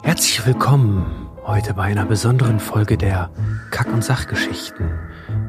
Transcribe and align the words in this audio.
Herzlich 0.00 0.44
willkommen 0.46 1.28
heute 1.44 1.74
bei 1.74 1.82
einer 1.82 2.06
besonderen 2.06 2.58
Folge 2.58 2.96
der 2.96 3.30
Kack- 3.70 3.92
und 3.92 4.02
Sachgeschichten. 4.02 4.90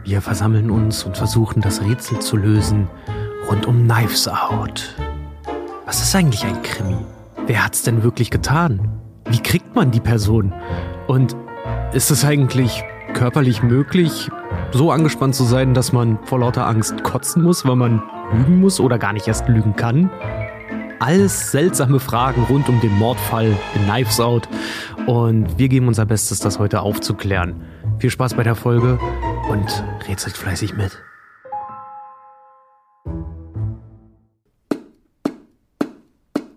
Wir 0.03 0.21
versammeln 0.21 0.69
uns 0.69 1.03
und 1.03 1.17
versuchen 1.17 1.61
das 1.61 1.81
Rätsel 1.81 2.19
zu 2.19 2.35
lösen 2.35 2.89
rund 3.49 3.65
um 3.65 3.87
Knives 3.87 4.27
Out. 4.27 4.95
Was 5.85 6.01
ist 6.01 6.15
eigentlich 6.15 6.43
ein 6.45 6.61
Krimi? 6.61 6.97
Wer 7.47 7.65
hat's 7.65 7.83
denn 7.83 8.03
wirklich 8.03 8.29
getan? 8.29 8.99
Wie 9.29 9.39
kriegt 9.41 9.73
man 9.75 9.91
die 9.91 10.01
Person? 10.01 10.53
Und 11.07 11.35
ist 11.93 12.11
es 12.11 12.25
eigentlich 12.25 12.83
körperlich 13.13 13.63
möglich, 13.63 14.29
so 14.71 14.91
angespannt 14.91 15.35
zu 15.35 15.43
sein, 15.45 15.73
dass 15.73 15.93
man 15.93 16.19
vor 16.25 16.39
lauter 16.39 16.67
Angst 16.67 17.03
kotzen 17.03 17.43
muss, 17.43 17.65
weil 17.65 17.75
man 17.75 18.03
lügen 18.33 18.59
muss 18.59 18.79
oder 18.79 18.97
gar 18.99 19.13
nicht 19.13 19.27
erst 19.27 19.47
lügen 19.47 19.75
kann? 19.75 20.09
Alles 21.03 21.51
seltsame 21.51 21.99
Fragen 21.99 22.43
rund 22.43 22.69
um 22.69 22.79
den 22.79 22.97
Mordfall 22.97 23.57
in 23.75 23.83
Knives 23.83 24.21
Out. 24.21 24.47
Und 25.05 25.59
wir 25.59 25.67
geben 25.67 25.89
unser 25.89 26.05
Bestes, 26.05 26.39
das 26.39 26.59
heute 26.59 26.79
aufzuklären. 26.79 27.61
Viel 27.99 28.09
Spaß 28.09 28.35
bei 28.35 28.43
der 28.43 28.55
Folge 28.55 28.97
und 29.51 29.83
rätselt 30.07 30.37
fleißig 30.37 30.77
mit. 30.77 30.97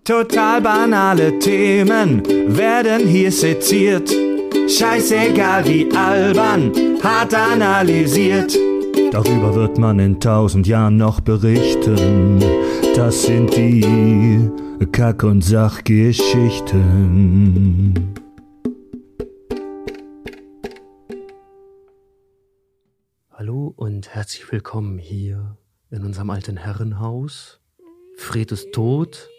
Total 0.05 0.61
banale 0.61 1.39
Themen 1.39 2.23
werden 2.47 3.05
hier 3.05 3.33
seziert. 3.33 4.09
Scheißegal 4.69 5.67
wie 5.67 5.93
albern, 5.93 6.71
hart 7.03 7.35
analysiert. 7.35 8.57
Darüber 9.11 9.55
wird 9.55 9.77
man 9.77 9.99
in 9.99 10.21
tausend 10.21 10.67
Jahren 10.67 10.95
noch 10.95 11.19
berichten. 11.19 12.41
Das 12.97 13.23
sind 13.23 13.55
die 13.55 14.51
Kack- 14.91 15.21
und 15.21 15.43
Sachgeschichten. 15.43 18.15
Hallo 23.31 23.71
und 23.75 24.09
herzlich 24.09 24.51
willkommen 24.51 24.97
hier 24.97 25.57
in 25.91 26.03
unserem 26.03 26.31
alten 26.31 26.57
Herrenhaus. 26.57 27.61
Fred 28.17 28.51
ist 28.51 28.71
tot 28.71 29.29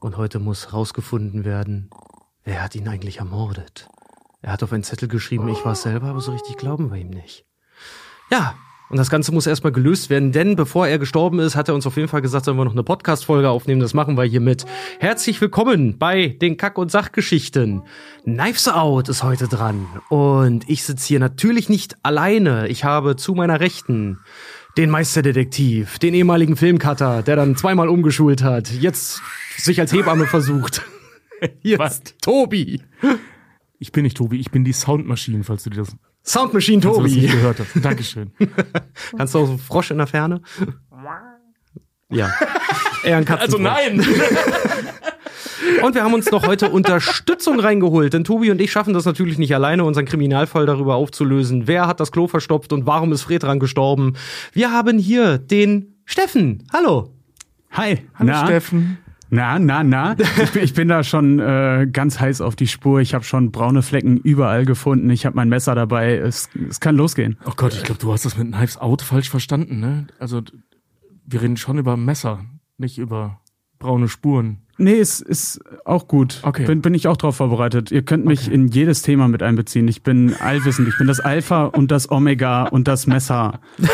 und 0.00 0.16
heute 0.16 0.38
muss 0.38 0.72
rausgefunden 0.72 1.44
werden, 1.44 1.90
wer 2.44 2.62
hat 2.62 2.74
ihn 2.76 2.88
eigentlich 2.88 3.18
ermordet. 3.18 3.90
Er 4.40 4.52
hat 4.52 4.62
auf 4.62 4.72
einen 4.72 4.84
Zettel 4.84 5.08
geschrieben, 5.08 5.48
ich 5.48 5.62
war 5.66 5.72
es 5.72 5.82
selber, 5.82 6.06
aber 6.06 6.22
so 6.22 6.32
richtig 6.32 6.56
glauben 6.56 6.90
wir 6.90 6.96
ihm 6.96 7.10
nicht. 7.10 7.44
Ja, 8.30 8.54
und 8.88 8.96
das 8.98 9.10
Ganze 9.10 9.32
muss 9.32 9.46
erstmal 9.46 9.72
gelöst 9.72 10.10
werden, 10.10 10.30
denn 10.30 10.54
bevor 10.54 10.86
er 10.86 10.98
gestorben 10.98 11.40
ist, 11.40 11.56
hat 11.56 11.68
er 11.68 11.74
uns 11.74 11.86
auf 11.86 11.96
jeden 11.96 12.08
Fall 12.08 12.22
gesagt, 12.22 12.44
sollen 12.44 12.56
wir 12.56 12.64
noch 12.64 12.72
eine 12.72 12.84
Podcast-Folge 12.84 13.48
aufnehmen. 13.48 13.80
Das 13.80 13.94
machen 13.94 14.16
wir 14.16 14.24
hiermit. 14.24 14.64
Herzlich 15.00 15.40
willkommen 15.40 15.98
bei 15.98 16.28
den 16.28 16.56
Kack- 16.56 16.78
und 16.78 16.90
Sachgeschichten. 16.90 17.82
Knives 18.22 18.68
Out 18.68 19.08
ist 19.08 19.24
heute 19.24 19.48
dran. 19.48 19.86
Und 20.08 20.68
ich 20.68 20.84
sitze 20.84 21.08
hier 21.08 21.18
natürlich 21.18 21.68
nicht 21.68 21.96
alleine. 22.04 22.68
Ich 22.68 22.84
habe 22.84 23.16
zu 23.16 23.34
meiner 23.34 23.58
Rechten 23.58 24.20
den 24.76 24.90
Meisterdetektiv, 24.90 25.98
den 25.98 26.14
ehemaligen 26.14 26.56
Filmcutter, 26.56 27.22
der 27.22 27.34
dann 27.34 27.56
zweimal 27.56 27.88
umgeschult 27.88 28.42
hat, 28.42 28.70
jetzt 28.70 29.20
sich 29.56 29.80
als 29.80 29.92
Hebamme 29.92 30.26
versucht. 30.28 30.82
Hier 31.60 31.78
Was? 31.78 32.02
Tobi. 32.20 32.82
Ich 33.78 33.90
bin 33.90 34.04
nicht 34.04 34.16
Tobi, 34.16 34.38
ich 34.38 34.50
bin 34.50 34.64
die 34.64 34.72
Soundmaschine, 34.72 35.44
falls 35.44 35.64
du 35.64 35.70
dir 35.70 35.78
das, 35.80 35.96
Soundmachine 36.26 36.80
du 36.80 36.88
das 36.88 36.96
Tobi. 36.96 37.28
hast. 37.28 37.84
Dankeschön. 37.84 38.32
Kannst 39.16 39.34
du 39.34 39.38
auch 39.38 39.44
so 39.46 39.50
einen 39.52 39.58
Frosch 39.58 39.90
in 39.90 39.98
der 39.98 40.06
Ferne? 40.06 40.40
Ja. 42.10 42.32
Eher 43.04 43.16
ein 43.18 43.24
Katzenfrosch. 43.24 43.40
Also 43.40 43.58
nein! 43.58 44.00
Und 45.82 45.94
wir 45.94 46.04
haben 46.04 46.14
uns 46.14 46.30
noch 46.30 46.46
heute 46.46 46.70
Unterstützung 46.70 47.58
reingeholt, 47.60 48.12
denn 48.12 48.24
Tobi 48.24 48.50
und 48.50 48.60
ich 48.60 48.70
schaffen 48.70 48.94
das 48.94 49.04
natürlich 49.04 49.38
nicht 49.38 49.54
alleine, 49.54 49.84
unseren 49.84 50.04
Kriminalfall 50.04 50.66
darüber 50.66 50.94
aufzulösen. 50.96 51.66
Wer 51.66 51.86
hat 51.86 51.98
das 51.98 52.12
Klo 52.12 52.28
verstopft 52.28 52.72
und 52.72 52.86
warum 52.86 53.12
ist 53.12 53.22
Fred 53.22 53.42
dran 53.42 53.58
gestorben? 53.58 54.14
Wir 54.52 54.70
haben 54.70 54.98
hier 54.98 55.38
den 55.38 55.96
Steffen. 56.04 56.64
Hallo. 56.72 57.10
Hi, 57.72 58.06
Hallo 58.14 58.30
na, 58.30 58.46
Steffen. 58.46 58.98
Na, 59.30 59.58
na, 59.58 59.82
na. 59.82 60.16
Ich 60.42 60.52
bin, 60.52 60.62
ich 60.62 60.74
bin 60.74 60.88
da 60.88 61.02
schon 61.02 61.38
äh, 61.38 61.88
ganz 61.90 62.20
heiß 62.20 62.40
auf 62.40 62.56
die 62.56 62.66
Spur. 62.66 63.00
Ich 63.00 63.14
habe 63.14 63.24
schon 63.24 63.50
braune 63.50 63.82
Flecken 63.82 64.18
überall 64.18 64.64
gefunden. 64.64 65.10
Ich 65.10 65.26
habe 65.26 65.36
mein 65.36 65.48
Messer 65.48 65.74
dabei. 65.74 66.16
Es, 66.16 66.48
es 66.68 66.80
kann 66.80 66.96
losgehen. 66.96 67.36
Oh 67.44 67.52
Gott, 67.56 67.74
ich 67.74 67.82
glaube, 67.82 68.00
du 68.00 68.12
hast 68.12 68.24
das 68.24 68.36
mit 68.36 68.52
Knives 68.52 68.78
Out 68.78 69.02
falsch 69.02 69.30
verstanden, 69.30 69.80
ne? 69.80 70.06
Also, 70.18 70.42
wir 71.26 71.42
reden 71.42 71.56
schon 71.56 71.78
über 71.78 71.96
Messer, 71.96 72.44
nicht 72.78 72.98
über 72.98 73.40
braune 73.78 74.08
Spuren. 74.08 74.65
Nee, 74.78 74.98
es 74.98 75.20
ist 75.20 75.60
auch 75.84 76.06
gut. 76.06 76.40
Okay. 76.42 76.66
Bin, 76.66 76.82
bin 76.82 76.92
ich 76.92 77.08
auch 77.08 77.16
drauf 77.16 77.36
vorbereitet. 77.36 77.90
Ihr 77.90 78.02
könnt 78.02 78.26
mich 78.26 78.50
in 78.50 78.68
jedes 78.68 79.00
Thema 79.02 79.26
mit 79.26 79.42
einbeziehen. 79.42 79.88
Ich 79.88 80.02
bin 80.02 80.34
allwissend. 80.34 80.88
Ich 80.88 80.98
bin 80.98 81.06
das 81.06 81.20
Alpha 81.20 81.64
und 81.64 81.90
das 81.90 82.10
Omega 82.10 82.64
und 82.64 82.88
das 82.88 83.06
Messer. 83.06 83.60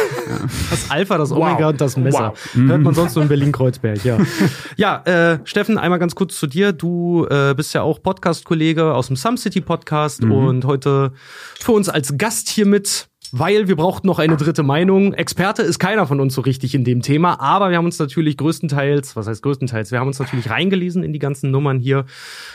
Das 0.71 0.91
Alpha, 0.91 1.19
das 1.19 1.31
Omega 1.31 1.69
und 1.69 1.81
das 1.81 1.97
Messer. 1.97 2.33
Wow. 2.55 2.69
Hört 2.69 2.81
man 2.81 2.95
sonst 2.95 3.15
nur 3.17 3.25
in 3.25 3.29
Berlin-Kreuzberg, 3.29 4.03
ja. 4.05 4.19
ja, 4.77 5.03
äh, 5.05 5.39
Steffen, 5.45 5.77
einmal 5.77 5.99
ganz 5.99 6.15
kurz 6.15 6.39
zu 6.39 6.47
dir. 6.47 6.73
Du 6.73 7.27
äh, 7.27 7.55
bist 7.55 7.75
ja 7.75 7.83
auch 7.83 8.03
Podcast-Kollege 8.03 8.95
aus 8.95 9.09
dem 9.09 9.17
Some 9.17 9.37
City 9.37 9.61
Podcast 9.61 10.25
und 10.25 10.65
heute 10.65 11.13
für 11.61 11.73
uns 11.73 11.89
als 11.89 12.17
Gast 12.17 12.49
hier 12.49 12.67
mit. 12.67 13.09
Weil 13.33 13.67
wir 13.67 13.77
brauchten 13.77 14.07
noch 14.07 14.19
eine 14.19 14.37
dritte 14.37 14.63
Meinung. 14.63 15.15
Experte 15.15 15.63
ist 15.63 15.79
keiner 15.79 16.07
von 16.07 16.21
uns 16.21 16.35
so 16.35 16.43
richtig 16.43 16.75
in 16.75 16.85
dem 16.85 17.01
Thema, 17.01 17.41
aber 17.41 17.71
wir 17.71 17.79
haben 17.79 17.87
uns 17.87 17.99
natürlich 17.99 18.37
größtenteils, 18.37 19.17
was 19.17 19.27
heißt 19.27 19.43
größtenteils, 19.43 19.91
wir 19.91 20.01
haben 20.01 20.09
uns 20.09 20.19
natürlich 20.19 20.51
reingelesen 20.51 21.03
in 21.03 21.15
die 21.15 21.19
ganzen 21.19 21.51
Nummern 21.51 21.81
hier, 21.81 22.05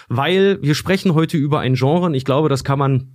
weil 0.07 0.61
wir 0.61 0.75
sprechen 0.75 1.15
heute 1.15 1.37
über 1.37 1.61
ein 1.61 1.73
Genre 1.73 2.05
und 2.05 2.13
ich 2.13 2.25
glaube, 2.25 2.47
das 2.47 2.63
kann 2.63 2.77
man 2.77 3.13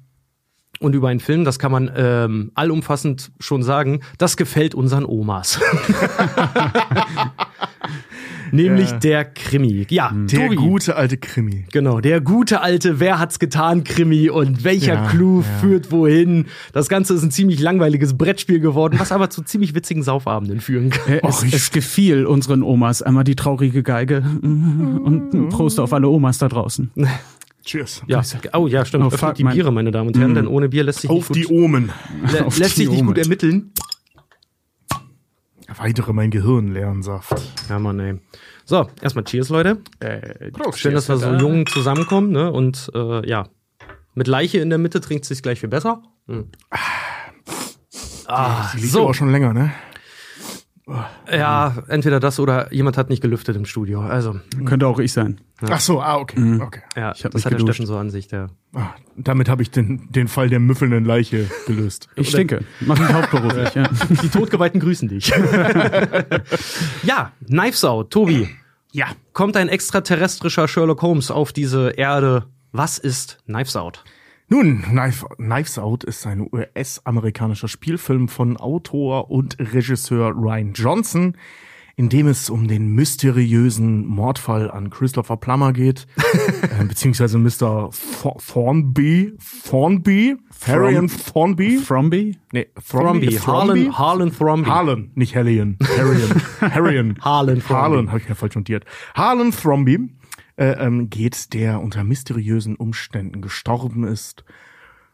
und 0.81 0.95
über 0.95 1.09
einen 1.09 1.21
Film, 1.21 1.45
das 1.45 1.61
kann 1.61 1.71
man 1.71 1.93
ähm, 1.95 2.51
allumfassend 2.55 3.31
schon 3.39 3.63
sagen, 3.63 4.01
das 4.19 4.37
gefällt 4.37 4.75
unseren 4.75 5.05
Omas. 5.05 5.61
Nämlich 8.53 8.91
Ja. 8.91 8.99
der 8.99 9.25
Krimi. 9.25 9.87
Ja, 9.91 10.13
Der 10.15 10.41
Tobi. 10.45 10.57
gute 10.57 10.95
alte 10.97 11.17
Krimi. 11.17 11.65
Genau, 11.73 12.01
der 12.01 12.21
gute 12.21 12.61
alte 12.61 13.01
Wer 13.01 13.19
hat's 13.19 13.39
getan 13.39 13.83
Krimi 13.83 14.29
und 14.31 14.63
welcher 14.63 14.95
Ja, 14.95 15.07
Clou 15.09 15.41
ja. 15.41 15.47
führt 15.61 15.91
wohin. 15.91 16.47
Das 16.73 16.89
Ganze 16.89 17.15
ist 17.15 17.23
ein 17.23 17.31
ziemlich 17.31 17.59
langweiliges 17.61 18.17
Brettspiel 18.17 18.61
geworden, 18.61 18.97
was 19.01 19.11
aber 19.11 19.31
zu 19.31 19.43
ziemlich 19.43 19.75
witzigen 19.75 20.03
Saufabenden 20.03 20.61
führen 20.61 20.91
kann. 20.91 21.15
Äh, 21.15 21.21
Es, 21.27 21.43
es 21.43 21.71
gefiel 21.71 22.27
unseren 22.27 22.63
Omas. 22.63 23.03
Einmal 23.03 23.25
die 23.25 23.37
traurige 23.37 23.83
Geige 23.83 24.23
und 24.43 25.33
ein 25.33 25.49
Prost 25.49 25.81
auf 25.81 25.93
alle 25.93 26.09
Omas 26.09 26.39
da 26.39 26.49
draußen. 26.49 26.91
Cheers. 27.65 28.03
Ja. 28.09 28.23
Oh 28.55 28.67
ja, 28.67 28.85
stimmt. 28.85 29.05
Oh, 29.05 29.09
Öffnet 29.09 29.39
die 29.39 29.45
Biere, 29.45 29.73
meine 29.73 29.93
Damen 29.93 30.09
und 30.09 30.19
Herren, 30.19 30.35
denn 30.35 30.47
ohne 30.49 30.69
Bier 30.69 30.83
lässt 30.85 31.01
sich 31.03 31.11
Auf 31.11 31.31
nicht 31.31 31.49
die 31.49 31.55
gut, 31.55 31.65
Omen. 31.65 31.91
lä- 32.27 32.43
auf 32.43 32.59
lässt 32.59 32.77
die 32.77 32.81
sich 32.83 32.91
nicht 32.91 33.01
gut 33.07 33.11
Omen. 33.17 33.23
ermitteln. 33.23 33.71
Erweitere 35.79 36.13
mein 36.13 36.31
Gehirn, 36.31 36.69
leeren 36.69 37.03
Saft. 37.03 37.33
Ja, 37.71 37.79
Mann, 37.79 37.99
ey. 37.99 38.21
So, 38.67 38.87
erstmal 39.01 39.25
Cheers, 39.25 39.49
Leute. 39.49 39.79
Äh, 40.01 40.51
Schön, 40.75 40.93
dass 40.95 41.09
wir 41.09 41.17
so 41.17 41.33
jung 41.35 41.67
zusammenkommen, 41.67 42.31
ne? 42.31 42.53
Und 42.53 42.91
äh, 42.95 43.27
ja, 43.27 43.49
mit 44.15 44.27
Leiche 44.27 44.59
in 44.59 44.69
der 44.69 44.79
Mitte 44.79 45.01
trinkt 45.01 45.25
es 45.25 45.29
sich 45.29 45.43
gleich 45.43 45.61
viel 45.61 45.71
besser. 45.71 46.03
Mhm. 46.27 46.49
Ah, 48.27 48.71
Die 48.75 48.81
liegt 48.81 48.93
so. 48.93 49.01
aber 49.01 49.11
auch 49.11 49.15
schon 49.15 49.31
länger, 49.33 49.55
ne? 49.55 49.73
Ja, 51.31 51.75
entweder 51.87 52.19
das 52.19 52.41
oder 52.41 52.73
jemand 52.73 52.97
hat 52.99 53.09
nicht 53.09 53.23
gelüftet 53.23 53.55
im 53.57 53.65
Studio. 53.65 54.01
Also, 54.01 54.41
könnte 54.65 54.89
auch 54.89 54.99
ich 54.99 55.13
sein. 55.13 55.41
Ach 55.61 55.79
so, 55.79 56.03
ah, 56.03 56.17
okay. 56.17 56.59
okay. 56.61 56.81
ja, 56.97 57.13
Ich 57.15 57.25
hab 57.25 57.31
das 57.31 57.35
mich 57.35 57.45
hat 57.45 57.53
der 57.53 57.59
geduscht. 57.59 57.77
Steffen 57.77 57.87
so 57.87 57.97
an 57.97 58.11
sich. 58.11 58.27
Der 58.27 58.51
Ah, 58.75 58.89
damit 59.17 59.49
habe 59.49 59.63
ich 59.63 59.71
den, 59.71 60.11
den 60.11 60.27
Fall 60.27 60.49
der 60.49 60.59
müffelnden 60.59 61.05
Leiche 61.05 61.49
gelöst. 61.67 62.09
Ich 62.17 62.31
stinke. 62.31 62.65
Mach 62.81 62.99
mich 62.99 63.13
hauptberuflich. 63.13 63.75
ja. 63.75 63.89
Die 64.23 64.29
Todgeweihten 64.29 64.81
grüßen 64.81 65.09
dich. 65.09 65.29
ja, 67.05 67.33
Knives 67.47 67.85
Out, 67.85 68.11
Tobi. 68.11 68.49
Ja. 68.93 69.07
Kommt 69.33 69.57
ein 69.57 69.69
extraterrestrischer 69.69 70.69
Sherlock 70.69 71.03
Holmes 71.03 71.31
auf 71.31 71.53
diese 71.53 71.91
Erde? 71.91 72.47
Was 72.73 72.99
ist 72.99 73.39
Knives 73.47 73.77
Out? 73.77 74.03
Nun, 74.53 74.83
Knife, 74.83 75.25
Knives 75.39 75.79
Out 75.79 76.05
ist 76.05 76.27
ein 76.27 76.47
US-amerikanischer 76.53 77.69
Spielfilm 77.69 78.29
von 78.29 78.59
Autor 78.59 79.31
und 79.31 79.57
Regisseur 79.59 80.35
Ryan 80.37 80.75
Johnson, 80.75 81.39
in 81.97 82.11
dem 82.11 82.27
es 82.27 82.51
um 82.51 82.69
den 82.69 82.89
mysteriösen 82.95 84.05
Mordfall 84.05 84.71
an 84.71 84.91
Christopher 84.91 85.39
Plummer 85.39 85.73
geht, 85.73 86.07
äh, 86.79 86.85
beziehungsweise 86.85 87.39
Mr. 87.39 87.89
Thor- 88.21 88.37
Thornby, 88.47 89.33
Thornby, 89.67 90.37
Farian 90.51 91.09
Thornby, 91.09 91.79
Fromby? 91.79 92.37
nee, 92.53 92.67
Thromby, 92.87 93.33
Harlan, 93.33 93.99
Harlan 93.99 94.33
Thromby. 94.37 94.69
Harlan, 94.69 95.11
nicht 95.15 95.35
Hellion, 95.35 95.79
Harrian, 95.97 96.43
Harrian, 96.61 97.19
Harlan 97.23 97.61
Thromby. 97.61 97.73
Harlan, 97.73 98.09
habe 98.09 98.19
ich 98.21 98.29
ja 98.29 98.35
falsch 98.35 98.57
notiert. 98.57 98.85
Harlan 99.15 99.51
Thromby 99.51 100.11
äh, 100.57 100.73
ähm, 100.73 101.11
geht, 101.11 101.53
der 101.55 101.81
unter 101.81 102.05
mysteriösen 102.05 102.77
Umständen 102.77 103.41
gestorben 103.41 104.05
ist, 104.05 104.45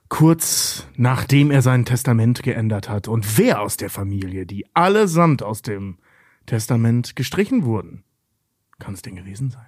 kurz 0.08 0.86
nachdem 0.96 1.50
er 1.50 1.62
sein 1.62 1.84
Testament 1.84 2.42
geändert 2.42 2.88
hat. 2.88 3.08
Und 3.08 3.38
wer 3.38 3.60
aus 3.60 3.76
der 3.76 3.90
Familie, 3.90 4.46
die 4.46 4.66
allesamt 4.74 5.42
aus 5.42 5.62
dem 5.62 5.98
Testament 6.46 7.14
gestrichen 7.14 7.64
wurden, 7.64 8.04
kann 8.78 8.94
es 8.94 9.02
denn 9.02 9.16
gewesen 9.16 9.50
sein? 9.50 9.66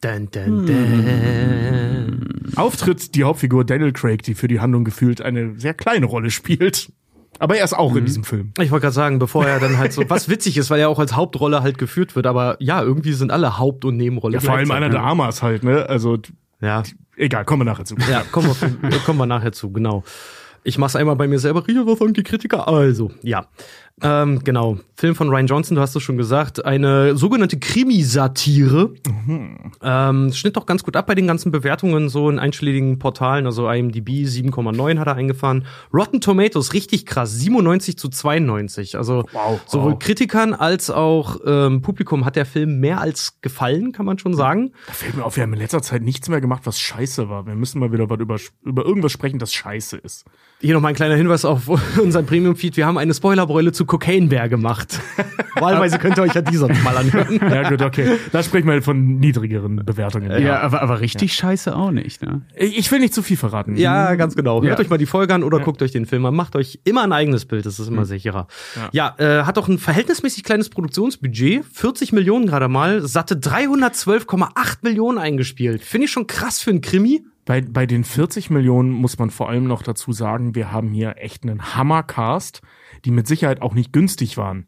Dun, 0.00 0.30
dun, 0.30 0.66
dun. 0.66 2.52
Auftritt 2.56 3.14
die 3.14 3.24
Hauptfigur 3.24 3.64
Daniel 3.64 3.92
Craig, 3.92 4.22
die 4.22 4.34
für 4.34 4.48
die 4.48 4.60
Handlung 4.60 4.84
gefühlt 4.84 5.20
eine 5.20 5.58
sehr 5.58 5.74
kleine 5.74 6.06
Rolle 6.06 6.30
spielt. 6.30 6.92
Aber 7.38 7.56
er 7.56 7.64
ist 7.64 7.72
auch 7.72 7.92
Mhm. 7.92 7.98
in 7.98 8.04
diesem 8.06 8.24
Film. 8.24 8.52
Ich 8.60 8.70
wollte 8.70 8.82
gerade 8.82 8.94
sagen, 8.94 9.18
bevor 9.18 9.46
er 9.46 9.60
dann 9.60 9.78
halt 9.78 9.92
so, 9.92 10.02
was 10.08 10.28
witzig 10.28 10.56
ist, 10.56 10.70
weil 10.70 10.80
er 10.80 10.88
auch 10.88 10.98
als 10.98 11.14
Hauptrolle 11.14 11.62
halt 11.62 11.78
geführt 11.78 12.16
wird, 12.16 12.26
aber 12.26 12.56
ja, 12.60 12.82
irgendwie 12.82 13.12
sind 13.12 13.30
alle 13.30 13.58
Haupt- 13.58 13.84
und 13.84 13.96
Nebenrolle. 13.96 14.34
Ja, 14.34 14.40
vor 14.40 14.54
allem 14.54 14.70
einer 14.70 14.88
der 14.88 15.02
Amas 15.02 15.42
halt, 15.42 15.62
ne? 15.64 15.86
Also, 15.88 16.18
Ja, 16.60 16.82
egal, 17.16 17.44
kommen 17.44 17.60
wir 17.60 17.64
nachher 17.66 17.84
zu. 17.84 17.94
ja, 18.10 18.22
kommen 18.32 18.48
wir, 18.82 18.98
kommen 19.00 19.18
wir 19.18 19.26
nachher 19.26 19.52
zu, 19.52 19.70
genau. 19.72 20.02
Ich 20.64 20.76
mach's 20.76 20.96
einmal 20.96 21.14
bei 21.16 21.28
mir 21.28 21.38
selber. 21.38 21.66
Ria, 21.66 21.82
was 21.86 21.98
sagen 22.00 22.12
die 22.14 22.24
Kritiker? 22.24 22.66
Also, 22.66 23.12
ja. 23.22 23.46
Ähm, 24.02 24.42
genau. 24.44 24.78
Film 24.94 25.14
von 25.14 25.28
Ryan 25.28 25.46
Johnson, 25.46 25.76
du 25.76 25.80
hast 25.80 25.94
es 25.94 26.02
schon 26.02 26.16
gesagt. 26.16 26.64
Eine 26.64 27.16
sogenannte 27.16 27.58
Krimisatire. 27.58 28.94
Ähm, 29.82 30.32
schnitt 30.32 30.56
doch 30.56 30.66
ganz 30.66 30.82
gut 30.82 30.96
ab 30.96 31.06
bei 31.06 31.14
den 31.14 31.26
ganzen 31.26 31.52
Bewertungen, 31.52 32.08
so 32.08 32.28
in 32.28 32.38
einschlägigen 32.38 32.98
Portalen. 32.98 33.46
Also 33.46 33.70
IMDb 33.70 34.08
7,9 34.26 34.98
hat 34.98 35.06
er 35.06 35.14
eingefahren. 35.14 35.66
Rotten 35.94 36.20
Tomatoes, 36.20 36.72
richtig 36.72 37.06
krass. 37.06 37.32
97 37.34 37.96
zu 37.96 38.08
92. 38.08 38.96
Also 38.96 39.24
Wow, 39.32 39.60
sowohl 39.66 39.92
wow. 39.92 39.98
Kritikern 39.98 40.54
als 40.54 40.90
auch 40.90 41.36
ähm, 41.46 41.82
Publikum 41.82 42.24
hat 42.24 42.36
der 42.36 42.46
Film 42.46 42.80
mehr 42.80 43.00
als 43.00 43.40
gefallen, 43.40 43.92
kann 43.92 44.06
man 44.06 44.18
schon 44.18 44.34
sagen. 44.34 44.72
Da 44.86 44.92
fällt 44.92 45.16
mir 45.16 45.24
auf, 45.24 45.36
wir 45.36 45.42
haben 45.44 45.52
in 45.52 45.60
letzter 45.60 45.82
Zeit 45.82 46.02
nichts 46.02 46.28
mehr 46.28 46.40
gemacht, 46.40 46.62
was 46.64 46.80
scheiße 46.80 47.28
war. 47.28 47.46
Wir 47.46 47.54
müssen 47.54 47.78
mal 47.78 47.92
wieder 47.92 48.10
was 48.10 48.18
über, 48.18 48.36
über 48.64 48.84
irgendwas 48.84 49.12
sprechen, 49.12 49.38
das 49.38 49.52
scheiße 49.52 49.96
ist. 49.96 50.24
Hier 50.60 50.74
noch 50.74 50.80
mal 50.80 50.88
ein 50.88 50.94
kleiner 50.94 51.14
Hinweis 51.14 51.44
auf 51.44 51.68
unseren 52.02 52.26
Premium-Feed. 52.26 52.76
Wir 52.76 52.86
haben 52.86 52.98
eine 52.98 53.14
Spoilerbräule 53.14 53.72
zu 53.72 53.86
Cocaine 53.88 54.28
Bear 54.28 54.48
gemacht. 54.48 55.00
Wahlweise 55.56 55.98
könnt 55.98 56.16
ihr 56.16 56.22
euch 56.22 56.34
ja 56.34 56.42
die 56.42 56.56
sonst 56.56 56.82
mal 56.84 56.96
anhören. 56.96 57.40
Ja, 57.48 57.68
gut, 57.68 57.82
okay. 57.82 58.18
Da 58.30 58.42
sprechen 58.44 58.68
wir 58.68 58.80
von 58.82 59.18
niedrigeren 59.18 59.76
Bewertungen. 59.84 60.30
Ja, 60.40 60.60
aber, 60.60 60.82
aber 60.82 61.00
richtig 61.00 61.34
scheiße 61.34 61.74
auch 61.74 61.90
nicht. 61.90 62.22
Ne? 62.22 62.42
Ich 62.54 62.92
will 62.92 63.00
nicht 63.00 63.12
zu 63.14 63.22
viel 63.22 63.36
verraten. 63.36 63.74
Ja, 63.76 64.14
ganz 64.14 64.36
genau. 64.36 64.62
Hört 64.62 64.78
Ja. 64.78 64.84
euch 64.84 64.90
mal 64.90 64.98
die 64.98 65.06
Folge 65.06 65.34
an 65.34 65.42
oder 65.42 65.58
guckt 65.60 65.82
euch 65.82 65.90
den 65.90 66.06
Film 66.06 66.24
an. 66.26 66.36
Macht 66.36 66.54
euch 66.54 66.78
immer 66.84 67.02
ein 67.02 67.12
eigenes 67.12 67.46
Bild, 67.46 67.66
das 67.66 67.80
ist 67.80 67.88
immer 67.88 68.04
sicherer. 68.04 68.46
Ja, 68.92 69.14
äh, 69.18 69.42
hat 69.44 69.58
auch 69.58 69.66
ein 69.68 69.78
verhältnismäßig 69.78 70.44
kleines 70.44 70.68
Produktionsbudget. 70.70 71.64
40 71.72 72.12
Millionen 72.12 72.46
gerade 72.46 72.68
mal. 72.68 73.06
Satte 73.06 73.34
312,8 73.36 74.78
Millionen 74.82 75.18
eingespielt. 75.18 75.82
Finde 75.82 76.04
ich 76.04 76.10
schon 76.12 76.26
krass 76.26 76.60
für 76.60 76.70
einen 76.70 76.80
Krimi. 76.80 77.24
Bei, 77.44 77.62
bei 77.62 77.86
den 77.86 78.04
40 78.04 78.50
Millionen 78.50 78.90
muss 78.90 79.18
man 79.18 79.30
vor 79.30 79.48
allem 79.48 79.64
noch 79.64 79.82
dazu 79.82 80.12
sagen, 80.12 80.54
wir 80.54 80.70
haben 80.70 80.90
hier 80.90 81.14
echt 81.16 81.44
einen 81.44 81.74
Hammercast, 81.74 82.60
die 83.04 83.10
mit 83.10 83.26
Sicherheit 83.26 83.62
auch 83.62 83.74
nicht 83.74 83.92
günstig 83.92 84.36
waren. 84.36 84.66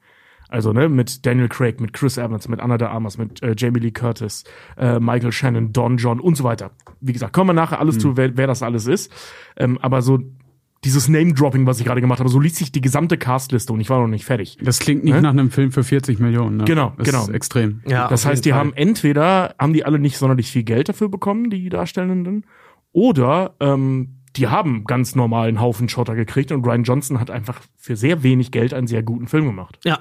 Also 0.49 0.73
ne, 0.73 0.89
mit 0.89 1.25
Daniel 1.27 1.49
Craig, 1.49 1.81
mit 1.81 1.93
Chris 1.93 2.19
Evans, 2.19 2.49
mit 2.49 2.59
Anna 2.61 2.77
de 2.77 2.89
Armas, 2.89 3.19
mit 3.19 3.41
äh, 3.43 3.55
Jamie 3.57 3.79
Lee 3.79 3.93
Curtis, 3.93 4.45
äh, 4.77 4.99
Michael 4.99 5.31
Shannon, 5.31 5.73
Don 5.73 5.97
John 5.97 6.19
und 6.19 6.37
so 6.37 6.43
weiter. 6.43 6.73
Wie 7.01 7.13
gesagt, 7.13 7.33
kommen 7.33 7.51
wir 7.51 7.55
nachher 7.55 7.79
alles 7.79 7.99
zu, 7.99 8.17
wer, 8.17 8.37
wer 8.37 8.49
das 8.49 8.63
alles 8.63 8.87
ist. 8.89 9.13
Ähm, 9.57 9.79
aber 9.81 10.03
so 10.03 10.19
dieses 10.85 11.09
Name-Dropping, 11.09 11.67
was 11.67 11.79
ich 11.79 11.85
gerade 11.85 12.01
gemacht 12.01 12.21
habe, 12.21 12.31
so 12.31 12.41
liest 12.41 12.57
sich 12.57 12.73
die 12.73 12.81
gesamte 12.81 13.19
Castliste 13.19 13.73
und 13.73 13.81
ich 13.81 13.91
war 13.91 14.01
noch 14.01 14.09
nicht 14.09 14.25
fertig. 14.25 14.57
Das 14.63 14.79
klingt 14.79 15.05
nicht 15.05 15.15
Hä? 15.15 15.21
nach 15.21 15.31
einem 15.31 15.51
Film 15.51 15.73
für 15.73 15.85
40 15.85 16.19
Millionen. 16.19 16.57
Ne? 16.57 16.65
Genau, 16.65 16.95
das 16.97 17.07
genau. 17.07 17.23
Ist 17.23 17.29
extrem. 17.29 17.83
Ja, 17.87 18.09
das 18.09 18.25
heißt, 18.25 18.45
die 18.45 18.49
jeden 18.49 18.59
haben 18.59 18.71
Fall. 18.71 18.83
entweder 18.83 19.55
haben 19.59 19.73
die 19.73 19.85
alle 19.85 19.99
nicht 19.99 20.17
sonderlich 20.17 20.51
viel 20.51 20.65
Geld 20.65 20.89
dafür 20.89 21.09
bekommen, 21.09 21.51
die 21.51 21.69
Darstellenden, 21.69 22.47
oder 22.93 23.55
ähm, 23.61 24.20
die 24.37 24.49
haben 24.49 24.85
ganz 24.85 25.15
normal 25.15 25.49
einen 25.49 25.61
Haufen 25.61 25.89
Schotter 25.89 26.15
gekriegt 26.15 26.53
und 26.53 26.65
Ryan 26.65 26.85
Johnson 26.85 27.19
hat 27.21 27.31
einfach 27.31 27.61
für 27.77 27.97
sehr 27.97 28.23
wenig 28.23 28.51
Geld 28.53 28.73
einen 28.75 28.87
sehr 28.87 29.03
guten 29.03 29.27
Film 29.27 29.47
gemacht. 29.47 29.79
Ja. 29.85 29.99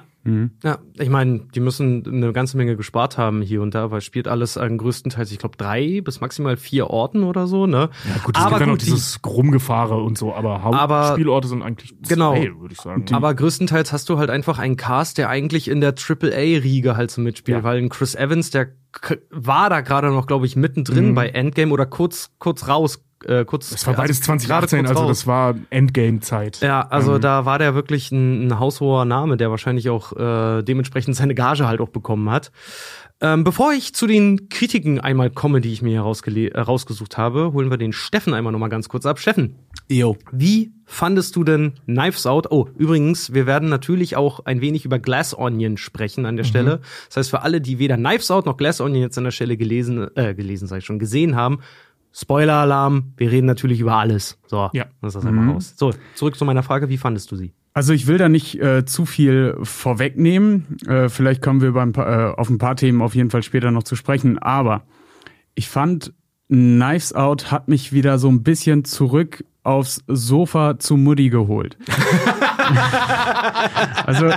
Ja, 0.62 0.80
ich 0.98 1.08
meine, 1.08 1.46
die 1.54 1.60
müssen 1.60 2.06
eine 2.06 2.34
ganze 2.34 2.58
Menge 2.58 2.76
gespart 2.76 3.16
haben 3.16 3.40
hier 3.40 3.62
und 3.62 3.74
da, 3.74 3.90
weil 3.90 4.02
spielt 4.02 4.28
alles 4.28 4.58
an 4.58 4.76
größtenteils, 4.76 5.32
ich 5.32 5.38
glaube, 5.38 5.56
drei 5.56 6.02
bis 6.02 6.20
maximal 6.20 6.58
vier 6.58 6.88
Orten 6.88 7.22
oder 7.22 7.46
so, 7.46 7.66
ne? 7.66 7.88
Ja, 8.06 8.22
gut, 8.22 8.36
es 8.36 8.42
aber 8.42 8.50
gibt 8.50 8.60
dann 8.60 8.68
noch 8.68 8.74
gut, 8.74 8.82
die- 8.82 8.84
dieses 8.84 9.18
Rumgefahre 9.24 9.96
und 9.96 10.18
so, 10.18 10.34
aber 10.34 10.60
Aber- 10.60 11.04
Hauptspielorte 11.06 11.48
sind 11.48 11.62
eigentlich 11.62 11.94
Genau. 12.06 12.34
zwei, 12.34 12.52
würde 12.60 12.74
ich 12.74 12.80
sagen. 12.82 13.06
Aber 13.12 13.32
größtenteils 13.32 13.94
hast 13.94 14.10
du 14.10 14.18
halt 14.18 14.28
einfach 14.28 14.58
einen 14.58 14.76
Cast, 14.76 15.16
der 15.16 15.30
eigentlich 15.30 15.68
in 15.68 15.80
der 15.80 15.94
AAA-Riege 15.94 16.98
halt 16.98 17.10
so 17.10 17.22
mitspielt, 17.22 17.56
Ja. 17.60 17.64
weil 17.64 17.78
ein 17.78 17.88
Chris 17.88 18.14
Evans, 18.14 18.50
der 18.50 18.68
war 19.30 19.70
da 19.70 19.80
gerade 19.80 20.08
noch, 20.08 20.26
glaube 20.26 20.44
ich, 20.44 20.54
mittendrin 20.54 21.14
bei 21.14 21.30
Endgame 21.30 21.72
oder 21.72 21.86
kurz, 21.86 22.30
kurz 22.38 22.68
raus, 22.68 23.02
äh, 23.24 23.44
kurz. 23.44 23.70
das 23.70 23.86
war 23.86 23.94
beides 23.94 24.18
also 24.20 24.46
gerade 24.46 24.66
2018, 24.68 24.78
kurz 24.86 24.96
also 24.96 25.08
das 25.08 25.26
war 25.26 25.54
Endgame-Zeit. 25.70 26.60
Ja, 26.60 26.86
also 26.88 27.16
Ähm, 27.16 27.20
da 27.20 27.44
war 27.44 27.58
der 27.58 27.74
wirklich 27.74 28.10
ein, 28.12 28.48
ein 28.48 28.58
haushoher 28.58 29.04
Name, 29.04 29.36
der 29.36 29.50
wahrscheinlich 29.50 29.88
auch 29.90 30.12
äh, 30.16 30.62
dementsprechend 30.62 31.16
seine 31.16 31.34
Gage 31.34 31.66
halt 31.66 31.80
auch 31.80 31.88
bekommen 31.90 32.30
hat. 32.30 32.50
Ähm, 33.22 33.44
bevor 33.44 33.74
ich 33.74 33.94
zu 33.94 34.06
den 34.06 34.48
Kritiken 34.48 34.98
einmal 34.98 35.28
komme, 35.28 35.60
die 35.60 35.70
ich 35.70 35.82
mir 35.82 35.90
hier 35.90 36.00
rausgele- 36.00 36.54
äh, 36.54 36.58
rausgesucht 36.60 37.18
habe, 37.18 37.52
holen 37.52 37.68
wir 37.70 37.76
den 37.76 37.92
Steffen 37.92 38.32
einmal 38.32 38.50
noch 38.50 38.58
mal 38.58 38.68
ganz 38.68 38.88
kurz 38.88 39.04
ab. 39.04 39.18
Steffen, 39.18 39.56
Jo. 39.90 40.16
wie 40.32 40.72
fandest 40.86 41.36
du 41.36 41.44
denn 41.44 41.74
Knives 41.84 42.24
Out? 42.26 42.50
Oh, 42.50 42.68
übrigens, 42.78 43.34
wir 43.34 43.44
werden 43.46 43.68
natürlich 43.68 44.16
auch 44.16 44.46
ein 44.46 44.62
wenig 44.62 44.86
über 44.86 44.98
Glass 44.98 45.36
Onion 45.38 45.76
sprechen 45.76 46.24
an 46.24 46.38
der 46.38 46.44
Stelle. 46.44 46.80
Das 47.08 47.18
heißt, 47.18 47.30
für 47.30 47.42
alle, 47.42 47.60
die 47.60 47.78
weder 47.78 47.96
Knives 47.98 48.30
Out 48.30 48.46
noch 48.46 48.56
Glass 48.56 48.80
Onion 48.80 49.02
jetzt 49.02 49.18
an 49.18 49.24
der 49.24 49.32
Stelle 49.32 49.58
gelesen, 49.58 50.08
äh, 50.16 50.34
gelesen, 50.34 50.66
sag 50.66 50.78
ich 50.78 50.86
schon, 50.86 50.98
gesehen 50.98 51.36
haben, 51.36 51.58
Spoiler-Alarm, 52.12 53.12
wir 53.16 53.30
reden 53.30 53.46
natürlich 53.46 53.80
über 53.80 53.96
alles. 53.96 54.38
So, 54.46 54.70
Ja. 54.72 54.86
lass 55.02 55.14
das 55.14 55.24
einmal 55.26 55.48
raus. 55.54 55.74
So, 55.76 55.92
zurück 56.14 56.36
zu 56.36 56.44
meiner 56.44 56.62
Frage, 56.62 56.88
wie 56.88 56.98
fandest 56.98 57.30
du 57.30 57.36
sie? 57.36 57.52
Also 57.72 57.92
ich 57.92 58.06
will 58.08 58.18
da 58.18 58.28
nicht 58.28 58.60
äh, 58.60 58.84
zu 58.84 59.06
viel 59.06 59.56
vorwegnehmen. 59.62 60.78
Äh, 60.88 61.08
vielleicht 61.08 61.40
kommen 61.40 61.60
wir 61.60 61.68
paar, 61.92 62.30
äh, 62.30 62.34
auf 62.34 62.50
ein 62.50 62.58
paar 62.58 62.74
Themen 62.76 63.00
auf 63.00 63.14
jeden 63.14 63.30
Fall 63.30 63.42
später 63.44 63.70
noch 63.70 63.84
zu 63.84 63.94
sprechen. 63.94 64.38
Aber 64.38 64.82
ich 65.54 65.68
fand, 65.68 66.12
Knives 66.48 67.12
Out 67.14 67.52
hat 67.52 67.68
mich 67.68 67.92
wieder 67.92 68.18
so 68.18 68.28
ein 68.28 68.42
bisschen 68.42 68.84
zurück 68.84 69.44
aufs 69.62 70.02
Sofa 70.08 70.78
zu 70.80 70.96
Mutti 70.96 71.30
geholt. 71.30 71.76
also 74.06 74.30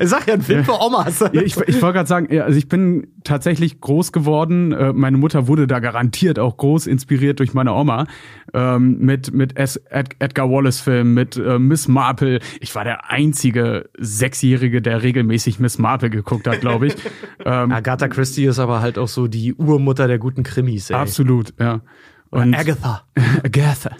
Sag 0.00 0.26
ja, 0.26 0.34
ein 0.34 0.42
Film 0.42 0.64
für 0.64 0.80
Omas. 0.80 1.22
Ich, 1.32 1.56
ich 1.56 1.82
wollte 1.82 1.94
gerade 1.94 2.06
sagen, 2.06 2.32
ja, 2.32 2.44
also 2.44 2.58
ich 2.58 2.68
bin 2.68 3.08
tatsächlich 3.24 3.80
groß 3.80 4.12
geworden. 4.12 4.72
Äh, 4.72 4.92
Meine 4.92 5.16
Mutter 5.16 5.48
wurde 5.48 5.66
da 5.66 5.80
garantiert 5.80 6.38
auch 6.38 6.56
groß 6.56 6.86
inspiriert 6.86 7.40
durch 7.40 7.54
meine 7.54 7.72
Oma 7.74 8.06
ähm, 8.54 8.98
mit 8.98 9.32
mit 9.32 9.56
Edgar 9.56 10.50
Wallace 10.50 10.80
Film, 10.80 11.14
mit 11.14 11.36
äh, 11.36 11.58
Miss 11.58 11.88
Marple. 11.88 12.40
Ich 12.60 12.74
war 12.74 12.84
der 12.84 13.10
einzige 13.10 13.88
Sechsjährige, 13.98 14.82
der 14.82 15.02
regelmäßig 15.02 15.58
Miss 15.58 15.78
Marple 15.78 16.10
geguckt 16.10 16.46
hat, 16.46 16.60
glaube 16.60 16.88
ich. 16.88 16.96
ähm, 17.44 17.72
Agatha 17.78 18.08
Christie 18.08 18.44
ist 18.44 18.58
aber 18.58 18.80
halt 18.80 18.98
auch 18.98 19.08
so 19.08 19.26
die 19.26 19.54
Urmutter 19.54 20.06
der 20.06 20.18
guten 20.18 20.42
Krimis, 20.42 20.90
ey. 20.90 20.96
absolut, 20.96 21.54
ja. 21.58 21.80
Und 22.30 22.54
Agatha. 22.54 23.02
Agatha. 23.42 23.90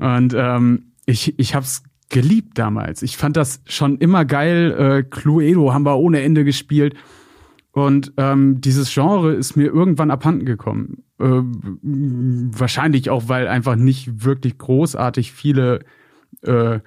Und 0.00 0.34
ähm, 0.36 0.92
ich, 1.06 1.38
ich 1.38 1.54
hab's 1.54 1.82
geliebt 2.10 2.58
damals. 2.58 3.02
Ich 3.02 3.16
fand 3.16 3.36
das 3.36 3.62
schon 3.66 3.98
immer 3.98 4.24
geil. 4.24 4.72
Äh, 4.72 5.02
Cluedo 5.04 5.72
haben 5.72 5.84
wir 5.84 5.98
ohne 5.98 6.22
Ende 6.22 6.44
gespielt. 6.44 6.94
Und 7.72 8.12
ähm, 8.18 8.60
dieses 8.60 8.92
Genre 8.92 9.32
ist 9.32 9.56
mir 9.56 9.66
irgendwann 9.66 10.10
abhanden 10.10 10.46
gekommen. 10.46 11.04
Äh, 11.18 11.42
wahrscheinlich 11.42 13.10
auch, 13.10 13.28
weil 13.28 13.48
einfach 13.48 13.74
nicht 13.74 14.24
wirklich 14.24 14.58
großartig 14.58 15.32
viele 15.32 15.80
äh, 16.42 16.78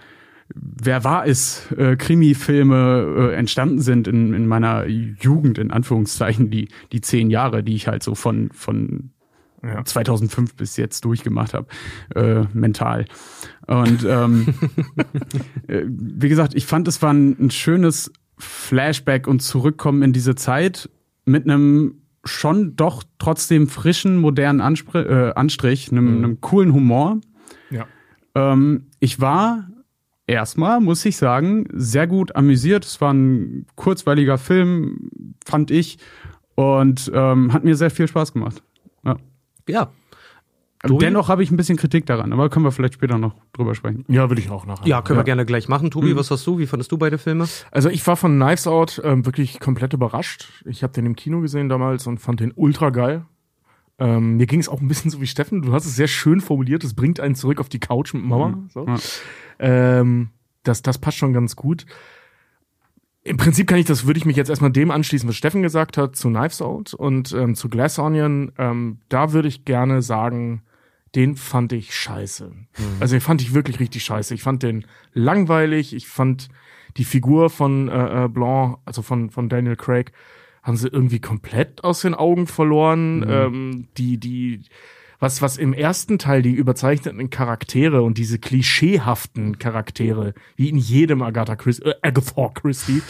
Wer 0.56 1.04
war 1.04 1.28
es? 1.28 1.72
Äh, 1.74 1.98
Krimi-Filme 1.98 3.32
äh, 3.32 3.36
entstanden 3.36 3.82
sind 3.82 4.08
in, 4.08 4.34
in 4.34 4.48
meiner 4.48 4.86
Jugend, 4.88 5.58
in 5.58 5.72
Anführungszeichen, 5.72 6.50
die, 6.50 6.70
die 6.92 7.02
zehn 7.02 7.30
Jahre, 7.30 7.64
die 7.64 7.76
ich 7.76 7.88
halt 7.88 8.02
so 8.02 8.16
von, 8.16 8.50
von 8.54 9.12
Ja. 9.68 9.84
2005 9.84 10.56
bis 10.56 10.78
jetzt 10.78 11.04
durchgemacht 11.04 11.54
habe, 11.54 11.68
äh, 12.16 12.46
mental. 12.54 13.06
Und 13.68 14.06
ähm, 14.08 14.54
äh, 15.68 15.84
wie 15.88 16.30
gesagt, 16.30 16.56
ich 16.56 16.66
fand, 16.66 16.88
es 16.88 17.02
war 17.02 17.14
ein, 17.14 17.36
ein 17.40 17.52
schönes 17.52 18.12
Flashback 18.38 19.28
und 19.28 19.42
Zurückkommen 19.42 20.04
in 20.04 20.14
diese 20.14 20.36
Zeit 20.36 20.90
mit 21.26 21.44
einem 21.44 22.02
schon 22.24 22.76
doch 22.76 23.04
trotzdem 23.20 23.68
frischen, 23.68 24.18
modernen 24.18 24.62
Anspr 24.62 24.96
äh, 24.96 25.34
Anstrich, 25.36 25.92
einem, 25.92 26.18
einem 26.18 26.42
coolen 26.42 26.74
Humor. 26.74 27.20
Ja. 27.70 27.88
Ähm, 28.36 28.88
ich 29.00 29.20
war 29.20 29.68
erstmal, 30.28 30.80
muss 30.80 31.06
ich 31.06 31.18
sagen, 31.18 31.66
sehr 31.74 32.06
gut 32.08 32.36
amüsiert. 32.36 32.86
Es 32.86 33.02
war 33.02 33.14
ein 33.14 33.66
kurzweiliger 33.76 34.38
Film, 34.38 35.10
fand 35.46 35.72
ich, 35.72 35.98
und 36.56 37.12
ähm, 37.14 37.54
hat 37.54 37.64
mir 37.64 37.76
sehr 37.76 37.92
viel 37.92 38.08
Spaß 38.08 38.34
gemacht. 38.34 38.62
Ja. 39.68 39.92
Ja. 40.84 40.90
Tobi? 40.90 41.06
Dennoch 41.06 41.28
habe 41.28 41.42
ich 41.42 41.50
ein 41.50 41.58
bisschen 41.58 41.78
Kritik 41.78 42.06
daran, 42.06 42.32
aber 42.32 42.50
können 42.50 42.64
wir 42.64 42.72
vielleicht 42.72 42.94
später 42.94 43.18
noch 43.18 43.34
drüber 43.54 43.74
sprechen. 43.74 44.06
Ja, 44.08 44.30
will 44.30 44.38
ich 44.38 44.50
auch 44.52 44.66
nachher. 44.66 44.88
Ja, 44.88 45.02
können 45.02 45.18
wir 45.18 45.24
gerne 45.24 45.46
gleich 45.46 45.68
machen. 45.68 45.90
Tobi, 45.90 46.16
was 46.16 46.30
hast 46.30 46.46
du? 46.46 46.60
Wie 46.60 46.68
fandest 46.68 46.92
du 46.92 46.98
beide 46.98 47.18
Filme? 47.18 47.48
Also 47.72 47.90
ich 47.90 48.06
war 48.06 48.16
von 48.16 48.36
Knives 48.36 48.68
Out 48.68 49.02
ähm, 49.04 49.26
wirklich 49.26 49.60
komplett 49.60 49.94
überrascht. 49.94 50.64
Ich 50.66 50.84
habe 50.84 50.94
den 50.94 51.08
im 51.08 51.16
Kino 51.16 51.42
gesehen 51.42 51.68
damals 51.68 52.06
und 52.06 52.20
fand 52.20 52.42
den 52.42 52.54
ultra 52.56 52.92
geil. 52.92 53.26
Ähm, 54.00 54.38
mir 54.38 54.46
ging 54.46 54.60
es 54.60 54.70
auch 54.70 54.80
ein 54.80 54.88
bisschen 54.88 55.10
so 55.10 55.20
wie 55.20 55.26
Steffen. 55.28 55.64
Du 55.64 55.74
hast 55.74 55.86
es 55.86 55.96
sehr 55.96 56.08
schön 56.08 56.42
formuliert. 56.42 56.84
Es 56.84 56.94
bringt 56.94 57.20
einen 57.20 57.34
zurück 57.34 57.60
auf 57.60 57.70
die 57.70 57.80
Couch 57.80 58.14
mit 58.14 58.24
Mama. 58.24 58.60
So. 58.72 58.86
Ja. 58.86 58.98
Ähm, 59.60 60.30
das, 60.62 60.84
das 60.84 61.00
passt 61.00 61.18
schon 61.18 61.34
ganz 61.34 61.56
gut. 61.56 61.88
Im 63.28 63.36
Prinzip 63.36 63.68
kann 63.68 63.78
ich 63.78 63.86
das, 63.86 64.06
würde 64.06 64.18
ich 64.18 64.26
mich 64.26 64.38
jetzt 64.38 64.50
erstmal 64.50 64.72
dem 64.72 64.90
anschließen, 64.90 65.28
was 65.28 65.36
Steffen 65.36 65.62
gesagt 65.62 65.98
hat 65.98 66.16
zu 66.16 66.30
Knives 66.30 66.62
Out 66.62 66.94
und 66.94 67.34
ähm, 67.34 67.56
zu 67.56 67.68
Glass 67.68 68.00
Onion. 68.00 68.54
Ähm, 68.58 69.00
da 69.10 69.34
würde 69.34 69.50
ich 69.50 69.66
gerne 69.66 70.02
sagen, 70.02 70.62
den 71.14 71.36
fand 71.36 71.74
ich 71.74 71.94
scheiße. 71.94 72.50
Mhm. 72.50 72.84
Also 73.02 73.16
den 73.16 73.22
fand 73.22 73.42
ich 73.42 73.54
wirklich 73.54 73.82
richtig 73.82 74.06
scheiße. 74.06 74.34
Ich 74.34 74.44
fand 74.44 74.64
den 74.64 74.86
langweilig. 75.14 75.94
Ich 75.94 76.08
fand 76.08 76.48
die 76.96 77.04
Figur 77.04 77.50
von 77.50 77.90
äh, 77.90 78.26
äh 78.26 78.28
Blanc, 78.30 78.78
also 78.86 79.02
von, 79.02 79.30
von 79.30 79.50
Daniel 79.50 79.76
Craig, 79.76 80.14
haben 80.64 80.78
sie 80.78 80.88
irgendwie 80.88 81.20
komplett 81.20 81.84
aus 81.84 82.02
den 82.02 82.16
Augen 82.16 82.48
verloren. 82.48 83.20
Mhm. 83.20 83.30
Ähm, 83.30 83.88
die, 83.98 84.18
die, 84.18 84.64
was, 85.20 85.42
was 85.42 85.58
im 85.58 85.74
ersten 85.74 86.20
Teil 86.20 86.42
die 86.42 86.54
überzeichneten 86.54 87.30
Charaktere 87.30 88.02
und 88.04 88.18
diese 88.18 88.40
klischeehaften 88.40 89.58
Charaktere, 89.58 90.34
wie 90.56 90.70
in 90.70 90.78
jedem 90.78 91.22
Agatha 91.22 91.56
Christie, 91.56 91.86
äh, 91.86 91.96
Agatha 92.02 92.50
Christie, 92.54 93.02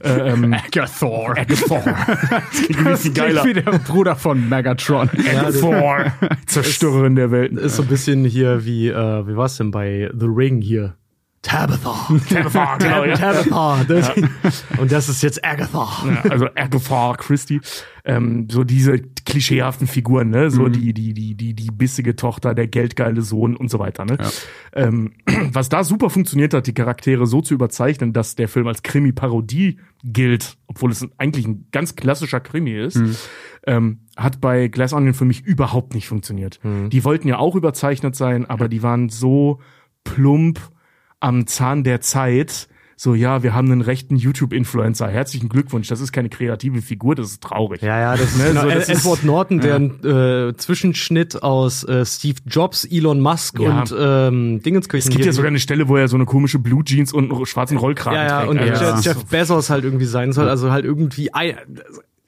äh, 0.00 0.32
ähm, 0.32 0.52
Agathor. 0.52 1.36
Agathor. 1.38 1.82
das 1.84 3.02
klingt 3.02 3.14
geiler. 3.14 3.44
wie 3.44 3.54
der 3.54 3.78
Bruder 3.78 4.16
von 4.16 4.48
Megatron. 4.48 5.08
Agathor. 5.08 6.12
Zerstörerin 6.46 7.14
der 7.14 7.30
Welt. 7.30 7.52
Ist 7.52 7.76
so 7.76 7.82
ein 7.82 7.88
bisschen 7.88 8.24
hier 8.24 8.64
wie, 8.64 8.88
äh, 8.88 9.26
wie 9.26 9.36
war's 9.36 9.56
denn 9.56 9.70
bei 9.70 10.10
The 10.12 10.26
Ring 10.26 10.60
hier? 10.60 10.96
Tabitha. 11.44 11.94
Tabitha, 12.28 12.76
genau, 12.78 13.04
ja. 13.04 13.16
Tabitha. 13.16 13.84
Das, 13.86 14.16
ja. 14.16 14.80
Und 14.80 14.90
das 14.90 15.08
ist 15.08 15.22
jetzt 15.22 15.44
Agatha. 15.44 15.88
Ja, 16.06 16.30
also 16.30 16.46
Agatha 16.54 17.14
Christie. 17.16 17.60
Ähm, 18.06 18.48
so 18.50 18.64
diese 18.64 18.98
klischeehaften 18.98 19.86
Figuren, 19.86 20.30
ne? 20.30 20.50
So 20.50 20.62
mhm. 20.62 20.72
die, 20.72 20.92
die, 20.94 21.14
die, 21.14 21.34
die, 21.34 21.54
die 21.54 21.70
bissige 21.70 22.16
Tochter, 22.16 22.54
der 22.54 22.66
geldgeile 22.66 23.22
Sohn 23.22 23.56
und 23.56 23.70
so 23.70 23.78
weiter, 23.78 24.04
ne? 24.04 24.18
Ja. 24.20 24.30
Ähm, 24.72 25.12
was 25.52 25.68
da 25.68 25.84
super 25.84 26.10
funktioniert 26.10 26.54
hat, 26.54 26.66
die 26.66 26.74
Charaktere 26.74 27.26
so 27.26 27.40
zu 27.40 27.54
überzeichnen, 27.54 28.12
dass 28.12 28.34
der 28.34 28.48
Film 28.48 28.66
als 28.66 28.82
Krimi-Parodie 28.82 29.78
gilt, 30.02 30.56
obwohl 30.66 30.90
es 30.90 31.06
eigentlich 31.18 31.46
ein 31.46 31.66
ganz 31.72 31.94
klassischer 31.94 32.40
Krimi 32.40 32.72
ist, 32.72 32.96
mhm. 32.96 33.16
ähm, 33.66 33.98
hat 34.16 34.40
bei 34.40 34.68
Glass 34.68 34.92
Onion 34.92 35.14
für 35.14 35.24
mich 35.26 35.42
überhaupt 35.44 35.94
nicht 35.94 36.08
funktioniert. 36.08 36.58
Mhm. 36.62 36.90
Die 36.90 37.04
wollten 37.04 37.28
ja 37.28 37.38
auch 37.38 37.54
überzeichnet 37.54 38.16
sein, 38.16 38.48
aber 38.48 38.68
die 38.68 38.82
waren 38.82 39.08
so 39.10 39.60
plump 40.04 40.60
am 41.24 41.46
Zahn 41.46 41.84
der 41.84 42.02
Zeit. 42.02 42.68
So, 42.96 43.14
ja, 43.14 43.42
wir 43.42 43.54
haben 43.54 43.72
einen 43.72 43.80
rechten 43.80 44.14
YouTube-Influencer. 44.14 45.08
Herzlichen 45.08 45.48
Glückwunsch. 45.48 45.88
Das 45.88 46.00
ist 46.00 46.12
keine 46.12 46.28
kreative 46.28 46.80
Figur, 46.80 47.16
das 47.16 47.28
ist 47.28 47.42
traurig. 47.42 47.82
Ja, 47.82 47.98
ja, 47.98 48.16
das 48.16 48.32
ist, 48.32 48.38
ne? 48.38 48.48
genau, 48.48 48.68
das 48.68 48.88
Edward 48.88 49.24
Norton, 49.24 49.60
der 49.60 49.80
ja. 49.80 50.48
äh, 50.48 50.56
Zwischenschnitt 50.56 51.42
aus 51.42 51.82
äh, 51.84 52.04
Steve 52.04 52.36
Jobs, 52.46 52.84
Elon 52.84 53.20
Musk 53.20 53.58
ja. 53.58 53.80
und 53.80 53.94
ähm, 53.98 54.62
Dingenskirchen. 54.62 55.10
Es 55.10 55.12
gibt 55.12 55.24
ja 55.26 55.32
sogar 55.32 55.48
eine 55.48 55.58
Stelle, 55.58 55.88
wo 55.88 55.96
er 55.96 56.06
so 56.06 56.16
eine 56.16 56.26
komische 56.26 56.60
Blue 56.60 56.84
Jeans 56.84 57.12
und 57.12 57.32
einen 57.32 57.46
schwarzen 57.46 57.78
Rollkragen 57.78 58.20
ja, 58.20 58.26
ja, 58.26 58.46
trägt. 58.46 58.50
Und 58.50 58.80
ja. 58.80 59.00
Jeff 59.00 59.24
Bezos 59.24 59.70
halt 59.70 59.84
irgendwie 59.84 60.06
sein 60.06 60.32
soll. 60.32 60.48
Also 60.48 60.70
halt 60.70 60.84
irgendwie. 60.84 61.30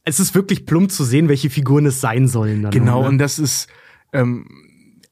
Es 0.04 0.20
ist 0.20 0.34
wirklich 0.34 0.66
plump 0.66 0.90
zu 0.90 1.04
sehen, 1.04 1.28
welche 1.28 1.50
Figuren 1.50 1.86
es 1.86 2.00
sein 2.00 2.28
sollen. 2.28 2.62
Dann 2.62 2.72
genau, 2.72 3.02
ne? 3.02 3.08
und 3.08 3.18
das 3.18 3.38
ist. 3.38 3.68
Ähm, 4.12 4.46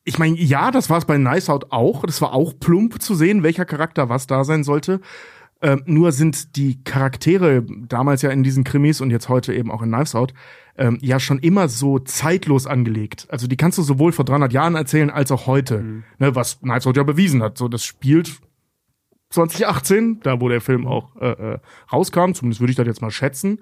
ich 0.04 0.18
meine, 0.18 0.36
ja, 0.36 0.70
das 0.70 0.90
war 0.90 0.98
es 0.98 1.06
bei 1.06 1.16
Nice 1.16 1.48
Out 1.48 1.66
auch. 1.70 2.04
Das 2.04 2.20
war 2.20 2.32
auch 2.34 2.52
plump 2.58 3.00
zu 3.00 3.14
sehen, 3.14 3.42
welcher 3.42 3.64
Charakter 3.64 4.08
was 4.08 4.26
da 4.26 4.44
sein 4.44 4.62
sollte. 4.62 5.00
Ähm, 5.62 5.82
nur 5.86 6.12
sind 6.12 6.56
die 6.56 6.84
Charaktere 6.84 7.64
damals 7.88 8.20
ja 8.20 8.30
in 8.30 8.42
diesen 8.42 8.64
Krimis 8.64 9.00
und 9.00 9.10
jetzt 9.10 9.30
heute 9.30 9.54
eben 9.54 9.70
auch 9.70 9.80
in 9.80 9.90
Knives 9.90 10.14
Out 10.14 10.34
ähm, 10.76 10.98
ja 11.00 11.18
schon 11.18 11.38
immer 11.38 11.68
so 11.68 11.98
zeitlos 11.98 12.66
angelegt. 12.66 13.26
Also 13.30 13.46
die 13.46 13.56
kannst 13.56 13.78
du 13.78 13.82
sowohl 13.82 14.12
vor 14.12 14.26
300 14.26 14.52
Jahren 14.52 14.74
erzählen 14.74 15.08
als 15.08 15.32
auch 15.32 15.46
heute, 15.46 15.78
mhm. 15.78 16.04
ne, 16.18 16.34
was 16.34 16.60
Knives 16.60 16.86
Out 16.86 16.98
ja 16.98 17.02
bewiesen 17.02 17.42
hat. 17.42 17.56
So, 17.56 17.68
das 17.68 17.82
spielt 17.82 18.40
2018, 19.30 20.20
da 20.22 20.40
wo 20.40 20.50
der 20.50 20.60
Film 20.60 20.86
auch 20.86 21.16
äh, 21.16 21.30
äh, 21.30 21.58
rauskam, 21.90 22.32
zumindest 22.32 22.60
würde 22.60 22.72
ich 22.72 22.76
das 22.76 22.86
jetzt 22.86 23.00
mal 23.00 23.10
schätzen. 23.10 23.60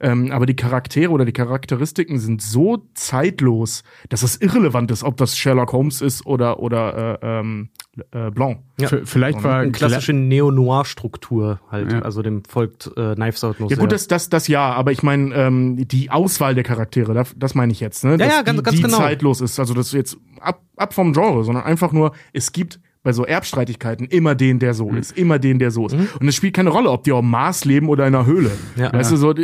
Ähm, 0.00 0.30
aber 0.32 0.46
die 0.46 0.56
Charaktere 0.56 1.10
oder 1.10 1.24
die 1.24 1.32
Charakteristiken 1.32 2.18
sind 2.18 2.42
so 2.42 2.86
zeitlos, 2.94 3.82
dass 4.08 4.22
es 4.22 4.40
irrelevant 4.40 4.90
ist, 4.90 5.04
ob 5.04 5.16
das 5.16 5.36
Sherlock 5.36 5.72
Holmes 5.72 6.00
ist 6.00 6.26
oder 6.26 6.60
oder 6.60 7.20
äh, 7.22 7.40
ähm, 7.40 7.68
äh, 8.10 8.30
Blanc. 8.30 8.58
Ja. 8.78 8.88
Vielleicht 9.04 9.42
war 9.44 9.58
eine 9.58 9.72
klassische 9.72 10.12
Neo-Noir-Struktur 10.12 11.60
halt, 11.70 11.92
ja. 11.92 12.00
also 12.00 12.22
dem 12.22 12.44
folgt 12.44 12.90
äh, 12.96 13.14
Knives 13.14 13.44
Out 13.44 13.60
noch 13.60 13.70
Ja 13.70 13.76
gut, 13.76 13.92
das, 13.92 14.08
das, 14.08 14.28
das 14.28 14.48
ja, 14.48 14.72
aber 14.72 14.92
ich 14.92 15.02
meine 15.02 15.34
ähm, 15.34 15.76
die 15.86 16.10
Auswahl 16.10 16.54
der 16.54 16.64
Charaktere, 16.64 17.14
das, 17.14 17.34
das 17.36 17.54
meine 17.54 17.72
ich 17.72 17.80
jetzt, 17.80 18.04
ne? 18.04 18.16
Dass 18.16 18.28
ja, 18.28 18.36
ja, 18.38 18.42
ganz, 18.42 18.58
die, 18.58 18.62
ganz 18.64 18.76
die 18.76 18.82
genau. 18.82 18.98
zeitlos 18.98 19.40
ist, 19.40 19.60
also 19.60 19.74
das 19.74 19.92
jetzt 19.92 20.16
ab, 20.40 20.62
ab 20.76 20.92
vom 20.94 21.12
Genre, 21.12 21.44
sondern 21.44 21.64
einfach 21.64 21.92
nur, 21.92 22.12
es 22.32 22.52
gibt 22.52 22.80
bei 23.04 23.12
so 23.12 23.24
Erbstreitigkeiten 23.24 24.06
immer 24.06 24.34
den, 24.34 24.58
der 24.58 24.72
so 24.72 24.90
mhm. 24.90 24.96
ist, 24.96 25.16
immer 25.16 25.38
den, 25.38 25.58
der 25.58 25.70
so 25.70 25.86
ist. 25.86 25.96
Mhm. 25.96 26.08
Und 26.18 26.26
es 26.26 26.34
spielt 26.34 26.54
keine 26.54 26.70
Rolle, 26.70 26.90
ob 26.90 27.04
die 27.04 27.12
auf 27.12 27.20
dem 27.20 27.30
Mars 27.30 27.66
leben 27.66 27.88
oder 27.88 28.06
in 28.06 28.14
einer 28.14 28.26
Höhle. 28.26 28.50
Ja, 28.76 28.92
weißt 28.92 29.12
ja. 29.12 29.16
du, 29.16 29.20
so, 29.20 29.34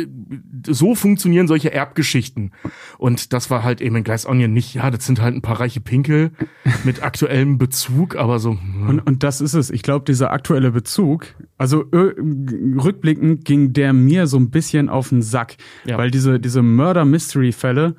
so 0.67 0.95
funktionieren 0.95 1.47
solche 1.47 1.71
Erbgeschichten. 1.71 2.51
Und 2.97 3.33
das 3.33 3.51
war 3.51 3.63
halt 3.63 3.79
eben 3.79 3.95
in 3.95 4.03
Glass 4.03 4.25
Onion 4.25 4.51
nicht, 4.51 4.73
ja, 4.73 4.89
das 4.89 5.05
sind 5.05 5.21
halt 5.21 5.35
ein 5.35 5.43
paar 5.43 5.59
reiche 5.59 5.79
Pinkel 5.79 6.31
mit 6.83 7.03
aktuellem 7.03 7.59
Bezug, 7.59 8.15
aber 8.15 8.39
so. 8.39 8.57
Und, 8.87 8.99
und 8.99 9.21
das 9.23 9.41
ist 9.41 9.53
es. 9.53 9.69
Ich 9.69 9.83
glaube, 9.83 10.05
dieser 10.05 10.31
aktuelle 10.31 10.71
Bezug, 10.71 11.27
also 11.59 11.85
rückblickend 11.91 13.45
ging 13.45 13.73
der 13.73 13.93
mir 13.93 14.25
so 14.25 14.37
ein 14.37 14.49
bisschen 14.49 14.89
auf 14.89 15.09
den 15.09 15.21
Sack, 15.21 15.57
ja. 15.85 15.99
weil 15.99 16.09
diese, 16.09 16.39
diese 16.39 16.63
Murder-Mystery-Fälle, 16.63 17.95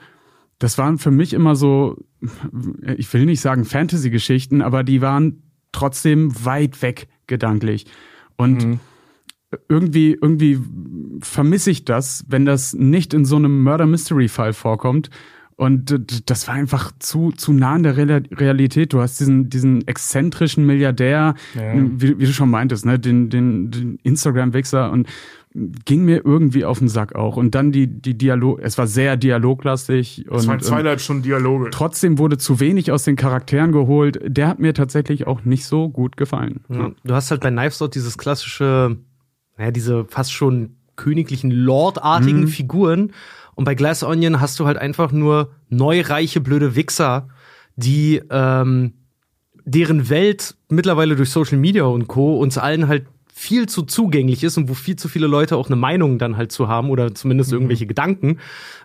das 0.58 0.76
waren 0.76 0.98
für 0.98 1.12
mich 1.12 1.34
immer 1.34 1.54
so, 1.54 1.98
ich 2.96 3.12
will 3.12 3.26
nicht 3.26 3.40
sagen 3.40 3.64
Fantasy-Geschichten, 3.64 4.60
aber 4.60 4.82
die 4.82 5.00
waren 5.00 5.42
trotzdem 5.72 6.32
weit 6.44 6.82
weg 6.82 7.08
gedanklich. 7.26 7.86
Und 8.36 8.64
mhm. 8.64 8.80
irgendwie, 9.68 10.12
irgendwie 10.20 10.58
vermisse 11.20 11.70
ich 11.70 11.84
das, 11.84 12.24
wenn 12.28 12.44
das 12.44 12.74
nicht 12.74 13.14
in 13.14 13.24
so 13.24 13.36
einem 13.36 13.62
Murder-Mystery-Fall 13.62 14.52
vorkommt. 14.52 15.10
Und 15.56 16.28
das 16.28 16.48
war 16.48 16.54
einfach 16.54 16.92
zu, 16.98 17.30
zu 17.30 17.52
nah 17.52 17.74
an 17.74 17.82
der 17.82 17.96
Realität. 17.96 18.92
Du 18.92 19.00
hast 19.00 19.20
diesen, 19.20 19.48
diesen 19.48 19.86
exzentrischen 19.86 20.66
Milliardär, 20.66 21.34
ja. 21.54 21.74
wie, 21.74 22.18
wie, 22.18 22.26
du 22.26 22.32
schon 22.32 22.50
meintest, 22.50 22.84
ne, 22.84 22.98
den, 22.98 23.30
den, 23.30 23.70
den 23.70 23.98
Instagram-Wichser 24.02 24.90
und 24.90 25.06
ging 25.54 26.04
mir 26.04 26.24
irgendwie 26.24 26.64
auf 26.64 26.78
den 26.78 26.88
Sack 26.88 27.14
auch. 27.14 27.36
Und 27.36 27.54
dann 27.54 27.72
die, 27.72 27.86
die 27.86 28.16
Dialog, 28.16 28.60
es 28.62 28.78
war 28.78 28.86
sehr 28.86 29.16
dialoglastig. 29.16 30.26
Und, 30.28 30.38
es 30.38 30.46
waren 30.46 30.60
zweieinhalb 30.60 31.00
Stunden 31.00 31.22
Dialoge. 31.22 31.70
Trotzdem 31.70 32.18
wurde 32.18 32.38
zu 32.38 32.60
wenig 32.60 32.90
aus 32.90 33.04
den 33.04 33.16
Charakteren 33.16 33.72
geholt. 33.72 34.18
Der 34.24 34.48
hat 34.48 34.58
mir 34.58 34.74
tatsächlich 34.74 35.26
auch 35.26 35.44
nicht 35.44 35.66
so 35.66 35.88
gut 35.88 36.16
gefallen. 36.16 36.60
Ja. 36.68 36.92
Du 37.04 37.14
hast 37.14 37.30
halt 37.30 37.42
bei 37.42 37.50
Knives 37.50 37.82
Out 37.82 37.94
dieses 37.94 38.16
klassische, 38.16 38.96
naja, 39.58 39.70
diese 39.70 40.06
fast 40.06 40.32
schon 40.32 40.76
königlichen 40.96 41.50
Lordartigen 41.50 42.42
mhm. 42.42 42.48
Figuren. 42.48 43.12
Und 43.54 43.64
bei 43.64 43.74
Glass 43.74 44.02
Onion 44.02 44.40
hast 44.40 44.58
du 44.58 44.66
halt 44.66 44.78
einfach 44.78 45.12
nur 45.12 45.50
neureiche, 45.68 46.40
blöde 46.40 46.74
Wichser, 46.74 47.28
die, 47.76 48.22
ähm, 48.30 48.94
deren 49.64 50.08
Welt 50.08 50.56
mittlerweile 50.68 51.16
durch 51.16 51.30
Social 51.30 51.58
Media 51.58 51.84
und 51.84 52.08
Co. 52.08 52.36
uns 52.38 52.58
allen 52.58 52.88
halt 52.88 53.06
viel 53.34 53.66
zu 53.66 53.82
zugänglich 53.82 54.44
ist 54.44 54.58
und 54.58 54.68
wo 54.68 54.74
viel 54.74 54.96
zu 54.96 55.08
viele 55.08 55.26
Leute 55.26 55.56
auch 55.56 55.66
eine 55.66 55.76
Meinung 55.76 56.18
dann 56.18 56.36
halt 56.36 56.52
zu 56.52 56.68
haben 56.68 56.90
oder 56.90 57.14
zumindest 57.14 57.50
mhm. 57.50 57.56
irgendwelche 57.56 57.86
Gedanken. 57.86 58.38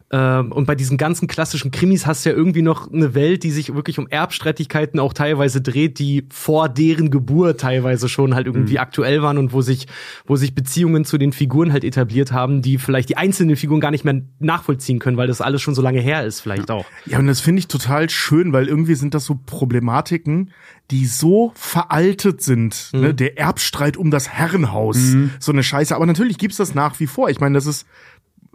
Ähm, 0.10 0.54
und 0.54 0.66
bei 0.66 0.76
diesen 0.76 0.98
ganzen 0.98 1.28
klassischen 1.28 1.70
Krimis 1.70 2.08
hast 2.08 2.26
du 2.26 2.30
ja 2.30 2.36
irgendwie 2.36 2.62
noch 2.62 2.92
eine 2.92 3.14
Welt, 3.14 3.44
die 3.44 3.52
sich 3.52 3.76
wirklich 3.76 4.00
um 4.00 4.08
Erbstreitigkeiten 4.08 5.02
auch 5.02 5.12
teilweise 5.12 5.60
dreht, 5.60 6.00
die 6.00 6.24
vor 6.30 6.70
deren 6.70 7.12
Geburt 7.12 7.60
teilweise 7.60 8.08
schon 8.08 8.34
halt 8.34 8.48
irgendwie 8.48 8.76
mhm. 8.76 8.80
aktuell 8.80 9.22
waren 9.22 9.38
und 9.38 9.52
wo 9.52 9.62
sich, 9.62 9.88
wo 10.26 10.38
sich 10.38 10.56
Beziehungen 10.56 11.04
zu 11.04 11.18
den 11.18 11.34
Figuren 11.34 11.74
halt 11.74 11.84
etabliert 11.84 12.32
haben, 12.32 12.62
die 12.62 12.78
vielleicht 12.78 13.10
die 13.10 13.18
einzelnen 13.18 13.58
Figuren 13.58 13.82
gar 13.82 13.92
nicht 13.92 14.06
mehr 14.06 14.22
nachvollziehen 14.40 15.00
können, 15.00 15.18
weil 15.18 15.28
das 15.28 15.42
alles 15.42 15.62
schon 15.62 15.76
so 15.76 15.82
lange 15.82 16.00
her 16.00 16.26
ist, 16.26 16.40
vielleicht 16.40 16.70
ja. 16.70 16.76
auch. 16.76 16.86
Ja, 17.06 17.20
und 17.20 17.28
das 17.28 17.42
finde 17.42 17.60
ich 17.60 17.68
total 17.68 18.10
schön, 18.10 18.54
weil 18.54 18.70
irgendwie 18.70 18.96
sind 18.96 19.14
das 19.14 19.26
so 19.26 19.38
Problematiken, 19.46 20.52
die 20.92 21.06
so 21.06 21.52
veraltet 21.56 22.42
sind. 22.42 22.90
Ne? 22.94 23.00
Mhm. 23.00 23.06
Ne? 23.06 23.14
Der 23.14 23.38
Erbstreit 23.38 23.98
um 23.98 24.12
das 24.12 24.30
Herrenhaus, 24.30 24.98
mhm. 24.98 25.32
so 25.40 25.52
eine 25.52 25.64
Scheiße. 25.64 25.96
Aber 25.96 26.06
natürlich 26.06 26.38
gibt's 26.38 26.58
das 26.58 26.76
nach 26.76 27.00
wie 27.00 27.08
vor. 27.08 27.30
Ich 27.30 27.40
meine, 27.40 27.56
das 27.56 27.66
ist 27.66 27.86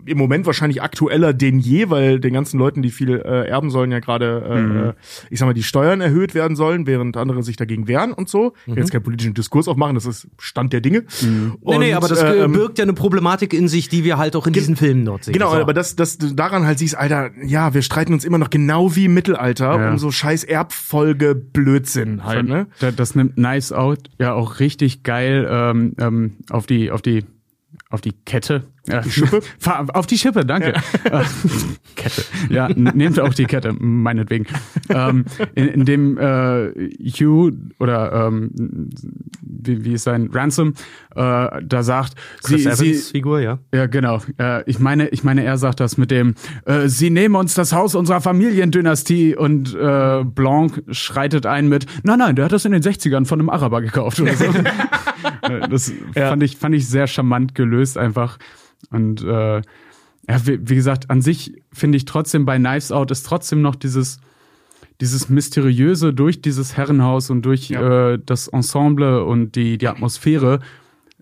im 0.05 0.19
Moment 0.19 0.47
wahrscheinlich 0.47 0.83
aktueller 0.83 1.33
denn 1.33 1.59
je, 1.59 1.91
weil 1.91 2.21
den 2.21 2.35
ganzen 2.35 2.59
Leuten, 2.59 2.83
die 2.83 2.91
viel 2.91 3.11
äh, 3.11 3.49
erben 3.49 3.71
sollen, 3.71 3.91
ja 3.91 4.01
gerade, 4.01 4.45
äh, 4.49 4.61
mhm. 4.61 4.77
Äh, 4.89 4.93
ich 5.31 5.39
sag 5.39 5.47
mal, 5.47 5.55
die 5.55 5.63
Steuern 5.63 6.01
erhöht 6.01 6.35
werden 6.35 6.57
sollen, 6.57 6.87
während 6.87 7.17
andere 7.17 7.43
sich 7.43 7.57
dagegen 7.57 7.89
wehren 7.89 8.13
und 8.13 8.29
so. 8.29 8.55
Ich 8.67 8.69
will 8.69 8.79
jetzt 8.79 8.89
mhm. 8.89 8.93
keinen 8.93 9.03
politischen 9.03 9.35
Diskurs 9.35 9.69
aufmachen, 9.69 9.95
das 9.95 10.07
ist 10.07 10.29
Stand 10.39 10.73
der 10.73 10.81
Dinge. 10.81 11.05
Mhm. 11.21 11.57
Und, 11.61 11.79
nee, 11.79 11.87
nee, 11.87 11.95
aber 11.95 12.09
das 12.09 12.23
äh, 12.23 12.45
ähm, 12.45 12.53
birgt 12.53 12.79
ja 12.79 12.85
eine 12.85 12.95
Problematik 12.95 13.55
in 13.55 13.69
sich, 13.69 13.89
die 13.89 14.05
wir 14.05 14.19
halt 14.19 14.37
auch 14.37 14.47
in 14.47 14.53
diesen 14.53 14.77
Filmen 14.77 15.05
dort 15.05 15.25
sehen. 15.25 15.33
Genau, 15.33 15.53
so. 15.53 15.61
aber 15.61 15.75
das, 15.75 15.97
das 15.97 16.19
daran 16.19 16.67
halt 16.67 16.79
siehst, 16.79 16.97
Alter, 16.97 17.31
ja, 17.43 17.75
wir 17.75 17.83
streiten 17.83 18.13
uns 18.13 18.25
immer 18.25 18.39
noch 18.39 18.51
genau 18.51 18.95
wie 18.97 19.07
im 19.07 19.15
Mittelalter 19.15 19.79
ja. 19.79 19.91
um 19.91 19.99
so 19.99 20.11
scheiß 20.11 20.45
Erbfolge 20.45 21.35
Blödsinn 21.35 22.25
halt, 22.25 22.47
ne? 22.47 22.67
Das 22.97 23.15
nimmt 23.15 23.39
Nice 23.39 23.73
Out 23.73 24.11
ja 24.19 24.35
auch 24.35 24.61
richtig 24.61 25.03
geil 25.03 25.47
ähm, 25.49 25.95
ähm, 25.99 26.37
auf 26.51 26.67
die, 26.67 26.91
auf 26.91 27.03
die, 27.03 27.25
auf 27.91 28.01
die 28.01 28.13
Kette. 28.13 28.65
Die 28.87 29.11
Schippe? 29.11 29.41
Auf 29.93 30.07
die 30.07 30.19
Schippe, 30.19 30.45
danke. 30.45 30.75
Ja. 31.11 31.23
Kette. 31.97 32.23
Ja, 32.49 32.69
nehmt 32.69 33.21
auch 33.21 33.35
die 33.35 33.45
Kette, 33.45 33.73
meinetwegen. 33.73 34.47
ähm, 34.89 35.25
in, 35.55 35.69
in 35.69 35.85
dem 35.85 36.19
äh, 36.19 36.73
Hugh 36.99 37.53
oder 37.79 38.27
ähm, 38.27 38.51
wie, 39.43 39.85
wie 39.85 39.93
ist 39.93 40.05
sein 40.05 40.31
Ransom 40.33 40.75
äh, 41.15 41.63
da 41.63 41.83
sagt, 41.83 42.15
Chris 42.43 42.63
sie, 42.63 42.69
Evans 42.69 42.79
sie 42.79 43.13
Figur, 43.13 43.41
ja. 43.41 43.59
ja 43.73 43.87
genau. 43.87 44.21
Äh, 44.39 44.69
ich 44.69 44.79
meine, 44.79 45.09
ich 45.09 45.25
meine, 45.25 45.45
er 45.45 45.59
sagt 45.59 45.81
das 45.81 45.97
mit 45.97 46.11
dem, 46.11 46.35
äh, 46.65 46.89
sie 46.89 47.11
nehmen 47.11 47.37
uns 47.37 47.55
das 47.55 47.73
Haus 47.73 47.95
unserer 47.95 48.21
Familiendynastie 48.21 49.37
und 49.37 49.75
äh, 49.75 50.25
Blanc 50.25 50.83
schreitet 50.91 51.47
ein 51.47 51.69
mit, 51.69 51.87
nein, 52.03 52.19
nein, 52.19 52.37
der 52.37 52.47
hat 52.47 52.53
das 52.53 52.65
in 52.65 52.73
den 52.73 52.83
60ern 52.83 53.27
von 53.27 53.41
einem 53.41 53.51
Araber 53.51 53.83
gekauft 53.83 54.21
oder 54.21 54.35
so. 54.35 54.47
Äh, 55.43 55.69
das 55.69 55.93
ja. 56.15 56.29
fand 56.29 56.43
ich 56.43 56.57
fand 56.57 56.75
ich 56.75 56.89
sehr 56.89 57.07
charmant 57.07 57.55
gelöst 57.55 57.97
einfach. 57.97 58.39
Und 58.91 59.23
äh, 59.23 59.63
ja, 60.29 60.47
wie, 60.47 60.69
wie 60.69 60.75
gesagt, 60.75 61.11
an 61.11 61.21
sich 61.21 61.63
finde 61.73 61.97
ich 61.97 62.05
trotzdem 62.05 62.45
bei 62.45 62.59
Knives 62.59 62.93
Out 62.93 63.11
ist 63.11 63.25
trotzdem 63.25 63.63
noch 63.63 63.75
dieses 63.75 64.21
dieses 65.01 65.29
mysteriöse 65.29 66.13
durch 66.13 66.43
dieses 66.43 66.77
Herrenhaus 66.77 67.31
und 67.31 67.43
durch 67.43 67.71
ja. 67.71 68.13
äh, 68.13 68.19
das 68.25 68.49
Ensemble 68.49 69.25
und 69.25 69.57
die 69.57 69.79
die 69.79 69.89
Atmosphäre 69.89 70.61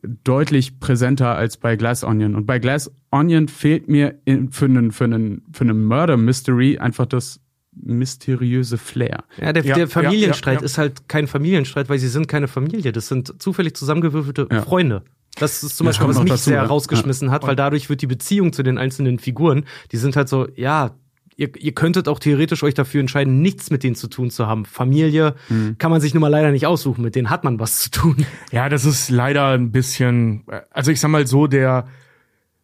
deutlich 0.02 0.80
präsenter 0.80 1.36
als 1.36 1.56
bei 1.56 1.76
Glass 1.76 2.04
Onion. 2.04 2.34
Und 2.34 2.46
bei 2.46 2.58
Glass 2.58 2.90
Onion 3.10 3.48
fehlt 3.48 3.88
mir 3.88 4.18
in, 4.24 4.50
für 4.50 4.66
einen 4.66 4.92
für 4.92 5.04
einen 5.04 5.42
für 5.52 5.64
einen 5.64 5.84
Murder 5.84 6.16
Mystery 6.16 6.78
einfach 6.78 7.06
das 7.06 7.40
mysteriöse 7.72 8.78
Flair. 8.78 9.24
Ja, 9.40 9.52
der, 9.52 9.64
ja, 9.64 9.74
der 9.76 9.88
Familienstreit 9.88 10.56
ja, 10.56 10.60
ja, 10.60 10.66
ist 10.66 10.78
halt 10.78 11.08
kein 11.08 11.26
Familienstreit, 11.26 11.88
weil 11.88 11.98
sie 11.98 12.08
sind 12.08 12.28
keine 12.28 12.48
Familie. 12.48 12.92
Das 12.92 13.08
sind 13.08 13.40
zufällig 13.40 13.74
zusammengewürfelte 13.74 14.48
Freunde. 14.62 15.02
Das 15.40 15.62
ist 15.62 15.76
zum 15.76 15.86
Beispiel, 15.86 16.06
was 16.06 16.18
mich 16.18 16.28
dazu, 16.28 16.50
sehr 16.50 16.62
rausgeschmissen 16.62 17.30
hat, 17.30 17.46
weil 17.46 17.56
dadurch 17.56 17.88
wird 17.88 18.02
die 18.02 18.06
Beziehung 18.06 18.52
zu 18.52 18.62
den 18.62 18.78
einzelnen 18.78 19.18
Figuren, 19.18 19.64
die 19.90 19.96
sind 19.96 20.16
halt 20.16 20.28
so, 20.28 20.46
ja, 20.54 20.92
ihr, 21.36 21.50
ihr 21.56 21.72
könntet 21.72 22.06
auch 22.06 22.18
theoretisch 22.18 22.62
euch 22.62 22.74
dafür 22.74 23.00
entscheiden, 23.00 23.40
nichts 23.40 23.70
mit 23.70 23.82
denen 23.82 23.96
zu 23.96 24.08
tun 24.08 24.30
zu 24.30 24.46
haben. 24.46 24.66
Familie 24.66 25.34
mhm. 25.48 25.76
kann 25.78 25.90
man 25.90 26.00
sich 26.00 26.12
nun 26.12 26.20
mal 26.20 26.28
leider 26.28 26.50
nicht 26.50 26.66
aussuchen, 26.66 27.02
mit 27.02 27.14
denen 27.14 27.30
hat 27.30 27.44
man 27.44 27.58
was 27.58 27.80
zu 27.80 27.90
tun. 27.90 28.26
Ja, 28.52 28.68
das 28.68 28.84
ist 28.84 29.08
leider 29.08 29.48
ein 29.48 29.72
bisschen, 29.72 30.44
also 30.70 30.90
ich 30.90 31.00
sag 31.00 31.08
mal 31.08 31.26
so, 31.26 31.46
der 31.46 31.86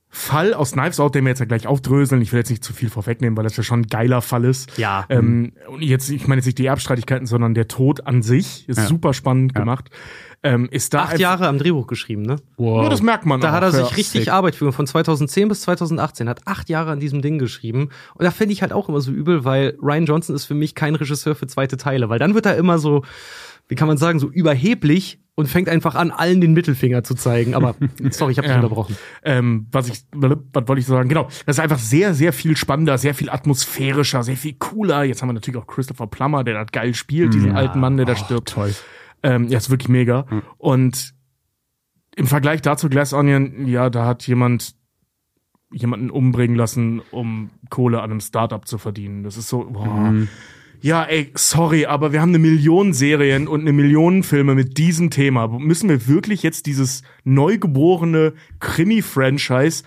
Fall 0.08 0.54
aus 0.54 0.72
Knives 0.72 0.98
Out, 0.98 1.14
den 1.14 1.24
wir 1.24 1.30
jetzt 1.30 1.40
ja 1.40 1.46
gleich 1.46 1.66
aufdröseln. 1.66 2.22
Ich 2.22 2.32
will 2.32 2.38
jetzt 2.38 2.48
nicht 2.48 2.64
zu 2.64 2.72
viel 2.72 2.88
vorwegnehmen, 2.88 3.36
weil 3.36 3.44
das 3.44 3.56
ja 3.56 3.62
schon 3.62 3.80
ein 3.80 3.86
geiler 3.86 4.22
Fall 4.22 4.44
ist. 4.44 4.78
Ja. 4.78 5.04
Ähm, 5.10 5.52
und 5.68 5.82
jetzt, 5.82 6.08
ich 6.10 6.26
meine 6.26 6.38
jetzt 6.38 6.46
nicht 6.46 6.58
die 6.58 6.66
Erbstreitigkeiten, 6.66 7.26
sondern 7.26 7.54
der 7.54 7.68
Tod 7.68 8.06
an 8.06 8.22
sich 8.22 8.68
ist 8.68 8.78
ja. 8.78 8.86
super 8.86 9.12
spannend 9.12 9.52
ja. 9.54 9.60
gemacht. 9.60 9.90
Ähm, 10.46 10.68
ist 10.70 10.94
da 10.94 11.02
Acht 11.02 11.18
Jahre 11.18 11.48
am 11.48 11.58
Drehbuch 11.58 11.88
geschrieben, 11.88 12.22
ne? 12.22 12.36
Wow. 12.56 12.84
Ja, 12.84 12.88
das 12.88 13.02
merkt 13.02 13.26
man. 13.26 13.40
Da 13.40 13.50
auch. 13.50 13.52
hat 13.54 13.62
er 13.64 13.72
sich 13.72 13.90
ja. 13.90 13.96
richtig 13.96 14.24
Sick. 14.24 14.32
Arbeit 14.32 14.54
für 14.54 14.72
von 14.72 14.86
2010 14.86 15.48
bis 15.48 15.62
2018 15.62 16.28
hat 16.28 16.46
acht 16.46 16.68
Jahre 16.68 16.92
an 16.92 17.00
diesem 17.00 17.20
Ding 17.20 17.38
geschrieben. 17.38 17.88
Und 18.14 18.24
da 18.24 18.30
finde 18.30 18.52
ich 18.52 18.62
halt 18.62 18.72
auch 18.72 18.88
immer 18.88 19.00
so 19.00 19.10
übel, 19.10 19.44
weil 19.44 19.76
Ryan 19.82 20.06
Johnson 20.06 20.36
ist 20.36 20.44
für 20.44 20.54
mich 20.54 20.76
kein 20.76 20.94
Regisseur 20.94 21.34
für 21.34 21.48
zweite 21.48 21.76
Teile, 21.76 22.08
weil 22.08 22.20
dann 22.20 22.34
wird 22.34 22.46
er 22.46 22.56
immer 22.56 22.78
so, 22.78 23.02
wie 23.68 23.74
kann 23.74 23.88
man 23.88 23.96
sagen, 23.96 24.20
so 24.20 24.28
überheblich 24.28 25.18
und 25.34 25.48
fängt 25.48 25.68
einfach 25.68 25.96
an, 25.96 26.12
allen 26.12 26.40
den 26.40 26.54
Mittelfinger 26.54 27.02
zu 27.02 27.14
zeigen. 27.14 27.54
Aber 27.54 27.74
sorry, 28.10 28.32
ich 28.32 28.38
habe 28.38 28.46
dich 28.46 28.54
ja. 28.54 28.62
unterbrochen. 28.62 28.96
Ähm, 29.24 29.66
was 29.72 29.88
ich, 29.88 30.04
was 30.12 30.68
wollte 30.68 30.80
ich 30.80 30.86
sagen? 30.86 31.08
Genau, 31.08 31.24
das 31.44 31.56
ist 31.56 31.60
einfach 31.60 31.78
sehr, 31.80 32.14
sehr 32.14 32.32
viel 32.32 32.56
spannender, 32.56 32.98
sehr 32.98 33.14
viel 33.14 33.30
atmosphärischer, 33.30 34.22
sehr 34.22 34.36
viel 34.36 34.54
cooler. 34.54 35.02
Jetzt 35.02 35.22
haben 35.22 35.28
wir 35.28 35.34
natürlich 35.34 35.60
auch 35.60 35.66
Christopher 35.66 36.06
Plummer, 36.06 36.44
der 36.44 36.54
das 36.54 36.72
geil 36.72 36.94
spielt, 36.94 37.34
diesen 37.34 37.50
ja. 37.50 37.56
alten 37.56 37.80
Mann, 37.80 37.96
der 37.96 38.06
da 38.06 38.16
stirbt. 38.16 38.50
Toll. 38.50 38.74
Ähm, 39.26 39.48
ja, 39.48 39.58
ist 39.58 39.70
wirklich 39.70 39.88
mega. 39.88 40.26
Mhm. 40.30 40.42
Und 40.58 41.14
im 42.16 42.26
Vergleich 42.26 42.62
dazu 42.62 42.88
Glass 42.88 43.12
Onion, 43.12 43.66
ja, 43.66 43.90
da 43.90 44.06
hat 44.06 44.26
jemand 44.26 44.74
jemanden 45.72 46.10
umbringen 46.10 46.56
lassen, 46.56 47.02
um 47.10 47.50
Kohle 47.70 48.00
an 48.00 48.10
einem 48.10 48.20
Startup 48.20 48.66
zu 48.66 48.78
verdienen. 48.78 49.22
Das 49.22 49.36
ist 49.36 49.48
so, 49.48 49.64
boah. 49.64 49.86
Mhm 49.86 50.28
ja, 50.80 51.04
ey, 51.04 51.32
sorry, 51.34 51.86
aber 51.86 52.12
wir 52.12 52.20
haben 52.20 52.30
eine 52.30 52.38
Million 52.38 52.92
Serien 52.92 53.48
und 53.48 53.62
eine 53.62 53.72
Million 53.72 54.22
Filme 54.22 54.54
mit 54.54 54.78
diesem 54.78 55.10
Thema. 55.10 55.48
Müssen 55.48 55.88
wir 55.88 56.06
wirklich 56.06 56.42
jetzt 56.42 56.66
dieses 56.66 57.02
neugeborene 57.24 58.34
Krimi-Franchise 58.60 59.84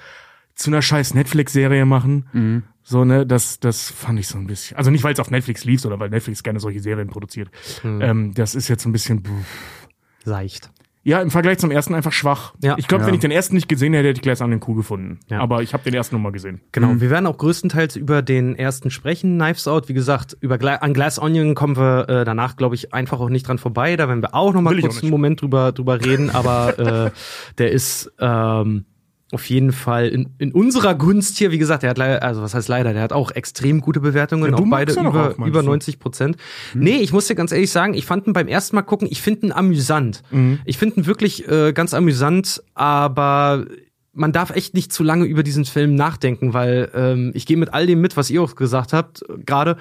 zu 0.56 0.70
einer 0.70 0.82
scheiß 0.82 1.14
Netflix-Serie 1.14 1.86
machen? 1.86 2.28
Mhm. 2.34 2.64
So, 2.90 3.06
ne, 3.06 3.24
das, 3.24 3.60
das 3.60 3.92
fand 3.92 4.20
ich 4.20 4.28
so 4.28 4.40
ein 4.40 4.48
bisschen. 4.48 4.76
Also 4.76 4.90
nicht, 4.90 5.04
weil 5.04 5.14
es 5.14 5.20
auf 5.20 5.30
Netflix 5.30 5.64
lief, 5.64 5.86
oder 5.86 6.00
weil 6.00 6.10
Netflix 6.10 6.42
gerne 6.42 6.60
solche 6.60 6.80
Serien 6.80 7.08
produziert. 7.08 7.52
Mhm. 7.84 8.02
Ähm, 8.02 8.34
das 8.34 8.56
ist 8.56 8.68
jetzt 8.68 8.84
ein 8.86 8.92
bisschen. 8.92 9.24
Pff. 9.24 9.88
Seicht. 10.26 10.72
Ja, 11.04 11.22
im 11.22 11.30
Vergleich 11.30 11.60
zum 11.60 11.70
ersten 11.70 11.94
einfach 11.94 12.12
schwach. 12.12 12.56
Ja. 12.64 12.78
Ich 12.80 12.88
glaube, 12.88 13.04
ja. 13.04 13.08
wenn 13.08 13.14
ich 13.14 13.20
den 13.20 13.30
ersten 13.30 13.54
nicht 13.54 13.70
gesehen 13.70 13.94
hätte, 13.94 14.08
hätte 14.08 14.18
ich 14.18 14.24
Glass 14.24 14.42
Onion 14.42 14.60
cool 14.68 14.76
gefunden. 14.76 15.20
Ja. 15.30 15.40
Aber 15.40 15.62
ich 15.62 15.74
habe 15.74 15.84
den 15.84 15.94
ersten 15.94 16.16
nochmal 16.16 16.32
gesehen. 16.32 16.62
Genau, 16.72 16.88
mhm. 16.88 17.02
wir 17.02 17.12
werden 17.12 17.28
auch 17.28 17.38
größtenteils 17.38 17.96
über 17.96 18.24
den 18.24 18.56
ersten 18.56 18.90
sprechen, 18.90 19.38
Knives 19.38 19.68
Out. 19.68 19.88
Wie 19.88 19.94
gesagt, 19.94 20.36
über 20.42 20.58
Gla 20.58 20.78
an 20.78 20.96
Glass 20.96 21.20
Onion 21.20 21.54
kommen 21.54 21.78
wir 21.78 22.10
äh, 22.10 22.26
danach, 22.26 22.56
glaube 22.56 22.74
ich, 22.74 22.92
einfach 22.92 23.20
auch 23.20 23.30
nicht 23.30 23.48
dran 23.48 23.60
vorbei. 23.60 23.98
Da 23.98 24.08
werden 24.08 24.24
wir 24.24 24.34
auch 24.34 24.52
nochmal 24.52 24.80
kurz 24.82 25.04
einen 25.04 25.12
Moment 25.12 25.42
drüber, 25.42 25.74
drüber 25.74 26.04
reden. 26.04 26.32
Aber 26.32 26.80
äh, 27.06 27.12
der 27.60 27.72
ist 27.72 28.12
ähm, 28.20 28.86
auf 29.32 29.48
jeden 29.50 29.72
Fall 29.72 30.08
in, 30.08 30.30
in 30.40 30.52
unserer 30.52 30.96
Gunst 30.96 31.38
hier, 31.38 31.52
wie 31.52 31.60
gesagt, 31.60 31.84
der 31.84 31.92
hat 31.92 31.98
leider, 31.98 32.24
also 32.24 32.42
was 32.42 32.54
heißt 32.56 32.68
leider, 32.68 32.94
der 32.94 33.04
hat 33.04 33.14
auch 33.14 33.32
extrem 33.32 33.80
gute 33.80 34.00
Bewertungen, 34.00 34.52
ja, 34.52 34.58
auch 34.58 34.66
beide 34.70 34.94
über, 34.94 35.36
auch, 35.38 35.46
über 35.46 35.62
90 35.62 36.00
Prozent. 36.00 36.38
Mhm. 36.74 36.84
Nee, 36.84 36.98
ich 36.98 37.14
muss 37.14 37.28
dir 37.28 37.36
ganz 37.36 37.52
ehrlich 37.52 37.72
sagen, 37.72 37.94
ich 37.94 38.06
fand 38.06 38.26
ihn 38.26 38.34
beim 38.34 38.48
ersten 38.48 38.76
Mal 38.76 38.82
gucken, 38.82 39.08
ich 39.12 39.22
finde 39.22 39.48
ihn 39.48 39.52
amüsant. 39.52 40.24
Mhm. 40.32 40.60
Ich 40.66 40.78
finde 40.78 40.98
ihn 41.02 41.06
wirklich 41.06 41.48
äh, 41.48 41.74
ganz 41.74 41.94
amüsant, 41.94 42.64
aber 42.74 43.66
man 44.14 44.32
darf 44.32 44.50
echt 44.50 44.74
nicht 44.74 44.92
zu 44.92 45.04
lange 45.04 45.26
über 45.26 45.44
diesen 45.44 45.66
Film 45.66 45.96
nachdenken, 45.96 46.54
weil 46.54 46.90
ähm, 46.96 47.32
ich 47.36 47.46
gehe 47.46 47.58
mit 47.58 47.74
all 47.74 47.86
dem 47.86 48.02
mit, 48.02 48.18
was 48.18 48.30
ihr 48.30 48.42
auch 48.42 48.56
gesagt 48.56 48.94
habt, 48.94 49.24
gerade 49.46 49.78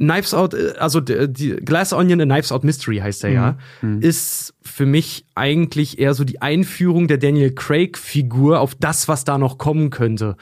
Knives 0.00 0.32
Out, 0.32 0.54
äh, 0.54 0.74
also 0.78 1.00
die 1.00 1.56
Glass 1.56 1.92
Onion, 1.92 2.20
a 2.20 2.24
Knives 2.24 2.50
Out 2.50 2.64
Mystery 2.64 2.98
heißt 2.98 3.24
er 3.24 3.30
ja, 3.30 3.58
mhm. 3.82 3.96
mhm. 3.96 4.02
ist 4.02 4.54
für 4.62 4.86
mich 4.86 5.26
eigentlich 5.34 5.98
eher 5.98 6.14
so 6.14 6.24
die 6.24 6.40
Einführung 6.42 7.06
der 7.06 7.18
Daniel 7.18 7.54
Craig-Figur 7.54 8.60
auf 8.60 8.74
das, 8.74 9.08
was 9.08 9.24
da 9.24 9.38
noch 9.38 9.58
kommen 9.58 9.90
könnte. 9.90 10.36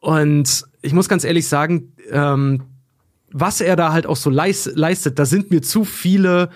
Und 0.00 0.64
ich 0.82 0.92
muss 0.92 1.08
ganz 1.08 1.22
ehrlich 1.22 1.46
sagen, 1.46 1.92
ähm, 2.10 2.64
was 3.30 3.60
er 3.60 3.76
da 3.76 3.92
halt 3.92 4.06
auch 4.06 4.16
so 4.16 4.30
leistet, 4.30 5.18
da 5.18 5.24
sind 5.24 5.50
mir 5.50 5.62
zu 5.62 5.84
viele 5.84 6.44
äh, 6.44 6.48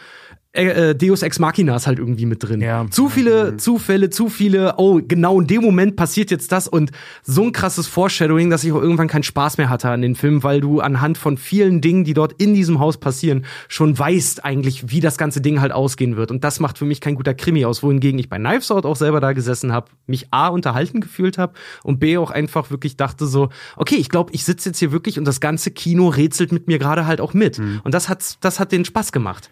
äh, 0.56 0.94
Deus 0.94 1.22
Ex 1.22 1.38
Machina 1.38 1.76
ist 1.76 1.86
halt 1.86 1.98
irgendwie 1.98 2.26
mit 2.26 2.42
drin. 2.42 2.60
Ja. 2.60 2.86
Zu 2.90 3.08
viele 3.08 3.52
mhm. 3.52 3.58
Zufälle, 3.58 4.10
zu 4.10 4.28
viele, 4.28 4.74
oh, 4.78 5.00
genau 5.06 5.40
in 5.40 5.46
dem 5.46 5.62
Moment 5.62 5.96
passiert 5.96 6.30
jetzt 6.30 6.52
das 6.52 6.66
und 6.68 6.90
so 7.22 7.44
ein 7.44 7.52
krasses 7.52 7.86
Foreshadowing, 7.86 8.50
dass 8.50 8.64
ich 8.64 8.72
auch 8.72 8.80
irgendwann 8.80 9.08
keinen 9.08 9.22
Spaß 9.22 9.58
mehr 9.58 9.68
hatte 9.68 9.90
an 9.90 10.02
den 10.02 10.14
Film, 10.14 10.42
weil 10.42 10.60
du 10.60 10.80
anhand 10.80 11.18
von 11.18 11.36
vielen 11.36 11.80
Dingen, 11.80 12.04
die 12.04 12.14
dort 12.14 12.34
in 12.40 12.54
diesem 12.54 12.80
Haus 12.80 12.96
passieren, 12.96 13.44
schon 13.68 13.98
weißt 13.98 14.44
eigentlich, 14.44 14.90
wie 14.90 15.00
das 15.00 15.18
ganze 15.18 15.40
Ding 15.40 15.60
halt 15.60 15.72
ausgehen 15.72 16.16
wird. 16.16 16.30
Und 16.30 16.44
das 16.44 16.60
macht 16.60 16.78
für 16.78 16.84
mich 16.84 17.00
kein 17.00 17.14
guter 17.14 17.34
Krimi 17.34 17.64
aus, 17.64 17.82
wohingegen 17.82 18.18
ich 18.18 18.28
bei 18.28 18.38
Knives 18.38 18.70
Out 18.70 18.86
auch 18.86 18.96
selber 18.96 19.20
da 19.20 19.32
gesessen 19.32 19.72
habe, 19.72 19.90
mich 20.06 20.28
A 20.30 20.48
unterhalten 20.48 21.00
gefühlt 21.00 21.38
habe 21.38 21.54
und 21.82 22.00
B 22.00 22.18
auch 22.18 22.30
einfach 22.30 22.70
wirklich 22.70 22.96
dachte 22.96 23.26
so, 23.26 23.50
okay, 23.76 23.96
ich 23.96 24.08
glaube, 24.08 24.32
ich 24.32 24.44
sitze 24.44 24.70
jetzt 24.70 24.78
hier 24.78 24.92
wirklich 24.92 25.18
und 25.18 25.24
das 25.24 25.40
ganze 25.40 25.70
Kino 25.70 26.08
rätselt 26.08 26.52
mit 26.52 26.66
mir 26.66 26.78
gerade 26.78 27.06
halt 27.06 27.20
auch 27.20 27.34
mit. 27.34 27.58
Mhm. 27.58 27.80
Und 27.84 27.94
das 27.94 28.08
hat, 28.08 28.38
das 28.40 28.60
hat 28.60 28.72
den 28.72 28.84
Spaß 28.84 29.12
gemacht. 29.12 29.50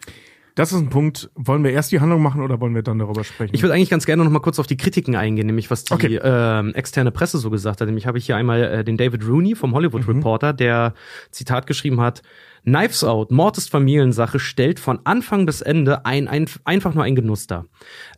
Das 0.55 0.71
ist 0.71 0.79
ein 0.79 0.89
Punkt. 0.89 1.31
Wollen 1.35 1.65
wir 1.65 1.73
erst 1.73 1.91
die 1.91 2.01
Handlung 2.01 2.23
machen 2.23 2.41
oder 2.41 2.61
wollen 2.61 2.75
wir 2.75 2.83
dann 2.83 2.99
darüber 3.01 3.25
sprechen? 3.25 3.55
Ich 3.55 3.63
würde 3.63 3.75
eigentlich 3.75 3.91
ganz 3.91 4.07
gerne 4.07 4.23
noch 4.23 4.31
mal 4.31 4.39
kurz 4.39 4.61
auf 4.61 4.69
die 4.69 4.77
Kritiken 4.77 5.17
eingehen, 5.17 5.47
nämlich 5.47 5.71
was 5.71 5.85
die 5.85 5.93
okay. 5.93 6.17
äh, 6.17 6.71
externe 6.75 7.11
Presse 7.11 7.39
so 7.39 7.51
gesagt 7.51 7.81
hat. 7.81 7.87
Nämlich 7.87 8.07
habe 8.07 8.19
ich 8.19 8.27
hier 8.27 8.37
einmal 8.37 8.63
äh, 8.63 8.85
den 8.85 8.97
David 8.97 9.27
Rooney 9.27 9.57
vom 9.57 9.75
Hollywood 9.75 10.07
mhm. 10.07 10.17
Reporter, 10.17 10.53
der 10.53 10.95
Zitat 11.33 11.67
geschrieben 11.67 12.01
hat: 12.01 12.23
Knives 12.65 13.05
Out, 13.05 13.31
Mord 13.31 13.59
ist 13.59 13.69
Familiensache, 13.69 14.39
stellt 14.39 14.81
von 14.81 15.01
Anfang 15.05 15.45
bis 15.45 15.61
Ende 15.61 16.07
ein, 16.07 16.29
ein, 16.29 16.47
einfach 16.65 16.95
nur 16.95 17.05
ein 17.05 17.15
Genuss 17.15 17.47
dar. 17.47 17.67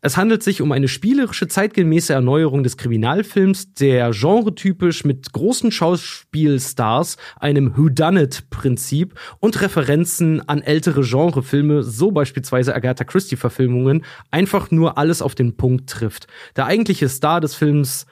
Es 0.03 0.17
handelt 0.17 0.45
sich 0.45 0.63
um 0.63 0.71
eine 0.71 0.87
spielerische, 0.87 1.49
zeitgemäße 1.49 2.13
Erneuerung 2.13 2.63
des 2.63 2.77
Kriminalfilms, 2.77 3.75
der 3.75 4.13
genretypisch 4.13 5.05
mit 5.05 5.33
großen 5.33 5.73
Schauspielstars, 5.73 7.17
einem 7.41 7.77
Whodunit-Prinzip 7.77 9.15
und 9.41 9.61
Referenzen 9.61 10.49
an 10.49 10.63
ältere 10.63 11.03
Genrefilme, 11.03 11.83
so 11.83 12.13
beispielsweise 12.13 12.73
Agatha 12.73 13.03
Christie-Verfilmungen, 13.03 14.05
einfach 14.31 14.71
nur 14.71 14.97
alles 14.97 15.23
auf 15.23 15.35
den 15.35 15.57
Punkt 15.57 15.91
trifft. 15.91 16.29
Der 16.55 16.67
eigentliche 16.67 17.09
Star 17.09 17.41
des 17.41 17.57
Films 17.57 18.07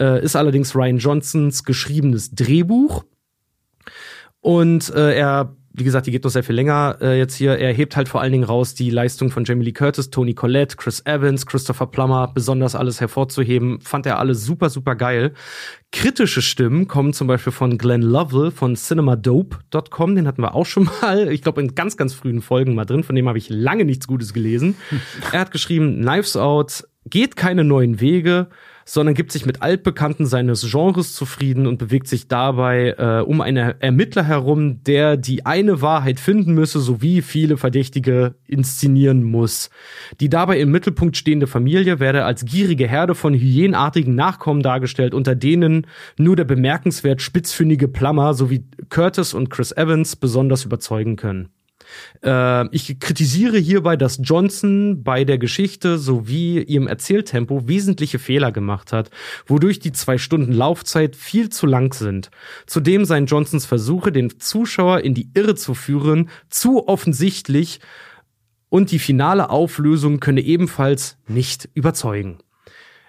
äh, 0.00 0.22
ist 0.22 0.36
allerdings 0.36 0.76
Ryan 0.76 0.98
Johnsons 0.98 1.64
geschriebenes 1.64 2.30
Drehbuch. 2.30 3.04
Und 4.40 4.88
äh, 4.94 5.18
er 5.18 5.56
wie 5.80 5.84
gesagt, 5.84 6.06
die 6.06 6.10
geht 6.10 6.24
noch 6.24 6.30
sehr 6.30 6.44
viel 6.44 6.54
länger 6.54 6.98
äh, 7.00 7.18
jetzt 7.18 7.34
hier. 7.34 7.58
Er 7.58 7.72
hebt 7.72 7.96
halt 7.96 8.08
vor 8.08 8.20
allen 8.20 8.32
Dingen 8.32 8.44
raus 8.44 8.74
die 8.74 8.90
Leistung 8.90 9.30
von 9.30 9.44
Jamie 9.44 9.64
Lee 9.64 9.72
Curtis, 9.72 10.10
Tony 10.10 10.34
Collette, 10.34 10.76
Chris 10.76 11.04
Evans, 11.06 11.46
Christopher 11.46 11.86
Plummer, 11.86 12.30
besonders 12.32 12.74
alles 12.74 13.00
hervorzuheben. 13.00 13.80
Fand 13.80 14.06
er 14.06 14.18
alle 14.18 14.34
super, 14.34 14.70
super 14.70 14.94
geil. 14.94 15.32
Kritische 15.92 16.42
Stimmen 16.42 16.86
kommen 16.86 17.12
zum 17.12 17.26
Beispiel 17.26 17.52
von 17.52 17.78
Glenn 17.78 18.02
Lovell 18.02 18.50
von 18.50 18.76
cinemadope.com. 18.76 20.14
Den 20.14 20.26
hatten 20.26 20.42
wir 20.42 20.54
auch 20.54 20.66
schon 20.66 20.88
mal, 21.02 21.32
ich 21.32 21.42
glaube, 21.42 21.60
in 21.60 21.74
ganz, 21.74 21.96
ganz 21.96 22.14
frühen 22.14 22.42
Folgen 22.42 22.74
mal 22.74 22.84
drin. 22.84 23.02
Von 23.02 23.16
dem 23.16 23.26
habe 23.26 23.38
ich 23.38 23.48
lange 23.48 23.84
nichts 23.84 24.06
Gutes 24.06 24.32
gelesen. 24.32 24.76
er 25.32 25.40
hat 25.40 25.50
geschrieben, 25.50 26.02
Knives 26.02 26.36
Out 26.36 26.84
geht 27.06 27.36
keine 27.36 27.64
neuen 27.64 28.00
Wege 28.00 28.48
sondern 28.92 29.14
gibt 29.14 29.30
sich 29.30 29.46
mit 29.46 29.62
Altbekannten 29.62 30.26
seines 30.26 30.68
Genres 30.68 31.14
zufrieden 31.14 31.68
und 31.68 31.78
bewegt 31.78 32.08
sich 32.08 32.26
dabei 32.26 32.96
äh, 32.98 33.22
um 33.24 33.40
einen 33.40 33.80
Ermittler 33.80 34.24
herum, 34.24 34.82
der 34.82 35.16
die 35.16 35.46
eine 35.46 35.80
Wahrheit 35.80 36.18
finden 36.18 36.54
müsse, 36.54 36.80
sowie 36.80 37.22
viele 37.22 37.56
Verdächtige 37.56 38.34
inszenieren 38.48 39.22
muss. 39.22 39.70
Die 40.18 40.28
dabei 40.28 40.58
im 40.58 40.72
Mittelpunkt 40.72 41.16
stehende 41.16 41.46
Familie 41.46 42.00
werde 42.00 42.24
als 42.24 42.44
gierige 42.44 42.88
Herde 42.88 43.14
von 43.14 43.32
hyänenartigen 43.32 44.16
Nachkommen 44.16 44.60
dargestellt, 44.60 45.14
unter 45.14 45.36
denen 45.36 45.86
nur 46.18 46.34
der 46.34 46.44
bemerkenswert 46.44 47.22
spitzfindige 47.22 47.86
Plummer 47.86 48.34
sowie 48.34 48.64
Curtis 48.88 49.34
und 49.34 49.50
Chris 49.50 49.70
Evans 49.70 50.16
besonders 50.16 50.64
überzeugen 50.64 51.14
können. 51.14 51.50
Äh, 52.22 52.68
ich 52.74 52.98
kritisiere 52.98 53.58
hierbei, 53.58 53.96
dass 53.96 54.20
Johnson 54.22 55.02
bei 55.02 55.24
der 55.24 55.38
Geschichte 55.38 55.98
sowie 55.98 56.60
ihrem 56.62 56.86
Erzähltempo 56.86 57.68
wesentliche 57.68 58.18
Fehler 58.18 58.52
gemacht 58.52 58.92
hat, 58.92 59.10
wodurch 59.46 59.78
die 59.78 59.92
zwei 59.92 60.18
Stunden 60.18 60.52
Laufzeit 60.52 61.16
viel 61.16 61.48
zu 61.48 61.66
lang 61.66 61.94
sind. 61.94 62.30
Zudem 62.66 63.04
seien 63.04 63.26
Johnsons 63.26 63.66
Versuche, 63.66 64.12
den 64.12 64.38
Zuschauer 64.40 65.00
in 65.00 65.14
die 65.14 65.30
Irre 65.34 65.54
zu 65.54 65.74
führen, 65.74 66.30
zu 66.48 66.88
offensichtlich 66.88 67.80
und 68.68 68.92
die 68.92 68.98
finale 68.98 69.50
Auflösung 69.50 70.20
könne 70.20 70.40
ebenfalls 70.40 71.18
nicht 71.26 71.68
überzeugen. 71.74 72.38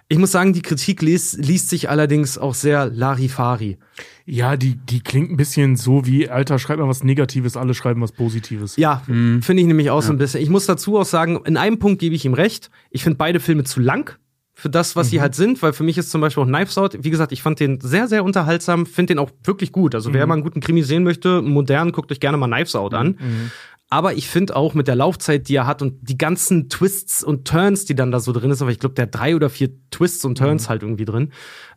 Ich 0.08 0.18
muss 0.18 0.32
sagen, 0.32 0.52
die 0.52 0.62
Kritik 0.62 1.00
liest, 1.00 1.38
liest 1.38 1.70
sich 1.70 1.88
allerdings 1.88 2.36
auch 2.36 2.54
sehr 2.54 2.90
Larifari. 2.90 3.78
Ja, 4.26 4.56
die, 4.56 4.76
die 4.76 5.00
klingt 5.00 5.30
ein 5.30 5.36
bisschen 5.36 5.76
so 5.76 6.06
wie, 6.06 6.28
Alter, 6.28 6.58
schreib 6.58 6.78
mal 6.78 6.88
was 6.88 7.02
Negatives, 7.02 7.56
alle 7.56 7.74
schreiben 7.74 8.02
was 8.02 8.12
Positives. 8.12 8.76
Ja, 8.76 9.02
finde 9.06 9.56
ich 9.56 9.66
nämlich 9.66 9.90
auch 9.90 10.02
so 10.02 10.12
ein 10.12 10.18
bisschen. 10.18 10.42
Ich 10.42 10.50
muss 10.50 10.66
dazu 10.66 10.98
auch 10.98 11.06
sagen, 11.06 11.40
in 11.44 11.56
einem 11.56 11.78
Punkt 11.78 12.00
gebe 12.00 12.14
ich 12.14 12.24
ihm 12.24 12.34
recht. 12.34 12.70
Ich 12.90 13.02
finde 13.02 13.16
beide 13.16 13.40
Filme 13.40 13.64
zu 13.64 13.80
lang 13.80 14.16
für 14.54 14.68
das, 14.68 14.94
was 14.96 15.10
sie 15.10 15.20
halt 15.20 15.34
sind, 15.34 15.60
weil 15.62 15.72
für 15.72 15.82
mich 15.82 15.96
ist 15.98 16.10
zum 16.10 16.20
Beispiel 16.20 16.42
auch 16.44 16.46
Knives 16.46 16.76
Out, 16.76 16.96
wie 17.00 17.10
gesagt, 17.10 17.32
ich 17.32 17.42
fand 17.42 17.58
den 17.58 17.80
sehr, 17.80 18.06
sehr 18.06 18.22
unterhaltsam, 18.22 18.86
finde 18.86 19.14
den 19.14 19.18
auch 19.18 19.30
wirklich 19.42 19.72
gut. 19.72 19.94
Also 19.94 20.12
wer 20.12 20.26
mal 20.26 20.34
einen 20.34 20.42
guten 20.42 20.60
Krimi 20.60 20.82
sehen 20.82 21.02
möchte, 21.02 21.42
modern, 21.42 21.90
guckt 21.90 22.12
euch 22.12 22.20
gerne 22.20 22.36
mal 22.36 22.46
Knives 22.48 22.76
Out 22.76 22.94
an. 22.94 23.18
Aber 23.92 24.14
ich 24.14 24.26
finde 24.26 24.56
auch 24.56 24.72
mit 24.72 24.88
der 24.88 24.96
Laufzeit, 24.96 25.50
die 25.50 25.54
er 25.54 25.66
hat 25.66 25.82
und 25.82 25.98
die 26.00 26.16
ganzen 26.16 26.70
Twists 26.70 27.22
und 27.22 27.46
Turns, 27.46 27.84
die 27.84 27.94
dann 27.94 28.10
da 28.10 28.20
so 28.20 28.32
drin 28.32 28.50
ist, 28.50 28.62
aber 28.62 28.70
ich 28.70 28.78
glaube, 28.78 28.94
der 28.94 29.02
hat 29.02 29.14
drei 29.14 29.36
oder 29.36 29.50
vier 29.50 29.68
Twists 29.90 30.24
und 30.24 30.38
Turns 30.38 30.70
halt 30.70 30.82
irgendwie 30.82 31.04
drin, 31.04 31.30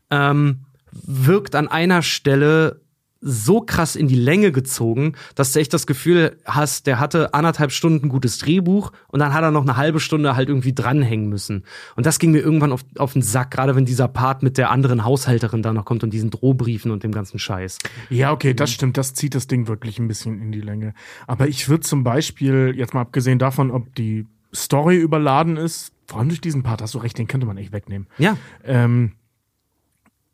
ähm, 0.09 0.61
wirkt 0.93 1.55
an 1.55 1.67
einer 1.67 2.01
Stelle 2.03 2.84
so 3.27 3.59
krass 3.59 3.95
in 3.95 4.07
die 4.07 4.15
Länge 4.15 4.51
gezogen, 4.51 5.13
dass 5.33 5.51
du 5.51 5.59
echt 5.59 5.73
das 5.73 5.87
Gefühl 5.87 6.37
hast, 6.45 6.85
der 6.85 6.99
hatte 6.99 7.33
anderthalb 7.33 7.71
Stunden 7.71 8.07
gutes 8.07 8.37
Drehbuch 8.37 8.91
und 9.07 9.19
dann 9.19 9.33
hat 9.33 9.41
er 9.41 9.49
noch 9.49 9.63
eine 9.63 9.77
halbe 9.77 9.99
Stunde 9.99 10.35
halt 10.35 10.47
irgendwie 10.47 10.73
dranhängen 10.73 11.27
müssen. 11.27 11.63
Und 11.95 12.05
das 12.05 12.19
ging 12.19 12.31
mir 12.31 12.39
irgendwann 12.41 12.71
auf, 12.71 12.85
auf 12.99 13.13
den 13.13 13.23
Sack, 13.23 13.49
gerade 13.49 13.75
wenn 13.75 13.85
dieser 13.85 14.07
Part 14.07 14.43
mit 14.43 14.59
der 14.59 14.69
anderen 14.69 15.03
Haushälterin 15.03 15.63
da 15.63 15.73
noch 15.73 15.85
kommt 15.85 16.03
und 16.03 16.11
diesen 16.11 16.29
Drohbriefen 16.29 16.91
und 16.91 17.03
dem 17.03 17.11
ganzen 17.11 17.39
Scheiß. 17.39 17.79
Ja, 18.11 18.31
okay, 18.31 18.53
das 18.53 18.71
stimmt. 18.71 18.95
Das 18.95 19.15
zieht 19.15 19.33
das 19.33 19.47
Ding 19.47 19.67
wirklich 19.67 19.97
ein 19.97 20.07
bisschen 20.07 20.39
in 20.39 20.51
die 20.51 20.61
Länge. 20.61 20.93
Aber 21.25 21.47
ich 21.47 21.67
würde 21.67 21.81
zum 21.81 22.03
Beispiel, 22.03 22.73
jetzt 22.77 22.93
mal 22.93 23.01
abgesehen 23.01 23.39
davon, 23.39 23.71
ob 23.71 23.95
die 23.95 24.27
Story 24.53 24.97
überladen 24.97 25.57
ist, 25.57 25.93
vor 26.05 26.19
allem 26.19 26.29
durch 26.29 26.41
diesen 26.41 26.61
Part, 26.61 26.83
hast 26.83 26.93
du 26.93 26.99
recht, 26.99 27.17
den 27.17 27.27
könnte 27.27 27.47
man 27.47 27.57
echt 27.57 27.71
wegnehmen. 27.71 28.07
Ja, 28.19 28.37
Ähm, 28.63 29.13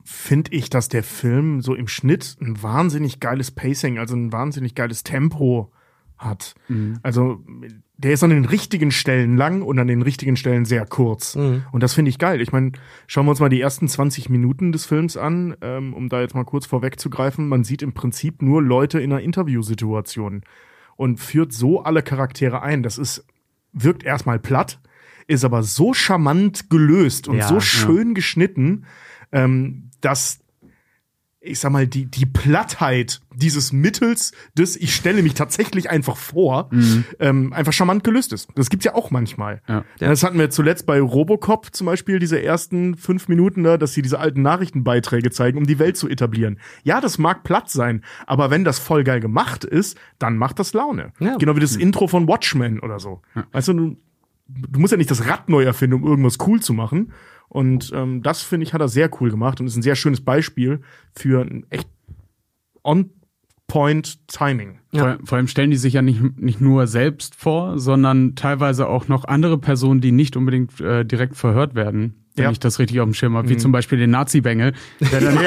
finde 0.04 0.52
ich, 0.54 0.70
dass 0.70 0.88
der 0.90 1.04
Film 1.04 1.62
so 1.62 1.76
im 1.76 1.88
Schnitt 1.88 2.38
ein 2.42 2.62
wahnsinnig 2.62 3.20
geiles 3.20 3.52
Pacing, 3.52 3.98
also 4.00 4.16
ein 4.16 4.32
wahnsinnig 4.32 4.76
geiles 4.76 5.04
Tempo 5.04 5.72
hat. 6.18 6.56
Also 7.04 7.44
der 7.98 8.14
ist 8.14 8.24
an 8.24 8.30
den 8.30 8.46
richtigen 8.46 8.92
Stellen 8.92 9.38
lang 9.38 9.62
und 9.62 9.78
an 9.80 9.88
den 9.88 10.02
richtigen 10.02 10.36
Stellen 10.36 10.66
sehr 10.66 10.86
kurz. 10.86 11.36
Und 11.72 11.82
das 11.84 11.94
finde 11.94 12.10
ich 12.10 12.18
geil. 12.18 12.42
Ich 12.42 12.52
meine, 12.52 12.72
schauen 13.08 13.26
wir 13.26 13.32
uns 13.32 13.40
mal 13.40 13.50
die 13.50 13.62
ersten 13.62 13.88
20 13.88 14.30
Minuten 14.30 14.72
des 14.72 14.86
Films 14.86 15.18
an, 15.18 15.56
ähm, 15.62 15.94
um 15.94 16.10
da 16.10 16.22
jetzt 16.22 16.34
mal 16.36 16.46
kurz 16.46 16.66
vorwegzugreifen. 16.66 17.48
Man 17.48 17.64
sieht 17.64 17.82
im 17.82 17.94
Prinzip 17.94 18.42
nur 18.42 18.62
Leute 18.62 19.00
in 19.00 19.12
einer 19.12 19.22
Interviewsituation 19.22 20.44
und 20.96 21.20
führt 21.20 21.54
so 21.54 21.84
alle 21.84 22.04
Charaktere 22.04 22.62
ein. 22.62 22.84
Das 22.84 22.98
ist, 22.98 23.26
wirkt 23.74 24.04
erstmal 24.04 24.40
platt, 24.40 24.80
ist 25.28 25.46
aber 25.46 25.64
so 25.64 25.94
charmant 25.94 26.70
gelöst 26.70 27.28
und 27.28 27.38
Ja, 27.38 27.48
so 27.48 27.56
ja. 27.56 27.62
schön 27.62 28.14
geschnitten, 28.14 28.86
ähm, 29.32 29.90
dass 30.02 30.42
ich 31.44 31.60
sag 31.60 31.72
mal, 31.72 31.88
die, 31.88 32.06
die 32.06 32.28
Plattheit 32.28 33.20
dieses 33.34 33.74
Mittels 33.74 34.32
des, 34.56 34.76
ich 34.76 34.94
stelle 34.94 35.24
mich 35.24 35.34
tatsächlich 35.34 35.90
einfach 35.90 36.16
vor, 36.16 36.70
ähm, 37.20 37.52
einfach 37.52 37.74
charmant 37.74 38.04
gelöst 38.04 38.32
ist. 38.32 38.48
Das 38.54 38.70
gibt's 38.70 38.86
ja 38.86 38.94
auch 38.94 39.10
manchmal. 39.10 39.64
Ja. 39.68 39.84
Das 39.98 40.22
hatten 40.22 40.38
wir 40.38 40.52
zuletzt 40.52 40.86
bei 40.86 41.02
Robocop 41.02 41.74
zum 41.74 41.86
Beispiel, 41.88 42.20
diese 42.20 42.42
ersten 42.42 42.96
fünf 42.96 43.28
Minuten 43.28 43.64
da, 43.64 43.78
dass 43.78 43.96
sie 43.96 44.04
diese 44.04 44.20
alten 44.20 44.44
Nachrichtenbeiträge 44.44 45.32
zeigen, 45.32 45.58
um 45.58 45.66
die 45.66 45.80
Welt 45.80 45.98
zu 45.98 46.08
etablieren. 46.08 46.60
Ja, 46.84 47.02
das 47.02 47.18
mag 47.18 47.44
platt 47.44 47.72
sein, 47.72 48.04
aber 48.28 48.52
wenn 48.52 48.64
das 48.64 48.78
voll 48.78 49.04
geil 49.04 49.20
gemacht 49.20 49.64
ist, 49.64 49.98
dann 50.20 50.38
macht 50.38 50.60
das 50.60 50.74
Laune. 50.74 51.12
Ja. 51.20 51.38
Genau 51.38 51.56
wie 51.56 51.60
das 51.60 51.76
Intro 51.76 52.08
von 52.08 52.28
Watchmen 52.28 52.80
oder 52.80 53.00
so. 53.00 53.24
Weißt 53.52 53.68
du, 53.70 53.74
du, 53.74 53.98
du 54.48 54.80
musst 54.80 54.92
ja 54.92 54.98
nicht 54.98 55.10
das 55.10 55.26
Rad 55.28 55.50
neu 55.50 55.64
erfinden, 55.64 55.96
um 55.96 56.04
irgendwas 56.04 56.38
cool 56.46 56.62
zu 56.62 56.74
machen. 56.74 57.14
Und 57.52 57.92
ähm, 57.94 58.24
das, 58.24 58.44
finde 58.44 58.66
ich, 58.66 58.74
hat 58.74 58.80
er 58.80 58.88
sehr 58.88 59.10
cool 59.20 59.30
gemacht 59.30 59.60
und 59.60 59.68
ist 59.68 59.76
ein 59.76 59.82
sehr 59.82 59.98
schönes 59.98 60.22
Beispiel 60.22 60.80
für 61.14 61.42
ein 61.42 61.66
echt 61.70 61.90
on-point-Timing. 62.82 64.80
Vor, 64.96 65.18
vor 65.26 65.38
allem 65.38 65.48
stellen 65.48 65.70
die 65.70 65.76
sich 65.76 65.96
ja 65.96 66.02
nicht, 66.02 66.40
nicht 66.40 66.62
nur 66.62 66.88
selbst 66.88 67.36
vor, 67.36 67.78
sondern 67.78 68.36
teilweise 68.36 68.88
auch 68.88 69.10
noch 69.10 69.26
andere 69.26 69.58
Personen, 69.58 70.00
die 70.00 70.14
nicht 70.14 70.38
unbedingt 70.38 70.80
äh, 70.80 71.04
direkt 71.04 71.36
verhört 71.36 71.76
werden. 71.76 72.21
Wenn 72.42 72.46
Ja. 72.48 72.52
ich 72.52 72.60
das 72.60 72.80
richtig 72.80 73.00
auf 73.00 73.06
dem 73.08 73.14
Schirm 73.14 73.36
habe, 73.38 73.48
wie 73.50 73.58
zum 73.58 73.72
Beispiel 73.72 74.00
den 74.00 74.10
Nazi-Bengel, 74.12 74.74
der 75.12 75.22
dann 75.22 75.38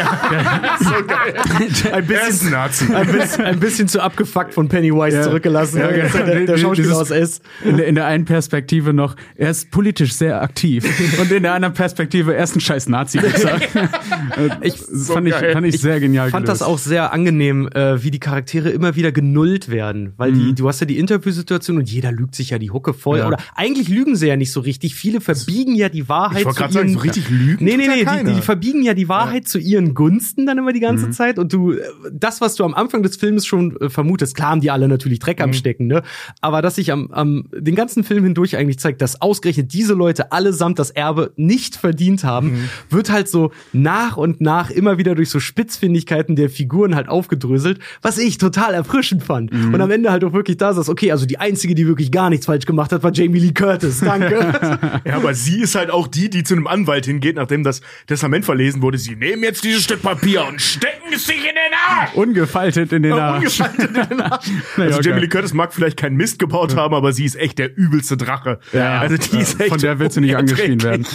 Ein 1.92 2.06
bisschen 2.06 2.50
Nazi. 2.50 2.86
ein 2.94 3.06
bisschen, 3.12 3.44
ein 3.44 3.60
bisschen 3.60 3.88
zu 3.88 4.00
abgefuckt 4.00 4.54
von 4.54 4.68
Pennywise 4.68 5.16
Ja. 5.16 5.22
zurückgelassen. 5.22 5.78
Ja, 5.78 5.88
der, 5.88 6.08
genau. 6.08 6.24
der, 6.24 6.46
der 6.46 6.58
Schauspieler 6.58 6.88
Dieses- 6.88 7.00
aus 7.00 7.10
S. 7.10 7.40
in, 7.64 7.76
der- 7.76 7.86
in 7.86 7.94
der 7.94 8.06
einen 8.06 8.24
Perspektive 8.24 8.92
noch, 8.92 9.16
er 9.36 9.50
ist 9.50 9.70
politisch 9.70 10.12
sehr 10.14 10.42
aktiv 10.42 10.84
und 11.20 11.30
in 11.30 11.42
der 11.42 11.54
anderen 11.54 11.74
Perspektive, 11.74 12.34
er 12.34 12.44
ist 12.44 12.56
ein 12.56 12.60
scheiß 12.60 12.88
nazi 12.88 13.18
Ich 14.62 14.74
Das 14.78 15.06
fand, 15.08 15.28
ich, 15.28 15.34
fand 15.34 15.66
ich 15.66 15.80
sehr 15.80 16.00
genial 16.00 16.30
fand 16.30 16.46
gelöst. 16.46 16.60
das 16.60 16.66
auch 16.66 16.78
sehr 16.78 17.12
angenehm, 17.12 17.68
äh, 17.68 18.02
wie 18.02 18.10
die 18.10 18.20
Charaktere 18.20 18.70
immer 18.70 18.96
wieder 18.96 19.12
genullt 19.12 19.70
werden. 19.70 20.12
Weil 20.16 20.32
Mhm. 20.32 20.38
die, 20.38 20.54
du 20.54 20.68
hast 20.68 20.80
ja 20.80 20.86
die 20.86 20.98
Interviewsituation 20.98 21.76
und 21.78 21.90
jeder 21.90 22.12
lügt 22.12 22.34
sich 22.34 22.50
ja 22.50 22.58
die 22.58 22.70
Hucke 22.70 22.94
voll. 22.94 23.18
Ja. 23.18 23.28
Oder 23.28 23.38
eigentlich 23.54 23.88
lügen 23.88 24.16
sie 24.16 24.28
ja 24.28 24.36
nicht 24.36 24.52
so 24.52 24.60
richtig. 24.60 24.94
Viele 24.94 25.20
verbiegen 25.20 25.74
ja 25.74 25.88
die 25.88 26.08
Wahrheit 26.08 26.42
Ich 26.46 26.48
zu 26.48 26.54
sagen, 26.88 26.98
so 26.98 26.98
richtig 27.00 27.28
lügen 27.30 27.64
Nee, 27.64 27.76
nee, 27.76 27.86
ja 27.86 28.14
nee, 28.16 28.24
die, 28.24 28.34
die 28.36 28.42
verbiegen 28.42 28.82
ja 28.82 28.94
die 28.94 29.08
Wahrheit 29.08 29.48
zu 29.48 29.58
ihren 29.58 29.94
Gunsten 29.94 30.46
dann 30.46 30.58
immer 30.58 30.72
die 30.72 30.80
Mhm. 30.80 30.84
ganze 30.84 31.10
Zeit. 31.10 31.38
Und 31.38 31.52
du, 31.52 31.72
äh, 31.72 31.80
das, 32.12 32.40
was 32.40 32.54
du 32.56 32.64
am 32.64 32.74
Anfang 32.74 33.02
des 33.02 33.16
Films 33.16 33.46
schon 33.46 33.76
äh, 33.80 33.88
vermutest, 33.90 34.34
klar 34.34 34.50
haben 34.50 34.60
die 34.60 34.70
alle 34.70 34.88
natürlich 34.88 35.18
Dreck 35.18 35.38
Mhm. 35.38 35.44
am 35.44 35.52
Stecken, 35.52 35.86
ne? 35.86 36.02
Aber 36.40 36.62
dass 36.62 36.76
sich 36.76 36.92
am, 36.92 37.10
am 37.10 37.44
den 37.56 37.74
ganzen 37.74 38.04
Film 38.04 38.24
hindurch 38.24 38.56
eigentlich 38.56 38.78
zeigt, 38.78 39.00
dass 39.02 39.20
ausgerechnet 39.22 39.72
diese 39.72 39.94
Leute 39.94 40.32
allesamt 40.32 40.78
das 40.78 40.90
Erbe 40.90 41.32
nicht 41.36 41.76
verdient 41.76 42.24
haben, 42.24 42.52
Mhm. 42.52 42.68
wird 42.90 43.10
halt 43.10 43.28
so 43.28 43.52
nach 43.72 44.16
und 44.16 44.40
nach 44.40 44.70
immer 44.70 44.98
wieder 44.98 45.14
durch 45.14 45.30
so 45.30 45.40
Spitzfindigkeiten 45.40 46.36
der 46.36 46.50
Figuren 46.50 46.94
halt 46.94 47.08
aufgedröselt, 47.08 47.78
was 48.02 48.18
ich 48.18 48.38
total 48.38 48.74
erfrischend 48.74 49.22
fand. 49.22 49.52
Mhm. 49.52 49.74
Und 49.74 49.80
am 49.80 49.90
Ende 49.90 50.10
halt 50.10 50.24
auch 50.24 50.32
wirklich 50.32 50.56
da 50.56 50.72
saß, 50.72 50.88
okay, 50.88 51.10
also 51.12 51.26
die 51.26 51.38
einzige, 51.38 51.74
die 51.74 51.86
wirklich 51.86 52.10
gar 52.12 52.30
nichts 52.30 52.46
falsch 52.46 52.66
gemacht 52.66 52.92
hat, 52.92 53.02
war 53.02 53.12
Jamie 53.12 53.38
Lee 53.40 53.52
Curtis. 53.52 54.00
Danke. 54.00 54.34
Ja, 55.04 55.16
aber 55.16 55.34
sie 55.34 55.60
ist 55.60 55.74
halt 55.74 55.90
auch 55.90 56.06
die, 56.06 56.30
die 56.30 56.42
zu 56.44 56.54
einem 56.54 56.63
Anwalt 56.66 57.06
hingeht, 57.06 57.36
nachdem 57.36 57.64
das 57.64 57.80
Testament 58.06 58.44
verlesen 58.44 58.82
wurde. 58.82 58.98
Sie 58.98 59.16
nehmen 59.16 59.42
jetzt 59.42 59.64
dieses 59.64 59.84
Stück 59.84 60.02
Papier 60.02 60.44
und 60.46 60.60
stecken 60.60 61.12
es 61.12 61.26
sich 61.26 61.36
in 61.38 61.42
den 61.42 61.74
Arsch. 61.88 62.14
ungefaltet 62.14 62.92
in 62.92 63.02
den 63.02 63.12
Arsch. 63.14 63.60
Ungefaltet 63.60 63.96
in 63.96 64.08
den 64.08 64.20
Arsch. 64.20 64.46
Also 64.76 65.00
Jamie. 65.00 65.20
Lee 65.22 65.28
Curtis 65.28 65.52
mag 65.54 65.72
vielleicht 65.72 65.96
keinen 65.96 66.16
Mist 66.16 66.38
gebaut 66.38 66.76
haben, 66.76 66.94
aber 66.94 67.12
sie 67.12 67.24
ist 67.24 67.36
echt 67.36 67.58
der 67.58 67.76
übelste 67.76 68.16
Drache. 68.16 68.58
also 68.72 69.16
die 69.16 69.38
ist 69.38 69.60
echt 69.60 69.68
Von 69.70 69.78
der 69.80 69.98
willst 69.98 70.16
du 70.16 70.20
nicht 70.20 70.36
angeschrien 70.36 70.82
werden. 70.82 71.06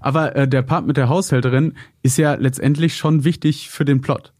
Aber 0.00 0.36
äh, 0.36 0.46
der 0.46 0.62
Part 0.62 0.86
mit 0.86 0.96
der 0.96 1.08
Haushälterin 1.08 1.74
ist 2.02 2.18
ja 2.18 2.34
letztendlich 2.34 2.96
schon 2.96 3.24
wichtig 3.24 3.70
für 3.70 3.84
den 3.84 4.00
Plot. 4.02 4.32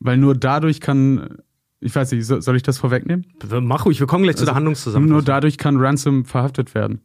Weil 0.00 0.16
nur 0.16 0.34
dadurch 0.34 0.80
kann, 0.80 1.38
ich 1.80 1.94
weiß 1.94 2.10
nicht, 2.12 2.26
so- 2.26 2.40
soll 2.40 2.56
ich 2.56 2.64
das 2.64 2.78
vorwegnehmen? 2.78 3.26
Mach 3.60 3.84
ruhig, 3.86 4.00
wir 4.00 4.08
kommen 4.08 4.24
gleich 4.24 4.36
zu 4.36 4.44
der 4.44 4.54
Handlungszusammenfassung. 4.56 5.12
Nur 5.12 5.22
dadurch 5.22 5.58
kann 5.58 5.76
Ransom 5.76 6.24
verhaftet 6.24 6.74
werden. 6.74 7.00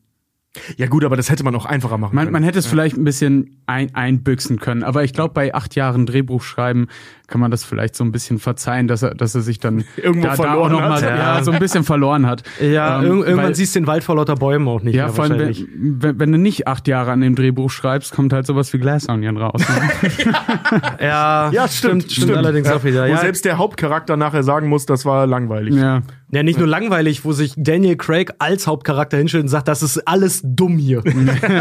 Ja 0.78 0.88
gut, 0.88 1.04
aber 1.04 1.16
das 1.16 1.30
hätte 1.30 1.44
man 1.44 1.56
auch 1.56 1.66
einfacher 1.66 1.98
machen 1.98 2.16
Man, 2.16 2.26
können. 2.26 2.34
man 2.34 2.44
hätte 2.44 2.60
es 2.60 2.68
vielleicht 2.68 2.98
ein 2.98 3.04
bisschen 3.04 3.62
ein, 3.66 3.94
einbüchsen 3.96 4.60
können, 4.60 4.84
aber 4.84 5.04
ich 5.04 5.14
glaube, 5.14 5.34
bei 5.34 5.54
acht 5.54 5.76
Jahren 5.76 6.06
Drehbuch 6.06 6.44
schreiben 6.44 6.88
kann 7.28 7.42
man 7.42 7.52
das 7.52 7.64
vielleicht 7.66 7.96
so 7.96 8.04
ein 8.06 8.12
bisschen 8.14 8.40
verzeihen, 8.40 8.88
dass 8.88 9.02
er, 9.04 9.14
dass 9.14 9.36
er 9.36 9.42
sich 9.42 9.60
dann 9.60 9.84
Irgendwo 9.98 10.28
da, 10.28 10.36
da 10.36 10.44
auch 10.44 10.46
verloren 10.46 10.72
noch 10.72 10.80
mal 10.80 11.02
hat. 11.02 11.04
ja. 11.04 11.44
so 11.44 11.52
ein 11.52 11.60
bisschen 11.60 11.84
verloren 11.84 12.26
hat. 12.26 12.44
Ja, 12.62 13.00
Ähm, 13.00 13.06
irg 13.06 13.28
irgendwann 13.28 13.46
weil- 13.48 13.56
siehst 13.56 13.76
du 13.76 13.80
den 13.82 13.88
Wald 13.88 14.04
vor 14.04 14.16
lauter 14.16 14.36
Bäumen 14.36 14.68
auch 14.68 14.82
nicht 14.82 14.96
ja, 14.96 15.06
mehr 15.06 15.14
vor 15.14 15.26
allem, 15.26 15.34
wahrscheinlich. 15.34 15.66
wenn, 15.76 16.02
wenn, 16.04 16.20
wenn 16.20 16.32
du 16.32 16.38
nicht 16.38 16.68
acht 16.68 16.88
Jahre 16.88 17.12
an 17.12 17.22
dem 17.22 17.36
Drehbuch 17.36 17.70
schreibst, 17.70 18.14
kommt 18.14 18.34
halt 18.34 18.46
sowas 18.48 18.72
wie 18.74 18.78
Glass 18.80 19.08
Onion 19.10 19.38
raus. 19.38 19.62
Ne? 19.62 20.32
Ja, 21.00 21.50
Ja, 21.52 21.68
stimmt, 21.68 22.12
stimmt, 22.12 22.36
allerdings 22.36 22.70
auch 22.70 22.84
wieder. 22.84 23.04
Wo 23.06 23.08
Ja, 23.12 23.18
selbst 23.18 23.46
der 23.46 23.58
Hauptcharakter 23.58 24.18
nachher 24.18 24.44
sagen 24.44 24.68
muss, 24.70 24.86
das 24.86 25.06
war 25.06 25.28
langweilig. 25.28 25.76
ja. 25.76 26.02
ja, 26.32 26.44
nicht 26.44 26.60
nur 26.60 26.68
langweilig, 26.68 27.24
wo 27.26 27.32
sich 27.32 27.54
Daniel 27.58 27.96
Craig 27.98 28.34
als 28.40 28.68
Hauptcharakter 28.68 29.18
hinstellt 29.18 29.44
und 29.44 29.50
sagt, 29.50 29.68
das 29.68 29.84
ist 29.84 30.08
alles 30.08 30.42
dumm 30.44 30.78
hier. 30.78 31.00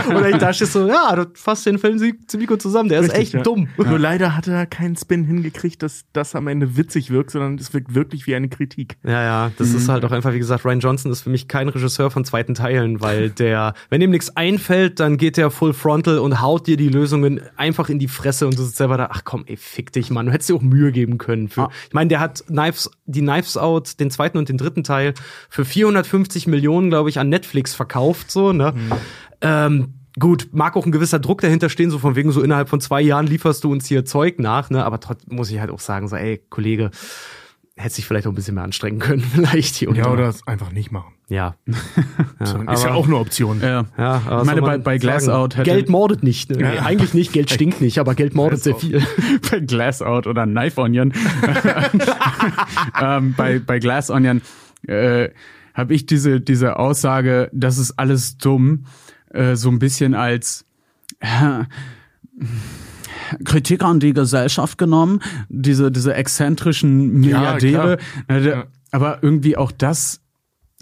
Oder 0.09 0.31
ich 0.31 0.37
da 0.37 0.53
stehe 0.53 0.69
so, 0.69 0.87
ja, 0.89 1.15
das 1.17 1.27
fasst 1.35 1.67
den 1.67 1.79
Film 1.79 1.99
zie- 1.99 2.15
ziemlich 2.27 2.49
gut 2.49 2.63
zusammen, 2.63 2.89
der 2.89 3.01
ist 3.01 3.15
echt 3.15 3.35
ja. 3.35 3.43
dumm. 3.43 3.69
Nur 3.77 3.99
leider 3.99 4.37
hat 4.37 4.47
er 4.49 4.67
keinen 4.67 4.97
Spin 4.97 5.25
hingekriegt, 5.25 5.56
dass 5.79 6.05
das 6.13 6.35
am 6.35 6.49
Ende 6.49 6.77
witzig 6.77 7.11
wirkt, 7.11 7.31
sondern 7.31 7.57
es 7.57 7.73
wirkt 7.75 7.95
wirklich 7.95 8.27
wie 8.27 8.35
eine 8.35 8.49
Kritik. 8.49 8.97
Ja, 9.05 9.23
ja, 9.23 9.53
das 9.59 9.73
ist 9.73 9.89
halt 9.89 10.05
auch 10.05 10.13
einfach, 10.13 10.33
wie 10.33 10.39
gesagt, 10.39 10.65
Ryan 10.65 10.81
Johnson 10.81 11.11
ist 11.13 11.23
für 11.23 11.31
mich 11.31 11.49
kein 11.49 11.69
Regisseur 11.69 12.11
von 12.11 12.25
zweiten 12.25 12.55
Teilen, 12.55 13.01
weil 13.01 13.31
der, 13.39 13.75
wenn 13.91 14.01
ihm 14.01 14.11
nichts 14.11 14.37
einfällt, 14.37 15.01
dann 15.01 15.17
geht 15.17 15.37
der 15.37 15.51
full 15.51 15.73
frontal 15.73 16.19
und 16.19 16.41
haut 16.41 16.67
dir 16.67 16.77
die 16.77 16.89
Lösungen 16.89 17.41
einfach 17.57 17.89
in 17.89 17.99
die 17.99 18.09
Fresse 18.09 18.47
und 18.47 18.59
du 18.59 18.63
sitzt 18.63 18.77
selber 18.77 18.97
da, 18.97 19.09
ach 19.11 19.23
komm, 19.25 19.45
ey, 19.47 19.57
fick 19.57 19.93
dich, 19.93 20.11
Mann, 20.11 20.27
du 20.27 20.33
hättest 20.33 20.51
dir 20.51 20.55
auch 20.57 20.63
Mühe 20.63 20.93
geben 20.93 21.19
können. 21.19 21.49
Für, 21.49 21.69
Ich 21.89 21.95
meine, 21.95 22.09
der 22.09 22.21
hat 22.21 22.45
Knives, 22.47 22.91
die 23.07 23.21
Knives 23.21 23.57
Out, 23.57 24.01
den 24.01 24.11
zweiten 24.11 24.39
und 24.39 24.49
den 24.49 24.59
dritten 24.59 24.85
Teil, 24.85 25.15
für 25.49 25.65
450 25.65 26.47
Millionen, 26.47 26.91
glaube 26.91 27.09
ich, 27.09 27.19
an 27.19 27.29
Netflix 27.29 27.75
verkauft, 27.75 28.31
so, 28.31 28.53
ne? 28.53 28.75
Ähm, 29.41 29.95
Gut, 30.19 30.49
mag 30.53 30.77
auch 30.77 30.87
ein 30.87 30.93
gewisser 30.93 31.19
Druck 31.19 31.43
dahinter 31.43 31.69
stehen, 31.69 31.91
so 31.91 31.99
von 31.99 32.17
wegen 32.17 32.33
so 32.33 32.41
innerhalb 32.43 32.69
von 32.71 32.81
zwei 32.81 33.03
Jahren 33.03 33.27
lieferst 33.27 33.63
du 33.65 33.71
uns 33.71 33.87
hier 33.87 34.05
Zeug 34.07 34.39
nach, 34.39 34.71
ne? 34.71 34.85
Aber 34.85 34.99
trotzdem 35.01 35.37
muss 35.37 35.51
ich 35.51 35.61
halt 35.61 35.71
auch 35.71 35.81
sagen, 35.81 36.09
so, 36.09 36.17
ey, 36.17 36.41
Kollege, 36.49 36.91
hätte 37.77 37.95
sich 37.97 38.07
vielleicht 38.07 38.27
auch 38.27 38.33
ein 38.33 38.35
bisschen 38.35 38.55
mehr 38.55 38.65
anstrengen 38.65 38.99
können, 38.99 39.21
vielleicht 39.35 39.75
hier 39.75 39.91
und 39.91 39.97
Ja, 39.97 40.05
da. 40.05 40.11
oder 40.13 40.29
es 40.29 40.47
einfach 40.47 40.73
nicht 40.73 40.91
machen. 40.91 41.13
Ja. 41.29 41.57
ist 41.67 41.75
ja 42.55 42.57
aber- 42.89 42.95
auch 42.95 43.07
eine 43.07 43.17
Option. 43.17 43.61
Ja. 43.61 43.85
Ja, 43.99 44.23
aber 44.27 44.41
ich 44.41 44.47
meine, 44.47 44.63
bei, 44.63 44.69
man 44.69 44.83
bei 44.85 44.97
Glass? 44.97 45.29
Out 45.29 45.57
hätte 45.57 45.69
Geld 45.71 45.91
mordet 45.91 46.23
nicht. 46.23 46.49
Ne? 46.49 46.57
Nee, 46.59 46.79
eigentlich 46.79 47.13
nicht, 47.13 47.35
Geld 47.35 47.51
stinkt 47.51 47.83
nicht, 47.83 47.99
aber 47.99 48.15
Geld 48.15 48.35
mordet 48.35 48.63
sehr 48.63 48.77
viel. 48.77 49.05
bei 49.51 49.61
Glass 49.61 50.01
Out 50.01 50.27
oder 50.27 50.47
Knife 50.47 50.81
Onion. 50.81 51.13
ähm, 53.01 53.35
bei, 53.37 53.59
bei 53.59 53.79
Glass 53.79 54.11
Onion 54.11 54.41
äh, 54.87 55.29
habe 55.75 55.95
ich 55.95 56.07
diese, 56.07 56.41
diese 56.41 56.79
Aussage, 56.79 57.51
das 57.53 57.79
ist 57.79 57.99
alles 57.99 58.39
dumm, 58.39 58.87
äh, 59.31 59.57
so 59.57 59.71
ein 59.71 59.79
bisschen 59.79 60.15
als 60.15 60.65
äh, 61.21 61.65
Kritik 63.45 63.83
an 63.83 64.01
die 64.01 64.13
Gesellschaft 64.13 64.79
genommen, 64.79 65.21
diese, 65.49 65.91
diese 65.91 66.15
exzentrischen 66.15 67.13
Milliardäre. 67.21 67.99
Äh, 68.29 68.49
Ja. 68.49 68.65
Aber 68.93 69.23
irgendwie 69.23 69.57
auch 69.57 69.73
das, 69.73 70.21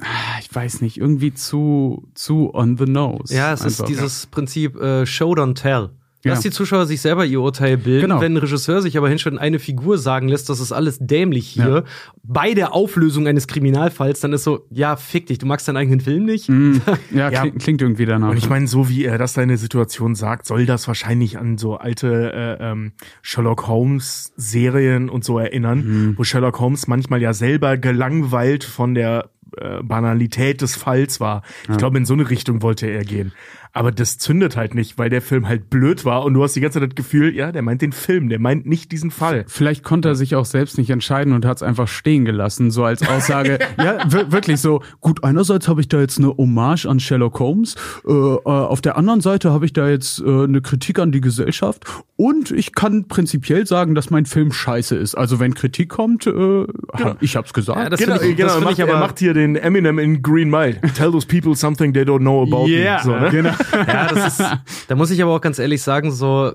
ah, 0.00 0.38
ich 0.40 0.54
weiß 0.54 0.82
nicht, 0.82 0.98
irgendwie 0.98 1.32
zu, 1.34 2.06
zu 2.14 2.54
on 2.54 2.76
the 2.76 2.84
nose. 2.84 3.34
Ja, 3.34 3.52
es 3.52 3.60
ist 3.64 3.80
einfach. 3.80 3.86
dieses 3.86 4.26
Prinzip 4.26 4.76
äh, 4.76 5.06
Show 5.06 5.32
don't 5.32 5.54
tell. 5.54 5.90
Lass 6.24 6.42
Ja. 6.42 6.50
die 6.50 6.54
Zuschauer 6.54 6.86
sich 6.86 7.00
selber 7.00 7.24
ihr 7.26 7.40
Urteil 7.40 7.76
bilden. 7.76 8.02
Genau. 8.08 8.20
Wenn 8.20 8.32
ein 8.32 8.36
Regisseur 8.38 8.80
sich 8.82 8.96
aber 8.96 9.08
hinstellt 9.08 9.34
und 9.34 9.38
eine 9.38 9.58
Figur 9.58 9.98
sagen 9.98 10.28
lässt, 10.28 10.48
das 10.48 10.58
ist 10.58 10.72
alles 10.72 10.98
dämlich 11.00 11.46
hier, 11.46 11.68
Ja. 11.68 11.82
bei 12.22 12.54
der 12.54 12.72
Auflösung 12.72 13.26
eines 13.26 13.46
Kriminalfalls, 13.46 14.20
dann 14.20 14.32
ist 14.32 14.44
so, 14.44 14.66
ja, 14.70 14.96
fick 14.96 15.26
dich, 15.26 15.38
du 15.38 15.46
magst 15.46 15.68
deinen 15.68 15.76
eigenen 15.76 16.00
Film 16.00 16.24
nicht? 16.24 16.48
Mm, 16.48 16.76
ja, 17.14 17.30
Ja. 17.30 17.40
Klingt, 17.42 17.58
klingt 17.62 17.82
irgendwie 17.82 18.06
danach. 18.06 18.30
Und 18.30 18.36
ich 18.38 18.48
meine, 18.48 18.66
so 18.66 18.88
wie 18.88 19.04
er 19.04 19.18
das 19.18 19.34
seine 19.34 19.56
Situation 19.58 20.14
sagt, 20.14 20.46
soll 20.46 20.66
das 20.66 20.88
wahrscheinlich 20.88 21.38
an 21.38 21.58
so 21.58 21.76
alte 21.76 22.32
äh, 22.32 22.70
ähm, 22.72 22.92
Sherlock 23.22 23.66
Holmes 23.68 24.32
Serien 24.36 25.10
und 25.10 25.24
so 25.24 25.38
erinnern, 25.38 26.14
wo 26.16 26.24
Sherlock 26.24 26.58
Holmes 26.60 26.86
manchmal 26.86 27.20
ja 27.20 27.32
selber 27.34 27.76
gelangweilt 27.76 28.64
von 28.64 28.94
der 28.94 29.28
äh, 29.58 29.82
Banalität 29.82 30.62
des 30.62 30.74
Falls 30.74 31.20
war. 31.20 31.42
Ich 31.70 31.76
glaube, 31.76 31.98
in 31.98 32.04
so 32.06 32.14
eine 32.14 32.28
Richtung 32.30 32.62
wollte 32.62 32.86
er 32.86 33.04
gehen. 33.04 33.32
Aber 33.76 33.90
das 33.90 34.18
zündet 34.18 34.56
halt 34.56 34.74
nicht, 34.76 34.98
weil 34.98 35.10
der 35.10 35.20
Film 35.20 35.48
halt 35.48 35.68
blöd 35.68 36.04
war 36.04 36.22
und 36.24 36.32
du 36.34 36.44
hast 36.44 36.54
die 36.54 36.60
ganze 36.60 36.78
Zeit 36.78 36.90
das 36.90 36.94
Gefühl, 36.94 37.34
ja, 37.34 37.50
der 37.50 37.60
meint 37.62 37.82
den 37.82 37.90
Film, 37.90 38.28
der 38.28 38.38
meint 38.38 38.66
nicht 38.66 38.92
diesen 38.92 39.10
Fall. 39.10 39.44
Vielleicht 39.48 39.82
konnte 39.82 40.08
er 40.10 40.14
sich 40.14 40.36
auch 40.36 40.44
selbst 40.44 40.78
nicht 40.78 40.90
entscheiden 40.90 41.32
und 41.32 41.44
hat 41.44 41.56
es 41.56 41.62
einfach 41.64 41.88
stehen 41.88 42.24
gelassen, 42.24 42.70
so 42.70 42.84
als 42.84 43.06
Aussage. 43.06 43.58
ja, 43.78 43.98
wir- 44.08 44.30
wirklich 44.30 44.60
so. 44.60 44.80
Gut, 45.00 45.24
einerseits 45.24 45.66
habe 45.66 45.80
ich 45.80 45.88
da 45.88 45.98
jetzt 46.00 46.18
eine 46.18 46.28
Hommage 46.36 46.86
an 46.86 47.00
Sherlock 47.00 47.40
Holmes, 47.40 47.74
äh, 48.06 48.12
äh, 48.12 48.40
auf 48.44 48.80
der 48.80 48.96
anderen 48.96 49.20
Seite 49.20 49.50
habe 49.50 49.66
ich 49.66 49.72
da 49.72 49.88
jetzt 49.88 50.20
äh, 50.20 50.44
eine 50.44 50.60
Kritik 50.62 51.00
an 51.00 51.10
die 51.10 51.20
Gesellschaft 51.20 51.84
und 52.14 52.52
ich 52.52 52.74
kann 52.76 53.08
prinzipiell 53.08 53.66
sagen, 53.66 53.96
dass 53.96 54.08
mein 54.08 54.24
Film 54.24 54.52
scheiße 54.52 54.94
ist. 54.94 55.16
Also 55.16 55.40
wenn 55.40 55.52
Kritik 55.54 55.88
kommt, 55.88 56.28
äh, 56.28 56.64
hab, 56.92 57.20
ich 57.20 57.34
hab's 57.34 57.52
gesagt. 57.52 57.78
Ja, 57.80 57.90
das 57.90 57.98
genau, 57.98 58.20
ich- 58.20 58.36
genau 58.36 58.48
das 58.50 58.56
er, 58.56 58.60
macht, 58.62 58.72
ich 58.74 58.82
aber- 58.84 58.92
er 58.92 59.00
macht 59.00 59.18
hier 59.18 59.34
den 59.34 59.56
Eminem 59.56 59.98
in 59.98 60.22
Green 60.22 60.48
Mile. 60.48 60.80
Tell 60.96 61.10
those 61.10 61.26
people 61.26 61.56
something 61.56 61.92
they 61.92 62.02
don't 62.04 62.20
know 62.20 62.42
about 62.44 62.68
Yeah, 62.68 62.98
me. 62.98 63.02
So, 63.02 63.18
ne? 63.18 63.30
genau. 63.30 63.50
Ja, 63.72 64.08
das 64.08 64.38
ist, 64.38 64.46
da 64.88 64.94
muss 64.94 65.10
ich 65.10 65.22
aber 65.22 65.32
auch 65.32 65.40
ganz 65.40 65.58
ehrlich 65.58 65.82
sagen, 65.82 66.10
so, 66.10 66.52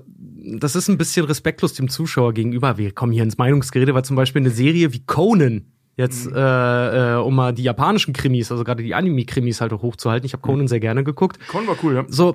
das 0.58 0.76
ist 0.76 0.88
ein 0.88 0.98
bisschen 0.98 1.26
respektlos 1.26 1.74
dem 1.74 1.88
Zuschauer 1.88 2.32
gegenüber. 2.32 2.78
Wir 2.78 2.92
kommen 2.92 3.12
hier 3.12 3.22
ins 3.22 3.38
Meinungsgerede, 3.38 3.94
weil 3.94 4.04
zum 4.04 4.16
Beispiel 4.16 4.42
eine 4.42 4.50
Serie 4.50 4.92
wie 4.92 5.04
Conan, 5.04 5.66
jetzt, 5.96 6.26
äh, 6.26 7.14
äh, 7.14 7.16
um 7.16 7.34
mal 7.34 7.52
die 7.52 7.62
japanischen 7.62 8.14
Krimis, 8.14 8.50
also 8.50 8.64
gerade 8.64 8.82
die 8.82 8.94
Anime-Krimis 8.94 9.60
halt 9.60 9.72
auch 9.72 9.82
hochzuhalten. 9.82 10.26
Ich 10.26 10.32
habe 10.32 10.42
Conan 10.42 10.68
sehr 10.68 10.80
gerne 10.80 11.04
geguckt. 11.04 11.38
Con 11.48 11.66
war 11.66 11.76
cool, 11.82 11.94
ja. 11.94 12.04
So, 12.08 12.34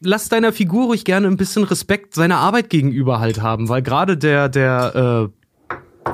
lass 0.00 0.28
deiner 0.28 0.52
Figur 0.52 0.86
ruhig 0.86 1.04
gerne 1.04 1.26
ein 1.26 1.36
bisschen 1.36 1.64
Respekt 1.64 2.14
seiner 2.14 2.38
Arbeit 2.38 2.70
gegenüber 2.70 3.20
halt 3.20 3.42
haben, 3.42 3.68
weil 3.68 3.82
gerade 3.82 4.16
der, 4.16 4.48
der, 4.48 5.30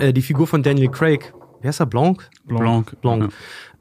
äh, 0.00 0.08
äh, 0.08 0.12
die 0.12 0.22
Figur 0.22 0.46
von 0.46 0.62
Daniel 0.62 0.90
Craig, 0.90 1.32
wer 1.60 1.70
ist 1.70 1.80
er, 1.80 1.86
Blanc? 1.86 2.28
Blanc. 2.44 3.00
Blanc. 3.00 3.32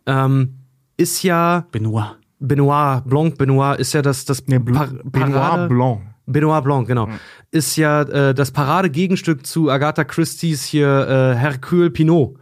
Ähm, 0.06 0.56
ist 0.98 1.24
ja 1.24 1.66
Benoit. 1.72 2.18
Benoit, 2.48 3.02
Blanc, 3.06 3.38
Benoit 3.38 3.80
ist 3.80 3.94
ja 3.94 4.02
das, 4.02 4.26
das 4.26 4.44
Nee, 4.48 4.60
Bl 4.60 4.74
Par 4.74 4.88
Benoit 5.04 5.32
Parade- 5.34 5.68
Blanc. 5.70 6.02
Benoit 6.26 6.62
Blanc, 6.64 6.88
genau. 6.88 7.10
Ist 7.52 7.76
ja 7.76 8.02
äh, 8.04 8.34
das 8.34 8.52
Paradegegenstück 8.52 9.46
zu 9.46 9.70
Agatha 9.70 10.04
Christie's 10.04 10.64
hier 10.64 10.88
äh, 11.36 11.36
Hercule 11.38 11.90
Pinot. 11.90 12.36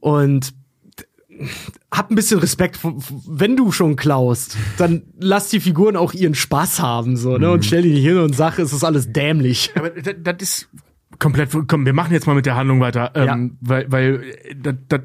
Und 0.00 0.50
d- 0.98 1.04
hab 1.92 2.10
ein 2.10 2.14
bisschen 2.14 2.38
Respekt, 2.40 2.78
wenn 3.26 3.56
du 3.56 3.72
schon 3.72 3.96
klaust, 3.96 4.56
dann 4.78 5.02
lass 5.18 5.48
die 5.48 5.58
Figuren 5.60 5.96
auch 5.96 6.12
ihren 6.12 6.34
Spaß 6.36 6.80
haben, 6.80 7.16
so, 7.16 7.36
ne? 7.36 7.50
Und 7.50 7.64
stell 7.64 7.82
die 7.82 7.90
nicht 7.94 8.04
hin 8.04 8.18
und 8.18 8.34
sag, 8.36 8.58
es 8.58 8.72
ist 8.72 8.84
alles 8.84 9.12
dämlich. 9.12 9.70
Aber 9.74 9.90
das, 9.90 10.14
das 10.22 10.36
ist 10.40 10.68
komplett. 11.18 11.50
Komm, 11.66 11.84
wir 11.86 11.92
machen 11.94 12.12
jetzt 12.12 12.26
mal 12.28 12.34
mit 12.34 12.46
der 12.46 12.54
Handlung 12.56 12.80
weiter. 12.80 13.10
Ähm, 13.14 13.26
Ja. 13.26 13.68
Weil, 13.68 13.86
weil 13.92 14.22
äh, 14.44 14.54
das, 14.54 14.74
das 14.88 15.00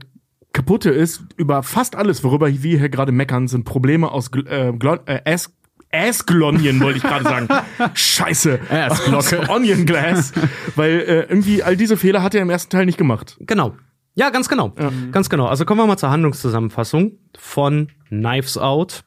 Kaputte 0.56 0.90
ist, 0.90 1.22
über 1.36 1.64
fast 1.64 1.98
alles, 1.98 2.24
worüber 2.24 2.48
wir 2.48 2.80
hier 2.80 2.88
gerade 2.88 3.12
meckern, 3.12 3.50
sind 3.50 3.66
Probleme 3.66 4.10
aus 4.10 4.32
äh, 4.48 4.72
Glon 4.72 5.00
äh, 5.06 5.20
Ass 5.26 5.54
Assglonien, 5.92 6.80
wollte 6.82 6.98
ich 6.98 7.04
gerade 7.04 7.24
sagen. 7.24 7.48
Scheiße. 7.94 8.60
Assglocke. 8.70 9.50
Onion 9.50 9.86
Glass. 9.86 10.34
weil 10.76 11.00
äh, 11.02 11.20
irgendwie 11.22 11.62
all 11.62 11.78
diese 11.78 11.98
Fehler 11.98 12.24
hat 12.24 12.36
er 12.36 12.42
im 12.42 12.50
ersten 12.50 12.70
Teil 12.70 12.86
nicht 12.86 12.98
gemacht. 12.98 13.38
Genau. 13.42 13.76
Ja, 14.16 14.30
ganz 14.30 14.48
genau. 14.48 14.74
Ganz 15.12 15.30
genau. 15.30 15.46
Also 15.48 15.66
kommen 15.66 15.82
wir 15.82 15.88
mal 15.88 15.98
zur 15.98 16.10
Handlungszusammenfassung 16.10 17.18
von 17.38 17.90
Knives 18.08 18.58
Out. 18.58 19.04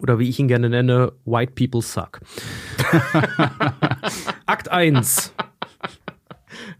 Oder 0.00 0.18
wie 0.18 0.28
ich 0.28 0.38
ihn 0.40 0.48
gerne 0.48 0.68
nenne, 0.68 1.12
White 1.24 1.52
People 1.54 1.80
Suck. 1.80 2.20
Akt 4.46 4.68
1. 4.68 5.32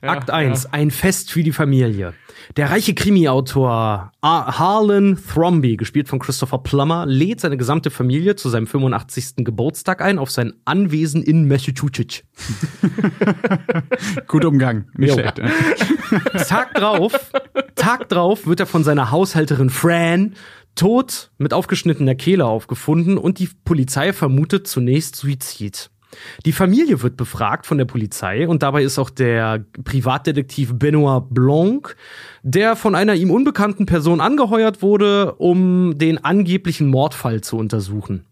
Akt 0.01 0.31
1. 0.31 0.73
Ein 0.73 0.91
Fest 0.91 1.31
für 1.31 1.45
die 1.45 1.53
Familie. 1.53 2.15
Der 2.57 2.71
reiche 2.71 2.93
Krimi-Autor 2.95 4.13
Ar- 4.21 4.59
Harlan 4.59 5.17
Thromby, 5.17 5.77
gespielt 5.79 6.09
von 6.09 6.19
Christopher 6.19 6.59
Plummer, 6.59 7.07
lädt 7.07 7.41
seine 7.41 7.57
gesamte 7.57 7.91
Familie 7.91 8.37
zu 8.37 8.51
seinem 8.51 8.67
85. 8.67 9.37
Geburtstag 9.45 10.03
ein 10.03 10.19
auf 10.19 10.31
sein 10.31 10.53
Anwesen 10.67 11.23
in 11.23 11.49
Massachusetts. 11.49 12.23
Gut 14.27 14.45
Umgang. 14.45 14.87
Nicht 14.97 15.11
Jo. 15.11 15.15
schlecht. 15.15 15.41
Tag 16.49 16.75
drauf, 16.75 17.33
Tag 17.75 18.09
drauf 18.11 18.47
wird 18.47 18.61
er 18.61 18.67
von 18.67 18.85
seiner 18.85 19.11
Haushälterin 19.11 19.71
Fran 19.71 20.35
tot 20.75 21.31
mit 21.39 21.55
aufgeschnittener 21.55 22.15
Kehle 22.15 22.45
aufgefunden 22.45 23.17
und 23.17 23.39
die 23.39 23.49
Polizei 23.65 24.13
vermutet 24.13 24.67
zunächst 24.67 25.17
Suizid. 25.17 25.91
Die 26.45 26.53
Familie 26.53 27.03
wird 27.03 27.17
befragt 27.17 27.67
von 27.67 27.79
der 27.79 27.85
Polizei 27.85 28.47
und 28.47 28.63
dabei 28.63 28.83
ist 28.83 28.99
auch 28.99 29.11
der 29.11 29.65
Privatdetektiv 29.85 30.75
Benoit 30.75 31.25
Blanc, 31.31 31.97
der 32.43 32.77
von 32.77 32.95
einer 32.95 33.15
ihm 33.15 33.31
unbekannten 33.31 33.87
Person 33.87 34.21
angeheuert 34.21 34.83
wurde, 34.83 35.35
um 35.35 35.97
den 35.97 36.23
angeblichen 36.23 36.89
Mordfall 36.89 37.41
zu 37.41 37.57
untersuchen. 37.57 38.25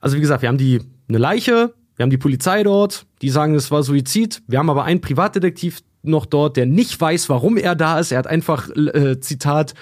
Also 0.00 0.16
wie 0.16 0.20
gesagt, 0.20 0.42
wir 0.42 0.48
haben 0.48 0.58
die 0.58 0.80
eine 1.08 1.18
Leiche, 1.18 1.74
wir 1.96 2.02
haben 2.02 2.10
die 2.10 2.18
Polizei 2.18 2.62
dort, 2.62 3.06
die 3.22 3.30
sagen, 3.30 3.54
es 3.54 3.70
war 3.70 3.82
Suizid. 3.82 4.42
Wir 4.46 4.58
haben 4.58 4.68
aber 4.68 4.84
einen 4.84 5.00
Privatdetektiv 5.00 5.80
noch 6.02 6.26
dort, 6.26 6.56
der 6.56 6.66
nicht 6.66 7.00
weiß, 7.00 7.28
warum 7.28 7.56
er 7.56 7.74
da 7.74 7.98
ist. 7.98 8.12
Er 8.12 8.18
hat 8.18 8.26
einfach, 8.26 8.68
äh, 8.70 9.18
Zitat, 9.20 9.74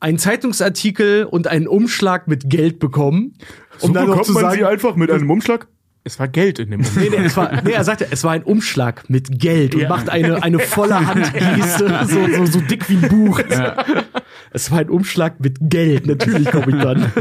einen 0.00 0.18
Zeitungsartikel 0.18 1.24
und 1.24 1.46
einen 1.46 1.68
Umschlag 1.68 2.26
mit 2.26 2.48
Geld 2.50 2.78
bekommen. 2.78 3.34
Um 3.80 3.92
dann 3.92 4.06
bekommt 4.06 4.28
man 4.30 4.52
sie 4.52 4.64
einfach 4.64 4.96
mit 4.96 5.10
einem 5.10 5.30
Umschlag. 5.30 5.68
Es 6.10 6.18
war 6.18 6.26
Geld 6.28 6.58
in 6.58 6.70
dem 6.72 6.80
Nee, 6.96 7.04
Moment. 7.04 7.10
nee, 7.20 7.24
es 7.26 7.36
war, 7.36 7.62
nee, 7.62 7.70
er 7.72 7.84
sagte, 7.84 8.08
es 8.10 8.24
war 8.24 8.32
ein 8.32 8.42
Umschlag 8.42 9.08
mit 9.08 9.38
Geld 9.38 9.74
und 9.76 9.82
Ja. 9.82 9.88
macht 9.88 10.08
eine, 10.10 10.42
eine 10.42 10.58
volle 10.58 11.06
Handgeste, 11.06 12.00
so, 12.08 12.26
so, 12.36 12.46
so 12.46 12.60
dick 12.60 12.88
wie 12.90 12.96
ein 12.96 13.08
Buch. 13.08 13.40
Es 14.50 14.70
war 14.72 14.80
ein 14.80 14.90
Umschlag 14.90 15.38
mit 15.38 15.58
Geld, 15.60 16.06
natürlich 16.06 16.50
komme 16.50 16.76
ich 16.76 16.82
dann. 16.82 17.12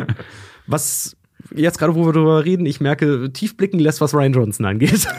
Was 0.66 1.16
jetzt 1.56 1.80
gerade, 1.80 1.96
wo 1.96 2.06
wir 2.06 2.14
darüber 2.14 2.46
reden, 2.46 2.66
ich 2.66 2.82
merke, 2.82 3.32
tief 3.34 3.58
blicken 3.58 3.80
lässt, 3.80 4.02
was 4.02 4.14
Ryan 4.14 4.34
Johnson 4.34 4.66
angeht. 4.66 5.08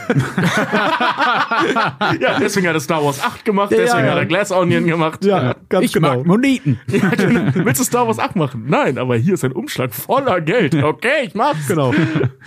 Ja, 2.21 2.39
deswegen 2.41 2.67
hat 2.69 2.75
er 2.75 2.81
Star 2.81 3.05
Wars 3.05 3.23
8 3.23 3.45
gemacht, 3.45 3.71
Ja, 3.71 3.79
deswegen 3.79 4.05
ja. 4.05 4.13
hat 4.13 4.19
er 4.19 4.27
Glass 4.27 4.51
Onion 4.51 4.87
gemacht. 4.87 5.21
ganz 5.69 5.85
ich 5.85 6.01
mag 6.01 6.25
Moneten. 6.27 6.81
Ja, 6.91 7.09
genau. 7.11 7.53
Willst 7.55 7.81
du 7.81 7.85
Star 7.85 8.07
Wars 8.07 8.19
8 8.19 8.37
machen? 8.37 8.65
Nein, 8.67 8.99
aber 8.99 9.17
hier 9.17 9.35
ist 9.35 9.45
ein 9.45 9.53
Umschlag 9.53 9.95
voller 9.95 10.41
Geld. 10.41 10.75
Okay, 10.75 11.27
ich 11.27 11.35
mach's. 11.35 11.69
Genau. 11.69 11.93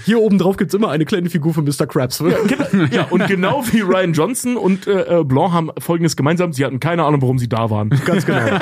Hier 0.06 0.20
oben 0.20 0.38
drauf 0.38 0.58
gibt's 0.58 0.74
immer 0.74 0.90
eine 0.90 1.06
kleine 1.06 1.30
Figur 1.30 1.54
von 1.54 1.64
Mr. 1.64 1.86
Krabs. 1.88 2.20
Genau. 2.20 2.86
Ja, 2.92 3.04
und 3.10 3.28
genau 3.28 3.64
wie 3.72 3.82
Ryan 3.82 4.14
Johnson 4.14 4.58
und 4.58 4.88
äh, 4.88 5.20
äh, 5.20 5.24
Blanc 5.24 5.54
haben 5.54 5.72
folgendes 5.80 6.16
gemeinsam, 6.16 6.54
sie 6.54 6.66
hatten 6.66 6.80
keine 6.80 7.04
Ahnung, 7.04 7.22
warum 7.22 7.40
sie 7.40 7.50
da 7.50 7.70
waren. 7.70 7.90
Ganz 8.06 8.26
genau. 8.26 8.40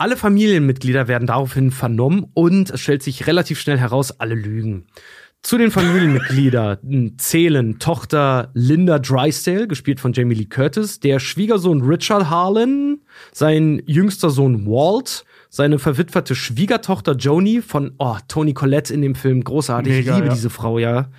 Alle 0.00 0.16
Familienmitglieder 0.16 1.08
werden 1.08 1.26
daraufhin 1.26 1.70
vernommen 1.70 2.24
und 2.32 2.70
es 2.70 2.80
stellt 2.80 3.02
sich 3.02 3.26
relativ 3.26 3.60
schnell 3.60 3.76
heraus, 3.76 4.18
alle 4.18 4.34
lügen. 4.34 4.86
Zu 5.42 5.58
den 5.58 5.70
Familienmitgliedern 5.70 7.12
zählen 7.18 7.78
Tochter 7.78 8.50
Linda 8.54 8.98
Drysdale, 8.98 9.68
gespielt 9.68 10.00
von 10.00 10.14
Jamie 10.14 10.36
Lee 10.36 10.46
Curtis, 10.46 11.00
der 11.00 11.18
Schwiegersohn 11.18 11.82
Richard 11.82 12.30
Harlan, 12.30 13.00
sein 13.32 13.82
jüngster 13.84 14.30
Sohn 14.30 14.64
Walt, 14.64 15.26
seine 15.50 15.78
verwitwete 15.78 16.34
Schwiegertochter 16.34 17.14
Joni 17.16 17.60
von 17.60 17.92
oh, 17.98 18.16
Toni 18.26 18.54
Collette 18.54 18.94
in 18.94 19.02
dem 19.02 19.14
Film, 19.14 19.44
großartig, 19.44 19.92
Mega, 19.92 20.12
ich 20.12 20.16
liebe 20.16 20.28
ja. 20.28 20.32
diese 20.32 20.48
Frau, 20.48 20.78
ja. 20.78 21.10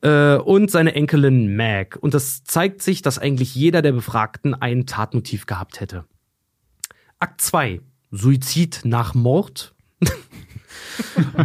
Äh, 0.00 0.38
und 0.38 0.68
seine 0.72 0.96
Enkelin 0.96 1.54
Mag. 1.54 1.96
Und 2.00 2.12
das 2.12 2.42
zeigt 2.42 2.82
sich, 2.82 3.02
dass 3.02 3.20
eigentlich 3.20 3.54
jeder 3.54 3.82
der 3.82 3.92
Befragten 3.92 4.52
ein 4.52 4.84
Tatmotiv 4.84 5.46
gehabt 5.46 5.78
hätte. 5.78 6.06
Akt 7.20 7.40
2. 7.40 7.82
Suizid 8.10 8.80
nach 8.84 9.14
Mord. 9.14 9.74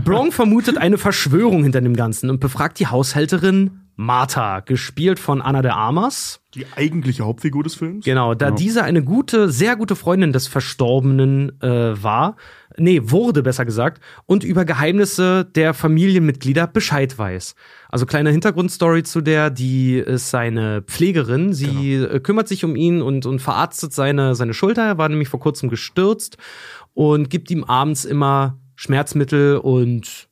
Bronk 0.03 0.33
vermutet 0.33 0.77
eine 0.77 0.97
Verschwörung 0.97 1.63
hinter 1.63 1.81
dem 1.81 1.95
Ganzen 1.95 2.29
und 2.29 2.39
befragt 2.39 2.79
die 2.79 2.87
Haushälterin 2.87 3.80
Martha, 3.95 4.61
gespielt 4.61 5.19
von 5.19 5.41
Anna 5.41 5.61
de 5.61 5.71
Armas. 5.71 6.41
Die 6.53 6.65
eigentliche 6.75 7.23
Hauptfigur 7.23 7.63
des 7.63 7.75
Films. 7.75 8.03
Genau, 8.03 8.33
da 8.33 8.51
diese 8.51 8.83
eine 8.83 9.03
gute, 9.03 9.49
sehr 9.49 9.75
gute 9.75 9.95
Freundin 9.95 10.33
des 10.33 10.47
Verstorbenen 10.47 11.61
äh, 11.61 12.01
war, 12.01 12.35
nee, 12.77 13.01
wurde 13.03 13.43
besser 13.43 13.65
gesagt, 13.65 14.01
und 14.25 14.43
über 14.43 14.65
Geheimnisse 14.65 15.45
der 15.45 15.73
Familienmitglieder 15.73 16.67
Bescheid 16.67 17.17
weiß. 17.17 17.55
Also 17.89 18.05
kleine 18.05 18.31
Hintergrundstory 18.31 19.03
zu 19.03 19.21
der, 19.21 19.49
die 19.49 19.97
ist 19.97 20.29
seine 20.29 20.81
Pflegerin, 20.81 21.53
sie 21.53 21.95
äh, 21.95 22.19
kümmert 22.19 22.47
sich 22.47 22.65
um 22.65 22.75
ihn 22.75 23.01
und, 23.01 23.25
und 23.25 23.39
verarztet 23.39 23.93
seine, 23.93 24.35
seine 24.35 24.53
Schulter, 24.53 24.83
er 24.83 24.97
war 24.97 25.09
nämlich 25.09 25.29
vor 25.29 25.39
kurzem 25.39 25.69
gestürzt 25.69 26.37
und 26.93 27.29
gibt 27.29 27.51
ihm 27.51 27.63
abends 27.63 28.05
immer 28.05 28.57
Schmerzmittel 28.75 29.57
und 29.57 30.30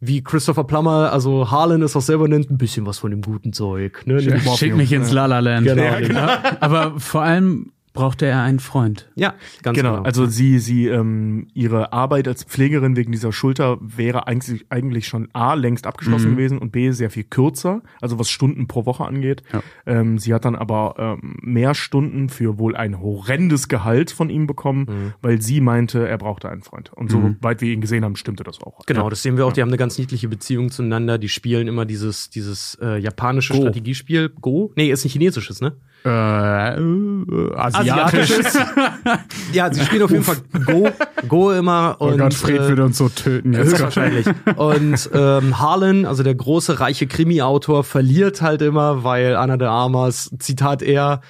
wie 0.00 0.22
Christopher 0.22 0.64
Plummer, 0.64 1.12
also 1.12 1.50
Harlan 1.50 1.82
es 1.82 1.94
auch 1.94 2.00
selber 2.00 2.26
nennt, 2.26 2.50
ein 2.50 2.56
bisschen 2.58 2.86
was 2.86 2.98
von 2.98 3.10
dem 3.10 3.20
guten 3.20 3.52
Zeug. 3.52 4.02
Ne? 4.06 4.40
Schick 4.56 4.74
mich 4.74 4.92
ins 4.92 5.12
La 5.12 5.26
La 5.26 5.40
Land. 5.40 5.66
Genau, 5.66 5.82
Ja, 5.82 6.00
genau. 6.00 6.26
Aber 6.60 6.98
vor 6.98 7.22
allem 7.22 7.72
brauchte 7.92 8.26
er 8.26 8.42
einen 8.42 8.60
Freund. 8.60 9.10
Ja, 9.16 9.34
ganz 9.62 9.76
Genau, 9.76 9.96
genau. 9.96 10.02
also 10.04 10.26
sie, 10.26 10.58
sie, 10.58 10.86
ähm, 10.86 11.48
ihre 11.54 11.92
Arbeit 11.92 12.28
als 12.28 12.44
Pflegerin 12.44 12.96
wegen 12.96 13.12
dieser 13.12 13.32
Schulter 13.32 13.78
wäre 13.80 14.26
eigentlich, 14.26 14.66
eigentlich 14.70 15.08
schon 15.08 15.28
A, 15.32 15.54
längst 15.54 15.86
abgeschlossen 15.86 16.30
gewesen 16.32 16.58
und 16.58 16.70
B, 16.72 16.90
sehr 16.92 17.10
viel 17.10 17.24
kürzer, 17.24 17.82
also 18.00 18.18
was 18.18 18.30
Stunden 18.30 18.68
pro 18.68 18.86
Woche 18.86 19.04
angeht. 19.04 19.42
Ja. 19.52 19.62
Ähm, 19.86 20.18
sie 20.18 20.32
hat 20.34 20.44
dann 20.44 20.54
aber 20.54 20.94
ähm, 21.22 21.36
mehr 21.42 21.74
Stunden 21.74 22.28
für 22.28 22.58
wohl 22.58 22.76
ein 22.76 23.00
horrendes 23.00 23.68
Gehalt 23.68 24.10
von 24.10 24.30
ihm 24.30 24.46
bekommen, 24.46 25.14
weil 25.22 25.42
sie 25.42 25.60
meinte, 25.60 26.06
er 26.08 26.18
brauchte 26.18 26.48
einen 26.48 26.62
Freund. 26.62 26.92
Und 26.92 27.10
soweit 27.10 27.60
wir 27.60 27.72
ihn 27.72 27.80
gesehen 27.80 28.04
haben, 28.04 28.16
stimmte 28.16 28.44
das 28.44 28.60
auch. 28.62 28.84
Genau, 28.86 29.10
das 29.10 29.22
sehen 29.22 29.36
wir 29.36 29.46
auch. 29.46 29.52
Die 29.52 29.62
haben 29.62 29.68
eine 29.68 29.76
ganz 29.76 29.98
niedliche 29.98 30.28
Beziehung 30.28 30.70
zueinander. 30.70 31.18
Die 31.18 31.28
spielen 31.28 31.68
immer 31.68 31.84
dieses, 31.84 32.30
dieses 32.30 32.78
äh, 32.80 32.98
japanische 32.98 33.52
Go. 33.54 33.60
Strategiespiel. 33.60 34.28
Go? 34.40 34.72
Nee, 34.76 34.90
ist 34.90 35.04
nicht 35.04 35.12
chinesisches, 35.12 35.60
ne? 35.60 35.76
Äh, 36.04 36.76
äh, 36.76 37.54
asiatisch. 37.56 38.30
ja, 39.52 39.72
sie 39.72 39.84
spielen 39.84 40.02
auf 40.02 40.10
jeden 40.10 40.24
Fall 40.24 40.36
Go, 40.64 40.88
Go 41.28 41.52
immer. 41.52 41.96
Oh 41.98 42.06
Und, 42.06 42.18
Gott, 42.18 42.34
Fred 42.34 42.60
äh, 42.60 42.68
würde 42.68 42.84
uns 42.84 42.96
so 42.98 43.08
töten 43.08 43.52
jetzt. 43.52 43.66
Höchstwahrscheinlich. 43.72 44.26
Und 44.56 45.10
ähm, 45.12 45.58
Harlan, 45.58 46.06
also 46.06 46.22
der 46.22 46.34
große, 46.34 46.80
reiche 46.80 47.06
Krimi-Autor, 47.06 47.84
verliert 47.84 48.40
halt 48.40 48.62
immer, 48.62 49.04
weil 49.04 49.36
Anna 49.36 49.58
de 49.58 49.68
Armas, 49.68 50.30
Zitat 50.38 50.82
er, 50.82 51.20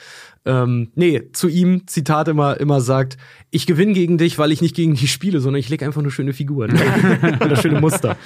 ähm, 0.44 0.90
nee, 0.94 1.30
zu 1.32 1.48
ihm, 1.48 1.86
Zitat 1.86 2.28
immer, 2.28 2.60
immer 2.60 2.80
sagt, 2.80 3.16
ich 3.50 3.66
gewinne 3.66 3.92
gegen 3.92 4.18
dich, 4.18 4.38
weil 4.38 4.52
ich 4.52 4.62
nicht 4.62 4.76
gegen 4.76 4.94
dich 4.94 5.10
spiele, 5.10 5.40
sondern 5.40 5.58
ich 5.58 5.68
lege 5.68 5.84
einfach 5.84 6.02
nur 6.02 6.12
schöne 6.12 6.32
Figuren. 6.32 6.70
Oder 7.40 7.56
schöne 7.56 7.80
Muster. 7.80 8.16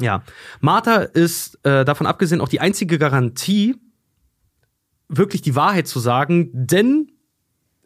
Ja. 0.00 0.22
Martha 0.60 0.98
ist 0.98 1.58
äh, 1.64 1.84
davon 1.84 2.06
abgesehen 2.06 2.40
auch 2.40 2.48
die 2.48 2.60
einzige 2.60 2.98
Garantie, 2.98 3.76
wirklich 5.12 5.42
die 5.42 5.54
Wahrheit 5.54 5.86
zu 5.86 6.00
sagen, 6.00 6.50
denn 6.52 7.12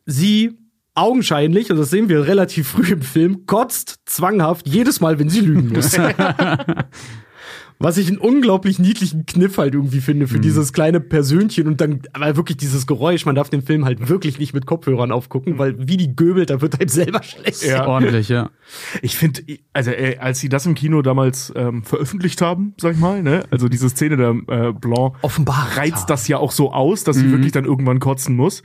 sie 0.06 0.58
augenscheinlich, 0.94 1.70
und 1.70 1.76
das 1.76 1.90
sehen 1.90 2.08
wir 2.08 2.26
relativ 2.26 2.68
früh 2.68 2.92
im 2.92 3.02
Film, 3.02 3.46
kotzt 3.46 4.00
zwanghaft 4.06 4.66
jedes 4.66 5.00
Mal, 5.00 5.18
wenn 5.18 5.28
sie 5.28 5.40
lügen 5.40 5.72
muss. 5.72 5.96
Was 7.78 7.98
ich 7.98 8.08
einen 8.08 8.16
unglaublich 8.16 8.78
niedlichen 8.78 9.26
Kniff 9.26 9.58
halt 9.58 9.74
irgendwie 9.74 10.00
finde 10.00 10.28
für 10.28 10.40
dieses 10.40 10.72
kleine 10.72 10.98
Persönchen 10.98 11.66
und 11.66 11.80
dann 11.80 12.00
aber 12.14 12.36
wirklich 12.36 12.56
dieses 12.56 12.86
Geräusch. 12.86 13.26
Man 13.26 13.34
darf 13.34 13.50
den 13.50 13.60
Film 13.60 13.84
halt 13.84 14.08
wirklich 14.08 14.38
nicht 14.38 14.54
mit 14.54 14.64
Kopfhörern 14.64 15.12
aufgucken, 15.12 15.58
weil 15.58 15.74
wie 15.86 15.98
die 15.98 16.16
göbelt, 16.16 16.48
da 16.48 16.62
wird 16.62 16.80
einem 16.80 16.88
selber 16.88 17.22
schlecht. 17.22 17.62
Ja. 17.64 17.86
Ordentlich, 17.86 18.30
ja. 18.30 18.50
Ich 19.02 19.16
finde, 19.16 19.42
also 19.74 19.90
äh, 19.90 20.16
als 20.18 20.40
sie 20.40 20.48
das 20.48 20.64
im 20.64 20.74
Kino 20.74 21.02
damals 21.02 21.52
ähm, 21.54 21.82
veröffentlicht 21.82 22.40
haben, 22.40 22.72
sag 22.80 22.94
ich 22.94 22.98
mal, 22.98 23.22
ne, 23.22 23.44
also 23.50 23.68
diese 23.68 23.90
Szene 23.90 24.16
der 24.16 24.30
äh, 24.30 24.72
Blanc 24.72 25.16
Offenbar 25.20 25.76
reizt 25.76 26.08
das 26.08 26.28
ja 26.28 26.38
auch 26.38 26.52
so 26.52 26.72
aus, 26.72 27.04
dass 27.04 27.16
sie 27.16 27.30
wirklich 27.30 27.52
dann 27.52 27.64
irgendwann 27.66 28.00
kotzen 28.00 28.36
muss. 28.36 28.62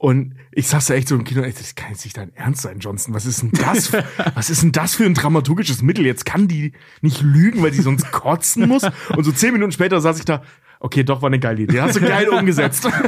Und 0.00 0.36
ich 0.52 0.68
saß 0.68 0.86
da 0.86 0.94
echt 0.94 1.08
so 1.08 1.16
im 1.16 1.24
Kino, 1.24 1.42
ey, 1.42 1.52
das 1.52 1.74
kann 1.74 1.90
jetzt 1.90 2.04
nicht 2.04 2.16
dein 2.16 2.32
Ernst 2.36 2.62
sein, 2.62 2.78
Johnson. 2.78 3.14
Was 3.14 3.26
ist 3.26 3.42
denn 3.42 3.50
das? 3.50 3.88
für- 3.88 4.04
was 4.34 4.48
ist 4.48 4.62
denn 4.62 4.70
das 4.70 4.94
für 4.94 5.04
ein 5.04 5.14
dramaturgisches 5.14 5.82
Mittel? 5.82 6.06
Jetzt 6.06 6.24
kann 6.24 6.46
die 6.46 6.72
nicht 7.00 7.20
lügen, 7.20 7.62
weil 7.64 7.72
sie 7.72 7.82
sonst 7.82 8.10
kotzen 8.12 8.68
muss. 8.68 8.84
Und 9.16 9.24
so 9.24 9.32
zehn 9.32 9.52
Minuten 9.52 9.72
später 9.72 10.00
saß 10.00 10.18
ich 10.20 10.24
da, 10.24 10.42
okay, 10.78 11.02
doch, 11.02 11.20
war 11.20 11.26
eine 11.28 11.40
geile 11.40 11.62
Idee. 11.62 11.80
Hast 11.80 11.96
du 11.96 12.00
geil 12.00 12.28
umgesetzt. 12.32 12.88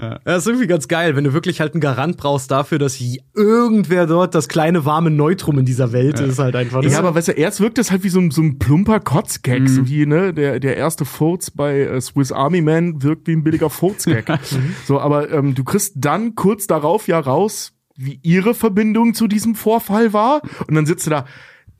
Ja, 0.00 0.18
das 0.24 0.38
ist 0.42 0.46
irgendwie 0.46 0.66
ganz 0.66 0.88
geil, 0.88 1.14
wenn 1.16 1.24
du 1.24 1.32
wirklich 1.32 1.60
halt 1.60 1.74
einen 1.74 1.80
Garant 1.80 2.16
brauchst 2.16 2.50
dafür, 2.50 2.78
dass 2.78 3.00
irgendwer 3.34 4.06
dort 4.06 4.34
das 4.34 4.48
kleine 4.48 4.84
warme 4.84 5.10
Neutrum 5.10 5.58
in 5.58 5.66
dieser 5.66 5.92
Welt 5.92 6.18
ist 6.20 6.38
halt 6.38 6.56
einfach. 6.56 6.82
Ja, 6.82 6.98
aber 6.98 7.14
weißt 7.14 7.28
du, 7.28 7.32
erst 7.32 7.60
wirkt 7.60 7.78
das 7.78 7.90
halt 7.90 8.02
wie 8.04 8.08
so 8.08 8.20
ein, 8.20 8.30
so 8.30 8.40
ein 8.40 8.58
plumper 8.58 9.00
Kotzgag, 9.00 9.68
so 9.68 9.86
wie, 9.88 10.06
ne, 10.06 10.32
der, 10.32 10.60
der 10.60 10.76
erste 10.76 11.04
Furz 11.04 11.50
bei 11.50 11.80
äh, 11.80 12.00
Swiss 12.00 12.32
Army 12.32 12.62
Man 12.62 13.02
wirkt 13.02 13.26
wie 13.26 13.32
ein 13.32 13.44
billiger 13.44 13.68
Furzgag. 13.68 14.38
so, 14.86 15.00
aber 15.00 15.30
ähm, 15.30 15.54
du 15.54 15.64
kriegst 15.64 15.94
dann 15.96 16.34
kurz 16.34 16.66
darauf 16.66 17.06
ja 17.08 17.18
raus, 17.18 17.72
wie 17.96 18.18
ihre 18.22 18.54
Verbindung 18.54 19.12
zu 19.12 19.28
diesem 19.28 19.54
Vorfall 19.54 20.12
war. 20.12 20.40
Und 20.66 20.74
dann 20.74 20.86
sitzt 20.86 21.06
du 21.06 21.10
da, 21.10 21.26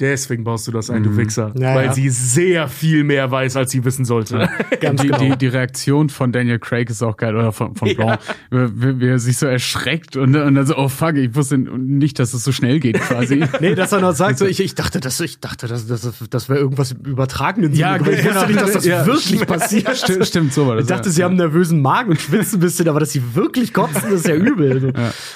deswegen 0.00 0.44
baust 0.44 0.66
du 0.66 0.72
das 0.72 0.90
ein, 0.90 1.02
du 1.02 1.16
Wichser. 1.16 1.52
Ja, 1.58 1.74
weil 1.74 1.86
ja. 1.86 1.92
sie 1.92 2.08
sehr 2.10 2.68
viel 2.68 3.04
mehr 3.04 3.30
weiß, 3.30 3.56
als 3.56 3.70
sie 3.70 3.84
wissen 3.84 4.04
sollte. 4.04 4.48
ganz 4.80 5.02
die, 5.02 5.08
genau. 5.08 5.18
die, 5.18 5.36
die 5.36 5.46
Reaktion 5.46 6.08
von 6.08 6.32
Daniel 6.32 6.58
Craig 6.58 6.90
ist 6.90 7.02
auch 7.02 7.16
geil, 7.16 7.36
oder 7.36 7.52
von, 7.52 7.74
von 7.76 7.94
Blanc, 7.94 8.20
wie, 8.50 9.00
wie 9.00 9.08
er 9.08 9.18
sich 9.18 9.36
so 9.36 9.46
erschreckt 9.46 10.16
und, 10.16 10.34
und 10.34 10.54
dann 10.54 10.66
so, 10.66 10.76
oh 10.76 10.88
fuck, 10.88 11.16
ich 11.16 11.34
wusste 11.34 11.58
nicht, 11.58 12.18
dass 12.18 12.34
es 12.34 12.42
so 12.44 12.52
schnell 12.52 12.80
geht 12.80 13.00
quasi. 13.00 13.44
Nee, 13.60 13.74
dass 13.74 13.92
er 13.92 14.00
noch 14.00 14.14
sagt, 14.14 14.38
so, 14.38 14.46
ich, 14.46 14.60
ich 14.60 14.74
dachte, 14.74 15.00
das, 15.00 15.20
ich 15.20 15.38
dachte, 15.40 15.66
das, 15.66 15.86
das, 15.86 16.12
das 16.30 16.48
wäre 16.48 16.60
irgendwas 16.60 16.92
im 16.92 17.00
übertragenen 17.04 17.72
Sinne. 17.72 17.80
Ja, 17.80 17.94
aber 17.96 18.12
ich 18.12 18.22
genau. 18.22 18.36
wusste 18.36 18.46
nicht, 18.48 18.62
dass 18.62 18.72
das 18.72 18.84
Ja, 18.86 19.06
wirklich 19.06 19.46
passiert. 19.46 19.96
Stimmt, 19.96 20.26
stimmt, 20.26 20.52
so 20.54 20.66
war 20.66 20.76
das. 20.76 20.84
Ich 20.84 20.88
dachte, 20.88 21.08
ja. 21.08 21.12
sie 21.12 21.24
haben 21.24 21.32
einen 21.32 21.40
nervösen 21.40 21.82
Magen 21.82 22.10
und 22.10 22.20
schwitzen 22.20 22.58
ein 22.58 22.60
bisschen, 22.60 22.88
aber 22.88 23.00
dass 23.00 23.12
sie 23.12 23.34
wirklich 23.34 23.74
kotzen, 23.74 24.02
das 24.02 24.20
ist 24.20 24.28
ja 24.28 24.34
übel. 24.34 24.92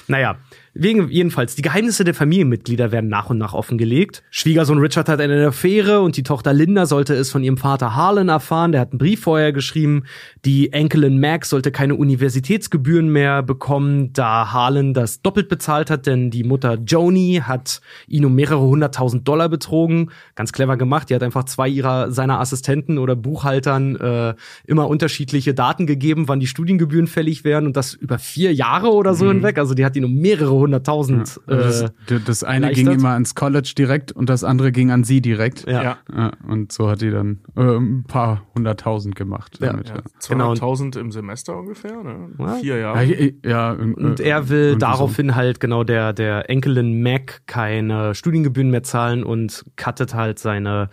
Naja. 0.08 0.36
Wegen, 0.76 1.08
jedenfalls, 1.08 1.54
die 1.54 1.62
Geheimnisse 1.62 2.02
der 2.02 2.14
Familienmitglieder 2.14 2.90
werden 2.90 3.08
nach 3.08 3.30
und 3.30 3.38
nach 3.38 3.54
offengelegt. 3.54 4.24
Schwiegersohn 4.30 4.78
Richard 4.78 5.08
hat 5.08 5.20
eine 5.20 5.46
Affäre 5.46 6.00
und 6.00 6.16
die 6.16 6.24
Tochter 6.24 6.52
Linda 6.52 6.86
sollte 6.86 7.14
es 7.14 7.30
von 7.30 7.44
ihrem 7.44 7.56
Vater 7.56 7.94
Harlan 7.94 8.28
erfahren. 8.28 8.72
Der 8.72 8.80
hat 8.80 8.90
einen 8.90 8.98
Brief 8.98 9.20
vorher 9.20 9.52
geschrieben. 9.52 10.02
Die 10.44 10.72
Enkelin 10.72 11.20
Max 11.20 11.50
sollte 11.50 11.70
keine 11.70 11.94
Universitätsgebühren 11.94 13.08
mehr 13.08 13.44
bekommen, 13.44 14.12
da 14.14 14.52
Harlan 14.52 14.94
das 14.94 15.22
doppelt 15.22 15.48
bezahlt 15.48 15.90
hat, 15.90 16.06
denn 16.06 16.32
die 16.32 16.42
Mutter 16.42 16.76
Joni 16.84 17.40
hat 17.44 17.80
ihn 18.08 18.24
um 18.24 18.34
mehrere 18.34 18.62
hunderttausend 18.62 19.28
Dollar 19.28 19.48
betrogen. 19.48 20.10
Ganz 20.34 20.52
clever 20.52 20.76
gemacht. 20.76 21.08
Die 21.08 21.14
hat 21.14 21.22
einfach 21.22 21.44
zwei 21.44 21.68
ihrer 21.68 22.10
seiner 22.10 22.40
Assistenten 22.40 22.98
oder 22.98 23.14
Buchhaltern 23.14 23.94
äh, 23.94 24.34
immer 24.66 24.88
unterschiedliche 24.88 25.54
Daten 25.54 25.86
gegeben, 25.86 26.26
wann 26.26 26.40
die 26.40 26.48
Studiengebühren 26.48 27.06
fällig 27.06 27.44
wären 27.44 27.66
und 27.66 27.76
das 27.76 27.94
über 27.94 28.18
vier 28.18 28.52
Jahre 28.52 28.92
oder 28.92 29.14
so 29.14 29.28
hinweg. 29.28 29.56
Also 29.56 29.74
die 29.74 29.84
hat 29.84 29.94
ihn 29.94 30.04
um 30.04 30.14
mehrere 30.16 30.63
hunderttausend. 30.64 31.40
Ja, 31.48 31.54
also 31.56 31.84
äh, 31.86 31.90
das, 32.08 32.24
das 32.24 32.44
eine 32.44 32.66
erleichtert. 32.66 32.90
ging 32.92 33.00
immer 33.00 33.10
ans 33.10 33.34
College 33.34 33.72
direkt 33.78 34.12
und 34.12 34.28
das 34.28 34.44
andere 34.44 34.72
ging 34.72 34.90
an 34.90 35.04
sie 35.04 35.20
direkt. 35.20 35.66
ja. 35.68 35.96
Ja. 36.12 36.32
Und 36.48 36.72
so 36.72 36.90
hat 36.90 37.00
die 37.00 37.10
dann 37.10 37.40
äh, 37.56 37.62
ein 37.76 38.04
paar 38.04 38.42
hunderttausend 38.54 39.14
gemacht. 39.14 39.58
Ja. 39.60 39.68
Damit, 39.72 39.88
Ja, 39.88 39.94
ja. 39.96 40.02
Genau. 40.28 40.52
200.000 40.54 40.98
im 40.98 41.12
Semester 41.12 41.56
ungefähr, 41.56 42.02
ne? 42.02 42.30
Ja. 42.38 42.54
Vier 42.56 42.74
Ja, 42.76 42.94
Jahre. 42.94 43.04
ja, 43.04 43.30
ja, 43.44 43.70
Und 43.72 44.20
äh, 44.20 44.24
er 44.28 44.48
will 44.48 44.76
daraufhin 44.76 45.34
halt 45.34 45.60
genau 45.60 45.84
der, 45.84 46.12
der 46.12 46.50
Enkelin 46.50 47.02
Mac 47.02 47.42
keine 47.46 48.14
Studiengebühren 48.14 48.70
mehr 48.70 48.82
zahlen 48.82 49.22
und 49.24 49.64
cuttet 49.76 50.14
halt 50.14 50.38
seine 50.38 50.88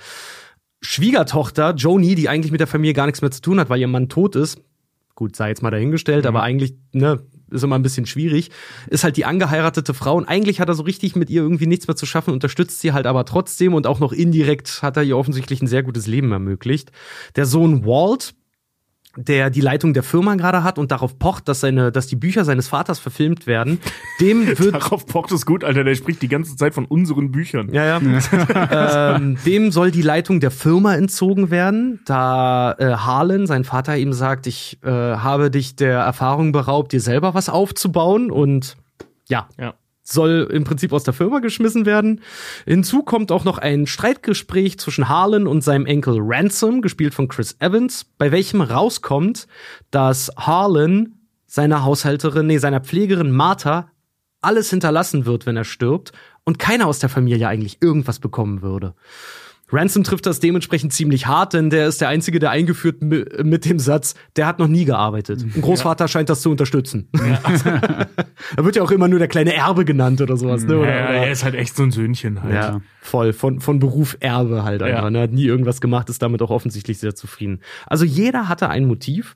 Schwiegertochter 0.82 1.76
Joni, 1.76 2.16
die 2.16 2.28
eigentlich 2.30 2.52
mit 2.52 2.60
der 2.60 2.68
Familie 2.68 2.94
gar 2.94 3.06
nichts 3.06 3.22
mehr 3.22 3.32
zu 3.32 3.42
tun 3.42 3.60
hat, 3.60 3.70
weil 3.70 3.80
ihr 3.80 3.88
Mann 3.88 4.10
tot 4.10 4.36
ist. 4.36 4.60
Gut, 5.16 5.36
sei 5.36 5.50
jetzt 5.50 5.62
mal 5.62 5.70
dahingestellt, 5.70 6.26
aber 6.26 6.42
eigentlich, 6.42 6.76
ne, 6.94 7.20
ist 7.52 7.64
immer 7.64 7.78
ein 7.78 7.84
bisschen 7.84 8.06
schwierig. 8.06 8.52
Ist 8.90 9.04
halt 9.04 9.18
die 9.18 9.26
angeheiratete 9.26 9.94
Frau 9.94 10.16
und 10.16 10.26
eigentlich 10.26 10.60
hat 10.60 10.70
er 10.70 10.76
so 10.76 10.84
richtig 10.84 11.16
mit 11.16 11.30
ihr 11.30 11.42
irgendwie 11.42 11.68
nichts 11.68 11.88
mehr 11.88 11.96
zu 11.96 12.06
schaffen, 12.06 12.34
unterstützt 12.34 12.80
sie 12.80 12.94
halt 12.94 13.06
aber 13.06 13.26
trotzdem 13.26 13.74
und 13.74 13.88
auch 13.88 14.00
noch 14.00 14.14
indirekt 14.14 14.82
hat 14.82 14.98
er 14.98 15.04
ihr 15.04 15.18
offensichtlich 15.18 15.62
ein 15.62 15.68
sehr 15.68 15.84
gutes 15.84 16.08
Leben 16.08 16.32
ermöglicht. 16.32 16.92
Der 17.36 17.46
Sohn 17.46 17.86
Walt, 17.86 18.34
der 19.18 19.50
die 19.50 19.62
Leitung 19.62 19.94
der 19.94 20.04
Firma 20.04 20.36
gerade 20.36 20.64
hat 20.64 20.78
und 20.80 20.92
darauf 20.92 21.20
pocht, 21.20 21.48
dass 21.48 21.60
seine, 21.60 21.92
dass 21.92 22.08
die 22.08 22.16
Bücher 22.16 22.46
seines 22.46 22.68
Vaters 22.70 23.00
verfilmt 23.00 23.46
werden, 23.48 23.80
dem 24.20 24.48
wird 24.58 24.76
Darauf 24.76 25.06
pocht 25.06 25.32
es 25.32 25.46
gut, 25.46 25.64
Alter. 25.64 25.84
Der 25.84 25.96
spricht 25.96 26.22
die 26.22 26.28
ganze 26.28 26.56
Zeit 26.56 26.74
von 26.74 26.86
unseren 26.86 27.32
Büchern. 27.32 27.74
ja, 27.74 28.00
ja. 28.00 29.16
ähm, 29.16 29.38
dem 29.46 29.72
soll 29.72 29.92
die 29.92 30.02
Leitung 30.02 30.40
der 30.40 30.52
Firma 30.52 30.96
entzogen 30.96 31.52
werden, 31.52 32.00
da 32.06 32.74
äh, 32.80 32.96
Harlan, 32.96 33.48
sein 33.48 33.64
Vater, 33.64 33.98
ihm 33.98 34.14
sagt, 34.14 34.48
ich 34.48 34.80
äh, 34.84 34.90
habe 34.90 35.52
dich 35.52 35.76
der 35.76 36.00
Erfahrung 36.00 36.52
beraubt, 36.52 36.94
dir 36.94 37.02
selber 37.02 37.34
was 37.34 37.50
aufzubauen 37.50 38.32
und 38.32 38.78
ja, 39.28 39.48
Ja. 39.58 39.74
Soll 40.04 40.48
im 40.52 40.64
Prinzip 40.64 40.94
aus 40.94 41.04
der 41.04 41.14
Firma 41.14 41.40
geschmissen 41.40 41.86
werden. 41.86 42.22
Hinzu 42.66 43.04
kommt 43.04 43.32
auch 43.32 43.44
noch 43.44 43.58
ein 43.58 43.88
Streitgespräch 43.88 44.80
zwischen 44.80 45.10
Harlan 45.10 45.48
und 45.48 45.64
seinem 45.64 45.86
Enkel 45.86 46.18
Ransom, 46.20 46.82
gespielt 46.82 47.14
von 47.14 47.28
Chris 47.28 47.56
Evans, 47.60 48.06
bei 48.18 48.32
welchem 48.32 48.62
rauskommt, 48.62 49.48
dass 49.92 50.32
Harlan 50.38 51.14
seiner 51.46 51.84
Haushälterin, 51.84 52.48
nee, 52.48 52.58
seiner 52.58 52.82
Pflegerin 52.82 53.32
Martha 53.32 53.92
alles 54.42 54.70
hinterlassen 54.70 55.26
wird, 55.26 55.46
wenn 55.46 55.58
er 55.58 55.66
stirbt 55.66 56.12
und 56.44 56.60
keiner 56.60 56.88
aus 56.88 57.00
der 57.00 57.10
Familie 57.10 57.48
eigentlich 57.48 57.82
irgendwas 57.82 58.20
bekommen 58.20 58.62
würde. 58.62 58.96
Ransom 59.72 60.04
trifft 60.04 60.26
das 60.26 60.40
dementsprechend 60.40 60.92
ziemlich 60.94 61.28
hart, 61.28 61.54
denn 61.54 61.70
der 61.70 61.88
ist 61.88 62.02
der 62.02 62.10
Einzige, 62.10 62.40
der 62.40 62.50
eingeführt 62.52 63.02
mi- 63.02 63.26
mit 63.44 63.66
dem 63.66 63.80
Satz, 63.80 64.16
der 64.36 64.46
hat 64.48 64.60
noch 64.60 64.68
nie 64.68 64.86
gearbeitet. 64.86 65.44
Ein 65.56 65.62
Großvater 65.62 66.08
scheint 66.08 66.30
das 66.30 66.42
zu 66.42 66.52
unterstützen. 66.52 67.08
er 68.58 68.66
wird 68.66 68.76
ja 68.76 68.84
auch 68.84 68.92
immer 68.92 69.08
nur 69.08 69.20
der 69.20 69.28
kleine 69.28 69.54
Erbe 69.54 69.86
genannt 69.86 70.20
oder 70.22 70.38
sowas. 70.38 70.64
Ne? 70.66 70.74
Ja, 70.74 70.80
Oder, 70.80 70.90
ja, 70.96 71.04
oder, 71.10 71.14
er 71.26 71.32
ist 71.32 71.44
halt 71.44 71.56
echt 71.56 71.76
so 71.76 71.84
ein 71.84 71.92
Söhnchen 71.92 72.44
halt. 72.44 72.54
ja, 72.54 72.82
voll. 73.02 73.34
Von, 73.34 73.60
von 73.62 73.80
Beruf 73.80 74.18
Erbe 74.20 74.64
halt 74.64 74.82
einfach. 74.84 75.04
Ja. 75.04 75.10
Ne? 75.10 75.22
Hat 75.22 75.32
nie 75.32 75.46
irgendwas 75.46 75.80
gemacht, 75.82 76.10
ist 76.10 76.22
damit 76.22 76.42
auch 76.42 76.50
offensichtlich 76.50 77.00
sehr 77.00 77.16
zufrieden. 77.16 77.62
Also 77.88 78.06
jeder 78.06 78.50
hatte 78.50 78.70
ein 78.70 78.86
Motiv. 78.86 79.36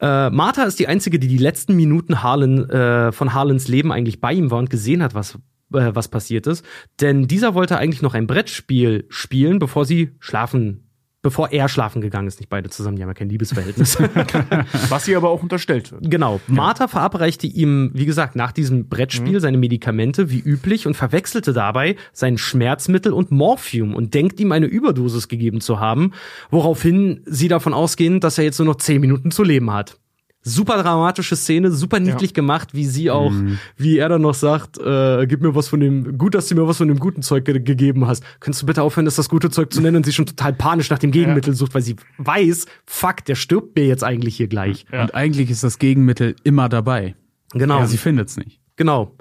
Äh, 0.00 0.30
Martha 0.30 0.64
ist 0.64 0.78
die 0.80 0.88
einzige, 0.88 1.18
die 1.18 1.28
die 1.28 1.38
letzten 1.38 1.76
Minuten 1.76 2.22
Harlan, 2.22 2.68
äh, 2.68 3.12
von 3.12 3.32
Harlans 3.32 3.68
Leben 3.68 3.92
eigentlich 3.92 4.20
bei 4.20 4.32
ihm 4.32 4.50
war 4.50 4.58
und 4.58 4.68
gesehen 4.70 5.02
hat, 5.02 5.14
was, 5.14 5.38
äh, 5.74 5.94
was 5.94 6.08
passiert 6.08 6.46
ist. 6.46 6.64
Denn 7.00 7.26
dieser 7.26 7.54
wollte 7.54 7.78
eigentlich 7.78 8.02
noch 8.02 8.14
ein 8.14 8.26
Brettspiel 8.26 9.06
spielen, 9.08 9.58
bevor 9.58 9.84
sie 9.84 10.12
schlafen, 10.20 10.88
bevor 11.22 11.52
er 11.52 11.68
schlafen 11.68 12.00
gegangen 12.00 12.28
ist. 12.28 12.38
Nicht 12.38 12.50
beide 12.50 12.70
zusammen, 12.70 12.96
die 12.96 13.02
haben 13.02 13.10
ja 13.10 13.14
kein 13.14 13.28
Liebesverhältnis. 13.28 13.98
Was 14.88 15.08
ihr 15.08 15.16
aber 15.16 15.30
auch 15.30 15.42
unterstellt 15.42 15.90
wird. 15.90 16.10
Genau. 16.10 16.40
Martha 16.46 16.86
verabreichte 16.86 17.46
ihm, 17.46 17.90
wie 17.94 18.06
gesagt, 18.06 18.36
nach 18.36 18.52
diesem 18.52 18.88
Brettspiel 18.88 19.40
seine 19.40 19.58
Medikamente 19.58 20.30
wie 20.30 20.40
üblich 20.40 20.86
und 20.86 20.94
verwechselte 20.94 21.52
dabei 21.52 21.96
sein 22.12 22.38
Schmerzmittel 22.38 23.12
und 23.12 23.30
Morphium 23.30 23.94
und 23.94 24.14
denkt 24.14 24.38
ihm 24.38 24.52
eine 24.52 24.66
Überdosis 24.66 25.28
gegeben 25.28 25.60
zu 25.60 25.80
haben, 25.80 26.12
woraufhin 26.50 27.22
sie 27.24 27.48
davon 27.48 27.74
ausgehen, 27.74 28.20
dass 28.20 28.38
er 28.38 28.44
jetzt 28.44 28.58
nur 28.58 28.66
noch 28.66 28.76
zehn 28.76 29.00
Minuten 29.00 29.30
zu 29.30 29.42
leben 29.42 29.72
hat. 29.72 29.98
Super 30.46 30.82
dramatische 30.82 31.36
Szene, 31.36 31.72
super 31.72 32.00
niedlich 32.00 32.34
gemacht, 32.34 32.74
wie 32.74 32.84
sie 32.84 33.10
auch, 33.10 33.32
wie 33.78 33.96
er 33.96 34.10
dann 34.10 34.20
noch 34.20 34.34
sagt, 34.34 34.76
äh, 34.78 35.26
gib 35.26 35.40
mir 35.40 35.54
was 35.54 35.68
von 35.68 35.80
dem, 35.80 36.18
gut, 36.18 36.34
dass 36.34 36.48
du 36.48 36.54
mir 36.54 36.68
was 36.68 36.76
von 36.76 36.88
dem 36.88 36.98
guten 36.98 37.22
Zeug 37.22 37.46
ge 37.46 37.58
gegeben 37.60 38.06
hast. 38.06 38.22
Könntest 38.40 38.62
du 38.62 38.66
bitte 38.66 38.82
aufhören, 38.82 39.06
das 39.06 39.16
das 39.16 39.30
gute 39.30 39.48
Zeug 39.48 39.72
zu 39.72 39.80
nennen 39.80 39.96
und 39.96 40.04
sie 40.04 40.12
schon 40.12 40.26
total 40.26 40.52
panisch 40.52 40.90
nach 40.90 40.98
dem 40.98 41.12
Gegenmittel 41.12 41.54
sucht, 41.54 41.74
weil 41.74 41.82
sie 41.82 41.96
weiß, 42.18 42.66
fuck, 42.84 43.24
der 43.24 43.36
stirbt 43.36 43.74
mir 43.74 43.86
jetzt 43.86 44.04
eigentlich 44.04 44.36
hier 44.36 44.48
gleich. 44.48 44.84
Und 44.92 45.14
eigentlich 45.14 45.50
ist 45.50 45.64
das 45.64 45.78
Gegenmittel 45.78 46.36
immer 46.44 46.68
dabei. 46.68 47.14
Genau. 47.52 47.78
Ja, 47.78 47.86
sie 47.86 47.96
findet 47.96 48.28
es 48.28 48.36
nicht. 48.36 48.60
Genau. 48.76 49.16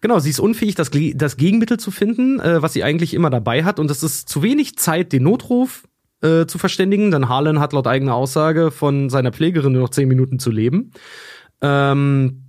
Genau, 0.00 0.18
sie 0.18 0.30
ist 0.30 0.38
unfähig, 0.38 0.74
das, 0.74 0.90
das 1.14 1.36
Gegenmittel 1.36 1.78
zu 1.78 1.90
finden, 1.90 2.40
äh, 2.40 2.62
was 2.62 2.72
sie 2.72 2.84
eigentlich 2.84 3.14
immer 3.14 3.30
dabei 3.30 3.64
hat. 3.64 3.78
Und 3.78 3.90
es 3.90 4.02
ist 4.02 4.28
zu 4.28 4.42
wenig 4.42 4.76
Zeit, 4.76 5.12
den 5.12 5.24
Notruf 5.24 5.88
äh, 6.22 6.46
zu 6.46 6.58
verständigen, 6.58 7.10
denn 7.10 7.28
Harlan 7.28 7.60
hat 7.60 7.72
laut 7.72 7.86
eigener 7.86 8.14
Aussage 8.14 8.70
von 8.70 9.08
seiner 9.10 9.32
Pflegerin 9.32 9.72
nur 9.72 9.82
noch 9.82 9.90
zehn 9.90 10.08
Minuten 10.08 10.38
zu 10.38 10.50
leben. 10.50 10.92
Ähm, 11.60 12.44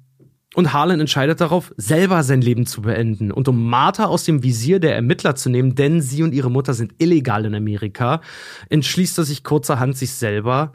und 0.56 0.74
Harlan 0.74 1.00
entscheidet 1.00 1.42
darauf, 1.42 1.72
selber 1.78 2.24
sein 2.24 2.42
Leben 2.42 2.66
zu 2.66 2.82
beenden 2.82 3.32
und 3.32 3.48
um 3.48 3.70
Martha 3.70 4.06
aus 4.06 4.24
dem 4.24 4.42
Visier 4.44 4.80
der 4.80 4.96
Ermittler 4.96 5.36
zu 5.36 5.50
nehmen, 5.50 5.76
denn 5.76 6.02
sie 6.02 6.24
und 6.24 6.34
ihre 6.34 6.50
Mutter 6.50 6.74
sind 6.74 6.96
illegal 6.98 7.46
in 7.46 7.54
Amerika, 7.54 8.22
entschließt 8.70 9.18
er 9.20 9.24
sich 9.26 9.44
kurzerhand, 9.44 9.96
sich 9.96 10.12
selber 10.12 10.74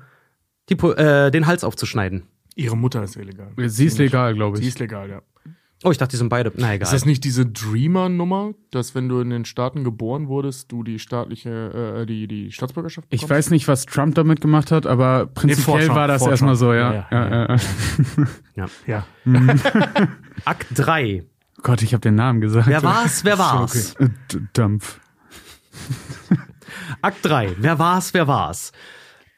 die, 0.69 0.75
äh, 0.75 1.31
den 1.31 1.47
Hals 1.47 1.65
aufzuschneiden. 1.65 2.23
Ihre 2.55 2.77
Mutter 2.77 3.03
ist 3.03 3.17
illegal. 3.17 3.49
Sie 3.67 3.87
ist 3.87 3.99
legal, 3.99 4.35
glaube 4.35 4.57
Sie 4.57 4.63
ich. 4.63 4.69
ist 4.69 4.79
legal, 4.79 5.11
ja. 5.11 5.23
Oh, 5.85 5.91
ich 5.91 5.99
dachte, 5.99 6.13
die 6.13 6.17
sind 6.17 6.31
beide. 6.31 6.51
Na 6.57 6.75
egal. 6.75 6.87
Ist 6.87 6.93
das 6.95 7.05
nicht 7.05 7.25
diese 7.25 7.45
Dreamer-Nummer, 7.45 8.55
dass 8.71 8.95
wenn 8.95 9.09
du 9.09 9.21
in 9.21 9.29
den 9.31 9.45
Staaten 9.45 9.85
geboren 9.85 10.29
wurdest, 10.29 10.73
du 10.73 10.83
die 10.83 10.99
staatliche, 10.99 12.01
äh, 12.03 12.07
die, 12.07 12.27
die 12.27 12.51
Staatsbürgerschaft 12.53 13.07
Ich 13.11 13.21
bekommst? 13.21 13.31
weiß 13.31 13.51
nicht, 13.51 13.69
was 13.69 13.85
Trump 13.85 14.15
damit 14.15 14.41
gemacht 14.41 14.71
hat, 14.73 14.87
aber 14.87 15.27
prinzipiell 15.27 15.83
Vorschau, 15.83 15.95
war 15.95 16.09
das 16.09 16.27
erstmal 16.27 16.57
so, 16.57 16.73
ja. 16.73 16.93
Ja, 16.93 17.07
ja, 17.11 17.29
ja, 17.31 17.57
ja. 18.57 18.67
ja. 18.87 19.05
Ja. 19.27 19.27
Akt 20.47 20.67
3. 20.75 21.25
Gott, 21.63 21.83
ich 21.83 21.93
habe 21.93 22.01
den 22.01 22.15
Namen 22.15 22.41
gesagt. 22.41 22.67
Wer 22.67 22.83
war's? 22.83 23.25
Wer 23.25 23.39
war's? 23.39 23.95
Äh, 24.01 24.09
D- 24.33 24.41
Dampf. 24.55 25.01
Akt 27.03 27.19
3. 27.23 27.57
Wer 27.59 27.79
war's? 27.79 28.15
Wer 28.15 28.27
war's? 28.27 28.73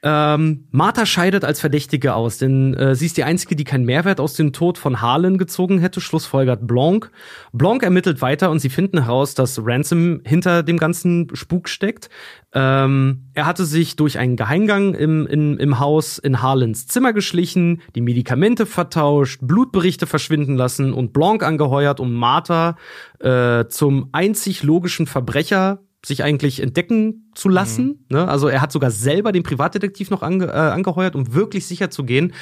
Ähm, 0.03 0.69
Martha 0.71 1.07
scheidet 1.07 1.45
als 1.45 1.61
Verdächtige 1.61 2.15
aus, 2.15 2.39
denn 2.39 2.75
äh, 2.75 2.95
sie 2.95 3.07
ist 3.07 3.17
die 3.17 3.25
Einzige, 3.25 3.57
die 3.57 3.65
keinen 3.65 3.87
Mehrwert 3.87 4.21
aus 4.21 4.35
dem 4.35 4.53
Tod 4.53 4.77
von 4.77 5.01
Harlan 5.01 5.39
gezogen 5.39 5.79
hätte, 5.79 6.01
schlussfolgert 6.01 6.67
Blanc. 6.67 7.11
Blanc 7.53 7.83
ermittelt 7.83 8.21
weiter 8.21 8.51
und 8.51 8.59
sie 8.59 8.69
finden 8.69 9.03
heraus, 9.03 9.35
dass 9.35 9.61
Ransom 9.65 10.21
hinter 10.25 10.63
dem 10.63 10.77
ganzen 10.77 11.35
Spuk 11.35 11.69
steckt. 11.69 12.11
Ähm, 12.53 13.31
er 13.35 13.47
hatte 13.47 13.65
sich 13.65 13.97
durch 13.97 14.19
einen 14.19 14.37
Geheimgang 14.37 14.95
im, 14.95 15.27
in, 15.27 15.57
im 15.59 15.79
Haus 15.79 16.19
in 16.19 16.43
Harlans 16.43 16.87
Zimmer 16.87 17.13
geschlichen, 17.13 17.81
die 17.95 18.01
Medikamente 18.03 18.67
vertauscht, 18.67 19.41
Blutberichte 19.43 20.07
verschwinden 20.07 20.57
lassen 20.57 20.93
und 20.93 21.15
Blanc 21.15 21.43
angeheuert, 21.43 22.01
um 22.01 22.15
Martha 22.15 22.77
äh, 23.19 23.67
zum 23.69 24.11
einzig 24.13 24.63
logischen 24.63 25.07
Verbrecher 25.07 25.81
sich 26.07 26.23
eigentlich 26.23 26.63
entdecken 26.63 27.33
zu 27.35 27.49
lassen. 27.49 28.05
Ne? 28.11 28.29
Also 28.29 28.47
er 28.47 28.61
hat 28.61 28.71
sogar 28.71 28.93
selber 28.93 29.33
den 29.33 29.43
Privatdetektiv 29.43 30.11
noch 30.11 30.23
ange 30.23 30.47
äh, 30.47 30.51
angeheuert, 30.51 31.17
um 31.17 31.35
wirklich 31.35 31.67
sicher 31.67 31.91
zu 31.91 32.05
gehen, 32.05 32.33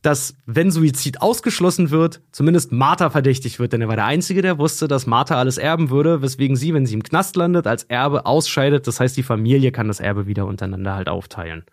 dass, 0.00 0.34
wenn 0.46 0.70
Suizid 0.70 1.20
ausgeschlossen 1.20 1.90
wird, 1.90 2.22
zumindest 2.32 2.72
Martha 2.72 3.10
verdächtigt 3.10 3.58
wird, 3.58 3.74
denn 3.74 3.82
er 3.82 3.88
war 3.88 3.96
der 3.96 4.06
Einzige, 4.06 4.40
der 4.40 4.58
wusste, 4.58 4.88
dass 4.88 5.06
Martha 5.06 5.36
alles 5.36 5.58
erben 5.58 5.90
würde, 5.90 6.22
weswegen 6.22 6.56
sie, 6.56 6.72
wenn 6.72 6.86
sie 6.86 6.94
im 6.94 7.02
Knast 7.02 7.36
landet, 7.36 7.66
als 7.66 7.84
Erbe 7.84 8.24
ausscheidet. 8.24 8.86
Das 8.86 8.98
heißt, 8.98 9.14
die 9.14 9.22
Familie 9.22 9.72
kann 9.72 9.88
das 9.88 10.00
Erbe 10.00 10.26
wieder 10.26 10.46
untereinander 10.46 10.94
halt 10.94 11.10
aufteilen. 11.10 11.64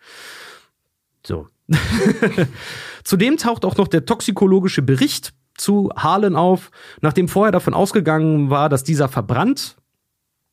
So. 1.26 1.48
Zudem 3.06 3.38
taucht 3.38 3.64
auch 3.64 3.78
noch 3.78 3.88
der 3.88 4.06
toxikologische 4.06 4.82
Bericht 4.82 5.34
zu 5.56 5.90
Harlan 5.96 6.36
auf, 6.36 6.70
nachdem 7.02 7.30
vorher 7.30 7.54
davon 7.54 7.74
ausgegangen 7.74 8.50
war, 8.50 8.68
dass 8.68 8.84
dieser 8.84 9.08
verbrannt 9.08 9.79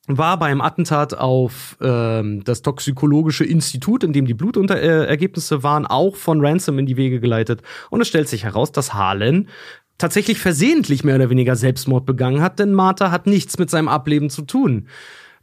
war 0.07 0.39
beim 0.39 0.61
Attentat 0.61 1.15
auf 1.15 1.77
ähm, 1.81 2.45
das 2.45 2.63
Toxikologische 2.63 3.45
Institut, 3.45 4.05
in 4.05 4.13
dem 4.13 4.27
die 4.27 4.35
Blutergebnisse 4.35 5.63
waren, 5.63 5.87
auch 5.87 6.17
von 6.17 6.45
Ransom 6.45 6.79
in 6.79 6.87
die 6.87 6.97
Wege 6.97 7.21
geleitet. 7.21 7.63
Und 7.91 8.01
es 8.01 8.09
stellt 8.09 8.29
sich 8.29 8.45
heraus, 8.45 8.73
dass 8.73 8.95
Harlan 8.95 9.49
tatsächlich 9.99 10.39
versehentlich 10.39 11.05
mehr 11.05 11.17
oder 11.17 11.31
weniger 11.31 11.57
Selbstmord 11.57 12.07
begangen 12.07 12.43
hat, 12.43 12.59
denn 12.59 12.73
Martha 12.73 13.11
hat 13.11 13.27
nichts 13.27 13.59
mit 13.59 13.71
seinem 13.71 13.89
Ableben 13.89 14.31
zu 14.31 14.43
tun. 14.43 14.89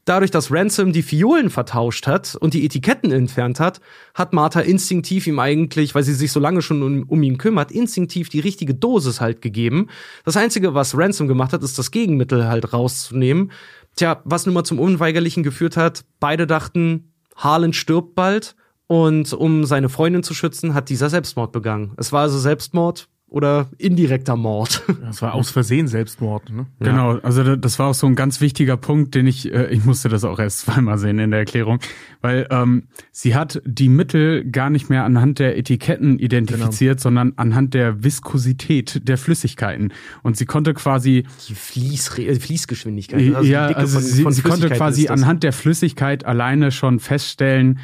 Dadurch, 0.06 0.32
dass 0.32 0.52
Ransom 0.52 0.92
die 0.92 1.02
Fiolen 1.02 1.50
vertauscht 1.50 2.08
hat 2.08 2.36
und 2.36 2.54
die 2.54 2.66
Etiketten 2.66 3.12
entfernt 3.12 3.62
hat, 3.62 3.80
hat 4.14 4.34
Martha 4.34 4.60
instinktiv 4.60 5.28
ihm 5.28 5.40
eigentlich, 5.40 5.96
weil 5.96 6.04
sie 6.04 6.14
sich 6.14 6.34
so 6.34 6.42
lange 6.42 6.62
schon 6.62 6.84
um, 6.84 7.04
um 7.08 7.24
ihn 7.24 7.38
kümmert, 7.38 7.72
instinktiv 7.72 8.28
die 8.28 8.42
richtige 8.42 8.76
Dosis 8.76 9.22
halt 9.22 9.42
gegeben. 9.42 9.88
Das 10.26 10.36
Einzige, 10.36 10.74
was 10.74 10.98
Ransom 10.98 11.30
gemacht 11.30 11.54
hat, 11.54 11.64
ist 11.64 11.80
das 11.80 11.92
Gegenmittel 11.92 12.48
halt 12.48 12.74
rauszunehmen. 12.74 13.52
Tja, 13.96 14.22
was 14.26 14.46
nun 14.46 14.56
mal 14.56 14.66
zum 14.66 14.80
Unweigerlichen 14.80 15.42
geführt 15.42 15.78
hat, 15.78 16.04
beide 16.20 16.48
dachten, 16.48 17.14
Harlan 17.38 17.72
stirbt 17.72 18.14
bald 18.14 18.56
und 18.88 19.32
um 19.32 19.64
seine 19.64 19.88
Freundin 19.88 20.24
zu 20.24 20.34
schützen, 20.34 20.74
hat 20.74 20.90
dieser 20.90 21.10
Selbstmord 21.10 21.54
begangen. 21.54 21.94
Es 21.98 22.12
war 22.12 22.24
also 22.24 22.38
Selbstmord 22.38 23.08
oder 23.34 23.68
indirekter 23.80 24.36
Mord. 24.38 24.84
Das 25.04 25.22
war 25.22 25.34
aus 25.34 25.50
Versehen 25.50 25.88
Selbstmord, 25.88 26.50
ne? 26.52 26.66
Genau, 26.80 27.18
also 27.20 27.44
da- 27.44 27.56
das 27.56 27.78
war 27.80 27.88
auch 27.90 27.94
so 27.94 28.08
ein 28.08 28.16
ganz 28.16 28.42
wichtiger 28.42 28.78
Punkt, 28.78 29.14
den 29.16 29.28
ich, 29.28 29.52
äh, 29.54 29.68
ich 29.72 29.84
musste 29.86 30.08
das 30.08 30.24
auch 30.24 30.40
erst 30.40 30.60
zweimal 30.66 30.98
sehen 30.98 31.20
in 31.20 31.32
der 31.32 31.40
Erklärung, 31.42 31.80
weil 32.22 32.48
ähm, 32.52 32.84
sie 33.12 33.36
hat 33.36 33.62
die 33.66 33.90
Mittel 33.90 34.46
gar 34.50 34.70
nicht 34.70 34.90
mehr 34.90 35.04
anhand 35.04 35.40
der 35.40 35.58
Etiketten 35.58 36.20
identifiziert, 36.20 37.00
sondern 37.00 37.34
anhand 37.36 37.74
der 37.74 38.04
Viskosität 38.04 39.08
der 39.08 39.18
Flüssigkeiten. 39.18 39.94
Und 40.22 40.38
sie 40.38 40.46
konnte 40.46 40.74
quasi 40.74 41.26
Die 41.50 41.56
Fließ, 41.56 42.18
äh, 42.20 42.36
Fließgeschwindigkeit. 42.36 43.20
die 43.20 43.50
ja, 43.50 43.68
Dicke 43.68 43.80
also 43.80 44.00
von- 44.00 44.08
sie, 44.08 44.24
von 44.24 44.32
sie 44.34 44.42
konnte 44.44 44.70
quasi 44.70 45.08
anhand 45.10 45.44
der 45.44 45.54
Flüssigkeit 45.54 46.26
alleine 46.26 46.72
schon 46.72 47.00
feststellen, 47.00 47.80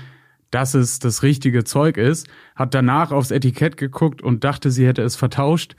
dass 0.51 0.73
es 0.73 0.99
das 0.99 1.23
richtige 1.23 1.63
Zeug 1.63 1.97
ist, 1.97 2.27
hat 2.55 2.73
danach 2.73 3.11
aufs 3.11 3.31
Etikett 3.31 3.77
geguckt 3.77 4.21
und 4.21 4.43
dachte, 4.43 4.71
sie 4.71 4.85
hätte 4.87 5.01
es 5.03 5.15
vertauscht, 5.15 5.75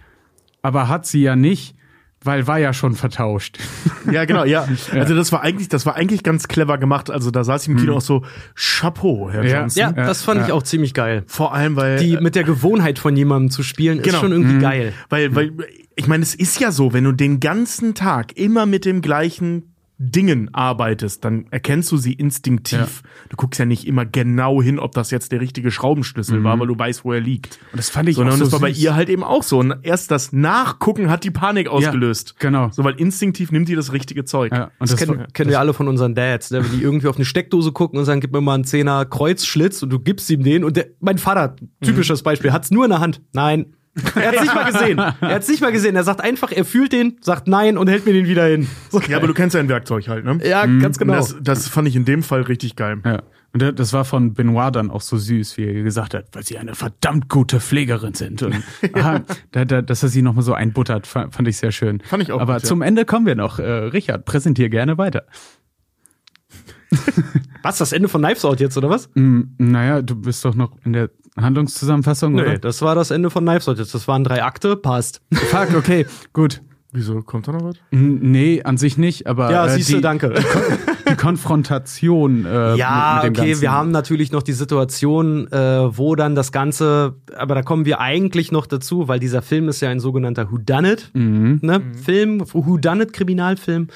aber 0.63 0.89
hat 0.89 1.07
sie 1.07 1.23
ja 1.23 1.37
nicht, 1.37 1.75
weil 2.23 2.47
war 2.47 2.59
ja 2.59 2.73
schon 2.73 2.95
vertauscht. 2.95 3.59
Ja, 4.11 4.25
genau, 4.25 4.45
ja. 4.47 4.67
Also 4.95 5.15
das 5.15 5.31
war 5.31 5.43
eigentlich, 5.43 5.69
das 5.69 5.85
war 5.85 5.95
eigentlich 5.95 6.23
ganz 6.23 6.49
clever 6.49 6.79
gemacht. 6.79 7.11
Also 7.11 7.31
da 7.31 7.45
saß 7.45 7.63
ich 7.65 7.69
im 7.69 7.77
Kino 7.77 7.97
auch 7.97 8.01
so, 8.01 8.25
Chapeau, 8.55 9.29
Herr 9.31 9.45
Ja. 9.45 9.61
Johnson. 9.61 9.81
Ja, 9.81 9.93
das 9.93 10.23
fand 10.23 10.43
ich 10.43 10.53
auch 10.53 10.63
ziemlich 10.63 10.95
geil. 10.95 11.23
Vor 11.27 11.53
allem, 11.55 11.77
weil 11.77 11.99
Die 11.99 12.17
mit 12.17 12.35
der 12.35 12.45
Gewohnheit 12.45 12.99
von 12.99 13.15
jemandem 13.15 13.51
zu 13.51 13.63
spielen, 13.63 13.99
ist 13.99 14.05
Genau. 14.07 14.19
schon 14.21 14.33
irgendwie 14.33 14.59
geil. 14.59 14.95
Weil, 15.11 15.35
weil, 15.37 15.53
ich 15.97 16.09
meine, 16.09 16.23
es 16.23 16.35
ist 16.35 16.59
ja 16.61 16.73
so, 16.73 16.95
wenn 16.95 17.05
du 17.05 17.13
den 17.13 17.41
ganzen 17.41 17.95
Tag 17.95 18.37
immer 18.39 18.65
mit 18.65 18.87
dem 18.87 19.03
gleichen 19.03 19.70
Dingen 20.03 20.49
arbeitest, 20.55 21.27
dann 21.27 21.45
erkennst 21.51 21.93
du 21.93 21.99
sie 21.99 22.15
instinktiv. 22.15 23.03
Du 23.29 23.37
guckst 23.37 23.61
ja 23.61 23.67
nicht 23.67 23.87
immer 23.87 24.07
genau 24.07 24.63
hin, 24.63 24.79
ob 24.79 24.93
das 24.93 25.11
jetzt 25.11 25.31
der 25.31 25.43
richtige 25.43 25.71
Schraubenschlüssel 25.71 26.43
war, 26.43 26.59
weil 26.59 26.69
du 26.69 26.79
weißt, 26.79 27.05
wo 27.05 27.13
er 27.13 27.21
liegt. 27.21 27.59
Und 27.73 27.77
das 27.79 27.91
fand 27.91 28.09
ich 28.09 28.17
Sondern 28.17 28.35
auch 28.35 28.39
so 28.39 28.45
das 28.45 28.53
war 28.55 28.61
bei 28.61 28.71
ihr 28.71 28.95
halt 28.95 29.11
eben 29.11 29.23
auch 29.23 29.43
so. 29.43 29.59
Und 29.59 29.75
erst 29.83 30.11
das 30.11 30.33
Nachgucken 30.33 31.11
hat 31.11 31.23
die 31.23 31.31
Panik 31.31 31.69
ausgelöst. 31.69 32.37
genau. 32.39 32.71
So, 32.71 32.83
weil 32.83 32.95
instinktiv 32.95 33.53
nimmt 33.53 33.69
die 33.69 33.75
das 33.75 33.93
richtige 33.93 34.25
Zeug. 34.25 34.53
Ja, 34.53 34.65
und 34.65 34.73
Das, 34.79 34.91
das, 34.93 34.99
kennen, 34.99 35.19
war, 35.19 35.27
kennen 35.27 35.51
wir 35.51 35.61
alle 35.61 35.75
von 35.75 35.87
unseren 35.87 36.15
Dads, 36.15 36.51
ne? 36.51 36.65
wenn 36.65 36.79
die 36.79 36.83
irgendwie 36.83 37.09
auf 37.09 37.17
eine 37.17 37.27
Steckdose 37.27 37.73
gucken 37.73 37.99
und 37.99 38.07
sagen, 38.07 38.21
gib 38.21 38.33
mir 38.33 38.41
mal 38.41 38.55
einen 38.55 38.65
Zehner 38.65 39.05
Kreuzschlitz 39.05 39.83
und 39.83 39.91
du 39.91 39.99
gibst 39.99 40.31
ihm 40.31 40.43
den 40.43 40.65
und 40.65 40.79
der, 40.79 40.87
mein 41.01 41.19
Vater, 41.19 41.57
typisches 41.83 42.23
Beispiel, 42.23 42.53
hat's 42.53 42.71
nur 42.71 42.85
in 42.85 42.91
der 42.91 43.01
Hand. 43.01 43.21
Nein. 43.35 43.75
Er 44.15 44.29
hat's 44.29 44.41
nicht 44.43 44.55
mal 44.55 44.71
gesehen. 44.73 44.99
Er 44.99 45.35
hat's 45.35 45.49
nicht 45.49 45.61
mal 45.61 45.73
gesehen. 45.73 45.97
Er 45.97 46.05
sagt 46.05 46.21
einfach, 46.21 46.53
er 46.53 46.65
fühlt 46.65 46.93
den, 46.93 47.17
sagt 47.23 47.49
nein 47.49 47.77
und 47.77 47.89
hält 47.89 48.07
mir 48.07 48.13
den 48.13 48.27
wieder 48.27 48.47
hin. 48.47 48.69
So 48.91 49.01
Ja, 49.03 49.17
aber 49.17 49.27
du 49.27 49.35
kennst 49.35 49.55
ja 49.55 49.61
ein 49.61 49.69
Werkzeug 49.69 50.07
halt, 50.09 50.25
ne? 50.25 50.39
ja, 50.47 50.65
ganz 50.67 50.97
Und 50.97 51.07
genau. 51.09 51.15
Das, 51.15 51.37
das 51.41 51.69
fand 51.69 51.89
ich 51.89 51.97
in 51.97 52.05
dem 52.05 52.23
Fall 52.23 52.43
richtig 52.43 52.77
geil. 52.77 52.99
ja. 53.05 53.23
Und 53.53 53.81
das 53.81 53.93
war 53.93 54.05
von 54.05 54.33
Benoit 54.35 54.71
dann 54.77 54.93
auch 54.93 55.01
so 55.01 55.17
süß, 55.17 55.57
wie 55.57 55.65
er 55.65 55.83
gesagt 55.83 56.15
hat, 56.15 56.27
weil 56.35 56.45
sie 56.45 56.57
eine 56.57 56.77
verdammt 56.77 57.29
gute 57.29 57.59
Pflegerin 57.59 58.15
sind. 58.15 58.45
Und, 58.45 58.63
aha, 58.95 59.23
da, 59.51 59.65
da, 59.65 59.83
dass 59.83 60.05
er 60.05 60.09
sie 60.09 60.23
nochmal 60.23 60.45
so 60.45 60.55
einbuttert, 60.55 61.09
fa- 61.09 61.27
fand 61.33 61.49
ich 61.49 61.57
sehr 61.57 61.73
schön. 61.73 62.01
Fand 62.05 62.23
ich 62.23 62.31
auch 62.31 62.41
Aber 62.41 62.55
gut, 62.55 62.63
ja. 62.63 62.69
zum 62.69 62.81
Ende 62.81 63.05
kommen 63.05 63.27
wir 63.27 63.35
noch. 63.35 63.59
Äh, 63.59 63.65
Richard, 63.69 64.25
präsentier 64.25 64.69
gerne 64.69 64.99
weiter. 64.99 65.25
was, 67.63 67.79
das 67.79 67.93
Ende 67.93 68.09
von 68.09 68.23
Knives 68.23 68.45
Out 68.45 68.61
jetzt, 68.61 68.77
oder 68.77 68.89
was? 68.89 69.11
Hm, 69.15 69.55
naja, 69.59 70.03
du 70.03 70.15
bist 70.15 70.45
doch 70.45 70.55
noch 70.55 70.77
in 70.85 70.93
der 70.93 71.11
Handlungszusammenfassung, 71.43 72.35
Nee, 72.35 72.43
oder? 72.43 72.59
das 72.59 72.83
war 72.83 72.95
das 72.95 73.11
Ende 73.11 73.31
von 73.31 73.45
Knives 73.45 73.69
Out 73.69 73.79
jetzt. 73.79 73.95
Das 73.95 74.07
waren 74.09 74.25
drei 74.25 74.43
Akte, 74.43 74.77
passt. 74.77 75.21
Fuck, 75.33 75.75
okay, 75.77 76.07
gut. 76.33 76.63
Wieso 76.93 77.23
kommt 77.23 77.47
da 77.47 77.53
noch 77.53 77.63
was? 77.63 77.77
Nee, 77.93 78.63
an 78.65 78.77
sich 78.77 78.99
nicht, 78.99 79.29
aber 79.29 79.51
Ja, 79.53 79.67
äh, 79.67 79.71
siehst 79.71 79.91
du, 79.91 79.97
die, 79.97 80.01
danke. 80.01 80.35
die 81.09 81.15
Konfrontation 81.15 82.45
äh, 82.47 82.75
Ja, 82.75 83.21
mit, 83.23 83.31
mit 83.31 83.37
dem 83.37 83.41
okay, 83.43 83.51
Ganzen. 83.51 83.63
wir 83.63 83.71
haben 83.73 83.91
natürlich 83.93 84.33
noch 84.33 84.43
die 84.43 84.53
Situation, 84.53 85.47
äh, 85.53 85.97
wo 85.97 86.17
dann 86.17 86.35
das 86.35 86.51
Ganze, 86.51 87.15
aber 87.37 87.55
da 87.55 87.63
kommen 87.63 87.85
wir 87.85 88.01
eigentlich 88.01 88.51
noch 88.51 88.67
dazu, 88.67 89.07
weil 89.07 89.21
dieser 89.21 89.43
Film 89.43 89.69
ist 89.69 89.81
ja 89.83 89.89
ein 89.89 90.01
sogenannter 90.01 90.51
Whodunit, 90.51 91.11
Mhm. 91.15 91.61
ne? 91.63 91.81
Film, 92.05 92.43
Whodunit 92.53 93.13
Kriminalfilm. 93.13 93.87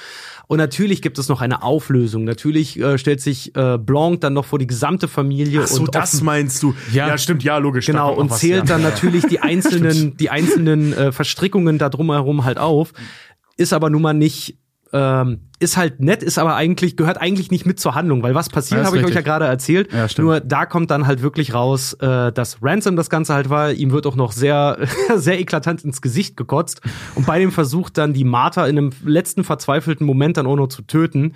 Und 0.47 0.59
natürlich 0.59 1.03
gibt 1.03 1.18
es 1.18 1.28
noch 1.28 1.40
eine 1.40 1.62
Auflösung. 1.62 2.24
Natürlich 2.24 2.78
äh, 2.78 2.99
stellt 2.99 3.20
sich 3.20 3.55
äh, 3.57 3.78
Blanc 3.78 4.20
dann 4.20 4.34
noch 4.34 4.45
vor 4.45 4.59
die 4.59 4.66
gesamte 4.66 5.09
Familie 5.09 5.62
Ach 5.62 5.66
so, 5.68 5.80
und 5.80 5.95
das 5.95 6.14
offen- 6.14 6.24
meinst 6.26 6.62
du. 6.62 6.74
Ja. 6.92 7.09
Ja, 7.09 7.18
stimmt, 7.18 7.42
ja, 7.42 7.59
logisch. 7.59 7.86
Genau, 7.86 8.12
und 8.14 8.30
was, 8.30 8.40
zählt 8.40 8.68
ja. 8.68 8.74
dann 8.74 8.82
natürlich 8.82 9.26
die 9.26 9.38
einzelnen, 9.40 10.16
die 10.16 10.30
einzelnen 10.30 10.92
äh, 10.92 11.12
Verstrickungen 11.12 11.78
da 11.78 11.88
drumherum 11.88 12.45
halt 12.45 12.59
auf. 12.59 12.92
Ist 13.57 13.72
aber 13.72 13.88
nun 13.88 14.03
mal 14.03 14.12
nicht, 14.14 14.59
ähm, 14.95 15.40
ist 15.59 15.76
halt 15.76 16.01
nett, 16.01 16.22
ist 16.22 16.38
aber 16.38 16.55
eigentlich, 16.55 16.97
gehört 16.97 17.20
eigentlich 17.20 17.51
nicht 17.51 17.66
mit 17.66 17.80
zur 17.80 17.97
Handlung, 17.97 18.22
weil 18.22 18.34
was 18.34 18.49
passiert, 18.49 18.80
Ja, 18.80 18.86
habe 18.86 18.99
ich 18.99 19.05
euch 19.05 19.14
ja 19.14 19.22
gerade 19.22 19.45
erzählt. 19.45 19.92
Ja. 19.92 20.07
Nur 20.18 20.40
da 20.40 20.66
kommt 20.66 20.90
dann 20.90 21.07
halt 21.07 21.20
wirklich 21.20 21.53
raus, 21.53 21.95
äh, 21.95 22.30
dass 22.30 22.59
Ransom 22.62 22.95
das 22.95 23.11
Ganze 23.11 23.34
halt 23.34 23.51
war. 23.51 23.72
Ihm 23.72 23.90
wird 23.90 24.07
auch 24.07 24.14
noch 24.14 24.30
sehr, 24.30 24.78
sehr 25.16 25.40
eklatant 25.40 25.84
ins 25.84 26.01
Gesicht 26.01 26.36
gekotzt. 26.36 26.80
Und 27.16 27.26
bei 27.26 27.40
dem 27.40 27.51
Versuch 27.51 27.90
dann 27.90 28.12
die 28.12 28.24
Martha 28.24 28.66
in 28.66 28.78
einem 28.78 28.90
letzten 29.05 29.42
verzweifelten 29.42 30.07
Moment 30.07 30.36
dann 30.36 30.47
auch 30.47 30.57
noch 30.57 30.68
zu 30.68 30.82
töten, 30.82 31.34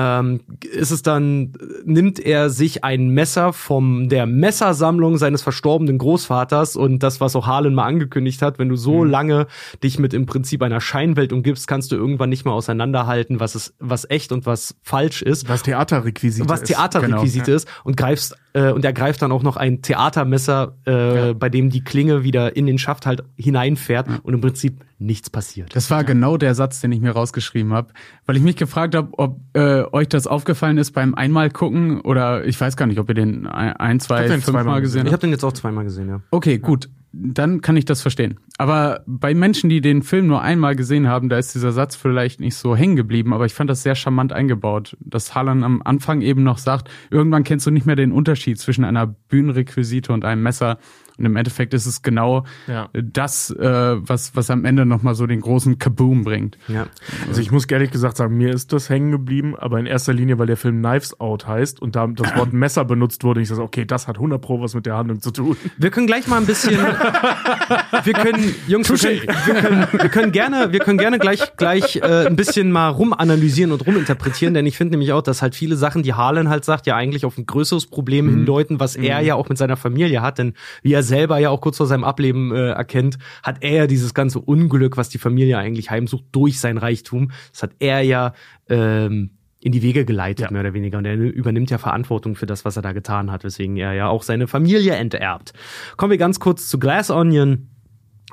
ähm, 0.00 0.40
ist 0.70 0.92
es 0.92 1.02
dann, 1.02 1.52
nimmt 1.84 2.20
er 2.20 2.50
sich 2.50 2.84
ein 2.84 3.08
Messer 3.08 3.52
vom 3.52 4.08
der 4.08 4.26
Messersammlung 4.26 5.18
seines 5.18 5.42
verstorbenen 5.42 5.98
Großvaters 5.98 6.76
und 6.76 7.02
das, 7.02 7.20
was 7.20 7.34
auch 7.34 7.48
Harlan 7.48 7.74
mal 7.74 7.84
angekündigt 7.86 8.40
hat, 8.42 8.60
wenn 8.60 8.68
du 8.68 8.76
so 8.76 9.02
Mhm. 9.04 9.10
lange 9.10 9.46
dich 9.82 9.98
mit 9.98 10.14
im 10.14 10.26
Prinzip 10.26 10.62
einer 10.62 10.80
Scheinwelt 10.80 11.32
umgibst, 11.32 11.66
kannst 11.66 11.90
du 11.90 11.96
irgendwann 11.96 12.30
nicht 12.30 12.44
mehr 12.44 12.54
auseinanderhalten, 12.54 13.40
was 13.40 13.56
ist, 13.56 13.74
was 13.80 14.08
echt 14.08 14.30
und 14.30 14.46
was 14.46 14.76
falsch 14.82 15.22
ist. 15.22 15.48
Was 15.48 15.64
Theaterrequisite 15.64 16.48
Was 16.48 16.62
ist. 16.62 16.68
Theaterrequisite 16.68 17.44
Genau, 17.46 17.56
ist 17.56 17.68
und 17.82 17.96
greifst 17.96 18.36
äh, 18.52 18.70
und 18.70 18.84
er 18.84 18.92
greift 18.92 19.20
dann 19.22 19.32
auch 19.32 19.42
noch 19.42 19.56
ein 19.56 19.82
Theatermesser, 19.82 20.76
äh, 20.84 21.34
bei 21.34 21.48
dem 21.48 21.70
die 21.70 21.82
Klinge 21.82 22.22
wieder 22.22 22.54
in 22.56 22.66
den 22.66 22.78
Schaft 22.78 23.04
halt 23.04 23.24
hineinfährt 23.36 24.06
und 24.22 24.32
im 24.34 24.40
Prinzip 24.40 24.84
nichts 24.98 25.30
passiert. 25.30 25.74
Das 25.76 25.90
war 25.90 26.04
genau 26.04 26.36
der 26.36 26.54
Satz, 26.54 26.80
den 26.80 26.92
ich 26.92 27.00
mir 27.00 27.12
rausgeschrieben 27.12 27.72
habe, 27.72 27.92
weil 28.26 28.36
ich 28.36 28.42
mich 28.42 28.56
gefragt 28.56 28.94
habe, 28.94 29.08
ob 29.12 29.40
äh, 29.54 29.84
euch 29.92 30.08
das 30.08 30.26
aufgefallen 30.26 30.78
ist 30.78 30.92
beim 30.92 31.14
einmal 31.14 31.50
gucken 31.50 32.00
oder 32.00 32.44
ich 32.44 32.60
weiß 32.60 32.76
gar 32.76 32.86
nicht, 32.86 32.98
ob 32.98 33.08
ihr 33.08 33.14
den 33.14 33.46
ein, 33.46 33.72
ein 33.76 34.00
zwei, 34.00 34.28
fünfmal 34.28 34.80
gesehen 34.80 35.06
Ich 35.06 35.12
habt. 35.12 35.22
habe 35.22 35.26
den 35.28 35.30
jetzt 35.30 35.44
auch 35.44 35.52
zweimal 35.52 35.84
gesehen, 35.84 36.08
ja. 36.08 36.20
Okay, 36.30 36.58
gut, 36.58 36.88
dann 37.12 37.60
kann 37.60 37.76
ich 37.76 37.84
das 37.84 38.02
verstehen. 38.02 38.38
Aber 38.58 39.02
bei 39.06 39.34
Menschen, 39.34 39.70
die 39.70 39.80
den 39.80 40.02
Film 40.02 40.26
nur 40.26 40.42
einmal 40.42 40.74
gesehen 40.76 41.08
haben, 41.08 41.28
da 41.28 41.38
ist 41.38 41.54
dieser 41.54 41.72
Satz 41.72 41.96
vielleicht 41.96 42.40
nicht 42.40 42.56
so 42.56 42.74
hängen 42.76 42.96
geblieben, 42.96 43.32
aber 43.32 43.46
ich 43.46 43.54
fand 43.54 43.70
das 43.70 43.82
sehr 43.82 43.94
charmant 43.94 44.32
eingebaut, 44.32 44.96
dass 45.00 45.34
Harlan 45.34 45.62
am 45.62 45.80
Anfang 45.82 46.20
eben 46.20 46.42
noch 46.42 46.58
sagt, 46.58 46.90
irgendwann 47.10 47.44
kennst 47.44 47.66
du 47.66 47.70
nicht 47.70 47.86
mehr 47.86 47.96
den 47.96 48.12
Unterschied 48.12 48.58
zwischen 48.58 48.84
einer 48.84 49.06
Bühnenrequisite 49.06 50.12
und 50.12 50.24
einem 50.24 50.42
Messer. 50.42 50.78
Und 51.18 51.24
im 51.26 51.36
Endeffekt 51.36 51.74
ist 51.74 51.86
es 51.86 52.02
genau 52.02 52.44
Ja. 52.66 52.88
das, 52.92 53.50
äh, 53.50 53.96
was, 53.98 54.34
was 54.36 54.50
am 54.50 54.64
Ende 54.64 54.86
nochmal 54.86 55.14
so 55.14 55.26
den 55.26 55.40
großen 55.40 55.78
Kaboom 55.78 56.24
bringt. 56.24 56.56
ja. 56.68 56.86
Also 57.28 57.40
ich 57.40 57.50
muss 57.50 57.64
ehrlich 57.66 57.90
gesagt 57.90 58.16
sagen, 58.16 58.36
mir 58.36 58.50
ist 58.54 58.72
das 58.72 58.88
hängen 58.88 59.10
geblieben, 59.10 59.54
aber 59.56 59.78
in 59.78 59.86
erster 59.86 60.12
Linie, 60.12 60.38
weil 60.38 60.46
der 60.46 60.56
Film 60.56 60.78
Knives 60.82 61.18
Out 61.20 61.46
heißt 61.46 61.82
und 61.82 61.96
da 61.96 62.06
das 62.06 62.34
Wort 62.36 62.52
Messer 62.52 62.84
benutzt 62.84 63.24
wurde. 63.24 63.40
Ich 63.40 63.48
sage, 63.48 63.62
okay, 63.62 63.84
das 63.84 64.06
hat 64.08 64.16
100 64.16 64.40
pro 64.40 64.60
was 64.60 64.74
mit 64.74 64.86
der 64.86 64.96
Handlung 64.96 65.20
zu 65.20 65.30
tun. 65.30 65.56
Wir 65.76 65.90
können 65.90 66.06
gleich 66.06 66.26
mal 66.28 66.36
ein 66.38 66.46
bisschen. 66.46 66.78
wir 68.04 68.12
können, 68.12 68.54
Jungs, 68.66 68.88
wir 68.90 68.96
können, 68.98 69.22
wir, 69.46 69.54
können, 69.54 69.86
wir 69.92 70.08
können 70.08 70.32
gerne, 70.32 70.72
wir 70.72 70.80
können 70.80 70.98
gerne 70.98 71.18
gleich, 71.18 71.56
gleich 71.56 71.96
äh, 71.96 72.26
ein 72.26 72.36
bisschen 72.36 72.70
mal 72.72 72.88
rumanalysieren 72.90 73.72
und 73.72 73.86
ruminterpretieren, 73.86 74.54
denn 74.54 74.66
ich 74.66 74.76
finde 74.76 74.92
nämlich 74.92 75.12
auch, 75.12 75.22
dass 75.22 75.42
halt 75.42 75.54
viele 75.54 75.76
Sachen, 75.76 76.02
die 76.02 76.14
Harlan 76.14 76.48
halt 76.48 76.64
sagt, 76.64 76.86
ja 76.86 76.96
eigentlich 76.96 77.24
auf 77.24 77.36
ein 77.38 77.46
größeres 77.46 77.86
Problem 77.86 78.28
hindeuten, 78.28 78.80
was 78.80 78.96
er 78.96 79.20
ja 79.20 79.34
auch 79.34 79.48
mit 79.48 79.58
seiner 79.58 79.76
Familie 79.76 80.22
hat, 80.22 80.38
denn 80.38 80.54
wie 80.82 80.92
er 80.92 81.02
selber 81.08 81.38
ja 81.38 81.50
auch 81.50 81.60
kurz 81.60 81.76
vor 81.78 81.86
seinem 81.86 82.04
Ableben 82.04 82.52
äh, 82.54 82.70
erkennt, 82.70 83.18
hat 83.42 83.62
er 83.62 83.72
ja 83.72 83.86
dieses 83.86 84.14
ganze 84.14 84.38
Unglück, 84.38 84.96
was 84.96 85.08
die 85.08 85.18
Familie 85.18 85.58
eigentlich 85.58 85.90
heimsucht, 85.90 86.24
durch 86.32 86.60
sein 86.60 86.78
Reichtum. 86.78 87.32
Das 87.52 87.64
hat 87.64 87.72
er 87.80 88.02
ja 88.02 88.32
ähm, 88.68 89.30
in 89.60 89.72
die 89.72 89.82
Wege 89.82 90.04
geleitet, 90.04 90.46
Ja. 90.46 90.50
mehr 90.52 90.60
oder 90.60 90.74
weniger. 90.74 90.98
Und 90.98 91.04
er 91.04 91.16
übernimmt 91.16 91.70
ja 91.70 91.78
Verantwortung 91.78 92.36
für 92.36 92.46
das, 92.46 92.64
was 92.64 92.76
er 92.76 92.82
da 92.82 92.92
getan 92.92 93.32
hat, 93.32 93.42
weswegen 93.42 93.76
er 93.76 93.92
ja 93.94 94.06
auch 94.08 94.22
seine 94.22 94.46
Familie 94.46 94.94
enterbt. 94.94 95.52
Kommen 95.96 96.12
wir 96.12 96.18
ganz 96.18 96.38
kurz 96.38 96.68
zu 96.68 96.78
Glass 96.78 97.10
Onion, 97.10 97.68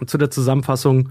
zu 0.05 0.17
der 0.19 0.29
Zusammenfassung. 0.29 1.09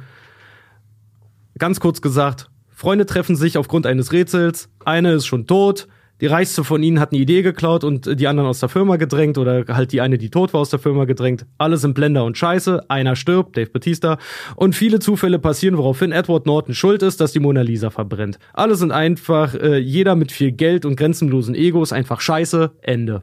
Ganz 1.58 1.80
kurz 1.80 2.00
gesagt, 2.00 2.50
Freunde 2.68 3.06
treffen 3.06 3.36
sich 3.36 3.56
aufgrund 3.58 3.86
eines 3.86 4.12
Rätsels. 4.12 4.68
Eine 4.84 5.12
ist 5.12 5.26
schon 5.26 5.46
tot. 5.46 5.88
Die 6.24 6.28
reichste 6.28 6.64
von 6.64 6.82
ihnen 6.82 7.00
hat 7.00 7.12
eine 7.12 7.20
Idee 7.20 7.42
geklaut 7.42 7.84
und 7.84 8.18
die 8.18 8.28
anderen 8.28 8.48
aus 8.48 8.58
der 8.60 8.70
Firma 8.70 8.96
gedrängt 8.96 9.36
oder 9.36 9.66
halt 9.68 9.92
die 9.92 10.00
eine, 10.00 10.16
die 10.16 10.30
tot 10.30 10.54
war, 10.54 10.62
aus 10.62 10.70
der 10.70 10.78
Firma 10.78 11.04
gedrängt. 11.04 11.44
Alle 11.58 11.76
sind 11.76 11.92
Blender 11.92 12.24
und 12.24 12.38
Scheiße. 12.38 12.88
Einer 12.88 13.14
stirbt, 13.14 13.58
Dave 13.58 13.68
Batista. 13.68 14.16
Und 14.56 14.74
viele 14.74 15.00
Zufälle 15.00 15.38
passieren, 15.38 15.76
woraufhin 15.76 16.12
Edward 16.12 16.46
Norton 16.46 16.74
schuld 16.74 17.02
ist, 17.02 17.20
dass 17.20 17.32
die 17.32 17.40
Mona 17.40 17.60
Lisa 17.60 17.90
verbrennt. 17.90 18.38
Alle 18.54 18.74
sind 18.76 18.90
einfach, 18.90 19.54
äh, 19.54 19.76
jeder 19.76 20.16
mit 20.16 20.32
viel 20.32 20.52
Geld 20.52 20.86
und 20.86 20.96
grenzenlosen 20.96 21.54
Egos, 21.54 21.92
einfach 21.92 22.22
Scheiße. 22.22 22.72
Ende. 22.80 23.22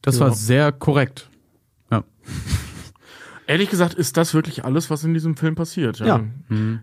Das 0.00 0.18
war 0.18 0.32
sehr 0.32 0.72
korrekt. 0.72 1.28
Ja. 1.92 2.02
Ehrlich 3.46 3.70
gesagt 3.70 3.94
ist 3.94 4.16
das 4.16 4.34
wirklich 4.34 4.64
alles, 4.64 4.90
was 4.90 5.04
in 5.04 5.14
diesem 5.14 5.36
Film 5.36 5.54
passiert. 5.54 6.00
Ja. 6.00 6.24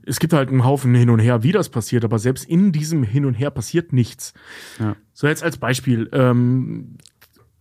Es 0.06 0.20
gibt 0.20 0.34
halt 0.34 0.50
einen 0.50 0.64
Haufen 0.64 0.96
hin 0.96 1.10
und 1.10 1.20
her, 1.20 1.44
wie 1.44 1.52
das 1.52 1.70
passiert, 1.70 2.06
aber 2.06 2.20
selbst 2.20 2.46
in 2.46 2.72
diesem 2.72 3.04
Hin 3.04 3.26
und 3.26 3.34
Her 3.34 3.52
passiert 3.52 3.92
nichts. 3.92 4.34
Ja. 4.80 4.96
So 5.14 5.28
jetzt 5.28 5.44
als 5.44 5.58
Beispiel. 5.58 6.10
Ähm, 6.14 6.98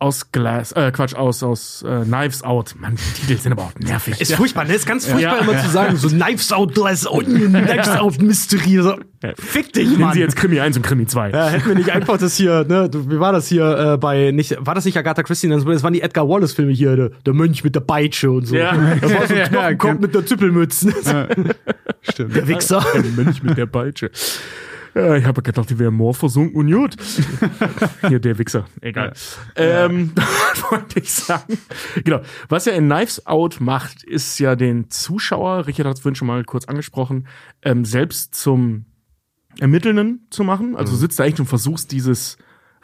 aus 0.03 0.33
Glass, 0.33 0.73
äh, 0.73 0.91
Quatsch, 0.93 1.15
aus, 1.15 1.43
aus 1.43 1.83
äh, 1.89 2.03
Knives 2.05 2.43
Out. 2.43 2.75
Mann, 2.79 2.97
die 2.97 3.21
Titel 3.27 3.41
sind 3.41 3.53
aber 3.53 3.63
auch 3.63 3.73
nervig. 3.79 4.21
Ist 4.21 4.35
furchtbar, 4.35 4.65
ne? 4.65 4.75
Ist 4.75 4.87
ganz 4.87 5.07
furchtbar 5.07 5.39
Ja. 5.39 5.45
immer 5.45 5.59
zu 5.63 5.71
sagen, 5.71 5.97
so 5.97 6.09
Knives 6.09 6.53
Out, 6.53 6.75
Glass 6.75 7.07
Onion, 7.07 7.53
Knives 7.65 7.89
Out 7.89 8.21
Mystery. 8.21 8.83
So. 8.83 8.97
Fick 9.39 9.73
dich, 9.73 9.89
Nehmen 9.89 10.01
Mann. 10.01 10.15
Sie 10.15 10.21
jetzt 10.21 10.35
Krimi 10.37 10.59
1 10.59 10.77
und 10.77 10.83
Krimi 10.83 11.07
2. 11.07 11.31
Ja, 11.31 11.49
hätten 11.49 11.69
wir 11.69 11.75
nicht 11.77 11.91
einfach 11.91 12.19
das 12.19 12.37
hier, 12.37 12.65
ne, 12.65 12.91
wie 12.93 13.21
war 13.21 13.33
das 13.33 13.47
hier 13.47 13.93
äh, 13.95 13.97
bei, 13.97 14.33
nicht, 14.33 14.57
war 14.59 14.75
das 14.75 14.85
nicht 14.85 14.97
Agatha 14.97 15.23
Christie, 15.23 15.49
das 15.49 15.65
waren 15.65 15.93
die 15.93 16.03
Edgar 16.03 16.29
Wallace-Filme 16.29 16.73
hier, 16.73 16.97
der, 16.97 17.11
der 17.25 17.33
Mönch 17.33 17.63
mit 17.63 17.75
der 17.77 17.81
Peitsche 17.81 18.31
und 18.33 18.47
so. 18.47 18.57
Ja. 18.57 18.73
Da 19.01 19.03
war 19.15 19.27
so 19.29 19.35
Ja, 19.35 19.45
ein 19.45 19.51
Knochenkopf 19.51 19.95
ja, 19.95 20.01
mit 20.01 20.15
der 20.15 20.27
Züppelmütze. 20.27 20.93
Stimmt. 22.03 22.35
Der 22.37 22.49
Wichser. 22.49 22.85
Der 22.95 23.25
Mönch 23.25 23.43
mit 23.43 23.57
der 23.57 23.67
Peitsche. 23.67 24.11
Ja, 24.95 25.17
ich 25.17 25.25
habe 25.25 25.43
gedacht, 25.43 25.71
die 25.71 25.79
wäre 25.79 25.91
Moor 25.91 26.15
versunken 26.15 26.61
und 26.61 26.71
gut. 26.71 26.97
Hier, 28.09 28.21
der 28.21 28.39
Wichser. 28.39 28.67
Egal. 28.81 29.15
Ähm, 29.57 30.13
wollte 30.71 31.01
ich 31.01 31.13
sagen. 31.13 31.59
Genau. 32.05 32.21
Was 32.49 32.67
er 32.67 32.75
in 32.75 32.89
Knives 32.89 33.27
Out 33.27 33.61
macht, 33.61 34.05
ist 34.05 34.39
ja 34.39 34.55
den 34.55 34.91
Zuschauer, 34.91 35.67
Richard 35.67 35.89
hat 35.89 35.97
es 35.97 36.01
vorhin 36.01 36.15
schon 36.15 36.29
mal 36.29 36.45
kurz 36.45 36.67
angesprochen, 36.67 37.27
ähm, 37.63 37.85
selbst 37.85 38.35
zum 38.35 38.85
Ermittelnden 39.59 40.27
zu 40.31 40.45
machen. 40.45 40.77
Also 40.77 40.93
du 40.93 40.99
sitzt 40.99 41.19
da 41.19 41.25
echt 41.25 41.41
und 41.41 41.47
versuchst 41.47 41.93
dieses 41.93 42.37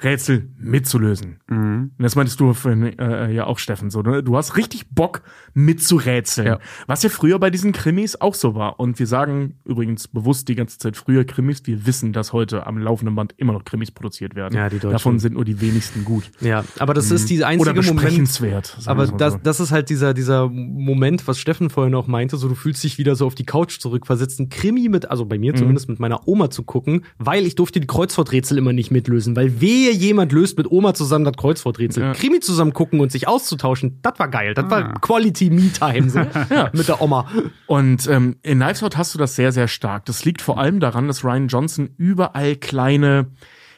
Rätsel 0.03 0.49
mitzulösen. 0.59 1.41
Und 1.49 1.91
das 1.99 2.15
meintest 2.15 2.39
du 2.41 2.53
vorhin, 2.55 2.99
äh, 2.99 3.33
ja 3.33 3.47
auch, 3.47 3.59
Steffen, 3.59 3.91
so, 3.91 4.03
ne? 4.03 4.23
Du 4.23 4.37
hast 4.37 4.57
richtig 4.57 4.91
Bock 4.91 5.23
mitzurätseln. 5.55 6.47
Ja. 6.47 6.59
Was 6.87 7.03
ja 7.03 7.09
früher 7.11 7.39
bei 7.39 7.51
diesen 7.51 7.73
Krimis 7.73 8.17
auch 8.21 8.35
so 8.35 8.55
war. 8.55 8.81
Und 8.81 8.99
wir 8.99 9.07
sagen 9.07 9.55
übrigens 9.65 10.09
bewusst 10.09 10.49
die 10.49 10.55
ganze 10.55 10.79
Zeit 10.79 10.97
früher 10.97 11.25
Krimis. 11.25 11.63
Wir 11.65 11.87
wissen, 11.87 12.13
dass 12.13 12.33
heute 12.33 12.67
am 12.67 12.79
laufenden 12.79 13.15
Band 13.15 13.35
immer 13.37 13.53
noch 13.53 13.65
Krimis 13.65 13.91
produziert 13.91 14.35
werden. 14.35 14.55
Ja, 14.55 14.69
die 14.69 14.77
Deutschen. 14.77 14.93
Davon 14.93 15.19
sind 15.19 15.35
nur 15.35 15.45
die 15.45 15.61
wenigsten 15.61 16.05
gut. 16.05 16.31
Ja, 16.41 16.65
aber 16.79 16.95
das 16.95 17.11
ist 17.11 17.29
die 17.31 17.39
Oder 17.39 17.47
einzige 17.49 17.75
Moment, 17.75 17.97
besprechenswert. 17.97 18.67
sagen 18.67 18.89
Aber 18.89 19.07
mal 19.11 19.17
das, 19.17 19.33
so. 19.35 19.41
das 19.43 19.61
ist 19.61 19.71
halt 19.73 19.91
dieser, 19.91 20.15
dieser 20.15 20.49
Moment, 20.49 21.27
was 21.27 21.39
Steffen 21.39 21.71
vorhin 21.71 21.95
auch 21.95 22.07
meinte, 22.07 22.37
so 22.37 22.49
du 22.49 22.55
fühlst 22.55 22.83
dich 22.85 22.99
wieder 22.99 23.17
so 23.17 23.27
auf 23.27 23.35
die 23.35 23.45
Couch 23.45 23.79
zurückversetzt, 23.81 24.41
ein 24.41 24.49
Krimi 24.49 24.89
mit, 24.89 25.11
also 25.11 25.25
bei 25.27 25.39
mir 25.39 25.53
Mhm. 25.53 25.57
zumindest 25.57 25.89
mit 25.89 25.99
meiner 25.99 26.27
Oma 26.29 26.51
zu 26.51 26.63
gucken, 26.63 27.05
weil 27.19 27.45
ich 27.47 27.55
durfte 27.55 27.81
die 27.81 27.87
Kreuzworträtsel 27.87 28.59
immer 28.59 28.73
nicht 28.73 28.91
mitlösen, 28.91 29.35
weil 29.35 29.61
wehe 29.61 29.88
jemand 29.93 30.33
löst 30.33 30.57
mit 30.59 30.71
Oma 30.71 30.95
zusammen 30.95 31.25
das 31.25 31.35
Kreuzworträtsel. 31.37 32.03
Ja. 32.03 32.13
Krimi 32.13 32.41
zusammen 32.41 32.73
gucken 32.73 33.01
und 33.01 33.13
sich 33.13 33.29
auszutauschen, 33.29 33.99
das 34.03 34.19
war 34.19 34.29
geil. 34.29 34.55
Das 34.55 34.65
Ah. 34.67 34.71
war 34.71 34.95
Quality 35.01 35.51
Me 35.51 35.71
Time 35.73 36.11
so, 36.11 36.19
mit 36.73 36.89
der 36.89 37.01
Oma. 37.03 37.29
Und 37.67 38.07
ähm, 38.09 38.37
in 38.43 38.59
Knives 38.61 38.83
Out 38.83 38.97
hast 38.97 39.15
du 39.15 39.19
das 39.19 39.37
sehr, 39.37 39.53
sehr 39.53 39.69
stark. 39.69 40.05
Das 40.07 40.25
liegt 40.25 40.43
vor 40.43 40.59
allem 40.59 40.81
daran, 40.81 41.07
dass 41.07 41.25
Ryan 41.25 41.49
Johnson 41.49 41.91
überall 41.97 42.57
kleine, 42.57 43.27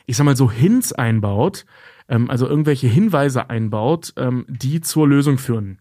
ich 0.07 0.17
sag 0.17 0.25
mal 0.25 0.37
so 0.37 0.51
Hints 0.51 0.93
einbaut, 0.93 1.65
ähm, 2.09 2.31
also 2.31 2.47
irgendwelche 2.49 2.89
Hinweise 2.89 3.51
einbaut, 3.51 4.13
ähm, 4.17 4.45
die 4.49 4.81
zur 4.81 5.07
Lösung 5.09 5.39
führen. 5.39 5.79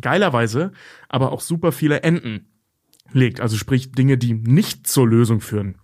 Geilerweise 0.00 0.72
aber 1.08 1.32
auch 1.32 1.40
super 1.40 1.70
viele 1.72 2.02
Enden 2.02 2.46
legt, 3.12 3.40
also 3.40 3.56
sprich 3.56 3.92
Dinge, 3.92 4.16
die 4.16 4.32
nicht 4.34 4.86
zur 4.86 5.06
Lösung 5.06 5.40
führen. 5.40 5.76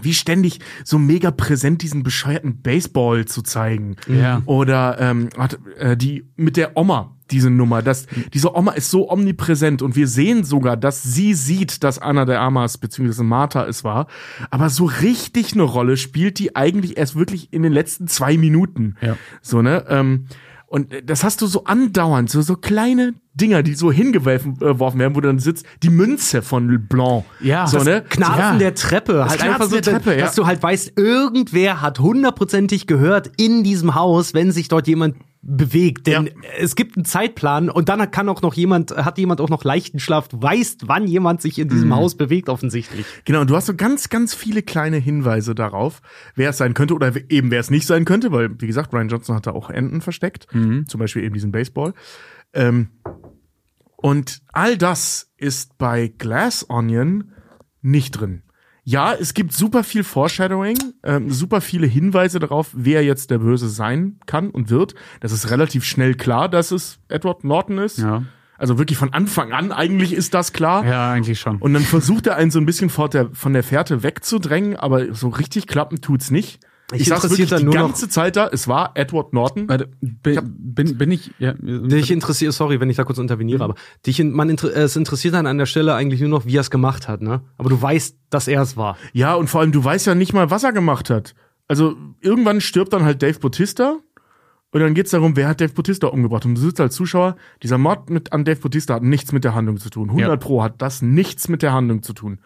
Wie 0.00 0.14
ständig 0.14 0.60
so 0.84 0.98
mega 0.98 1.30
präsent 1.30 1.82
diesen 1.82 2.02
bescheuerten 2.02 2.62
Baseball 2.62 3.24
zu 3.24 3.42
zeigen. 3.42 3.96
Ja. 4.06 4.42
Oder 4.46 4.96
ähm, 5.00 5.28
hat, 5.36 5.58
äh, 5.78 5.96
die 5.96 6.24
mit 6.36 6.56
der 6.56 6.76
Oma, 6.76 7.16
diese 7.30 7.50
Nummer. 7.50 7.82
Das, 7.82 8.06
diese 8.32 8.54
Oma 8.54 8.72
ist 8.72 8.90
so 8.90 9.10
omnipräsent 9.10 9.82
und 9.82 9.96
wir 9.96 10.08
sehen 10.08 10.44
sogar, 10.44 10.76
dass 10.76 11.02
sie 11.02 11.34
sieht, 11.34 11.82
dass 11.84 11.98
Anna 11.98 12.24
de 12.24 12.36
Armas 12.36 12.78
bzw. 12.78 13.22
Martha 13.22 13.66
es 13.66 13.84
war. 13.84 14.06
Aber 14.50 14.70
so 14.70 14.84
richtig 14.84 15.52
eine 15.52 15.62
Rolle 15.62 15.96
spielt 15.96 16.38
die 16.38 16.56
eigentlich 16.56 16.96
erst 16.96 17.16
wirklich 17.16 17.52
in 17.52 17.62
den 17.62 17.72
letzten 17.72 18.08
zwei 18.08 18.36
Minuten. 18.36 18.96
Ja. 19.00 19.16
So, 19.42 19.62
ne? 19.62 19.84
Ähm, 19.88 20.26
und 20.70 20.92
das 21.06 21.24
hast 21.24 21.40
du 21.40 21.46
so 21.46 21.64
andauernd, 21.64 22.28
so, 22.28 22.42
so 22.42 22.54
kleine 22.54 23.14
Dinger, 23.32 23.62
die 23.62 23.74
so 23.74 23.90
hingeworfen 23.90 24.56
äh, 24.60 24.78
werden, 24.78 25.16
wo 25.16 25.20
du 25.20 25.28
dann 25.28 25.38
sitzt, 25.38 25.64
die 25.82 25.88
Münze 25.88 26.42
von 26.42 26.86
Blanc. 26.88 27.24
Ja, 27.40 27.66
so, 27.66 27.78
das 27.78 27.86
ne? 27.86 28.04
Knarzen 28.06 28.36
Ja. 28.38 28.58
der 28.58 28.74
Treppe. 28.74 29.24
Halt 29.24 29.40
Knarzen 29.40 29.48
einfach 29.48 29.64
so, 29.64 29.80
der 29.80 29.82
Treppe, 29.82 30.14
ja. 30.14 30.26
dass 30.26 30.34
du 30.34 30.46
halt 30.46 30.62
weißt, 30.62 30.92
irgendwer 30.96 31.80
hat 31.80 32.00
hundertprozentig 32.00 32.86
gehört 32.86 33.30
in 33.38 33.64
diesem 33.64 33.94
Haus, 33.94 34.34
wenn 34.34 34.52
sich 34.52 34.68
dort 34.68 34.86
jemand 34.88 35.16
bewegt. 35.50 36.06
Denn 36.06 36.26
Ja. 36.26 36.32
es 36.58 36.76
gibt 36.76 36.96
einen 36.96 37.04
Zeitplan 37.04 37.70
und 37.70 37.88
dann 37.88 38.10
kann 38.10 38.28
auch 38.28 38.42
noch 38.42 38.54
jemand, 38.54 38.90
hat 38.96 39.18
jemand 39.18 39.40
auch 39.40 39.48
noch 39.48 39.64
leichten 39.64 39.98
Schlaf. 39.98 40.28
Du 40.28 40.40
weißt, 40.42 40.88
wann 40.88 41.06
jemand 41.06 41.40
sich 41.42 41.58
in 41.58 41.68
Mhm. 41.68 41.72
diesem 41.72 41.94
Haus 41.96 42.16
bewegt, 42.16 42.48
offensichtlich. 42.48 43.06
Genau, 43.24 43.40
und 43.40 43.50
du 43.50 43.56
hast 43.56 43.66
so 43.66 43.74
ganz, 43.74 44.08
ganz 44.10 44.34
viele 44.34 44.62
kleine 44.62 44.98
Hinweise 44.98 45.54
darauf, 45.54 46.02
wer 46.34 46.50
es 46.50 46.58
sein 46.58 46.74
könnte 46.74 46.94
oder 46.94 47.12
eben 47.30 47.50
wer 47.50 47.60
es 47.60 47.70
nicht 47.70 47.86
sein 47.86 48.04
könnte, 48.04 48.30
weil, 48.30 48.50
wie 48.60 48.66
gesagt, 48.66 48.92
Ryan 48.92 49.08
Johnson 49.08 49.36
hat 49.36 49.46
da 49.46 49.52
auch 49.52 49.70
Enten 49.70 50.00
versteckt, 50.02 50.46
zum 50.52 50.98
Beispiel 51.00 51.24
eben 51.24 51.34
diesen 51.34 51.52
Baseball. 51.52 51.94
Ähm, 52.52 52.88
und 53.96 54.42
all 54.52 54.76
das 54.76 55.32
ist 55.36 55.78
bei 55.78 56.12
Glass 56.18 56.68
Onion 56.68 57.32
nicht 57.82 58.12
drin. 58.12 58.42
Ja, 58.88 59.12
es 59.12 59.34
gibt 59.34 59.52
super 59.52 59.84
viel 59.84 60.02
Foreshadowing, 60.02 60.78
ähm, 61.02 61.30
super 61.30 61.60
viele 61.60 61.86
Hinweise 61.86 62.38
darauf, 62.38 62.70
wer 62.72 63.04
jetzt 63.04 63.30
der 63.30 63.36
Böse 63.36 63.68
sein 63.68 64.18
kann 64.24 64.48
und 64.48 64.70
wird. 64.70 64.94
Das 65.20 65.30
ist 65.30 65.50
relativ 65.50 65.84
schnell 65.84 66.14
klar, 66.14 66.48
dass 66.48 66.70
es 66.70 66.98
Edward 67.08 67.44
Norton 67.44 67.76
ist. 67.76 67.98
Ja. 67.98 68.22
Also 68.56 68.78
wirklich 68.78 68.96
von 68.96 69.12
Anfang 69.12 69.52
an 69.52 69.72
eigentlich 69.72 70.14
ist 70.14 70.32
das 70.32 70.54
klar. 70.54 70.86
Ja, 70.86 71.12
eigentlich 71.12 71.38
schon. 71.38 71.58
Und 71.58 71.74
dann 71.74 71.82
versucht 71.82 72.28
er 72.28 72.36
einen 72.36 72.50
so 72.50 72.58
ein 72.58 72.64
bisschen 72.64 72.88
von 72.88 73.10
der, 73.10 73.28
von 73.34 73.52
der 73.52 73.62
Fährte 73.62 74.02
wegzudrängen, 74.02 74.76
aber 74.76 75.14
so 75.14 75.28
richtig 75.28 75.66
klappen 75.66 76.00
tut's 76.00 76.30
nicht. 76.30 76.58
Ich 76.92 77.02
Ich, 77.02 77.08
saß 77.08 77.24
interessiert 77.24 77.50
wirklich 77.50 77.50
dann 77.50 77.58
die 77.60 77.64
nur 77.66 77.74
noch- 77.74 77.80
ganze 77.88 78.08
Zeit 78.08 78.36
da, 78.36 78.48
es 78.50 78.66
war 78.66 78.92
Edward 78.94 79.34
Norton. 79.34 79.68
Warte, 79.68 79.90
bin, 80.00 80.40
bin, 80.74 80.96
bin 80.96 81.10
ich, 81.10 81.32
ja, 81.38 81.52
Dich 81.60 82.10
interessiert, 82.10 82.54
sorry, 82.54 82.80
wenn 82.80 82.88
ich 82.88 82.96
da 82.96 83.04
kurz 83.04 83.18
interveniere, 83.18 83.62
aber 83.62 83.74
dich, 84.06 84.22
man, 84.24 84.48
es 84.50 84.96
interessiert 84.96 85.34
dann 85.34 85.46
an 85.46 85.58
der 85.58 85.66
Stelle 85.66 85.94
eigentlich 85.94 86.20
nur 86.20 86.30
noch, 86.30 86.46
wie 86.46 86.56
er 86.56 86.62
es 86.62 86.70
gemacht 86.70 87.06
hat, 87.06 87.20
ne? 87.20 87.42
Aber 87.58 87.68
du 87.68 87.80
weißt, 87.80 88.16
dass 88.30 88.48
er 88.48 88.62
es 88.62 88.76
war. 88.78 88.96
Ja, 89.12 89.34
und 89.34 89.48
vor 89.50 89.60
allem, 89.60 89.72
du 89.72 89.84
weißt 89.84 90.06
ja 90.06 90.14
nicht 90.14 90.32
mal, 90.32 90.50
was 90.50 90.64
er 90.64 90.72
gemacht 90.72 91.10
hat. 91.10 91.34
Also 91.66 91.94
irgendwann 92.22 92.62
stirbt 92.62 92.94
dann 92.94 93.04
halt 93.04 93.20
Dave 93.22 93.38
Bautista 93.38 93.98
und 94.70 94.80
dann 94.80 94.94
geht's 94.94 95.10
darum, 95.10 95.36
wer 95.36 95.48
hat 95.48 95.60
Dave 95.60 95.74
Bautista 95.74 96.06
umgebracht. 96.06 96.46
Und 96.46 96.54
du 96.54 96.60
sitzt 96.62 96.80
als 96.80 96.94
Zuschauer, 96.94 97.36
dieser 97.62 97.76
Mord 97.76 98.08
mit, 98.08 98.32
an 98.32 98.44
Dave 98.46 98.60
Bautista 98.60 98.94
hat 98.94 99.02
nichts 99.02 99.32
mit 99.32 99.44
der 99.44 99.54
Handlung 99.54 99.76
zu 99.76 99.90
tun. 99.90 100.08
100 100.08 100.28
Ja. 100.30 100.36
Pro 100.36 100.62
hat 100.62 100.80
das 100.80 101.02
nichts 101.02 101.48
mit 101.48 101.60
der 101.62 101.74
Handlung 101.74 102.02
zu 102.02 102.14
tun. 102.14 102.38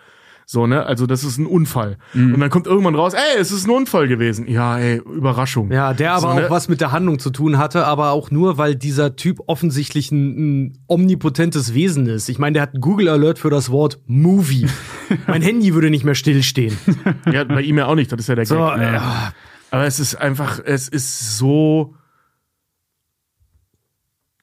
So, 0.47 0.67
ne? 0.67 0.85
Also 0.87 1.07
das 1.07 1.25
ist 1.25 1.39
ein 1.39 1.47
Unfall. 1.47 1.99
Mhm. 2.15 2.35
Und 2.35 2.41
dann 2.41 2.51
kommt 2.51 2.67
irgendwann 2.67 2.95
raus, 2.95 3.15
ey, 3.15 3.41
es 3.41 3.53
ist 3.53 3.67
ein 3.67 3.71
Unfall 3.71 4.09
gewesen. 4.09 4.47
Ja, 4.49 4.79
ey, 4.79 4.97
Überraschung. 4.99 5.71
Ja, 5.73 5.95
der 5.95 6.13
aber 6.13 6.21
So, 6.21 6.29
auch 6.29 6.35
ne? 6.37 6.47
was 6.51 6.69
mit 6.69 6.81
der 6.81 6.93
Handlung 6.93 7.19
zu 7.19 7.31
tun 7.31 7.59
hatte, 7.59 7.87
aber 7.87 8.11
auch 8.11 8.31
nur, 8.31 8.59
weil 8.59 8.75
dieser 8.77 9.17
Typ 9.17 9.41
offensichtlich 9.47 10.11
ein, 10.13 10.67
ein 10.67 10.79
omnipotentes 10.89 11.75
Wesen 11.75 12.07
ist. 12.07 12.29
Ich 12.29 12.39
meine, 12.39 12.55
der 12.55 12.63
hat 12.63 12.75
einen 12.75 12.81
Google 12.81 13.09
Alert 13.09 13.39
für 13.39 13.51
das 13.51 13.71
Wort 13.71 14.01
Movie. 14.07 14.67
mein 15.27 15.43
Handy 15.43 15.75
würde 15.75 15.91
nicht 15.91 16.05
mehr 16.05 16.15
stillstehen. 16.15 16.77
Ja, 17.31 17.45
bei 17.45 17.63
ihm 17.63 17.79
ja 17.79 17.87
auch 17.87 17.95
nicht, 17.95 18.11
das 18.13 18.21
ist 18.21 18.29
ja 18.29 18.35
der 18.35 18.47
So, 18.47 18.57
Gag. 18.59 18.81
äh, 18.81 18.99
Aber 19.71 19.85
es 19.87 20.01
ist 20.01 20.15
einfach, 20.17 20.61
es 20.65 20.89
ist 20.89 21.37
so. 21.39 21.95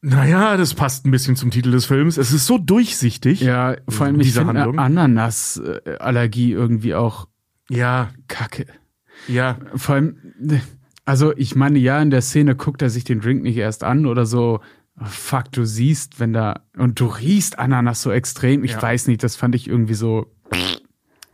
Naja, 0.02 0.56
das 0.56 0.74
passt 0.76 1.06
ein 1.06 1.12
bisschen 1.12 1.36
zum 1.36 1.52
Titel 1.52 1.72
des 1.72 1.86
Films. 1.86 2.18
Es 2.18 2.32
ist 2.32 2.46
so 2.46 2.58
durchsichtig. 2.58 3.42
ja, 3.42 3.76
vor 3.90 4.06
allem 4.06 4.20
Diese 4.20 4.46
Handlung. 4.46 4.80
Ananasallergie 4.80 6.52
irgendwie 6.54 6.96
auch 6.96 7.28
Ja, 7.70 8.10
kacke. 8.28 8.66
ja. 9.28 9.58
Vor 9.76 9.96
allem, 9.96 10.18
also 11.06 11.36
ich 11.36 11.56
meine, 11.56 11.80
ja, 11.80 12.02
in 12.02 12.12
der 12.12 12.22
Szene 12.22 12.56
guckt 12.56 12.82
er 12.82 12.90
sich 12.90 13.04
den 13.04 13.20
Drink 13.20 13.44
nicht 13.44 13.58
erst 13.58 13.84
an 13.84 14.06
oder 14.06 14.26
so. 14.26 14.62
Oh, 15.02 15.06
Fuck, 15.06 15.52
du 15.52 15.66
siehst, 15.66 16.20
wenn 16.20 16.34
da, 16.34 16.62
und 16.78 17.00
du 17.00 17.06
riechst 17.08 17.58
Ananas 17.60 18.02
so 18.02 18.12
extrem. 18.12 18.64
Ich 18.64 18.72
Ja. 18.74 18.82
weiß 18.82 19.08
nicht, 19.08 19.24
das 19.24 19.36
fand 19.36 19.56
ich 19.56 19.68
irgendwie 19.68 19.94
so, 19.94 20.28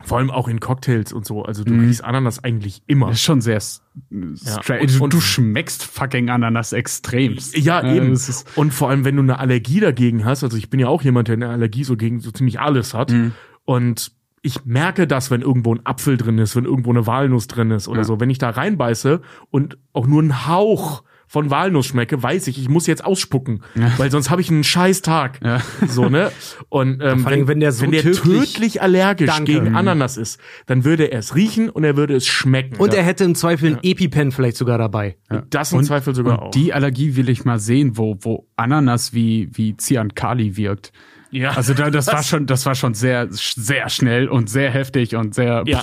Vor 0.06 0.18
allem 0.18 0.30
auch 0.30 0.46
in 0.48 0.60
Cocktails 0.60 1.12
und 1.12 1.26
so. 1.26 1.42
Also 1.44 1.64
du 1.64 1.74
riechst 1.74 2.04
Ananas 2.04 2.42
eigentlich 2.42 2.82
immer. 2.86 3.08
das 3.08 3.16
ist 3.16 3.22
schon 3.24 3.40
sehr 3.40 3.60
strange. 3.60 4.80
und- 4.82 4.94
du, 4.98 5.04
und- 5.04 5.12
du 5.12 5.20
schmeckst 5.20 5.84
fucking 5.84 6.30
Ananas 6.30 6.72
extremst. 6.72 7.56
Ja, 7.58 7.82
eben. 7.92 8.10
das 8.10 8.28
ist, 8.28 8.56
Und 8.56 8.72
vor 8.72 8.90
allem, 8.90 9.04
wenn 9.04 9.16
du 9.16 9.22
eine 9.22 9.38
Allergie 9.38 9.80
dagegen 9.80 10.24
hast, 10.24 10.44
also 10.44 10.56
ich 10.56 10.70
bin 10.70 10.78
ja 10.80 10.88
auch 10.88 11.02
jemand, 11.02 11.28
der 11.28 11.34
eine 11.34 11.48
Allergie 11.48 11.84
so 11.84 11.96
gegen 11.96 12.20
so 12.20 12.30
ziemlich 12.30 12.60
alles 12.60 12.94
hat. 12.94 13.10
Mhm. 13.10 13.32
Und 13.64 14.12
ich 14.42 14.64
merke 14.64 15.08
das, 15.08 15.32
wenn 15.32 15.40
irgendwo 15.42 15.74
ein 15.74 15.80
Apfel 15.84 16.16
drin 16.16 16.38
ist, 16.38 16.54
wenn 16.54 16.66
irgendwo 16.66 16.90
eine 16.90 17.06
Walnuss 17.08 17.48
drin 17.48 17.72
ist 17.72 17.88
oder 17.88 18.02
Ja. 18.02 18.04
so. 18.04 18.20
Wenn 18.20 18.30
ich 18.30 18.38
da 18.38 18.50
reinbeiße 18.50 19.20
und 19.50 19.76
auch 19.92 20.06
nur 20.06 20.22
einen 20.22 20.46
Hauch 20.46 21.02
von 21.28 21.50
Walnuss 21.50 21.86
schmecke, 21.86 22.22
weiß 22.22 22.46
ich, 22.46 22.58
ich 22.58 22.68
muss 22.68 22.86
jetzt 22.86 23.04
ausspucken, 23.04 23.62
weil 23.96 24.10
sonst 24.10 24.30
habe 24.30 24.40
ich 24.40 24.50
einen 24.50 24.64
scheiß 24.64 25.02
Tag. 25.02 25.40
Ja. 25.44 25.60
So, 25.88 26.08
ne? 26.08 26.30
Und 26.68 27.00
ähm, 27.02 27.20
Vor 27.20 27.32
allem, 27.32 27.48
wenn 27.48 27.60
der 27.60 27.72
so 27.72 27.82
wenn 27.84 27.90
der 27.92 28.02
tödlich- 28.02 28.52
tödlich 28.54 28.82
allergisch 28.82 29.30
Danke. 29.30 29.52
gegen 29.52 29.70
Mhm. 29.70 29.76
Ananas 29.76 30.16
ist, 30.16 30.38
dann 30.66 30.84
würde 30.84 31.04
er 31.10 31.18
es 31.18 31.34
riechen 31.34 31.68
und 31.68 31.84
er 31.84 31.96
würde 31.96 32.14
es 32.14 32.26
schmecken. 32.26 32.76
Und 32.76 32.94
er 32.94 33.02
hätte 33.02 33.24
im 33.24 33.34
Zweifel 33.34 33.72
ein 33.72 33.78
EpiPen 33.82 34.30
vielleicht 34.32 34.56
sogar 34.56 34.78
dabei. 34.78 35.16
das 35.50 35.72
im 35.72 35.82
Zweifel 35.82 36.14
sogar 36.14 36.38
und 36.40 36.46
auch. 36.46 36.50
die 36.52 36.72
Allergie 36.72 37.16
will 37.16 37.28
ich 37.28 37.44
mal 37.44 37.58
sehen, 37.58 37.96
wo, 37.96 38.16
wo 38.20 38.46
Ananas 38.56 39.12
wie, 39.12 39.48
wie 39.52 39.76
Cyankali 39.76 40.56
wirkt. 40.56 40.92
ja. 41.30 41.50
Also 41.50 41.74
da, 41.74 41.90
das 41.90 42.06
war 42.06 42.22
schon, 42.22 42.46
das 42.46 42.64
war 42.66 42.74
schon 42.74 42.94
sehr, 42.94 43.26
sehr 43.30 43.88
schnell 43.88 44.28
und 44.28 44.48
sehr 44.48 44.70
heftig 44.70 45.16
und 45.16 45.34
sehr. 45.34 45.64
Ja. 45.66 45.82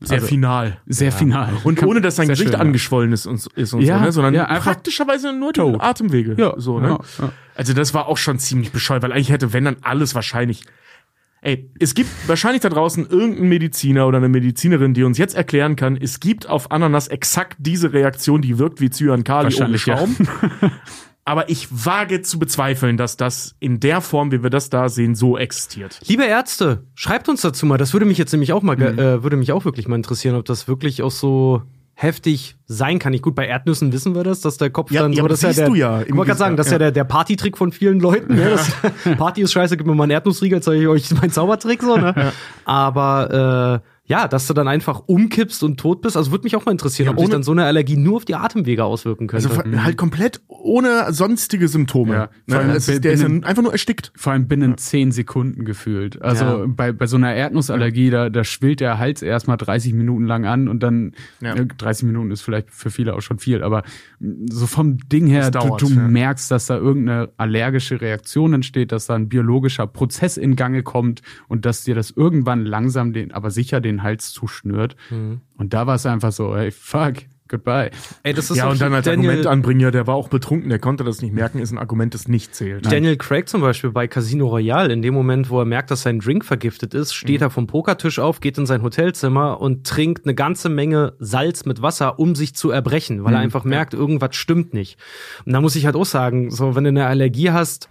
Sehr 0.00 0.16
Also, 0.16 0.26
final. 0.26 0.76
Sehr 0.86 1.10
final. 1.10 1.54
Und 1.64 1.76
Kann- 1.78 1.88
ohne, 1.88 2.00
dass 2.02 2.16
sein 2.16 2.28
Gesicht 2.28 2.48
schön, 2.50 2.52
ja. 2.52 2.58
angeschwollen 2.60 3.12
ist 3.12 3.26
und, 3.26 3.46
ist 3.54 3.72
und 3.72 3.80
Ja, 3.80 3.98
so, 3.98 4.04
ne? 4.04 4.12
sondern 4.12 4.34
ja, 4.34 4.44
praktischerweise 4.60 5.32
nur 5.32 5.52
die 5.52 5.60
tot. 5.60 5.80
Atemwege. 5.80 6.34
Ja, 6.38 6.54
so, 6.58 6.78
ne? 6.80 6.88
ja, 6.88 6.98
ja. 7.24 7.32
Also 7.54 7.72
das 7.72 7.94
war 7.94 8.06
auch 8.06 8.18
schon 8.18 8.38
ziemlich 8.38 8.72
bescheuert, 8.72 9.02
weil 9.02 9.12
eigentlich 9.12 9.30
hätte, 9.30 9.52
wenn 9.54 9.64
dann 9.64 9.76
alles 9.82 10.14
wahrscheinlich. 10.14 10.64
Ey, 11.42 11.70
es 11.78 11.94
gibt 11.94 12.10
wahrscheinlich 12.26 12.62
da 12.62 12.68
draußen 12.70 13.06
irgendeinen 13.08 13.48
Mediziner 13.48 14.06
oder 14.08 14.18
eine 14.18 14.28
Medizinerin, 14.28 14.94
die 14.94 15.04
uns 15.04 15.16
jetzt 15.16 15.36
erklären 15.36 15.76
kann, 15.76 15.96
es 15.96 16.18
gibt 16.18 16.48
auf 16.48 16.72
Ananas 16.72 17.06
exakt 17.08 17.56
diese 17.60 17.92
Reaktion, 17.92 18.42
die 18.42 18.58
wirkt 18.58 18.80
wie 18.80 18.90
Cyankali 18.90 19.46
ohne 19.46 19.74
Wahrscheinlich, 19.76 19.86
ja. 19.86 20.04
Aber 21.28 21.50
ich 21.50 21.66
wage 21.70 22.22
zu 22.22 22.38
bezweifeln, 22.38 22.96
dass 22.96 23.16
das 23.16 23.56
in 23.58 23.80
der 23.80 24.00
Form, 24.00 24.30
wie 24.30 24.44
wir 24.44 24.50
das 24.50 24.70
da 24.70 24.88
sehen, 24.88 25.16
so 25.16 25.36
existiert. 25.36 25.98
Liebe 26.06 26.24
Ärzte, 26.24 26.84
schreibt 26.94 27.28
uns 27.28 27.40
dazu 27.42 27.66
mal. 27.66 27.78
Das 27.78 27.92
würde 27.92 28.06
mich 28.06 28.16
jetzt 28.16 28.30
nämlich 28.32 28.52
auch 28.52 28.62
mal, 28.62 28.76
Mhm. 28.76 28.98
äh, 28.98 29.22
würde 29.24 29.36
mich 29.36 29.50
auch 29.50 29.64
wirklich 29.64 29.88
mal 29.88 29.96
interessieren, 29.96 30.36
ob 30.36 30.44
das 30.44 30.68
wirklich 30.68 31.02
auch 31.02 31.10
so 31.10 31.62
heftig 31.94 32.56
sein 32.66 32.98
kann. 33.00 33.12
Ich 33.12 33.22
gut, 33.22 33.34
bei 33.34 33.46
Erdnüssen 33.46 33.92
wissen 33.92 34.14
wir 34.14 34.22
das, 34.22 34.40
dass 34.40 34.56
der 34.58 34.70
Kopf 34.70 34.92
Ja, 34.92 35.02
dann 35.02 35.14
ja, 35.14 35.22
so, 35.22 35.28
das 35.28 35.42
ist 35.42 35.56
ja 35.56 35.64
der, 35.64 35.66
du 35.68 35.74
ja 35.74 36.02
ich 36.02 36.14
wollte 36.14 36.28
gerade 36.28 36.38
sagen, 36.38 36.56
das 36.56 36.66
ist 36.66 36.72
ja 36.72 36.78
der, 36.78 36.92
der 36.92 37.04
Partytrick 37.04 37.56
von 37.58 37.72
vielen 37.72 37.98
Leuten. 37.98 38.34
Ne? 38.36 38.50
Das, 38.50 38.70
Party 39.16 39.42
ist 39.42 39.52
scheiße, 39.52 39.76
gib 39.76 39.86
mir 39.86 39.94
mal 39.94 40.04
einen 40.04 40.12
Erdnussriegel, 40.12 40.62
zeige 40.62 40.82
ich 40.82 40.86
euch 40.88 41.10
meinen 41.12 41.30
Zaubertrick 41.32 41.82
so. 41.82 41.96
Ne? 41.96 42.32
Aber 42.66 43.82
äh, 43.82 43.88
ja, 44.06 44.28
dass 44.28 44.46
du 44.46 44.54
dann 44.54 44.68
einfach 44.68 45.02
umkippst 45.06 45.62
und 45.64 45.78
tot 45.78 46.00
bist, 46.00 46.16
also 46.16 46.30
würde 46.30 46.44
mich 46.44 46.54
auch 46.56 46.64
mal 46.64 46.72
interessieren, 46.72 47.06
Ja, 47.06 47.12
ob 47.12 47.20
sich 47.20 47.28
dann 47.28 47.42
so 47.42 47.52
eine 47.52 47.64
Allergie 47.64 47.96
nur 47.96 48.16
auf 48.16 48.24
die 48.24 48.34
Atemwege 48.36 48.84
auswirken 48.84 49.26
könnte. 49.26 49.48
Also 49.48 49.60
ver- 49.62 49.84
halt 49.84 49.96
komplett 49.96 50.40
ohne 50.48 51.12
sonstige 51.12 51.68
Symptome. 51.68 52.14
Ja, 52.14 52.28
vor 52.48 52.56
ne? 52.58 52.58
allem 52.58 52.70
es 52.76 52.88
ist, 52.88 53.04
der 53.04 53.12
ist 53.12 53.22
ja 53.22 53.28
binnen- 53.28 53.44
einfach 53.44 53.62
nur 53.62 53.72
erstickt. 53.72 54.12
Vor 54.14 54.32
allem 54.32 54.46
binnen 54.48 54.78
zehn 54.78 55.12
Sekunden 55.12 55.64
gefühlt. 55.64 56.22
Also 56.22 56.44
Ja. 56.44 56.64
bei, 56.66 56.92
bei 56.92 57.06
so 57.06 57.16
einer 57.16 57.34
Erdnussallergie, 57.34 58.10
da, 58.10 58.30
da 58.30 58.44
schwillt 58.44 58.80
der 58.80 58.98
Hals 58.98 59.22
erstmal 59.22 59.56
30 59.56 59.92
Minuten 59.92 60.24
lang 60.24 60.44
an 60.46 60.68
und 60.68 60.82
dann 60.82 61.12
Ja. 61.40 61.54
äh, 61.54 61.66
30 61.66 62.06
Minuten 62.06 62.30
ist 62.30 62.42
vielleicht 62.42 62.70
für 62.70 62.90
viele 62.90 63.14
auch 63.14 63.22
schon 63.22 63.38
viel, 63.38 63.62
aber 63.62 63.82
so 64.18 64.66
vom 64.66 64.98
Ding 65.08 65.26
her, 65.26 65.50
Das 65.50 65.62
du, 65.62 65.68
dauert, 65.68 65.82
du 65.82 65.88
ja. 65.88 66.08
merkst, 66.08 66.50
dass 66.50 66.66
da 66.66 66.76
irgendeine 66.76 67.30
allergische 67.36 68.00
Reaktion 68.00 68.54
entsteht, 68.54 68.92
dass 68.92 69.06
da 69.06 69.14
ein 69.14 69.28
biologischer 69.28 69.86
Prozess 69.86 70.36
in 70.36 70.56
Gange 70.56 70.82
kommt 70.82 71.22
und 71.48 71.64
dass 71.64 71.84
dir 71.84 71.94
das 71.94 72.10
irgendwann 72.10 72.64
langsam 72.64 73.12
den, 73.12 73.32
aber 73.32 73.50
sicher 73.50 73.80
den 73.80 74.02
Hals 74.02 74.32
zuschnürt. 74.32 74.96
Mhm. 75.10 75.40
Und 75.56 75.74
da 75.74 75.86
war 75.86 75.96
es 75.96 76.06
einfach 76.06 76.32
so, 76.32 76.56
hey, 76.56 76.70
fuck, 76.70 77.14
goodbye. 77.48 77.90
Ey, 78.22 78.34
das 78.34 78.50
ist 78.50 78.56
Ja, 78.56 78.68
und 78.68 78.80
dann 78.80 78.92
als 78.94 79.04
Daniel, 79.04 79.30
Argument 79.30 79.46
anbringen, 79.46 79.80
ja, 79.80 79.90
der 79.90 80.06
war 80.06 80.14
auch 80.14 80.28
betrunken, 80.28 80.68
der 80.68 80.78
konnte 80.78 81.04
das 81.04 81.22
nicht 81.22 81.34
merken, 81.34 81.58
ist 81.58 81.72
ein 81.72 81.78
Argument, 81.78 82.14
das 82.14 82.28
nicht 82.28 82.54
zählt. 82.54 82.90
Daniel 82.90 83.16
Craig 83.16 83.48
zum 83.48 83.60
Beispiel 83.60 83.90
bei 83.90 84.08
Casino 84.08 84.46
Royale, 84.46 84.92
in 84.92 85.02
dem 85.02 85.14
Moment, 85.14 85.50
wo 85.50 85.60
er 85.60 85.64
merkt, 85.64 85.90
dass 85.90 86.02
sein 86.02 86.20
Drink 86.20 86.44
vergiftet 86.44 86.94
ist, 86.94 87.14
steht 87.14 87.42
er 87.42 87.50
vom 87.50 87.66
Pokertisch 87.66 88.18
auf, 88.18 88.40
geht 88.40 88.58
in 88.58 88.66
sein 88.66 88.82
Hotelzimmer 88.82 89.60
und 89.60 89.86
trinkt 89.86 90.26
eine 90.26 90.34
ganze 90.34 90.68
Menge 90.68 91.14
Salz 91.18 91.64
mit 91.64 91.82
Wasser, 91.82 92.18
um 92.18 92.34
sich 92.34 92.54
zu 92.54 92.70
erbrechen, 92.70 93.24
weil 93.24 93.34
er 93.34 93.40
einfach 93.40 93.64
merkt, 93.64 93.94
irgendwas 93.94 94.36
stimmt 94.36 94.74
nicht. 94.74 94.98
Und 95.44 95.52
da 95.52 95.60
muss 95.60 95.76
ich 95.76 95.86
halt 95.86 95.96
auch 95.96 96.04
sagen, 96.04 96.50
so, 96.50 96.74
wenn 96.74 96.84
du 96.84 96.88
eine 96.88 97.06
Allergie 97.06 97.50
hast, 97.50 97.88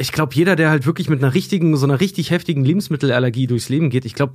ich 0.00 0.12
glaube, 0.12 0.34
jeder, 0.34 0.56
der 0.56 0.70
halt 0.70 0.86
wirklich 0.86 1.10
mit 1.10 1.22
einer 1.22 1.34
richtigen, 1.34 1.76
so 1.76 1.84
einer 1.84 2.00
richtig 2.00 2.30
heftigen 2.30 2.64
Lebensmittelallergie 2.64 3.46
durchs 3.46 3.68
Leben 3.68 3.90
geht, 3.90 4.06
ich 4.06 4.14
glaube, 4.14 4.32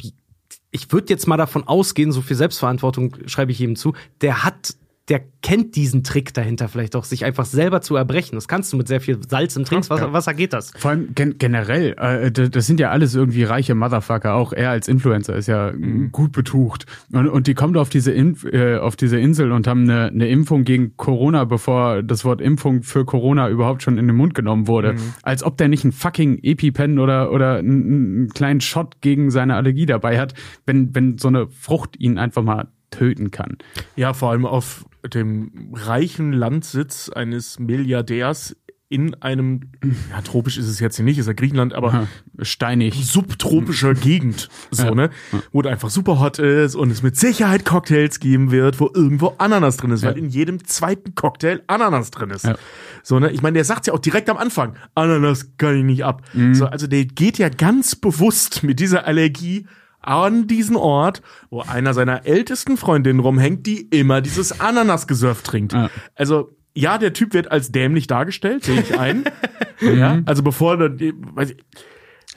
ich 0.76 0.92
würde 0.92 1.08
jetzt 1.08 1.26
mal 1.26 1.38
davon 1.38 1.66
ausgehen, 1.66 2.12
so 2.12 2.22
viel 2.22 2.36
Selbstverantwortung 2.36 3.16
schreibe 3.28 3.54
ich 3.54 3.62
ihm 3.62 3.78
zu, 3.78 3.94
der 4.20 4.44
hat, 4.44 4.76
der 5.10 5.22
kennt 5.44 5.76
diesen 5.76 6.04
Trick 6.04 6.34
dahinter 6.34 6.68
vielleicht 6.68 6.96
auch, 6.96 7.04
sich 7.04 7.26
einfach 7.26 7.46
selber 7.46 7.82
zu 7.82 7.96
erbrechen. 7.96 8.36
Das 8.36 8.48
kannst 8.48 8.74
du 8.74 8.78
mit 8.78 8.88
sehr 8.88 9.02
viel 9.02 9.20
Salz 9.30 9.56
im 9.56 9.64
Trinkwasser 9.64 10.14
Wasser 10.14 10.34
geht 10.34 10.52
das. 10.52 10.72
Vor 10.78 10.92
allem 10.92 11.14
gen 11.14 11.38
generell, 11.38 11.96
äh, 12.00 12.32
das 12.32 12.66
sind 12.66 12.80
ja 12.80 12.90
alles 12.90 13.14
irgendwie 13.14 13.44
reiche 13.44 13.76
Motherfucker. 13.76 14.34
Auch 14.34 14.52
er 14.52 14.72
als 14.72 14.88
Influencer 14.88 15.36
ist 15.36 15.48
ja 15.48 15.72
Mhm. 15.72 16.12
gut 16.12 16.32
betucht. 16.32 16.86
Und, 17.12 17.28
und 17.28 17.48
die 17.48 17.54
kommen 17.54 17.76
auf 17.78 17.90
diese, 17.90 18.12
Inf 18.12 18.46
äh, 18.46 18.78
auf 18.78 18.96
diese 18.96 19.20
Insel 19.20 19.52
und 19.52 19.68
haben 19.68 19.84
eine, 19.84 20.08
eine 20.08 20.28
Impfung 20.28 20.64
gegen 20.64 20.98
Corona, 20.98 21.46
bevor 21.46 22.02
das 22.04 22.26
Wort 22.26 22.42
Impfung 22.42 22.84
für 22.84 23.06
Corona 23.06 23.50
überhaupt 23.50 23.84
schon 23.84 23.98
in 23.98 24.08
den 24.08 24.16
Mund 24.16 24.34
genommen 24.34 24.68
wurde. 24.68 24.94
Mhm. 24.94 25.14
Als 25.22 25.44
ob 25.44 25.58
der 25.58 25.68
nicht 25.68 25.84
einen 25.84 25.94
fucking 25.94 26.40
EpiPen 26.42 27.00
oder, 27.00 27.32
oder 27.32 27.58
einen, 27.58 27.84
einen 27.86 28.30
kleinen 28.30 28.62
Shot 28.62 29.02
gegen 29.02 29.32
seine 29.32 29.56
Allergie 29.56 29.86
dabei 29.86 30.20
hat, 30.20 30.34
wenn, 30.66 30.94
wenn 30.96 31.18
so 31.18 31.28
eine 31.28 31.48
Frucht 31.48 32.00
ihn 32.00 32.18
einfach 32.18 32.44
mal 32.44 32.68
töten 32.92 33.32
kann. 33.32 33.58
Ja, 33.96 34.14
vor 34.14 34.32
allem 34.32 34.46
auf 34.46 34.86
dem 35.14 35.72
reichen 35.74 36.34
Landsitz 36.34 37.10
eines 37.10 37.60
Milliardärs 37.60 38.56
in 38.88 39.16
einem, 39.16 39.72
ja, 40.12 40.22
tropisch 40.22 40.58
ist 40.60 40.68
es 40.68 40.80
jetzt 40.80 40.96
hier 40.98 41.04
nicht, 41.06 41.18
ist 41.18 41.26
ja 41.26 41.34
Griechenland, 41.34 41.74
aber 41.74 42.08
Steinig. 42.44 43.08
subtropischer 43.08 43.96
Gegend, 43.96 44.48
so, 44.70 44.84
Ja. 44.86 44.96
ne? 44.96 45.10
Wo 45.52 45.62
es 45.62 45.68
einfach 45.68 45.90
super 45.90 46.20
hot 46.20 46.38
ist 46.38 46.76
und 46.76 46.92
es 46.92 47.02
mit 47.02 47.18
Sicherheit 47.18 47.66
Cocktails 47.66 48.20
geben 48.20 48.52
wird, 48.52 48.80
wo 48.80 48.90
irgendwo 48.94 49.34
Ananas 49.40 49.78
drin 49.78 49.90
ist, 49.90 50.04
weil 50.04 50.12
Ja. 50.14 50.18
in 50.24 50.30
jedem 50.30 50.64
zweiten 50.66 51.16
Cocktail 51.16 51.62
Ananas 51.66 52.12
drin 52.12 52.30
ist. 52.30 52.46
Ja. 52.46 52.58
So, 53.02 53.20
ne? 53.20 53.32
Ich 53.32 53.42
meine, 53.42 53.56
der 53.56 53.66
sagt 53.66 53.88
ja 53.88 53.94
auch 53.94 54.00
direkt 54.00 54.30
am 54.30 54.38
Anfang, 54.38 54.76
Ananas 54.94 55.58
kann 55.58 55.76
ich 55.80 55.84
nicht 55.84 56.06
ab. 56.06 56.22
Mhm. 56.34 56.54
So, 56.54 56.68
also 56.68 56.86
der 56.86 57.06
geht 57.06 57.40
ja 57.40 57.50
ganz 57.50 57.96
bewusst 57.96 58.62
mit 58.62 58.80
dieser 58.80 59.08
Allergie 59.08 59.66
an 60.08 60.48
diesen 60.48 60.76
Ort, 60.76 61.22
wo 61.50 61.62
einer 61.62 61.94
seiner 61.94 62.26
ältesten 62.26 62.78
Freundinnen 62.78 63.20
rumhängt, 63.20 63.66
die 63.66 63.82
immer 63.82 64.22
dieses 64.22 64.60
Ananas-Gesöff 64.60 65.42
trinkt. 65.42 65.74
Ja. 65.74 65.90
Also, 66.16 66.56
ja, 66.74 66.98
der 66.98 67.14
Typ 67.14 67.34
wird 67.34 67.52
als 67.52 67.72
dämlich 67.72 68.08
dargestellt, 68.08 68.66
sehe 68.66 68.82
ich 68.82 69.00
ein. 69.00 69.24
ja, 69.82 70.22
also 70.26 70.44
bevor, 70.44 70.78
weiß 70.80 71.52
ich, 71.52 71.58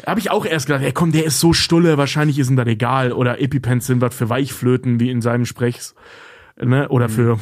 habe 0.06 0.20
ich 0.20 0.30
auch 0.30 0.46
erst 0.46 0.66
gedacht, 0.66 0.84
ey 0.84 0.92
komm, 0.92 1.12
der 1.12 1.24
ist 1.24 1.40
so 1.40 1.52
stulle, 1.52 1.98
wahrscheinlich 1.98 2.38
ist 2.38 2.50
ihm 2.50 2.56
das 2.56 2.68
egal. 2.68 3.12
Oder 3.12 3.40
Epipens 3.40 3.86
sind 3.86 4.00
was 4.00 4.14
für 4.14 4.28
Weichflöten, 4.28 5.00
wie 5.00 5.10
in 5.10 5.22
seinem 5.22 5.44
Sprechs. 5.44 5.94
Ne? 6.60 6.88
Oder 6.88 7.08
für 7.08 7.38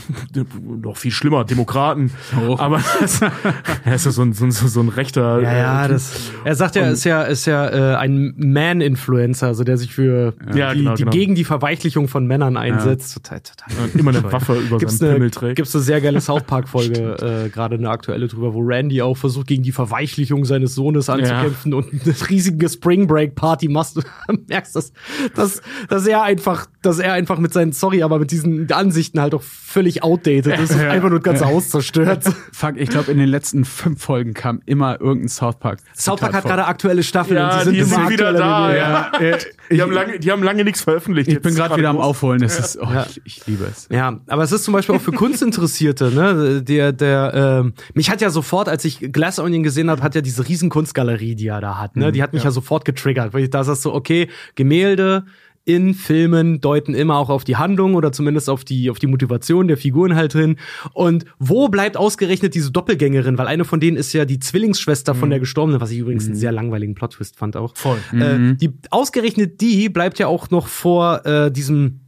noch 0.62 0.98
viel 0.98 1.10
schlimmer, 1.10 1.44
Demokraten. 1.44 2.10
Oh. 2.46 2.56
Aber 2.58 2.82
das, 3.00 3.20
er 3.84 3.94
ist 3.94 4.04
ja 4.04 4.10
so 4.10 4.22
ein, 4.22 4.34
so 4.34 4.44
ein, 4.44 4.50
so 4.50 4.80
ein 4.80 4.88
rechter. 4.88 5.40
Ja, 5.40 5.56
ja, 5.56 5.86
äh, 5.86 5.88
das. 5.88 6.32
Er 6.44 6.54
sagt 6.54 6.76
ja, 6.76 6.90
ist 6.90 7.04
ja, 7.04 7.22
ist 7.22 7.46
ja 7.46 7.94
äh, 7.94 7.96
ein 7.96 8.34
Man-Influencer, 8.36 9.46
also 9.46 9.64
der 9.64 9.78
sich 9.78 9.94
für 9.94 10.34
Ja, 10.54 10.74
die, 10.74 10.80
genau, 10.80 10.94
die 10.94 11.02
genau. 11.04 11.12
gegen 11.12 11.34
die 11.34 11.44
Verweichlichung 11.44 12.08
von 12.08 12.26
Männern 12.26 12.58
einsetzt. 12.58 13.14
Total, 13.14 13.40
total. 13.40 13.88
immer 13.94 14.10
eine 14.10 14.22
Waffe 14.30 14.58
über 14.58 14.78
Gibt's 14.78 14.98
seinem 14.98 15.08
eine, 15.08 15.14
Pimmel 15.16 15.30
trägt. 15.30 15.56
gibt's 15.56 15.74
eine 15.74 15.84
sehr 15.84 16.00
geile 16.02 16.20
South 16.20 16.42
Park 16.42 16.68
Folge, 16.68 17.44
äh, 17.46 17.48
gerade 17.48 17.76
eine 17.76 17.88
aktuelle 17.88 18.28
drüber, 18.28 18.52
wo 18.52 18.60
Randy 18.60 19.00
auch 19.00 19.16
versucht, 19.16 19.46
gegen 19.46 19.62
die 19.62 19.72
Verweichlichung 19.72 20.44
seines 20.44 20.74
Sohnes 20.74 21.08
anzukämpfen 21.08 21.72
und 21.72 21.88
eine 21.90 22.14
riesige 22.28 22.68
Spring 22.68 23.06
Break 23.06 23.34
Party 23.34 23.68
machst. 23.68 23.96
Du 23.96 24.02
merkst, 24.48 24.76
dass, 24.76 24.92
dass, 25.34 25.62
dass 25.88 26.06
er 26.06 26.22
einfach, 26.22 26.66
dass 26.82 26.98
er 26.98 27.14
einfach 27.14 27.38
mit 27.38 27.54
seinen, 27.54 27.72
sorry, 27.72 28.02
aber 28.02 28.18
mit 28.18 28.30
diesen 28.30 28.70
Ansichten 28.70 29.05
halt 29.14 29.34
auch 29.34 29.42
völlig 29.42 30.02
outdated 30.02 30.58
ist 30.58 30.72
und 30.72 30.80
Ja. 30.86 30.90
einfach 30.90 31.08
nur 31.10 31.18
das 31.20 31.24
ganze 31.24 31.46
Haus 31.46 31.68
zerstört. 31.70 32.24
Fuck, 32.52 32.74
ich 32.76 32.88
glaube, 32.88 33.10
in 33.12 33.18
den 33.18 33.28
letzten 33.28 33.64
fünf 33.64 34.02
Folgen 34.02 34.34
kam 34.34 34.60
immer 34.66 35.00
irgendein 35.00 35.28
South 35.28 35.56
Park. 35.58 35.80
South 35.94 36.20
Park 36.20 36.34
hat 36.34 36.42
vor. 36.42 36.50
gerade 36.50 36.66
aktuelle 36.66 37.02
Staffeln 37.02 37.36
Ja, 37.38 37.50
und 37.50 37.58
die 37.60 37.64
sind, 37.64 37.74
die 37.74 37.78
immer 37.80 37.88
sind 37.96 38.10
wieder 38.10 38.32
da, 38.32 38.74
ja. 38.76 39.12
Äh, 39.20 39.38
Die 39.68 39.74
ich, 39.74 39.80
haben 39.80 39.90
lange, 39.90 40.20
die 40.20 40.30
haben 40.30 40.44
lange 40.44 40.62
nichts 40.62 40.82
veröffentlicht. 40.82 41.26
ich 41.26 41.34
Jetzt 41.34 41.42
bin 41.42 41.54
gerade 41.56 41.76
wieder 41.76 41.88
am 41.88 41.96
groß. 41.96 42.04
Aufholen. 42.06 42.40
Das 42.40 42.56
ist, 42.56 42.78
oh, 42.80 42.84
Ja. 42.88 43.04
ich, 43.10 43.20
ich 43.24 43.46
liebe 43.48 43.64
es. 43.64 43.88
Ja, 43.90 44.20
aber 44.28 44.44
es 44.44 44.52
ist 44.52 44.62
zum 44.62 44.72
Beispiel 44.72 44.94
auch 44.94 45.00
für 45.00 45.10
Kunstinteressierte, 45.10 46.12
ne? 46.12 46.62
Der, 46.62 46.92
der, 46.92 47.32
ähm, 47.64 47.72
mich 47.94 48.08
hat 48.08 48.20
ja 48.20 48.30
sofort, 48.30 48.68
als 48.68 48.84
ich 48.84 49.00
Glass 49.12 49.40
Onion 49.40 49.64
gesehen 49.64 49.90
habe, 49.90 50.02
hat 50.02 50.14
ja 50.14 50.20
diese 50.20 50.46
riesen 50.48 50.68
Kunstgalerie, 50.70 51.34
die 51.34 51.48
er 51.48 51.60
da 51.60 51.78
hat, 51.78 51.96
ne? 51.96 52.12
Die 52.12 52.22
hat 52.22 52.32
mich 52.32 52.44
ja, 52.44 52.52
sofort 52.52 52.84
getriggert, 52.84 53.34
weil 53.34 53.42
ich 53.42 53.50
da 53.50 53.64
sagst 53.64 53.82
so, 53.82 53.92
okay, 53.92 54.28
Gemälde 54.54 55.24
in 55.66 55.94
Filmen 55.94 56.60
deuten 56.60 56.94
immer 56.94 57.16
auch 57.16 57.28
auf 57.28 57.42
die 57.42 57.56
Handlung 57.56 57.96
oder 57.96 58.12
zumindest 58.12 58.48
auf 58.48 58.64
die 58.64 58.88
auf 58.88 59.00
die 59.00 59.08
Motivation 59.08 59.66
der 59.66 59.76
Figuren 59.76 60.14
halt 60.14 60.32
hin. 60.32 60.56
Und 60.92 61.24
wo 61.40 61.68
bleibt 61.68 61.96
ausgerechnet 61.96 62.54
diese 62.54 62.70
Doppelgängerin? 62.70 63.36
Weil 63.36 63.48
eine 63.48 63.64
von 63.64 63.80
denen 63.80 63.96
ist 63.96 64.12
ja 64.12 64.24
die 64.24 64.38
Zwillingsschwester 64.38 65.16
von 65.16 65.28
der 65.28 65.40
Gestorbenen, 65.40 65.80
was 65.80 65.90
ich 65.90 65.98
übrigens 65.98 66.26
einen 66.26 66.36
sehr 66.36 66.52
langweiligen 66.52 66.94
Plot-Twist 66.94 67.36
fand 67.36 67.56
auch. 67.56 67.76
Voll. 67.76 67.98
Äh, 68.12 68.54
die 68.54 68.70
ausgerechnet 68.90 69.60
die 69.60 69.88
bleibt 69.88 70.20
ja 70.20 70.28
auch 70.28 70.50
noch 70.50 70.68
vor 70.68 71.26
äh, 71.26 71.50
diesem 71.50 72.00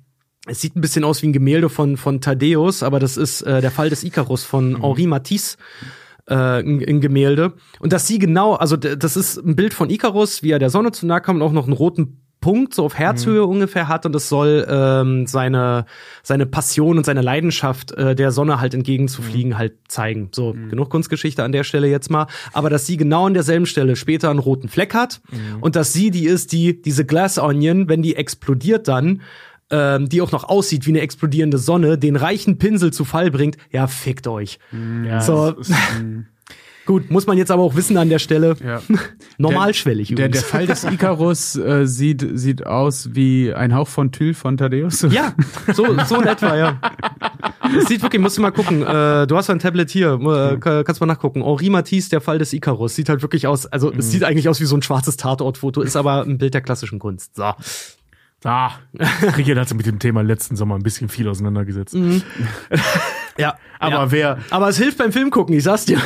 es 0.47 0.61
sieht 0.61 0.77
ein 0.77 0.81
bisschen 0.81 1.05
aus 1.05 1.21
wie 1.21 1.27
ein 1.27 1.33
Gemälde 1.33 1.69
von, 1.69 1.99
von 1.99 2.23
Thaddeus, 2.23 2.83
aber 2.83 3.01
das 3.01 3.19
ist 3.19 3.43
äh, 3.43 3.61
der 3.61 3.71
Fall 3.71 3.91
des 3.91 4.03
Icarus 4.03 4.45
von 4.45 4.81
Henri 4.81 5.07
Matisse. 5.07 5.59
Äh, 6.27 6.35
ein, 6.35 6.83
ein 6.87 7.01
Gemälde. 7.01 7.55
Und 7.81 7.93
dass 7.93 8.07
sie 8.07 8.19
genau, 8.19 8.55
also 8.55 8.77
das 8.77 9.17
ist 9.17 9.39
ein 9.39 9.57
Bild 9.57 9.75
von 9.75 9.91
Icarus, 9.91 10.43
wie 10.43 10.51
er 10.51 10.59
der 10.59 10.71
Sonne 10.71 10.93
zu 10.93 11.07
nahe 11.07 11.21
kommt 11.21 11.41
und 11.41 11.49
auch 11.49 11.53
noch 11.53 11.65
einen 11.65 11.73
roten 11.73 12.28
Punkt 12.49 12.73
so 12.73 12.87
auf 12.87 12.95
Herzhöhe 12.95 13.45
ungefähr 13.45 13.89
hat 13.89 14.07
und 14.07 14.15
es 14.15 14.31
soll 14.31 14.67
ähm, 14.71 15.27
seine 15.27 15.85
seine 16.23 16.47
Passion 16.47 16.97
und 16.97 17.05
seine 17.05 17.21
Leidenschaft 17.21 17.93
äh, 17.93 18.15
der 18.15 18.31
Sonne 18.33 18.59
halt 18.59 18.73
entgegenzufliegen 18.73 19.59
halt 19.59 19.75
zeigen. 19.87 20.31
So 20.33 20.55
genug 20.71 20.89
Kunstgeschichte 20.89 21.45
an 21.45 21.53
der 21.53 21.63
Stelle 21.63 21.89
jetzt 21.89 22.11
mal, 22.11 22.27
aber 22.55 22.71
dass 22.71 22.87
sie 22.87 22.97
genau 22.97 23.27
an 23.27 23.35
derselben 23.35 23.67
Stelle 23.67 23.97
später 23.97 24.31
einen 24.31 24.39
roten 24.39 24.69
Fleck 24.69 24.95
hat 24.95 25.21
und 25.61 25.77
dass 25.77 25.93
sie 25.93 26.11
die 26.11 26.25
ist, 26.25 26.53
die 26.53 26.81
diese 26.81 27.05
Glass 27.05 27.39
Onion, 27.39 27.91
wenn 27.91 28.01
die 28.01 28.17
explodiert 28.17 28.89
dann 28.89 29.21
ähm, 29.71 30.09
die 30.09 30.23
auch 30.23 30.33
noch 30.33 30.45
aussieht 30.45 30.87
wie 30.87 30.93
eine 30.93 31.03
explodierende 31.03 31.59
Sonne, 31.59 31.99
den 31.99 32.17
reichen 32.17 32.57
Pinsel 32.57 32.95
zu 32.95 33.05
Fall 33.05 33.31
bringt, 33.31 33.59
ja, 33.71 33.87
fickt 33.87 34.27
euch. 34.27 34.59
Ja, 35.05 35.21
So. 35.21 35.51
ist, 35.51 35.71
Gut, 36.89 37.11
muss 37.11 37.27
man 37.27 37.37
jetzt 37.37 37.51
aber 37.51 37.63
auch 37.63 37.77
wissen 37.77 37.99
an 37.99 38.09
der 38.09 38.19
Stelle. 38.19 38.57
Ja. 38.65 38.81
Normalschwellig 39.37 40.09
Der, 40.09 40.17
der 40.17 40.27
übrigens. 40.29 40.47
Fall 40.47 40.67
des 40.67 40.85
Icarus 40.85 41.55
äh, 41.57 41.87
sieht, 41.87 42.27
sieht 42.33 42.67
aus 42.67 43.11
wie 43.13 43.53
ein 43.53 43.75
Hauch 43.75 43.89
von 43.89 44.11
Tyl 44.11 44.33
von 44.33 44.57
Thaddeus. 44.57 45.03
Ja, 45.11 45.35
so, 45.75 45.85
so 46.07 46.17
in 46.23 46.27
etwa, 46.27 46.57
ja. 46.57 46.81
Es 47.79 47.89
sieht 47.89 48.01
wirklich, 48.01 48.23
musst 48.23 48.39
du 48.39 48.41
mal 48.41 48.53
gucken. 48.53 48.81
Äh, 48.83 49.27
du 49.27 49.37
hast 49.37 49.51
ein 49.51 49.59
Tablet 49.59 49.91
hier, 49.91 50.15
äh, 50.15 50.57
ka- 50.57 50.83
kannst 50.83 51.03
mal 51.03 51.07
nachgucken. 51.07 51.45
Henri 51.45 51.69
Matisse, 51.69 52.09
der 52.09 52.23
Fall 52.23 52.39
des 52.39 52.55
Icarus. 52.55 52.95
Sieht 52.95 53.11
halt 53.11 53.21
wirklich 53.21 53.47
aus, 53.47 53.67
also 53.67 53.93
es 53.93 54.11
sieht 54.11 54.25
eigentlich 54.25 54.49
aus 54.49 54.59
wie 54.61 54.65
so 54.65 54.75
ein 54.75 54.81
schwarzes 54.81 55.19
Tatortfoto, 55.19 55.83
ist 55.83 55.95
aber 55.95 56.23
ein 56.23 56.39
Bild 56.39 56.55
der 56.55 56.63
klassischen 56.63 56.99
Kunst. 56.99 57.37
So. 57.37 57.53
Ah, 58.45 58.71
Ricky 59.37 59.55
hat 59.55 59.69
sich 59.69 59.77
mit 59.77 59.85
dem 59.85 59.99
Thema 59.99 60.23
letzten 60.23 60.57
Sommer 60.57 60.77
ein 60.77 60.83
bisschen 60.83 61.11
viel 61.11 61.29
auseinandergesetzt. 61.29 61.95
Ja. 63.37 63.57
Aber 63.79 63.95
ja. 63.95 64.11
wer, 64.11 64.39
Aber 64.51 64.69
es 64.69 64.79
hilft 64.79 64.99
beim 64.99 65.13
Film 65.13 65.31
gucken, 65.31 65.55
ich 65.55 65.63
sag's 65.63 65.85
dir. 65.85 66.01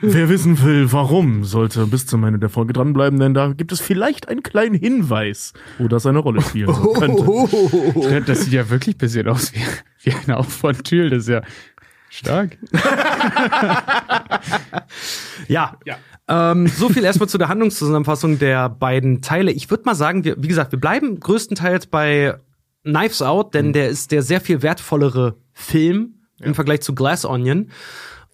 Wer 0.00 0.28
wissen 0.28 0.62
will, 0.62 0.92
warum, 0.92 1.44
sollte 1.44 1.86
bis 1.86 2.06
zum 2.06 2.24
Ende 2.24 2.38
der 2.38 2.48
Folge 2.48 2.72
dranbleiben, 2.72 3.18
denn 3.18 3.34
da 3.34 3.52
gibt 3.52 3.72
es 3.72 3.80
vielleicht 3.80 4.28
einen 4.28 4.42
kleinen 4.42 4.74
Hinweis, 4.74 5.52
wo 5.78 5.88
das 5.88 6.06
eine 6.06 6.18
Rolle 6.18 6.40
spielen 6.42 6.72
so 6.72 6.92
könnte. 6.92 8.10
Ja, 8.10 8.20
Das 8.20 8.42
sieht 8.42 8.52
ja 8.52 8.68
wirklich 8.70 8.96
ein 8.96 8.98
bisschen 8.98 9.28
aus 9.28 9.52
wie, 9.54 9.60
wie 10.02 10.14
ein 10.14 10.36
Hauch 10.36 10.44
von 10.44 10.74
Tyl. 10.82 11.10
Das 11.10 11.22
ist 11.22 11.28
ja 11.28 11.42
stark. 12.10 12.58
Ja. 15.48 15.76
Ähm, 16.28 16.66
so 16.66 16.88
viel 16.88 17.04
erstmal 17.04 17.28
zu 17.28 17.38
der 17.38 17.48
Handlungszusammenfassung 17.48 18.38
der 18.38 18.68
beiden 18.68 19.22
Teile. 19.22 19.52
Ich 19.52 19.70
würde 19.70 19.84
mal 19.84 19.94
sagen, 19.94 20.24
wir, 20.24 20.36
wie 20.42 20.48
gesagt, 20.48 20.72
wir 20.72 20.80
bleiben 20.80 21.20
größtenteils 21.20 21.86
bei 21.86 22.34
Knives 22.82 23.22
Out, 23.22 23.54
denn 23.54 23.72
der 23.72 23.88
ist 23.88 24.10
der 24.12 24.22
sehr 24.22 24.40
viel 24.40 24.62
wertvollere 24.62 25.36
Film 25.52 26.14
im 26.40 26.54
Vergleich 26.54 26.80
zu 26.80 26.94
Glass 26.94 27.24
Onion. 27.24 27.70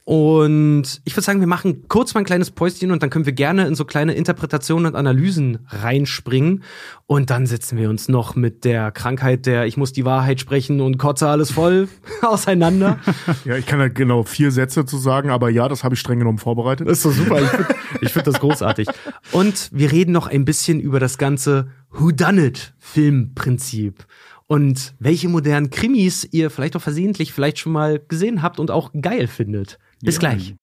Und 0.04 1.00
ich 1.04 1.14
würde 1.14 1.24
sagen, 1.24 1.38
wir 1.38 1.46
machen 1.46 1.86
kurz 1.86 2.12
mal 2.12 2.22
ein 2.22 2.24
kleines 2.24 2.50
Päuschen 2.50 2.90
und 2.90 3.04
dann 3.04 3.10
können 3.10 3.24
wir 3.24 3.32
gerne 3.32 3.68
in 3.68 3.76
so 3.76 3.84
kleine 3.84 4.14
Interpretationen 4.14 4.86
und 4.86 4.96
Analysen 4.96 5.60
reinspringen. 5.68 6.64
Und 7.06 7.30
dann 7.30 7.46
setzen 7.46 7.78
wir 7.78 7.88
uns 7.88 8.08
noch 8.08 8.34
mit 8.34 8.64
der 8.64 8.90
Krankheit 8.90 9.46
der 9.46 9.66
Ich 9.66 9.76
muss 9.76 9.92
die 9.92 10.04
Wahrheit 10.04 10.40
sprechen 10.40 10.80
und 10.80 10.98
kotze 10.98 11.28
alles 11.28 11.52
voll 11.52 11.86
auseinander. 12.22 12.98
Ja, 13.44 13.56
ich 13.56 13.66
kann 13.66 13.78
da 13.78 13.86
genau 13.86 14.24
vier 14.24 14.50
Sätze 14.50 14.84
zu 14.84 14.98
sagen, 14.98 15.30
aber 15.30 15.50
ja, 15.50 15.68
das 15.68 15.84
habe 15.84 15.94
ich 15.94 16.00
streng 16.00 16.18
genommen 16.18 16.38
vorbereitet. 16.38 16.88
Das 16.88 16.98
ist 16.98 17.04
so 17.04 17.12
super. 17.12 17.40
Ich 17.40 17.48
finde 17.48 17.74
ich 18.00 18.12
find 18.12 18.26
das 18.26 18.40
großartig. 18.40 18.88
Und 19.30 19.70
wir 19.72 19.92
reden 19.92 20.10
noch 20.10 20.26
ein 20.26 20.44
bisschen 20.44 20.80
über 20.80 20.98
das 20.98 21.16
ganze 21.16 21.68
Whodunit-Filmprinzip. 21.92 24.04
Und 24.48 24.94
welche 24.98 25.28
modernen 25.28 25.70
Krimis 25.70 26.26
ihr 26.30 26.50
vielleicht 26.50 26.76
auch 26.76 26.82
versehentlich 26.82 27.32
vielleicht 27.32 27.58
schon 27.58 27.72
mal 27.72 28.00
gesehen 28.00 28.42
habt 28.42 28.58
und 28.58 28.70
auch 28.70 28.90
geil 29.00 29.28
findet. 29.28 29.78
Bis 30.04 30.18
gleich. 30.18 30.56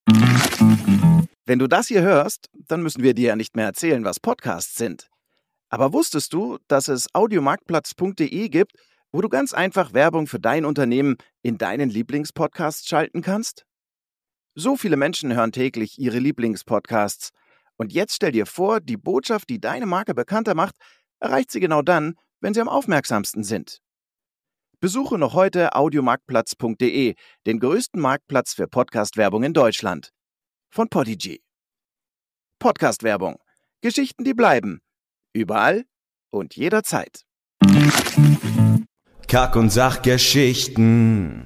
Wenn 1.46 1.60
du 1.60 1.68
das 1.68 1.88
hier 1.88 2.02
hörst, 2.02 2.50
dann 2.68 2.84
müssen 2.84 3.04
wir 3.04 3.14
dir 3.14 3.30
ja 3.30 3.36
nicht 3.38 3.56
mehr 3.56 3.68
erzählen, 3.68 4.04
was 4.04 4.20
Podcasts 4.20 4.76
sind. 4.76 5.08
Aber 5.70 5.94
wusstest 5.94 6.34
du, 6.34 6.58
dass 6.68 6.90
es 6.90 7.08
audiomarktplatz.de 7.14 8.50
gibt, 8.50 8.74
wo 9.14 9.22
du 9.22 9.30
ganz 9.30 9.54
einfach 9.54 9.94
Werbung 9.94 10.28
für 10.28 10.42
dein 10.42 10.66
Unternehmen 10.66 11.16
in 11.42 11.58
deinen 11.58 11.90
Lieblingspodcasts 11.90 12.90
schalten 12.90 13.22
kannst? 13.22 13.66
So 14.56 14.76
viele 14.76 14.98
Menschen 14.98 15.34
hören 15.34 15.54
täglich 15.54 15.98
ihre 15.98 16.20
Lieblingspodcasts. 16.20 17.30
Und 17.78 17.94
jetzt 17.94 18.16
stell 18.16 18.34
dir 18.34 18.46
vor, 18.46 18.82
die 18.82 18.98
Botschaft, 18.98 19.50
die 19.50 19.62
deine 19.62 19.86
Marke 19.86 20.14
bekannter 20.14 20.54
macht, 20.54 20.76
erreicht 21.22 21.50
sie 21.50 21.62
genau 21.62 21.82
dann, 21.82 22.16
wenn 22.42 22.54
sie 22.54 22.60
am 22.60 22.68
aufmerksamsten 22.68 23.46
sind. 23.46 23.80
Besuche 24.82 25.18
noch 25.18 25.34
heute 25.34 25.76
audiomarktplatz.de, 25.76 27.16
den 27.46 27.60
größten 27.60 28.00
Marktplatz 28.00 28.54
für 28.54 28.68
Podcast-Werbung 28.68 29.44
in 29.44 29.54
Deutschland. 29.54 30.12
Von 30.74 30.88
Podigy. 30.88 31.42
Podcast-Werbung. 32.60 33.40
Geschichten, 33.82 34.24
die 34.24 34.34
bleiben. 34.34 34.80
Überall 35.34 35.84
und 36.32 36.56
jederzeit. 36.56 37.26
Kack- 39.28 39.58
und 39.58 39.70
Sachgeschichten. 39.70 41.46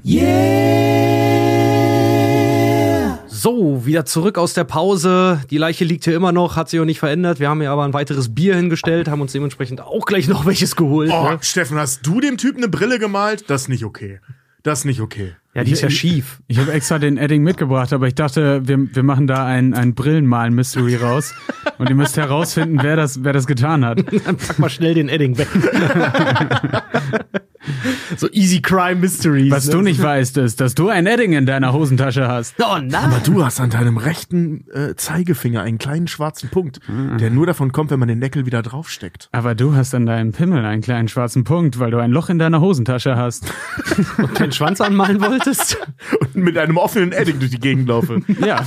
So, 3.36 3.84
wieder 3.84 4.05
zurück 4.05 4.38
aus 4.38 4.53
der 4.53 4.63
Pause. 4.63 5.41
Die 5.49 5.57
Leiche 5.57 5.86
liegt 5.86 6.03
hier 6.03 6.15
immer 6.15 6.31
noch, 6.31 6.55
hat 6.55 6.69
sich 6.69 6.79
auch 6.79 6.86
nicht 6.86 6.99
verändert. 6.99 7.39
Wir 7.39 7.49
haben 7.49 7.61
hier 7.61 7.71
aber 7.71 7.84
ein 7.84 7.93
weiteres 7.93 8.36
Bier 8.36 8.55
hingestellt, 8.55 9.07
haben 9.07 9.21
uns 9.21 9.31
dementsprechend 9.31 9.81
auch 9.81 10.05
gleich 10.05 10.27
noch 10.27 10.45
welches 10.45 10.75
geholt. 10.75 11.09
Oh, 11.11 11.23
Ne? 11.31 11.39
Steffen, 11.41 11.77
hast 11.79 12.05
du 12.05 12.19
dem 12.21 12.38
Typen 12.38 12.59
eine 12.59 12.67
Brille 12.69 12.99
gemalt? 12.99 13.45
Das 13.49 13.63
ist 13.63 13.69
nicht 13.69 13.86
okay. 13.86 14.19
Das 14.61 14.79
ist 14.79 14.86
nicht 14.86 15.01
okay. 15.01 15.34
Ja, 15.55 15.63
die 15.63 15.71
ist 15.71 15.81
ja 15.81 15.89
schief. 15.89 16.41
Ich 16.47 16.59
habe 16.59 16.71
extra 16.71 16.99
den 16.99 17.17
Edding 17.17 17.41
mitgebracht, 17.41 17.91
aber 17.91 18.07
ich 18.07 18.15
dachte, 18.15 18.67
wir, 18.67 18.95
wir 18.95 19.03
machen 19.03 19.25
da 19.25 19.45
ein, 19.45 19.73
ein 19.73 19.95
Brillenmalen-Mystery 19.95 20.97
raus. 20.97 21.34
Und 21.79 21.89
ihr 21.89 21.95
müsst 21.95 22.15
herausfinden, 22.17 22.79
wer 22.84 22.95
das, 22.95 23.23
wer 23.23 23.34
das 23.34 23.47
getan 23.47 23.84
hat. 23.84 23.97
Dann 24.25 24.38
pack 24.38 24.59
mal 24.59 24.69
schnell 24.69 24.93
den 24.93 25.09
Edding 25.09 25.38
weg. 25.39 25.47
so 28.18 28.30
Easy 28.32 28.61
Crime 28.61 28.95
Mysteries. 28.95 29.51
Was 29.51 29.68
ne? 29.68 29.72
du 29.74 29.82
nicht 29.82 30.01
weißt, 30.01 30.38
ist, 30.38 30.61
dass 30.61 30.76
du 30.76 30.89
ein 30.89 31.05
Edding 31.05 31.34
in 31.34 31.45
deiner 31.45 31.74
Hosentasche 31.74 32.28
hast. 32.28 32.55
Oh 32.59 32.78
nein. 32.78 32.95
Aber 32.95 33.20
du 33.20 33.43
hast 33.43 33.59
an 33.59 33.70
deinem 33.70 33.97
rechten 33.97 34.66
äh, 34.72 34.95
Zeigefinger 34.95 35.61
einen 35.61 35.78
kleinen 35.78 36.07
schwarzen 36.07 36.49
Punkt, 36.49 36.80
der 37.20 37.30
nur 37.30 37.45
davon 37.45 37.72
kommt, 37.72 37.91
wenn 37.91 37.99
man 37.99 38.07
den 38.07 38.22
Deckel 38.22 38.45
wieder 38.45 38.61
draufsteckt. 38.61 39.30
Aber 39.32 39.55
du 39.55 39.76
hast 39.76 39.93
an 39.95 40.05
deinem 40.05 40.32
Pimmel 40.32 40.66
einen 40.66 40.82
kleinen 40.82 41.07
schwarzen 41.07 41.43
Punkt, 41.43 41.80
weil 41.80 41.91
du 41.91 41.99
ein 41.99 42.11
Loch 42.11 42.30
in 42.30 42.39
deiner 42.39 42.61
Hosentasche 42.61 43.16
hast. 43.16 43.51
Und 44.18 44.39
deinen 44.39 44.51
Schwanz 44.51 44.82
anmalen 44.82 45.22
wolltest? 45.22 45.78
Und 46.20 46.36
mit 46.36 46.57
einem 46.57 46.78
offenen 46.78 47.11
Edding 47.11 47.39
durch 47.39 47.51
die 47.51 47.59
Gegend 47.59 47.88
laufe. 47.88 48.22
Ja. 48.39 48.66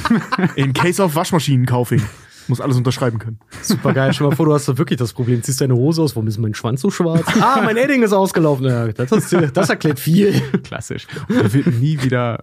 In 0.55 0.73
case 0.73 1.03
of 1.03 1.15
Waschmaschinenkaufing. 1.15 2.03
Muss 2.49 2.61
alles 2.61 2.77
unterschreiben 2.77 3.19
können. 3.19 3.41
Super 3.63 3.93
geil. 3.93 4.13
Stell 4.13 4.29
mal 4.29 4.37
vor, 4.37 4.47
du 4.47 4.55
hast 4.55 4.69
da 4.69 4.79
wirklich 4.79 4.99
das 4.99 5.13
Problem. 5.13 5.43
Ziehst 5.43 5.61
deine 5.61 5.75
Hose 5.75 6.03
aus, 6.03 6.15
warum 6.15 6.29
ist 6.29 6.39
mein 6.39 6.55
Schwanz 6.55 6.81
so 6.81 6.91
schwarz? 6.91 7.27
ah, 7.41 7.61
mein 7.65 7.77
Edding 7.77 8.03
ist 8.03 8.13
ausgelaufen. 8.13 8.67
Ja, 8.67 8.89
das, 8.89 9.11
ist, 9.13 9.37
das 9.53 9.69
erklärt 9.69 9.99
viel. 9.99 10.41
Klassisch. 10.63 11.07
Und 11.29 11.37
er 11.37 11.53
wird 11.53 11.67
nie 11.67 12.01
wieder 12.03 12.41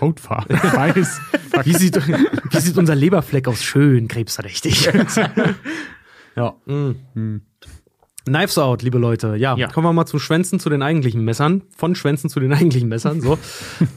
Hautfarbe. 0.00 0.54
Weiß. 0.54 1.20
Wie 1.64 1.74
sieht, 1.74 1.96
wie 2.06 2.60
sieht 2.60 2.76
unser 2.76 2.94
Leberfleck 2.94 3.48
aus? 3.48 3.62
Schön, 3.62 4.08
krebsverdächtig. 4.08 4.88
ja. 6.36 6.54
mm. 6.66 7.40
Knives 8.26 8.58
Out, 8.58 8.82
liebe 8.82 8.98
Leute. 8.98 9.36
Ja, 9.36 9.56
Ja. 9.56 9.68
kommen 9.68 9.86
wir 9.86 9.92
mal 9.92 10.04
zu 10.06 10.18
Schwänzen 10.18 10.58
zu 10.58 10.68
den 10.68 10.82
eigentlichen 10.82 11.24
Messern. 11.24 11.62
Von 11.76 11.94
Schwänzen 11.94 12.28
zu 12.28 12.40
den 12.40 12.52
eigentlichen 12.52 12.88
Messern. 12.88 13.20
So. 13.20 13.38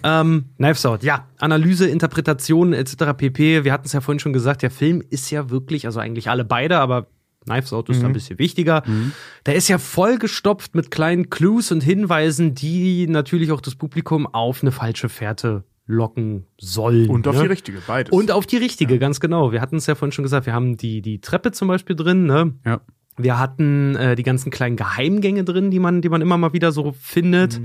ähm, 0.03 0.45
Knives 0.57 0.86
Out, 0.86 1.03
ja. 1.03 1.27
Analyse, 1.39 1.88
Interpretation 1.88 2.73
etc. 2.73 3.13
pp. 3.17 3.63
Wir 3.63 3.73
hatten 3.73 3.88
es 3.88 3.93
ja 3.93 4.01
vorhin 4.01 4.19
schon 4.19 4.34
gesagt, 4.34 4.61
der 4.61 4.71
Film 4.71 5.03
ist 5.09 5.32
ja 5.32 5.49
wirklich, 5.49 5.86
also 5.88 5.99
eigentlich 5.99 6.30
alle 6.30 6.45
beide, 6.45 6.77
aber 6.77 7.07
Knives 7.45 7.73
Out 7.73 7.89
ist 7.89 8.03
da 8.03 8.07
ein 8.07 8.13
bisschen 8.13 8.38
wichtiger. 8.38 8.84
Der 9.47 9.55
ist 9.55 9.67
ja 9.69 9.80
vollgestopft 9.80 10.75
mit 10.75 10.91
kleinen 10.91 11.32
Clues 11.32 11.71
und 11.71 11.82
Hinweisen, 11.82 12.53
die 12.53 13.07
natürlich 13.07 13.51
auch 13.51 13.61
das 13.61 13.75
Publikum 13.75 14.27
auf 14.27 14.61
eine 14.61 14.71
falsche 14.71 15.09
Fährte 15.09 15.63
locken 15.88 16.45
sollen. 16.59 17.09
Und 17.09 17.27
auf 17.27 17.36
ne? 17.38 17.41
die 17.43 17.47
richtige, 17.47 17.80
beides. 17.88 18.11
Und 18.13 18.30
auf 18.32 18.45
die 18.45 18.57
richtige, 18.57 18.99
ganz 18.99 19.19
genau. 19.19 19.51
Wir 19.51 19.61
hatten 19.61 19.77
es 19.77 19.88
ja 19.88 19.95
vorhin 19.95 20.11
schon 20.11 20.21
gesagt, 20.23 20.45
wir 20.45 20.53
haben 20.53 20.77
die, 20.77 21.01
die 21.01 21.19
Treppe 21.21 21.51
zum 21.51 21.67
Beispiel 21.67 21.95
drin, 21.95 22.25
ne? 22.25 22.53
Ja. 22.63 22.82
Wir 23.20 23.38
hatten 23.38 23.95
äh, 23.95 24.15
die 24.15 24.24
ganzen 24.24 24.49
kleinen 24.49 24.78
Geheimgänge 24.78 25.43
drin, 25.43 25.72
die 25.72 25.80
man, 25.80 26.01
die 26.01 26.09
man 26.09 26.22
immer 26.22 26.38
mal 26.38 26.53
wieder 26.53 26.72
so 26.72 26.93
findet. 26.99 27.61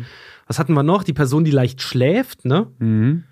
Was 0.46 0.58
hatten 0.58 0.74
wir 0.74 0.82
noch? 0.82 1.04
Die 1.04 1.12
Person, 1.12 1.44
die 1.44 1.50
leicht 1.50 1.80
schläft, 1.80 2.44
ne? 2.44 2.66
Mhm. 2.78 3.24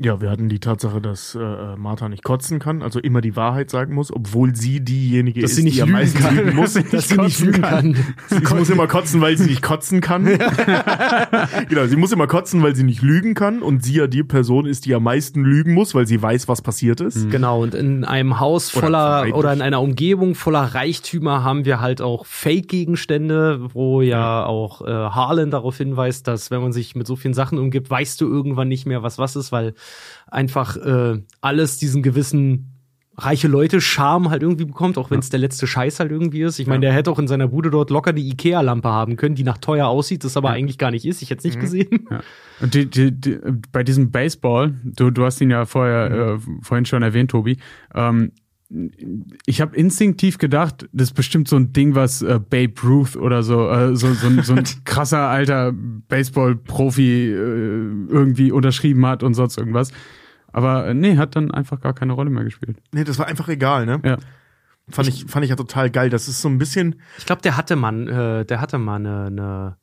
Ja, 0.00 0.20
wir 0.20 0.30
hatten 0.30 0.48
die 0.48 0.60
Tatsache, 0.60 1.00
dass 1.00 1.34
äh, 1.34 1.74
Martha 1.76 2.08
nicht 2.08 2.22
kotzen 2.22 2.60
kann, 2.60 2.82
also 2.82 3.00
immer 3.00 3.20
die 3.20 3.34
Wahrheit 3.34 3.68
sagen 3.68 3.94
muss, 3.94 4.12
obwohl 4.14 4.54
sie 4.54 4.78
diejenige 4.78 5.40
Dass 5.40 5.50
ist, 5.50 5.56
sie 5.56 5.64
nicht 5.64 5.78
die 5.78 5.82
am 5.82 5.90
meisten 5.90 6.20
kann. 6.20 6.36
lügen 6.36 6.54
muss. 6.54 6.74
Dass 6.92 7.08
sie 7.08 7.16
nicht 7.16 7.40
lügen 7.40 7.62
kann. 7.62 7.96
Sie 8.28 8.54
muss 8.54 8.70
immer 8.70 8.86
kotzen, 8.86 9.20
weil 9.20 9.36
sie 9.36 9.46
nicht 9.46 9.60
kotzen 9.60 10.00
kann. 10.00 10.24
genau, 11.68 11.86
sie 11.86 11.96
muss 11.96 12.12
immer 12.12 12.28
kotzen, 12.28 12.62
weil 12.62 12.76
sie 12.76 12.84
nicht 12.84 13.02
lügen 13.02 13.34
kann. 13.34 13.60
Und 13.60 13.82
sie 13.82 13.94
ja 13.94 14.06
die 14.06 14.22
Person 14.22 14.66
ist, 14.66 14.86
die 14.86 14.94
am 14.94 15.02
meisten 15.02 15.42
lügen 15.42 15.74
muss, 15.74 15.96
weil 15.96 16.06
sie 16.06 16.22
weiß, 16.22 16.46
was 16.46 16.62
passiert 16.62 17.00
ist. 17.00 17.28
Genau, 17.30 17.60
und 17.60 17.74
in 17.74 18.04
einem 18.04 18.38
Haus 18.38 18.76
Oder 18.76 18.86
voller 18.86 19.08
vermeintlich. 19.08 19.34
oder 19.34 19.52
in 19.52 19.62
einer 19.62 19.82
Umgebung 19.82 20.36
voller 20.36 20.62
Reichtümer 20.62 21.42
haben 21.42 21.64
wir 21.64 21.80
halt 21.80 22.02
auch 22.02 22.24
Fake-Gegenstände, 22.24 23.74
wo 23.74 24.00
ja 24.02 24.46
auch 24.46 24.82
äh, 24.82 24.90
Harlan 24.90 25.50
darauf 25.50 25.76
hinweist, 25.76 26.28
dass 26.28 26.52
wenn 26.52 26.62
man 26.62 26.72
sich 26.72 26.94
mit 26.94 27.08
so 27.08 27.16
vielen 27.16 27.34
Sachen 27.34 27.58
umgibt, 27.58 27.90
weißt 27.90 28.20
du 28.20 28.28
irgendwann 28.28 28.68
nicht 28.68 28.86
mehr, 28.86 29.02
was 29.02 29.18
was 29.18 29.34
ist, 29.34 29.50
weil 29.50 29.74
einfach 30.26 30.76
äh, 30.76 31.22
alles 31.40 31.78
diesen 31.78 32.02
gewissen 32.02 32.74
reiche 33.18 33.48
Leute 33.48 33.80
Charme 33.80 34.30
halt 34.30 34.42
irgendwie 34.42 34.64
bekommt, 34.64 34.96
auch 34.96 35.10
wenn 35.10 35.18
es 35.18 35.28
der 35.28 35.40
letzte 35.40 35.66
Scheiß 35.66 35.98
halt 35.98 36.12
irgendwie 36.12 36.42
ist. 36.42 36.60
Ich 36.60 36.68
meine, 36.68 36.82
der 36.82 36.92
hätte 36.92 37.10
auch 37.10 37.18
in 37.18 37.26
seiner 37.26 37.48
Bude 37.48 37.70
dort 37.70 37.90
locker 37.90 38.12
die 38.12 38.28
Ikea-Lampe 38.28 38.88
haben 38.88 39.16
können, 39.16 39.34
die 39.34 39.42
nach 39.42 39.58
teuer 39.58 39.88
aussieht, 39.88 40.22
das 40.22 40.36
aber 40.36 40.50
eigentlich 40.50 40.78
gar 40.78 40.92
nicht 40.92 41.04
ist. 41.04 41.20
Ich 41.20 41.30
hätte 41.30 41.40
es 41.40 41.44
nicht 41.44 41.60
gesehen. 41.60 42.06
Ja. 42.10 42.20
Und 42.60 42.74
die, 42.74 42.86
die, 42.86 43.12
die, 43.12 43.38
bei 43.72 43.82
diesem 43.82 44.12
Baseball, 44.12 44.74
du, 44.84 45.10
du 45.10 45.24
hast 45.24 45.40
ihn 45.40 45.50
ja 45.50 45.64
vorher, 45.64 46.10
äh, 46.10 46.38
vorhin 46.62 46.86
schon 46.86 47.02
erwähnt, 47.02 47.32
Tobi, 47.32 47.58
ähm, 47.94 48.32
ich 49.46 49.60
habe 49.62 49.74
instinktiv 49.76 50.36
gedacht, 50.38 50.88
das 50.92 51.08
ist 51.08 51.14
bestimmt 51.14 51.48
so 51.48 51.56
ein 51.56 51.72
Ding, 51.72 51.94
was 51.94 52.20
äh, 52.22 52.38
Babe 52.38 52.74
Ruth 52.84 53.16
oder 53.16 53.42
so, 53.42 53.68
äh, 53.70 53.96
so, 53.96 54.12
so, 54.12 54.26
ein- 54.26 54.42
so 54.42 54.54
ein 54.54 54.64
krasser 54.84 55.20
alter 55.28 55.72
Baseball-Profi 55.72 57.30
äh, 57.30 57.34
irgendwie 57.34 58.52
unterschrieben 58.52 59.06
hat 59.06 59.22
und 59.22 59.34
sonst 59.34 59.56
irgendwas. 59.56 59.90
Aber 60.52 60.86
äh, 60.86 60.94
nee, 60.94 61.16
hat 61.16 61.34
dann 61.36 61.50
einfach 61.50 61.80
gar 61.80 61.94
keine 61.94 62.12
Rolle 62.12 62.30
mehr 62.30 62.44
gespielt. 62.44 62.78
Nee, 62.92 63.04
das 63.04 63.18
war 63.18 63.26
einfach 63.26 63.48
egal, 63.48 63.86
ne? 63.86 64.00
Ja. 64.04 64.18
Fand 64.90 65.08
ich, 65.08 65.26
fand 65.26 65.44
ich 65.44 65.50
ja 65.50 65.56
total 65.56 65.90
geil. 65.90 66.08
Das 66.10 66.28
ist 66.28 66.40
so 66.40 66.48
ein 66.48 66.56
bisschen, 66.58 66.96
Ich 67.18 67.26
glaube, 67.26 67.42
der 67.42 67.56
hatte 67.58 67.76
mal, 67.76 68.08
äh, 68.40 68.44
der 68.46 68.60
hatte 68.60 68.78
mal 68.78 68.96
eine, 68.96 69.26
eine, 69.26 69.76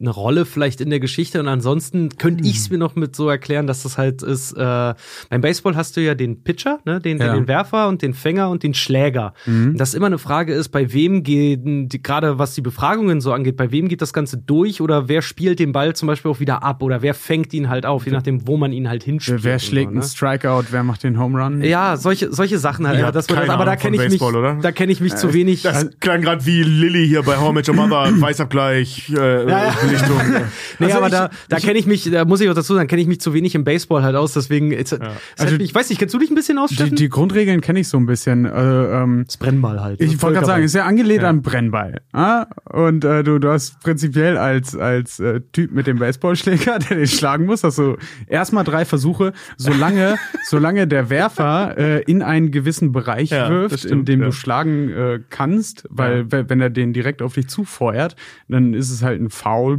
eine 0.00 0.10
Rolle 0.10 0.44
vielleicht 0.44 0.80
in 0.80 0.90
der 0.90 0.98
Geschichte 0.98 1.38
und 1.38 1.46
ansonsten 1.46 2.08
könnte 2.18 2.42
ich 2.44 2.56
es 2.56 2.68
mir 2.68 2.78
noch 2.78 2.96
mit 2.96 3.14
so 3.14 3.28
erklären, 3.28 3.68
dass 3.68 3.84
das 3.84 3.96
halt 3.96 4.22
ist, 4.24 4.52
äh, 4.52 4.94
beim 5.30 5.40
Baseball 5.40 5.76
hast 5.76 5.96
du 5.96 6.00
ja 6.02 6.16
den 6.16 6.42
Pitcher, 6.42 6.80
ne, 6.84 7.00
den, 7.00 7.18
Ja. 7.18 7.32
den 7.32 7.46
Werfer 7.46 7.86
und 7.86 8.02
den 8.02 8.12
Fänger 8.12 8.50
und 8.50 8.64
den 8.64 8.74
Schläger. 8.74 9.34
Mhm. 9.46 9.76
Das 9.76 9.94
immer 9.94 10.06
eine 10.06 10.18
Frage 10.18 10.52
ist, 10.52 10.70
bei 10.70 10.92
wem 10.92 11.22
gehen, 11.22 11.88
die- 11.88 12.02
gerade 12.02 12.38
was 12.40 12.54
die 12.56 12.60
Befragungen 12.60 13.20
so 13.20 13.32
angeht, 13.32 13.56
bei 13.56 13.70
wem 13.70 13.86
geht 13.88 14.02
das 14.02 14.12
Ganze 14.12 14.36
durch 14.36 14.80
oder 14.80 15.08
wer 15.08 15.22
spielt 15.22 15.60
den 15.60 15.70
Ball 15.70 15.94
zum 15.94 16.08
Beispiel 16.08 16.28
auch 16.32 16.40
wieder 16.40 16.64
ab 16.64 16.82
oder 16.82 17.00
wer 17.00 17.14
fängt 17.14 17.54
ihn 17.54 17.68
halt 17.68 17.86
auf, 17.86 18.04
je 18.04 18.10
nachdem, 18.12 18.48
wo 18.48 18.56
man 18.56 18.72
ihn 18.72 18.88
halt 18.88 19.04
hinspielt. 19.04 19.44
Wer, 19.44 19.52
wer 19.52 19.58
schlägt 19.60 19.90
so, 19.90 19.90
einen 19.92 19.98
ne? 20.00 20.04
Strikeout, 20.04 20.64
wer 20.72 20.82
macht 20.82 21.04
den 21.04 21.20
Home 21.20 21.40
Run? 21.40 21.62
Ja, 21.62 21.96
solche, 21.96 22.32
solche 22.32 22.58
Sachen 22.58 22.88
halt. 22.88 22.98
Ja, 22.98 23.12
das, 23.12 23.28
das, 23.28 23.48
aber 23.48 23.64
da 23.64 23.76
kenne 23.76 24.02
ich 24.04 24.10
mich, 24.10 24.20
oder? 24.20 24.58
da 24.60 24.72
kenne 24.72 24.90
ich 24.90 25.00
mich 25.00 25.14
zu 25.14 25.32
wenig. 25.32 25.62
das 25.62 25.88
klang 26.00 26.20
gerade 26.22 26.44
wie 26.46 26.64
Lilly 26.64 27.06
hier 27.06 27.22
bei 27.22 27.36
How 27.36 27.50
I 27.50 27.54
Met 27.54 27.68
Your 27.68 27.76
Mother, 27.76 28.10
Weißabgleich, 28.20 29.10
äh, 29.16 29.42
Ja, 29.48 29.48
ja. 29.66 29.74
Belichtung. 29.86 30.20
Nee, 30.80 30.86
Also 30.86 30.98
aber 30.98 31.06
ich- 31.06 31.12
da, 31.12 31.30
da 31.48 31.56
kenne 31.58 31.78
ich 31.78 31.86
mich, 31.86 32.10
da 32.10 32.24
muss 32.24 32.40
ich 32.40 32.48
auch 32.50 32.54
dazu 32.54 32.74
sagen, 32.74 32.88
kenne 32.88 33.00
ich 33.00 33.06
mich 33.08 33.20
zu 33.20 33.32
wenig 33.32 33.54
im 33.54 33.62
Baseball 33.64 34.02
halt 34.02 34.16
aus, 34.16 34.32
deswegen, 34.32 34.72
ist 34.72 34.92
Also- 34.92 35.04
halt, 35.38 35.62
ich 35.62 35.74
weiß 35.74 35.88
nicht, 35.90 35.98
kennst 35.98 36.14
du 36.14 36.18
dich 36.18 36.30
ein 36.30 36.34
bisschen 36.34 36.58
aus, 36.58 36.70
Die, 36.70 36.90
die 36.90 37.08
Grundregeln 37.08 37.60
kenne 37.60 37.80
ich 37.80 37.88
so 37.88 37.96
ein 37.96 38.06
bisschen. 38.06 38.44
Äh, 38.44 38.50
ähm, 38.50 39.24
das 39.26 39.36
Brennball 39.36 39.80
halt. 39.82 40.00
ich 40.00 40.20
wollte 40.22 40.34
gerade 40.34 40.46
sagen, 40.46 40.64
ist 40.64 40.74
ja 40.74 40.84
angelehnt 40.84 41.22
an 41.24 41.42
Brennball. 41.42 42.00
Ah? 42.12 42.46
Und 42.70 43.04
äh, 43.04 43.22
du, 43.22 43.38
du 43.38 43.48
hast 43.50 43.80
prinzipiell 43.80 44.36
als, 44.36 44.74
als 44.76 45.20
äh, 45.20 45.40
Typ 45.52 45.72
mit 45.72 45.86
dem 45.86 45.98
Baseballschläger, 45.98 46.78
der 46.90 46.96
den 46.96 47.06
schlagen 47.06 47.46
muss, 47.46 47.62
hast 47.64 47.78
du 47.78 47.96
erstmal 48.26 48.64
drei 48.64 48.84
Versuche, 48.84 49.32
solange, 49.56 50.16
solange 50.48 50.86
der 50.86 51.10
Werfer 51.10 51.76
äh, 51.78 52.02
in 52.02 52.22
einen 52.22 52.50
gewissen 52.50 52.92
Bereich 52.92 53.30
Ja, 53.30 53.48
wirft, 53.50 53.80
stimmt, 53.80 53.92
in 53.92 54.04
dem 54.04 54.20
ja. 54.20 54.26
du 54.26 54.32
schlagen 54.32 54.90
äh, 54.90 55.20
kannst, 55.30 55.84
weil 55.90 56.30
we- 56.32 56.48
wenn 56.48 56.60
er 56.60 56.70
den 56.70 56.92
direkt 56.92 57.22
auf 57.22 57.34
dich 57.34 57.48
zufeuert, 57.48 58.16
dann 58.48 58.74
ist 58.74 58.90
es 58.90 59.02
halt 59.02 59.20
ein 59.20 59.30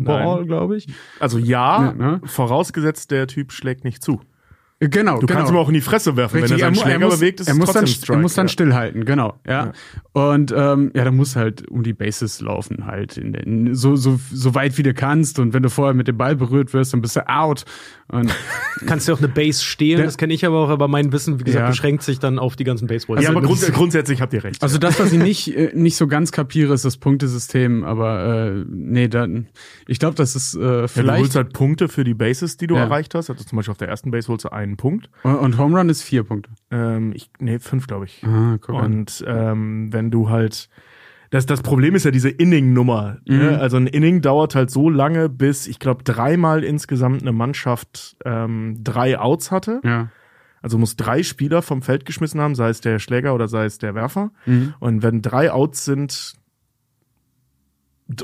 Foulball, 0.04 0.38
Nein. 0.40 0.48
glaube 0.48 0.78
ich. 0.78 0.88
Also 1.20 1.38
ja, 1.38 1.86
Ja, 1.86 1.94
ne? 1.94 2.22
vorausgesetzt, 2.26 3.12
der 3.12 3.28
Typ 3.28 3.52
schlägt 3.52 3.84
nicht 3.84 4.04
zu. 4.04 4.20
Genau, 4.82 5.20
Du 5.20 5.26
genau. 5.26 5.40
kannst 5.40 5.54
ihm 5.54 5.58
auch 5.58 5.70
in 5.70 5.74
die 5.74 5.82
Fresse 5.82 6.18
werfen. 6.18 6.36
Richtig, 6.42 6.52
Wenn 6.52 6.60
er 6.60 6.66
seinen 6.66 6.76
mu- 6.76 6.82
Schläger 6.82 7.00
muss, 7.06 7.16
bewegt, 7.20 7.40
ist 7.40 7.48
er 7.48 7.56
muss 7.56 7.66
trotzdem 7.68 7.82
dann, 7.82 7.84
ein 7.86 7.94
Strike. 7.96 8.14
Er 8.14 8.22
muss 8.22 8.34
dann 8.34 8.46
ja. 8.48 8.52
stillhalten, 8.52 9.06
genau, 9.06 9.40
ja. 9.48 9.72
Und 10.12 10.54
ähm, 10.56 10.92
ja, 10.94 11.06
dann 11.06 11.16
muss 11.16 11.38
halt 11.38 11.68
um 11.70 11.82
die 11.82 11.94
Bases 11.94 12.42
laufen 12.42 12.86
halt, 12.86 13.18
in 13.18 13.32
den, 13.32 13.74
so, 13.74 13.96
so, 13.96 14.20
so 14.32 14.54
weit 14.54 14.78
wie 14.78 14.84
du 14.84 14.94
kannst. 14.94 15.40
Und 15.40 15.54
wenn 15.54 15.64
du 15.64 15.70
vorher 15.70 15.94
mit 15.94 16.10
dem 16.10 16.18
Ball 16.18 16.36
berührt 16.36 16.74
wirst, 16.74 16.92
dann 16.94 17.02
bist 17.02 17.16
du 17.16 17.26
out. 17.30 17.64
Und 18.10 18.30
Kannst 18.86 19.08
du 19.08 19.14
auch 19.14 19.18
eine 19.20 19.30
Base 19.30 19.64
stehlen, 19.64 19.98
Der- 19.98 20.06
das 20.08 20.18
kenne 20.18 20.34
ich 20.34 20.46
aber 20.46 20.58
auch, 20.60 20.70
aber 20.70 20.90
mein 20.90 21.12
Wissen, 21.14 21.40
wie 21.40 21.46
gesagt, 21.46 21.64
Ja. 21.64 21.70
beschränkt 21.70 22.04
sich 22.04 22.20
dann 22.20 22.38
auf 22.38 22.58
die 22.58 22.66
ganzen 22.66 22.88
Baseballs. 22.88 23.22
ja, 23.24 23.30
Also 23.30 23.32
aber 23.32 23.42
das 23.42 23.48
grunds 23.48 23.64
ist- 23.64 23.74
grundsätzlich 23.74 24.22
habt 24.22 24.34
ihr 24.34 24.44
recht. 24.44 24.62
also 24.62 24.78
das, 24.78 25.00
was 25.00 25.14
ich 25.14 25.20
nicht, 25.24 25.56
äh, 25.56 25.72
nicht 25.74 25.96
so 25.96 26.08
ganz 26.08 26.34
kapiere, 26.34 26.74
ist 26.74 26.84
das 26.84 26.98
Punktesystem. 26.98 27.86
Aber 27.86 28.52
äh, 28.58 28.66
nee, 28.70 29.08
dann, 29.08 29.48
ich 29.88 30.00
glaube, 30.00 30.16
das 30.16 30.36
ist 30.36 30.54
äh, 30.56 30.60
ja, 30.60 30.66
du 30.66 30.80
holst 30.82 30.94
vielleicht. 30.96 31.36
halt 31.36 31.54
Punkte 31.54 31.88
für 31.88 32.04
die 32.04 32.14
Bases, 32.14 32.58
die 32.58 32.68
du 32.68 32.76
Ja. 32.76 32.82
erreicht 32.82 33.16
hast. 33.16 33.30
Also 33.30 33.44
zum 33.46 33.56
Beispiel 33.56 33.72
auf 33.72 33.78
der 33.78 33.88
ersten 33.88 34.12
Base 34.12 34.28
holst 34.28 34.44
du 34.46 34.50
einen 34.68 34.78
Punkt. 34.78 35.10
und 35.24 35.58
Home 35.58 35.78
Run 35.78 35.90
ist 35.90 36.02
vier 36.02 36.24
Punkte. 36.24 36.52
Ähm, 36.72 37.14
ich, 37.14 37.30
nee, 37.40 37.60
fünf, 37.60 37.88
glaube 37.88 38.06
ich. 38.06 38.24
Ah, 38.24 38.58
guck 38.60 38.76
an. 38.76 38.86
Und 38.86 39.24
ähm, 39.28 39.92
wenn 39.92 40.12
du 40.12 40.30
halt 40.30 40.70
das, 41.36 41.46
das 41.46 41.62
Problem 41.62 41.96
ist 41.96 42.06
ja 42.06 42.12
diese 42.12 42.30
Inning-Nummer. 42.30 43.18
Mhm. 43.28 43.38
Ne? 43.38 43.60
Also 43.60 43.78
ein 43.78 43.88
Inning 43.88 44.22
dauert 44.22 44.56
halt 44.56 44.70
so 44.70 44.90
lange, 44.90 45.28
bis 45.28 45.68
ich 45.68 45.80
glaube 45.80 46.04
dreimal 46.04 46.64
insgesamt 46.64 47.22
eine 47.22 47.34
Mannschaft 47.34 48.16
ähm, 48.24 48.78
drei 48.84 49.20
Outs 49.20 49.52
hatte. 49.52 49.82
Ja. 49.84 50.10
Also 50.62 50.78
muss 50.78 50.96
drei 50.96 51.24
Spieler 51.24 51.62
vom 51.62 51.82
Feld 51.82 52.06
geschmissen 52.06 52.40
haben, 52.40 52.56
sei 52.56 52.70
es 52.70 52.82
der 52.82 53.00
Schläger 53.00 53.36
oder 53.36 53.48
sei 53.48 53.66
es 53.66 53.78
der 53.78 53.96
Werfer. 53.96 54.32
Mhm. 54.46 54.76
Und 54.80 55.04
wenn 55.04 55.22
drei 55.22 55.52
Outs 55.52 55.86
sind, 55.86 56.36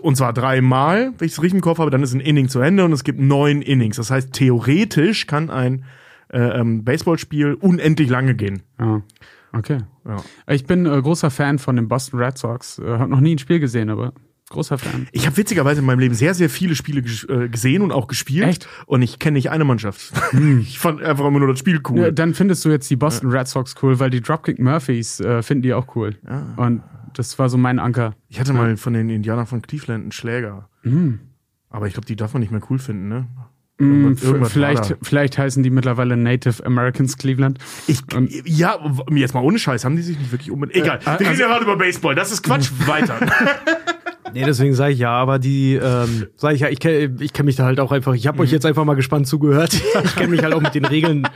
und 0.01 0.15
zwar 0.15 0.33
dreimal, 0.33 1.13
wenn 1.17 1.25
ich 1.25 1.33
es 1.33 1.41
richtig 1.41 1.57
im 1.57 1.61
Kopf 1.61 1.79
habe, 1.79 1.91
dann 1.91 2.03
ist 2.03 2.13
ein 2.13 2.19
Inning 2.19 2.49
zu 2.49 2.59
Ende 2.59 2.85
und 2.85 2.93
es 2.93 3.03
gibt 3.03 3.19
neun 3.19 3.61
Innings. 3.61 3.97
Das 3.97 4.09
heißt, 4.09 4.31
theoretisch 4.31 5.27
kann 5.27 5.49
ein 5.49 5.83
äh, 6.32 6.59
ähm, 6.59 6.84
Baseballspiel 6.84 7.53
unendlich 7.55 8.09
lange 8.09 8.36
gehen. 8.36 8.63
Ja. 8.79 9.01
Okay. 9.53 9.79
Ja. 10.05 10.17
Ich 10.47 10.65
bin 10.65 10.86
äh, 10.86 11.01
großer 11.01 11.29
Fan 11.29 11.59
von 11.59 11.75
den 11.75 11.88
Boston 11.88 12.19
Red 12.19 12.38
Sox. 12.38 12.79
Äh, 12.79 12.97
hab 12.97 13.09
noch 13.09 13.19
nie 13.19 13.36
ein 13.36 13.38
Spiel 13.38 13.59
gesehen, 13.59 13.89
aber 13.89 14.13
großer 14.49 14.77
Fan. 14.77 15.07
Ich 15.11 15.25
habe 15.25 15.38
witzigerweise 15.38 15.79
in 15.79 15.86
meinem 15.86 15.99
Leben 15.99 16.15
sehr, 16.15 16.34
sehr 16.34 16.49
viele 16.49 16.75
Spiele 16.75 17.01
äh, 17.01 17.49
gesehen 17.49 17.82
und 17.82 17.91
auch 17.91 18.07
gespielt. 18.07 18.47
Echt? 18.47 18.67
Und 18.86 19.01
ich 19.01 19.19
kenne 19.19 19.36
nicht 19.36 19.49
eine 19.49 19.65
Mannschaft. 19.65 20.13
ich 20.61 20.79
fand 20.79 21.01
einfach 21.01 21.25
immer 21.25 21.39
nur 21.39 21.49
das 21.49 21.59
Spiel 21.59 21.82
cool. 21.89 21.99
Ja, 21.99 22.11
dann 22.11 22.34
findest 22.34 22.63
du 22.63 22.69
jetzt 22.69 22.89
die 22.89 22.95
Boston 22.95 23.29
Red 23.29 23.47
Sox 23.47 23.75
cool, 23.82 23.99
weil 23.99 24.09
die 24.09 24.21
Dropkick 24.21 24.59
Murphys 24.59 25.19
äh, 25.19 25.41
finden 25.41 25.63
die 25.63 25.73
auch 25.73 25.95
cool. 25.95 26.17
Und 26.55 26.84
das 27.13 27.38
war 27.39 27.49
so 27.49 27.57
mein 27.57 27.79
Anker. 27.79 28.15
Ich 28.29 28.39
hatte 28.39 28.53
mal 28.53 28.77
von 28.77 28.93
den 28.93 29.09
Indianern 29.09 29.45
von 29.45 29.61
Cleveland 29.61 30.03
einen 30.03 30.11
Schläger. 30.11 30.69
Aber 31.69 31.88
ich 31.88 31.93
glaube, 31.93 32.05
die 32.05 32.15
darf 32.15 32.34
man 32.34 32.41
nicht 32.41 32.51
mehr 32.51 32.61
cool 32.69 32.79
finden, 32.79 33.07
ne? 33.07 33.27
Mm, 33.82 34.15
vielleicht, 34.45 34.95
vielleicht 35.01 35.38
heißen 35.38 35.63
die 35.63 35.69
mittlerweile 35.69 36.15
Native 36.15 36.65
Americans 36.65 37.17
Cleveland. 37.17 37.57
Ich, 37.88 38.01
ja, 38.45 38.77
jetzt 39.11 39.34
mal 39.34 39.43
ohne 39.43 39.59
Scheiß, 39.59 39.84
haben 39.86 39.95
die 39.95 40.01
sich 40.01 40.17
nicht 40.19 40.32
wirklich 40.32 40.51
unbedingt. 40.51 40.86
Egal, 40.86 40.99
wir 41.03 41.13
reden 41.13 41.27
also- 41.27 41.41
ja 41.41 41.47
gerade 41.47 41.63
über 41.63 41.77
Baseball, 41.77 42.15
das 42.15 42.32
ist 42.32 42.43
Quatsch. 42.43 42.69
Weiter. 42.86 43.17
Nee, 44.34 44.43
deswegen 44.45 44.74
sage 44.74 44.93
ich 44.93 44.99
ja, 44.99 45.11
aber 45.11 45.39
die, 45.39 45.74
ähm, 45.76 46.28
sage 46.38 46.55
ich 46.55 46.61
ja, 46.61 46.69
ich 46.69 46.80
kenne 46.80 47.15
ich 47.19 47.34
kenn 47.34 47.45
mich 47.45 47.55
da 47.55 47.65
halt 47.65 47.80
auch 47.80 47.91
einfach, 47.91 48.13
ich 48.13 48.28
habe 48.28 48.38
Mhm. 48.38 48.43
euch 48.43 48.51
jetzt 48.51 48.65
einfach 48.65 48.86
mal 48.86 48.93
gespannt 48.95 49.28
zugehört. 49.28 49.72
Ich 50.03 50.15
kenne 50.15 50.30
mich 50.30 50.43
halt 50.43 50.53
auch 50.53 50.61
mit 50.61 50.74
den 50.76 50.86
Regeln, 50.86 51.28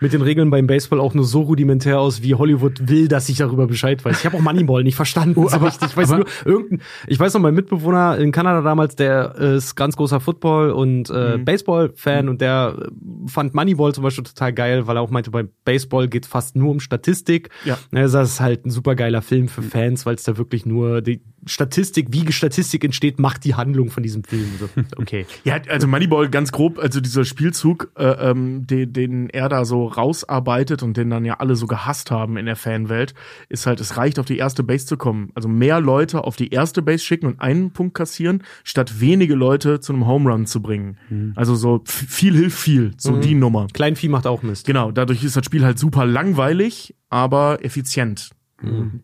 mit 0.00 0.12
den 0.12 0.22
Regeln 0.22 0.50
beim 0.50 0.66
Baseball 0.66 1.00
auch 1.00 1.14
nur 1.14 1.24
so 1.24 1.42
rudimentär 1.42 1.98
aus, 2.00 2.22
wie 2.22 2.34
Hollywood 2.34 2.88
will, 2.88 3.08
dass 3.08 3.28
ich 3.28 3.38
darüber 3.38 3.66
Bescheid 3.66 4.04
weiß. 4.04 4.20
Ich 4.20 4.26
habe 4.26 4.36
auch 4.36 4.40
Moneyball 4.40 4.82
nicht 4.84 4.94
verstanden. 4.96 5.38
Oh, 5.40 5.48
aber- 5.50 5.66
richtig. 5.66 5.88
Ich 5.90 5.96
weiß 5.96 6.10
aber- 6.12 6.18
nur, 6.24 6.26
irgendein, 6.44 6.80
ich 7.06 7.18
weiß 7.18 7.34
noch, 7.34 7.40
mein 7.40 7.54
Mitbewohner 7.54 8.18
in 8.18 8.30
Kanada 8.32 8.60
damals, 8.62 8.94
der 8.96 9.34
ist 9.36 9.74
ganz 9.74 9.96
großer 9.96 10.20
Football- 10.20 10.70
und 10.70 11.10
äh, 11.10 11.38
Mhm. 11.38 11.44
Baseball-Fan 11.44 12.28
und 12.28 12.40
der 12.40 12.76
äh, 12.78 13.28
fand 13.28 13.54
Moneyball 13.54 13.92
zum 13.94 14.04
Beispiel 14.04 14.24
total 14.24 14.52
geil, 14.52 14.86
weil 14.86 14.96
er 14.96 15.02
auch 15.02 15.10
meinte, 15.10 15.30
bei 15.30 15.44
Baseball 15.64 16.08
geht 16.08 16.26
fast 16.26 16.56
nur 16.56 16.70
um 16.70 16.80
Statistik. 16.80 17.48
Ja. 17.64 17.78
Also 17.92 18.18
das 18.18 18.30
ist 18.30 18.40
halt 18.40 18.64
ein 18.66 18.70
super 18.70 18.94
geiler 18.94 19.22
Film 19.22 19.48
für 19.48 19.62
Fans, 19.62 20.06
weil 20.06 20.14
es 20.14 20.22
da 20.24 20.36
wirklich 20.38 20.66
nur 20.66 21.00
die 21.02 21.20
Statistik, 21.46 22.08
wie 22.10 22.30
Statistik 22.32 22.84
entsteht, 22.84 23.18
macht 23.18 23.44
die 23.44 23.54
Handlung 23.54 23.90
von 23.90 24.02
diesem 24.02 24.24
Film. 24.24 24.48
So, 24.58 24.68
okay. 24.96 25.26
ja, 25.44 25.58
also 25.68 25.86
Moneyball 25.86 26.28
ganz 26.28 26.52
grob, 26.52 26.78
also 26.78 27.00
dieser 27.00 27.24
Spielzug, 27.24 27.90
äh, 27.96 28.04
ähm, 28.30 28.66
den, 28.66 28.92
den 28.92 29.30
er 29.30 29.48
da 29.48 29.64
so 29.64 29.86
rausarbeitet 29.86 30.82
und 30.82 30.96
den 30.96 31.10
dann 31.10 31.24
ja 31.24 31.34
alle 31.40 31.56
so 31.56 31.66
gehasst 31.66 32.10
haben 32.10 32.36
in 32.36 32.46
der 32.46 32.56
Fanwelt, 32.56 33.14
ist 33.48 33.66
halt, 33.66 33.80
es 33.80 33.96
reicht 33.96 34.18
auf 34.18 34.26
die 34.26 34.38
erste 34.38 34.62
Base 34.62 34.86
zu 34.86 34.96
kommen. 34.96 35.30
Also 35.34 35.48
mehr 35.48 35.80
Leute 35.80 36.24
auf 36.24 36.36
die 36.36 36.50
erste 36.50 36.82
Base 36.82 37.04
schicken 37.04 37.26
und 37.26 37.40
einen 37.40 37.72
Punkt 37.72 37.94
kassieren, 37.94 38.42
statt 38.62 39.00
wenige 39.00 39.34
Leute 39.34 39.80
zu 39.80 39.92
einem 39.92 40.06
Home 40.06 40.30
Run 40.30 40.46
zu 40.46 40.62
bringen. 40.62 40.98
Also 41.36 41.54
so 41.54 41.82
viel 41.84 42.34
hilft 42.34 42.58
viel, 42.58 42.92
so 42.96 43.16
die 43.16 43.34
Nummer. 43.34 43.66
Kleinvieh 43.72 44.08
macht 44.08 44.26
auch 44.26 44.42
Mist. 44.42 44.66
Genau, 44.66 44.90
dadurch 44.90 45.24
ist 45.24 45.36
das 45.36 45.44
Spiel 45.44 45.64
halt 45.64 45.78
super 45.78 46.06
langweilig, 46.06 46.94
aber 47.08 47.64
effizient. 47.64 48.30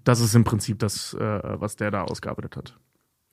Das 0.04 0.20
ist 0.20 0.34
im 0.34 0.44
Prinzip 0.44 0.78
das, 0.78 1.14
äh, 1.14 1.40
was 1.42 1.76
der 1.76 1.90
da 1.90 2.02
ausgearbeitet 2.02 2.56
hat. 2.56 2.76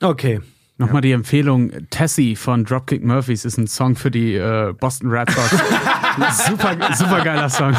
Okay. 0.02 0.42
Nochmal 0.80 1.02
die 1.02 1.12
Empfehlung, 1.12 1.72
Tessie 1.90 2.36
von 2.36 2.64
Dropkick 2.64 3.04
Murphys 3.04 3.46
ist 3.46 3.58
ein 3.58 3.66
Song 3.66 3.96
für 3.96 4.12
die 4.12 4.36
äh, 4.36 4.76
Boston 4.80 5.10
Red 5.10 5.32
Sox. 5.32 5.50
super, 6.48 6.78
super 6.94 7.24
geiler 7.24 7.50
Song. 7.50 7.76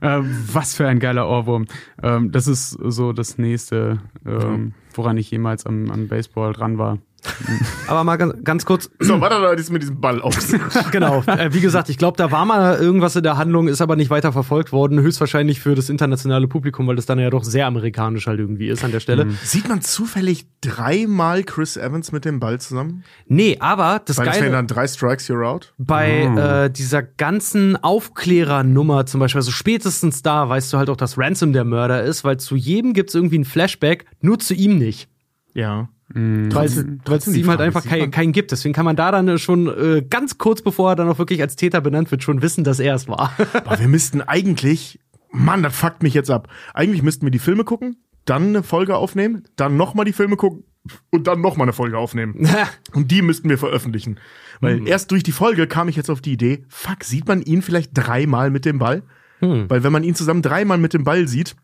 Ähm, 0.00 0.44
was 0.50 0.74
für 0.74 0.88
ein 0.88 0.98
geiler 0.98 1.28
Ohrwurm. 1.28 1.66
Ähm, 2.02 2.32
das 2.32 2.46
ist 2.46 2.70
so 2.70 3.12
das 3.12 3.36
nächste, 3.36 4.00
ähm, 4.24 4.72
woran 4.94 5.18
ich 5.18 5.30
jemals 5.30 5.66
am, 5.66 5.90
am 5.90 6.08
Baseball 6.08 6.54
dran 6.54 6.78
war. 6.78 6.98
Aber 7.86 8.04
mal 8.04 8.16
ganz, 8.16 8.34
ganz 8.44 8.64
kurz, 8.64 8.90
So, 9.00 9.20
hat 9.20 9.32
er 9.32 9.56
jetzt 9.56 9.70
mit 9.70 9.82
diesem 9.82 10.00
Ball 10.00 10.20
aus? 10.20 10.36
genau. 10.92 11.22
Äh, 11.26 11.52
wie 11.52 11.60
gesagt, 11.60 11.88
ich 11.88 11.98
glaube, 11.98 12.16
da 12.16 12.30
war 12.30 12.44
mal 12.44 12.76
irgendwas 12.78 13.16
in 13.16 13.22
der 13.22 13.36
Handlung, 13.36 13.68
ist 13.68 13.80
aber 13.80 13.96
nicht 13.96 14.10
weiter 14.10 14.32
verfolgt 14.32 14.72
worden. 14.72 15.00
Höchstwahrscheinlich 15.00 15.60
für 15.60 15.74
das 15.74 15.88
internationale 15.88 16.48
Publikum, 16.48 16.86
weil 16.86 16.96
das 16.96 17.06
dann 17.06 17.18
ja 17.18 17.30
doch 17.30 17.44
sehr 17.44 17.66
amerikanisch 17.66 18.26
halt 18.26 18.38
irgendwie 18.38 18.68
ist 18.68 18.84
an 18.84 18.92
der 18.92 19.00
Stelle. 19.00 19.28
Sieht 19.42 19.68
man 19.68 19.80
zufällig 19.80 20.46
dreimal 20.60 21.44
Chris 21.44 21.76
Evans 21.76 22.12
mit 22.12 22.24
dem 22.24 22.40
Ball 22.40 22.60
zusammen? 22.60 23.04
Nee, 23.26 23.56
aber 23.60 24.00
das 24.04 24.18
Weil 24.18 24.26
Geile 24.26 24.50
dann 24.50 24.66
drei 24.66 24.86
Strikes, 24.86 25.28
you're 25.28 25.46
out. 25.46 25.72
bei 25.78 26.22
äh, 26.22 26.70
dieser 26.70 27.02
ganzen 27.02 27.76
Aufklärernummer 27.76 29.06
zum 29.06 29.20
Beispiel, 29.20 29.38
also 29.38 29.50
spätestens 29.50 30.22
da 30.22 30.48
weißt 30.48 30.72
du 30.72 30.78
halt 30.78 30.90
auch, 30.90 30.96
dass 30.96 31.18
Ransom 31.18 31.52
der 31.52 31.64
Mörder 31.64 32.02
ist, 32.02 32.24
weil 32.24 32.38
zu 32.38 32.56
jedem 32.56 32.92
gibt's 32.92 33.14
irgendwie 33.14 33.38
ein 33.38 33.44
Flashback, 33.44 34.06
nur 34.20 34.38
zu 34.38 34.54
ihm 34.54 34.78
nicht. 34.78 35.08
Ja. 35.54 35.88
Weil 36.10 36.66
es 36.66 36.84
trotzdem 37.04 37.34
die 37.34 37.40
ihm 37.40 37.48
halt 37.48 37.60
einfach 37.60 37.82
sieht 37.82 37.90
kein, 37.90 38.10
keinen 38.10 38.32
gibt. 38.32 38.50
Deswegen 38.50 38.72
kann 38.72 38.86
man 38.86 38.96
da 38.96 39.10
dann 39.10 39.38
schon 39.38 39.66
äh, 39.66 40.02
ganz 40.08 40.38
kurz 40.38 40.62
bevor 40.62 40.92
er 40.92 40.96
dann 40.96 41.08
auch 41.08 41.18
wirklich 41.18 41.42
als 41.42 41.56
Täter 41.56 41.80
benannt 41.82 42.10
wird, 42.10 42.22
schon 42.22 42.40
wissen, 42.40 42.64
dass 42.64 42.80
er 42.80 42.94
es 42.94 43.08
war. 43.08 43.32
Aber 43.52 43.78
wir 43.78 43.88
müssten 43.88 44.22
eigentlich, 44.22 45.00
Mann, 45.30 45.62
das 45.62 45.76
fuckt 45.76 46.02
mich 46.02 46.14
jetzt 46.14 46.30
ab. 46.30 46.48
Eigentlich 46.72 47.02
müssten 47.02 47.26
wir 47.26 47.30
die 47.30 47.38
Filme 47.38 47.64
gucken, 47.64 47.96
dann 48.24 48.48
eine 48.48 48.62
Folge 48.62 48.96
aufnehmen, 48.96 49.44
dann 49.56 49.76
nochmal 49.76 50.06
die 50.06 50.14
Filme 50.14 50.36
gucken 50.36 50.64
und 51.10 51.26
dann 51.26 51.42
nochmal 51.42 51.66
eine 51.66 51.74
Folge 51.74 51.98
aufnehmen. 51.98 52.48
Und 52.94 53.10
die 53.10 53.20
müssten 53.20 53.50
wir 53.50 53.58
veröffentlichen. 53.58 54.12
Mhm. 54.12 54.16
Weil 54.60 54.88
erst 54.88 55.10
durch 55.10 55.22
die 55.22 55.32
Folge 55.32 55.66
kam 55.66 55.88
ich 55.88 55.96
jetzt 55.96 56.08
auf 56.08 56.22
die 56.22 56.32
Idee, 56.32 56.64
fuck, 56.68 57.04
sieht 57.04 57.28
man 57.28 57.42
ihn 57.42 57.60
vielleicht 57.60 57.90
dreimal 57.92 58.50
mit 58.50 58.64
dem 58.64 58.78
Ball? 58.78 59.02
Hm. 59.40 59.68
Weil 59.68 59.84
wenn 59.84 59.92
man 59.92 60.02
ihn 60.02 60.14
zusammen 60.14 60.42
dreimal 60.42 60.78
mit 60.78 60.94
dem 60.94 61.04
Ball 61.04 61.28
sieht, 61.28 61.56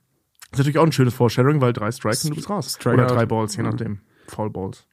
ist 0.55 0.59
natürlich 0.59 0.79
auch 0.79 0.85
ein 0.87 0.93
schönes 0.93 1.15
Foreshadowing, 1.15 1.61
weil 1.61 1.73
drei 1.73 1.91
Strikes 1.93 2.25
und 2.25 2.31
du 2.31 2.37
bist 2.37 2.49
raus. 2.51 2.73
Strike 2.75 2.95
Oder 2.97 3.05
out. 3.05 3.11
drei 3.17 3.27
Balls, 3.27 3.57
je 3.57 3.63
nachdem. 3.63 3.99
Foul 4.29 4.51
Balls. 4.51 4.87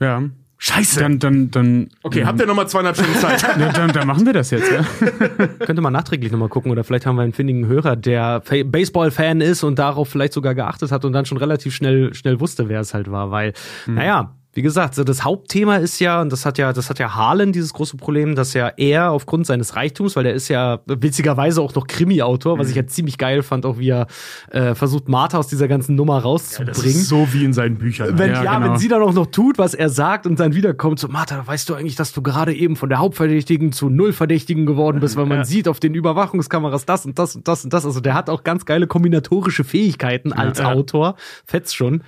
Ja. 0.00 0.22
Scheiße. 0.60 0.98
Dann, 0.98 1.20
dann, 1.20 1.50
dann. 1.52 1.88
okay, 2.02 2.24
habt 2.24 2.40
ihr 2.40 2.46
nochmal 2.46 2.68
zweieinhalb 2.68 2.96
Stunden 2.96 3.14
Zeit? 3.14 3.40
Ja, 3.60 3.70
dann, 3.72 3.92
dann 3.92 4.06
machen 4.08 4.26
wir 4.26 4.32
das 4.32 4.50
jetzt, 4.50 4.68
ja. 4.72 4.82
Könnte 5.64 5.80
man 5.82 5.92
nachträglich 5.92 6.32
nochmal 6.32 6.48
gucken 6.48 6.72
oder 6.72 6.82
vielleicht 6.82 7.06
haben 7.06 7.14
wir 7.14 7.22
einen 7.22 7.32
findigen 7.32 7.66
Hörer, 7.66 7.94
der 7.94 8.42
Fa- 8.44 8.64
Baseball-Fan 8.64 9.40
ist 9.40 9.62
und 9.62 9.78
darauf 9.78 10.08
vielleicht 10.08 10.32
sogar 10.32 10.56
geachtet 10.56 10.90
hat 10.90 11.04
und 11.04 11.12
dann 11.12 11.26
schon 11.26 11.38
relativ 11.38 11.74
schnell, 11.76 12.12
schnell 12.12 12.40
wusste, 12.40 12.68
wer 12.68 12.80
es 12.80 12.92
halt 12.92 13.08
war, 13.08 13.30
weil, 13.30 13.52
naja, 13.86 14.34
wie 14.54 14.62
gesagt, 14.62 14.94
so 14.94 15.04
das 15.04 15.24
Hauptthema 15.24 15.76
ist 15.76 16.00
ja, 16.00 16.20
und 16.20 16.32
das 16.32 16.46
hat 16.46 16.58
ja, 16.58 16.72
das 16.72 16.88
hat 16.90 16.98
ja 16.98 17.14
Harlan 17.14 17.52
dieses 17.52 17.72
große 17.74 17.96
Problem, 17.96 18.34
dass 18.34 18.54
ja 18.54 18.72
er 18.76 19.10
aufgrund 19.12 19.46
seines 19.46 19.76
Reichtums, 19.76 20.16
weil 20.16 20.24
der 20.24 20.32
ist 20.34 20.48
ja 20.48 20.80
witzigerweise 20.86 21.60
auch 21.60 21.74
noch 21.74 21.86
Krimi-Autor, 21.86 22.58
was 22.58 22.70
ich 22.70 22.74
ja 22.74 22.86
ziemlich 22.86 23.18
geil 23.18 23.42
fand, 23.42 23.66
auch 23.66 23.78
wie 23.78 23.90
er 23.90 24.06
äh, 24.50 24.74
versucht, 24.74 25.08
Martha 25.08 25.38
aus 25.38 25.48
dieser 25.48 25.68
ganzen 25.68 25.94
Nummer 25.94 26.18
rauszubringen. 26.18 26.72
Ist 26.74 27.08
so 27.08 27.28
wie 27.32 27.44
in 27.44 27.52
seinen 27.52 27.76
Büchern. 27.76 28.18
Wenn, 28.18 28.30
Ja, 28.30 28.42
ja, 28.42 28.58
genau. 28.58 28.72
wenn 28.72 28.78
sie 28.78 28.88
dann 28.88 29.02
auch 29.02 29.12
noch 29.12 29.26
tut, 29.26 29.58
was 29.58 29.74
er 29.74 29.90
sagt 29.90 30.26
und 30.26 30.40
dann 30.40 30.54
wiederkommt, 30.54 30.98
so, 30.98 31.08
Martha, 31.08 31.46
weißt 31.46 31.68
du 31.68 31.74
eigentlich, 31.74 31.96
dass 31.96 32.12
du 32.12 32.22
gerade 32.22 32.54
eben 32.54 32.74
von 32.74 32.88
der 32.88 32.98
Hauptverdächtigen 32.98 33.72
zu 33.72 33.90
Nullverdächtigen 33.90 34.64
geworden 34.66 34.98
bist, 35.00 35.16
weil 35.16 35.26
man 35.26 35.44
sieht 35.44 35.68
auf 35.68 35.78
den 35.78 35.94
Überwachungskameras 35.94 36.86
das 36.86 37.04
und 37.04 37.18
das 37.18 37.36
und 37.36 37.46
das 37.46 37.64
und 37.64 37.72
das. 37.72 37.84
Also 37.84 38.00
der 38.00 38.14
hat 38.14 38.30
auch 38.30 38.44
ganz 38.44 38.64
geile 38.64 38.86
kombinatorische 38.86 39.62
Fähigkeiten 39.62 40.32
als 40.32 40.58
Ja. 40.58 40.72
Autor. 40.72 41.16
Fetz 41.44 41.74
schon. 41.74 42.02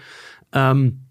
Ähm, 0.53 1.03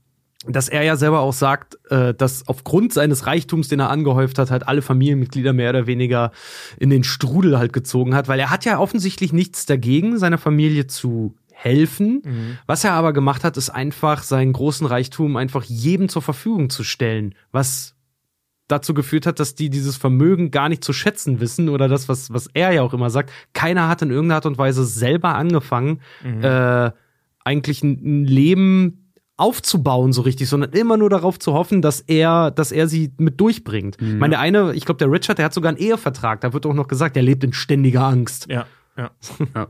dass 0.46 0.70
er 0.70 0.84
ja 0.84 0.96
selber 0.96 1.20
auch 1.20 1.34
sagt, 1.34 1.78
äh, 1.92 2.14
dass 2.14 2.48
aufgrund 2.48 2.94
seines 2.94 3.26
Reichtums, 3.26 3.68
den 3.68 3.82
er 3.82 3.90
angehäuft 3.90 4.40
hat, 4.40 4.52
halt 4.52 4.68
alle 4.68 4.82
Familienmitglieder 4.82 5.52
mehr 5.52 5.72
oder 5.72 5.86
weniger 5.86 6.32
in 6.78 6.90
den 6.90 7.04
Strudel 7.04 7.60
halt 7.60 7.74
gezogen 7.74 8.16
hat, 8.16 8.28
weil 8.30 8.40
er 8.40 8.50
hat 8.50 8.64
ja 8.64 8.80
offensichtlich 8.80 9.34
nichts 9.34 9.66
dagegen, 9.66 10.18
seiner 10.18 10.38
Familie 10.38 10.88
zu 10.88 11.36
helfen. 11.52 12.22
Was 12.68 12.86
er 12.86 12.94
aber 12.94 13.12
gemacht 13.12 13.44
hat, 13.44 13.58
ist 13.58 13.70
einfach 13.70 14.24
seinen 14.24 14.54
großen 14.54 14.88
Reichtum 14.88 15.36
einfach 15.36 15.66
jedem 15.66 16.08
zur 16.08 16.22
Verfügung 16.22 16.70
zu 16.70 16.86
stellen, 16.86 17.36
was 17.52 17.96
dazu 18.70 18.94
geführt 18.94 19.26
hat, 19.26 19.42
dass 19.42 19.56
die 19.56 19.70
dieses 19.70 19.98
Vermögen 19.98 20.52
gar 20.52 20.70
nicht 20.70 20.86
zu 20.86 20.94
schätzen 20.94 21.42
wissen 21.42 21.68
oder 21.68 21.90
das, 21.90 22.08
was, 22.08 22.32
was 22.32 22.48
er 22.54 22.72
ja 22.72 22.82
auch 22.84 22.94
immer 22.94 23.10
sagt, 23.10 23.32
keiner 23.54 23.90
hat 23.90 24.04
in 24.04 24.12
irgendeiner 24.12 24.36
Art 24.36 24.46
und 24.46 24.58
Weise 24.58 24.86
selber 24.86 25.36
angefangen, 25.36 26.00
äh, 26.44 26.92
eigentlich 27.44 27.84
ein, 27.84 28.22
ein 28.22 28.26
Leben 28.26 28.99
aufzubauen 29.40 30.14
so 30.14 30.22
richtig, 30.22 30.50
sondern 30.50 30.72
immer 30.72 30.98
nur 30.98 31.10
darauf 31.10 31.40
zu 31.40 31.54
hoffen, 31.54 31.82
dass 31.82 32.02
er, 32.02 32.52
dass 32.52 32.72
er 32.72 32.88
sie 32.88 33.14
mit 33.18 33.40
durchbringt. 33.40 33.98
Ich 34.02 34.14
meine, 34.16 34.32
der 34.32 34.40
eine, 34.40 34.74
ich 34.74 34.86
glaube, 34.86 34.98
der 34.98 35.12
Richard, 35.12 35.38
der 35.38 35.46
hat 35.46 35.54
sogar 35.54 35.70
einen 35.70 35.78
Ehevertrag, 35.78 36.42
da 36.42 36.54
wird 36.54 36.66
auch 36.66 36.74
noch 36.74 36.88
gesagt, 36.88 37.16
er 37.16 37.24
lebt 37.24 37.44
in 37.44 37.54
ständiger 37.54 38.04
Angst. 38.04 38.48
Ja, 38.50 38.66
ja. 38.98 39.12
Ja. 39.56 39.68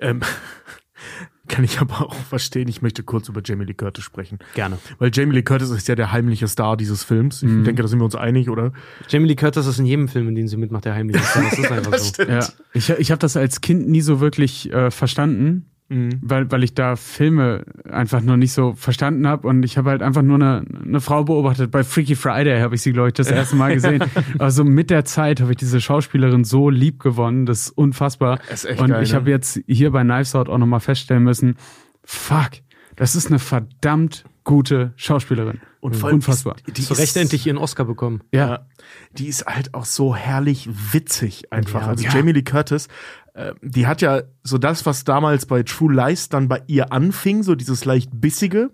Ähm, 0.00 0.20
kann 1.48 1.64
ich 1.64 1.80
aber 1.80 2.02
auch 2.02 2.14
verstehen. 2.14 2.68
Ich 2.68 2.82
möchte 2.82 3.02
kurz 3.02 3.28
über 3.28 3.40
Jamie 3.44 3.64
Lee 3.64 3.74
Curtis 3.74 4.04
sprechen. 4.04 4.38
Gerne. 4.54 4.78
Weil 4.98 5.10
Jamie 5.12 5.34
Lee 5.34 5.42
Curtis 5.42 5.70
ist 5.70 5.88
ja 5.88 5.94
der 5.94 6.12
heimliche 6.12 6.46
Star 6.46 6.76
dieses 6.76 7.04
Films. 7.04 7.42
Ich 7.42 7.48
denke, 7.64 7.82
da 7.82 7.88
sind 7.88 7.98
wir 7.98 8.04
uns 8.04 8.14
einig, 8.14 8.48
oder? 8.48 8.72
Jamie 9.08 9.26
Lee 9.26 9.34
Curtis 9.34 9.66
ist 9.66 9.78
in 9.78 9.86
jedem 9.86 10.08
Film, 10.08 10.28
in 10.28 10.34
dem 10.34 10.46
sie 10.46 10.56
mitmacht, 10.56 10.84
der 10.84 10.94
heimliche 10.94 11.24
Star. 11.24 11.42
Das 11.44 11.58
ist 11.58 11.70
einfach 11.72 11.98
so. 11.98 12.22
Ja, 12.22 12.46
ich, 12.74 12.90
ich 12.90 13.10
habe 13.10 13.18
das 13.18 13.36
als 13.36 13.60
Kind 13.60 13.88
nie 13.88 14.02
so 14.02 14.20
wirklich 14.20 14.72
äh, 14.72 14.90
verstanden, 14.90 15.70
weil, 15.90 16.50
weil 16.50 16.64
ich 16.64 16.74
da 16.74 16.96
Filme 16.96 17.64
einfach 17.90 18.20
noch 18.20 18.36
nicht 18.36 18.52
so 18.52 18.74
verstanden 18.74 19.26
habe 19.26 19.48
und 19.48 19.62
ich 19.62 19.78
habe 19.78 19.88
halt 19.88 20.02
einfach 20.02 20.20
nur 20.20 20.34
eine, 20.34 20.62
eine 20.84 21.00
Frau 21.00 21.24
beobachtet. 21.24 21.70
Bei 21.70 21.82
Freaky 21.82 22.14
Friday 22.14 22.60
habe 22.60 22.74
ich 22.74 22.82
sie, 22.82 22.92
glaube 22.92 23.08
ich, 23.08 23.14
das 23.14 23.30
erste 23.30 23.56
Mal 23.56 23.74
gesehen. 23.74 24.04
Also 24.38 24.64
mit 24.64 24.90
der 24.90 25.04
Zeit 25.04 25.40
habe 25.40 25.52
ich 25.52 25.56
diese 25.56 25.80
Schauspielerin 25.80 26.44
so 26.44 26.70
lieb 26.70 27.00
gewonnen, 27.00 27.46
das 27.46 27.62
ist 27.62 27.70
unfassbar. 27.70 28.38
Ist 28.52 28.66
echt 28.66 28.80
und 28.80 28.90
geil, 28.90 29.02
ich 29.02 29.10
ne? 29.10 29.16
habe 29.16 29.30
jetzt 29.30 29.60
hier 29.66 29.90
bei 29.90 30.02
Knives 30.02 30.34
Out 30.34 30.48
auch 30.48 30.58
nochmal 30.58 30.80
feststellen 30.80 31.22
müssen, 31.22 31.56
fuck, 32.04 32.50
das 32.98 33.16
ist 33.16 33.28
eine 33.28 33.38
verdammt 33.38 34.24
gute 34.44 34.92
Schauspielerin. 34.96 35.60
Und 35.80 35.94
vor 35.96 36.08
allem 36.08 36.16
Unfassbar. 36.16 36.56
ist- 36.66 36.76
die 36.76 36.82
Zu 36.82 36.92
ist- 36.94 36.98
Recht 36.98 37.16
endlich 37.16 37.46
ihren 37.46 37.58
Oscar 37.58 37.84
bekommen. 37.84 38.22
Ja. 38.32 38.66
Die 39.12 39.26
ist 39.26 39.46
halt 39.46 39.74
auch 39.74 39.84
so 39.84 40.14
herrlich 40.16 40.68
witzig 40.92 41.52
einfach. 41.52 41.82
Ja. 41.82 41.86
also 41.88 42.04
Ja. 42.04 42.12
Jamie 42.14 42.32
Lee 42.32 42.42
Curtis, 42.42 42.88
äh, 43.34 43.52
die 43.62 43.86
hat 43.86 44.00
ja 44.02 44.22
so 44.42 44.58
das, 44.58 44.86
was 44.86 45.04
damals 45.04 45.46
bei 45.46 45.62
True 45.62 45.92
Lies 45.94 46.28
dann 46.30 46.48
bei 46.48 46.62
ihr 46.66 46.92
anfing, 46.92 47.42
so 47.42 47.54
dieses 47.54 47.84
leicht 47.84 48.10
bissige. 48.20 48.70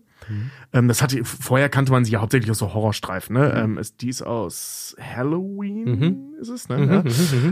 Ähm, 0.72 0.88
das 0.88 1.02
hatte, 1.02 1.24
vorher 1.24 1.68
kannte 1.68 1.92
man 1.92 2.04
sie 2.04 2.12
ja 2.12 2.20
hauptsächlich 2.20 2.50
aus 2.50 2.58
so 2.58 2.72
Horrorstreifen, 2.74 3.34
ne? 3.36 3.52
Ähm, 3.56 3.78
ist, 3.78 4.00
die 4.02 4.08
ist 4.08 4.22
aus 4.22 4.96
Halloween, 5.00 6.34
ist 6.40 6.48
es, 6.48 6.68
ne? 6.68 7.04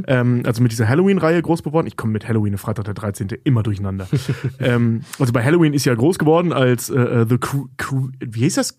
ja. 0.06 0.20
Ähm, 0.20 0.42
also 0.44 0.62
mit 0.62 0.72
dieser 0.72 0.88
Halloween-Reihe 0.88 1.40
groß 1.42 1.62
geworden. 1.62 1.86
Ich 1.86 1.96
komme 1.96 2.12
mit 2.12 2.26
Halloween, 2.28 2.56
Freitag 2.58 2.84
der 2.86 2.94
13. 2.94 3.28
immer 3.44 3.62
durcheinander. 3.62 4.08
ähm, 4.58 5.02
also 5.18 5.32
bei 5.32 5.42
Halloween 5.44 5.74
ist 5.74 5.84
sie 5.84 5.88
ja 5.90 5.94
groß 5.94 6.18
geworden 6.18 6.52
als 6.52 6.90
äh, 6.90 6.98
äh, 7.00 7.26
The 7.28 7.38
Cru 7.38 7.66
Cru 7.76 8.08
wie 8.20 8.40
hieß 8.40 8.54
das? 8.56 8.76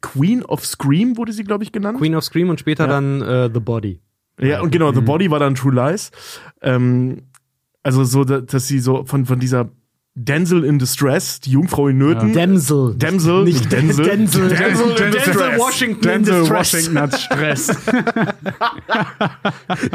Queen 0.00 0.44
of 0.44 0.64
Scream 0.64 1.16
wurde 1.16 1.32
sie, 1.32 1.42
glaube 1.44 1.64
ich, 1.64 1.72
genannt. 1.72 1.98
Queen 1.98 2.14
of 2.14 2.22
Scream 2.24 2.50
und 2.50 2.60
später 2.60 2.84
Ja. 2.84 2.90
dann 2.90 3.20
äh, 3.22 3.50
The 3.52 3.60
Body. 3.60 4.00
Ja, 4.40 4.60
und 4.60 4.70
genau, 4.70 4.92
The 4.92 5.00
Body 5.00 5.30
war 5.32 5.40
dann 5.40 5.56
True 5.56 5.74
Lies. 5.74 6.12
Ähm, 6.62 7.22
also 7.82 8.04
so, 8.04 8.22
da- 8.24 8.40
dass 8.40 8.68
sie 8.68 8.78
so 8.78 9.04
von, 9.04 9.26
von 9.26 9.40
dieser 9.40 9.70
Denzel 10.20 10.64
in 10.64 10.80
Distress, 10.80 11.38
die 11.40 11.52
Jungfrau 11.52 11.88
in 11.88 11.98
Nöten. 11.98 12.32
Damsel. 12.32 12.94
Damsel, 12.98 13.44
Nicht 13.44 13.60
nicht 13.60 13.72
Denzel. 13.72 14.04
Denzel. 14.04 14.48
Denzel, 14.48 14.58
Denzel 14.58 14.90
in 14.90 15.12
Denzel 15.12 15.32
Distress. 15.32 15.58
Washington 15.58 16.08
in 16.08 16.24
Denzel 16.24 16.40
Distress. 16.40 16.72
Washington 16.74 16.98
hat 17.00 17.20
Stress. 17.20 17.66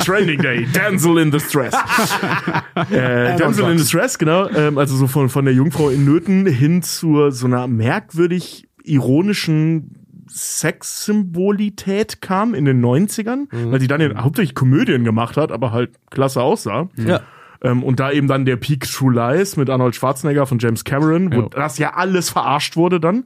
Training 0.05 0.41
Day, 0.41 0.65
Denzel 0.73 1.17
in 1.17 1.31
Distress. 1.31 1.73
äh, 2.91 3.35
Denzel 3.37 3.71
in 3.71 3.77
Distress, 3.77 4.17
genau. 4.17 4.47
Ähm, 4.49 4.77
also 4.77 4.95
so 4.95 5.07
von, 5.07 5.27
von 5.27 5.43
der 5.43 5.53
Jungfrau 5.53 5.89
in 5.89 6.05
Nöten 6.05 6.45
hin 6.45 6.81
zu 6.81 7.29
so 7.29 7.45
einer 7.45 7.67
merkwürdig 7.67 8.67
ironischen 8.83 9.95
Sexsymbolität 10.29 12.21
kam 12.21 12.53
in 12.53 12.65
den 12.65 12.83
90ern, 12.83 13.47
weil 13.51 13.79
sie 13.79 13.87
dann 13.87 14.01
ja 14.01 14.23
hauptsächlich 14.23 14.55
Komödien 14.55 15.03
gemacht 15.03 15.37
hat, 15.37 15.51
aber 15.51 15.71
halt 15.71 15.91
klasse 16.09 16.41
aussah. 16.41 16.89
Ja. 16.95 17.21
Ähm, 17.63 17.81
und 17.83 17.99
da 17.99 18.11
eben 18.11 18.27
dann 18.27 18.45
der 18.45 18.57
Peak 18.57 18.81
True 18.91 19.13
Lies 19.13 19.55
mit 19.57 19.69
Arnold 19.69 19.95
Schwarzenegger 19.95 20.45
von 20.45 20.59
James 20.59 20.83
Cameron, 20.83 21.33
wo 21.33 21.41
Ja. 21.43 21.49
das 21.49 21.77
ja 21.77 21.93
alles 21.93 22.29
verarscht 22.29 22.75
wurde 22.75 22.99
dann. 22.99 23.25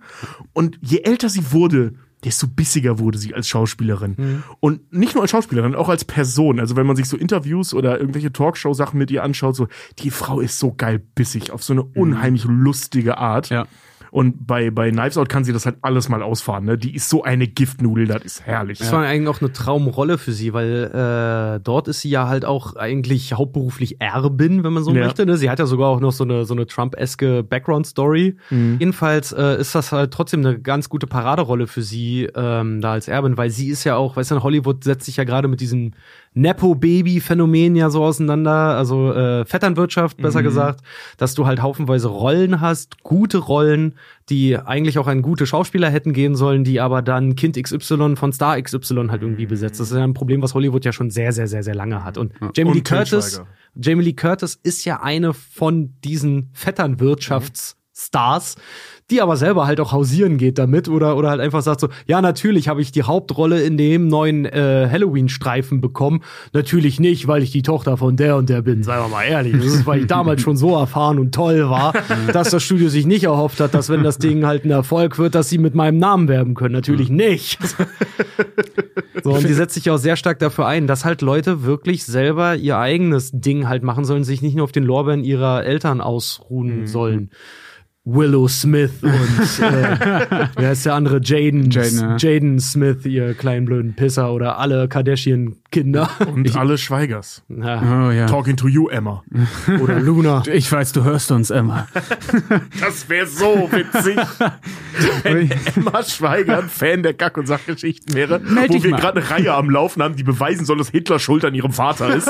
Und 0.54 0.78
je 0.82 1.00
älter 1.00 1.28
sie 1.30 1.52
wurde, 1.52 1.96
desto 2.24 2.48
bissiger 2.48 3.00
wurde 3.00 3.18
sie 3.18 3.34
als 3.36 3.48
Schauspielerin. 3.48 4.44
Und 4.60 4.92
nicht 4.92 5.14
nur 5.14 5.22
als 5.24 5.32
Schauspielerin, 5.32 5.76
auch 5.76 5.90
als 5.90 6.04
Person. 6.04 6.60
Also 6.60 6.76
wenn 6.76 6.88
man 6.88 6.96
sich 6.96 7.08
so 7.08 7.16
Interviews 7.18 7.74
oder 7.74 8.00
irgendwelche 8.00 8.32
Talkshow-Sachen 8.32 8.98
mit 8.98 9.12
ihr 9.12 9.24
anschaut, 9.24 9.56
so, 9.56 9.68
die 10.00 10.10
Frau 10.12 10.40
ist 10.40 10.58
so 10.60 10.74
geil 10.76 11.00
bissig, 11.16 11.52
auf 11.52 11.64
so 11.64 11.74
eine 11.74 11.84
unheimlich 11.84 12.46
lustige 12.46 13.18
Art. 13.18 13.50
Ja. 13.50 13.66
Und 14.12 14.48
bei, 14.48 14.70
bei 14.72 14.90
Knives 14.92 15.18
Out 15.18 15.30
kann 15.30 15.44
sie 15.44 15.54
das 15.54 15.66
halt 15.66 15.78
alles 15.82 16.10
mal 16.10 16.22
ausfahren. 16.24 16.66
Ne? 16.66 16.78
Die 16.78 16.96
ist 16.96 17.10
so 17.10 17.24
eine 17.24 17.48
Giftnudel, 17.48 18.08
das 18.08 18.24
ist 18.24 18.46
herrlich. 18.46 18.80
Das 18.80 18.92
war 18.92 19.04
eigentlich 19.04 19.28
auch 19.28 19.42
eine 19.42 19.52
Traumrolle 19.52 20.18
für 20.18 20.32
sie, 20.32 20.54
weil 20.54 20.86
äh, 21.58 21.60
dort 21.64 21.88
ist 21.88 22.02
sie 22.02 22.10
ja 22.10 22.28
halt 22.28 22.46
auch 22.46 22.76
eigentlich 22.76 23.34
hauptberuflich 23.34 24.00
Erbin, 24.00 24.64
wenn 24.64 24.74
man 24.74 24.84
so 24.84 24.94
Ja. 24.94 25.04
möchte. 25.06 25.26
Ne? 25.26 25.38
Sie 25.38 25.50
hat 25.50 25.60
ja 25.60 25.66
sogar 25.66 25.90
auch 25.90 26.00
noch 26.00 26.12
so 26.12 26.24
eine 26.24 26.46
so 26.46 26.54
eine 26.54 26.66
Trump-eske 26.68 27.44
Background-Story. 27.44 28.36
Jedenfalls 28.80 29.32
äh, 29.32 29.60
ist 29.60 29.76
das 29.76 29.92
halt 29.92 30.12
trotzdem 30.12 30.46
eine 30.46 30.60
ganz 30.60 30.90
gute 30.90 31.08
Paraderolle 31.08 31.68
für 31.68 31.82
sie 31.82 32.28
ähm, 32.36 32.82
da 32.82 32.94
als 32.94 33.08
Erbin, 33.08 33.38
weil 33.38 33.50
sie 33.50 33.70
ist 33.70 33.84
ja 33.84 33.96
auch, 33.96 34.16
weißt 34.16 34.32
du, 34.32 34.44
Hollywood 34.44 34.84
setzt 34.84 35.06
sich 35.06 35.18
ja 35.18 35.24
gerade 35.24 35.48
mit 35.48 35.60
diesem 35.62 35.92
Nepo-Baby-Phänomen 36.38 37.76
ja 37.76 37.90
so 37.90 38.04
auseinander, 38.04 38.78
also 38.78 39.12
äh, 39.12 39.44
Vetternwirtschaft, 39.46 40.18
besser 40.18 40.44
gesagt, 40.44 40.82
dass 41.18 41.34
du 41.34 41.46
halt 41.46 41.62
haufenweise 41.62 42.08
Rollen 42.08 42.62
hast, 42.62 43.04
gute 43.04 43.40
Rollen, 43.40 43.96
die 44.30 44.58
eigentlich 44.58 45.00
auch 45.00 45.08
an 45.08 45.22
gute 45.22 45.48
Schauspieler 45.48 45.90
hätten 45.90 46.14
gehen 46.14 46.36
sollen, 46.36 46.64
die 46.64 46.80
aber 46.80 47.02
dann 47.02 47.36
Kind 47.36 47.62
XY 47.62 48.16
von 48.16 48.34
Star 48.34 48.62
XY 48.62 49.08
halt 49.10 49.24
irgendwie 49.24 49.46
besetzt. 49.48 49.80
Das 49.80 49.90
ist 49.90 49.98
ja 49.98 50.04
ein 50.04 50.14
Problem, 50.14 50.42
was 50.42 50.54
Hollywood 50.54 50.86
ja 50.86 50.92
schon 50.92 51.10
sehr, 51.10 51.32
sehr, 51.32 51.48
sehr, 51.48 51.64
sehr 51.64 51.76
lange 51.76 52.04
hat. 52.04 52.18
Und 52.18 52.34
Jamie 52.56 52.70
Und 52.70 52.76
Lee 52.76 52.82
Curtis. 52.82 53.42
Jamie 53.76 54.04
Lee 54.04 54.14
Curtis 54.14 54.60
ist 54.62 54.86
ja 54.86 55.02
eine 55.02 55.34
von 55.34 55.94
diesen 56.04 56.50
Vetternwirtschaftsstars, 57.98 58.56
die 59.10 59.22
aber 59.22 59.38
selber 59.38 59.68
halt 59.68 59.80
auch 59.80 59.92
hausieren 59.92 60.38
geht 60.38 60.58
damit 60.58 60.90
oder, 60.90 61.16
oder 61.16 61.30
halt 61.30 61.40
einfach 61.40 61.62
sagt 61.62 61.80
so, 61.80 61.90
ja, 62.08 62.22
natürlich 62.22 62.68
habe 62.68 62.82
ich 62.82 62.92
die 62.92 63.04
Hauptrolle 63.04 63.62
in 63.62 63.78
dem 63.78 64.08
neuen 64.08 64.46
äh, 64.46 64.88
Halloween-Streifen 64.92 65.80
bekommen. 65.80 66.24
Natürlich 66.54 67.00
nicht, 67.00 67.28
weil 67.28 67.42
ich 67.42 67.52
die 67.52 67.62
Tochter 67.62 67.98
von 67.98 68.18
der 68.18 68.36
und 68.36 68.50
der 68.50 68.62
bin, 68.62 68.84
seien 68.84 69.02
wir 69.02 69.08
mal 69.08 69.24
ehrlich. 69.24 69.54
Das 69.54 69.66
ist, 69.66 69.86
weil 69.86 70.02
ich 70.02 70.08
damals 70.08 70.42
schon 70.42 70.58
so 70.58 70.76
erfahren 70.76 71.20
und 71.20 71.34
toll 71.34 71.70
war, 71.70 71.94
dass 72.34 72.50
das 72.50 72.64
Studio 72.64 72.90
sich 72.90 73.06
nicht 73.06 73.24
erhofft 73.24 73.60
hat, 73.60 73.74
dass 73.74 73.90
wenn 73.90 74.04
das 74.04 74.18
Ding 74.18 74.46
halt 74.46 74.66
ein 74.66 74.72
Erfolg 74.72 75.18
wird, 75.18 75.36
dass 75.36 75.50
sie 75.50 75.58
mit 75.58 75.74
meinem 75.74 76.00
Namen 76.00 76.28
werben 76.28 76.54
können. 76.54 76.74
Natürlich 76.74 77.10
nicht. 77.10 77.60
So, 79.24 79.34
und 79.34 79.48
die 79.48 79.54
setzt 79.54 79.74
sich 79.74 79.90
auch 79.90 79.98
sehr 79.98 80.16
stark 80.16 80.40
dafür 80.40 80.68
ein, 80.68 80.88
dass 80.88 81.04
halt 81.04 81.22
Leute 81.22 81.64
wirklich 81.64 82.06
selber 82.06 82.56
ihr 82.56 82.78
eigenes 82.78 83.32
Ding 83.34 83.68
halt 83.68 83.84
machen 83.84 84.06
sollen, 84.06 84.24
sich 84.24 84.42
nicht 84.42 84.56
nur 84.56 84.64
auf 84.64 84.72
den 84.72 84.84
Lorbeeren 84.84 85.24
ihrer 85.24 85.66
Eltern 85.66 86.02
ausruhen 86.02 86.88
sollen. 86.88 87.32
Willow 88.10 88.48
Smith 88.48 88.92
und 89.02 89.66
äh, 89.66 90.48
wer 90.56 90.72
ist 90.72 90.86
der 90.86 90.94
andere? 90.94 91.20
Jaden, 91.22 91.70
Jaden, 91.70 92.00
ja. 92.00 92.16
Jaden 92.18 92.60
Smith, 92.60 93.06
ihr 93.06 93.34
kleinen 93.34 93.66
blöden 93.66 93.96
Pisser 93.96 94.32
oder 94.32 94.60
alle 94.60 94.88
Kardashian 94.88 95.58
Kinder. 95.72 96.10
Und 96.26 96.56
alle 96.56 96.78
Schweigers. 96.78 97.44
Ja. 97.50 98.08
Oh 98.08 98.12
ja. 98.12 98.26
Talking 98.28 98.56
to 98.56 98.70
you, 98.70 98.88
Emma. 98.88 99.24
Oder 99.82 100.00
Luna. 100.00 100.44
Ich 100.52 100.72
weiß, 100.72 100.94
du 100.94 101.04
hörst 101.04 101.32
uns, 101.32 101.50
Emma. 101.50 101.88
Das 102.80 103.10
wäre 103.10 103.26
so 103.26 103.70
witzig, 103.72 104.18
wenn 105.24 105.52
Emma 105.76 106.04
Schweiger 106.04 106.60
ein 106.60 106.70
Fan 106.70 107.04
der 107.04 107.14
Kack- 107.14 107.38
und 107.38 107.48
Sachgeschichten 107.48 108.14
wäre, 108.14 108.40
Meld 108.40 108.72
wo 108.72 108.84
wir 108.84 108.92
gerade 108.92 109.20
eine 109.20 109.30
Reihe 109.30 109.54
am 109.54 109.70
Laufen 109.70 110.02
haben, 110.02 110.16
die 110.16 110.24
beweisen 110.24 110.66
soll, 110.66 110.78
dass 110.78 110.90
Hitler 110.90 111.20
schuld 111.20 111.44
an 111.44 111.54
ihrem 111.54 111.74
Vater 111.74 112.16
ist. 112.16 112.30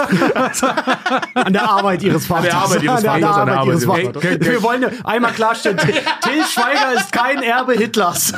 An 1.33 1.53
der 1.53 1.69
Arbeit 1.69 2.01
ihres 2.03 2.25
Vaters. 2.25 2.45
der 2.45 2.57
Arbeit 2.57 2.83
ihres 2.83 2.97
An 2.97 3.03
der, 3.03 3.11
Vaters, 3.11 3.37
an 3.37 3.45
der 3.45 3.57
Arbeit 3.57 3.67
ihres 3.67 3.85
Vaters. 3.85 4.23
Wir 4.23 4.63
wollen 4.63 4.85
einmal 5.03 5.31
klarstellen, 5.33 5.66
Till 5.75 5.93
Till 5.93 6.43
Schweiger 6.45 6.93
ist 6.97 7.11
kein 7.11 7.41
Erbe 7.43 7.73
Hitlers. 7.73 8.33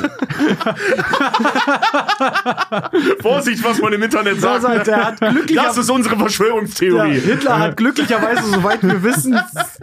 Vorsicht, 3.20 3.62
was 3.64 3.80
man 3.80 3.92
im 3.92 4.02
Internet 4.02 4.40
sagt. 4.40 4.62
sagt, 4.62 4.86
der 4.86 5.04
hat 5.06 5.20
glücklicher- 5.20 5.62
das 5.62 5.76
ist 5.76 5.90
unsere 5.90 6.14
Ja, 6.14 6.20
Verschwörungstheorie. 6.20 7.20
Hitler 7.20 7.58
hat 7.58 7.76
glücklicherweise, 7.76 8.42
soweit 8.48 8.82
wir 8.82 9.02
wissen, 9.02 9.38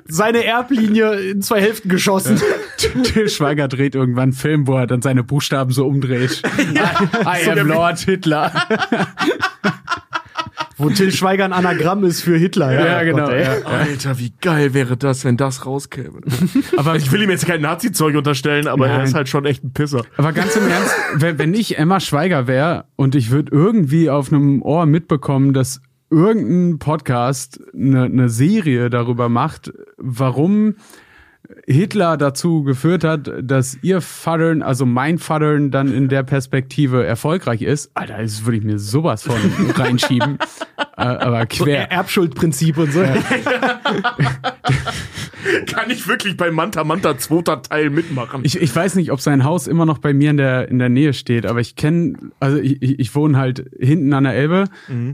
seine 0.08 0.44
Erblinie 0.46 1.12
in 1.32 1.42
zwei 1.42 1.62
Hälften 1.62 1.90
geschossen. 1.90 2.42
Till 3.04 3.30
Schweiger 3.30 3.68
dreht 3.68 3.96
irgendwann 3.96 4.24
einen 4.24 4.34
Film, 4.34 4.68
wo 4.68 4.78
er 4.78 4.88
dann 4.88 5.02
seine 5.02 5.24
Buchstaben 5.24 5.72
so 5.72 5.86
umdreht. 5.88 6.42
I 6.58 7.46
So 7.46 7.52
am 7.52 7.68
Lord 7.68 8.00
Hitler. 8.00 8.52
Wo 10.78 10.90
Till 10.90 11.12
Schweiger 11.12 11.46
ein 11.46 11.54
Anagramm 11.54 12.04
ist 12.04 12.22
für 12.22 12.38
Hitler. 12.38 12.72
Ja, 12.72 13.04
genau. 13.04 13.26
Gott, 13.26 13.40
ja. 13.40 13.54
Alter, 13.66 14.20
wie 14.20 14.32
geil 14.42 14.74
wäre 14.76 14.96
das, 14.96 15.26
wenn 15.26 15.36
das 15.36 15.66
rauskäme. 15.66 16.22
Aber 16.78 16.96
Ich 16.96 17.12
will 17.12 17.22
ihm 17.24 17.30
jetzt 17.32 17.48
kein 17.48 17.62
Nazi-Zeug 17.62 18.16
unterstellen, 18.16 18.68
aber 18.68 18.88
er 18.88 18.98
Nein. 18.98 19.06
ist 19.08 19.16
halt 19.16 19.28
schon 19.28 19.46
echt 19.46 19.64
ein 19.64 19.74
Pisser. 19.74 20.04
Aber 20.18 20.34
ganz 20.34 20.56
im 20.56 20.68
Ernst, 20.70 20.94
wenn, 21.16 21.40
wenn 21.40 21.54
ich 21.54 21.78
Emma 21.80 22.00
Schweiger 22.00 22.46
wäre 22.48 22.86
und 22.96 23.16
ich 23.16 23.32
würde 23.32 23.52
irgendwie 23.52 24.10
auf 24.10 24.32
einem 24.32 24.62
Ohr 24.62 24.86
mitbekommen, 24.86 25.54
dass 25.54 25.82
irgendein 26.10 26.80
Podcast 26.80 27.60
eine, 27.74 28.04
eine 28.04 28.30
Serie 28.30 28.90
darüber 28.90 29.30
macht, 29.30 29.74
warum 29.98 30.76
Hitler 31.70 32.16
dazu 32.16 32.64
geführt 32.64 33.04
hat, 33.04 33.30
dass 33.42 33.78
ihr 33.82 34.00
Vater, 34.00 34.66
also 34.66 34.86
mein 34.86 35.18
Vater, 35.18 35.60
dann 35.70 35.94
in 35.94 36.08
der 36.08 36.24
Perspektive 36.24 37.06
erfolgreich 37.06 37.62
ist, 37.62 37.92
Alter, 37.94 38.20
das 38.20 38.46
würde 38.46 38.58
ich 38.60 38.64
mir 38.64 38.80
sowas 38.80 39.24
von 39.24 39.36
reinschieben. 39.76 40.38
Äh, 40.96 41.02
aber 41.02 41.46
So 41.52 41.66
quer. 41.66 41.92
Erbschuldprinzip 41.92 42.78
und 42.78 42.94
so. 42.94 43.04
Kann 45.66 45.90
ich 45.90 46.08
wirklich 46.08 46.38
bei 46.38 46.52
Manta 46.52 46.84
Manta 46.84 47.18
zweiter 47.18 47.62
Teil 47.62 47.90
mitmachen? 47.90 48.42
Ich, 48.44 48.62
ich 48.62 48.76
weiß 48.76 48.96
nicht, 48.96 49.12
ob 49.12 49.22
sein 49.22 49.44
Haus 49.44 49.68
immer 49.68 49.86
noch 49.86 49.98
bei 49.98 50.14
mir 50.14 50.30
in 50.30 50.38
der, 50.38 50.68
in 50.70 50.80
der 50.80 50.90
Nähe 50.90 51.14
steht, 51.14 51.46
aber 51.46 51.60
ich 51.60 51.76
kenne, 51.76 52.18
also 52.40 52.58
ich, 52.58 52.82
ich 52.82 53.08
ich 53.08 53.16
wohne 53.16 53.38
halt 53.38 53.66
hinten 53.80 54.12
an 54.12 54.26
der 54.26 54.34
Elbe 54.34 54.66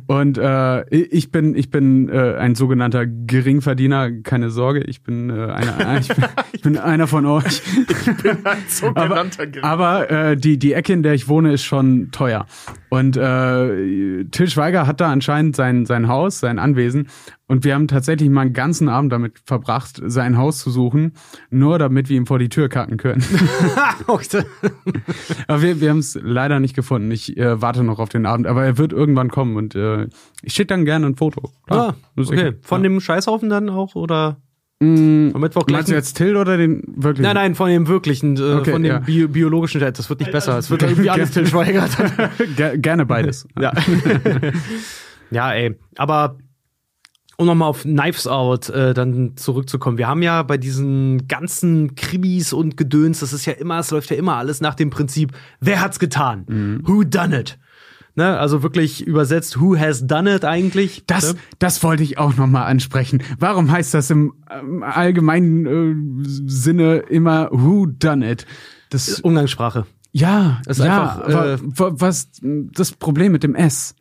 und 0.08 0.40
äh, 0.40 0.84
ich 0.90 1.32
bin, 1.32 1.56
ich 1.56 1.70
bin 1.70 2.10
äh, 2.10 2.36
ein 2.38 2.56
sogenannter 2.56 3.06
Geringverdiener, 3.06 4.12
keine 4.24 4.50
Sorge, 4.50 4.82
ich 4.82 5.04
bin, 5.04 5.30
äh, 5.30 5.34
einer, 5.34 6.00
ich, 6.00 6.08
bin, 6.08 6.26
ich 6.54 6.62
bin 6.64 6.78
einer 6.80 7.06
von 7.06 7.28
euch. 7.28 7.62
Sogenannter 8.68 9.44
Aber, 9.62 10.10
aber 10.10 10.12
äh, 10.12 10.38
die, 10.38 10.58
die 10.58 10.74
Ecke, 10.74 10.94
in 10.94 11.04
der 11.04 11.14
ich 11.14 11.28
wohne, 11.28 11.54
ist 11.54 11.64
schon 11.64 12.10
teuer. 12.12 12.48
Und 12.94 13.18
äh, 13.18 14.24
Till 14.26 14.48
Schweiger 14.48 14.86
hat 14.86 15.02
da 15.02 15.12
anscheinend 15.12 15.56
sein, 15.56 15.88
sein 15.88 16.08
Haus, 16.08 16.40
sein 16.40 16.60
Anwesen. 16.60 17.08
Und 17.48 17.64
wir 17.64 17.74
haben 17.74 17.88
tatsächlich 17.88 18.30
mal 18.30 18.42
einen 18.42 18.54
ganzen 18.54 18.88
Abend 18.88 19.12
damit 19.12 19.40
verbracht, 19.46 20.00
sein 20.06 20.38
Haus 20.38 20.60
zu 20.60 20.70
suchen, 20.70 21.14
nur 21.50 21.80
damit 21.80 22.10
wir 22.10 22.18
ihm 22.18 22.28
vor 22.28 22.38
die 22.38 22.50
Tür 22.50 22.70
kacken 22.70 22.98
können. 22.98 23.24
aber 25.48 25.64
wir, 25.64 25.82
wir 25.82 25.90
haben 25.90 25.98
es 25.98 26.20
leider 26.22 26.60
nicht 26.60 26.76
gefunden. 26.76 27.10
Ich 27.10 27.36
äh, 27.36 27.60
warte 27.60 27.84
noch 27.84 27.98
auf 27.98 28.10
den 28.10 28.28
Abend, 28.28 28.46
aber 28.46 28.64
er 28.64 28.78
wird 28.78 28.94
irgendwann 28.94 29.32
kommen 29.32 29.56
und 29.56 29.74
äh, 29.74 30.08
ich 30.44 30.54
schicke 30.54 30.68
dann 30.68 30.86
gerne 30.86 31.08
ein 31.08 31.16
Foto. 31.16 31.50
Klar, 31.66 31.96
Ah, 32.16 32.22
okay. 32.22 32.54
Von 32.62 32.82
ja. 32.84 32.90
dem 32.90 33.00
Scheißhaufen 33.00 33.50
dann 33.50 33.72
auch 33.72 33.96
oder 33.96 34.38
am 34.84 35.42
Mittwoch 35.42 35.66
gleich? 35.66 35.78
Meinst 35.78 35.92
du 35.92 35.96
jetzt 35.96 36.14
Till 36.14 36.36
oder 36.36 36.58
den 36.58 36.84
wirklich? 36.96 37.24
Nein, 37.24 37.36
nein, 37.36 37.56
von 37.56 37.70
dem 37.70 37.88
wirklichen, 37.88 38.38
äh, 38.38 38.56
Okay, 38.56 38.72
von 38.72 38.84
dem 38.84 38.92
ja. 38.92 39.00
Bio 39.00 39.28
biologischen 39.28 39.82
Teil. 39.82 39.92
Das 39.92 40.10
wird 40.10 40.20
nicht 40.20 40.32
besser. 40.32 40.58
Es 40.58 40.70
wird 40.70 40.84
irgendwie 40.84 41.10
alles 41.10 41.32
Till 41.32 41.48
Schweiger. 41.48 41.88
Ger 42.56 42.78
gerne 42.78 43.06
beides. 43.06 43.48
ja. 43.60 43.72
ja, 45.32 45.54
ey. 45.54 45.78
Aber 45.98 46.38
um 47.38 47.48
nochmal 47.48 47.70
auf 47.70 47.82
Knives 47.84 48.28
Out 48.28 48.70
äh, 48.70 48.94
dann 48.94 49.36
zurückzukommen. 49.36 49.98
Wir 49.98 50.08
haben 50.08 50.22
ja 50.22 50.44
bei 50.44 50.58
diesen 50.58 51.28
ganzen 51.28 51.96
Krimis 51.96 52.54
und 52.54 52.78
Gedöns, 52.78 53.22
das 53.22 53.34
ist 53.34 53.46
ja 53.46 53.54
immer, 53.54 53.80
es 53.80 53.90
läuft 53.90 54.12
ja 54.12 54.18
immer 54.18 54.36
alles 54.36 54.62
nach 54.62 54.76
dem 54.76 54.92
Prinzip, 54.92 55.32
wer 55.60 55.82
hat's 55.82 55.98
getan? 55.98 56.82
Who 56.84 57.04
done 57.04 57.40
it? 57.40 57.58
Ne, 58.16 58.38
also 58.38 58.62
wirklich 58.62 59.08
übersetzt, 59.08 59.60
who 59.60 59.76
has 59.76 60.06
done 60.06 60.36
it 60.36 60.46
eigentlich? 60.46 61.04
Das, 61.08 61.34
ne? 61.34 61.40
das 61.58 61.82
wollte 61.84 62.04
ich 62.04 62.20
auch 62.20 62.36
noch 62.38 62.46
mal 62.46 62.66
ansprechen. 62.66 63.24
Warum 63.40 63.72
heißt 63.72 63.92
das 63.96 64.12
im 64.12 64.34
ähm, 64.52 64.84
allgemeinen 64.84 65.66
äh, 66.22 66.24
Sinne 66.46 66.98
immer 67.10 67.50
Who 67.52 67.88
done 67.88 68.30
it? 68.32 68.46
Das, 68.92 69.20
Umgangssprache. 69.22 69.88
ja, 70.12 70.62
ist 70.68 70.80
ja, 70.80 71.16
einfach, 71.24 71.28
äh, 71.28 71.58
wa- 71.64 71.92
was 71.96 72.30
das 72.44 72.92
Problem 72.92 73.32
mit 73.32 73.42
dem 73.42 73.56
S? 73.56 73.96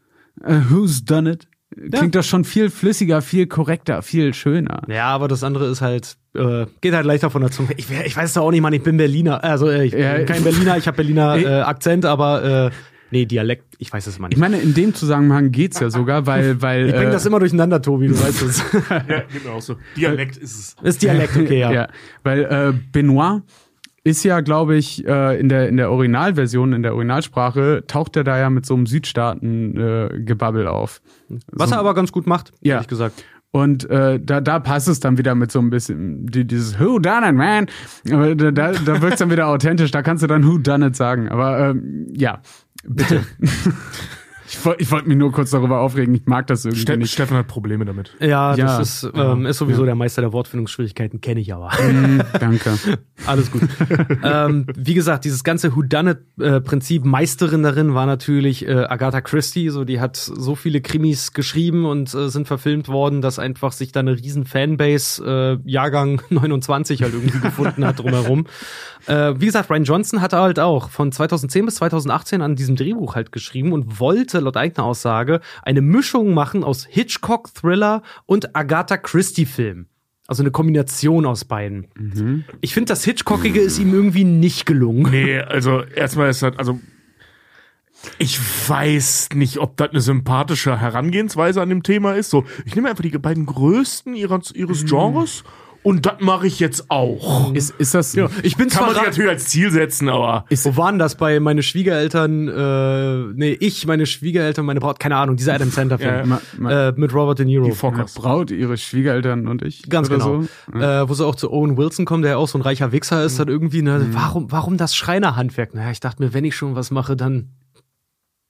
Äh, 0.44 0.56
who's 0.68 1.04
done 1.06 1.30
it? 1.30 1.48
Klingt 1.90 2.14
doch 2.14 2.22
schon 2.22 2.44
viel 2.44 2.68
flüssiger, 2.68 3.22
viel 3.22 3.46
korrekter, 3.46 4.02
viel 4.02 4.34
schöner. 4.34 4.82
Ja, 4.88 5.06
aber 5.06 5.26
das 5.26 5.42
andere 5.42 5.68
ist 5.70 5.80
halt, 5.80 6.18
äh, 6.34 6.66
geht 6.82 6.92
halt 6.92 7.06
leichter 7.06 7.30
von 7.30 7.40
der 7.40 7.50
Zunge. 7.50 7.70
Ich, 7.78 7.86
ich 7.90 8.14
weiß 8.14 8.28
es 8.28 8.34
doch 8.34 8.42
auch 8.42 8.50
nicht, 8.50 8.60
Mann, 8.60 8.74
ich 8.74 8.82
bin 8.82 8.98
Berliner. 8.98 9.42
Also 9.42 9.70
äh, 9.70 9.84
ich 9.86 9.92
bin 9.92 10.02
Ja. 10.02 10.22
kein 10.24 10.44
Berliner, 10.44 10.76
ich 10.76 10.86
habe 10.86 10.98
Berliner 10.98 11.36
äh, 11.38 11.60
Akzent, 11.62 12.04
aber 12.04 12.44
äh, 12.66 12.70
nee, 13.12 13.26
Dialekt, 13.26 13.76
ich 13.78 13.92
weiß 13.92 14.06
es 14.08 14.18
mal 14.18 14.28
nicht. 14.28 14.36
Ich 14.36 14.40
meine, 14.40 14.58
in 14.58 14.74
dem 14.74 14.94
Zusammenhang 14.94 15.52
geht's 15.52 15.78
ja 15.80 15.90
sogar, 15.90 16.26
weil, 16.26 16.60
weil 16.62 16.86
Ich 16.88 16.94
bring 16.94 17.08
äh, 17.08 17.12
das 17.12 17.24
immer 17.26 17.38
durcheinander, 17.38 17.80
Tobi, 17.80 18.08
du 18.08 18.14
weißt 18.20 18.42
es. 18.42 18.62
Ja, 18.90 19.22
genau 19.32 19.60
so. 19.60 19.76
Dialekt 19.96 20.36
ist 20.36 20.58
es. 20.58 20.76
ist 20.82 21.02
Dialekt, 21.02 21.36
okay, 21.36 21.60
ja. 21.60 21.72
Ja, 21.72 21.88
weil 22.24 22.44
äh, 22.44 22.72
Benoit 22.92 23.42
ist 24.04 24.24
ja, 24.24 24.40
glaube 24.40 24.74
ich, 24.76 25.06
äh, 25.06 25.38
in 25.38 25.48
der 25.48 25.68
in 25.68 25.76
der 25.76 25.90
Originalversion, 25.92 26.72
in 26.72 26.82
der 26.82 26.94
Originalsprache 26.94 27.84
taucht 27.86 28.16
er 28.16 28.24
da 28.24 28.36
ja 28.38 28.50
mit 28.50 28.66
so 28.66 28.74
einem 28.74 28.86
Südstaaten-Gebabbel 28.86 30.66
auf. 30.66 31.00
Was 31.52 31.70
er 31.70 31.78
aber 31.78 31.94
ganz 31.94 32.12
gut 32.12 32.26
macht, 32.26 32.52
Ja. 32.60 32.74
ehrlich 32.74 32.88
gesagt. 32.88 33.24
Und 33.54 33.88
äh, 33.90 34.18
da, 34.18 34.40
da 34.40 34.60
passt 34.60 34.88
es 34.88 34.98
dann 35.00 35.18
wieder 35.18 35.34
mit 35.34 35.52
so 35.52 35.58
ein 35.58 35.68
bisschen 35.68 36.26
die, 36.26 36.46
dieses 36.46 36.80
Who 36.80 36.98
done 36.98 37.28
it, 37.28 37.34
man? 37.34 37.66
Aber 38.10 38.34
da, 38.34 38.50
da, 38.50 38.72
da 38.72 39.02
wirkt 39.02 39.20
dann 39.20 39.30
wieder 39.30 39.46
authentisch. 39.48 39.90
Da 39.90 40.00
kannst 40.00 40.22
du 40.22 40.26
dann 40.26 40.46
Who 40.46 40.56
done 40.56 40.86
it 40.86 40.96
sagen. 40.96 41.28
Aber 41.28 41.58
ähm, 41.68 42.06
ja, 42.16 42.40
bitte. 42.84 43.24
ich 44.48 44.64
wollte 44.66 44.82
ich 44.82 44.90
wollt 44.90 45.06
mich 45.06 45.16
nur 45.16 45.32
kurz 45.32 45.50
darüber 45.50 45.80
aufregen. 45.80 46.14
Ich 46.14 46.26
mag 46.26 46.46
das 46.46 46.64
irgendwie 46.64 46.82
Ste 46.82 46.96
nicht. 46.98 47.12
Steffen 47.12 47.36
hat 47.36 47.46
Probleme 47.48 47.84
damit. 47.84 48.14
Ja, 48.20 48.54
Ja. 48.54 48.78
das 48.78 49.02
ist, 49.04 49.10
ähm, 49.14 49.46
ist 49.46 49.58
sowieso 49.58 49.84
der 49.86 49.94
Meister 49.94 50.20
der 50.20 50.32
Wortfindungsschwierigkeiten, 50.32 51.20
kenne 51.20 51.40
ich 51.40 51.54
aber. 51.54 51.70
Mm, 51.82 52.20
danke. 52.38 52.72
Alles 53.26 53.50
gut. 53.50 53.62
ähm, 54.22 54.66
wie 54.76 54.94
gesagt, 54.94 55.24
dieses 55.24 55.44
ganze 55.44 55.74
Whodunit-Prinzip, 55.76 57.04
Meisterin 57.04 57.62
darin 57.62 57.94
war 57.94 58.04
natürlich 58.04 58.66
äh, 58.66 58.72
Agatha 58.84 59.20
Christie. 59.20 59.70
So, 59.70 59.84
die 59.84 60.00
hat 60.00 60.16
so 60.16 60.54
viele 60.56 60.80
Krimis 60.80 61.32
geschrieben 61.32 61.86
und 61.86 62.12
äh, 62.14 62.28
sind 62.28 62.46
verfilmt 62.48 62.88
worden, 62.88 63.22
dass 63.22 63.38
einfach 63.38 63.72
sich 63.72 63.92
da 63.92 64.00
eine 64.00 64.16
riesen 64.16 64.44
Fanbase, 64.44 65.60
äh, 65.64 65.70
Jahrgang 65.70 66.20
29 66.30 67.02
halt 67.02 67.14
irgendwie 67.14 67.38
gefunden 67.40 67.86
hat 67.86 68.00
drumherum. 68.00 68.46
Äh, 69.06 69.34
wie 69.38 69.46
gesagt, 69.46 69.70
Ryan 69.70 69.84
Johnson 69.84 70.20
hatte 70.20 70.38
halt 70.38 70.58
auch 70.58 70.90
von 70.90 71.10
2010 71.10 71.66
bis 71.66 71.76
2018 71.76 72.42
an 72.42 72.56
diesem 72.56 72.76
Drehbuch 72.76 73.14
halt 73.14 73.32
geschrieben 73.32 73.72
und 73.72 74.00
wollte 74.00 74.40
laut 74.40 74.56
eigener 74.56 74.84
Aussage 74.84 75.40
eine 75.62 75.80
Mischung 75.80 76.34
machen 76.34 76.64
aus 76.64 76.86
Hitchcock, 76.88 77.52
Thriller 77.54 78.02
und 78.26 78.54
Agatha 78.54 78.96
Christie-Film. 78.96 79.86
Also 80.28 80.42
eine 80.44 80.52
Kombination 80.52 81.26
aus 81.26 81.44
beiden. 81.44 81.88
Ich 82.60 82.74
finde, 82.74 82.92
das 82.92 83.04
Hitchcockige 83.04 83.60
ist 83.60 83.78
ihm 83.78 83.92
irgendwie 83.92 84.24
nicht 84.24 84.66
gelungen. 84.66 85.10
Nee, 85.10 85.40
also 85.40 85.82
erstmal 85.82 86.30
ist 86.30 86.42
das, 86.42 86.56
also 86.56 86.78
ich 88.18 88.38
weiß 88.68 89.30
nicht, 89.34 89.58
ob 89.58 89.76
das 89.76 89.90
eine 89.90 90.00
sympathische 90.00 90.80
Herangehensweise 90.80 91.60
an 91.60 91.68
dem 91.68 91.82
Thema 91.82 92.14
ist. 92.14 92.30
So, 92.30 92.44
ich 92.64 92.74
nehme 92.74 92.88
einfach 92.88 93.02
die 93.02 93.10
beiden 93.10 93.46
größten 93.46 94.14
ihres, 94.14 94.52
ihres 94.52 94.84
Genres 94.84 95.44
und 95.82 96.06
das 96.06 96.14
mache 96.20 96.46
ich 96.46 96.60
jetzt 96.60 96.90
auch. 96.90 97.52
Ist, 97.54 97.74
ist 97.78 97.94
das. 97.94 98.14
Ich 98.42 98.56
bin 98.56 98.68
Kann 98.68 98.86
man 98.86 98.94
sich 98.94 99.04
natürlich 99.04 99.30
als 99.30 99.48
Ziel 99.48 99.70
setzen, 99.70 100.08
aber 100.08 100.44
Wo 100.50 100.76
waren 100.76 100.98
das 100.98 101.16
bei 101.16 101.40
meine 101.40 101.62
Schwiegereltern? 101.62 102.48
Äh, 102.48 103.32
nee, 103.34 103.56
ich, 103.58 103.86
meine 103.86 104.06
Schwiegereltern, 104.06 104.64
meine 104.64 104.80
Braut, 104.80 105.00
keine 105.00 105.16
Ahnung, 105.16 105.36
dieser 105.36 105.54
Adam 105.54 105.70
Sandler 105.70 105.98
Film 105.98 106.38
Ja, 106.62 106.88
äh, 106.88 106.92
mit 106.96 107.12
Robert 107.14 107.38
De 107.38 107.46
Niro. 107.46 107.64
die 107.64 107.72
Fockers. 107.72 108.14
Braut, 108.14 108.50
ihre 108.50 108.76
Schwiegereltern 108.76 109.48
und 109.48 109.62
ich. 109.62 109.88
Ganz 109.88 110.08
genau. 110.08 110.42
So. 110.72 110.78
Äh, 110.78 111.08
wo 111.08 111.14
sie 111.14 111.26
auch 111.26 111.34
zu 111.34 111.50
Owen 111.52 111.76
Wilson 111.76 112.04
kommen, 112.04 112.22
der 112.22 112.32
ja 112.32 112.36
auch 112.36 112.48
so 112.48 112.58
ein 112.58 112.62
reicher 112.62 112.92
Wichser 112.92 113.24
ist, 113.24 113.38
dann 113.38 113.48
irgendwie, 113.48 113.82
ne, 113.82 114.06
warum, 114.12 114.50
warum 114.52 114.76
das 114.76 114.94
Schreinerhandwerk? 114.94 115.74
Naja, 115.74 115.90
ich 115.90 116.00
dachte 116.00 116.22
mir, 116.22 116.32
wenn 116.34 116.44
ich 116.44 116.54
schon 116.54 116.74
was 116.76 116.90
mache, 116.90 117.16
dann 117.16 117.48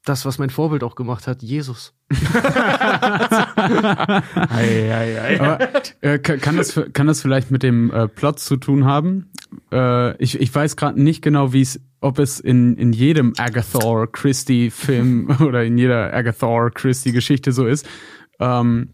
das, 0.05 0.25
was 0.27 0.39
mein 0.39 0.51
Vorbild 0.51 0.83
auch 0.85 0.95
gemacht 0.97 1.27
hat, 1.27 1.43
Jesus. 1.43 1.95
Ei, 3.57 4.93
ei, 4.93 5.21
ei. 5.21 5.41
Aber 5.41 5.59
äh, 6.01 6.19
ka- 6.19 6.37
kann, 6.37 6.57
das, 6.57 6.81
kann 6.93 7.07
das 7.07 7.21
vielleicht 7.23 7.51
mit 7.51 7.63
dem 7.63 7.91
äh, 7.91 8.09
Plot 8.09 8.39
zu 8.39 8.57
tun 8.57 8.85
haben? 8.85 9.31
äh, 9.71 10.17
ich, 10.23 10.41
ich 10.41 10.55
weiß 10.55 10.77
gerade 10.77 11.01
nicht 11.01 11.23
genau, 11.23 11.53
wie 11.53 11.61
es, 11.63 11.81
ob 12.01 12.19
es 12.19 12.41
in, 12.41 12.77
in 12.77 12.93
jedem 12.93 13.33
Agatha 13.39 14.07
Christie-Film 14.07 15.37
oder 15.47 15.65
in 15.65 15.79
jeder 15.79 16.13
Agatha 16.13 16.71
Christie-Geschichte 16.71 17.53
so 17.53 17.67
ist. 17.67 17.87
Ähm, 18.41 18.91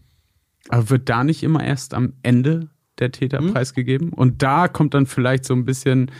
aber 0.69 0.89
wird 0.89 1.09
da 1.09 1.23
nicht 1.23 1.43
immer 1.43 1.63
erst 1.63 1.93
am 1.93 2.13
Ende 2.23 2.69
der 2.99 3.11
Täter 3.11 3.39
Hm? 3.39 3.53
preisgegeben? 3.53 4.09
Und 4.13 4.43
da 4.43 4.67
kommt 4.67 4.93
dann 4.93 5.05
vielleicht 5.05 5.45
so 5.45 5.53
ein 5.53 5.65
bisschen 5.65 6.11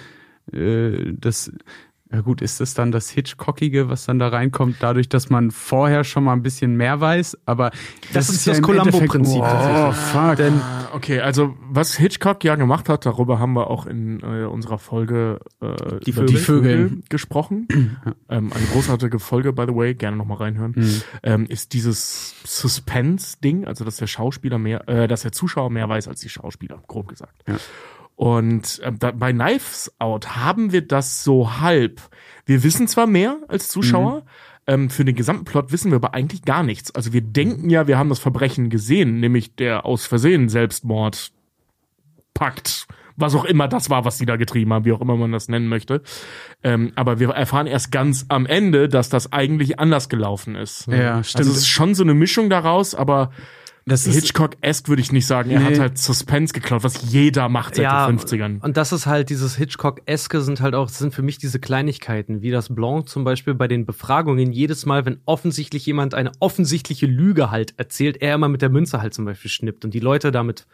äh, 0.52 1.14
das. 1.14 1.52
Ja 2.12 2.22
gut, 2.22 2.42
ist 2.42 2.60
das 2.60 2.74
dann 2.74 2.92
das 2.92 3.12
Hitchcockige, 3.12 3.88
was 3.88 4.06
dann 4.06 4.18
da 4.18 4.30
reinkommt, 4.30 4.78
dadurch, 4.80 5.10
dass 5.10 5.30
man 5.30 5.52
vorher 5.52 6.04
schon 6.04 6.24
mal 6.24 6.34
ein 6.34 6.42
bisschen 6.42 6.76
mehr 6.76 7.00
weiß, 7.00 7.38
aber 7.46 7.70
Das 8.14 8.30
ist 8.30 8.48
das 8.48 8.58
im 8.58 8.64
Columbo-Prinzip 8.64 9.36
Endeffekt- 9.44 9.52
tatsächlich. 9.52 9.88
Oh, 9.88 9.92
fuck. 9.92 10.36
Denn 10.38 10.62
Okay, 10.92 11.20
also 11.20 11.56
was 11.70 11.96
Hitchcock 11.96 12.44
ja 12.44 12.56
gemacht 12.56 12.90
hat, 12.90 13.06
darüber 13.06 13.38
haben 13.38 13.54
wir 13.54 13.70
auch 13.70 13.86
in 13.86 14.22
äh, 14.24 14.46
unserer 14.46 14.80
Folge 14.80 15.40
äh, 15.62 16.00
Die 16.04 16.12
Vögel. 16.12 16.26
Die 16.26 16.38
Vögel. 16.38 17.02
gesprochen. 17.10 17.68
ähm, 18.28 18.52
eine 18.52 18.66
großartige 18.74 19.20
Folge, 19.20 19.54
by 19.54 19.66
the 19.68 19.76
way, 19.76 19.94
gerne 19.94 20.18
nochmal 20.18 20.38
reinhören. 20.38 20.74
Mhm. 20.76 21.02
Ähm, 21.22 21.46
ist 21.46 21.74
dieses 21.74 22.34
Suspense-Ding, 22.44 23.66
also 23.66 23.86
dass 23.86 23.98
der 23.98 24.08
Schauspieler 24.08 24.58
mehr, 24.58 24.90
äh, 24.90 25.08
dass 25.08 25.22
der 25.22 25.32
Zuschauer 25.32 25.70
mehr 25.70 25.88
weiß 25.88 26.08
als 26.08 26.22
die 26.22 26.30
Schauspieler, 26.30 26.82
grob 26.88 27.08
gesagt. 27.08 27.44
Ja. 27.48 27.58
Und 28.20 28.82
ähm, 28.84 29.00
da, 29.00 29.12
bei 29.12 29.32
Knives 29.32 29.94
Out 29.98 30.36
haben 30.36 30.74
wir 30.74 30.86
das 30.86 31.24
so 31.24 31.62
halb. 31.62 32.02
Wir 32.46 32.64
wissen 32.64 32.86
zwar 32.90 33.08
mehr 33.08 33.38
als 33.48 33.70
Zuschauer, 33.70 34.26
ähm, 34.68 34.90
für 34.90 35.06
den 35.06 35.16
gesamten 35.16 35.46
Plot 35.46 35.72
wissen 35.72 35.90
wir 35.90 35.96
aber 35.96 36.14
eigentlich 36.14 36.42
gar 36.42 36.64
nichts. 36.64 36.94
Also 36.94 37.14
wir 37.14 37.22
denken 37.22 37.70
ja, 37.70 37.88
wir 37.88 37.98
haben 37.98 38.10
das 38.10 38.20
Verbrechen 38.20 38.70
gesehen, 38.70 39.22
nämlich 39.22 39.56
der 39.56 39.86
aus 39.86 40.06
Versehen 40.06 40.50
Selbstmord 40.50 41.32
Pakt, 42.34 42.88
was 43.16 43.36
auch 43.36 43.46
immer 43.46 43.70
das 43.70 43.90
war, 43.90 44.04
was 44.04 44.18
die 44.18 44.26
da 44.26 44.36
getrieben 44.36 44.74
haben, 44.74 44.84
wie 44.84 44.92
auch 44.92 45.00
immer 45.00 45.16
man 45.16 45.32
das 45.32 45.48
nennen 45.48 45.70
möchte. 45.70 46.02
Ähm, 46.62 46.92
aber 46.96 47.22
wir 47.22 47.30
erfahren 47.30 47.68
erst 47.68 47.90
ganz 47.90 48.26
am 48.28 48.46
Ende, 48.46 48.90
dass 48.90 49.08
das 49.08 49.32
eigentlich 49.32 49.80
anders 49.80 50.10
gelaufen 50.10 50.56
ist. 50.56 50.88
Ja, 50.88 51.24
stimmt. 51.24 51.40
Also 51.40 51.52
es 51.52 51.60
ist 51.60 51.70
schon 51.70 51.96
so 51.96 52.04
eine 52.04 52.16
Mischung 52.16 52.50
daraus, 52.50 52.96
aber 52.96 53.32
Das 53.90 54.08
ist- 54.08 54.16
Hitchcock-esque 54.16 54.88
würde 54.88 55.02
ich 55.02 55.12
nicht 55.12 55.26
sagen. 55.28 55.50
Er 55.52 55.60
Nee. 55.60 55.66
hat 55.66 55.80
halt 55.80 55.98
Suspense 55.98 56.54
geklaut, 56.54 56.84
was 56.84 57.12
jeder 57.12 57.50
macht 57.50 57.76
seit 57.76 57.84
ja, 57.84 58.08
den 58.08 58.18
50ern. 58.20 58.62
und 58.62 58.78
das 58.78 58.92
ist 58.94 59.06
halt 59.06 59.30
dieses 59.30 59.56
Hitchcock-eske 59.56 60.42
sind 60.42 60.62
halt 60.62 60.76
auch, 60.76 60.88
sind 60.90 61.14
für 61.14 61.22
mich 61.22 61.38
diese 61.38 61.60
Kleinigkeiten, 61.60 62.42
wie 62.42 62.52
das 62.52 62.74
Blanc 62.74 63.10
zum 63.10 63.24
Beispiel 63.24 63.54
bei 63.54 63.68
den 63.68 63.86
Befragungen 63.86 64.52
jedes 64.52 64.86
Mal, 64.86 65.06
wenn 65.06 65.20
offensichtlich 65.26 65.86
jemand 65.86 66.14
eine 66.14 66.32
offensichtliche 66.40 67.06
Lüge 67.06 67.52
halt 67.52 67.74
erzählt, 67.78 68.22
er 68.22 68.36
immer 68.36 68.48
mit 68.50 68.62
der 68.62 68.70
Münze 68.70 69.02
halt 69.02 69.14
zum 69.14 69.26
Beispiel 69.26 69.50
schnippt 69.52 69.84
und 69.86 69.94
die 69.94 70.00
Leute 70.00 70.32
damit, 70.32 70.66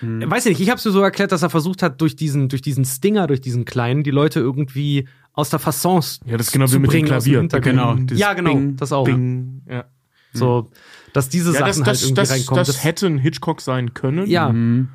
Hm. 0.00 0.30
weiß 0.30 0.46
ich 0.46 0.50
nicht, 0.50 0.60
ich 0.60 0.68
habe 0.70 0.78
es 0.78 0.84
mir 0.84 0.90
so 0.90 1.00
erklärt, 1.00 1.32
dass 1.32 1.42
er 1.42 1.50
versucht 1.50 1.82
hat, 1.82 2.00
durch 2.00 2.16
diesen, 2.16 2.48
durch 2.48 2.62
diesen 2.62 2.84
Stinger, 2.84 3.26
durch 3.26 3.40
diesen 3.40 3.64
kleinen, 3.64 4.02
die 4.02 4.10
Leute 4.10 4.40
irgendwie 4.40 5.08
aus 5.32 5.50
der 5.50 5.58
Fasson 5.58 6.02
Ja, 6.26 6.36
das 6.36 6.46
ist 6.48 6.52
genau 6.52 6.64
wie 6.66 6.70
zu 6.70 6.80
mit 6.80 6.92
dem 6.92 7.04
Klavier. 7.04 7.46
Genau, 7.46 7.96
Ja, 8.12 8.32
genau, 8.34 8.54
Bing, 8.54 8.76
das 8.76 8.92
auch. 8.92 9.04
Bing. 9.04 9.62
Ja. 9.70 9.84
So, 10.32 10.70
dass 11.16 11.28
diese 11.28 11.52
Ja, 11.52 11.60
Sachen 11.60 11.68
das, 11.68 11.76
halt 11.78 11.86
das, 11.88 12.02
irgendwie 12.02 12.14
das, 12.14 12.30
reinkommen. 12.32 12.64
das 12.64 12.84
hätte 12.84 13.06
ein 13.06 13.18
Hitchcock 13.18 13.60
sein 13.60 13.94
können. 13.94 14.26
ja, 14.26 14.50
Mhm. 14.52 14.88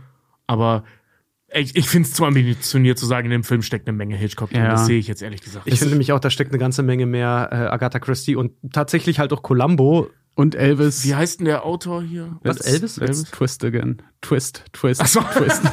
Aber 0.47 0.83
ich, 1.53 1.75
ich 1.75 1.87
finde 1.89 2.07
es 2.07 2.13
zu 2.13 2.23
ambitioniert 2.25 2.97
zu 2.97 3.05
sagen, 3.05 3.25
in 3.25 3.31
dem 3.31 3.43
Film 3.43 3.61
steckt 3.61 3.87
eine 3.87 3.97
Menge 3.97 4.15
Hitchcock 4.15 4.49
drin. 4.51 4.61
Ja. 4.63 4.71
Das 4.71 4.85
sehe 4.85 4.99
ich 4.99 5.07
jetzt 5.07 5.21
ehrlich 5.21 5.41
gesagt. 5.41 5.65
Ich 5.67 5.79
finde 5.79 5.91
nämlich 5.93 6.11
auch, 6.13 6.19
da 6.19 6.29
steckt 6.29 6.51
eine 6.51 6.59
ganze 6.59 6.83
Menge 6.83 7.05
mehr 7.05 7.49
äh, 7.51 7.55
Agatha 7.55 7.99
Christie 7.99 8.35
und 8.35 8.51
tatsächlich 8.71 9.19
halt 9.19 9.33
auch 9.33 9.41
Columbo. 9.43 10.09
Und 10.33 10.55
Elvis. 10.55 11.03
Wie 11.05 11.13
heißt 11.13 11.39
denn 11.41 11.45
der 11.45 11.65
Autor 11.65 12.01
hier? 12.03 12.37
Was, 12.43 12.59
Let's- 12.59 12.73
Elvis? 12.73 12.97
Let's 12.97 13.23
twist 13.25 13.65
again. 13.65 14.01
Twist, 14.21 14.63
twist, 14.71 15.05
so. 15.07 15.19
twist. 15.21 15.61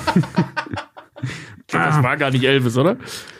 Das 1.71 2.03
war 2.03 2.17
gar 2.17 2.31
nicht 2.31 2.45
Elvis, 2.45 2.77
oder? 2.77 2.97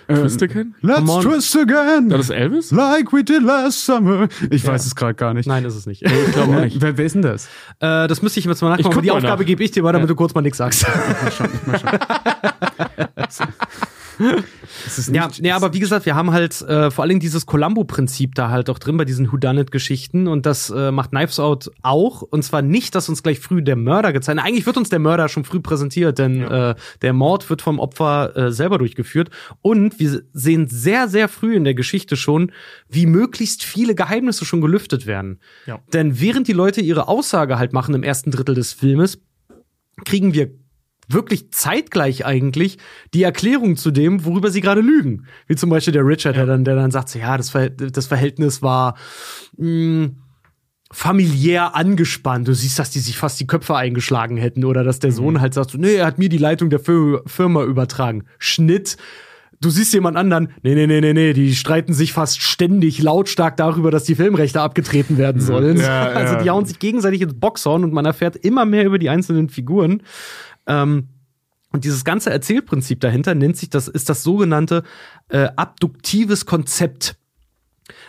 Twist 0.09 0.43
again? 0.43 0.75
Let's 0.81 1.05
twist 1.21 1.57
again. 1.57 2.11
War 2.11 2.17
das 2.19 2.31
Elvis? 2.31 2.71
Like 2.71 3.13
we 3.13 3.23
did 3.23 3.43
last 3.43 3.85
summer. 3.85 4.29
Ich 4.51 4.67
weiß 4.67 4.87
es 4.87 4.95
gerade 4.95 5.15
gar 5.15 5.35
nicht. 5.35 5.47
Nein, 5.47 5.65
ist 5.67 5.75
es 5.77 5.87
nicht. 5.87 6.03
Ich 6.03 6.33
glaube 6.33 6.57
auch 6.57 6.61
nicht. 6.63 6.81
Wer, 6.81 6.97
wer 6.97 7.05
ist 7.05 7.15
denn 7.15 7.23
das? 7.23 7.47
äh, 7.81 8.09
das 8.09 8.23
müsste 8.23 8.41
ich 8.41 8.47
jetzt 8.47 8.63
mal 8.63 8.71
nachgucken. 8.71 9.03
Die 9.03 9.09
mal 9.09 9.17
Aufgabe 9.19 9.43
nach. 9.43 9.47
gebe 9.47 9.63
ich 9.63 9.71
dir 9.71 9.83
mal, 9.83 9.93
damit 9.93 10.09
du 10.09 10.15
kurz 10.15 10.35
mal 10.35 10.41
nichts 10.41 10.59
sagst. 10.59 10.87
Das 13.17 13.41
ist 13.41 13.49
ja, 15.13 15.29
ja, 15.41 15.57
aber 15.57 15.73
wie 15.75 15.81
gesagt, 15.81 16.07
wir 16.07 16.15
haben 16.15 16.33
halt 16.33 16.61
äh, 16.63 16.91
vor 16.91 17.03
allen 17.03 17.11
Dingen 17.11 17.21
dieses 17.21 17.47
Columbo-Prinzip 17.47 18.35
da 18.35 18.51
halt 18.51 18.71
auch 18.71 18.79
drin 18.79 18.97
bei 18.97 19.05
diesen 19.05 19.31
Whodunit-Geschichten 19.33 20.29
und 20.29 20.47
das 20.47 20.71
äh, 20.71 20.91
macht 20.91 21.11
Knives 21.11 21.39
Out 21.41 21.71
auch. 21.83 22.23
Und 22.23 22.43
zwar 22.43 22.63
nicht, 22.63 22.95
dass 22.95 23.09
uns 23.09 23.23
gleich 23.23 23.41
früh 23.41 23.63
der 23.63 23.77
Mörder 23.77 24.13
gezeigt 24.13 24.41
Eigentlich 24.41 24.67
wird 24.67 24.77
uns 24.77 24.89
der 24.89 24.99
Mörder 24.99 25.29
schon 25.29 25.45
früh 25.45 25.61
präsentiert, 25.61 26.19
denn 26.19 26.43
äh, 26.43 26.75
der 27.03 27.13
Mord 27.13 27.49
wird 27.51 27.63
vom 27.63 27.79
Opfer 27.79 28.37
äh, 28.37 28.53
selber 28.53 28.79
durchgeführt. 28.79 29.31
Und 29.63 29.99
wir 29.99 30.23
sehen 30.33 30.69
sehr, 30.69 31.09
sehr 31.09 31.29
früh 31.29 31.55
in 31.55 31.65
der 31.65 31.75
Geschichte 31.75 32.17
schon, 32.17 32.53
wie 32.89 33.07
möglichst 33.07 33.63
viele 33.63 33.95
Geheimnisse 33.95 34.45
schon 34.45 34.61
gelüftet 34.61 35.07
werden. 35.07 35.41
Ja. 35.67 35.81
Denn 35.93 36.21
während 36.21 36.49
die 36.49 36.53
Leute 36.53 36.81
ihre 36.81 37.09
Aussage 37.09 37.59
halt 37.59 37.73
machen 37.73 37.95
im 37.95 38.03
ersten 38.03 38.31
Drittel 38.31 38.55
des 38.55 38.73
Filmes, 38.73 39.21
kriegen 40.05 40.35
wir 40.35 40.51
wirklich 41.09 41.51
zeitgleich 41.51 42.25
eigentlich 42.25 42.79
die 43.15 43.23
Erklärung 43.23 43.77
zu 43.77 43.91
dem, 43.91 44.25
worüber 44.25 44.51
sie 44.51 44.61
gerade 44.61 44.81
lügen. 44.81 45.27
Wie 45.47 45.57
zum 45.57 45.71
Beispiel 45.71 45.93
der 45.93 46.07
Richard, 46.07 46.37
der 46.37 46.47
dann, 46.47 46.65
der 46.65 46.77
dann 46.77 46.91
sagt, 46.91 47.09
so, 47.09 47.19
ja, 47.19 47.37
das, 47.37 47.51
Ver 47.51 47.71
das 47.71 48.07
Verhältnis 48.07 48.63
war 48.63 48.97
mh, 49.57 50.11
familiär 50.91 51.75
angespannt. 51.75 52.49
Du 52.49 52.55
siehst, 52.55 52.79
dass 52.79 52.91
die 52.91 53.01
sich 53.01 53.17
fast 53.17 53.39
die 53.41 53.47
Köpfe 53.47 53.77
eingeschlagen 53.77 54.37
hätten 54.37 54.65
oder 54.65 54.85
dass 54.85 54.99
der 54.99 55.13
Sohn 55.13 55.41
halt 55.41 55.55
sagt, 55.55 55.75
nee, 55.75 55.97
er 55.97 56.07
hat 56.07 56.19
mir 56.19 56.29
die 56.29 56.39
Leitung 56.39 56.71
der 56.71 56.81
Fir 56.81 57.23
Firma 57.27 57.65
übertragen. 57.65 58.25
Schnitt. 58.39 58.97
Du 59.61 59.71
siehst 59.71 59.93
jemand 59.93 60.17
anderen, 60.17 60.53
nee, 60.63 60.77
nee, 60.77 60.87
nee, 60.87 61.01
nee, 61.01 61.13
nee, 61.13 61.33
die 61.33 61.53
streiten 61.57 61.93
sich 61.93 62.13
fast 62.13 62.41
ständig 62.41 63.03
lautstark 63.03 63.57
darüber, 63.57 63.91
dass 63.91 64.05
die 64.05 64.15
Filmrechte 64.15 64.61
abgetreten 64.61 65.19
werden 65.19 65.41
sollen. 65.41 65.79
Ja, 65.79 66.05
also 66.05 66.35
ja. 66.35 66.43
die 66.43 66.51
hauen 66.51 66.65
sich 66.65 66.79
gegenseitig 66.79 67.23
ins 67.23 67.35
Boxhorn 67.35 67.83
und 67.83 67.93
man 67.93 68.05
erfährt 68.05 68.37
immer 68.37 68.65
mehr 68.65 68.85
über 68.85 69.01
die 69.01 69.09
einzelnen 69.09 69.49
Figuren. 69.49 70.03
Ähm, 70.69 71.09
und 71.71 71.85
dieses 71.85 72.05
ganze 72.05 72.31
Erzählprinzip 72.31 73.01
dahinter 73.01 73.35
nennt 73.35 73.57
sich 73.57 73.69
das, 73.69 73.89
ist 73.89 74.09
das 74.09 74.23
sogenannte 74.23 74.85
äh, 75.29 75.49
abduktives 75.57 76.47
Konzept. 76.47 77.17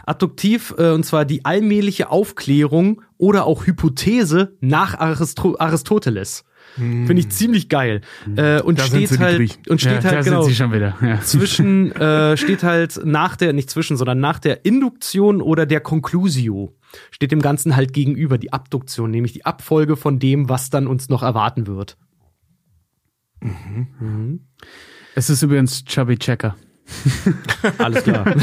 Adduktiv, 0.05 0.73
äh, 0.77 0.91
und 0.91 1.05
zwar 1.05 1.25
die 1.25 1.45
allmähliche 1.45 2.09
Aufklärung 2.09 3.01
oder 3.17 3.45
auch 3.45 3.65
Hypothese 3.65 4.57
nach 4.59 4.97
Aristo 4.99 5.57
Aristoteles. 5.57 6.45
Finde 6.75 7.19
ich 7.19 7.29
ziemlich 7.29 7.67
geil. 7.67 8.01
Äh, 8.35 8.61
und 8.61 8.79
steht 8.79 9.19
halt, 9.19 9.59
und 9.67 9.81
steht 9.81 10.03
ja, 10.03 10.11
halt 10.11 10.23
genau. 10.23 10.47
Ja. 10.47 11.19
zwischen 11.21 11.91
äh, 11.95 12.37
steht 12.37 12.63
halt 12.63 13.01
nach 13.03 13.35
der 13.35 13.53
nicht 13.53 13.69
zwischen, 13.69 13.97
sondern 13.97 14.19
nach 14.19 14.39
der 14.39 14.65
Induktion 14.65 15.41
oder 15.41 15.65
der 15.65 15.81
Conclusio 15.81 16.73
steht 17.11 17.31
dem 17.31 17.41
Ganzen 17.41 17.75
halt 17.75 17.93
gegenüber 17.93 18.37
die 18.37 18.53
Abduktion, 18.53 19.11
nämlich 19.11 19.33
die 19.33 19.45
Abfolge 19.45 19.95
von 19.97 20.19
dem, 20.19 20.47
was 20.47 20.69
dann 20.69 20.87
uns 20.87 21.09
noch 21.09 21.23
erwarten 21.23 21.67
wird. 21.67 21.97
Es 25.15 25.29
ist 25.29 25.41
übrigens 25.43 25.83
Chubby 25.85 26.17
Checker. 26.17 26.55
Alles 27.77 28.03
klar. 28.03 28.25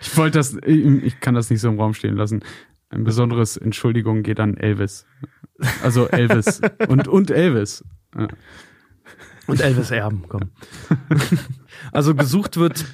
Ich 0.00 0.16
wollte 0.16 0.38
das, 0.38 0.56
ich 0.64 0.84
ich 1.04 1.20
kann 1.20 1.34
das 1.34 1.48
nicht 1.50 1.60
so 1.60 1.68
im 1.68 1.78
Raum 1.80 1.94
stehen 1.94 2.16
lassen. 2.16 2.44
Ein 2.90 3.04
besonderes 3.04 3.56
Entschuldigung 3.56 4.22
geht 4.22 4.40
an 4.40 4.56
Elvis. 4.56 5.06
Also 5.82 6.08
Elvis 6.08 6.60
und, 6.88 7.08
und 7.08 7.30
Elvis. 7.30 7.84
Ja. 8.16 8.28
Und 9.46 9.60
Elvis 9.60 9.90
Erben, 9.90 10.24
komm. 10.28 10.50
Also 11.92 12.14
gesucht 12.14 12.56
wird 12.58 12.84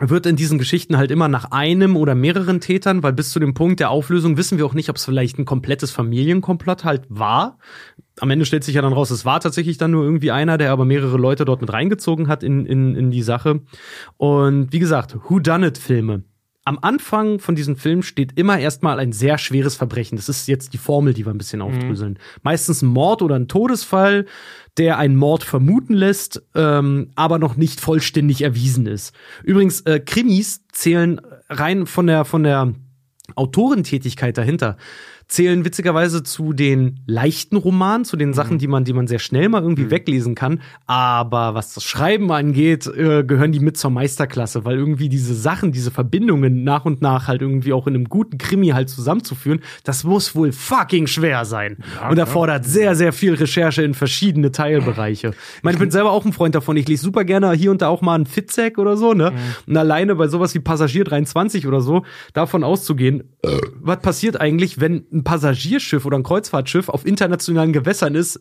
wird 0.00 0.26
in 0.26 0.36
diesen 0.36 0.58
Geschichten 0.58 0.96
halt 0.96 1.10
immer 1.10 1.28
nach 1.28 1.52
einem 1.52 1.96
oder 1.96 2.14
mehreren 2.14 2.60
Tätern, 2.60 3.02
weil 3.02 3.12
bis 3.12 3.30
zu 3.30 3.38
dem 3.38 3.54
Punkt 3.54 3.78
der 3.80 3.90
Auflösung 3.90 4.36
wissen 4.36 4.58
wir 4.58 4.66
auch 4.66 4.74
nicht, 4.74 4.90
ob 4.90 4.96
es 4.96 5.04
vielleicht 5.04 5.38
ein 5.38 5.44
komplettes 5.44 5.92
Familienkomplott 5.92 6.84
halt 6.84 7.04
war. 7.08 7.58
Am 8.18 8.30
Ende 8.30 8.44
stellt 8.44 8.64
sich 8.64 8.74
ja 8.74 8.82
dann 8.82 8.92
raus, 8.92 9.10
es 9.10 9.24
war 9.24 9.40
tatsächlich 9.40 9.78
dann 9.78 9.92
nur 9.92 10.04
irgendwie 10.04 10.30
einer, 10.30 10.58
der 10.58 10.72
aber 10.72 10.84
mehrere 10.84 11.16
Leute 11.16 11.44
dort 11.44 11.60
mit 11.60 11.72
reingezogen 11.72 12.28
hat 12.28 12.42
in, 12.42 12.66
in, 12.66 12.96
in 12.96 13.10
die 13.10 13.22
Sache. 13.22 13.60
Und 14.16 14.72
wie 14.72 14.78
gesagt, 14.80 15.16
Whodunit-Filme. 15.28 16.24
Am 16.66 16.78
Anfang 16.80 17.40
von 17.40 17.54
diesem 17.54 17.76
Film 17.76 18.02
steht 18.02 18.38
immer 18.38 18.58
erstmal 18.58 18.98
ein 18.98 19.12
sehr 19.12 19.36
schweres 19.36 19.76
Verbrechen. 19.76 20.16
Das 20.16 20.30
ist 20.30 20.48
jetzt 20.48 20.72
die 20.72 20.78
Formel, 20.78 21.12
die 21.12 21.26
wir 21.26 21.32
ein 21.32 21.38
bisschen 21.38 21.60
aufdröseln. 21.60 22.18
Meistens 22.42 22.80
ein 22.80 22.88
Mord 22.88 23.20
oder 23.20 23.36
ein 23.36 23.48
Todesfall, 23.48 24.24
der 24.78 24.96
einen 24.96 25.16
Mord 25.16 25.44
vermuten 25.44 25.92
lässt, 25.92 26.42
ähm, 26.54 27.10
aber 27.16 27.38
noch 27.38 27.56
nicht 27.56 27.80
vollständig 27.80 28.40
erwiesen 28.40 28.86
ist. 28.86 29.14
Übrigens, 29.42 29.82
äh, 29.82 30.00
Krimis 30.00 30.62
zählen 30.72 31.20
rein 31.50 31.86
von 31.86 32.06
der, 32.06 32.24
von 32.24 32.42
der 32.42 32.72
Autorentätigkeit 33.34 34.38
dahinter, 34.38 34.76
zählen 35.34 35.64
witzigerweise 35.64 36.22
zu 36.22 36.52
den 36.52 37.00
leichten 37.06 37.56
Romanen, 37.56 38.04
zu 38.04 38.16
den 38.16 38.28
Mhm. 38.30 38.34
Sachen, 38.34 38.58
die 38.58 38.68
man, 38.68 38.84
die 38.84 38.92
man 38.92 39.06
sehr 39.08 39.18
schnell 39.18 39.48
mal 39.48 39.62
irgendwie 39.62 39.90
weglesen 39.90 40.34
kann. 40.36 40.60
Aber 40.86 41.54
was 41.54 41.74
das 41.74 41.82
Schreiben 41.84 42.30
angeht, 42.30 42.86
äh, 42.86 43.24
gehören 43.24 43.50
die 43.50 43.58
mit 43.60 43.76
zur 43.76 43.90
Meisterklasse, 43.90 44.64
weil 44.64 44.76
irgendwie 44.76 45.08
diese 45.08 45.34
Sachen, 45.34 45.72
diese 45.72 45.90
Verbindungen 45.90 46.62
nach 46.62 46.84
und 46.84 47.02
nach 47.02 47.26
halt 47.26 47.42
irgendwie 47.42 47.72
auch 47.72 47.86
in 47.86 47.94
einem 47.94 48.08
guten 48.08 48.38
Krimi 48.38 48.68
halt 48.68 48.88
zusammenzuführen, 48.88 49.60
das 49.82 50.04
muss 50.04 50.34
wohl 50.36 50.52
fucking 50.52 51.06
schwer 51.08 51.44
sein. 51.44 51.78
und 52.10 52.18
erfordert 52.18 52.64
sehr, 52.64 52.94
sehr 52.94 53.12
viel 53.12 53.34
Recherche 53.34 53.82
in 53.82 53.94
verschiedene 53.94 54.52
Teilbereiche. 54.52 55.34
Ich 55.56 55.62
meine, 55.62 55.74
ich 55.74 55.80
bin 55.80 55.90
selber 55.90 56.10
auch 56.12 56.24
ein 56.24 56.32
Freund 56.32 56.54
davon. 56.54 56.76
Ich 56.76 56.86
lese 56.86 57.02
super 57.02 57.24
gerne 57.24 57.52
hier 57.52 57.70
und 57.72 57.82
da 57.82 57.88
auch 57.88 58.02
mal 58.02 58.14
einen 58.14 58.26
Fitzek 58.26 58.78
oder 58.78 58.96
so, 58.96 59.14
ne? 59.14 59.32
Und 59.66 59.76
alleine 59.76 60.14
bei 60.14 60.28
sowas 60.28 60.54
wie 60.54 60.60
Passagier 60.60 61.04
23 61.04 61.66
oder 61.66 61.80
so, 61.80 62.04
davon 62.34 62.62
auszugehen, 62.62 63.24
was 63.80 64.00
passiert 64.00 64.40
eigentlich, 64.40 64.80
wenn 64.80 65.04
ein 65.12 65.23
Passagierschiff 65.24 66.06
oder 66.06 66.18
ein 66.18 66.22
Kreuzfahrtschiff 66.22 66.88
auf 66.88 67.06
internationalen 67.06 67.72
Gewässern 67.72 68.14
ist, 68.14 68.40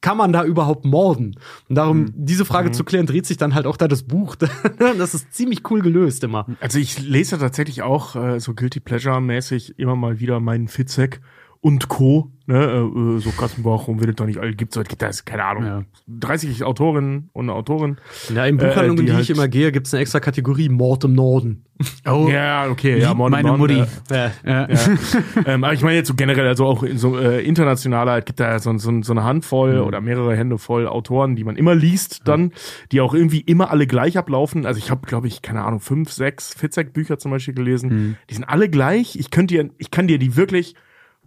kann 0.00 0.16
man 0.16 0.32
da 0.32 0.44
überhaupt 0.44 0.84
morden? 0.84 1.36
Und 1.68 1.76
darum, 1.76 2.12
diese 2.14 2.44
Frage 2.44 2.72
zu 2.72 2.84
klären, 2.84 3.06
dreht 3.06 3.26
sich 3.26 3.36
dann 3.36 3.54
halt 3.54 3.66
auch 3.66 3.76
da 3.76 3.88
das 3.88 4.02
Buch. 4.02 4.36
das 4.98 5.14
ist 5.14 5.34
ziemlich 5.34 5.68
cool 5.70 5.80
gelöst 5.80 6.24
immer. 6.24 6.46
Also 6.60 6.78
ich 6.78 7.00
lese 7.00 7.38
tatsächlich 7.38 7.82
auch 7.82 8.16
äh, 8.16 8.40
so 8.40 8.54
Guilty 8.54 8.80
Pleasure-mäßig 8.80 9.78
immer 9.78 9.96
mal 9.96 10.20
wieder 10.20 10.40
meinen 10.40 10.68
Fitzek 10.68 11.20
und 11.62 11.88
Co. 11.88 12.28
Ne, 12.44 12.56
äh, 12.56 13.20
so 13.20 13.30
Kassenbach 13.30 13.86
und 13.86 14.04
es 14.04 14.16
doch 14.16 14.26
nicht 14.26 14.38
alle 14.40 14.52
gibt, 14.52 14.72
so 14.74 14.82
gibt 14.82 15.00
es, 15.00 15.24
keine 15.24 15.44
Ahnung, 15.44 15.64
Ja. 15.64 15.82
30 16.08 16.64
Autorinnen 16.64 17.30
und 17.32 17.48
Autoren. 17.50 17.98
Ja, 18.34 18.46
in 18.46 18.56
Buchhandlungen, 18.56 18.94
Äh, 18.94 18.96
die 18.96 19.00
in 19.02 19.06
die 19.06 19.12
halt- 19.12 19.22
ich 19.22 19.30
immer 19.30 19.46
gehe, 19.46 19.70
gibt's 19.70 19.94
eine 19.94 20.00
extra 20.02 20.18
Kategorie 20.18 20.68
Mord 20.68 21.04
im 21.04 21.12
Norden. 21.14 21.64
Oh, 22.04 22.28
Ja, 22.28 22.68
okay, 22.68 22.98
ja, 22.98 23.14
Mord 23.14 23.30
meine 23.30 23.46
Mord, 23.46 23.60
Mutti. 23.60 23.84
äh, 24.10 24.30
Ja. 24.44 24.68
ähm, 25.46 25.62
aber 25.62 25.72
ich 25.72 25.82
meine 25.82 25.94
jetzt 25.94 26.08
so 26.08 26.14
generell, 26.14 26.48
also 26.48 26.66
auch 26.66 26.82
in 26.82 26.98
so 26.98 27.16
äh, 27.16 27.44
internationaler, 27.46 28.18
es 28.18 28.24
gibt 28.24 28.40
da 28.40 28.58
so, 28.58 28.76
so, 28.78 29.00
so 29.02 29.12
eine 29.12 29.22
Handvoll 29.22 29.76
Mhm. 29.80 29.86
oder 29.86 30.00
mehrere 30.00 30.36
Hände 30.36 30.58
voll 30.58 30.88
Autoren, 30.88 31.36
die 31.36 31.44
man 31.44 31.54
immer 31.54 31.76
liest, 31.76 32.22
dann, 32.26 32.50
die 32.90 33.00
auch 33.00 33.14
irgendwie 33.14 33.40
immer 33.40 33.70
alle 33.70 33.86
gleich 33.86 34.18
ablaufen. 34.18 34.66
Also 34.66 34.78
ich 34.78 34.90
habe, 34.90 35.06
glaube 35.06 35.28
ich, 35.28 35.42
keine 35.42 35.62
Ahnung, 35.62 35.78
fünf, 35.78 36.10
sechs 36.10 36.54
Fitzek-Bücher 36.54 37.18
zum 37.18 37.30
Beispiel 37.30 37.54
gelesen. 37.54 37.88
Mhm. 37.90 38.16
Die 38.30 38.34
sind 38.34 38.44
alle 38.44 38.68
gleich. 38.68 39.14
Ich 39.14 39.30
könnte 39.30 39.54
dir, 39.54 39.70
ich 39.78 39.92
kann 39.92 40.08
dir 40.08 40.18
die 40.18 40.34
wirklich, 40.36 40.74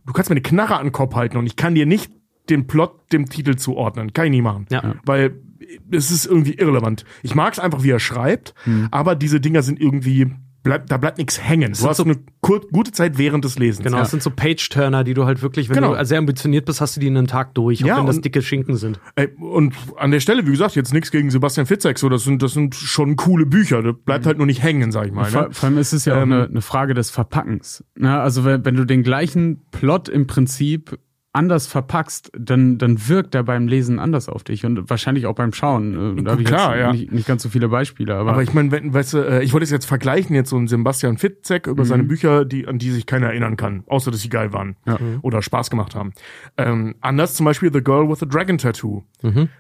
du 0.06 0.14
kannst 0.14 0.30
mir 0.30 0.36
eine 0.36 0.42
Knarre 0.42 0.78
an 0.78 0.86
den 0.88 0.92
Kopf 0.92 1.16
halten 1.16 1.38
und 1.38 1.46
ich 1.46 1.56
kann 1.56 1.76
dir 1.76 1.86
nicht 1.86 2.12
den 2.50 2.68
Plot 2.68 3.12
dem 3.12 3.28
Titel 3.28 3.56
zuordnen. 3.56 4.14
Kann 4.14 4.26
ich 4.26 4.32
nie 4.32 4.42
machen. 4.42 4.68
Ja. 4.70 4.96
Weil 5.06 5.40
es 5.92 6.12
ist 6.12 6.26
irgendwie 6.26 6.54
irrelevant. 6.54 7.06
Ich 7.24 7.34
mag 7.34 7.54
es 7.54 7.60
einfach, 7.60 7.82
wie 7.84 7.90
er 7.90 8.00
schreibt, 8.00 8.54
Mhm. 8.66 8.88
aber 8.92 9.16
diese 9.16 9.40
Dinger 9.40 9.64
sind 9.64 9.80
irgendwie, 9.82 10.32
bleib, 10.66 10.88
da 10.88 10.98
bleibt 10.98 11.18
nichts 11.20 11.42
hängen. 11.42 11.72
Du 11.72 11.78
sind 11.78 11.88
hast 11.90 11.98
so- 11.98 12.04
eine 12.04 12.18
gute 12.42 12.92
Zeit 12.92 13.18
während 13.18 13.46
des 13.46 13.58
Lesens. 13.58 13.86
Genau, 13.86 14.00
das 14.00 14.12
sind 14.12 14.22
so 14.22 14.30
Page-Turner, 14.30 15.06
die 15.06 15.14
du 15.14 15.24
halt 15.26 15.42
wirklich, 15.42 15.70
wenn 15.70 15.76
Genau. 15.76 15.96
du 15.96 16.06
sehr 16.06 16.18
ambitioniert 16.18 16.66
bist, 16.66 16.82
hast 16.82 16.98
du 16.98 17.00
die 17.00 17.08
in 17.08 17.16
einem 17.16 17.28
Tag 17.28 17.54
durch, 17.56 17.82
auch 17.84 17.88
Ja, 17.88 17.98
wenn 18.00 18.06
das 18.08 18.18
und- 18.18 18.26
dicke 18.26 18.42
Schinken 18.42 18.76
sind. 18.76 19.00
Ey, 19.16 19.30
und 19.40 19.74
an 19.98 20.12
der 20.12 20.20
Stelle, 20.20 20.46
wie 20.46 20.52
gesagt, 20.52 20.76
jetzt 20.76 20.94
nichts 20.94 21.12
gegen 21.12 21.30
Sebastian 21.30 21.66
Fitzek, 21.66 21.98
so, 21.98 22.10
das 22.10 22.24
sind, 22.26 22.42
das 22.44 22.52
sind 22.54 22.76
schon 22.76 23.16
coole 23.16 23.46
Bücher. 23.46 23.82
Das 23.82 23.96
bleibt 24.04 24.26
halt 24.26 24.38
nur 24.38 24.48
nicht 24.48 24.62
hängen, 24.62 24.92
sag 24.92 25.06
ich 25.08 25.14
mal. 25.14 25.26
Vor, 25.26 25.42
Ne? 25.44 25.48
vor 25.54 25.70
allem 25.70 25.78
ist 25.78 25.94
es 25.94 26.04
ja 26.06 26.18
auch 26.18 26.22
Ähm, 26.24 26.32
eine, 26.34 26.46
eine 26.48 26.62
Frage 26.62 26.94
des 26.94 27.10
Verpackens. 27.12 27.84
Ne? 27.96 28.20
Also 28.20 28.44
wenn, 28.44 28.66
wenn 28.66 28.76
du 28.76 28.84
den 28.86 29.04
gleichen 29.04 29.62
Plot 29.72 30.10
im 30.10 30.28
Prinzip 30.28 30.98
anders 31.36 31.68
verpackst, 31.68 32.32
dann, 32.38 32.78
dann 32.80 33.08
wirkt 33.08 33.36
er 33.36 33.44
beim 33.44 33.68
Lesen 33.68 34.00
anders 34.00 34.30
auf 34.30 34.44
dich 34.44 34.66
und 34.66 34.90
wahrscheinlich 34.90 35.26
auch 35.28 35.36
beim 35.36 35.54
Schauen. 35.54 36.18
Äh, 36.18 36.24
Da 36.24 36.32
habe 36.32 36.42
ich 36.42 36.48
Klar, 36.48 36.76
jetzt 36.76 36.82
ja. 36.82 36.92
nicht, 36.94 37.12
nicht 37.12 37.28
ganz 37.28 37.44
so 37.44 37.50
viele 37.50 37.68
Beispiele, 37.70 38.16
aber, 38.16 38.32
Aber 38.32 38.44
ich 38.44 38.54
meine, 38.54 38.72
wenn, 38.72 38.94
weißt 38.94 39.14
du, 39.14 39.18
äh, 39.20 39.44
ich 39.44 39.54
wollte 39.54 39.66
es 39.66 39.70
jetzt 39.72 39.86
vergleichen, 39.86 40.36
jetzt 40.36 40.50
so 40.50 40.56
einen 40.58 40.68
Sebastian 40.68 41.18
Fitzek 41.18 41.68
über 41.68 41.86
seine 41.86 42.04
Bücher, 42.04 42.46
die, 42.46 42.68
an 42.68 42.80
die 42.80 42.90
sich 42.92 43.06
keiner 43.06 43.28
erinnern 43.28 43.58
kann, 43.58 43.84
außer 43.88 44.10
dass 44.12 44.22
sie 44.22 44.30
geil 44.30 44.54
waren 44.54 44.76
Ja. 44.88 44.98
oder 45.22 45.42
Spaß 45.42 45.70
gemacht 45.70 45.94
haben. 45.94 46.14
Ähm, 46.58 46.96
anders 47.02 47.34
zum 47.36 47.46
Beispiel 47.46 47.72
The 47.72 47.84
Girl 47.84 48.10
with 48.10 48.20
the 48.20 48.28
Dragon 48.28 48.58
Tattoo. 48.58 49.04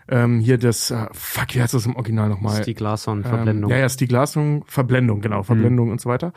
Ähm, 0.07 0.39
hier 0.39 0.57
das, 0.57 0.91
äh, 0.91 1.05
fuck, 1.11 1.53
wie 1.55 1.61
heißt 1.61 1.73
das 1.73 1.85
im 1.85 1.95
Original 1.95 2.29
nochmal? 2.29 2.61
Stieg 2.61 2.79
Larsson, 2.79 3.19
Ähm, 3.19 3.23
Verblendung. 3.25 3.69
ja, 3.71 3.77
ja, 3.77 3.89
Stieg 3.89 4.11
Larsson, 4.11 4.63
Verblendung, 4.65 5.21
genau, 5.21 5.43
Verblendung 5.43 5.91
und 5.91 5.99
so 5.99 6.09
weiter. 6.09 6.33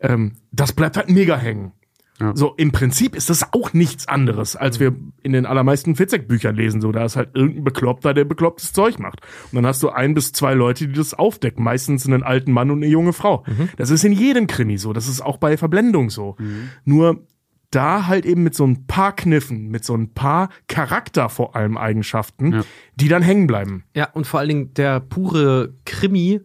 Ähm, 0.00 0.32
das 0.52 0.72
bleibt 0.72 0.96
halt 0.96 1.08
mega 1.08 1.36
hängen. 1.36 1.72
Ja. 2.20 2.34
So, 2.36 2.54
im 2.56 2.70
Prinzip 2.70 3.16
ist 3.16 3.28
das 3.28 3.52
auch 3.52 3.72
nichts 3.72 4.06
anderes, 4.06 4.54
als 4.54 4.78
wir 4.78 4.94
in 5.22 5.32
den 5.32 5.46
allermeisten 5.46 5.96
Fitzek-Büchern 5.96 6.54
lesen. 6.54 6.80
So, 6.80 6.92
da 6.92 7.04
ist 7.04 7.16
halt 7.16 7.30
irgendein 7.34 7.64
Bekloppter, 7.64 8.14
der 8.14 8.24
beklopptes 8.24 8.72
Zeug 8.72 9.00
macht. 9.00 9.20
Und 9.50 9.56
dann 9.56 9.66
hast 9.66 9.82
du 9.82 9.90
ein 9.90 10.14
bis 10.14 10.30
zwei 10.32 10.54
Leute, 10.54 10.86
die 10.86 10.92
das 10.94 11.14
aufdecken. 11.14 11.64
Meistens 11.64 12.06
einen 12.06 12.22
alten 12.22 12.52
Mann 12.52 12.70
und 12.70 12.78
eine 12.84 12.86
junge 12.86 13.12
Frau. 13.12 13.44
Das 13.76 13.90
ist 13.90 14.04
in 14.04 14.12
jedem 14.12 14.46
Krimi 14.46 14.78
so. 14.78 14.92
Das 14.92 15.08
ist 15.08 15.20
auch 15.22 15.38
bei 15.38 15.56
Verblendung 15.56 16.08
so. 16.10 16.36
Nur 16.84 17.26
da 17.70 18.06
halt 18.06 18.24
eben 18.26 18.44
mit 18.44 18.54
so 18.54 18.64
ein 18.64 18.86
paar 18.86 19.16
Kniffen, 19.16 19.66
mit 19.68 19.84
so 19.84 19.96
ein 19.96 20.14
paar 20.14 20.50
Charakter 20.68 21.28
vor 21.28 21.56
allem 21.56 21.76
Eigenschaften, 21.76 22.52
Ja. 22.52 22.60
die 22.94 23.08
dann 23.08 23.22
hängen 23.22 23.48
bleiben. 23.48 23.82
Ja, 23.96 24.10
und 24.12 24.28
vor 24.28 24.38
allen 24.38 24.48
Dingen 24.50 24.74
der 24.74 25.00
pure 25.00 25.74
Krimi 25.84 26.40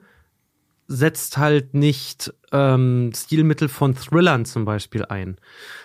setzt 0.90 1.38
halt 1.38 1.76
nicht 1.76 2.34
ähm, 2.52 3.12
Stilmittel 3.16 3.70
von 3.70 3.94
Thrillern 3.96 4.44
zum 4.44 4.66
Beispiel 4.66 5.06
ein. 5.06 5.38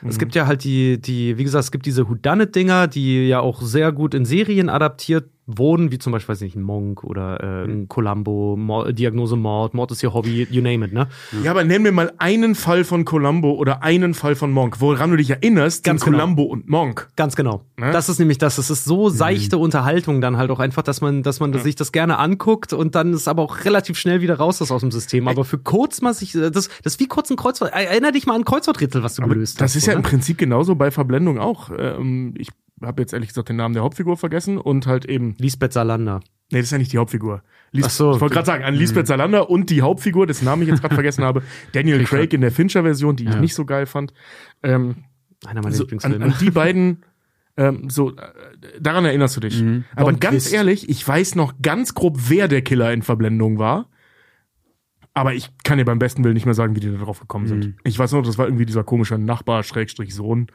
Es 0.09 0.19
gibt 0.19 0.35
ja 0.35 0.47
halt 0.47 0.65
die, 0.65 0.99
die, 0.99 1.37
wie 1.37 1.45
gesagt, 1.45 1.65
es 1.65 1.71
gibt 1.71 1.85
diese 1.85 2.09
Whodunit-Dinger, 2.09 2.89
die 2.89 3.29
ja 3.29 3.41
auch 3.41 3.61
sehr 3.61 3.93
gut 3.93 4.15
in 4.15 4.25
Serien 4.25 4.71
adaptiert 4.71 5.29
wurden, 5.47 5.93
wie 5.93 5.99
zum 5.99 6.13
Beispiel, 6.13 6.33
weiß 6.33 6.41
nicht, 6.41 6.57
ein 6.57 6.63
Monk 6.63 7.05
oder 7.05 7.43
äh, 7.43 7.65
ein 7.65 7.89
Columbo, 7.89 8.57
Mord, 8.57 8.99
Diagnose 8.99 9.37
Mord, 9.37 9.75
Mord 9.75 9.91
ist 9.91 10.03
ihr 10.03 10.15
Hobby, 10.15 10.47
you 10.51 10.63
name 10.63 10.87
it, 10.87 10.93
ne? 10.93 11.09
Ja, 11.43 11.51
aber 11.51 11.65
nenn 11.65 11.83
mir 11.83 11.93
mal 11.93 12.13
einen 12.19 12.55
Fall 12.55 12.85
von 12.85 13.05
Columbo 13.05 13.53
oder 13.53 13.83
einen 13.83 14.15
Fall 14.15 14.37
von 14.37 14.53
Monk, 14.53 14.81
woran 14.81 15.11
du 15.11 15.17
dich 15.17 15.31
erinnerst, 15.31 15.85
Ganz 15.85 16.03
sind 16.03 16.13
genau. 16.13 16.25
Columbo 16.25 16.43
und 16.45 16.69
Monk. 16.69 17.09
Ganz 17.17 17.37
genau. 17.37 17.65
Ne? 17.77 17.91
Das 17.93 18.09
ist 18.09 18.19
nämlich 18.19 18.39
das. 18.39 18.59
Es 18.59 18.71
ist 18.71 18.85
so 18.85 19.09
seichte 19.11 19.59
Unterhaltung 19.59 20.21
dann 20.21 20.37
halt 20.37 20.51
auch 20.51 20.61
einfach, 20.61 20.83
dass 20.83 21.01
man, 21.01 21.23
dass 21.23 21.41
man 21.41 21.53
sich 21.59 21.75
das 21.77 21.93
gerne 21.93 22.19
anguckt 22.19 22.73
und 22.73 22.95
dann 22.95 23.13
ist 23.13 23.29
aber 23.29 23.43
auch 23.43 23.65
relativ 23.65 23.99
schnell 23.99 24.21
wieder 24.21 24.37
raus 24.37 24.61
ist 24.61 24.71
aus 24.71 24.81
dem 24.81 24.91
System. 24.91 25.29
Aber 25.29 25.45
für 25.45 25.59
kurz 25.59 26.01
mal 26.01 26.15
sich, 26.15 26.33
das, 26.33 26.53
das 26.53 26.69
ist 26.85 27.01
wie 27.01 27.07
kurz 27.07 27.31
ein 27.31 27.37
Kreuzwort. 27.37 27.73
Erinner 27.73 28.13
dich 28.13 28.27
mal 28.27 28.35
an 28.35 28.45
Kreuzworträtsel, 28.45 29.03
was 29.03 29.15
du 29.17 29.23
Aber 29.23 29.35
gelöst 29.35 29.61
das 29.61 29.73
hast. 29.73 29.77
ist 29.77 29.87
ja 29.87 29.93
im 29.93 30.01
oder? 30.01 30.09
Prinzip 30.09 30.39
genauso 30.39 30.75
bei 30.75 30.91
Verblendung 30.91 31.39
auch. 31.39 31.71
Ähm, 31.77 32.35
ich 32.39 32.49
habe 32.87 33.03
jetzt 33.03 33.13
ehrlich 33.13 33.29
gesagt 33.29 33.49
den 33.49 33.57
Namen 33.57 33.75
der 33.75 33.83
Hauptfigur 33.83 34.17
vergessen 34.17 34.59
und 34.59 34.87
halt 34.87 35.05
eben, 35.07 35.35
Lisbeth 35.39 35.73
Salander. 35.73 36.21
nee, 36.51 36.59
das 36.59 36.67
ist 36.67 36.71
ja 36.73 36.79
nicht 36.79 36.93
die 36.93 36.99
Hauptfigur. 36.99 37.43
Lis 37.73 37.85
Ach 37.87 37.91
so, 37.91 38.15
ich 38.15 38.21
wollte 38.21 38.35
gerade 38.35 38.47
sagen, 38.47 38.65
an 38.65 38.75
Lisbeth 38.75 39.07
Salander 39.07 39.51
und 39.51 39.71
die 39.71 39.83
Hauptfigur, 39.83 40.27
dessen 40.27 40.45
Namen 40.45 40.63
ich 40.63 40.69
jetzt 40.69 40.81
gerade 40.81 40.95
vergessen 41.03 41.25
habe, 41.25 41.43
Daniel 41.73 42.05
Craig 42.05 42.33
in 42.33 42.41
der 42.41 42.53
Fincher-Version, 42.53 43.17
die 43.17 43.25
ich 43.25 43.31
Ja. 43.35 43.41
nicht 43.41 43.55
so 43.55 43.65
geil 43.65 43.87
fand. 43.87 44.13
Ähm, 44.63 44.97
Einer 45.47 45.63
meiner 45.63 45.75
so, 45.75 45.85
an, 46.03 46.23
an 46.23 46.35
die 46.41 46.51
beiden, 46.51 47.05
ähm, 47.57 47.91
so, 47.91 48.11
äh, 48.11 48.23
daran 48.81 49.05
erinnerst 49.05 49.37
du 49.37 49.41
dich. 49.41 49.61
Mhm. 49.63 49.85
Aber 49.97 50.13
Blomqvist. 50.13 50.23
ganz 50.23 50.53
ehrlich, 50.53 50.89
ich 50.89 51.07
weiß 51.07 51.35
noch 51.35 51.55
ganz 51.63 51.95
grob, 51.95 52.19
wer 52.29 52.47
der 52.49 52.63
Killer 52.63 52.93
in 52.93 53.03
Verblendung 53.03 53.59
war. 53.59 53.89
Aber 55.17 55.33
ich 55.35 55.51
kann 55.63 55.79
dir 55.79 55.85
beim 55.85 56.01
besten 56.01 56.25
Willen 56.25 56.35
nicht 56.35 56.45
mehr 56.45 56.55
sagen, 56.55 56.75
wie 56.75 56.81
die 56.81 56.91
da 56.91 56.99
drauf 56.99 57.21
gekommen 57.21 57.47
sind. 57.47 57.65
Mhm. 57.67 57.75
Ich 57.85 57.97
weiß 57.99 58.11
nur, 58.13 58.23
das 58.23 58.37
war 58.37 58.47
irgendwie 58.47 58.67
dieser 58.67 58.83
komische 58.83 59.17
Nachbar, 59.17 59.63
Schrägstrich 59.63 60.13
Sohn, 60.15 60.49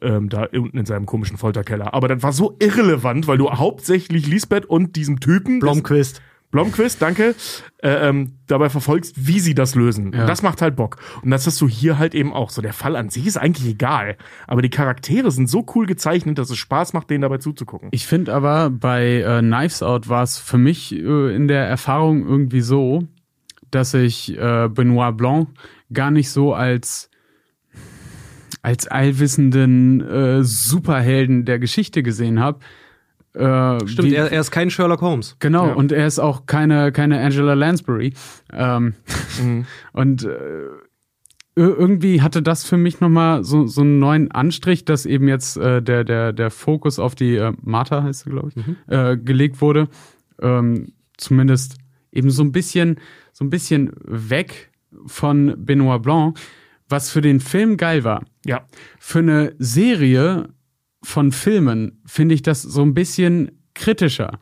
ähm, 0.00 0.28
da 0.28 0.48
unten 0.52 0.78
in 0.78 0.86
seinem 0.86 1.06
komischen 1.06 1.36
Folterkeller. 1.36 1.94
Aber 1.94 2.08
das 2.08 2.22
war 2.22 2.32
so 2.32 2.56
irrelevant, 2.58 3.26
weil 3.26 3.38
du 3.38 3.50
hauptsächlich 3.50 4.26
Lisbeth 4.26 4.66
und 4.66 4.96
diesem 4.96 5.20
Typen, 5.20 5.60
Blomqvist. 5.60 6.20
Blomqvist, 6.54 7.02
danke, 7.02 7.34
äh, 7.78 8.08
ähm, 8.08 8.38
dabei 8.46 8.68
verfolgst, 8.68 9.26
wie 9.26 9.40
sie 9.40 9.56
das 9.56 9.74
lösen. 9.74 10.12
Ja. 10.12 10.20
Und 10.20 10.28
das 10.28 10.42
macht 10.42 10.62
halt 10.62 10.76
Bock. 10.76 10.98
Und 11.22 11.32
das 11.32 11.48
hast 11.48 11.60
du 11.60 11.68
hier 11.68 11.98
halt 11.98 12.14
eben 12.14 12.32
auch. 12.32 12.50
So 12.50 12.62
der 12.62 12.72
Fall 12.72 12.94
an 12.94 13.08
sich 13.08 13.26
ist 13.26 13.36
eigentlich 13.36 13.68
egal. 13.68 14.16
Aber 14.46 14.62
die 14.62 14.70
Charaktere 14.70 15.32
sind 15.32 15.50
so 15.50 15.66
cool 15.74 15.86
gezeichnet, 15.86 16.38
dass 16.38 16.50
es 16.50 16.58
Spaß 16.58 16.92
macht, 16.92 17.10
denen 17.10 17.22
dabei 17.22 17.38
zuzugucken. 17.38 17.88
Ich 17.90 18.06
finde 18.06 18.32
aber, 18.32 18.70
bei 18.70 19.22
äh, 19.22 19.40
Knives 19.40 19.82
Out 19.82 20.08
war 20.08 20.22
es 20.22 20.38
für 20.38 20.58
mich 20.58 20.94
äh, 20.94 21.34
in 21.34 21.48
der 21.48 21.66
Erfahrung 21.66 22.24
irgendwie 22.24 22.60
so, 22.60 23.02
dass 23.72 23.92
ich 23.92 24.38
äh, 24.38 24.68
Benoit 24.68 25.16
Blanc 25.16 25.48
gar 25.92 26.12
nicht 26.12 26.30
so 26.30 26.54
als 26.54 27.10
als 28.64 28.86
allwissenden 28.88 30.00
äh, 30.00 30.42
Superhelden 30.42 31.44
der 31.44 31.58
Geschichte 31.58 32.02
gesehen 32.02 32.40
habe. 32.40 32.60
Äh, 33.34 33.86
Stimmt, 33.86 34.10
wie- 34.10 34.14
er, 34.14 34.32
er 34.32 34.40
ist 34.40 34.50
kein 34.52 34.70
Sherlock 34.70 35.00
Holmes. 35.02 35.36
Genau, 35.38 35.66
Ja. 35.66 35.72
und 35.74 35.92
er 35.92 36.06
ist 36.06 36.18
auch 36.18 36.46
keine, 36.46 36.92
keine 36.92 37.20
Angela 37.20 37.54
Lansbury. 37.54 38.14
Ähm, 38.52 38.94
Mhm. 39.42 39.66
Und 39.92 40.24
äh, 40.24 40.28
ir- 41.56 41.76
irgendwie 41.76 42.22
hatte 42.22 42.40
das 42.42 42.64
für 42.64 42.76
mich 42.76 43.00
nochmal 43.00 43.42
so, 43.44 43.66
so 43.66 43.80
einen 43.82 43.98
neuen 43.98 44.30
Anstrich, 44.30 44.84
dass 44.84 45.04
eben 45.06 45.26
jetzt 45.28 45.56
äh, 45.56 45.82
der, 45.82 46.04
der, 46.04 46.32
der 46.32 46.50
Fokus 46.50 46.98
auf 46.98 47.14
die 47.16 47.36
äh, 47.36 47.52
Martha, 47.62 48.02
heißt 48.04 48.24
sie, 48.24 48.30
glaube 48.30 48.50
ich, 48.54 48.64
äh, 48.92 49.16
gelegt 49.16 49.60
wurde. 49.60 49.88
Ähm, 50.40 50.92
zumindest 51.16 51.76
eben 52.12 52.30
so 52.30 52.42
ein 52.44 52.52
bisschen, 52.52 52.98
so 53.32 53.44
ein 53.44 53.50
bisschen 53.50 53.90
weg 54.04 54.70
von 55.06 55.54
Benoit 55.58 56.00
Blanc, 56.02 56.38
was 56.88 57.10
für 57.10 57.20
den 57.20 57.40
Film 57.40 57.76
geil 57.76 58.04
war. 58.04 58.24
Ja. 58.44 58.66
Für 58.98 59.20
eine 59.20 59.54
Serie 59.58 60.48
von 61.02 61.32
Filmen 61.32 62.00
finde 62.06 62.34
ich 62.34 62.42
das 62.42 62.62
so 62.62 62.82
ein 62.82 62.94
bisschen 62.94 63.50
kritischer. 63.74 64.38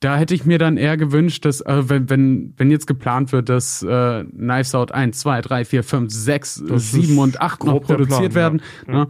da 0.00 0.16
hätte 0.18 0.34
ich 0.34 0.44
mir 0.44 0.58
dann 0.58 0.76
eher 0.76 0.96
gewünscht, 0.98 1.46
dass, 1.46 1.62
äh, 1.62 1.88
wenn, 1.88 2.10
wenn, 2.10 2.54
wenn 2.58 2.70
jetzt 2.70 2.86
geplant 2.86 3.32
wird, 3.32 3.48
dass 3.48 3.82
äh, 3.82 4.24
Knives 4.24 4.74
Out 4.74 4.92
1, 4.92 5.18
2, 5.18 5.40
3, 5.40 5.64
4, 5.64 5.82
5, 5.82 6.12
6, 6.12 6.64
Das 6.68 6.92
7 6.92 7.04
ist 7.04 7.18
und 7.18 7.40
8 7.40 7.64
noch 7.64 7.80
produziert 7.80 8.32
Plan, 8.32 8.34
werden. 8.34 8.62
ja. 8.86 8.92
Ne? 8.92 9.08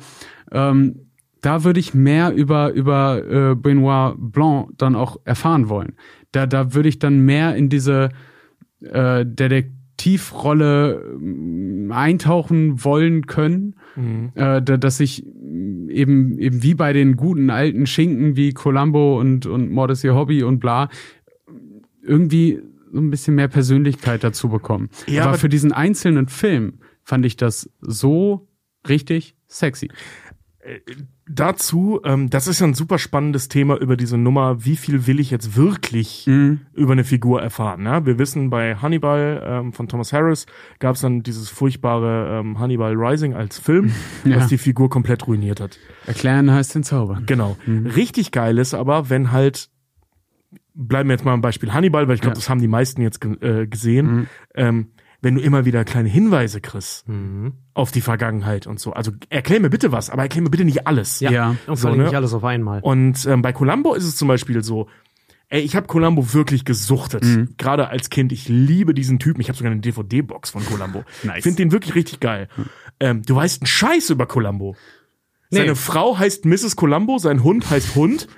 Ähm, 0.52 1.00
da 1.40 1.64
würde 1.64 1.80
ich 1.80 1.94
mehr 1.94 2.32
über, 2.32 2.72
über 2.72 3.22
äh, 3.50 3.54
Benoit 3.56 4.14
Blanc 4.16 4.68
dann 4.78 4.94
auch 4.94 5.16
erfahren 5.24 5.68
wollen. 5.68 5.94
Da, 6.32 6.46
da 6.46 6.74
würde 6.74 6.88
ich 6.88 6.98
dann 6.98 7.20
mehr 7.20 7.56
in 7.56 7.68
diese 7.68 8.10
äh, 8.80 9.26
Detektivrolle 9.26 9.83
ähm, 11.16 11.92
eintauchen 11.92 12.84
wollen 12.84 13.26
können, 13.26 13.74
Mhm. 13.96 14.32
äh, 14.34 14.60
da, 14.60 14.76
dass 14.76 14.98
ich 15.00 15.24
mm, 15.24 15.88
eben, 15.88 16.38
eben 16.38 16.62
wie 16.62 16.74
bei 16.74 16.92
den 16.92 17.16
guten 17.16 17.48
alten 17.50 17.86
Schinken 17.86 18.34
wie 18.36 18.52
Columbo 18.52 19.20
und, 19.20 19.46
und 19.46 19.70
Mord 19.70 19.92
ist 19.92 20.02
ihr 20.04 20.14
Hobby 20.16 20.42
und 20.42 20.58
bla, 20.58 20.88
irgendwie 22.02 22.60
so 22.92 23.00
ein 23.00 23.10
bisschen 23.10 23.34
mehr 23.34 23.48
Persönlichkeit 23.48 24.22
dazu 24.24 24.48
bekommen. 24.48 24.88
Ja, 25.06 25.22
aber 25.22 25.30
aber- 25.30 25.38
für 25.38 25.48
diesen 25.48 25.72
einzelnen 25.72 26.28
Film 26.28 26.74
fand 27.02 27.24
ich 27.26 27.36
das 27.36 27.70
so 27.80 28.48
richtig 28.88 29.36
sexy. 29.48 29.88
Dazu, 31.26 32.00
ähm, 32.04 32.28
das 32.30 32.46
ist 32.46 32.60
ja 32.60 32.66
ein 32.66 32.74
super 32.74 32.98
spannendes 32.98 33.48
Thema 33.48 33.76
über 33.78 33.96
diese 33.96 34.18
Nummer, 34.18 34.64
wie 34.64 34.76
viel 34.76 35.06
will 35.06 35.20
ich 35.20 35.30
jetzt 35.30 35.56
wirklich 35.56 36.24
Mhm. 36.26 36.60
über 36.74 36.92
eine 36.92 37.04
Figur 37.04 37.40
erfahren. 37.42 37.82
Ne? 37.82 38.04
Wir 38.04 38.18
wissen, 38.18 38.50
bei 38.50 38.76
Hannibal 38.76 39.42
ähm, 39.44 39.72
von 39.72 39.88
Thomas 39.88 40.12
Harris 40.12 40.46
gab 40.80 40.96
es 40.96 41.00
dann 41.02 41.22
dieses 41.22 41.48
furchtbare 41.48 42.40
ähm, 42.40 42.58
Hannibal 42.58 42.94
Rising 42.94 43.34
als 43.34 43.58
Film, 43.58 43.92
Ja. 44.24 44.36
was 44.36 44.48
die 44.48 44.58
Figur 44.58 44.90
komplett 44.90 45.26
ruiniert 45.26 45.60
hat. 45.60 45.78
Erklären 46.06 46.50
heißt 46.50 46.74
den 46.74 46.82
Zauber. 46.82 47.22
Genau. 47.26 47.56
Richtig 47.66 48.30
geil 48.30 48.58
ist 48.58 48.74
aber, 48.74 49.08
wenn 49.10 49.32
halt, 49.32 49.70
bleiben 50.74 51.08
wir 51.08 51.14
jetzt 51.14 51.24
mal 51.24 51.32
am 51.32 51.40
Beispiel 51.40 51.72
Hannibal, 51.72 52.06
weil 52.08 52.16
ich 52.16 52.20
glaube, 52.20 52.34
Ja. 52.36 52.40
das 52.40 52.48
haben 52.50 52.60
die 52.60 52.68
meisten 52.68 53.00
jetzt 53.02 53.24
äh, 53.40 53.66
gesehen, 53.66 54.28
ähm, 54.54 54.88
wenn 55.24 55.34
du 55.34 55.40
immer 55.40 55.64
wieder 55.64 55.84
kleine 55.84 56.08
Hinweise 56.08 56.60
kriegst 56.60 57.04
auf 57.74 57.90
die 57.90 58.00
Vergangenheit 58.00 58.66
und 58.66 58.78
so. 58.78 58.92
Also 58.92 59.10
erklär 59.30 59.58
mir 59.60 59.70
bitte 59.70 59.90
was, 59.90 60.10
aber 60.10 60.22
erklär 60.22 60.42
mir 60.42 60.50
bitte 60.50 60.64
nicht 60.64 60.86
alles. 60.86 61.18
Ja. 61.20 61.30
Ja. 61.30 61.56
Und 61.66 61.76
So, 61.76 61.82
vor 61.82 61.90
allem 61.90 61.98
ne? 61.98 62.04
nicht 62.04 62.14
alles 62.14 62.32
auf 62.34 62.44
einmal. 62.44 62.80
Und 62.82 63.24
ähm, 63.26 63.42
bei 63.42 63.52
Columbo 63.52 63.94
ist 63.94 64.04
es 64.04 64.16
zum 64.16 64.28
Beispiel 64.28 64.62
so, 64.62 64.88
ey, 65.48 65.60
ich 65.62 65.74
habe 65.76 65.86
Columbo 65.86 66.32
wirklich 66.34 66.64
gesuchtet. 66.64 67.24
Mhm. 67.24 67.54
Gerade 67.58 67.88
als 67.88 68.10
Kind. 68.10 68.32
Ich 68.32 68.48
liebe 68.48 68.94
diesen 68.94 69.18
Typen. 69.18 69.40
Ich 69.40 69.48
habe 69.48 69.56
sogar 69.56 69.72
eine 69.72 69.80
DVD-Box 69.80 70.50
von 70.50 70.64
Columbo. 70.64 71.04
Nice. 71.22 71.38
Ich 71.38 71.42
finde 71.42 71.56
den 71.56 71.72
wirklich 71.72 71.94
richtig 71.94 72.20
geil. 72.20 72.48
Ähm, 73.00 73.22
du 73.22 73.34
weißt 73.34 73.62
einen 73.62 73.66
Scheiß 73.66 74.10
über 74.10 74.26
Columbo. 74.26 74.76
Seine 75.50 75.70
Nee. 75.70 75.74
Frau 75.74 76.18
heißt 76.18 76.44
Mrs. 76.46 76.76
Columbo, 76.76 77.18
sein 77.18 77.42
Hund 77.44 77.70
heißt 77.70 77.94
Hund. 77.94 78.28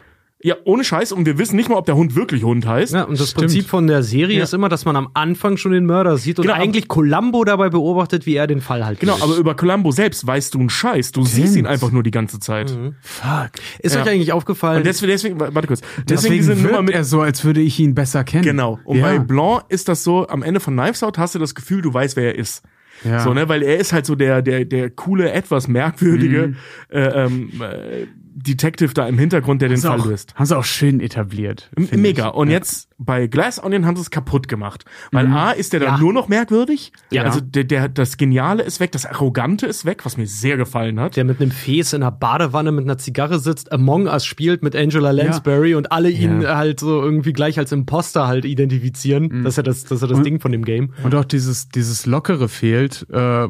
Ja, 0.42 0.54
ohne 0.64 0.84
Scheiß. 0.84 1.12
Und 1.12 1.24
wir 1.24 1.38
wissen 1.38 1.56
nicht 1.56 1.70
mal, 1.70 1.76
ob 1.76 1.86
der 1.86 1.96
Hund 1.96 2.14
wirklich 2.14 2.44
Hund 2.44 2.66
heißt. 2.66 2.92
Ja, 2.92 3.04
und 3.04 3.18
das 3.18 3.30
Stimmt. 3.30 3.40
Prinzip 3.46 3.66
von 3.68 3.86
der 3.86 4.02
Serie 4.02 4.36
Ja. 4.36 4.44
ist 4.44 4.52
immer, 4.52 4.68
dass 4.68 4.84
man 4.84 4.94
am 4.94 5.08
Anfang 5.14 5.56
schon 5.56 5.72
den 5.72 5.86
Mörder 5.86 6.18
sieht 6.18 6.38
und 6.38 6.42
Genau, 6.46 6.54
eigentlich 6.58 6.88
Columbo 6.88 7.42
dabei 7.44 7.70
beobachtet, 7.70 8.26
wie 8.26 8.34
er 8.36 8.46
den 8.46 8.60
Fall 8.60 8.84
halt 8.84 9.00
Genau, 9.00 9.14
löst. 9.14 9.24
aber 9.24 9.36
über 9.36 9.54
Columbo 9.56 9.92
selbst 9.92 10.26
weißt 10.26 10.52
du 10.52 10.58
einen 10.60 10.68
Scheiß. 10.68 11.12
Du 11.12 11.24
siehst 11.24 11.56
ihn 11.56 11.66
einfach 11.66 11.90
nur 11.90 12.02
die 12.02 12.10
ganze 12.10 12.38
Zeit. 12.38 12.70
Fuck. 13.00 13.50
Ist 13.78 13.94
Ja. 13.94 14.02
euch 14.02 14.10
eigentlich 14.10 14.32
aufgefallen? 14.32 14.78
Und 14.78 14.86
deswegen, 14.86 15.10
deswegen, 15.12 15.40
warte 15.40 15.66
kurz. 15.66 15.80
Deswegen, 15.80 16.06
Deswegen 16.06 16.34
diese 16.36 16.54
Nummer 16.54 16.82
mit 16.82 16.94
er 16.94 17.04
so, 17.04 17.22
als 17.22 17.42
würde 17.44 17.62
ich 17.62 17.80
ihn 17.80 17.94
besser 17.94 18.22
kennen. 18.22 18.44
Genau. 18.44 18.78
Und 18.84 18.98
ja. 18.98 19.04
bei 19.04 19.18
Blanc 19.18 19.62
ist 19.70 19.88
das 19.88 20.04
so, 20.04 20.28
am 20.28 20.42
Ende 20.42 20.60
von 20.60 20.76
Knives 20.76 21.02
Out 21.02 21.16
hast 21.16 21.34
du 21.34 21.38
das 21.38 21.54
Gefühl, 21.54 21.80
du 21.80 21.92
weißt, 21.94 22.14
wer 22.16 22.34
er 22.34 22.38
ist. 22.38 22.62
Ja. 23.04 23.20
So, 23.20 23.32
ne, 23.34 23.48
weil 23.48 23.62
er 23.62 23.78
ist 23.78 23.92
halt 23.92 24.04
so 24.06 24.14
der, 24.14 24.42
der, 24.42 24.64
der 24.66 24.90
coole, 24.90 25.30
etwas 25.32 25.66
merkwürdige 25.68 26.48
Mhm. 26.48 26.56
äh, 26.90 27.24
ähm, 27.24 27.50
äh, 27.60 28.06
Detective 28.38 28.92
da 28.94 29.08
im 29.08 29.18
Hintergrund, 29.18 29.62
der 29.62 29.70
den 29.70 29.76
Haben 29.76 29.80
sie 29.82 29.88
Fall 29.88 30.00
auch, 30.00 30.06
löst. 30.06 30.34
haben 30.34 30.46
sie 30.46 30.56
auch 30.56 30.64
schön 30.64 31.00
etabliert. 31.00 31.70
Mega. 31.76 32.28
ich. 32.28 32.34
Und 32.34 32.48
Ja. 32.48 32.54
jetzt 32.54 32.85
bei 32.98 33.26
Glass 33.26 33.62
Onion 33.62 33.84
haben 33.84 33.94
sie 33.96 34.02
es 34.02 34.10
kaputt 34.10 34.48
gemacht. 34.48 34.84
Weil 35.12 35.26
A 35.26 35.50
ist 35.50 35.72
der 35.74 35.80
dann 35.80 35.94
Ja. 35.96 35.98
nur 35.98 36.12
noch 36.14 36.28
merkwürdig. 36.28 36.92
Ja. 37.10 37.24
Also 37.24 37.40
der, 37.40 37.64
der, 37.64 37.88
das 37.90 38.16
Geniale 38.16 38.62
ist 38.62 38.80
weg, 38.80 38.92
das 38.92 39.04
Arrogante 39.04 39.66
ist 39.66 39.84
weg, 39.84 40.06
was 40.06 40.16
mir 40.16 40.26
sehr 40.26 40.56
gefallen 40.56 40.98
hat. 40.98 41.16
der 41.16 41.24
mit 41.24 41.40
einem 41.40 41.50
Fes 41.50 41.92
in 41.92 42.02
einer 42.02 42.10
Badewanne 42.10 42.72
mit 42.72 42.84
einer 42.84 42.96
Zigarre 42.98 43.38
sitzt, 43.38 43.70
Among 43.70 44.06
Us 44.06 44.24
spielt 44.24 44.62
mit 44.62 44.74
Angela 44.74 45.10
Lansbury 45.10 45.74
und 45.74 45.92
alle 45.92 46.08
ihn 46.10 46.40
Ja. 46.40 46.56
halt 46.56 46.80
so 46.80 47.02
irgendwie 47.02 47.32
gleich 47.34 47.58
als 47.58 47.70
Imposter 47.72 48.26
halt 48.26 48.44
identifizieren. 48.44 49.44
Das 49.44 49.52
ist 49.54 49.56
ja 49.58 49.62
das, 49.62 49.82
das, 49.84 49.92
ist 49.92 50.02
ja 50.02 50.08
das 50.08 50.22
Ding 50.22 50.40
von 50.40 50.52
dem 50.52 50.64
Game. 50.64 50.92
Und 51.04 51.14
auch 51.14 51.24
dieses, 51.24 51.68
dieses 51.68 52.06
Lockere 52.06 52.48
fehlt. 52.48 53.06
Äh, 53.10 53.48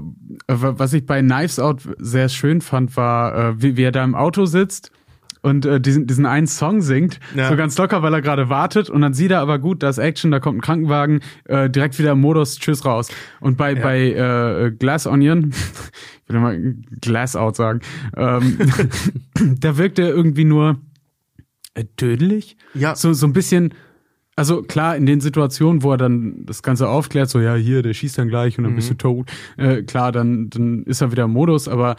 was 0.48 0.92
ich 0.92 1.06
bei 1.06 1.20
Knives 1.22 1.58
Out 1.58 1.82
sehr 1.98 2.28
schön 2.28 2.60
fand, 2.60 2.96
war, 2.96 3.50
äh, 3.50 3.62
wie, 3.62 3.76
wie 3.76 3.82
er 3.82 3.92
da 3.92 4.02
im 4.04 4.14
Auto 4.14 4.44
sitzt 4.46 4.90
und 5.46 5.64
äh, 5.64 5.80
diesen, 5.80 6.08
diesen 6.08 6.26
einen 6.26 6.48
Song 6.48 6.80
singt, 6.80 7.20
Ja. 7.36 7.48
so 7.48 7.54
ganz 7.54 7.78
locker, 7.78 8.02
weil 8.02 8.12
er 8.12 8.20
gerade 8.20 8.48
wartet 8.48 8.90
und 8.90 9.00
dann 9.00 9.14
sieht 9.14 9.30
er 9.30 9.38
aber 9.38 9.60
gut, 9.60 9.80
da 9.80 9.88
ist 9.88 9.98
Action, 9.98 10.32
da 10.32 10.40
kommt 10.40 10.58
ein 10.58 10.60
Krankenwagen, 10.60 11.20
äh, 11.44 11.70
direkt 11.70 12.00
wieder 12.00 12.12
im 12.12 12.20
Modus, 12.20 12.58
tschüss 12.58 12.84
raus. 12.84 13.10
Und 13.38 13.56
bei, 13.56 13.76
bei 13.76 14.10
äh, 14.10 14.72
Glass 14.72 15.06
Onion, 15.06 15.52
ich 16.26 16.34
will 16.34 16.40
mal 16.40 16.74
Glass 17.00 17.36
Out 17.36 17.54
sagen, 17.54 17.80
ähm, 18.16 18.58
da 19.60 19.78
wirkt 19.78 20.00
er 20.00 20.08
irgendwie 20.08 20.44
nur 20.44 20.80
äh, 21.74 21.84
dödelig. 22.00 22.56
Ja. 22.74 22.96
So, 22.96 23.12
so 23.12 23.28
ein 23.28 23.32
bisschen, 23.32 23.72
also 24.34 24.62
klar, 24.62 24.96
in 24.96 25.06
den 25.06 25.20
Situationen, 25.20 25.84
wo 25.84 25.92
er 25.92 25.96
dann 25.96 26.44
das 26.44 26.64
Ganze 26.64 26.88
aufklärt, 26.88 27.30
so 27.30 27.38
ja, 27.40 27.54
hier, 27.54 27.82
der 27.82 27.94
schießt 27.94 28.18
dann 28.18 28.26
gleich 28.28 28.58
und 28.58 28.64
dann 28.64 28.74
bist 28.74 28.90
du 28.90 28.94
tot, 28.94 29.30
äh, 29.58 29.84
klar, 29.84 30.10
dann, 30.10 30.50
dann 30.50 30.82
ist 30.82 31.02
er 31.02 31.12
wieder 31.12 31.24
im 31.24 31.30
Modus, 31.30 31.68
aber 31.68 31.94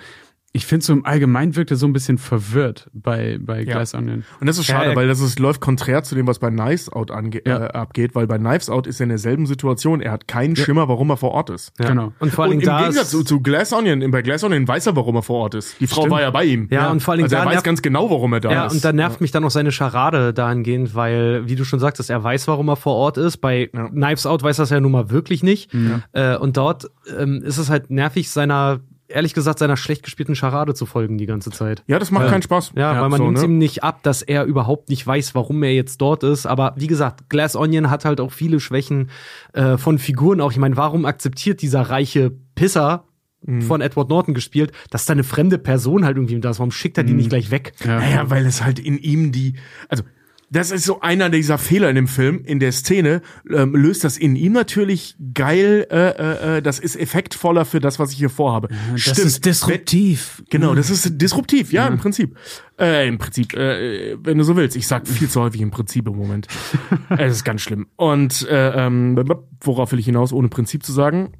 ich 0.53 0.65
finde 0.65 0.83
so 0.85 0.93
im 0.93 1.05
Allgemeinen 1.05 1.55
wirkt 1.55 1.69
er 1.71 1.77
so 1.77 1.85
ein 1.85 1.93
bisschen 1.93 2.17
verwirrt 2.17 2.89
bei, 2.93 3.37
bei 3.39 3.59
Ja. 3.59 3.73
Glass 3.73 3.93
Onion. 3.93 4.23
Und 4.39 4.47
das 4.47 4.57
ist 4.57 4.67
Ja, 4.67 4.79
schade, 4.79 4.95
weil 4.95 5.07
das 5.07 5.19
ist, 5.19 5.37
läuft 5.39 5.61
konträr 5.61 6.01
zu 6.03 6.15
dem, 6.15 6.25
was 6.25 6.39
bei 6.39 6.49
Knives 6.49 6.89
Out 6.91 7.11
ange 7.11 7.41
Ja. 7.45 7.65
äh, 7.65 7.69
abgeht, 7.73 8.15
weil 8.15 8.25
bei 8.25 8.37
Knives 8.37 8.69
Out 8.69 8.87
ist 8.87 8.99
er 8.99 9.03
in 9.03 9.09
derselben 9.09 9.45
Situation. 9.45 10.01
Er 10.01 10.11
hat 10.11 10.27
keinen 10.27 10.55
Schimmer, 10.55 10.87
warum 10.87 11.09
er 11.11 11.17
vor 11.17 11.31
Ort 11.31 11.49
ist. 11.51 11.73
Genau. 11.77 12.13
Und 12.19 12.31
vor 12.33 12.45
allen 12.45 12.53
Und 12.53 12.59
Dingen 12.61 12.71
im 12.71 12.75
da 12.77 12.79
Gegensatz 12.79 13.03
ist, 13.05 13.11
zu, 13.11 13.23
zu 13.23 13.41
Glass 13.41 13.71
Onion, 13.73 14.09
bei 14.09 14.21
Glass 14.23 14.43
Onion 14.43 14.67
weiß 14.67 14.87
er, 14.87 14.95
warum 14.95 15.15
er 15.17 15.21
vor 15.21 15.37
Ort 15.41 15.53
ist. 15.55 15.79
Die 15.79 15.85
Frau 15.85 16.01
Stimmt. 16.01 16.13
war 16.13 16.21
ja 16.21 16.31
bei 16.31 16.45
ihm. 16.45 16.67
Ja, 16.71 16.89
und 16.91 17.01
vor 17.03 17.11
allen 17.11 17.19
Dingen 17.19 17.25
also 17.25 17.35
er 17.35 17.45
da 17.45 17.51
weiß 17.57 17.63
ganz 17.63 17.81
genau, 17.83 18.09
warum 18.09 18.33
er 18.33 18.39
da 18.39 18.51
Ja, 18.51 18.65
ist. 18.65 18.73
und 18.73 18.85
da 18.85 18.93
nervt 18.93 19.21
mich 19.21 19.31
dann 19.31 19.43
auch 19.43 19.51
seine 19.51 19.71
Scharade 19.71 20.33
dahingehend, 20.33 20.95
weil, 20.95 21.47
wie 21.47 21.55
du 21.55 21.65
schon 21.65 21.79
sagtest, 21.79 22.09
er 22.09 22.23
weiß, 22.23 22.47
warum 22.47 22.69
er 22.69 22.77
vor 22.77 22.95
Ort 22.95 23.17
ist. 23.17 23.37
Bei 23.37 23.69
Ja. 23.73 23.89
Knives 23.89 24.25
Out 24.25 24.41
weiß 24.43 24.59
er 24.59 24.63
es 24.63 24.69
ja 24.71 24.79
nun 24.79 24.93
mal 24.93 25.11
wirklich 25.11 25.43
nicht. 25.43 25.69
Äh, 26.13 26.37
und 26.37 26.57
dort 26.57 26.89
ähm, 27.15 27.43
ist 27.43 27.57
es 27.57 27.69
halt 27.69 27.91
nervig, 27.91 28.31
seiner, 28.31 28.79
ehrlich 29.07 29.33
gesagt, 29.33 29.59
seiner 29.59 29.77
schlecht 29.77 30.03
gespielten 30.03 30.35
Scharade 30.35 30.73
zu 30.73 30.85
folgen 30.85 31.17
die 31.17 31.25
ganze 31.25 31.49
Zeit. 31.51 31.83
Ja, 31.87 31.99
das 31.99 32.11
macht 32.11 32.25
Ja. 32.25 32.29
keinen 32.31 32.41
Spaß. 32.41 32.73
Ja, 32.75 33.01
weil 33.01 33.09
man 33.09 33.17
so, 33.17 33.23
nimmt 33.25 33.37
ne? 33.37 33.43
ihm 33.45 33.57
nicht 33.57 33.83
ab, 33.83 34.03
dass 34.03 34.21
er 34.21 34.43
überhaupt 34.45 34.89
nicht 34.89 35.05
weiß, 35.05 35.33
warum 35.35 35.61
er 35.63 35.73
jetzt 35.73 36.01
dort 36.01 36.23
ist. 36.23 36.45
Aber 36.45 36.73
wie 36.77 36.87
gesagt, 36.87 37.29
Glass 37.29 37.55
Onion 37.55 37.89
hat 37.89 38.05
halt 38.05 38.19
auch 38.19 38.31
viele 38.31 38.59
Schwächen 38.59 39.09
äh, 39.53 39.77
von 39.77 39.97
Figuren 39.99 40.41
auch. 40.41 40.51
Ich 40.51 40.57
meine, 40.57 40.77
warum 40.77 41.05
akzeptiert 41.05 41.61
dieser 41.61 41.81
reiche 41.81 42.31
Pisser 42.55 43.03
Mhm. 43.45 43.61
von 43.61 43.81
Edward 43.81 44.09
Norton 44.09 44.33
gespielt, 44.33 44.71
dass 44.89 45.05
da 45.05 45.13
eine 45.13 45.23
fremde 45.23 45.59
Person 45.59 46.03
halt 46.05 46.17
irgendwie 46.17 46.39
da 46.39 46.49
ist? 46.49 46.57
Warum 46.57 46.71
schickt 46.71 46.97
er 46.97 47.03
die 47.03 47.13
nicht 47.13 47.29
gleich 47.29 47.51
weg? 47.51 47.73
Ja. 47.85 47.99
Naja, 47.99 48.29
weil 48.31 48.43
es 48.47 48.63
halt 48.63 48.79
in 48.79 48.97
ihm 48.97 49.31
die, 49.31 49.53
also 49.89 50.03
das 50.49 50.71
ist 50.71 50.85
so 50.85 51.01
einer 51.01 51.29
dieser 51.29 51.57
Fehler 51.57 51.89
in 51.89 51.95
dem 51.95 52.07
Film, 52.07 52.41
in 52.45 52.59
der 52.59 52.71
Szene, 52.71 53.21
ähm, 53.51 53.75
löst 53.75 54.03
das 54.03 54.17
in 54.17 54.35
ihm 54.35 54.53
natürlich 54.53 55.15
geil, 55.33 55.85
äh, 55.91 56.09
äh, 56.09 56.57
äh, 56.57 56.61
das 56.61 56.79
ist 56.79 56.95
effektvoller 56.95 57.65
für 57.65 57.79
das, 57.79 57.99
was 57.99 58.11
ich 58.11 58.17
hier 58.17 58.29
vorhabe. 58.29 58.69
Das 58.93 59.19
ist 59.19 59.45
disruptiv. 59.45 60.43
Genau, 60.49 60.73
das 60.73 60.89
ist 60.89 61.21
disruptiv, 61.21 61.73
ja, 61.73 61.87
im 61.87 61.97
Prinzip. 61.97 62.37
Äh, 62.79 63.07
Im 63.07 63.17
Prinzip, 63.17 63.53
äh, 63.55 64.15
wenn 64.23 64.37
du 64.37 64.43
so 64.43 64.55
willst. 64.55 64.75
Ich 64.75 64.87
sag 64.87 65.07
viel 65.07 65.27
zu 65.27 65.41
häufig 65.41 65.61
im 65.61 65.71
Prinzip 65.71 66.07
im 66.07 66.15
Moment. 66.15 66.47
es 67.17 67.37
ist 67.37 67.43
ganz 67.43 67.61
schlimm. 67.61 67.87
Und 67.95 68.47
äh, 68.47 68.85
ähm, 68.85 69.17
worauf 69.61 69.91
will 69.91 69.99
ich 69.99 70.05
hinaus, 70.05 70.31
ohne 70.31 70.47
Prinzip 70.47 70.83
zu 70.83 70.93
sagen? 70.93 71.33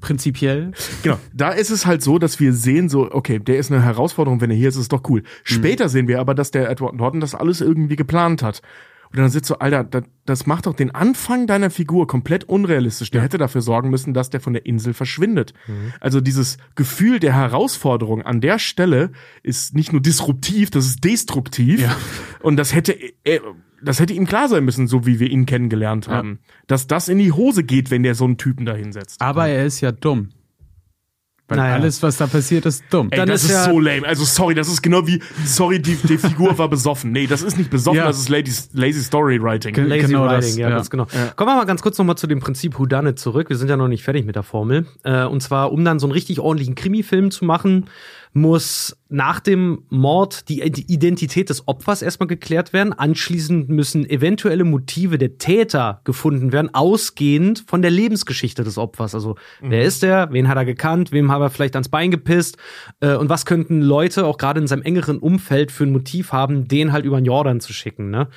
Prinzipiell. 0.00 0.72
Genau, 1.02 1.18
da 1.32 1.50
ist 1.50 1.70
es 1.70 1.86
halt 1.86 2.02
so, 2.02 2.18
dass 2.18 2.40
wir 2.40 2.52
sehen, 2.52 2.88
so, 2.88 3.10
okay, 3.10 3.38
der 3.38 3.58
ist 3.58 3.72
eine 3.72 3.82
Herausforderung, 3.82 4.40
wenn 4.40 4.50
er 4.50 4.56
hier 4.56 4.68
ist, 4.68 4.76
ist 4.76 4.92
doch 4.92 5.08
cool. 5.08 5.22
Später 5.44 5.88
sehen 5.88 6.08
wir 6.08 6.20
aber, 6.20 6.34
dass 6.34 6.50
der 6.50 6.70
Edward 6.70 6.94
Norton 6.94 7.20
das 7.20 7.34
alles 7.34 7.60
irgendwie 7.60 7.96
geplant 7.96 8.42
hat. 8.42 8.62
Und 9.10 9.18
dann 9.18 9.30
sitzt 9.30 9.48
so, 9.48 9.58
Alter, 9.58 9.84
das, 9.84 10.04
das 10.26 10.46
macht 10.46 10.66
doch 10.66 10.74
den 10.74 10.94
Anfang 10.94 11.46
deiner 11.46 11.70
Figur 11.70 12.06
komplett 12.06 12.44
unrealistisch. 12.44 13.10
Der 13.10 13.22
hätte 13.22 13.38
dafür 13.38 13.62
sorgen 13.62 13.88
müssen, 13.88 14.12
dass 14.12 14.28
der 14.28 14.40
von 14.40 14.52
der 14.52 14.66
Insel 14.66 14.92
verschwindet. 14.92 15.54
Also 16.00 16.20
dieses 16.20 16.58
Gefühl 16.74 17.18
der 17.18 17.34
Herausforderung 17.34 18.22
an 18.22 18.42
der 18.42 18.58
Stelle 18.58 19.10
ist 19.42 19.74
nicht 19.74 19.92
nur 19.92 20.02
disruptiv, 20.02 20.70
das 20.70 20.86
ist 20.86 21.04
destruktiv. 21.04 21.80
Ja. 21.80 21.96
Und 22.40 22.56
das 22.56 22.74
hätte, 22.74 22.96
er, 23.24 23.40
das 23.82 24.00
hätte 24.00 24.12
ihm 24.12 24.26
klar 24.26 24.48
sein 24.48 24.64
müssen, 24.64 24.86
so 24.88 25.06
wie 25.06 25.20
wir 25.20 25.30
ihn 25.30 25.46
kennengelernt 25.46 26.08
haben. 26.08 26.38
Dass 26.66 26.86
das 26.86 27.08
in 27.08 27.18
die 27.18 27.32
Hose 27.32 27.62
geht, 27.64 27.90
wenn 27.90 28.02
der 28.02 28.14
so 28.14 28.24
einen 28.24 28.36
Typen 28.38 28.66
da 28.66 28.74
hinsetzt. 28.74 29.20
Aber 29.20 29.46
er 29.48 29.64
ist 29.66 29.80
ja 29.80 29.92
dumm. 29.92 30.30
Weil 31.50 31.56
Naja. 31.56 31.74
alles, 31.76 32.02
was 32.02 32.18
da 32.18 32.26
passiert, 32.26 32.66
ist 32.66 32.84
dumm. 32.90 33.08
Ey, 33.10 33.16
Dann 33.16 33.28
das 33.28 33.42
ist 33.42 33.48
ist, 33.50 33.56
ja- 33.56 33.64
so 33.72 33.80
lame. 33.80 34.06
Also 34.06 34.22
sorry, 34.26 34.54
das 34.54 34.68
ist 34.68 34.82
genau 34.82 35.06
wie, 35.06 35.22
sorry, 35.46 35.80
die, 35.80 35.94
die 35.94 36.18
Figur 36.18 36.58
war 36.58 36.68
besoffen. 36.68 37.10
Nee, 37.10 37.26
das 37.26 37.40
ist 37.40 37.56
nicht 37.56 37.70
besoffen, 37.70 37.96
Ja. 38.00 38.06
das 38.06 38.18
ist 38.18 38.28
lazy, 38.28 38.52
lazy 38.74 39.00
Storywriting. 39.00 39.72
Ge- 39.72 39.84
Lazy 39.84 40.08
Genau 40.08 40.24
Writing, 40.26 40.40
das, 40.40 40.56
ja, 40.58 40.68
ja. 40.68 40.76
ganz 40.76 40.90
genau. 40.90 41.06
Kommen 41.36 41.50
wir 41.50 41.56
mal 41.56 41.64
ganz 41.64 41.80
kurz 41.80 41.96
nochmal 41.96 42.18
zu 42.18 42.26
dem 42.26 42.40
Prinzip 42.40 42.78
Whodunit 42.78 43.18
zurück. 43.18 43.48
Wir 43.48 43.56
sind 43.56 43.68
ja 43.70 43.78
noch 43.78 43.88
nicht 43.88 44.02
fertig 44.04 44.26
mit 44.26 44.36
der 44.36 44.42
Formel. 44.42 44.86
Äh, 45.04 45.24
und 45.24 45.42
zwar, 45.42 45.72
um 45.72 45.86
dann 45.86 45.98
so 45.98 46.06
einen 46.06 46.12
richtig 46.12 46.38
ordentlichen 46.38 46.74
Krimi-Film 46.74 47.30
zu 47.30 47.46
machen, 47.46 47.86
muss 48.32 48.96
nach 49.08 49.40
dem 49.40 49.84
Mord 49.88 50.48
die 50.48 50.62
Identität 50.62 51.48
des 51.48 51.66
Opfers 51.66 52.02
erstmal 52.02 52.26
geklärt 52.26 52.72
werden. 52.72 52.92
Anschließend 52.92 53.68
müssen 53.68 54.08
eventuelle 54.08 54.64
Motive 54.64 55.18
der 55.18 55.38
Täter 55.38 56.02
gefunden 56.04 56.52
werden, 56.52 56.74
ausgehend 56.74 57.64
von 57.66 57.80
der 57.82 57.90
Lebensgeschichte 57.90 58.64
des 58.64 58.76
Opfers. 58.76 59.14
Also, 59.14 59.36
mhm. 59.62 59.70
wer 59.70 59.82
ist 59.82 60.04
er? 60.04 60.32
Wen 60.32 60.48
hat 60.48 60.56
er 60.56 60.64
gekannt? 60.64 61.12
Wem 61.12 61.32
hat 61.32 61.40
er 61.40 61.50
vielleicht 61.50 61.74
ans 61.74 61.88
Bein 61.88 62.10
gepisst? 62.10 62.58
Äh, 63.00 63.14
und 63.14 63.28
was 63.28 63.46
könnten 63.46 63.80
Leute 63.80 64.26
auch 64.26 64.36
gerade 64.36 64.60
in 64.60 64.66
seinem 64.66 64.82
engeren 64.82 65.18
Umfeld 65.18 65.72
für 65.72 65.84
ein 65.84 65.92
Motiv 65.92 66.32
haben, 66.32 66.68
den 66.68 66.92
halt 66.92 67.04
über 67.04 67.20
den 67.20 67.24
Jordan 67.24 67.60
zu 67.60 67.72
schicken? 67.72 68.10
Ne? 68.10 68.28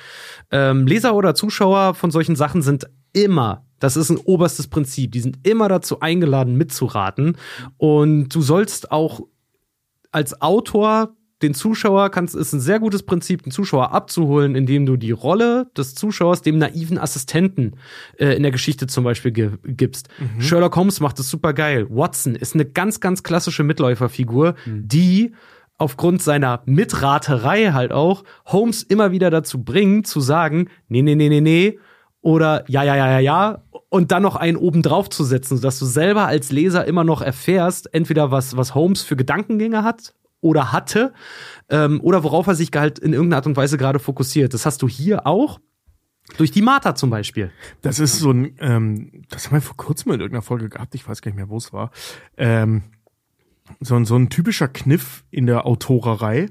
Ähm, 0.50 0.86
Leser 0.86 1.14
oder 1.14 1.34
Zuschauer 1.34 1.94
von 1.94 2.10
solchen 2.10 2.36
Sachen 2.36 2.62
sind 2.62 2.86
immer 3.12 3.64
das 3.82 3.96
ist 3.96 4.10
ein 4.10 4.18
oberstes 4.18 4.68
Prinzip. 4.68 5.10
Die 5.10 5.18
sind 5.18 5.44
immer 5.44 5.68
dazu 5.68 5.98
eingeladen, 5.98 6.56
mitzuraten. 6.56 7.36
Und 7.78 8.28
du 8.28 8.40
sollst 8.40 8.92
auch 8.92 9.22
als 10.12 10.40
Autor 10.40 11.16
den 11.42 11.54
Zuschauer 11.54 12.10
kannst, 12.10 12.34
ist 12.34 12.52
ein 12.52 12.60
sehr 12.60 12.78
gutes 12.78 13.02
Prinzip, 13.02 13.42
den 13.42 13.50
Zuschauer 13.50 13.92
abzuholen, 13.92 14.54
indem 14.54 14.86
du 14.86 14.96
die 14.96 15.10
Rolle 15.10 15.70
des 15.76 15.94
Zuschauers 15.94 16.42
dem 16.42 16.58
naiven 16.58 16.98
Assistenten 16.98 17.76
äh, 18.16 18.36
in 18.36 18.42
der 18.42 18.52
Geschichte 18.52 18.86
zum 18.86 19.04
Beispiel 19.04 19.32
ge 19.32 19.50
gibst. 19.64 20.08
Mhm. 20.18 20.40
Sherlock 20.40 20.76
Holmes 20.76 21.00
macht 21.00 21.18
das 21.18 21.28
super 21.28 21.52
geil. 21.52 21.88
Watson 21.90 22.36
ist 22.36 22.54
eine 22.54 22.64
ganz, 22.64 23.00
ganz 23.00 23.22
klassische 23.22 23.64
Mitläuferfigur, 23.64 24.54
mhm. 24.64 24.86
die 24.86 25.32
aufgrund 25.78 26.22
seiner 26.22 26.62
Mitraterei 26.64 27.72
halt 27.72 27.92
auch 27.92 28.22
Holmes 28.46 28.84
immer 28.84 29.10
wieder 29.10 29.30
dazu 29.30 29.64
bringt, 29.64 30.06
zu 30.06 30.20
sagen, 30.20 30.68
nee, 30.88 31.02
nee, 31.02 31.16
nee, 31.16 31.28
nee, 31.28 31.40
nee, 31.40 31.78
oder 32.22 32.64
ja, 32.68 32.82
ja, 32.84 32.96
ja, 32.96 33.10
ja, 33.10 33.18
ja, 33.18 33.62
und 33.88 34.10
dann 34.10 34.22
noch 34.22 34.36
einen 34.36 34.56
oben 34.56 34.82
drauf 34.82 35.10
zu 35.10 35.24
setzen, 35.24 35.56
sodass 35.56 35.78
du 35.78 35.84
selber 35.84 36.26
als 36.26 36.50
Leser 36.50 36.86
immer 36.86 37.04
noch 37.04 37.20
erfährst, 37.20 37.92
entweder 37.92 38.30
was, 38.30 38.56
was 38.56 38.74
Holmes 38.74 39.02
für 39.02 39.16
Gedankengänge 39.16 39.84
hat 39.84 40.14
oder 40.40 40.72
hatte, 40.72 41.12
ähm, 41.68 42.00
oder 42.00 42.24
worauf 42.24 42.46
er 42.46 42.54
sich 42.54 42.70
halt 42.74 42.98
in 43.00 43.12
irgendeiner 43.12 43.36
Art 43.36 43.46
und 43.46 43.56
Weise 43.56 43.76
gerade 43.76 43.98
fokussiert. 43.98 44.54
Das 44.54 44.64
hast 44.64 44.80
du 44.82 44.88
hier 44.88 45.26
auch. 45.26 45.60
Durch 46.36 46.52
die 46.52 46.62
Martha 46.62 46.94
zum 46.94 47.10
Beispiel. 47.10 47.50
Das 47.82 47.98
ist 47.98 48.20
so 48.20 48.30
ein, 48.30 48.56
ähm, 48.60 49.24
das 49.28 49.46
haben 49.46 49.56
wir 49.56 49.60
vor 49.60 49.76
kurzem 49.76 50.12
in 50.12 50.20
irgendeiner 50.20 50.42
Folge 50.42 50.68
gehabt, 50.68 50.94
ich 50.94 51.06
weiß 51.06 51.20
gar 51.20 51.30
nicht 51.30 51.36
mehr, 51.36 51.48
wo 51.48 51.56
es 51.56 51.72
war. 51.72 51.90
Ähm, 52.36 52.84
so, 53.80 53.96
ein 53.96 54.04
so 54.04 54.16
ein 54.16 54.30
typischer 54.30 54.68
Kniff 54.68 55.24
in 55.30 55.46
der 55.46 55.66
Autorerei, 55.66 56.46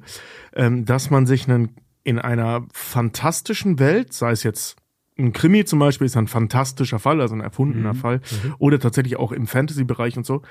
ähm, 0.53 0.85
dass 0.85 1.09
man 1.09 1.25
sich 1.25 1.47
einen, 1.47 1.75
in 2.03 2.19
einer 2.19 2.67
fantastischen 2.73 3.79
Welt, 3.79 4.13
sei 4.13 4.31
es 4.31 4.43
jetzt 4.43 4.80
ein 5.21 5.33
Krimi 5.33 5.65
zum 5.65 5.79
Beispiel 5.79 6.05
ist 6.05 6.17
ein 6.17 6.27
fantastischer 6.27 6.99
Fall, 6.99 7.21
also 7.21 7.35
ein 7.35 7.41
erfundener 7.41 7.93
mhm. 7.93 7.97
Fall, 7.97 8.17
mhm. 8.17 8.55
oder 8.59 8.79
tatsächlich 8.79 9.17
auch 9.17 9.31
im 9.31 9.47
Fantasy-Bereich 9.47 10.17
und 10.17 10.25
so, 10.25 10.41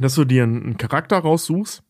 dass 0.00 0.14
du 0.14 0.24
dir 0.24 0.42
einen 0.42 0.76
Charakter 0.76 1.18
raussuchst, 1.18 1.82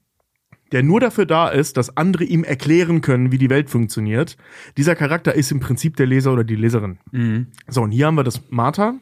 der 0.72 0.82
nur 0.82 1.00
dafür 1.00 1.26
da 1.26 1.48
ist, 1.48 1.76
dass 1.76 1.96
andere 1.96 2.24
ihm 2.24 2.44
erklären 2.44 3.00
können, 3.00 3.32
wie 3.32 3.38
die 3.38 3.50
Welt 3.50 3.70
funktioniert. 3.70 4.36
Dieser 4.76 4.94
Charakter 4.94 5.34
ist 5.34 5.50
im 5.50 5.60
Prinzip 5.60 5.96
der 5.96 6.06
Leser 6.06 6.32
oder 6.32 6.44
die 6.44 6.56
Leserin. 6.56 6.98
Mhm. 7.10 7.48
So, 7.66 7.82
und 7.82 7.90
hier 7.90 8.06
haben 8.06 8.16
wir 8.16 8.24
das 8.24 8.42
Martha. 8.50 8.94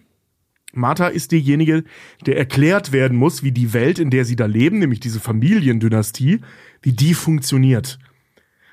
Martha 0.73 1.09
ist 1.09 1.33
diejenige, 1.33 1.85
der 2.27 2.37
erklärt 2.37 2.93
werden 2.93 3.17
muss, 3.17 3.43
wie 3.43 3.53
die 3.53 3.73
Welt, 3.73 3.99
in 3.99 4.11
der 4.11 4.25
sie 4.25 4.37
da 4.37 4.47
leben, 4.47 4.79
nämlich 4.79 5.01
diese 5.01 5.21
Familiendynastie, 5.21 6.41
wie 6.83 6.93
die 6.93 7.15
funktioniert. 7.15 7.99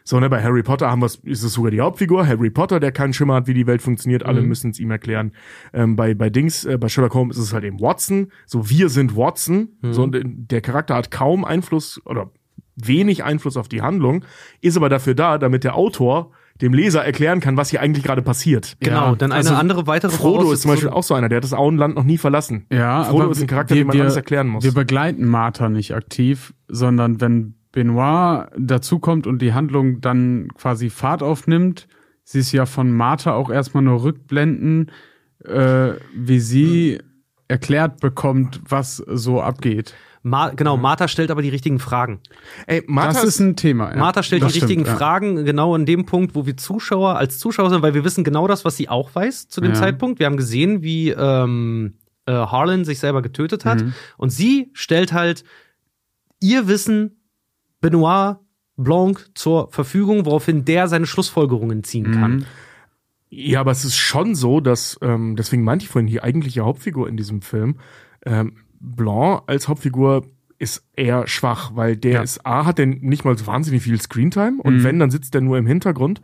So, 0.04 0.20
ne, 0.20 0.30
bei 0.30 0.44
Harry 0.44 0.64
Potter 0.64 0.90
haben 0.90 1.02
wir 1.02 1.06
ist 1.24 1.44
es 1.44 1.54
sogar 1.54 1.72
die 1.72 1.82
Hauptfigur, 1.82 2.28
Harry 2.28 2.50
Potter, 2.50 2.80
der 2.80 2.92
keinen 2.92 3.14
Schimmer 3.14 3.36
hat, 3.36 3.48
wie 3.48 3.54
die 3.54 3.68
Welt 3.68 3.82
funktioniert, 3.82 4.26
alle 4.26 4.42
mhm. 4.42 4.50
müssen 4.50 4.72
es 4.72 4.80
ihm 4.80 4.92
erklären. 4.92 5.32
Ähm, 5.74 5.96
bei, 5.96 6.14
bei 6.14 6.30
Dings, 6.30 6.66
äh, 6.66 6.78
bei 6.78 6.90
Sherlock 6.90 7.14
Holmes 7.14 7.38
ist 7.38 7.44
es 7.44 7.54
halt 7.54 7.64
eben 7.64 7.80
Watson, 7.80 8.32
so 8.46 8.70
wir 8.70 8.90
sind 8.90 9.16
Watson, 9.16 9.70
mhm. 9.82 9.94
so 9.94 10.08
der 10.12 10.62
Charakter 10.62 10.96
hat 10.96 11.12
kaum 11.12 11.46
Einfluss 11.46 12.02
oder 12.06 12.32
wenig 12.76 13.24
Einfluss 13.24 13.58
auf 13.58 13.68
die 13.68 13.82
Handlung, 13.82 14.26
ist 14.62 14.78
aber 14.78 14.90
dafür 14.90 15.16
da, 15.16 15.38
damit 15.38 15.64
der 15.64 15.76
Autor 15.76 16.32
dem 16.62 16.74
Leser 16.74 17.04
erklären 17.04 17.40
kann, 17.40 17.58
was 17.58 17.70
hier 17.70 17.82
eigentlich 17.82 18.04
gerade 18.04 18.22
passiert. 18.22 18.78
Genau, 18.80 19.12
ja. 19.12 19.16
dann 19.16 19.32
eine 19.32 19.40
also 19.40 19.56
andere 19.56 19.88
weitere 19.88 20.12
Frodo 20.12 20.52
ist 20.52 20.62
zum 20.62 20.72
Beispiel 20.72 20.90
auch 20.90 21.04
so 21.04 21.14
einer, 21.14 21.30
der 21.30 21.38
hat 21.38 21.44
das 21.44 21.54
Auenland 21.54 21.96
noch 21.96 22.04
nie 22.04 22.18
verlassen. 22.18 22.68
Ja, 22.72 23.06
Frodo 23.06 23.32
ist 23.32 23.42
ein 23.42 23.48
Charakter, 23.48 23.76
wir, 23.76 23.82
den 23.82 23.88
man 23.88 23.96
wir, 23.96 24.04
alles 24.04 24.16
erklären 24.16 24.48
muss. 24.48 24.64
Wir 24.64 24.74
begleiten 24.74 25.26
Martha 25.26 25.70
nicht 25.70 25.96
aktiv, 25.96 26.54
sondern 26.68 27.22
wenn 27.22 27.56
Benoit 27.74 28.48
dazukommt 28.58 29.28
und 29.28 29.42
die 29.42 29.54
Handlung 29.54 30.00
dann 30.00 30.48
quasi 30.56 30.90
Fahrt 30.90 31.22
aufnimmt, 31.22 31.88
sie 32.24 32.40
ist 32.40 32.54
ja 32.54 32.66
von 32.66 32.94
Martha 32.94 33.34
auch 33.34 33.50
erstmal 33.50 33.84
nur 33.84 34.04
rückblenden, 34.04 34.92
äh, 35.44 35.94
wie 36.16 36.40
sie 36.40 37.00
erklärt 37.50 38.00
bekommt, 38.00 38.62
was 38.68 38.98
so 38.98 39.42
abgeht. 39.42 39.94
Ma 40.26 40.52
genau, 40.52 40.78
Martha 40.78 41.10
stellt 41.10 41.32
aber 41.32 41.42
die 41.42 41.50
richtigen 41.50 41.80
Fragen. 41.80 42.22
Ey, 42.66 42.82
Martha 42.88 43.14
das 43.14 43.24
ist 43.26 43.40
ein 43.40 43.58
Thema. 43.58 43.92
Ja. 43.92 43.98
Martha 43.98 44.24
stellt 44.24 44.42
das 44.42 44.54
die 44.54 44.60
stimmt, 44.60 44.70
richtigen 44.70 44.88
ja. 44.88 44.96
Fragen 44.96 45.44
genau 45.44 45.76
in 45.76 45.86
dem 45.86 46.06
Punkt, 46.06 46.34
wo 46.34 46.46
wir 46.46 46.56
Zuschauer 46.56 47.18
als 47.18 47.40
Zuschauer 47.40 47.70
sind, 47.70 47.82
weil 47.82 47.94
wir 47.94 48.06
wissen 48.06 48.24
genau 48.24 48.48
das, 48.48 48.64
was 48.64 48.78
sie 48.78 48.88
auch 48.88 49.14
weiß 49.14 49.50
zu 49.50 49.60
dem 49.60 49.74
ja. 49.74 49.80
Zeitpunkt. 49.80 50.20
Wir 50.20 50.28
haben 50.28 50.38
gesehen, 50.38 50.82
wie 50.82 51.10
ähm, 51.10 51.96
äh, 52.26 52.32
Harlan 52.32 52.86
sich 52.86 53.00
selber 53.00 53.22
getötet 53.22 53.66
hat. 53.66 53.82
Mhm. 53.82 53.94
Und 54.16 54.30
sie 54.30 54.70
stellt 54.74 55.12
halt 55.12 55.44
ihr 56.40 56.68
Wissen 56.70 57.23
Benoit 57.84 58.38
Blanc 58.78 59.30
zur 59.36 59.70
Verfügung, 59.72 60.26
woraufhin 60.26 60.66
der 60.66 60.88
seine 60.88 61.06
Schlussfolgerungen 61.06 61.84
ziehen 61.84 62.12
kann. 62.12 62.32
Mhm. 62.38 62.46
Ja, 63.30 63.60
aber 63.60 63.72
es 63.72 63.84
ist 63.84 63.98
schon 63.98 64.36
so, 64.36 64.62
dass, 64.62 64.98
ähm, 65.02 65.36
deswegen 65.36 65.64
meinte 65.64 65.84
ich 65.84 65.90
vorhin, 65.90 66.08
die 66.08 66.24
eigentliche 66.24 66.62
Hauptfigur 66.62 67.10
in 67.10 67.18
diesem 67.18 67.42
Film, 67.42 67.78
ähm, 68.26 68.54
Blanc 68.80 69.44
als 69.48 69.68
Hauptfigur 69.68 70.26
ist 70.60 70.86
eher 70.96 71.28
schwach, 71.28 71.72
weil 71.76 71.98
der 71.98 72.14
ja. 72.14 72.22
ist 72.22 72.46
A, 72.46 72.66
hat 72.66 72.78
denn 72.78 73.00
nicht 73.02 73.26
mal 73.26 73.38
so 73.38 73.48
wahnsinnig 73.48 73.84
viel 73.84 74.00
Screentime 74.00 74.62
und 74.62 74.78
mhm. 74.78 74.84
wenn, 74.84 75.00
dann 75.00 75.12
sitzt 75.12 75.34
der 75.34 75.42
nur 75.42 75.58
im 75.58 75.68
Hintergrund. 75.68 76.22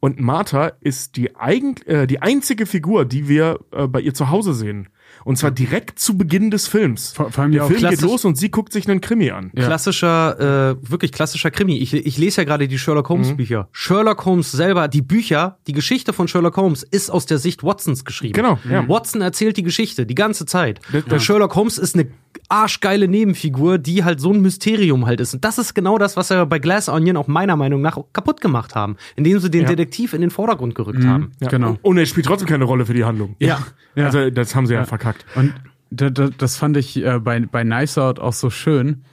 Und 0.00 0.20
Martha 0.20 0.72
ist 0.80 1.16
die, 1.16 1.36
eigen, 1.36 1.76
äh, 1.86 2.06
die 2.06 2.20
einzige 2.20 2.66
Figur, 2.66 3.04
die 3.04 3.28
wir 3.28 3.60
äh, 3.72 3.88
bei 3.88 4.00
ihr 4.00 4.14
zu 4.14 4.30
Hause 4.30 4.52
sehen. 4.52 4.88
Und 5.24 5.36
zwar 5.36 5.50
direkt 5.50 5.98
zu 5.98 6.16
Beginn 6.16 6.50
des 6.50 6.66
Films. 6.66 7.12
Vor, 7.12 7.30
vor 7.30 7.42
allem 7.42 7.52
Der 7.52 7.64
Film 7.64 7.88
geht 7.90 8.00
los 8.00 8.24
und 8.24 8.36
sie 8.36 8.50
guckt 8.50 8.72
sich 8.72 8.88
einen 8.88 9.00
Krimi 9.00 9.30
an. 9.30 9.50
Ja. 9.54 9.66
Klassischer, 9.66 10.70
äh, 10.70 10.90
wirklich 10.90 11.12
klassischer 11.12 11.50
Krimi. 11.50 11.78
Ich, 11.78 11.94
ich 11.94 12.18
lese 12.18 12.42
ja 12.42 12.44
gerade 12.44 12.68
die 12.68 12.78
Sherlock 12.78 13.08
Holmes 13.08 13.30
mhm. 13.30 13.36
Bücher. 13.36 13.68
Sherlock 13.72 14.24
Holmes 14.24 14.52
selber, 14.52 14.88
die 14.88 15.02
Bücher, 15.02 15.58
die 15.66 15.72
Geschichte 15.72 16.12
von 16.12 16.28
Sherlock 16.28 16.56
Holmes 16.56 16.82
ist 16.82 17.10
aus 17.10 17.26
der 17.26 17.38
Sicht 17.38 17.62
Watsons 17.62 18.04
geschrieben. 18.04 18.34
Genau. 18.34 18.58
Ja. 18.68 18.88
Watson 18.88 19.20
erzählt 19.20 19.56
die 19.56 19.62
Geschichte 19.62 20.06
die 20.06 20.14
ganze 20.14 20.46
Zeit. 20.46 20.80
Ja. 20.92 21.18
Sherlock 21.18 21.54
Holmes 21.54 21.78
ist 21.78 21.94
eine 21.94 22.08
arschgeile 22.48 23.08
Nebenfigur, 23.08 23.78
die 23.78 24.04
halt 24.04 24.20
so 24.20 24.32
ein 24.32 24.40
Mysterium 24.40 25.06
halt 25.06 25.20
ist. 25.20 25.34
Und 25.34 25.44
das 25.44 25.58
ist 25.58 25.74
genau 25.74 25.98
das, 25.98 26.16
was 26.16 26.30
wir 26.30 26.46
bei 26.46 26.58
Glass 26.58 26.88
Onion 26.88 27.16
auch 27.16 27.26
meiner 27.26 27.56
Meinung 27.56 27.82
nach 27.82 27.98
kaputt 28.12 28.40
gemacht 28.40 28.74
haben, 28.74 28.96
indem 29.16 29.38
sie 29.38 29.50
den 29.50 29.62
ja. 29.62 29.68
Detektiv 29.68 30.14
in 30.14 30.20
den 30.20 30.30
Vordergrund 30.30 30.74
gerückt 30.74 31.00
mhm. 31.00 31.08
haben. 31.08 31.32
Ja. 31.40 31.48
Genau. 31.48 31.76
Und 31.82 31.98
er 31.98 32.06
spielt 32.06 32.26
trotzdem 32.26 32.48
keine 32.48 32.64
Rolle 32.64 32.86
für 32.86 32.94
die 32.94 33.04
Handlung. 33.04 33.36
Ja. 33.38 33.58
ja. 33.94 34.06
Also 34.06 34.30
das 34.30 34.54
haben 34.54 34.66
sie 34.66 34.74
ja, 34.74 34.84
verkackt. 35.12 35.24
Und 35.36 35.54
das 35.90 36.56
fand 36.56 36.76
ich 36.76 36.96
äh, 37.02 37.18
bei, 37.18 37.40
bei 37.40 37.64
Nice 37.64 37.98
Out 37.98 38.18
auch 38.18 38.32
so 38.32 38.50
schön, 38.50 39.04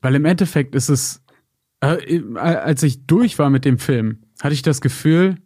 weil 0.00 0.14
im 0.14 0.24
Endeffekt 0.24 0.74
ist 0.74 0.88
es, 0.88 1.22
äh, 1.80 2.22
als 2.36 2.82
ich 2.82 3.06
durch 3.06 3.38
war 3.38 3.50
mit 3.50 3.64
dem 3.64 3.78
Film, 3.78 4.22
hatte 4.40 4.54
ich 4.54 4.62
das 4.62 4.80
Gefühl, 4.80 5.36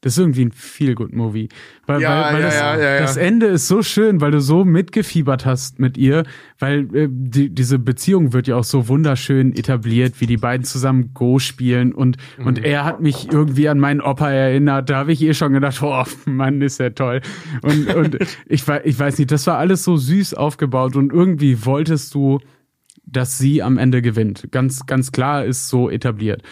das 0.00 0.12
ist 0.12 0.18
irgendwie 0.18 0.44
ein 0.44 0.52
Feel-Good-Movie. 0.52 1.48
Weil, 1.86 2.00
ja, 2.00 2.26
weil, 2.26 2.34
weil 2.34 2.40
ja, 2.42 2.46
das, 2.46 2.54
ja, 2.56 2.78
ja, 2.78 3.00
das 3.00 3.16
Ende 3.16 3.46
ist 3.46 3.66
so 3.66 3.82
schön, 3.82 4.20
weil 4.20 4.30
du 4.30 4.40
so 4.40 4.64
mitgefiebert 4.64 5.44
hast 5.44 5.80
mit 5.80 5.98
ihr, 5.98 6.22
weil 6.60 6.94
äh, 6.94 7.08
die, 7.10 7.52
diese 7.52 7.80
Beziehung 7.80 8.32
wird 8.32 8.46
ja 8.46 8.54
auch 8.54 8.64
so 8.64 8.86
wunderschön 8.86 9.56
etabliert, 9.56 10.20
wie 10.20 10.26
die 10.26 10.36
beiden 10.36 10.64
zusammen 10.64 11.14
Go 11.14 11.40
spielen 11.40 11.92
und, 11.92 12.16
mhm. 12.38 12.46
und 12.46 12.64
er 12.64 12.84
hat 12.84 13.00
mich 13.00 13.32
irgendwie 13.32 13.68
an 13.68 13.80
meinen 13.80 14.00
Opa 14.00 14.30
erinnert. 14.30 14.88
Da 14.88 14.98
habe 14.98 15.12
ich 15.12 15.20
eh 15.20 15.34
schon 15.34 15.52
gedacht, 15.52 15.82
oh 15.82 16.04
Mann, 16.26 16.62
ist 16.62 16.78
ja 16.78 16.90
toll. 16.90 17.20
Und, 17.62 17.92
und 17.92 18.18
ich, 18.46 18.62
ich 18.84 18.98
weiß 18.98 19.18
nicht, 19.18 19.32
das 19.32 19.48
war 19.48 19.58
alles 19.58 19.82
so 19.82 19.96
süß 19.96 20.34
aufgebaut 20.34 20.94
und 20.94 21.12
irgendwie 21.12 21.64
wolltest 21.66 22.14
du, 22.14 22.38
dass 23.04 23.38
sie 23.38 23.62
am 23.62 23.78
Ende 23.78 24.00
gewinnt. 24.00 24.48
Ganz, 24.52 24.86
ganz 24.86 25.10
klar 25.10 25.44
ist 25.44 25.68
so 25.68 25.90
etabliert. 25.90 26.42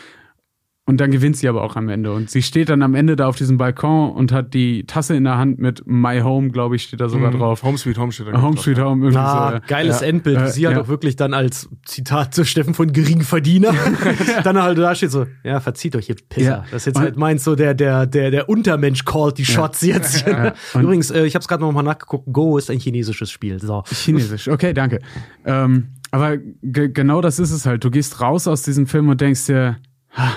Und 0.88 1.00
dann 1.00 1.10
gewinnt 1.10 1.36
sie 1.36 1.48
aber 1.48 1.64
auch 1.64 1.74
am 1.74 1.88
Ende. 1.88 2.12
Und 2.12 2.30
sie 2.30 2.42
steht 2.42 2.68
dann 2.68 2.80
am 2.80 2.94
Ende 2.94 3.16
da 3.16 3.26
auf 3.26 3.34
diesem 3.34 3.56
Balkon 3.56 4.12
und 4.12 4.30
hat 4.30 4.54
die 4.54 4.86
Tasse 4.86 5.16
in 5.16 5.24
der 5.24 5.36
Hand 5.36 5.58
mit 5.58 5.82
My 5.84 6.20
Home, 6.20 6.50
glaube 6.50 6.76
ich, 6.76 6.84
steht 6.84 7.00
da 7.00 7.08
sogar 7.08 7.32
mhm. 7.32 7.38
drauf. 7.38 7.64
Home 7.64 7.76
Sweet 7.76 7.98
Home 7.98 8.12
steht 8.12 8.28
da 8.28 8.40
Home 8.40 8.56
Sweet 8.56 8.78
Home. 8.78 9.04
Irgendwie 9.04 9.18
Na, 9.18 9.48
so, 9.48 9.54
ja. 9.54 9.58
Geiles 9.66 10.00
ja. 10.00 10.06
Endbild. 10.06 10.38
Äh, 10.38 10.46
sie 10.46 10.64
hat 10.64 10.74
ja. 10.74 10.82
auch 10.82 10.86
wirklich 10.86 11.16
dann 11.16 11.34
als 11.34 11.68
Zitat 11.84 12.34
zu 12.34 12.44
Steffen 12.44 12.72
von 12.72 12.92
Geringverdiener 12.92 13.74
dann 14.44 14.62
halt 14.62 14.78
da 14.78 14.94
steht 14.94 15.10
so, 15.10 15.26
ja, 15.42 15.58
verzieht 15.58 15.96
euch, 15.96 16.08
ihr 16.08 16.14
Pisser. 16.28 16.48
Ja. 16.48 16.64
Das 16.70 16.84
jetzt 16.84 17.00
halt 17.00 17.16
meint 17.16 17.40
so, 17.40 17.56
der, 17.56 17.74
der, 17.74 18.06
der, 18.06 18.30
der 18.30 18.48
Untermensch 18.48 19.04
callt 19.04 19.38
die 19.38 19.44
Shots 19.44 19.82
jetzt. 19.82 20.24
Übrigens, 20.74 21.10
äh, 21.10 21.24
ich 21.24 21.34
habe 21.34 21.40
es 21.40 21.48
gerade 21.48 21.64
noch 21.64 21.72
mal 21.72 21.82
nachgeguckt, 21.82 22.32
Go 22.32 22.58
ist 22.58 22.70
ein 22.70 22.78
chinesisches 22.78 23.32
Spiel. 23.32 23.58
So. 23.58 23.82
Chinesisch, 23.90 24.46
okay, 24.46 24.72
danke. 24.72 25.00
Ähm, 25.44 25.88
aber 26.12 26.36
genau 26.62 27.20
das 27.20 27.40
ist 27.40 27.50
es 27.50 27.66
halt. 27.66 27.82
Du 27.82 27.90
gehst 27.90 28.20
raus 28.20 28.46
aus 28.46 28.62
diesem 28.62 28.86
Film 28.86 29.08
und 29.08 29.20
denkst 29.20 29.46
dir, 29.46 29.78
ha, 30.12 30.30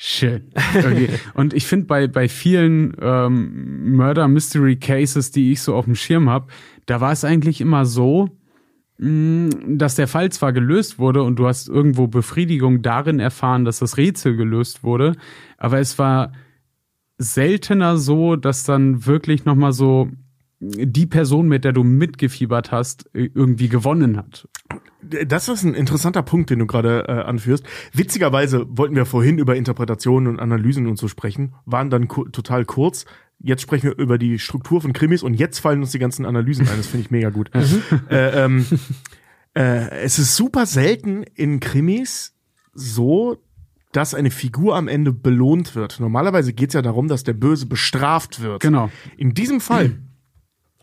Schön. 0.00 0.52
Okay. 0.54 1.08
Und 1.34 1.52
ich 1.54 1.66
finde 1.66 1.86
bei, 1.86 2.06
bei 2.06 2.28
vielen 2.28 2.96
ähm, 3.00 3.96
Murder 3.96 4.28
Mystery 4.28 4.76
Cases, 4.76 5.32
die 5.32 5.50
ich 5.50 5.60
so 5.60 5.74
auf 5.74 5.86
dem 5.86 5.96
Schirm 5.96 6.30
habe, 6.30 6.46
da 6.86 7.00
war 7.00 7.10
es 7.10 7.24
eigentlich 7.24 7.60
immer 7.60 7.84
so, 7.84 8.30
mh, 8.98 9.50
dass 9.66 9.96
der 9.96 10.06
Fall 10.06 10.30
zwar 10.30 10.52
gelöst 10.52 11.00
wurde 11.00 11.24
und 11.24 11.36
du 11.36 11.48
hast 11.48 11.68
irgendwo 11.68 12.06
Befriedigung 12.06 12.80
darin 12.80 13.18
erfahren, 13.18 13.64
dass 13.64 13.80
das 13.80 13.96
Rätsel 13.96 14.36
gelöst 14.36 14.84
wurde, 14.84 15.16
aber 15.56 15.80
es 15.80 15.98
war 15.98 16.32
seltener 17.18 17.96
so, 17.96 18.36
dass 18.36 18.62
dann 18.62 19.04
wirklich 19.04 19.44
noch 19.44 19.56
mal 19.56 19.72
so 19.72 20.08
die 20.60 21.06
Person, 21.06 21.48
mit 21.48 21.64
der 21.64 21.72
du 21.72 21.82
mitgefiebert 21.82 22.70
hast, 22.70 23.10
irgendwie 23.12 23.68
gewonnen 23.68 24.16
hat. 24.16 24.48
Das 25.00 25.48
ist 25.48 25.62
ein 25.62 25.74
interessanter 25.74 26.22
Punkt, 26.22 26.50
den 26.50 26.58
du 26.58 26.66
gerade 26.66 27.04
äh, 27.06 27.12
anführst. 27.12 27.64
Witzigerweise 27.92 28.66
wollten 28.68 28.96
wir 28.96 29.06
vorhin 29.06 29.38
über 29.38 29.54
Interpretationen 29.54 30.28
und 30.28 30.40
Analysen 30.40 30.86
und 30.86 30.98
so 30.98 31.08
sprechen, 31.08 31.54
waren 31.66 31.90
dann 31.90 32.08
ku 32.08 32.24
total 32.28 32.64
kurz. 32.64 33.04
Jetzt 33.38 33.62
sprechen 33.62 33.84
wir 33.84 33.98
über 33.98 34.18
die 34.18 34.40
Struktur 34.40 34.80
von 34.80 34.92
Krimis 34.92 35.22
und 35.22 35.34
jetzt 35.34 35.60
fallen 35.60 35.80
uns 35.80 35.92
die 35.92 36.00
ganzen 36.00 36.26
Analysen 36.26 36.68
ein. 36.68 36.76
Das 36.76 36.88
finde 36.88 37.04
ich 37.04 37.10
mega 37.10 37.30
gut. 37.30 37.50
äh, 38.10 38.44
ähm, 38.44 38.66
äh, 39.54 39.90
es 40.02 40.18
ist 40.18 40.34
super 40.34 40.66
selten 40.66 41.22
in 41.22 41.60
Krimis 41.60 42.34
so, 42.74 43.38
dass 43.92 44.14
eine 44.14 44.30
Figur 44.30 44.76
am 44.76 44.88
Ende 44.88 45.12
belohnt 45.12 45.74
wird. 45.74 46.00
Normalerweise 46.00 46.52
geht 46.52 46.70
es 46.70 46.74
ja 46.74 46.82
darum, 46.82 47.08
dass 47.08 47.24
der 47.24 47.32
Böse 47.32 47.66
bestraft 47.66 48.42
wird. 48.42 48.60
Genau. 48.60 48.90
In 49.16 49.34
diesem 49.34 49.60
Fall, 49.60 49.98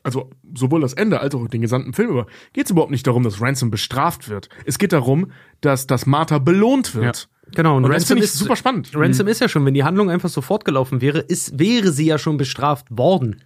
also 0.06 0.30
sowohl 0.53 0.82
das 0.82 0.94
Ende 0.94 1.19
als 1.19 1.34
auch 1.34 1.48
den 1.48 1.61
gesamten 1.61 1.94
Film 1.94 2.10
über, 2.10 2.27
geht 2.53 2.65
es 2.65 2.72
überhaupt 2.72 2.91
nicht 2.91 3.07
darum, 3.07 3.23
dass 3.23 3.41
Ransom 3.41 3.72
bestraft 3.72 4.30
wird. 4.30 4.49
Es 4.65 4.77
geht 4.77 4.94
darum, 4.94 5.32
dass, 5.61 5.88
dass 5.88 6.06
Martha 6.06 6.38
belohnt 6.38 6.94
wird. 6.94 7.27
Genau, 7.56 7.77
und, 7.77 7.86
Und 7.86 7.91
das 7.91 8.03
Ransom 8.03 8.19
ist 8.19 8.36
super 8.36 8.56
spannend. 8.56 8.91
Ransom 8.94 9.27
ist 9.27 9.41
ja 9.41 9.49
schon, 9.49 9.65
wenn 9.65 9.73
die 9.73 9.84
Handlung 9.84 10.11
einfach 10.11 10.30
so 10.30 10.41
fortgelaufen 10.41 11.02
wäre, 11.02 11.19
ist, 11.19 11.57
wäre 11.57 11.91
sie 11.91 12.06
ja 12.06 12.19
schon 12.19 12.38
bestraft 12.38 12.86
worden. 12.90 13.41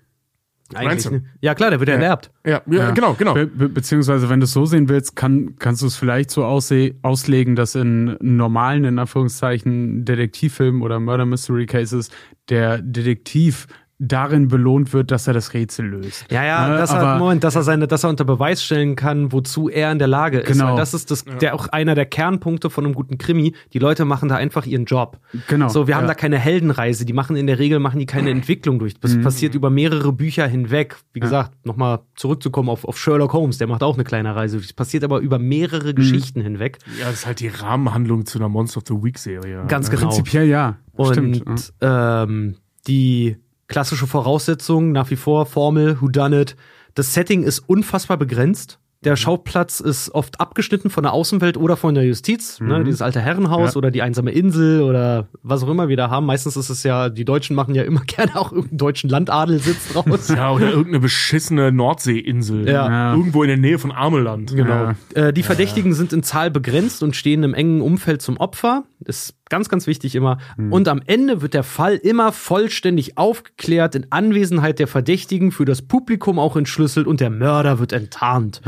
Eigentlich, 0.74 1.06
Ransom. 1.06 1.14
ne? 1.14 1.24
Ja 1.42 1.56
klar, 1.56 1.70
der 1.70 1.80
wird 1.80 1.90
erlerbt. 1.90 2.30
Ja, 2.46 2.62
ja, 2.70 2.92
genau, 2.92 3.14
genau. 3.14 3.34
Be 3.34 3.48
be 3.48 3.70
beziehungsweise, 3.70 4.30
wenn 4.30 4.40
du 4.40 4.44
es 4.44 4.54
so 4.54 4.66
sehen 4.66 4.88
willst, 4.90 5.16
kann, 5.16 5.56
kannst 5.58 5.82
du 5.82 5.88
es 5.88 5.96
vielleicht 5.96 6.30
so 6.30 6.44
auslegen, 6.44 7.56
dass 7.56 7.74
in 7.74 8.18
normalen, 8.20 8.84
in 8.84 9.00
Anführungszeichen, 9.00 10.06
Detektivfilmen 10.06 10.82
oder 10.82 11.00
Murder 11.00 11.26
Mystery 11.26 11.66
Cases 11.66 12.12
der 12.50 12.82
Detektiv 12.82 13.68
darin 14.02 14.48
belohnt 14.48 14.94
wird, 14.94 15.12
dass 15.12 15.28
er 15.28 15.34
das 15.34 15.54
Rätsel 15.54 15.86
löst. 15.88 16.26
Ja, 16.32 16.46
ja, 16.46 16.70
Ne, 16.70 16.78
dass 16.78 16.92
aber- 16.92 17.04
er, 17.16 17.18
Moment, 17.20 17.44
dass 17.44 17.56
er 17.56 17.64
seine, 17.64 17.86
dass 17.86 18.06
er 18.06 18.10
unter 18.10 18.24
Beweis 18.24 18.64
stellen 18.64 18.96
kann, 18.96 19.34
wozu 19.34 19.68
er 19.68 19.92
in 19.92 20.00
der 20.00 20.08
Lage 20.08 20.40
ist. 20.40 20.48
Genau. 20.48 20.70
Weil 20.70 20.76
das 20.78 20.94
ist 20.94 21.12
das, 21.12 21.26
der 21.26 21.54
auch 21.54 21.68
einer 21.68 21.96
der 21.96 22.06
Kernpunkte 22.06 22.70
von 22.70 22.86
einem 22.86 22.94
guten 22.94 23.18
Krimi. 23.18 23.54
Die 23.74 23.80
Leute 23.80 24.06
machen 24.06 24.30
da 24.30 24.36
einfach 24.38 24.66
ihren 24.66 24.86
Job. 24.86 25.20
Genau, 25.50 25.68
So, 25.68 25.88
wir 25.88 25.96
haben 25.98 26.04
ja. 26.04 26.08
da 26.08 26.14
keine 26.14 26.38
Heldenreise. 26.40 27.04
Die 27.06 27.12
machen 27.12 27.36
in 27.36 27.46
der 27.46 27.60
Regel 27.60 27.80
machen 27.80 28.00
die 28.00 28.06
keine 28.06 28.30
Entwicklung 28.30 28.80
durch. 28.80 28.94
Mhm. 28.94 29.00
Das 29.02 29.22
passiert 29.22 29.54
über 29.54 29.70
mehrere 29.70 30.14
Bücher 30.14 30.48
hinweg. 30.48 30.96
Wie 31.12 31.20
gesagt, 31.20 31.66
nochmal 31.66 32.00
zurückzukommen 32.16 32.70
auf, 32.70 32.86
auf 32.86 32.98
Sherlock 32.98 33.34
Holmes. 33.34 33.58
Der 33.58 33.68
macht 33.68 33.84
auch 33.84 33.96
eine 33.96 34.06
kleine 34.06 34.34
Reise. 34.34 34.60
Das 34.60 34.72
passiert 34.72 35.04
aber 35.04 35.20
über 35.20 35.40
Mhm. 35.40 35.48
mehrere 35.50 35.94
Geschichten 35.94 36.40
hinweg. 36.40 36.78
Ja, 37.00 37.06
das 37.08 37.16
ist 37.16 37.26
halt 37.26 37.42
die 37.42 37.50
Rahmenhandlung 37.50 38.26
zu 38.26 38.40
einer 38.40 38.48
Monster 38.48 38.78
of 38.78 38.84
the 38.88 38.94
Week 39.04 39.18
Serie. 39.18 39.66
Ganz 39.68 39.90
genau. 39.90 40.04
Prinzipiell 40.04 40.48
ja. 40.48 40.78
Und 40.94 41.12
Stimmt. 41.12 41.74
ähm, 41.82 42.56
die 42.88 43.36
klassische 43.70 44.08
Voraussetzung 44.08 44.92
nach 44.92 45.10
wie 45.10 45.16
vor 45.16 45.46
Formel, 45.46 46.02
Who 46.02 46.10
Done 46.10 46.42
It. 46.42 46.56
Das 46.96 47.14
Setting 47.14 47.44
ist 47.44 47.60
unfassbar 47.60 48.18
begrenzt. 48.18 48.80
Der 49.06 49.16
Schauplatz 49.16 49.80
ist 49.80 50.14
oft 50.14 50.42
abgeschnitten 50.42 50.90
von 50.90 51.04
der 51.04 51.14
Außenwelt 51.14 51.56
oder 51.56 51.78
von 51.78 51.96
der 51.96 52.04
Justiz. 52.04 52.60
Ne, 52.60 52.84
dieses 52.84 53.02
alte 53.02 53.22
Herrenhaus 53.22 53.72
Ja. 53.76 53.78
oder 53.78 53.92
die 53.92 54.02
einsame 54.02 54.32
Insel 54.32 54.82
oder 54.82 55.30
was 55.42 55.64
auch 55.64 55.70
immer 55.70 55.88
wir 55.88 55.96
da 55.96 56.10
haben. 56.10 56.26
Meistens 56.26 56.58
ist 56.58 56.70
es 56.70 56.84
ja, 56.84 57.08
die 57.08 57.24
Deutschen 57.24 57.56
machen 57.56 57.76
ja 57.76 57.84
immer 57.84 58.02
gerne 58.08 58.36
auch 58.36 58.52
irgendeinen 58.52 58.80
deutschen 58.80 59.10
Landadelsitz 59.10 59.94
draus. 59.94 60.28
Ja, 60.28 60.52
oder 60.52 60.68
irgendeine 60.72 61.00
beschissene 61.00 61.72
Nordseeinsel. 61.72 62.68
Ja. 62.68 62.90
Ja. 62.90 63.14
Irgendwo 63.16 63.44
in 63.44 63.48
der 63.48 63.58
Nähe 63.58 63.80
von 63.80 63.94
Ameland. 63.94 64.54
Genau. 64.54 64.94
Ja. 65.16 65.28
Äh, 65.28 65.32
die 65.32 65.44
Verdächtigen 65.44 65.94
sind 65.94 66.12
in 66.12 66.22
Zahl 66.22 66.52
begrenzt 66.52 67.02
und 67.02 67.16
stehen 67.16 67.44
im 67.44 67.54
engen 67.54 67.80
Umfeld 67.82 68.22
zum 68.22 68.36
Opfer. 68.36 68.84
Ist 69.06 69.34
ganz, 69.50 69.70
ganz 69.70 69.88
wichtig 69.88 70.16
immer. 70.16 70.38
Und 70.70 70.88
am 70.88 71.02
Ende 71.06 71.42
wird 71.42 71.54
der 71.54 71.64
Fall 71.64 71.96
immer 71.96 72.32
vollständig 72.32 73.18
aufgeklärt, 73.18 73.96
in 73.96 74.08
Anwesenheit 74.12 74.80
der 74.80 74.88
Verdächtigen, 74.88 75.52
für 75.52 75.66
das 75.66 75.82
Publikum 75.82 76.40
auch 76.40 76.56
entschlüsselt 76.56 77.08
und 77.08 77.20
der 77.20 77.30
Mörder 77.30 77.80
wird 77.80 77.92
enttarnt. 77.94 78.62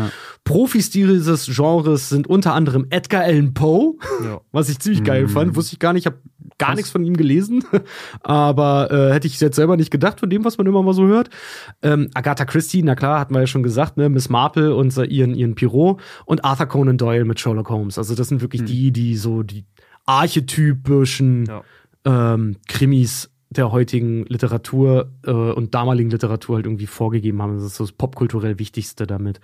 Profis 0.43 0.89
dieses 0.89 1.45
Genres 1.55 2.09
sind 2.09 2.27
unter 2.27 2.53
anderem 2.53 2.87
Edgar 2.89 3.23
Allan 3.23 3.53
Poe, 3.53 3.95
Ja. 4.23 4.41
was 4.51 4.69
ich 4.69 4.79
ziemlich 4.79 5.03
geil 5.03 5.27
fand. 5.27 5.55
Wusste 5.55 5.73
ich 5.73 5.79
gar 5.79 5.93
nicht, 5.93 6.03
ich 6.03 6.05
habe 6.07 6.17
gar 6.57 6.75
nichts 6.75 6.91
von 6.91 7.03
ihm 7.03 7.15
gelesen, 7.15 7.63
aber 8.23 8.89
äh, 8.91 9.13
hätte 9.13 9.27
ich 9.27 9.39
jetzt 9.39 9.55
selber 9.55 9.77
nicht 9.77 9.91
gedacht 9.91 10.19
von 10.19 10.29
dem, 10.29 10.43
was 10.45 10.57
man 10.57 10.67
immer 10.67 10.83
mal 10.83 10.93
so 10.93 11.05
hört. 11.07 11.29
Ähm, 11.81 12.09
Agatha 12.13 12.45
Christie, 12.45 12.83
na 12.83 12.95
klar, 12.95 13.19
hatten 13.19 13.33
wir 13.33 13.41
ja 13.41 13.47
schon 13.47 13.63
gesagt, 13.63 13.97
ne, 13.97 14.09
Miss 14.09 14.29
Marple 14.29 14.75
und 14.75 14.91
so 14.91 15.03
ihren 15.03 15.33
ihren 15.35 15.55
Pirot 15.55 15.99
und 16.25 16.43
Arthur 16.45 16.67
Conan 16.67 16.97
Doyle 16.97 17.25
mit 17.25 17.39
Sherlock 17.39 17.69
Holmes. 17.69 17.97
Also 17.97 18.15
das 18.15 18.27
sind 18.27 18.41
wirklich 18.41 18.63
die, 18.63 18.91
die 18.91 19.15
so 19.15 19.43
die 19.43 19.65
archetypischen 20.11 21.45
Ja. 21.45 21.63
ähm, 22.05 22.57
Krimis 22.67 23.29
der 23.49 23.71
heutigen 23.71 24.25
Literatur 24.27 25.11
äh, 25.25 25.31
und 25.31 25.73
damaligen 25.75 26.09
Literatur 26.09 26.55
halt 26.55 26.65
irgendwie 26.65 26.88
vorgegeben 26.88 27.41
haben. 27.41 27.55
Das 27.55 27.65
ist 27.65 27.75
so 27.75 27.83
das 27.83 27.91
popkulturell 27.91 28.59
Wichtigste 28.59 29.05
damit. 29.05 29.41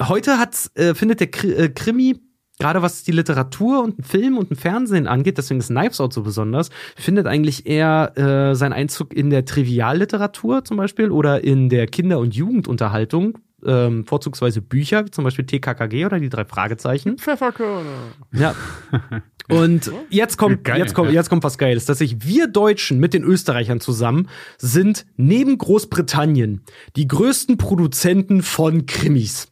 Heute 0.00 0.38
hat, 0.38 0.70
äh, 0.74 0.94
findet 0.94 1.20
der 1.20 1.44
äh, 1.44 1.68
Krimi 1.68 2.20
Gerade 2.60 2.82
was 2.82 3.04
die 3.04 3.12
Literatur 3.12 3.82
und 3.82 3.96
den 3.96 4.04
Film 4.04 4.36
und 4.36 4.50
den 4.50 4.56
Fernsehen 4.56 5.06
angeht, 5.06 5.38
deswegen 5.38 5.60
ist 5.60 5.68
Knives 5.68 5.98
Out 5.98 6.12
so 6.12 6.22
besonders, 6.22 6.68
findet 6.94 7.26
eigentlich 7.26 7.64
eher 7.64 8.12
äh, 8.18 8.54
seinen 8.54 8.74
Einzug 8.74 9.14
in 9.14 9.30
der 9.30 9.46
Trivialliteratur 9.46 10.62
zum 10.62 10.76
Beispiel 10.76 11.10
oder 11.10 11.42
in 11.42 11.70
der 11.70 11.86
Kinder- 11.86 12.18
und 12.18 12.34
Jugendunterhaltung, 12.34 13.38
ähm, 13.64 14.04
vorzugsweise 14.04 14.62
Bücher, 14.62 15.06
wie 15.06 15.10
zum 15.10 15.24
Beispiel 15.24 15.46
TKKG 15.46 16.06
oder 16.06 16.18
die 16.18 16.28
drei 16.28 16.44
Fragezeichen. 16.44 17.18
Pfefferkörner. 17.18 18.14
Ja. 18.32 18.54
Und 19.48 19.90
jetzt 20.10 20.36
kommt, 20.36 20.62
Geil, 20.62 20.78
jetzt 20.78 20.94
kommt, 20.94 21.10
jetzt 21.10 21.28
kommt 21.28 21.42
was 21.42 21.58
Geiles, 21.58 21.84
dass 21.84 21.98
sich 21.98 22.24
wir 22.24 22.46
Deutschen 22.46 23.00
mit 23.00 23.14
den 23.14 23.24
Österreichern 23.24 23.80
zusammen 23.80 24.28
sind 24.58 25.06
neben 25.16 25.58
Großbritannien 25.58 26.62
die 26.94 27.08
größten 27.08 27.58
Produzenten 27.58 28.42
von 28.42 28.86
Krimis. 28.86 29.49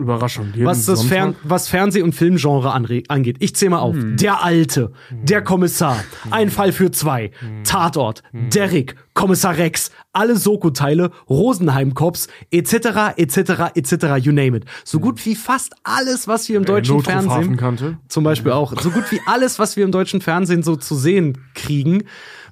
Überraschung. 0.00 0.52
Was 0.58 0.86
das. 0.86 1.04
Fern 1.04 1.36
was 1.42 1.68
Fernseh- 1.68 2.02
und 2.02 2.14
Filmgenre 2.14 2.72
angeht. 2.72 3.36
Ich 3.40 3.54
zähle 3.54 3.70
mal 3.70 3.78
auf. 3.80 3.96
Der 3.98 4.42
Alte, 4.42 4.92
der 5.10 5.42
Kommissar, 5.42 6.02
Ein 6.30 6.50
Fall 6.50 6.72
für 6.72 6.90
zwei, 6.90 7.30
Tatort, 7.64 8.22
Derrick, 8.32 8.96
Kommissar 9.14 9.56
Rex, 9.56 9.90
alle 10.12 10.36
Soko-Teile, 10.36 11.10
Rosenheim-Cops, 11.28 12.28
etc., 12.50 13.16
etc., 13.16 13.74
etc., 13.74 14.16
you 14.20 14.32
name 14.32 14.56
it. 14.56 14.64
So 14.84 14.98
gut 14.98 15.24
wie 15.26 15.34
fast 15.34 15.74
alles, 15.84 16.26
was 16.26 16.48
wir 16.48 16.56
im 16.56 16.64
deutschen 16.64 16.96
Notruf 16.96 17.12
Fernsehen 17.12 17.98
zum 18.08 18.24
Beispiel 18.24 18.52
auch. 18.52 18.80
So 18.80 18.90
gut 18.90 19.10
wie 19.10 19.20
alles, 19.26 19.58
was 19.58 19.76
wir 19.76 19.84
im 19.84 19.92
deutschen 19.92 20.20
Fernsehen 20.20 20.62
so 20.62 20.76
zu 20.76 20.94
sehen 20.94 21.38
kriegen. 21.54 22.04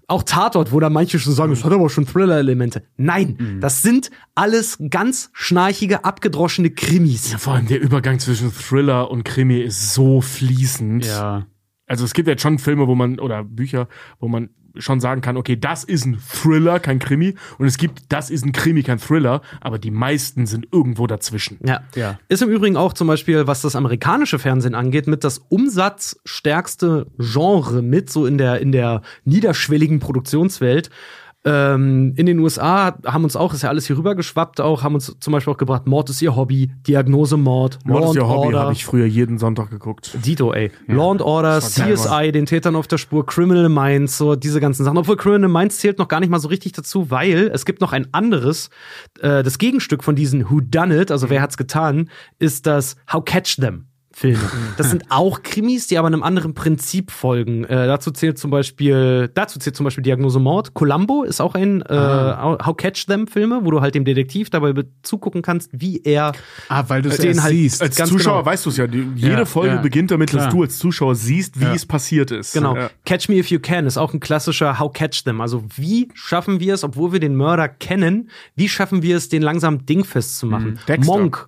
Auch 0.08 0.22
Tatort, 0.22 0.72
wo 0.72 0.80
da 0.80 0.88
manche 0.88 1.18
schon 1.18 1.34
sagen, 1.34 1.52
es 1.52 1.64
hat 1.64 1.72
aber 1.72 1.90
schon 1.90 2.06
Thriller-Elemente. 2.06 2.82
Nein, 2.96 3.58
das 3.60 3.82
sind 3.82 4.10
alles 4.34 4.78
ganz 4.88 5.30
schnarchige, 5.34 6.04
abgedroschene 6.04 6.70
Krimis. 6.70 7.30
Ja, 7.30 7.36
vor 7.36 7.52
allem 7.52 7.66
der 7.66 7.80
Übergang 7.80 8.18
zwischen 8.18 8.50
Thriller 8.52 9.10
und 9.10 9.24
Krimi 9.24 9.60
ist 9.60 9.92
so 9.92 10.22
fließend. 10.22 11.04
Ja. 11.04 11.46
Also 11.86 12.06
es 12.06 12.14
gibt 12.14 12.26
jetzt 12.26 12.42
schon 12.42 12.58
Filme, 12.58 12.86
wo 12.86 12.94
man, 12.94 13.18
oder 13.18 13.44
Bücher, 13.44 13.88
wo 14.18 14.28
man 14.28 14.48
schon 14.78 15.00
sagen 15.00 15.20
kann, 15.20 15.36
okay, 15.36 15.56
das 15.56 15.84
ist 15.84 16.06
ein 16.06 16.18
Thriller, 16.18 16.80
kein 16.80 16.98
Krimi. 16.98 17.34
Und 17.58 17.66
es 17.66 17.78
gibt, 17.78 18.02
das 18.08 18.30
ist 18.30 18.44
ein 18.44 18.52
Krimi, 18.52 18.82
kein 18.82 18.98
Thriller. 18.98 19.42
Aber 19.60 19.78
die 19.78 19.90
meisten 19.90 20.46
sind 20.46 20.68
irgendwo 20.72 21.06
dazwischen. 21.06 21.58
Ja. 21.64 21.82
Ja. 21.94 22.18
Ist 22.28 22.42
im 22.42 22.48
Übrigen 22.48 22.76
auch 22.76 22.92
zum 22.92 23.08
Beispiel, 23.08 23.46
was 23.46 23.62
das 23.62 23.76
amerikanische 23.76 24.38
Fernsehen 24.38 24.74
angeht, 24.74 25.06
mit 25.06 25.24
das 25.24 25.38
umsatzstärkste 25.48 27.06
Genre 27.18 27.82
mit, 27.82 28.10
so 28.10 28.26
in 28.26 28.38
der, 28.38 28.60
in 28.60 28.72
der 28.72 29.02
niederschwelligen 29.24 30.00
Produktionswelt. 30.00 30.90
Ähm, 31.44 32.14
in 32.16 32.26
den 32.26 32.40
USA 32.40 32.98
haben 33.06 33.22
uns 33.22 33.36
auch, 33.36 33.54
ist 33.54 33.62
ja 33.62 33.68
alles 33.68 33.86
hier 33.86 33.96
rüber 33.96 34.16
geschwappt, 34.16 34.60
auch, 34.60 34.82
haben 34.82 34.94
uns 34.94 35.16
zum 35.20 35.32
Beispiel 35.32 35.52
auch 35.52 35.56
gebracht, 35.56 35.86
Mord 35.86 36.10
ist 36.10 36.20
ihr 36.20 36.34
Hobby, 36.34 36.72
Diagnose 36.86 37.36
Mord, 37.36 37.78
Mord 37.84 38.02
Law 38.02 38.10
ist 38.10 38.16
ja 38.16 38.28
Hobby, 38.28 38.54
habe 38.54 38.72
ich 38.72 38.84
früher 38.84 39.06
jeden 39.06 39.38
Sonntag 39.38 39.70
geguckt. 39.70 40.16
Dito, 40.24 40.52
ey. 40.52 40.72
Law 40.86 41.12
and 41.12 41.22
Order, 41.22 41.60
CSI, 41.60 42.32
den 42.32 42.46
Tätern 42.46 42.74
auf 42.74 42.88
der 42.88 42.98
Spur, 42.98 43.24
Criminal 43.24 43.68
Minds, 43.68 44.18
so 44.18 44.34
diese 44.34 44.60
ganzen 44.60 44.84
Sachen. 44.84 44.98
Obwohl 44.98 45.16
Criminal 45.16 45.48
Minds 45.48 45.78
zählt 45.78 45.98
noch 45.98 46.08
gar 46.08 46.20
nicht 46.20 46.30
mal 46.30 46.40
so 46.40 46.48
richtig 46.48 46.72
dazu, 46.72 47.10
weil 47.10 47.50
es 47.54 47.64
gibt 47.64 47.80
noch 47.80 47.92
ein 47.92 48.08
anderes, 48.12 48.70
äh, 49.20 49.42
das 49.42 49.58
Gegenstück 49.58 50.02
von 50.02 50.16
diesen 50.16 50.50
Who 50.50 50.60
Done 50.60 51.00
It, 51.00 51.12
also 51.12 51.30
wer 51.30 51.40
hat's 51.40 51.56
getan, 51.56 52.10
ist 52.38 52.66
das 52.66 52.96
How 53.12 53.24
Catch 53.24 53.56
Them. 53.60 53.87
Filme. 54.18 54.40
Das 54.76 54.90
sind 54.90 55.04
auch 55.10 55.42
Krimis, 55.44 55.86
die 55.86 55.96
aber 55.96 56.08
einem 56.08 56.24
anderen 56.24 56.52
Prinzip 56.52 57.12
folgen. 57.12 57.62
Äh, 57.64 57.86
dazu 57.86 58.10
zählt 58.10 58.36
zum 58.36 58.50
Beispiel, 58.50 59.30
dazu 59.32 59.60
zählt 59.60 59.76
zum 59.76 59.84
Beispiel 59.84 60.02
Diagnose 60.02 60.40
Mord. 60.40 60.74
Columbo 60.74 61.22
ist 61.22 61.40
auch 61.40 61.54
ein 61.54 61.82
äh, 61.82 61.94
How 61.96 62.76
Catch 62.76 63.06
Them 63.06 63.28
Filme, 63.28 63.60
wo 63.62 63.70
du 63.70 63.80
halt 63.80 63.94
dem 63.94 64.04
Detektiv 64.04 64.50
dabei 64.50 64.72
be- 64.72 64.86
zugucken 65.02 65.42
kannst, 65.42 65.70
wie 65.72 66.00
er 66.02 66.32
Ah, 66.68 66.84
weil 66.88 67.02
du 67.02 67.10
es 67.10 67.18
Den 67.18 67.40
halt- 67.42 67.52
siehst. 67.52 67.80
Als 67.80 67.94
Ganz 67.96 68.10
Zuschauer 68.10 68.38
genau. 68.40 68.46
weißt 68.46 68.66
du 68.66 68.70
es 68.70 68.76
ja. 68.76 68.86
Die, 68.88 69.06
jede 69.14 69.32
Ja, 69.34 69.44
Folge 69.44 69.76
ja. 69.76 69.80
beginnt 69.80 70.10
damit, 70.10 70.34
dass 70.34 70.42
Klar. 70.42 70.50
du 70.52 70.62
als 70.62 70.78
Zuschauer 70.78 71.14
siehst, 71.14 71.60
wie 71.60 71.64
Ja. 71.64 71.74
es 71.74 71.86
passiert 71.86 72.32
ist. 72.32 72.52
Genau. 72.54 72.74
Ja. 72.76 72.90
Catch 73.04 73.28
Me 73.28 73.36
If 73.36 73.50
You 73.50 73.60
Can 73.60 73.86
ist 73.86 73.98
auch 73.98 74.12
ein 74.14 74.20
klassischer 74.20 74.78
How 74.80 74.92
Catch 74.92 75.22
Them. 75.24 75.40
Also 75.40 75.62
wie 75.76 76.08
schaffen 76.14 76.58
wir 76.58 76.74
es, 76.74 76.82
obwohl 76.82 77.12
wir 77.12 77.20
den 77.20 77.36
Mörder 77.36 77.68
kennen, 77.68 78.30
wie 78.56 78.68
schaffen 78.68 79.02
wir 79.02 79.16
es, 79.16 79.28
den 79.28 79.42
langsam 79.42 79.86
dingfest 79.86 80.38
zu 80.38 80.46
machen? 80.46 80.78
Dexter. 80.88 81.06
Monk. 81.12 81.47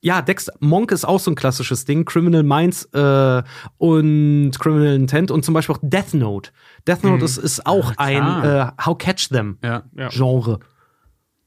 Ja, 0.00 0.22
Dexter, 0.22 0.52
Monk 0.60 0.92
ist 0.92 1.04
auch 1.04 1.18
so 1.18 1.30
ein 1.30 1.34
klassisches 1.34 1.84
Ding. 1.84 2.04
Criminal 2.04 2.42
Minds 2.42 2.84
äh, 2.92 3.42
und 3.78 4.52
Criminal 4.58 4.94
Intent 4.94 5.30
und 5.30 5.44
zum 5.44 5.54
Beispiel 5.54 5.74
auch 5.74 5.80
Death 5.82 6.14
Note. 6.14 6.50
Death 6.86 7.02
Note 7.02 7.24
ist, 7.24 7.36
ist 7.36 7.66
auch 7.66 7.92
klar. 7.94 8.06
ein 8.06 8.44
äh, 8.44 8.84
How 8.84 8.96
Catch 8.96 9.28
Them 9.30 9.58
Ja. 9.62 9.82
Ja. 9.96 10.08
Genre. 10.08 10.60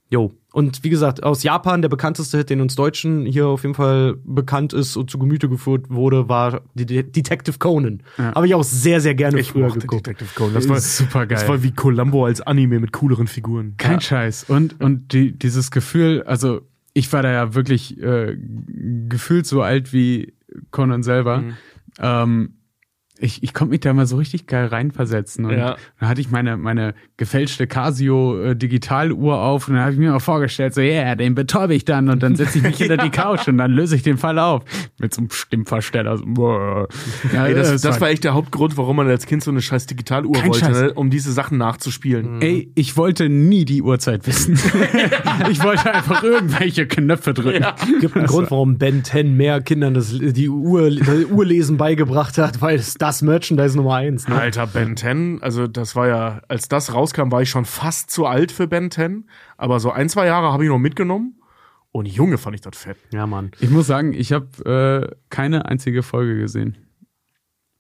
Jo. 0.10 0.34
Und 0.52 0.84
wie 0.84 0.90
gesagt, 0.90 1.24
aus 1.24 1.44
Japan, 1.44 1.82
der 1.82 1.88
bekannteste 1.88 2.38
Hit, 2.38 2.50
den 2.50 2.60
uns 2.60 2.76
Deutschen 2.76 3.26
hier 3.26 3.48
auf 3.48 3.64
jeden 3.64 3.74
Fall 3.74 4.16
bekannt 4.26 4.74
ist 4.74 4.98
und 4.98 5.10
zu 5.10 5.18
Gemüte 5.18 5.48
geführt 5.48 5.86
wurde, 5.88 6.28
war 6.28 6.64
die 6.74 6.86
De 6.86 7.04
Detective 7.04 7.58
Conan. 7.58 8.04
Ja. 8.18 8.36
Habe 8.36 8.48
ich 8.48 8.54
auch 8.54 8.64
sehr, 8.66 9.00
sehr 9.00 9.16
gerne 9.16 9.40
Ich 9.40 9.54
früher 9.54 9.70
geguckt. 9.72 10.08
Detective 10.08 10.30
Conan. 10.36 10.56
Das 10.56 10.68
war 10.68 10.82
Super 10.82 11.26
geil. 11.26 11.38
Das 11.38 11.48
war 11.48 11.64
wie 11.64 11.72
Columbo 11.72 12.26
als 12.26 12.42
Anime 12.42 12.82
mit 12.82 12.92
cooleren 12.92 13.28
Figuren. 13.28 13.76
Kein 13.78 14.02
Scheiß. 14.02 14.44
Und, 14.50 14.82
und 14.82 15.14
die, 15.14 15.32
dieses 15.32 15.72
Gefühl, 15.72 16.24
also 16.24 16.64
ich 16.94 17.12
war 17.14 17.24
da 17.24 17.32
ja 17.32 17.54
wirklich 17.54 18.02
äh, 18.02 18.38
gefühlt 19.08 19.46
so 19.46 19.62
alt 19.62 19.94
wie 19.94 20.34
Conan 20.72 21.04
selber. 21.04 21.40
Mhm. 21.40 21.58
Ähm, 22.00 22.54
ich, 23.22 23.44
ich 23.44 23.54
konnte 23.54 23.72
mich 23.72 23.80
da 23.82 23.94
mal 23.94 24.06
so 24.06 24.18
richtig 24.18 24.48
geil 24.48 24.66
reinversetzen. 24.68 25.46
Und 25.46 25.54
Ja. 25.54 25.76
dann 26.00 26.10
hatte 26.10 26.22
ich 26.22 26.30
meine, 26.32 26.58
meine 26.58 26.94
gefälschte 27.18 27.68
Casio 27.68 28.42
äh, 28.42 28.56
Digitaluhr 28.56 29.40
auf 29.42 29.68
und 29.68 29.76
dann 29.76 29.84
habe 29.84 29.94
ich 29.94 30.00
mir 30.00 30.12
mal 30.12 30.20
vorgestellt, 30.20 30.74
so, 30.74 30.82
ja, 30.82 30.92
yeah, 31.04 31.16
den 31.16 31.36
betäube 31.36 31.74
ich 31.74 31.86
dann 31.86 32.10
und 32.10 32.24
dann 32.24 32.36
setze 32.36 32.58
ich 32.58 32.64
mich 32.64 32.78
hinter 32.80 32.98
die 32.98 33.10
Couch 33.10 33.48
und 33.48 33.58
dann 33.58 33.72
löse 33.72 33.96
ich 33.96 34.04
den 34.04 34.18
Fall 34.18 34.40
auf. 34.40 34.64
Mit 35.00 35.14
so 35.14 35.22
einem 35.22 35.30
Stimmversteller. 35.30 36.18
So, 36.18 36.24
boah. 36.28 36.88
ja, 37.34 37.46
Ey, 37.48 37.54
das, 37.54 37.70
es 37.70 37.82
das 37.82 38.02
war 38.02 38.10
echt 38.10 38.24
der 38.24 38.34
Hauptgrund, 38.34 38.78
warum 38.78 38.96
man 38.98 39.08
als 39.08 39.26
Kind 39.26 39.44
so 39.44 39.52
eine 39.52 39.62
scheiß 39.62 39.86
Digitaluhr 39.86 40.34
Kein 40.34 40.50
wollte, 40.50 40.66
Scheiß. 40.66 40.82
ne? 40.82 40.94
um 40.94 41.10
diese 41.10 41.32
Sachen 41.32 41.58
nachzuspielen. 41.58 42.42
Ey, 42.42 42.72
ich 42.76 42.98
wollte 42.98 43.30
nie 43.30 43.66
die 43.66 43.82
Uhrzeit 43.82 44.26
wissen. 44.28 44.60
ich 45.50 45.64
wollte 45.64 45.94
einfach 45.94 46.24
irgendwelche 46.24 46.88
Knöpfe 46.88 47.34
drücken. 47.34 47.66
Gibt 48.00 48.16
einen 48.16 48.26
Grund, 48.28 48.52
warum 48.52 48.78
Ben 48.78 49.04
10 49.04 49.36
mehr 49.36 49.62
Kindern 49.62 49.94
das, 49.94 50.18
die 50.20 50.50
Uhr, 50.50 50.90
das 50.92 51.26
Uhrlesen 51.30 51.78
beigebracht 51.78 52.38
hat, 52.38 52.62
weil 52.62 52.78
es 52.78 52.96
das 53.12 53.22
Merchandise 53.22 53.76
Nummer 53.76 53.96
eins. 53.96 54.28
Ne? 54.28 54.36
Alter, 54.36 54.68
Ben 54.68 54.96
10, 54.96 55.40
also 55.42 55.68
das 55.68 55.96
war 55.98 56.08
ja, 56.08 56.42
als 56.48 56.70
das 56.70 56.94
rauskam, 56.94 57.30
war 57.32 57.42
ich 57.42 57.50
schon 57.50 57.66
fast 57.66 58.10
zu 58.10 58.26
alt 58.26 58.52
für 58.54 58.68
Ben 58.68 58.90
10, 58.90 59.30
aber 59.58 59.80
so 59.82 59.92
ein, 59.92 60.08
zwei 60.08 60.28
Jahre 60.28 60.54
habe 60.54 60.64
ich 60.64 60.70
noch 60.70 60.80
mitgenommen 60.80 61.36
und 61.92 62.06
Junge 62.08 62.38
fand 62.38 62.56
ich 62.56 62.62
das 62.62 62.78
fett. 62.78 62.98
Ja, 63.12 63.28
Mann. 63.28 63.52
Ich 63.60 63.70
muss 63.70 63.86
sagen, 63.88 64.14
ich 64.14 64.32
habe 64.32 65.10
äh, 65.12 65.16
keine 65.30 65.66
einzige 65.66 66.04
Folge 66.04 66.38
gesehen. 66.40 66.78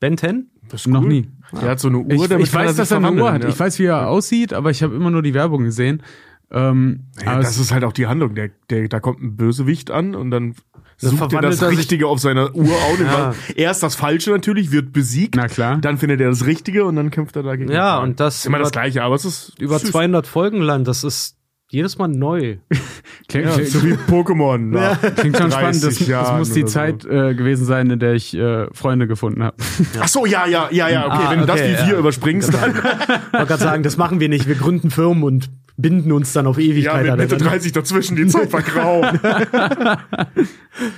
Ben 0.01 0.17
10? 0.17 0.51
Das 0.67 0.81
ist 0.81 0.87
Noch 0.87 1.01
nie. 1.01 1.29
Der 1.61 1.69
hat 1.71 1.79
so 1.79 1.87
eine 1.87 1.99
Uhr, 1.99 2.11
Ich, 2.11 2.27
damit 2.27 2.47
ich 2.47 2.53
weiß, 2.53 2.75
dass 2.75 2.91
er 2.91 2.97
eine 2.97 3.11
Uhr 3.21 3.31
hat. 3.31 3.43
ja. 3.43 3.49
Ich 3.49 3.59
weiß, 3.59 3.79
wie 3.79 3.85
er 3.85 4.07
aussieht, 4.09 4.51
aber 4.53 4.69
ich 4.69 4.83
habe 4.83 4.95
immer 4.95 5.11
nur 5.11 5.21
die 5.21 5.33
Werbung 5.33 5.63
gesehen. 5.63 6.03
Ähm, 6.51 7.01
Ja, 7.23 7.31
aber 7.33 7.41
das 7.43 7.57
ist 7.57 7.71
halt 7.71 7.83
auch 7.83 7.93
die 7.93 8.07
Handlung. 8.07 8.35
Der, 8.35 8.49
der, 8.69 8.87
da 8.87 8.99
kommt 8.99 9.21
ein 9.21 9.35
Bösewicht 9.37 9.89
an 9.91 10.15
und 10.15 10.31
dann 10.31 10.55
sucht 10.97 11.33
er 11.33 11.41
das 11.41 11.63
Richtige 11.63 12.07
auf 12.07 12.19
seiner 12.19 12.53
Uhr 12.55 12.73
auf. 12.75 12.99
Ja. 12.99 13.33
Erst 13.55 13.83
das 13.83 13.95
Falsche 13.95 14.31
natürlich, 14.31 14.71
wird 14.71 14.93
besiegt. 14.93 15.35
Na 15.35 15.47
klar. 15.47 15.77
Dann 15.77 15.97
findet 15.97 16.21
er 16.21 16.29
das 16.29 16.45
Richtige 16.45 16.85
und 16.85 16.95
dann 16.95 17.09
kämpft 17.09 17.35
er 17.35 17.43
dagegen. 17.43 17.71
Ja, 17.71 17.99
und 17.99 18.19
das 18.19 18.37
ist 18.39 18.45
immer 18.45 18.57
über- 18.57 18.63
das 18.65 18.71
Gleiche, 18.71 19.01
aber 19.03 19.15
es 19.15 19.25
ist 19.25 19.53
Über 19.59 19.79
süß. 19.79 19.91
200 19.91 20.27
Folgen 20.27 20.61
lang, 20.61 20.83
das 20.83 21.03
ist 21.03 21.37
jedes 21.71 21.97
Mal 21.97 22.09
neu. 22.09 22.57
klingt, 23.29 23.45
Ja, 23.45 23.63
so 23.63 23.81
wie 23.85 23.93
Pokémon. 23.93 24.57
nach 24.57 24.99
klingt 25.15 25.37
schon 25.37 25.51
spannend. 25.51 25.81
30 25.81 26.05
Das, 26.07 26.27
das 26.27 26.37
muss 26.37 26.51
die 26.51 26.63
oder 26.63 26.67
so. 26.69 26.73
Zeit 26.73 27.05
äh, 27.05 27.33
gewesen 27.33 27.65
sein, 27.65 27.89
in 27.89 27.97
der 27.99 28.13
ich 28.13 28.33
äh, 28.35 28.67
Freunde 28.73 29.07
gefunden 29.07 29.41
habe. 29.41 29.55
Ach 30.01 30.07
so, 30.09 30.25
ja, 30.25 30.45
ja, 30.47 30.67
ja, 30.69 30.89
ja, 30.89 31.05
okay. 31.07 31.17
Ah, 31.25 31.31
Wenn 31.31 31.39
du 31.39 31.45
das 31.45 31.61
okay, 31.61 31.77
wie 31.81 31.87
wir 31.87 31.93
ja. 31.93 31.99
überspringst, 31.99 32.53
dann 32.53 32.71
Ich 32.71 32.83
wollte 32.83 33.47
gerade 33.47 33.57
sagen, 33.57 33.83
das 33.83 33.95
machen 33.95 34.19
wir 34.19 34.27
nicht. 34.27 34.47
Wir 34.49 34.55
gründen 34.55 34.91
Firmen 34.91 35.23
und 35.23 35.49
binden 35.77 36.11
uns 36.11 36.33
dann 36.33 36.47
auf 36.47 36.57
ja, 36.57 36.65
Ewigkeit 36.65 37.03
mit 37.03 37.17
Mitte 37.17 37.23
aneinander. 37.23 37.45
30 37.45 37.71
dazwischen 37.71 38.15
die 38.15 38.27
Zeit 38.27 38.51
war 38.53 38.61
grau. 38.61 39.01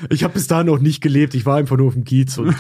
Ich 0.10 0.24
habe 0.24 0.36
bis 0.36 0.48
dahin 0.48 0.68
noch 0.68 0.80
nicht 0.80 1.02
gelebt. 1.02 1.34
Ich 1.34 1.46
war 1.48 1.58
einfach 1.58 1.78
nur 1.78 1.88
auf 1.88 1.94
dem 1.94 2.04
Kiez 2.04 2.38
und 2.38 2.56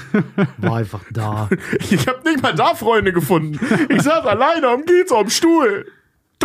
war 0.57 0.77
einfach 0.77 1.03
da. 1.11 1.49
Ich 1.91 2.07
habe 2.07 2.27
nicht 2.27 2.41
mal 2.41 2.55
da 2.55 2.73
Freunde 2.73 3.13
gefunden. 3.13 3.59
Ich 3.89 4.01
saß 4.01 4.25
alleine 4.25 4.67
am 4.67 4.83
Kiez 4.85 5.11
auf 5.11 5.21
dem 5.21 5.29
Stuhl. 5.29 5.85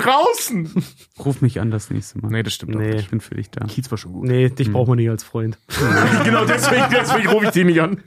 Draußen. 0.02 0.70
Ruf 1.24 1.40
mich 1.40 1.60
an 1.60 1.70
das 1.70 1.90
nächste 1.90 2.18
Mal. 2.18 2.30
Nee, 2.30 2.42
das 2.42 2.54
stimmt 2.54 2.74
Nee. 2.74 2.96
Ich 2.96 3.10
bin 3.10 3.20
für 3.20 3.34
dich 3.34 3.50
da. 3.50 3.64
Kiez 3.66 3.90
war 3.90 3.98
schon 3.98 4.12
gut. 4.12 4.24
Nee, 4.24 4.48
dich 4.48 4.72
braucht 4.72 4.88
man 4.88 4.96
nicht 4.96 5.10
als 5.10 5.24
Freund. 5.24 5.58
genau 6.24 6.44
deswegen, 6.44 6.84
deswegen 6.90 7.28
rufe 7.28 7.46
ich 7.46 7.50
die 7.50 7.64
nicht 7.64 7.80
an. 7.80 8.00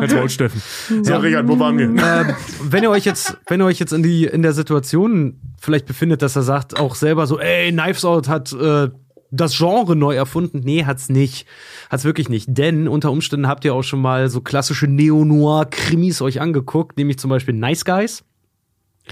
Als 0.00 0.14
Maul 0.14 0.28
Steffen. 0.28 0.62
So, 1.02 1.16
Richard, 1.16 1.48
wo 1.48 1.58
waren 1.58 1.78
wir? 1.78 1.86
ähm, 1.86 2.34
wenn 2.62 2.82
ihr 2.82 2.90
euch 2.90 3.04
jetzt, 3.04 3.36
wenn 3.48 3.60
ihr 3.60 3.66
euch 3.66 3.78
jetzt 3.78 3.92
in 3.92 4.02
die 4.02 4.24
in 4.24 4.42
der 4.42 4.52
Situation 4.52 5.40
vielleicht 5.58 5.86
befindet, 5.86 6.22
dass 6.22 6.36
er 6.36 6.42
sagt 6.42 6.78
auch 6.78 6.94
selber 6.94 7.26
so, 7.26 7.38
ey, 7.38 7.70
Knives 7.72 8.04
Out 8.04 8.28
hat 8.28 8.52
äh, 8.52 8.88
das 9.30 9.56
Genre 9.56 9.96
neu 9.96 10.14
erfunden. 10.14 10.60
Nee, 10.64 10.84
hat's 10.84 11.08
nicht. 11.08 11.46
Hat's 11.88 12.04
wirklich 12.04 12.28
nicht. 12.28 12.46
Denn 12.48 12.88
unter 12.88 13.10
Umständen 13.10 13.46
habt 13.46 13.64
ihr 13.64 13.74
auch 13.74 13.82
schon 13.82 14.00
mal 14.00 14.28
so 14.28 14.40
klassische 14.40 14.86
Neo-Noir-Krimis 14.86 16.22
euch 16.22 16.40
angeguckt, 16.40 16.98
nämlich 16.98 17.18
zum 17.18 17.30
Beispiel 17.30 17.54
Nice 17.54 17.84
Guys. 17.84 18.24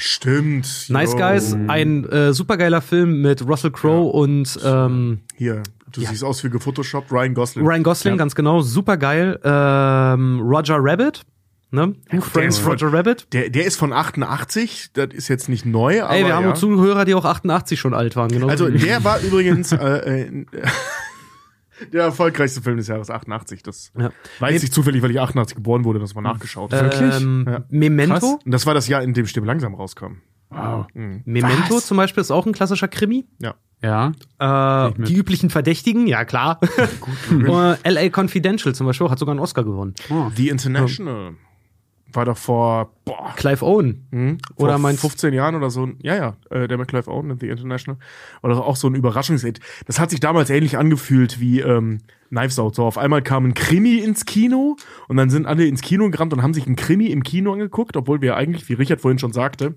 Stimmt. 0.00 0.86
Nice 0.88 1.12
yo. 1.12 1.18
Guys, 1.18 1.56
ein 1.68 2.04
äh, 2.04 2.32
supergeiler 2.32 2.80
Film 2.80 3.22
mit 3.22 3.46
Russell 3.46 3.70
Crowe 3.70 4.10
und 4.12 4.58
ähm, 4.64 5.20
Hier, 5.36 5.62
du 5.92 6.00
siehst 6.00 6.24
aus 6.24 6.42
wie 6.44 6.50
gefotoshoppt. 6.50 7.10
Ryan 7.12 7.34
Gosling. 7.34 7.66
Ryan 7.66 7.82
Gosling, 7.82 8.16
ganz 8.16 8.34
genau, 8.34 8.60
supergeil. 8.60 9.38
Ähm, 9.42 10.40
Roger 10.40 10.76
Rabbit, 10.78 11.22
ne? 11.70 11.94
Who 12.10 12.20
Frames 12.20 12.64
Roger 12.64 12.92
Rabbit? 12.92 13.26
Der, 13.32 13.50
der 13.50 13.66
ist 13.66 13.76
von 13.76 13.92
88. 13.92 14.90
Das 14.92 15.08
ist 15.12 15.28
jetzt 15.28 15.48
nicht 15.48 15.66
neu, 15.66 16.02
aber 16.02 16.14
Ey, 16.14 16.24
wir 16.24 16.34
haben 16.34 16.46
ja. 16.46 16.54
Zuhörer, 16.54 17.04
die 17.04 17.14
auch 17.14 17.24
88 17.24 17.78
schon 17.78 17.94
alt 17.94 18.16
waren, 18.16 18.30
genau. 18.30 18.48
Also 18.48 18.68
der 18.68 19.04
war 19.04 19.20
übrigens 19.20 19.72
äh, 19.72 20.22
äh, 20.22 20.46
der 21.92 22.04
erfolgreichste 22.04 22.60
Film 22.62 22.76
des 22.76 22.88
Jahres 22.88 23.10
88. 23.10 23.62
Das 23.62 23.92
Ja. 23.98 24.10
weiß 24.40 24.62
ich 24.62 24.72
zufällig, 24.72 25.02
weil 25.02 25.10
ich 25.10 25.20
88 25.20 25.56
geboren 25.56 25.84
wurde, 25.84 25.98
das 25.98 26.14
mal 26.14 26.22
nachgeschaut. 26.22 26.72
Ähm, 26.72 27.44
Ja. 27.48 27.64
Memento. 27.70 28.14
Krass. 28.14 28.44
Und 28.44 28.50
das 28.52 28.66
war 28.66 28.74
das 28.74 28.88
Jahr, 28.88 29.02
in 29.02 29.14
dem 29.14 29.26
Stimme 29.26 29.46
langsam 29.46 29.74
rauskam. 29.74 30.18
Wow. 30.50 30.86
Memento 30.94 31.76
Was? 31.76 31.86
zum 31.86 31.96
Beispiel 31.98 32.20
ist 32.22 32.30
auch 32.30 32.46
ein 32.46 32.52
klassischer 32.52 32.88
Krimi. 32.88 33.26
Ja. 33.38 33.54
Ja. 33.82 34.12
Äh, 34.88 34.92
die 35.06 35.14
üblichen 35.14 35.50
Verdächtigen, 35.50 36.06
ja 36.06 36.24
klar. 36.24 36.58
äh, 37.30 37.76
LA 37.90 38.08
Confidential 38.10 38.74
zum 38.74 38.86
Beispiel 38.86 39.08
hat 39.08 39.18
sogar 39.18 39.32
einen 39.32 39.40
Oscar 39.40 39.62
gewonnen. 39.64 39.94
The 40.36 40.48
International 40.48 41.34
war 42.12 42.24
doch 42.24 42.38
vor, 42.38 42.92
boah, 43.04 43.34
Clive 43.36 43.64
Owen. 43.64 44.06
hm, 44.10 44.38
Oder 44.56 44.72
vor 44.74 44.78
meinst- 44.80 45.00
15 45.02 45.34
Jahren 45.34 45.54
oder 45.54 45.70
so. 45.70 45.88
Ja, 46.02 46.14
ja, 46.16 46.36
äh, 46.50 46.66
der 46.68 46.78
mit 46.78 46.88
Clive 46.88 47.10
Owen 47.10 47.30
in 47.30 47.38
The 47.38 47.48
International. 47.48 47.98
Doch 48.42 48.60
auch 48.60 48.76
so 48.76 48.88
ein 48.88 48.94
Überraschungshit. 48.94 49.60
Das 49.86 50.00
hat 50.00 50.10
sich 50.10 50.20
damals 50.20 50.48
ähnlich 50.50 50.78
angefühlt 50.78 51.38
wie 51.40 51.60
ähm, 51.60 51.98
Knives 52.30 52.58
Out. 52.58 52.74
So 52.74 52.84
auf 52.84 52.96
einmal 52.98 53.22
kam 53.22 53.44
ein 53.46 53.54
Krimi 53.54 53.98
ins 53.98 54.24
Kino 54.24 54.76
und 55.08 55.16
dann 55.16 55.28
sind 55.30 55.46
alle 55.46 55.66
ins 55.66 55.82
Kino 55.82 56.08
gerannt 56.10 56.32
und 56.32 56.42
haben 56.42 56.54
sich 56.54 56.66
ein 56.66 56.76
Krimi 56.76 57.06
im 57.06 57.22
Kino 57.22 57.52
angeguckt, 57.52 57.96
obwohl 57.96 58.20
wir 58.22 58.36
eigentlich, 58.36 58.68
wie 58.68 58.74
Richard 58.74 59.00
vorhin 59.00 59.18
schon 59.18 59.32
sagte, 59.32 59.74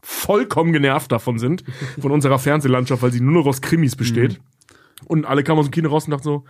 vollkommen 0.00 0.72
genervt 0.72 1.12
davon 1.12 1.38
sind, 1.38 1.64
von 2.00 2.12
unserer 2.12 2.38
Fernsehlandschaft, 2.38 3.02
weil 3.02 3.12
sie 3.12 3.20
nur 3.20 3.34
noch 3.34 3.46
aus 3.46 3.60
Krimis 3.60 3.96
besteht. 3.96 4.40
Und 5.06 5.26
alle 5.26 5.44
kamen 5.44 5.60
aus 5.60 5.66
dem 5.66 5.72
Kino 5.72 5.90
raus 5.90 6.04
und 6.06 6.12
dachten 6.12 6.24
so, 6.24 6.44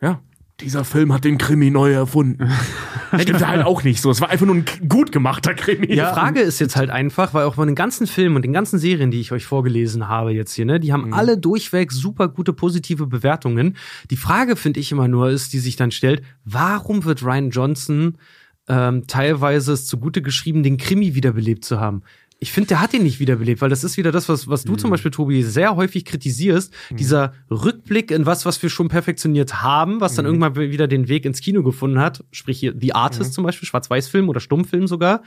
ja, 0.00 0.20
dieser 0.62 0.84
Film 0.84 1.12
hat 1.12 1.24
den 1.24 1.38
Krimi 1.38 1.70
neu 1.70 1.92
erfunden. 1.92 2.50
Stimmt 3.18 3.46
halt 3.46 3.66
auch 3.66 3.82
nicht 3.84 4.00
so. 4.00 4.10
Es 4.10 4.20
war 4.20 4.30
einfach 4.30 4.46
nur 4.46 4.54
ein 4.54 4.64
gut 4.88 5.12
gemachter 5.12 5.54
Krimi. 5.54 5.88
Die 5.88 5.96
Frage 5.96 6.40
ist 6.40 6.60
jetzt 6.60 6.76
halt 6.76 6.90
einfach, 6.90 7.34
weil 7.34 7.44
auch 7.44 7.56
von 7.56 7.66
den 7.66 7.74
ganzen 7.74 8.06
Filmen 8.06 8.36
und 8.36 8.42
den 8.42 8.52
ganzen 8.52 8.78
Serien, 8.78 9.10
die 9.10 9.20
ich 9.20 9.32
euch 9.32 9.44
vorgelesen 9.44 10.08
habe 10.08 10.32
jetzt 10.32 10.54
hier, 10.54 10.64
ne, 10.64 10.80
die 10.80 10.92
haben 10.92 11.12
alle 11.12 11.36
durchweg 11.36 11.92
super 11.92 12.28
gute 12.28 12.52
positive 12.52 13.06
Bewertungen. 13.06 13.76
Die 14.10 14.16
Frage, 14.16 14.56
finde 14.56 14.80
ich 14.80 14.92
immer 14.92 15.08
nur, 15.08 15.30
ist, 15.30 15.52
die 15.52 15.58
sich 15.58 15.76
dann 15.76 15.90
stellt, 15.90 16.22
warum 16.44 17.04
wird 17.04 17.22
Ryan 17.22 17.50
Johnson 17.50 18.18
ähm, 18.68 19.06
teilweise 19.06 19.72
es 19.72 19.86
zugute 19.86 20.22
geschrieben, 20.22 20.62
den 20.62 20.76
Krimi 20.76 21.14
wiederbelebt 21.14 21.64
zu 21.64 21.80
haben? 21.80 22.02
Ich 22.42 22.50
finde, 22.50 22.66
der 22.66 22.80
hat 22.80 22.92
ihn 22.92 23.04
nicht 23.04 23.20
wiederbelebt, 23.20 23.60
weil 23.60 23.70
das 23.70 23.84
ist 23.84 23.96
wieder 23.96 24.10
das, 24.10 24.28
was, 24.28 24.48
was 24.48 24.64
du 24.64 24.74
zum 24.74 24.90
Beispiel, 24.90 25.12
Tobi, 25.12 25.44
sehr 25.44 25.76
häufig 25.76 26.04
kritisierst. 26.04 26.74
Dieser 26.90 27.34
Rückblick 27.48 28.10
in 28.10 28.26
was, 28.26 28.44
was 28.44 28.60
wir 28.60 28.68
schon 28.68 28.88
perfektioniert 28.88 29.62
haben, 29.62 30.00
was 30.00 30.16
dann 30.16 30.24
irgendwann 30.24 30.56
wieder 30.56 30.88
den 30.88 31.06
Weg 31.06 31.24
ins 31.24 31.40
Kino 31.40 31.62
gefunden 31.62 32.00
hat. 32.00 32.24
Sprich 32.32 32.58
hier 32.58 32.74
The 32.76 32.96
Artist 32.96 33.34
zum 33.34 33.44
Beispiel, 33.44 33.68
Schwarz-Weiß-Film 33.68 34.28
oder 34.28 34.40
Stummfilm 34.40 34.88
sogar. 34.88 35.22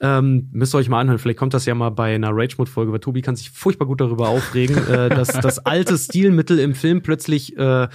Ähm, 0.00 0.48
müsst 0.50 0.74
ihr 0.74 0.78
euch 0.78 0.88
mal 0.88 1.00
anhören. 1.00 1.18
Vielleicht 1.18 1.38
kommt 1.38 1.52
das 1.52 1.66
ja 1.66 1.74
mal 1.74 1.90
bei 1.90 2.14
einer 2.14 2.30
Rage-Mode-Folge, 2.32 2.90
weil 2.90 3.00
Tobi 3.00 3.20
kann 3.20 3.36
sich 3.36 3.50
furchtbar 3.50 3.84
gut 3.84 4.00
darüber 4.00 4.28
aufregen, 4.28 4.78
äh, 4.88 5.10
dass 5.10 5.28
das 5.28 5.58
alte 5.58 5.98
Stilmittel 5.98 6.58
im 6.58 6.74
Film 6.74 7.02
plötzlich 7.02 7.54
äh, 7.58 7.86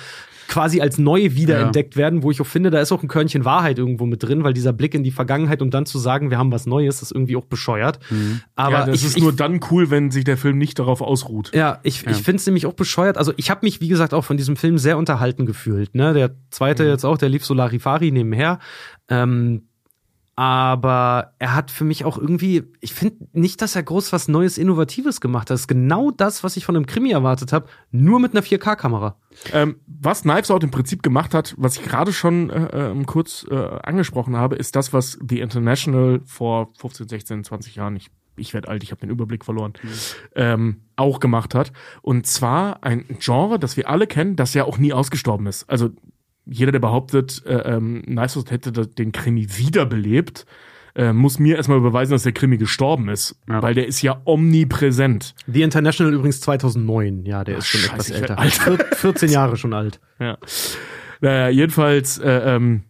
quasi 0.51 0.81
als 0.81 0.97
neu 0.97 1.29
wiederentdeckt 1.31 1.95
werden, 1.95 2.23
wo 2.23 2.29
ich 2.29 2.41
auch 2.41 2.45
finde, 2.45 2.71
da 2.71 2.81
ist 2.81 2.91
auch 2.91 3.01
ein 3.01 3.07
Körnchen 3.07 3.45
Wahrheit 3.45 3.79
irgendwo 3.79 4.05
mit 4.05 4.21
drin, 4.21 4.43
weil 4.43 4.51
dieser 4.51 4.73
Blick 4.73 4.93
in 4.93 5.01
die 5.01 5.11
Vergangenheit, 5.11 5.61
um 5.61 5.71
dann 5.71 5.85
zu 5.85 5.97
sagen, 5.97 6.29
wir 6.29 6.37
haben 6.37 6.51
was 6.51 6.65
Neues, 6.65 7.01
ist 7.01 7.13
irgendwie 7.13 7.37
auch 7.37 7.45
bescheuert. 7.45 7.99
Aber 8.55 8.79
ja, 8.79 8.85
das 8.85 8.97
ich, 8.97 9.05
ist 9.05 9.15
ich, 9.15 9.23
nur 9.23 9.31
dann 9.31 9.61
cool, 9.71 9.89
wenn 9.89 10.11
sich 10.11 10.25
der 10.25 10.35
Film 10.35 10.57
nicht 10.57 10.77
darauf 10.77 11.01
ausruht. 11.01 11.51
ja, 11.55 11.79
ich, 11.83 12.05
ich 12.05 12.17
finde 12.17 12.35
es 12.35 12.45
nämlich 12.45 12.65
auch 12.65 12.73
bescheuert. 12.73 13.17
Also 13.17 13.31
ich 13.37 13.49
habe 13.49 13.61
mich, 13.63 13.79
wie 13.79 13.87
gesagt, 13.87 14.13
auch 14.13 14.25
von 14.25 14.35
diesem 14.35 14.57
Film 14.57 14.77
sehr 14.77 14.97
unterhalten 14.97 15.45
gefühlt. 15.45 15.95
Ne? 15.95 16.13
Der 16.13 16.31
zweite 16.49 16.83
jetzt 16.83 17.05
auch, 17.05 17.17
der 17.17 17.29
lief 17.29 17.45
so 17.45 17.53
Larifari 17.53 18.11
nebenher. 18.11 18.59
Ähm, 19.07 19.69
aber 20.41 21.35
er 21.37 21.53
hat 21.53 21.69
für 21.69 21.83
mich 21.83 22.03
auch 22.03 22.17
irgendwie, 22.17 22.63
ich 22.79 22.95
finde 22.95 23.27
nicht, 23.31 23.61
dass 23.61 23.75
er 23.75 23.83
groß 23.83 24.11
was 24.11 24.27
Neues, 24.27 24.57
Innovatives 24.57 25.21
gemacht 25.21 25.43
hat. 25.43 25.51
Das 25.51 25.61
ist 25.61 25.67
genau 25.67 26.09
das, 26.09 26.43
was 26.43 26.57
ich 26.57 26.65
von 26.65 26.75
einem 26.75 26.87
Krimi 26.87 27.11
erwartet 27.11 27.53
habe, 27.53 27.67
nur 27.91 28.19
mit 28.19 28.33
einer 28.33 28.41
4K-Kamera. 28.41 29.17
Ähm, 29.53 29.75
was 29.85 30.23
Knives 30.23 30.49
Out 30.49 30.63
im 30.63 30.71
Prinzip 30.71 31.03
gemacht 31.03 31.35
hat, 31.35 31.53
was 31.59 31.77
ich 31.77 31.83
gerade 31.83 32.11
schon 32.11 32.49
äh, 32.49 32.69
ähm, 32.73 33.05
kurz 33.05 33.45
äh, 33.51 33.55
angesprochen 33.55 34.35
habe, 34.35 34.55
ist 34.55 34.75
das, 34.75 34.93
was 34.93 35.19
The 35.29 35.41
International 35.41 36.21
vor 36.25 36.73
15, 36.79 37.07
16, 37.07 37.43
20 37.43 37.75
Jahren, 37.75 37.95
ich, 37.95 38.09
ich 38.35 38.55
werde 38.55 38.69
alt, 38.69 38.81
ich 38.81 38.89
habe 38.89 39.01
den 39.01 39.11
Überblick 39.11 39.45
verloren, 39.45 39.73
mhm. 39.83 39.89
ähm, 40.33 40.81
auch 40.95 41.19
gemacht 41.19 41.53
hat. 41.53 41.71
Und 42.01 42.25
zwar 42.25 42.83
ein 42.83 43.05
Genre, 43.19 43.59
das 43.59 43.77
wir 43.77 43.87
alle 43.87 44.07
kennen, 44.07 44.37
das 44.37 44.55
ja 44.55 44.63
auch 44.63 44.79
nie 44.79 44.91
ausgestorben 44.91 45.45
ist. 45.45 45.69
Also 45.69 45.91
jeder, 46.45 46.71
der 46.71 46.79
behauptet, 46.79 47.43
äh, 47.45 47.75
ähm, 47.75 48.03
Knives 48.05 48.37
Out 48.37 48.51
hätte 48.51 48.71
den 48.71 49.11
Krimi 49.11 49.47
wiederbelebt, 49.57 50.45
äh, 50.95 51.13
muss 51.13 51.39
mir 51.39 51.55
erstmal 51.55 51.79
beweisen, 51.79 52.11
dass 52.11 52.23
der 52.23 52.33
Krimi 52.33 52.57
gestorben 52.57 53.09
ist. 53.09 53.39
Ja. 53.47 53.61
Weil 53.61 53.73
der 53.73 53.87
ist 53.87 54.01
ja 54.01 54.21
omnipräsent. 54.25 55.35
The 55.47 55.61
International 55.61 56.13
übrigens 56.13 56.41
2009. 56.41 57.25
Ja, 57.25 57.43
der 57.43 57.59
ist 57.59 57.67
schon 57.67 57.81
Scheiße, 57.81 58.15
etwas 58.15 58.37
älter. 58.37 58.39
Alt. 58.39 58.95
14 58.95 59.29
Jahre 59.29 59.55
schon 59.55 59.73
alt. 59.73 59.99
Ja. 60.19 60.37
Naja, 61.21 61.49
jedenfalls, 61.49 62.17
äh, 62.17 62.55
ähm, 62.55 62.83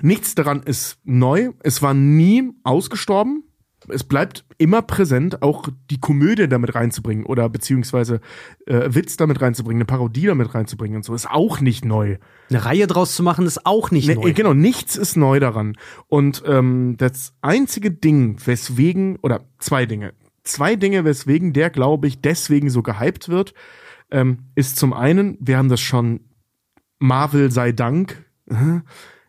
nichts 0.00 0.34
daran 0.34 0.62
ist 0.62 0.98
neu. 1.04 1.50
Es 1.62 1.82
war 1.82 1.94
nie 1.94 2.52
ausgestorben 2.62 3.45
es 3.88 4.04
bleibt 4.04 4.44
immer 4.58 4.82
präsent, 4.82 5.42
auch 5.42 5.68
die 5.90 6.00
Komödie 6.00 6.48
damit 6.48 6.74
reinzubringen 6.74 7.24
oder 7.24 7.48
beziehungsweise 7.48 8.20
äh, 8.66 8.88
Witz 8.94 9.16
damit 9.16 9.40
reinzubringen, 9.40 9.78
eine 9.78 9.86
Parodie 9.86 10.26
damit 10.26 10.54
reinzubringen 10.54 10.96
und 10.96 11.04
so, 11.04 11.14
ist 11.14 11.30
auch 11.30 11.60
nicht 11.60 11.84
neu. 11.84 12.18
Eine 12.50 12.64
Reihe 12.64 12.86
draus 12.86 13.14
zu 13.14 13.22
machen, 13.22 13.46
ist 13.46 13.66
auch 13.66 13.90
nicht 13.90 14.08
ne, 14.08 14.14
neu. 14.14 14.32
Genau, 14.32 14.54
nichts 14.54 14.96
ist 14.96 15.16
neu 15.16 15.40
daran. 15.40 15.76
Und 16.08 16.42
ähm, 16.46 16.96
das 16.98 17.34
einzige 17.42 17.90
Ding, 17.90 18.38
weswegen, 18.44 19.18
oder 19.22 19.44
zwei 19.58 19.86
Dinge, 19.86 20.14
zwei 20.44 20.76
Dinge, 20.76 21.04
weswegen 21.04 21.52
der, 21.52 21.70
glaube 21.70 22.06
ich, 22.06 22.20
deswegen 22.20 22.70
so 22.70 22.82
gehypt 22.82 23.28
wird, 23.28 23.54
ähm, 24.10 24.38
ist 24.54 24.76
zum 24.76 24.92
einen, 24.92 25.36
wir 25.40 25.58
haben 25.58 25.68
das 25.68 25.80
schon 25.80 26.20
Marvel 26.98 27.50
sei 27.50 27.72
Dank, 27.72 28.24
äh, 28.46 28.80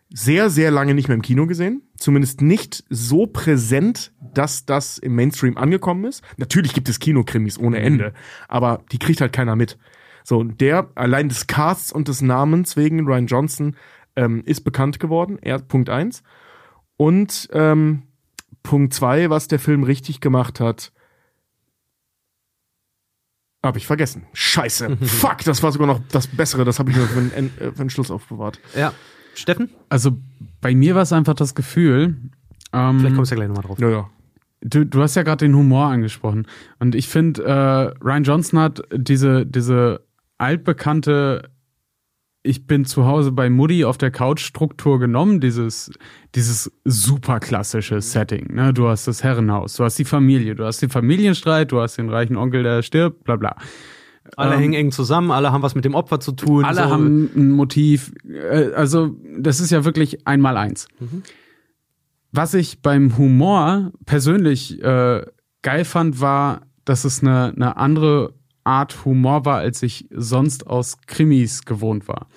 sehr, 0.10 0.50
sehr 0.50 0.72
lange 0.72 0.94
nicht 0.94 1.08
mehr 1.08 1.16
im 1.16 1.22
Kino 1.22 1.48
gesehen. 1.48 1.82
Zumindest 1.98 2.42
nicht 2.42 2.84
so 2.90 3.28
präsent, 3.28 4.14
dass 4.34 4.66
das 4.66 4.98
im 4.98 5.16
Mainstream 5.16 5.58
angekommen 5.58 6.06
ist. 6.06 6.24
Natürlich 6.38 6.74
gibt 6.74 6.88
es 6.90 7.00
Kinokrimis 7.00 7.58
ohne 7.58 7.80
Ende, 7.80 8.14
aber 8.48 8.84
die 8.92 9.00
kriegt 9.00 9.22
halt 9.22 9.34
keiner 9.34 9.56
mit. 9.56 9.78
So, 10.24 10.44
der 10.44 10.90
allein 10.96 11.30
des 11.30 11.48
Casts 11.48 11.92
und 11.92 12.08
des 12.08 12.22
Namens 12.22 12.76
wegen 12.76 13.06
Ryan 13.06 13.28
Johnson 13.28 13.76
ähm, 14.16 14.44
ist 14.46 14.62
bekannt 14.62 15.00
geworden. 15.00 15.40
Er 15.42 15.60
Punkt 15.60 15.90
eins. 15.90 16.24
Und 16.98 17.50
ähm, 17.54 18.04
Punkt 18.64 18.94
zwei, 18.94 19.30
was 19.30 19.48
der 19.48 19.60
Film 19.60 19.84
richtig 19.84 20.20
gemacht 20.20 20.60
hat, 20.60 20.92
habe 23.64 23.78
ich 23.78 23.88
vergessen. 23.88 24.26
Scheiße. 24.34 24.98
Fuck, 25.02 25.44
das 25.46 25.64
war 25.64 25.72
sogar 25.72 25.88
noch 25.88 26.02
das 26.12 26.28
Bessere. 26.28 26.66
Das 26.66 26.80
habe 26.80 26.92
ich 26.92 26.98
mir 26.98 27.08
für 27.08 27.22
den, 27.22 27.58
äh, 27.60 27.72
für 27.72 27.84
den 27.84 27.90
Schluss 27.90 28.12
aufbewahrt. 28.12 28.60
Ja. 28.76 28.94
Steffen? 29.38 29.70
Also 29.90 30.18
bei 30.62 30.76
mir 30.76 30.96
war 30.96 31.04
es 31.04 31.14
einfach 31.14 31.34
das 31.34 31.56
Gefühl. 31.56 32.18
Ähm, 32.74 33.00
Vielleicht 33.00 33.16
kommst 33.16 33.32
du 33.32 33.36
ja 33.36 33.40
gleich 33.40 33.50
nochmal 33.50 33.66
drauf. 33.66 33.80
Ja, 33.80 33.90
ja. 33.90 34.10
Du, 34.62 34.86
du 34.86 35.02
hast 35.02 35.16
ja 35.16 35.24
gerade 35.24 35.46
den 35.46 35.56
Humor 35.56 35.88
angesprochen. 35.88 36.48
Und 36.80 36.96
ich 36.96 37.08
finde, 37.08 37.44
äh, 37.44 38.04
Ryan 38.04 38.24
Johnson 38.24 38.60
hat 38.60 38.82
diese, 38.92 39.46
diese 39.46 40.02
altbekannte 40.38 41.50
ich 42.48 42.66
bin 42.66 42.86
zu 42.86 43.06
Hause 43.06 43.32
bei 43.32 43.50
Mutti 43.50 43.84
auf 43.84 43.98
der 43.98 44.10
Couch 44.10 44.42
Struktur 44.42 45.00
genommen, 45.00 45.42
dieses, 45.42 45.92
dieses 46.34 46.72
super 46.86 47.40
klassische 47.40 48.02
Setting. 48.02 48.54
Ne? 48.56 48.74
Du 48.74 48.88
hast 48.88 49.08
das 49.08 49.24
Herrenhaus, 49.24 49.76
du 49.76 49.84
hast 49.84 50.00
die 50.00 50.06
Familie, 50.06 50.56
du 50.56 50.66
hast 50.66 50.82
den 50.82 50.90
Familienstreit, 50.90 51.72
du 51.72 51.82
hast 51.82 51.98
den 51.98 52.10
reichen 52.10 52.38
Onkel, 52.38 52.64
der 52.64 52.82
stirbt, 52.82 53.26
bla 53.26 53.36
bla. 53.36 53.58
Alle 54.36 54.56
ähm, 54.56 54.60
hängen 54.60 54.74
eng 54.74 54.92
zusammen, 54.92 55.32
alle 55.32 55.52
haben 55.52 55.62
was 55.62 55.76
mit 55.76 55.86
dem 55.86 55.96
Opfer 55.96 56.20
zu 56.20 56.32
tun. 56.32 56.66
Alle 56.66 56.84
so. 56.84 56.90
haben 56.90 57.30
ein 57.36 57.52
Motiv. 57.52 58.12
Äh, 58.28 58.72
also, 58.74 59.16
das 59.40 59.60
ist 59.60 59.72
ja 59.72 59.86
wirklich 59.86 60.28
einmal 60.28 60.58
eins. 60.58 60.88
Mhm. 61.00 61.24
Was 62.32 62.54
ich 62.54 62.82
beim 62.82 63.18
Humor 63.18 63.92
persönlich 64.06 64.82
äh, 64.84 65.26
geil 65.62 65.86
fand, 65.86 66.20
war, 66.20 66.62
dass 66.86 67.06
es 67.06 67.22
eine, 67.22 67.54
eine 67.56 67.78
andere 67.78 68.34
Art 68.64 69.06
Humor 69.06 69.46
war, 69.46 69.58
als 69.60 69.82
ich 69.82 70.08
sonst 70.12 70.68
aus 70.68 70.98
Krimis 71.08 71.64
gewohnt 71.64 72.08
war. 72.08 72.28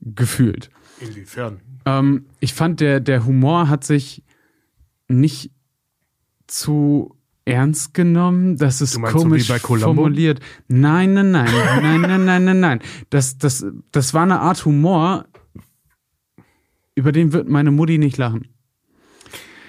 Gefühlt. 0.00 0.68
Inwiefern? 1.00 1.60
Ähm, 1.84 2.26
ich 2.40 2.54
fand, 2.54 2.80
der, 2.80 3.00
der 3.00 3.24
Humor 3.24 3.68
hat 3.68 3.84
sich 3.84 4.24
nicht 5.08 5.52
zu 6.46 7.16
ernst 7.44 7.94
genommen. 7.94 8.56
Das 8.56 8.80
ist 8.80 9.00
komisch 9.02 9.46
so 9.46 9.58
formuliert. 9.58 10.40
Nein, 10.68 11.14
nein, 11.14 11.30
nein, 11.30 11.46
nein, 11.82 12.00
nein, 12.00 12.24
nein, 12.24 12.44
nein, 12.44 12.60
nein. 12.60 12.80
Das, 13.10 13.38
das, 13.38 13.64
das 13.90 14.14
war 14.14 14.22
eine 14.22 14.40
Art 14.40 14.64
Humor, 14.64 15.26
über 16.94 17.12
den 17.12 17.32
wird 17.32 17.48
meine 17.48 17.70
Mutti 17.70 17.98
nicht 17.98 18.16
lachen. 18.18 18.48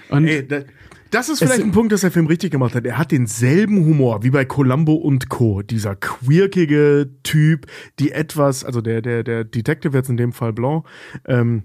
Und 0.10 0.28
Ey, 0.28 0.48
das, 0.48 0.66
das 1.14 1.30
ist 1.30 1.40
vielleicht 1.40 1.62
ein 1.62 1.72
Punkt, 1.72 1.92
dass 1.92 2.02
der 2.02 2.12
Film 2.12 2.26
richtig 2.26 2.52
gemacht 2.52 2.74
hat. 2.74 2.86
Er 2.86 2.98
hat 2.98 3.12
denselben 3.12 3.86
Humor 3.86 4.24
wie 4.24 4.32
bei 4.32 4.46
Columbo 4.46 4.94
und 4.94 5.30
Co. 5.30 5.62
Dieser 5.62 5.96
quirkige 5.96 7.12
Typ, 7.22 7.68
die 8.00 8.12
etwas, 8.12 8.64
also 8.64 8.82
der, 8.82 9.02
der, 9.02 9.24
der 9.24 9.44
Detective 9.44 9.96
jetzt 9.96 10.10
in 10.10 10.18
dem 10.18 10.34
Fall 10.34 10.54
Blanc, 10.54 10.86
ähm, 11.28 11.64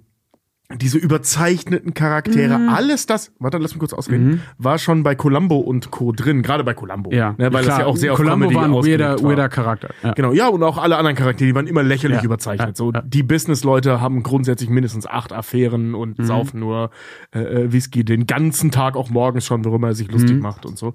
diese 0.77 0.99
überzeichneten 0.99 1.95
Charaktere, 1.95 2.59
mhm. 2.59 2.69
alles 2.69 3.07
das, 3.07 3.33
warte, 3.39 3.57
lass 3.57 3.73
mich 3.73 3.79
kurz 3.79 3.95
ausreden, 3.95 4.29
mhm. 4.29 4.41
war 4.59 4.79
schon 4.79 5.03
bei 5.03 5.15
Columbo 5.15 5.57
und 5.57 5.91
Co. 5.91 6.13
drin, 6.13 6.43
gerade 6.43 6.63
bei 6.63 6.75
Columbo. 6.75 7.11
Ja, 7.11 7.35
ne, 7.39 7.51
weil 7.53 7.65
klar. 7.65 7.65
das 7.65 7.79
ja 7.79 7.87
auch 7.87 7.97
sehr 7.97 8.13
Columbo 8.13 8.35
auf 8.35 8.53
Comedy 8.53 8.55
war 8.55 8.65
ein 8.65 8.73
weirder, 8.73 9.23
weirder 9.23 9.49
Charakter. 9.49 9.95
Ja. 10.03 10.13
Genau, 10.13 10.33
ja, 10.33 10.49
und 10.49 10.63
auch 10.63 10.77
alle 10.77 10.99
anderen 10.99 11.17
Charaktere, 11.17 11.49
die 11.49 11.55
waren 11.55 11.67
immer 11.67 11.83
lächerlich 11.83 12.19
ja. 12.19 12.25
überzeichnet. 12.25 12.77
So, 12.77 12.93
ja. 12.93 13.01
die 13.01 13.23
Business-Leute 13.23 14.03
haben 14.03 14.23
grundsätzlich 14.23 14.69
mindestens 14.69 15.07
acht 15.07 15.33
Affären 15.33 15.95
und 15.95 16.19
mhm. 16.19 16.25
saufen 16.25 16.61
nur 16.61 16.91
äh, 17.35 17.41
äh, 17.41 17.73
Whisky 17.73 18.05
den 18.05 18.27
ganzen 18.27 18.71
Tag, 18.71 18.95
auch 18.95 19.09
morgens 19.09 19.47
schon, 19.47 19.65
worüber 19.65 19.89
er 19.89 19.95
sich 19.95 20.11
lustig 20.11 20.37
mhm. 20.37 20.43
macht 20.43 20.67
und 20.67 20.77
so. 20.77 20.93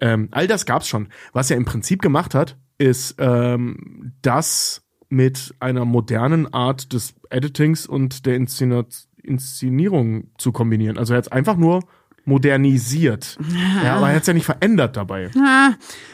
Ähm, 0.00 0.28
all 0.32 0.48
das 0.48 0.66
gab's 0.66 0.88
schon. 0.88 1.08
Was 1.32 1.52
er 1.52 1.56
im 1.56 1.64
Prinzip 1.64 2.02
gemacht 2.02 2.34
hat, 2.34 2.56
ist 2.78 3.14
ähm, 3.18 4.12
das 4.22 4.87
mit 5.08 5.54
einer 5.60 5.84
modernen 5.84 6.52
Art 6.52 6.92
des 6.92 7.14
Editings 7.30 7.86
und 7.86 8.26
der 8.26 8.36
Inszenierung 8.36 10.30
zu 10.38 10.52
kombinieren. 10.52 10.98
Also 10.98 11.14
er 11.14 11.18
hat 11.18 11.32
einfach 11.32 11.56
nur 11.56 11.82
modernisiert. 12.24 13.38
Ja, 13.82 13.96
aber 13.96 14.10
er 14.10 14.16
hat 14.16 14.22
es 14.22 14.26
ja 14.26 14.34
nicht 14.34 14.44
verändert 14.44 14.96
dabei. 14.96 15.30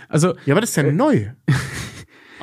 Also, 0.09 0.35
ja, 0.47 0.55
aber 0.55 0.61
das 0.61 0.71
ist 0.71 0.77
ja 0.77 0.85
äh, 0.85 0.93
neu. 0.93 1.27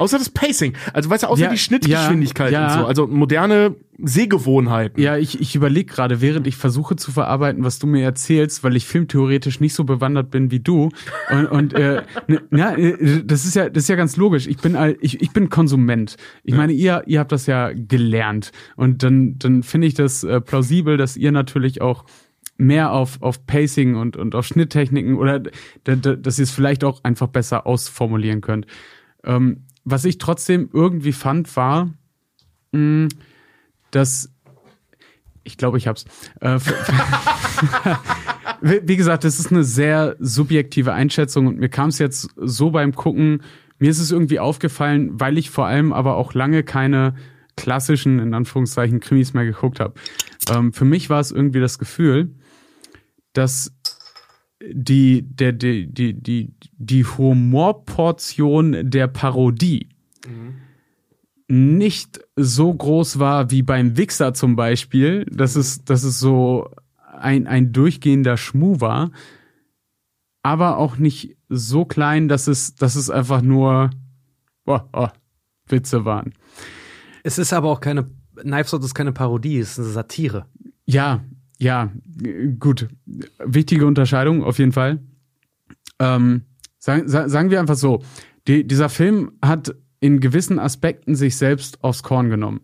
Außer 0.01 0.17
das 0.17 0.31
Pacing. 0.31 0.73
Also 0.93 1.11
weißt 1.11 1.23
du, 1.23 1.27
außer 1.27 1.43
ja, 1.43 1.51
die 1.51 1.59
Schnittgeschwindigkeit 1.59 2.51
ja, 2.51 2.61
ja. 2.61 2.73
und 2.73 2.79
so. 2.79 2.85
Also 2.87 3.07
moderne 3.07 3.75
Sehgewohnheiten. 3.99 5.01
Ja, 5.01 5.15
ich, 5.15 5.39
ich 5.39 5.55
überlege 5.55 5.93
gerade, 5.93 6.21
während 6.21 6.47
ich 6.47 6.55
versuche 6.55 6.95
zu 6.95 7.11
verarbeiten, 7.11 7.63
was 7.63 7.77
du 7.77 7.85
mir 7.85 8.03
erzählst, 8.03 8.63
weil 8.63 8.75
ich 8.75 8.87
filmtheoretisch 8.87 9.59
nicht 9.59 9.75
so 9.75 9.83
bewandert 9.83 10.31
bin 10.31 10.49
wie 10.49 10.59
du. 10.59 10.89
Und, 11.29 11.45
und 11.45 11.73
äh, 11.75 12.01
ne, 12.27 12.41
na, 12.49 12.75
äh, 12.75 13.23
das 13.23 13.45
ist 13.45 13.55
ja, 13.55 13.69
das 13.69 13.83
ist 13.83 13.89
ja 13.89 13.95
ganz 13.95 14.17
logisch. 14.17 14.47
Ich 14.47 14.57
bin 14.57 14.75
ich, 15.01 15.21
ich 15.21 15.31
bin 15.33 15.49
Konsument. 15.49 16.17
Ich 16.43 16.55
meine, 16.55 16.73
ihr, 16.73 17.03
ihr 17.05 17.19
habt 17.19 17.31
das 17.31 17.45
ja 17.45 17.71
gelernt. 17.71 18.51
Und 18.75 19.03
dann, 19.03 19.37
dann 19.37 19.61
finde 19.61 19.85
ich 19.85 19.93
das 19.93 20.23
äh, 20.23 20.41
plausibel, 20.41 20.97
dass 20.97 21.15
ihr 21.15 21.31
natürlich 21.31 21.81
auch 21.81 22.05
mehr 22.57 22.91
auf, 22.91 23.21
auf 23.21 23.45
Pacing 23.45 23.95
und, 23.95 24.17
und 24.17 24.33
auf 24.33 24.45
Schnitttechniken 24.45 25.15
oder 25.15 25.41
dass 25.83 26.39
ihr 26.39 26.43
es 26.43 26.51
vielleicht 26.51 26.83
auch 26.83 27.03
einfach 27.03 27.27
besser 27.27 27.67
ausformulieren 27.67 28.41
könnt. 28.41 28.65
Ähm, 29.23 29.65
was 29.83 30.05
ich 30.05 30.17
trotzdem 30.17 30.69
irgendwie 30.73 31.13
fand, 31.13 31.55
war, 31.55 31.89
mm, 32.71 33.07
dass 33.91 34.31
ich 35.43 35.57
glaube, 35.57 35.77
ich 35.77 35.87
hab's. 35.87 36.05
Äh, 36.39 36.59
wie 38.61 38.95
gesagt, 38.95 39.23
das 39.23 39.39
ist 39.39 39.51
eine 39.51 39.63
sehr 39.63 40.15
subjektive 40.19 40.93
Einschätzung 40.93 41.47
und 41.47 41.57
mir 41.57 41.69
kam 41.69 41.89
es 41.89 41.99
jetzt 41.99 42.29
so 42.35 42.71
beim 42.71 42.93
Gucken, 42.93 43.41
mir 43.79 43.89
ist 43.89 43.99
es 43.99 44.11
irgendwie 44.11 44.39
aufgefallen, 44.39 45.19
weil 45.19 45.37
ich 45.39 45.49
vor 45.49 45.65
allem 45.65 45.93
aber 45.93 46.15
auch 46.15 46.35
lange 46.35 46.63
keine 46.63 47.15
klassischen, 47.57 48.19
in 48.19 48.33
Anführungszeichen, 48.33 48.99
Krimis 48.99 49.33
mehr 49.33 49.45
geguckt 49.45 49.79
habe. 49.79 49.95
Ähm, 50.49 50.73
für 50.73 50.85
mich 50.85 51.09
war 51.09 51.19
es 51.19 51.31
irgendwie 51.31 51.59
das 51.59 51.79
Gefühl, 51.79 52.35
dass 53.33 53.73
die, 54.69 55.23
der, 55.23 55.53
die, 55.53 55.87
die, 55.87 56.13
die, 56.13 56.53
die 56.77 57.05
Humorportion 57.05 58.89
der 58.89 59.07
Parodie 59.07 59.89
mhm. 60.27 60.55
nicht 61.47 62.19
so 62.35 62.73
groß 62.73 63.19
war 63.19 63.51
wie 63.51 63.63
beim 63.63 63.97
Wichser 63.97 64.33
zum 64.33 64.55
Beispiel, 64.55 65.25
dass 65.25 65.55
es, 65.55 65.83
dass 65.83 66.03
es 66.03 66.19
so 66.19 66.69
ein, 67.19 67.47
ein 67.47 67.73
durchgehender 67.73 68.37
Schmuh 68.37 68.79
war, 68.79 69.11
aber 70.43 70.77
auch 70.77 70.97
nicht 70.97 71.37
so 71.49 71.85
klein, 71.85 72.27
dass 72.27 72.47
es, 72.47 72.75
dass 72.75 72.95
es 72.95 73.09
einfach 73.09 73.41
nur 73.41 73.89
oh, 74.65 74.79
oh, 74.93 75.09
Witze 75.67 76.05
waren. 76.05 76.33
Es 77.23 77.37
ist 77.37 77.53
aber 77.53 77.69
auch 77.69 77.81
keine, 77.81 78.07
Knives 78.35 78.73
Out 78.73 78.83
ist 78.83 78.95
keine 78.95 79.11
Parodie, 79.11 79.59
es 79.59 79.71
ist 79.71 79.79
eine 79.79 79.89
Satire. 79.89 80.45
Ja, 80.85 81.21
Ja, 81.61 81.91
gut. 82.57 82.89
Wichtige 83.43 83.85
Unterscheidung 83.85 84.43
auf 84.43 84.59
jeden 84.59 84.71
Fall. 84.71 84.99
Ähm, 85.99 86.43
sagen, 86.79 87.07
sa- 87.07 87.29
sagen 87.29 87.49
wir 87.51 87.59
einfach 87.59 87.75
so, 87.75 88.01
die, 88.47 88.65
dieser 88.65 88.89
Film 88.89 89.33
hat 89.43 89.75
in 89.99 90.19
gewissen 90.19 90.57
Aspekten 90.59 91.15
sich 91.15 91.35
selbst 91.37 91.83
aufs 91.83 92.01
Korn 92.03 92.29
genommen. 92.29 92.61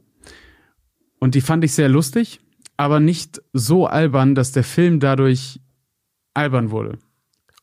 Und 1.19 1.35
die 1.35 1.41
fand 1.41 1.63
ich 1.63 1.73
sehr 1.73 1.89
lustig, 1.89 2.39
aber 2.77 2.99
nicht 2.99 3.41
so 3.53 3.85
albern, 3.87 4.35
dass 4.35 4.51
der 4.51 4.63
Film 4.63 4.99
dadurch 4.99 5.59
albern 6.33 6.71
wurde. 6.71 6.97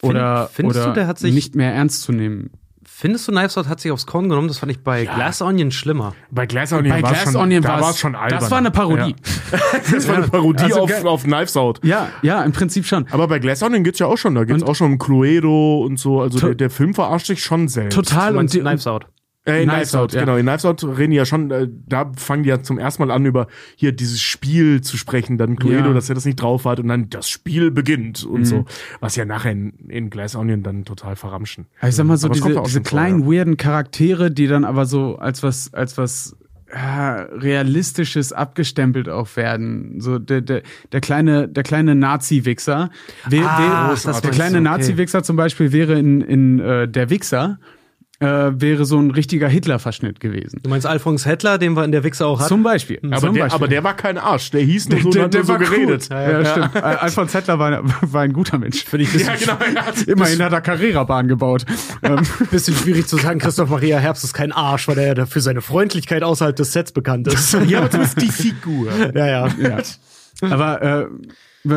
Oder, 0.02 0.48
findest 0.52 0.78
oder 0.80 0.88
du, 0.88 0.94
der 0.94 1.06
hat 1.06 1.18
sich- 1.18 1.34
nicht 1.34 1.54
mehr 1.54 1.72
ernst 1.72 2.02
zu 2.02 2.12
nehmen. 2.12 2.50
Findest 2.86 3.26
du, 3.28 3.32
Knives 3.32 3.56
Out 3.58 3.68
hat 3.68 3.80
sich 3.80 3.90
aufs 3.90 4.06
Korn 4.06 4.28
genommen? 4.28 4.48
Das 4.48 4.58
fand 4.58 4.70
ich 4.72 4.80
bei 4.82 5.04
Glass 5.04 5.42
Onion 5.42 5.70
schlimmer. 5.70 6.14
Bei 6.30 6.46
Glass 6.46 6.72
Onion 6.72 6.94
Bei 6.96 7.02
war 7.02 7.10
Glass 7.12 7.24
schon, 7.24 7.36
Onion 7.36 7.62
da 7.62 7.80
war 7.80 7.90
es 7.90 7.98
schon 7.98 8.14
albern. 8.14 8.38
Das 8.40 8.50
war 8.50 8.58
eine 8.58 8.70
Parodie. 8.70 9.14
Ja. 9.52 9.58
Das 9.92 10.08
war 10.08 10.16
eine 10.16 10.28
Parodie 10.28 10.64
Also 10.64 10.80
auf, 10.82 11.04
auf 11.04 11.22
Knives 11.24 11.56
Out. 11.56 11.80
Ja, 11.84 12.08
ja, 12.22 12.42
im 12.42 12.52
Prinzip 12.52 12.86
schon. 12.86 13.06
Aber 13.10 13.28
bei 13.28 13.38
Glass 13.38 13.62
Onion 13.62 13.84
geht's 13.84 13.98
ja 13.98 14.06
auch 14.06 14.16
schon. 14.18 14.34
Da 14.34 14.44
geht's 14.44 14.62
Und- 14.62 14.68
auch 14.68 14.74
schon 14.74 14.92
um 14.92 14.98
Cluedo 14.98 15.82
und 15.84 15.98
so. 15.98 16.20
Also 16.20 16.38
der, 16.38 16.54
der 16.54 16.70
Film 16.70 16.94
verarscht 16.94 17.26
sich 17.26 17.42
schon 17.42 17.68
selbst. 17.68 17.94
Total 17.94 18.36
und 18.36 18.52
die, 18.52 18.60
Knives 18.60 18.86
Out. 18.86 19.06
Äh, 19.46 19.62
in 19.62 19.68
Knives 19.68 19.90
Knives 19.90 19.94
Out, 19.94 20.12
ja. 20.14 20.20
genau. 20.20 20.36
In 20.36 20.46
Knives 20.46 20.64
Out 20.64 20.82
reden 20.84 21.10
die 21.10 21.16
ja 21.18 21.26
schon, 21.26 21.50
äh, 21.50 21.68
da 21.86 22.10
fangen 22.16 22.44
die 22.44 22.48
ja 22.48 22.62
zum 22.62 22.78
ersten 22.78 23.04
Mal 23.06 23.12
an, 23.12 23.26
über 23.26 23.46
hier 23.76 23.92
dieses 23.92 24.22
Spiel 24.22 24.80
zu 24.80 24.96
sprechen. 24.96 25.36
Dann 25.36 25.56
Cluedo, 25.56 25.88
Ja. 25.88 25.92
dass 25.92 26.08
er 26.08 26.14
das 26.14 26.24
nicht 26.24 26.40
drauf 26.40 26.64
hat 26.64 26.80
und 26.80 26.88
dann 26.88 27.10
das 27.10 27.28
Spiel 27.28 27.70
beginnt 27.70 28.24
und 28.24 28.40
Mhm. 28.40 28.44
so. 28.46 28.64
Was 29.00 29.16
ja 29.16 29.24
nachher 29.26 29.52
in, 29.52 29.72
in 29.88 30.08
Glass 30.08 30.34
Onion 30.34 30.62
dann 30.62 30.84
total 30.86 31.14
verramschen. 31.16 31.66
Aber 31.80 31.88
ich 31.90 31.94
sag 31.94 32.06
mal 32.06 32.16
so, 32.16 32.28
Aber 32.28 32.34
diese, 32.34 32.48
diese 32.48 32.58
schon 32.70 32.70
vor, 32.72 32.82
kleinen, 32.82 33.20
ja. 33.20 33.26
weirden 33.26 33.56
Charaktere, 33.58 34.30
die 34.30 34.46
dann 34.46 34.64
aber 34.64 34.86
so 34.86 35.16
als 35.18 35.42
was, 35.42 35.74
als 35.74 35.98
was 35.98 36.36
ja, 36.72 37.16
realistisches 37.32 38.32
abgestempelt 38.32 39.08
auch 39.08 39.36
werden. 39.36 40.00
So 40.00 40.18
der, 40.18 40.40
der, 40.40 40.62
der 40.90 41.00
kleine, 41.00 41.48
der 41.48 41.62
kleine 41.62 41.94
Nazi-Wichser. 41.94 42.90
Wär- 43.28 43.46
Ah, 43.46 43.94
der 43.94 44.12
meinst 44.12 44.30
kleine 44.32 44.56
okay. 44.56 44.64
Nazi-Wichser 44.64 45.22
zum 45.22 45.36
Beispiel 45.36 45.70
wäre 45.72 45.98
in, 45.98 46.20
in 46.22 46.58
äh, 46.60 46.88
der 46.88 47.10
Wichser, 47.10 47.58
äh, 48.20 48.26
wäre 48.26 48.84
so 48.84 48.98
ein 48.98 49.10
richtiger 49.10 49.48
Hitler-Verschnitt 49.48 50.20
gewesen. 50.20 50.60
Du 50.62 50.70
meinst 50.70 50.86
Alfons 50.86 51.26
Hettler, 51.26 51.58
den 51.58 51.74
wir 51.74 51.84
in 51.84 51.92
der 51.92 52.04
Wichser 52.04 52.26
auch 52.26 52.38
hatten? 52.38 52.48
Zum 52.48 52.62
Beispiel. 52.62 53.00
Aber 53.02 53.18
zum 53.18 53.34
der, 53.34 53.42
Beispiel. 53.44 53.56
aber 53.56 53.68
der 53.68 53.84
war 53.84 53.94
kein 53.96 54.18
Arsch. 54.18 54.50
Der 54.52 54.62
hieß 54.62 54.88
nur 54.88 55.00
so, 55.02 55.08
und 55.08 55.18
hat 55.18 55.34
nur 55.34 55.44
so 55.44 55.58
geredet. 55.58 56.08
Cool. 56.10 56.16
Ja, 56.16 56.44
stimmt. 56.44 56.76
Äh, 56.76 56.78
Alfons 56.80 57.34
Hettler 57.34 57.58
war, 57.58 57.82
war 57.82 58.22
ein 58.22 58.32
guter 58.32 58.58
Mensch. 58.58 58.84
Finde 58.84 59.04
ich 59.04 59.14
Ja, 59.14 59.34
genau. 59.34 59.58
Ja. 59.74 60.12
Immerhin 60.12 60.42
hat 60.42 60.52
er 60.52 60.60
Carrera-Bahn 60.60 61.28
gebaut. 61.28 61.64
Ähm, 62.02 62.20
bisschen 62.50 62.76
schwierig 62.76 63.06
zu 63.06 63.16
sagen, 63.16 63.40
Christoph 63.40 63.70
Maria 63.70 63.98
Herbst 63.98 64.24
ist 64.24 64.34
kein 64.34 64.52
Arsch, 64.52 64.86
weil 64.88 64.98
er 64.98 65.16
ja 65.16 65.26
für 65.26 65.40
seine 65.40 65.60
Freundlichkeit 65.60 66.22
außerhalb 66.22 66.54
des 66.54 66.72
Sets 66.72 66.92
bekannt 66.92 67.26
ist. 67.26 67.56
ja, 67.66 67.78
aber 67.78 67.88
du 67.88 67.98
bist 67.98 68.20
die 68.20 68.30
Figur. 68.30 68.90
ja, 69.14 69.26
ja. 69.26 69.48
ja. 69.58 69.78
Aber 70.50 70.82
äh, 70.82 71.06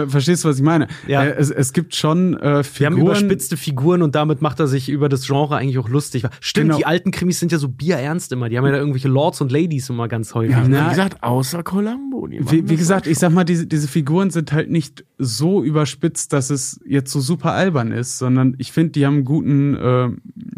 verstehst 0.07 0.43
du, 0.43 0.49
was 0.49 0.57
ich 0.57 0.64
meine? 0.64 0.88
Ja. 1.07 1.23
Äh, 1.23 1.35
es, 1.38 1.49
es 1.49 1.73
gibt 1.73 1.95
schon 1.95 2.35
äh, 2.35 2.64
Figuren. 2.64 2.80
Wir 2.80 2.85
haben 2.88 2.97
überspitzte 3.07 3.57
Figuren 3.57 4.01
und 4.01 4.15
damit 4.15 4.41
macht 4.41 4.59
er 4.59 4.68
sich 4.68 4.89
über 4.89 5.09
das 5.09 5.26
Genre 5.26 5.55
eigentlich 5.55 5.77
auch 5.77 5.89
lustig. 5.89 6.23
Stimmt, 6.41 6.68
Genau. 6.68 6.77
die 6.77 6.85
alten 6.85 7.11
Krimis 7.11 7.39
sind 7.39 7.51
ja 7.51 7.57
so 7.57 7.69
bierernst 7.69 8.31
immer. 8.31 8.49
Die 8.49 8.57
haben 8.57 8.65
ja 8.65 8.72
da 8.72 8.77
irgendwelche 8.77 9.07
Lords 9.07 9.39
und 9.41 9.51
Ladies 9.51 9.89
immer 9.89 10.07
ganz 10.07 10.34
häufig. 10.34 10.51
Ja, 10.55 10.61
ne? 10.61 10.69
na, 10.69 10.85
Wie 10.85 10.89
gesagt, 10.89 11.23
außer 11.23 11.64
Columbo. 11.64 12.27
Wie, 12.30 12.68
wie 12.69 12.76
gesagt, 12.76 13.07
ich 13.07 13.18
sag 13.19 13.31
mal, 13.31 13.43
diese, 13.43 13.68
diese 13.68 13.88
Figuren 13.88 14.30
sind 14.30 14.51
halt 14.51 14.69
nicht 14.69 15.05
so 15.18 15.64
überspitzt, 15.64 16.34
dass 16.34 16.49
es 16.49 16.80
jetzt 16.85 17.11
so 17.11 17.19
super 17.22 17.53
albern 17.53 17.91
ist, 17.91 18.18
sondern 18.18 18.55
ich 18.57 18.72
finde, 18.72 18.91
die 18.91 19.05
haben 19.05 19.15
einen 19.15 19.26
guten 19.26 19.76
äh, 19.76 20.09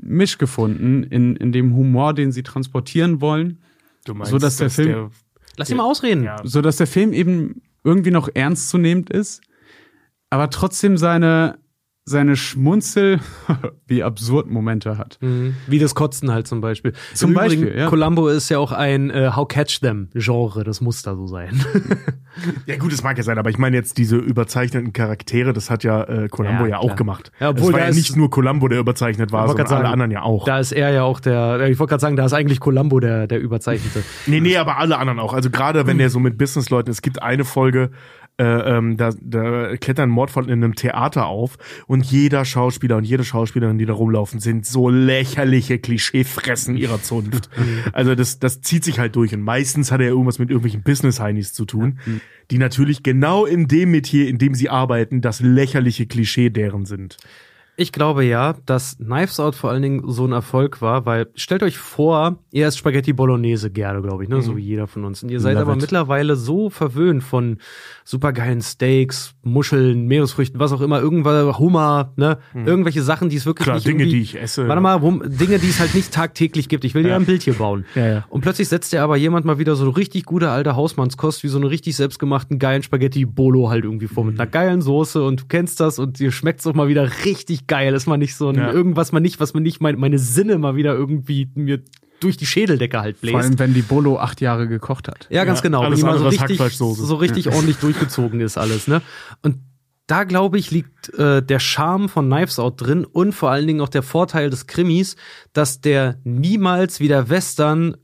Misch 0.01 0.38
gefunden 0.38 1.03
in, 1.03 1.35
in 1.35 1.51
dem 1.51 1.76
Humor, 1.76 2.14
den 2.14 2.31
sie 2.31 2.43
transportieren 2.43 3.22
wollen, 3.22 3.60
Du 4.06 4.14
meinst, 4.14 4.31
so 4.31 4.38
dass 4.39 4.57
der 4.57 4.69
Film- 4.69 5.11
Lass 5.57 5.69
ihn 5.69 5.77
mal 5.77 5.84
ausreden. 5.84 6.23
Ja. 6.23 6.38
so 6.43 6.61
dass 6.61 6.77
der 6.77 6.88
Film 6.88 7.11
eben 7.14 7.61
irgendwie 7.84 8.11
noch 8.11 8.30
ernstzunehmend 8.34 9.10
ist, 9.10 9.41
aber 10.30 10.49
trotzdem 10.49 10.97
seine, 10.97 11.60
seine 12.10 12.36
Schmunzel, 12.36 13.19
wie 13.88 14.03
absurd 14.03 14.49
Momente 14.49 14.98
hat. 14.98 15.18
Mhm. 15.22 15.56
Wie 15.68 15.80
das 15.80 15.95
Kotzen 15.95 16.31
halt 16.31 16.48
zum 16.48 16.60
Beispiel. 16.61 16.94
Zum 17.14 17.31
Im 17.31 17.36
Übrigen, 17.38 17.61
Beispiel, 17.61 17.80
ja. 17.80 17.88
Columbo 17.88 18.27
ist 18.27 18.49
ja 18.49 18.57
auch 18.60 18.72
ein 18.72 19.10
äh, 19.11 19.31
How 19.36 19.48
Catch 19.48 19.80
Them 19.81 20.10
Genre. 20.14 20.64
Das 20.64 20.81
muss 20.81 21.02
da 21.02 21.15
so 21.15 21.27
sein. 21.27 21.64
Ja 22.65 22.77
gut, 22.77 22.94
das 22.94 23.03
mag 23.03 23.18
ja 23.18 23.23
sein, 23.23 23.38
aber 23.38 23.49
ich 23.49 23.57
meine 23.57 23.76
jetzt 23.76 23.98
diese 23.98 24.15
überzeichneten 24.15 24.94
Charaktere, 24.94 25.52
das 25.52 25.69
hat 25.69 25.84
ja 25.84 26.03
äh, 26.03 26.27
Columbo 26.30 26.64
Ja, 26.64 26.69
ja, 26.69 26.77
auch 26.77 26.95
gemacht. 26.95 27.31
Ja, 27.40 27.49
obwohl 27.49 27.68
es 27.68 27.73
war 27.73 27.80
ja 27.80 27.86
ist- 27.88 27.95
nicht 27.98 28.15
nur 28.15 28.30
Columbo, 28.30 28.68
der 28.68 28.80
überzeichnet 28.80 29.31
war, 29.31 29.48
sondern 29.48 29.65
grad 29.65 29.76
alle 29.76 29.84
sagen, 29.86 29.94
anderen 29.94 30.11
ja 30.11 30.22
auch. 30.22 30.45
Da 30.45 30.60
ist 30.60 30.72
er 30.72 30.91
ja 30.91 31.03
auch 31.03 31.19
der, 31.19 31.68
ich 31.68 31.80
wollte 31.80 31.90
gerade 31.91 32.02
sagen, 32.02 32.15
da 32.15 32.26
ist 32.26 32.34
eigentlich 32.34 32.60
Columbo 32.60 32.99
der, 32.99 33.27
der 33.27 33.40
Überzeichnete. 33.40 34.03
Nee, 34.27 34.40
nee, 34.40 34.56
aber 34.57 34.77
alle 34.77 34.98
anderen 34.99 35.19
auch. 35.19 35.34
Also 35.34 35.49
gerade 35.49 35.86
wenn 35.88 35.98
der 35.98 36.10
so 36.10 36.19
mit 36.19 36.38
Businessleuten, 36.38 36.91
es 36.91 37.02
gibt 37.02 37.22
eine 37.22 37.44
Folge, 37.45 37.91
äh, 38.40 38.78
ähm, 38.78 38.95
da, 38.95 39.11
da 39.20 39.76
klettern 39.76 40.10
Mordfall 40.10 40.45
in 40.45 40.64
einem 40.64 40.76
Theater 40.76 41.28
auf 41.28 41.57
und 41.88 42.06
jeder 42.06 42.45
Schauspieler 42.45 42.98
und 42.98 43.03
jede 43.03 43.26
Schauspielerin, 43.26 43.78
die 43.78 43.86
da 43.86 43.94
rumlaufen, 43.94 44.40
sind 44.40 44.66
so 44.66 44.90
lächerliche 44.90 45.78
Klischeefressen 45.78 46.78
ihrer 46.78 47.03
Zunft. 47.03 47.49
also 47.94 48.16
das, 48.16 48.40
das 48.40 48.61
zieht 48.61 48.86
sich 48.86 48.98
halt 48.98 49.16
durch 49.16 49.34
und 49.34 49.41
meistens 49.41 49.91
hat 49.91 49.99
er 49.99 50.07
irgendwas 50.07 50.40
mit 50.40 50.49
irgendwelchen 50.49 50.84
Business-Heinis 50.84 51.53
zu 51.53 51.66
tun, 51.66 51.99
die 52.49 52.57
natürlich 52.57 53.03
genau 53.03 53.45
in 53.45 53.68
dem 53.68 53.91
Metier, 53.91 54.28
in 54.28 54.38
dem 54.38 54.56
sie 54.56 54.70
arbeiten, 54.70 55.22
das 55.22 55.41
lächerliche 55.41 56.07
Klischee 56.07 56.49
deren 56.49 56.86
sind. 56.86 57.18
Ich 57.81 57.93
glaube 57.93 58.26
ja, 58.26 58.56
dass 58.65 58.97
Knives 58.97 59.39
Out 59.39 59.56
vor 59.56 59.69
allen 59.69 59.81
Dingen 59.81 60.03
so 60.11 60.26
ein 60.26 60.34
Erfolg 60.34 60.81
war, 60.81 61.06
weil 61.06 61.27
stellt 61.35 61.64
euch 61.64 61.77
vor, 61.77 62.35
ihr 62.51 62.68
esst 62.68 62.77
Spaghetti 62.77 63.14
Bolognese 63.14 63.72
gerne, 63.72 64.01
glaube 64.01 64.23
ich, 64.23 64.30
ne, 64.30 64.41
so 64.41 64.57
wie 64.57 64.61
jeder 64.61 64.85
von 64.88 65.06
uns. 65.06 65.23
Und 65.23 65.30
ihr 65.30 65.39
seid 65.39 65.53
Love 65.53 65.61
aber 65.64 65.73
it. 65.76 65.81
mittlerweile 65.81 66.35
so 66.35 66.69
verwöhnt 66.69 67.23
von 67.23 67.57
supergeilen 68.03 68.61
Steaks, 68.61 69.34
Muscheln, 69.43 70.07
Meeresfrüchten, 70.07 70.60
was 70.60 70.73
auch 70.73 70.81
immer, 70.81 70.99
irgendwas 70.99 71.57
Hummer, 71.57 72.11
ne, 72.18 72.39
irgendwelche 72.53 73.01
Sachen, 73.01 73.30
die 73.30 73.38
es 73.38 73.45
wirklich 73.45 73.64
Klar, 73.64 73.76
nicht 73.77 73.88
Dinge, 73.88 74.06
die 74.07 74.19
ich 74.22 74.35
esse. 74.38 74.68
Warte 74.68 74.81
mal, 74.81 75.01
wo, 75.01 75.11
Dinge, 75.11 75.57
die 75.60 75.69
es 75.69 75.80
halt 75.80 75.95
nicht 75.95 76.11
tagtäglich 76.14 76.68
gibt. 76.68 76.84
Ich 76.84 76.95
will 76.95 77.03
dir 77.03 77.10
Ja. 77.10 77.15
ein 77.15 77.26
Bild 77.26 77.43
hier 77.43 77.53
bauen. 77.53 77.85
Ja, 77.95 78.06
ja. 78.07 78.26
Und 78.30 78.41
plötzlich 78.41 78.68
setzt 78.68 78.91
dir 78.91 79.03
aber 79.03 79.15
jemand 79.15 79.45
mal 79.45 79.57
wieder 79.57 79.77
so 79.77 79.89
richtig 79.89 80.26
gute 80.26 80.49
alte 80.49 80.76
Hausmannskost, 80.76 81.43
wie 81.43 81.47
so 81.47 81.57
eine 81.57 81.69
richtig 81.69 81.95
selbstgemachten 81.95 82.60
geilen 82.60 82.84
Spaghetti 82.84 83.23
Bolo 83.26 83.69
halt 83.69 83.85
irgendwie 83.85 84.07
vor, 84.07 84.26
mit 84.26 84.34
Mhm. 84.35 84.41
einer 84.41 84.49
geilen 84.51 84.81
Soße 84.81 85.23
und 85.23 85.41
du 85.41 85.45
kennst 85.47 85.80
das 85.80 85.97
und 85.97 86.19
dir 86.19 86.31
schmeckt's 86.34 86.68
auch 86.68 86.73
mal 86.73 86.89
wieder 86.89 87.10
richtig 87.23 87.68
geil. 87.70 87.94
Ist 87.94 88.06
mal 88.08 88.18
nicht 88.18 88.36
so 88.36 88.50
ein, 88.50 88.56
Ja. 88.56 88.72
irgendwas 88.74 89.14
mal 89.14 89.22
nicht, 89.22 89.40
was 89.40 89.54
mir 89.54 89.62
nicht 89.62 89.80
mein, 89.82 89.98
meine 89.98 90.20
Sinne 90.20 90.58
mal 90.58 90.76
wieder 90.76 90.94
irgendwie 90.94 91.50
mir 91.56 91.82
durch 92.20 92.36
die 92.36 92.46
Schädeldecke 92.46 93.00
halt 93.00 93.22
bläst. 93.22 93.32
Vor 93.32 93.41
allem, 93.41 93.58
wenn 93.60 93.74
die 93.74 93.82
Bolo 93.82 94.20
acht 94.20 94.41
Jahre 94.41 94.68
gekocht 94.68 95.08
hat. 95.08 95.28
Ja, 95.30 95.46
ganz 95.46 95.60
Ja, 95.60 95.64
genau. 95.64 95.84
Wenn 95.84 95.96
die 95.96 96.04
mal 96.04 96.18
so 96.20 96.28
richtig, 96.28 96.60
so 96.78 97.16
richtig 97.16 97.48
ordentlich 97.48 97.78
durchgezogen 97.78 98.41
ist 98.41 98.58
alles, 98.58 98.90
ne? 98.90 99.02
Und 99.41 99.60
da 100.08 100.24
glaube 100.24 100.58
ich, 100.58 100.72
liegt 100.72 101.14
äh, 101.14 101.41
der 101.41 101.60
Charme 101.60 102.10
von 102.10 102.28
Knives 102.30 102.58
Out 102.60 102.82
drin 102.82 103.06
und 103.06 103.32
vor 103.32 103.52
allen 103.52 103.68
Dingen 103.68 103.80
auch 103.80 103.90
der 103.90 104.02
Vorteil 104.04 104.50
des 104.50 104.66
Krimis, 104.68 105.16
dass 105.54 105.82
der 105.82 106.18
niemals 106.24 107.00
wie 107.00 107.08
der 107.08 107.30
Western 107.30 107.96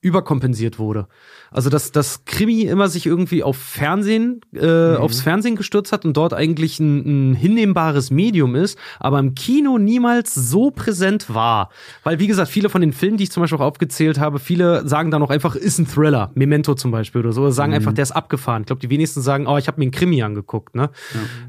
überkompensiert 0.00 0.78
wurde. 0.78 1.08
Also 1.50 1.70
dass 1.70 1.92
das 1.92 2.24
Krimi 2.24 2.62
immer 2.62 2.88
sich 2.88 3.06
irgendwie 3.06 3.42
auf 3.42 3.56
Fernsehen, 3.56 4.40
äh, 4.54 4.96
aufs 4.96 5.20
Fernsehen 5.20 5.56
gestürzt 5.56 5.92
hat 5.92 6.04
und 6.04 6.16
dort 6.16 6.34
eigentlich 6.34 6.78
ein, 6.80 7.30
ein 7.30 7.34
hinnehmbares 7.34 8.10
Medium 8.10 8.54
ist, 8.54 8.78
aber 9.00 9.18
im 9.18 9.34
Kino 9.34 9.78
niemals 9.78 10.34
so 10.34 10.70
präsent 10.70 11.32
war. 11.32 11.70
Weil, 12.04 12.18
wie 12.18 12.26
gesagt, 12.26 12.50
viele 12.50 12.68
von 12.68 12.80
den 12.80 12.92
Filmen, 12.92 13.16
die 13.16 13.24
ich 13.24 13.30
zum 13.30 13.42
Beispiel 13.42 13.58
auch 13.58 13.64
aufgezählt 13.64 14.18
habe, 14.18 14.38
viele 14.38 14.86
sagen 14.86 15.10
dann 15.10 15.22
auch 15.22 15.30
einfach, 15.30 15.54
ist 15.54 15.78
ein 15.78 15.86
Thriller, 15.86 16.30
Memento 16.34 16.74
zum 16.74 16.90
Beispiel 16.90 17.20
oder 17.22 17.32
so, 17.32 17.42
oder 17.42 17.52
sagen 17.52 17.72
einfach, 17.72 17.92
der 17.92 18.02
ist 18.02 18.12
abgefahren. 18.12 18.62
Ich 18.62 18.66
glaube, 18.66 18.80
die 18.80 18.90
wenigsten 18.90 19.22
sagen, 19.22 19.46
oh, 19.46 19.56
ich 19.56 19.68
habe 19.68 19.80
mir 19.80 19.84
einen 19.84 19.92
Krimi 19.92 20.22
angeguckt, 20.22 20.74
ne? 20.74 20.90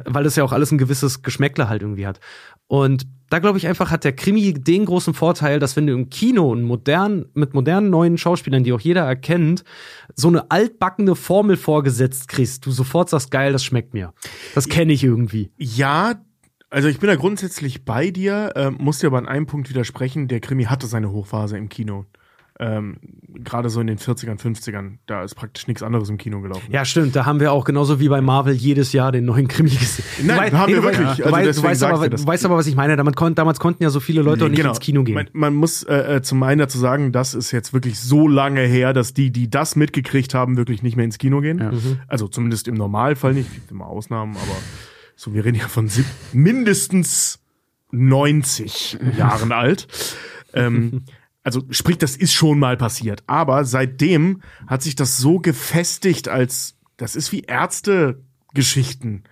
Weil 0.05 0.23
das 0.23 0.35
ja 0.35 0.43
auch 0.43 0.51
alles 0.51 0.71
ein 0.71 0.77
gewisses 0.77 1.21
Geschmäckle 1.21 1.69
halt 1.69 1.81
irgendwie 1.81 2.07
hat. 2.07 2.19
Und 2.69 3.07
da 3.31 3.39
glaube 3.39 3.57
ich 3.57 3.67
einfach, 3.67 3.89
hat 3.89 4.03
der 4.03 4.13
Krimi 4.13 4.53
den 4.53 4.85
großen 4.85 5.15
Vorteil, 5.15 5.59
dass 5.59 5.75
wenn 5.75 5.87
du 5.87 5.93
im 5.93 6.09
Kino 6.09 6.51
einen 6.51 6.63
modern, 6.63 7.25
mit 7.33 7.53
modernen 7.53 7.89
neuen 7.89 8.17
Schauspielern, 8.17 8.63
die 8.63 8.73
auch 8.73 8.79
jeder 8.79 9.01
erkennt, 9.01 9.63
so 10.15 10.27
eine 10.27 10.49
altbackene 10.51 11.15
Formel 11.15 11.57
vorgesetzt 11.57 12.27
kriegst, 12.27 12.65
du 12.67 12.71
sofort 12.71 13.09
sagst, 13.09 13.31
geil, 13.31 13.51
das 13.51 13.65
schmeckt 13.65 13.93
mir. 13.93 14.13
Das 14.53 14.69
kenne 14.69 14.93
ich 14.93 15.03
irgendwie. 15.03 15.51
Ja, 15.57 16.21
also 16.69 16.87
ich 16.87 16.99
bin 16.99 17.07
da 17.07 17.15
grundsätzlich 17.15 17.85
bei 17.85 18.11
dir, 18.11 18.53
ähm, 18.55 18.77
muss 18.79 18.99
dir 18.99 19.07
aber 19.07 19.17
an 19.17 19.27
einem 19.27 19.47
Punkt 19.47 19.69
widersprechen, 19.69 20.27
der 20.27 20.39
Krimi 20.39 20.65
hatte 20.65 20.85
seine 20.85 21.11
Hochphase 21.11 21.57
im 21.57 21.69
Kino. 21.69 22.05
Ähm, 22.61 22.97
Gerade 23.41 23.69
so 23.69 23.79
in 23.79 23.87
den 23.87 23.97
40ern, 23.97 24.37
50ern, 24.37 24.97
da 25.05 25.23
ist 25.23 25.35
praktisch 25.35 25.67
nichts 25.67 25.81
anderes 25.81 26.09
im 26.09 26.17
Kino 26.17 26.41
gelaufen. 26.41 26.69
Ja, 26.69 26.83
stimmt. 26.83 27.15
Da 27.15 27.25
haben 27.25 27.39
wir 27.39 27.53
auch 27.53 27.63
genauso 27.63 28.01
wie 28.01 28.09
bei 28.09 28.19
Marvel 28.19 28.53
jedes 28.53 28.91
Jahr 28.91 29.13
den 29.13 29.23
neuen 29.23 29.47
Krimi 29.47 29.69
gesehen. 29.69 30.03
Nein, 30.23 30.51
Du 30.51 30.57
haben 30.57 30.67
wir 30.69 30.81
du 30.81 30.83
wirklich. 30.83 31.07
Du, 31.17 31.23
Also 31.23 31.31
weißt, 31.31 31.59
du, 31.59 31.63
weißt 31.63 31.83
aber, 31.83 32.09
du 32.09 32.27
weißt 32.27 32.45
aber, 32.45 32.57
was 32.57 32.67
ich 32.67 32.75
meine. 32.75 32.97
Damals, 32.97 33.15
kon 33.15 33.33
damals 33.33 33.59
konnten 33.61 33.81
ja 33.83 33.89
so 33.89 34.01
viele 34.01 34.21
Leute 34.23 34.43
auch 34.43 34.49
nicht 34.49 34.59
ins 34.61 34.81
Kino 34.81 35.03
gehen. 35.03 35.15
Man, 35.15 35.27
man 35.31 35.55
muss 35.55 35.83
äh, 35.83 36.17
äh, 36.17 36.21
zum 36.21 36.43
einen 36.43 36.59
dazu 36.59 36.77
sagen, 36.77 37.13
das 37.13 37.33
ist 37.33 37.51
jetzt 37.51 37.71
wirklich 37.71 37.97
so 37.97 38.27
lange 38.27 38.61
her, 38.61 38.91
dass 38.91 39.13
die, 39.13 39.31
die 39.31 39.49
das 39.49 39.77
mitgekriegt 39.77 40.33
haben, 40.33 40.57
wirklich 40.57 40.83
nicht 40.83 40.97
mehr 40.97 41.05
ins 41.05 41.17
Kino 41.17 41.39
gehen. 41.39 41.59
Ja. 41.59 41.71
Also 42.07 42.27
zumindest 42.27 42.67
im 42.67 42.75
Normalfall 42.75 43.35
nicht. 43.35 43.47
Es 43.47 43.53
gibt 43.53 43.71
immer 43.71 43.87
Ausnahmen, 43.87 44.35
aber 44.35 44.57
so, 45.15 45.33
wir 45.33 45.45
reden 45.45 45.59
ja 45.59 45.67
von 45.69 45.89
mindestens 46.33 47.39
90 47.91 48.97
Jahren 49.17 49.51
alt. 49.53 49.87
Ähm, 50.53 51.03
also 51.43 51.61
sprich, 51.69 51.97
das 51.97 52.15
ist 52.15 52.33
schon 52.33 52.59
mal 52.59 52.77
passiert. 52.77 53.23
Aber 53.27 53.65
seitdem 53.65 54.41
hat 54.67 54.81
sich 54.81 54.95
das 54.95 55.17
so 55.17 55.39
gefestigt 55.39 56.27
als, 56.27 56.75
das 56.97 57.15
ist 57.15 57.31
wie 57.31 57.41
Ärzte 57.41 58.21
Geschichten. 58.53 59.23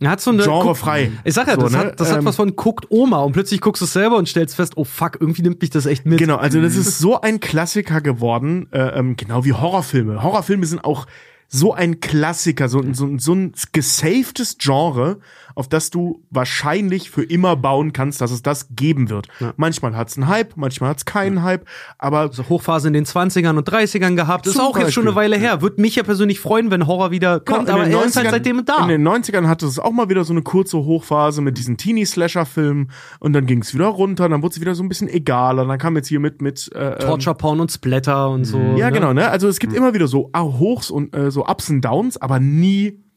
Er 0.00 0.10
hat 0.10 0.20
so 0.20 0.30
eine 0.30 0.44
Genrefrei. 0.44 1.10
Ich 1.24 1.34
sag 1.34 1.48
ja, 1.48 1.54
So, 1.54 1.62
das, 1.62 1.72
ne? 1.72 1.78
hat, 1.78 2.00
das 2.00 2.10
hat 2.10 2.18
Ähm, 2.18 2.24
was 2.24 2.36
von 2.36 2.54
guckt 2.54 2.86
Oma 2.88 3.18
und 3.18 3.32
plötzlich 3.32 3.60
guckst 3.60 3.80
du 3.80 3.84
es 3.84 3.92
selber 3.92 4.16
und 4.16 4.28
stellst 4.28 4.54
fest, 4.54 4.74
oh 4.76 4.84
fuck, 4.84 5.18
irgendwie 5.20 5.42
nimmt 5.42 5.60
mich 5.60 5.70
das 5.70 5.86
echt 5.86 6.06
mit. 6.06 6.18
Genau, 6.18 6.36
also 6.36 6.62
das 6.62 6.76
ist 6.76 6.98
so 6.98 7.20
ein 7.20 7.40
Klassiker 7.40 8.00
geworden, 8.00 8.68
äh, 8.72 8.98
ähm, 8.98 9.16
genau 9.16 9.44
wie 9.44 9.52
Horrorfilme. 9.52 10.22
Horrorfilme 10.22 10.66
sind 10.66 10.84
auch 10.84 11.06
so 11.48 11.72
ein 11.72 12.00
Klassiker, 12.00 12.68
so, 12.68 12.82
so, 12.92 13.18
so 13.18 13.34
ein 13.34 13.52
gesafedes 13.72 14.58
Genre, 14.58 15.18
auf 15.58 15.68
das 15.68 15.90
du 15.90 16.22
wahrscheinlich 16.30 17.10
für 17.10 17.24
immer 17.24 17.56
bauen 17.56 17.92
kannst, 17.92 18.20
dass 18.20 18.30
es 18.30 18.42
das 18.42 18.68
geben 18.70 19.10
wird. 19.10 19.26
Manchmal 19.56 19.96
hat's 19.96 20.16
einen 20.16 20.28
Hype, 20.28 20.56
manchmal 20.56 20.90
hat's 20.90 21.04
keinen 21.04 21.42
Hype, 21.42 21.66
aber 21.98 22.32
so 22.32 22.48
Hochphase 22.48 22.86
in 22.86 22.94
den 22.94 23.04
20ern 23.04 23.56
und 23.56 23.68
30ern 23.68 24.14
gehabt. 24.14 24.46
Ist 24.46 24.60
auch 24.60 24.78
jetzt 24.78 24.92
schon 24.92 25.02
eine 25.02 25.14
Beispiel. 25.14 25.32
Weile 25.32 25.36
her. 25.36 25.60
Würde 25.60 25.82
mich 25.82 25.96
ja 25.96 26.04
persönlich 26.04 26.38
freuen, 26.38 26.70
wenn 26.70 26.86
Horror 26.86 27.10
wieder 27.10 27.40
kommt, 27.40 27.66
Genau, 27.66 27.72
aber 27.72 27.84
in 27.84 27.90
den 27.90 27.98
er 27.98 28.06
ist 28.06 28.16
halt 28.16 28.28
90ern 28.28 28.30
seitdem 28.30 28.64
da. 28.64 28.82
In 28.84 28.88
den 28.88 29.08
90ern 29.08 29.48
hatte 29.48 29.66
es 29.66 29.80
auch 29.80 29.90
mal 29.90 30.08
wieder 30.08 30.22
so 30.22 30.32
eine 30.32 30.42
kurze 30.42 30.78
Hochphase 30.78 31.42
mit 31.42 31.58
diesen 31.58 31.76
Teenie-Slasher-Filmen 31.76 32.92
und 33.18 33.32
dann 33.32 33.46
ging 33.46 33.60
es 33.62 33.74
wieder 33.74 33.86
runter, 33.86 34.28
dann 34.28 34.42
wurde 34.42 34.52
es 34.52 34.60
wieder 34.60 34.76
so 34.76 34.84
ein 34.84 34.88
bisschen 34.88 35.08
egaler. 35.08 35.66
Dann 35.66 35.78
kam 35.78 35.96
jetzt 35.96 36.06
hier 36.06 36.20
mit 36.20 36.40
mit 36.40 36.70
äh, 36.72 36.92
ähm, 36.92 36.98
Torture 37.00 37.34
Porn 37.34 37.58
und 37.58 37.72
Splatter 37.72 38.30
und 38.30 38.44
so. 38.44 38.58
Ja, 38.76 38.90
ne? 38.90 38.92
genau, 38.92 39.12
ne? 39.12 39.28
Also 39.28 39.48
es 39.48 39.58
gibt 39.58 39.72
immer 39.72 39.92
wieder 39.92 40.06
so 40.06 40.30
ah, 40.32 40.42
Hochs 40.42 40.88
und 40.92 41.16
äh, 41.16 41.32
so 41.32 41.46
Ups 41.46 41.68
und 41.68 41.80
Downs, 41.80 42.16
aber 42.16 42.38
nie 42.38 43.07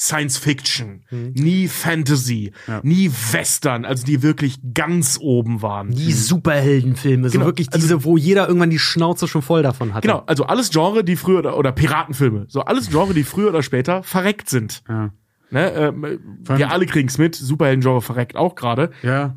Science 0.00 0.38
Fiction, 0.38 1.02
nie 1.10 1.66
Fantasy, 1.66 2.52
nie 2.84 3.10
Western, 3.32 3.84
also 3.84 4.06
die 4.06 4.22
wirklich 4.22 4.60
ganz 4.72 5.18
oben 5.20 5.60
waren. 5.60 5.90
Die 5.90 6.12
Superheldenfilme, 6.12 7.28
so 7.28 7.32
Genau, 7.32 7.46
wirklich 7.46 7.66
also- 7.72 7.80
diese, 7.84 8.04
wo 8.04 8.16
jeder 8.16 8.46
irgendwann 8.46 8.70
die 8.70 8.78
Schnauze 8.78 9.26
schon 9.26 9.42
voll 9.42 9.64
davon 9.64 9.94
hatte. 9.94 10.06
Genau, 10.06 10.22
also 10.26 10.44
alles 10.44 10.70
Genre, 10.70 11.02
die 11.02 11.16
früher 11.16 11.40
oder, 11.40 11.58
oder 11.58 11.72
Piratenfilme, 11.72 12.46
so 12.48 12.60
alles 12.60 12.90
Genre, 12.90 13.12
die 13.12 13.24
früher 13.24 13.48
oder 13.48 13.64
später 13.64 14.04
verreckt 14.04 14.48
sind. 14.48 14.82
Ja. 14.88 15.10
Ne? 15.50 15.72
Ähm, 15.72 16.20
wir 16.44 16.70
alle 16.70 16.86
kriegen's 16.86 17.18
mit, 17.18 17.34
Superhelden-Genre 17.34 18.00
verreckt 18.00 18.36
auch 18.36 18.54
gerade. 18.54 18.90
Ja. 19.02 19.34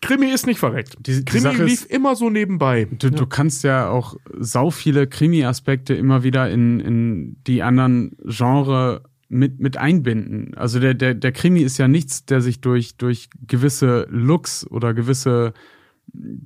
Krimi 0.00 0.26
ist 0.26 0.46
nicht 0.46 0.60
verreckt. 0.60 0.94
Die- 1.00 1.16
die 1.16 1.24
Krimi 1.24 1.40
Sache 1.42 1.64
lief 1.64 1.82
ist- 1.84 1.90
immer 1.90 2.14
so 2.14 2.30
nebenbei. 2.30 2.86
Du, 2.98 3.10
du 3.10 3.26
kannst 3.26 3.64
ja 3.64 3.88
auch 3.88 4.14
sau 4.38 4.70
viele 4.70 5.06
Krimi-Aspekte 5.08 5.94
immer 5.94 6.22
wieder 6.22 6.50
in, 6.50 6.78
in 6.78 7.36
die 7.48 7.62
anderen 7.64 8.12
Genre 8.26 9.02
mit, 9.34 9.60
mit 9.60 9.76
einbinden. 9.76 10.54
Also 10.54 10.80
der, 10.80 10.94
der, 10.94 11.14
der 11.14 11.32
Krimi 11.32 11.60
ist 11.60 11.78
ja 11.78 11.88
nichts, 11.88 12.24
der 12.24 12.40
sich 12.40 12.60
durch, 12.60 12.96
durch 12.96 13.28
gewisse 13.46 14.06
Looks 14.10 14.66
oder 14.70 14.94
gewisse 14.94 15.52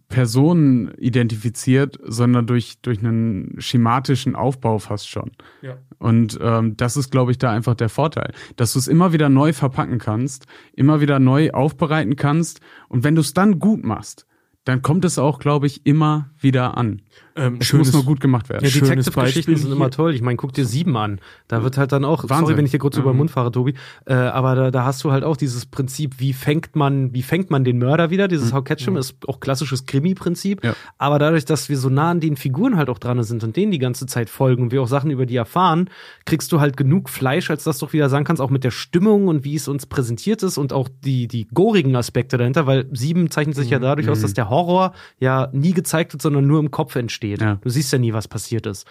Personen 0.08 0.92
identifiziert, 0.96 1.98
sondern 2.02 2.46
durch, 2.46 2.80
durch 2.80 3.00
einen 3.00 3.56
schematischen 3.58 4.34
Aufbau 4.34 4.78
fast 4.78 5.08
schon. 5.08 5.32
Ja. 5.60 5.76
Und 5.98 6.38
ähm, 6.40 6.76
das 6.76 6.96
ist, 6.96 7.10
glaube 7.10 7.32
ich, 7.32 7.38
da 7.38 7.50
einfach 7.50 7.74
der 7.74 7.88
Vorteil, 7.88 8.32
dass 8.56 8.72
du 8.72 8.78
es 8.78 8.88
immer 8.88 9.12
wieder 9.12 9.28
neu 9.28 9.52
verpacken 9.52 9.98
kannst, 9.98 10.46
immer 10.72 11.00
wieder 11.00 11.18
neu 11.18 11.50
aufbereiten 11.50 12.16
kannst. 12.16 12.60
Und 12.88 13.04
wenn 13.04 13.14
du 13.14 13.20
es 13.20 13.34
dann 13.34 13.58
gut 13.58 13.84
machst, 13.84 14.26
dann 14.64 14.82
kommt 14.82 15.04
es 15.04 15.18
auch, 15.18 15.38
glaube 15.38 15.66
ich, 15.66 15.84
immer 15.86 16.30
wieder 16.38 16.76
an. 16.78 17.02
Ähm, 17.36 17.58
Es 17.60 17.72
muss 17.72 17.92
nur 17.92 18.04
gut 18.04 18.20
gemacht 18.20 18.48
werden. 18.48 18.64
Ja, 18.64 18.70
Schönes 18.70 18.88
Detective-Geschichten 18.88 19.52
Beispiel 19.52 19.56
sind 19.56 19.72
immer 19.72 19.90
toll. 19.90 20.14
Ich 20.14 20.22
meine, 20.22 20.36
guck 20.36 20.52
dir 20.52 20.64
sieben 20.66 20.96
an. 20.96 21.20
Da 21.46 21.62
wird 21.62 21.78
halt 21.78 21.92
dann 21.92 22.04
auch, 22.04 22.22
sorry, 22.22 22.30
Wahnsinn. 22.30 22.56
wenn 22.56 22.64
ich 22.64 22.72
dir 22.72 22.78
kurz 22.78 22.96
über 22.96 23.10
den 23.10 23.14
Mhm. 23.14 23.18
Mund 23.18 23.30
fahre, 23.30 23.52
Tobi, 23.52 23.74
äh, 24.06 24.14
aber 24.14 24.54
da, 24.56 24.70
da 24.72 24.84
hast 24.84 25.04
du 25.04 25.12
halt 25.12 25.22
auch 25.24 25.36
dieses 25.36 25.66
Prinzip, 25.66 26.18
wie 26.18 26.32
fängt 26.32 26.74
man, 26.74 27.12
wie 27.14 27.22
fängt 27.22 27.50
man 27.50 27.62
den 27.64 27.78
Mörder 27.78 28.10
wieder? 28.10 28.26
Dieses 28.28 28.52
How 28.52 28.64
Catch 28.64 28.88
'em 28.88 28.96
ist 28.96 29.16
auch 29.28 29.38
klassisches 29.40 29.86
Krimi-Prinzip. 29.86 30.64
Ja. 30.64 30.74
Aber 30.98 31.18
dadurch, 31.18 31.44
dass 31.44 31.68
wir 31.68 31.76
so 31.78 31.88
nah 31.90 32.10
an 32.10 32.20
den 32.20 32.36
Figuren 32.36 32.76
halt 32.76 32.88
auch 32.90 32.98
dran 32.98 33.22
sind 33.22 33.44
und 33.44 33.56
denen 33.56 33.70
die 33.72 33.78
ganze 33.78 34.06
Zeit 34.06 34.30
folgen 34.30 34.64
und 34.64 34.72
wir 34.72 34.82
auch 34.82 34.88
Sachen 34.88 35.10
über 35.10 35.26
die 35.26 35.36
erfahren, 35.36 35.90
kriegst 36.24 36.50
du 36.52 36.60
halt 36.60 36.76
genug 36.76 37.08
Fleisch, 37.08 37.50
als 37.50 37.64
dass 37.64 37.78
du 37.78 37.86
auch 37.86 37.92
wieder 37.92 38.08
sagen 38.08 38.24
kannst, 38.24 38.42
auch 38.42 38.50
mit 38.50 38.64
der 38.64 38.70
Stimmung 38.70 39.28
und 39.28 39.44
wie 39.44 39.54
es 39.54 39.68
uns 39.68 39.86
präsentiert 39.86 40.42
ist 40.42 40.58
und 40.58 40.72
auch 40.72 40.88
die, 41.04 41.28
die 41.28 41.46
gorigen 41.54 41.94
Aspekte 41.96 42.36
dahinter, 42.36 42.66
weil 42.66 42.86
sieben 42.92 43.30
zeichnet 43.30 43.54
sich 43.56 43.70
ja 43.70 43.78
dadurch 43.78 44.08
aus, 44.08 44.22
dass 44.22 44.34
der 44.34 44.50
Horror 44.50 44.92
ja 45.20 45.48
nie 45.52 45.72
gezeigt 45.72 46.12
wird, 46.14 46.22
sondern 46.22 46.46
nur 46.46 46.58
im 46.60 46.70
Kopf 46.70 46.96
entsteht. 46.96 47.07
Ja. 47.40 47.54
Du 47.56 47.70
siehst 47.70 47.92
ja 47.92 47.98
nie, 47.98 48.12
was 48.12 48.28
passiert 48.28 48.66
ist. 48.66 48.86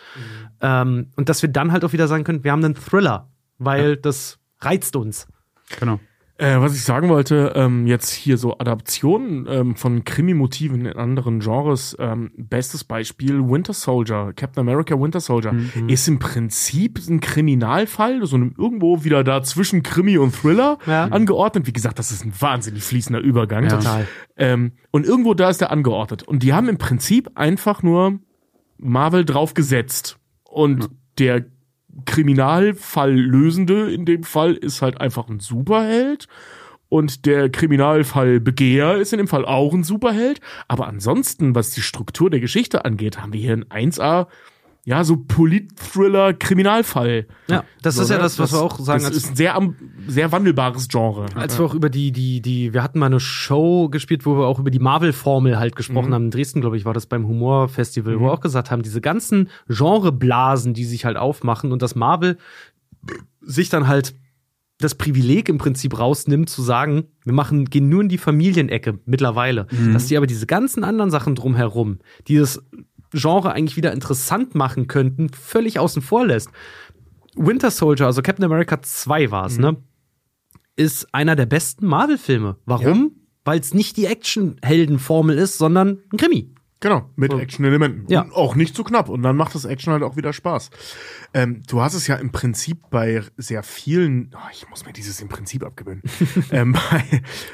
Ähm, 0.61 1.11
und 1.15 1.29
dass 1.29 1.41
wir 1.41 1.49
dann 1.49 1.71
halt 1.71 1.83
auch 1.85 1.93
wieder 1.93 2.07
sagen 2.07 2.23
können, 2.23 2.43
wir 2.43 2.51
haben 2.51 2.63
einen 2.63 2.75
Thriller, 2.75 3.29
weil 3.57 3.97
das 3.97 4.39
reizt 4.59 4.95
uns. 4.95 5.27
Genau. 5.79 5.99
Äh, 6.39 6.59
was 6.61 6.75
ich 6.75 6.83
sagen 6.83 7.09
wollte, 7.09 7.53
ähm, 7.55 7.87
jetzt 7.87 8.11
hier 8.11 8.37
so 8.37 8.59
Adaptionen 8.59 9.47
ähm, 9.49 9.75
von 9.75 10.03
Krimi-Motiven 10.03 10.85
in 10.85 10.93
anderen 10.95 11.39
Genres. 11.39 11.95
Ähm, 11.99 12.29
bestes 12.37 12.83
Beispiel 12.83 13.39
Winter 13.49 13.73
Soldier, 13.73 14.33
Captain 14.35 14.61
America 14.61 14.99
Winter 14.99 15.19
Soldier, 15.19 15.53
Mhm. 15.53 15.89
ist 15.89 16.07
im 16.07 16.19
Prinzip 16.19 16.99
ein 17.09 17.21
Kriminalfall, 17.21 18.23
so 18.27 18.35
einem- 18.35 18.53
irgendwo 18.55 19.03
wieder 19.03 19.23
da 19.23 19.41
zwischen 19.41 19.81
Krimi 19.81 20.19
und 20.19 20.35
Thriller 20.35 20.77
Ja. 20.85 21.05
angeordnet. 21.05 21.65
Wie 21.65 21.73
gesagt, 21.73 21.97
das 21.97 22.11
ist 22.11 22.23
ein 22.23 22.33
wahnsinnig 22.39 22.83
fließender 22.83 23.19
Übergang. 23.19 23.63
Ja. 23.63 23.69
Total. 23.69 24.07
Ähm, 24.35 24.73
und 24.91 25.07
irgendwo 25.07 25.33
da 25.33 25.49
ist 25.49 25.61
der 25.61 25.71
angeordnet. 25.71 26.21
Und 26.21 26.43
die 26.43 26.53
haben 26.53 26.69
im 26.69 26.77
Prinzip 26.77 27.31
einfach 27.33 27.81
nur 27.81 28.19
Marvel 28.77 29.25
draufgesetzt. 29.25 30.19
Und 30.43 30.89
der 31.17 31.45
Kriminalfalllösende 32.05 33.91
in 33.91 34.05
dem 34.05 34.23
Fall 34.23 34.53
ist 34.53 34.81
halt 34.81 34.99
einfach 35.01 35.29
ein 35.29 35.39
Superheld. 35.39 36.27
Und 36.89 37.25
der 37.25 37.49
Kriminalfall 37.49 38.39
Begehr 38.39 38.95
ist 38.95 39.11
in 39.11 39.17
dem 39.17 39.27
Fall 39.27 39.45
auch 39.45 39.73
ein 39.73 39.83
Superheld. 39.83 40.39
Aber 40.67 40.87
ansonsten, 40.87 41.53
was 41.53 41.71
die 41.71 41.81
Struktur 41.81 42.29
der 42.29 42.39
Geschichte 42.39 42.85
angeht, 42.85 43.21
haben 43.21 43.33
wir 43.33 43.41
hier 43.41 43.53
ein 43.53 43.91
1A, 43.91 44.27
ja, 44.87 45.03
so 45.03 45.17
Polit-Thriller, 45.17 46.31
Kriminalfall. 46.33 47.27
Ja, 47.49 47.65
das 47.81 47.95
So, 47.95 48.03
ist 48.03 48.09
ja 48.09 48.15
ne? 48.15 48.23
das, 48.23 48.39
was 48.39 48.53
wir 48.53 48.61
auch 48.61 48.79
sagen, 48.79 49.03
Das 49.03 49.13
ist 49.17 49.31
ein 49.31 49.35
sehr, 49.35 49.59
sehr 50.07 50.31
wandelbares 50.31 50.87
Genre. 50.87 51.25
als 51.35 51.59
wir 51.59 51.65
auch 51.65 51.73
über 51.73 51.89
die, 51.89 52.13
die, 52.13 52.41
die, 52.41 52.73
wir 52.73 52.83
hatten 52.83 52.97
mal 52.97 53.07
eine 53.07 53.19
Show 53.19 53.89
gespielt, 53.89 54.25
wo 54.25 54.37
wir 54.37 54.45
auch 54.45 54.59
über 54.59 54.71
die 54.71 54.79
Marvel-Formel 54.79 55.59
halt 55.59 55.75
gesprochen 55.75 56.13
haben. 56.13 56.25
In 56.25 56.31
Dresden, 56.31 56.61
glaube 56.61 56.77
ich, 56.77 56.85
war 56.85 56.93
das 56.93 57.05
beim 57.05 57.27
Humor-Festival, 57.27 58.17
wo 58.17 58.27
wir 58.27 58.31
auch 58.31 58.39
gesagt 58.39 58.71
haben, 58.71 58.81
diese 58.81 59.01
ganzen 59.01 59.49
Genreblasen, 59.67 60.73
die 60.73 60.85
sich 60.85 61.03
halt 61.03 61.17
aufmachen 61.17 61.73
und 61.73 61.81
dass 61.81 61.95
Marvel 61.95 62.37
sich 63.41 63.67
dann 63.67 63.87
halt 63.89 64.15
das 64.79 64.95
Privileg 64.95 65.49
im 65.49 65.57
Prinzip 65.57 65.99
rausnimmt, 65.99 66.49
zu 66.49 66.61
sagen, 66.61 67.05
wir 67.25 67.33
machen, 67.33 67.65
gehen 67.65 67.89
nur 67.89 68.03
in 68.03 68.09
die 68.09 68.19
Familienecke 68.19 68.99
mittlerweile. 69.05 69.65
Dass 69.91 70.05
die 70.05 70.15
aber 70.15 70.27
diese 70.27 70.45
ganzen 70.45 70.85
anderen 70.85 71.09
Sachen 71.11 71.35
drumherum, 71.35 71.97
die 72.27 72.37
das 72.37 72.63
Genre 73.13 73.53
eigentlich 73.53 73.77
wieder 73.77 73.93
interessant 73.93 74.55
machen 74.55 74.87
könnten, 74.87 75.29
völlig 75.29 75.79
außen 75.79 76.01
vor 76.01 76.25
lässt. 76.25 76.49
Winter 77.35 77.71
Soldier, 77.71 78.07
also 78.07 78.21
Captain 78.21 78.45
America 78.45 78.81
2 78.81 79.31
war 79.31 79.45
es, 79.45 79.57
ne? 79.57 79.77
Ist 80.75 81.13
einer 81.13 81.35
der 81.35 81.45
besten 81.45 81.87
Marvel-Filme. 81.87 82.57
Warum? 82.65 83.11
Weil 83.45 83.59
es 83.59 83.73
nicht 83.73 83.97
die 83.97 84.05
Action-Helden-Formel 84.05 85.37
ist, 85.37 85.57
sondern 85.57 85.99
ein 86.11 86.17
Krimi. 86.17 86.53
Genau, 86.79 87.09
mit 87.15 87.33
Action-Elementen. 87.33 88.05
Ja. 88.07 88.21
Und 88.21 88.33
auch 88.33 88.53
nicht 88.53 88.75
zu 88.75 88.83
knapp. 88.83 89.09
Und 89.09 89.23
dann 89.23 89.35
macht 89.35 89.55
das 89.55 89.65
Action 89.65 89.91
halt 89.93 90.03
auch 90.03 90.15
wieder 90.15 90.31
Spaß. 90.31 90.69
Ähm, 91.33 91.63
du 91.67 91.81
hast 91.81 91.95
es 91.95 92.05
ja 92.05 92.15
im 92.17 92.31
Prinzip 92.31 92.91
bei 92.91 93.23
sehr 93.35 93.63
vielen, 93.63 94.29
oh, 94.35 94.49
ich 94.51 94.69
muss 94.69 94.85
mir 94.85 94.93
dieses 94.93 95.19
im 95.19 95.27
Prinzip 95.27 95.63
abgewöhnen. 95.65 96.03
ähm, 96.51 96.73
bei 96.73 97.03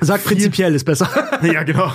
Sag 0.02 0.20
vielen- 0.20 0.40
prinzipiell 0.40 0.76
ist 0.76 0.84
besser. 0.84 1.10
ja, 1.44 1.64
genau. 1.64 1.94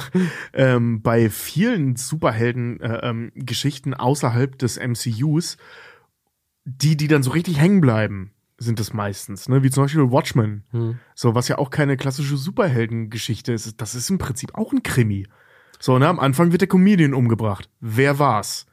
Ähm, 0.54 1.02
bei 1.02 1.28
vielen 1.28 1.96
Superhelden-Geschichten 1.96 3.92
außerhalb 3.94 4.58
des 4.58 4.78
MCUs, 4.78 5.58
die, 6.64 6.96
die 6.96 7.08
dann 7.08 7.22
so 7.22 7.30
richtig 7.32 7.60
hängen 7.60 7.82
bleiben, 7.82 8.32
sind 8.56 8.80
es 8.80 8.92
meistens, 8.92 9.48
ne? 9.48 9.62
Wie 9.62 9.70
zum 9.70 9.84
Beispiel 9.84 10.10
Watchmen. 10.10 10.64
So, 11.14 11.34
was 11.34 11.46
ja 11.48 11.58
auch 11.58 11.70
keine 11.70 11.96
klassische 11.96 12.36
Superheldengeschichte 12.36 13.52
ist. 13.52 13.80
Das 13.80 13.94
ist 13.94 14.10
im 14.10 14.18
Prinzip 14.18 14.54
auch 14.54 14.72
ein 14.72 14.82
Krimi. 14.82 15.26
So, 15.78 15.98
ne? 15.98 16.08
Am 16.08 16.18
Anfang 16.18 16.52
wird 16.52 16.62
der 16.62 16.68
Comedian 16.68 17.14
umgebracht. 17.14 17.70
Wer 17.80 18.18
war's? 18.18 18.66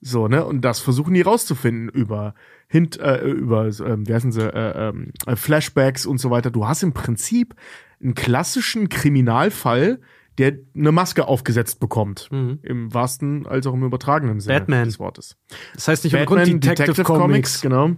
So, 0.00 0.28
ne? 0.28 0.44
Und 0.44 0.62
das 0.62 0.80
versuchen 0.80 1.14
die 1.14 1.20
rauszufinden 1.20 1.88
über 1.88 2.34
hint, 2.68 2.98
äh, 3.00 3.22
über, 3.22 3.66
ähm, 3.66 4.06
wie 4.06 4.14
heißen 4.14 4.32
sie, 4.32 4.42
äh, 4.42 4.88
ähm, 4.88 5.12
äh, 5.26 5.36
Flashbacks 5.36 6.06
und 6.06 6.18
so 6.18 6.30
weiter. 6.30 6.50
Du 6.50 6.66
hast 6.66 6.82
im 6.82 6.92
Prinzip 6.92 7.54
einen 8.02 8.14
klassischen 8.14 8.88
Kriminalfall, 8.88 10.00
der 10.38 10.54
eine 10.74 10.92
Maske 10.92 11.26
aufgesetzt 11.26 11.80
bekommt. 11.80 12.28
Im 12.30 12.94
wahrsten 12.94 13.46
als 13.46 13.66
auch 13.66 13.74
im 13.74 13.84
übertragenen 13.84 14.40
Sinne 14.40 14.60
Batman. 14.60 14.84
des 14.84 14.98
Wortes. 14.98 15.36
Das 15.74 15.88
heißt 15.88 16.04
nicht 16.04 16.14
ohne 16.14 16.24
Grund 16.24 16.40
Batman, 16.40 16.60
Detective, 16.60 16.86
Detective, 16.86 17.04
Comics. 17.04 17.60
Comics, 17.60 17.60
genau. 17.60 17.96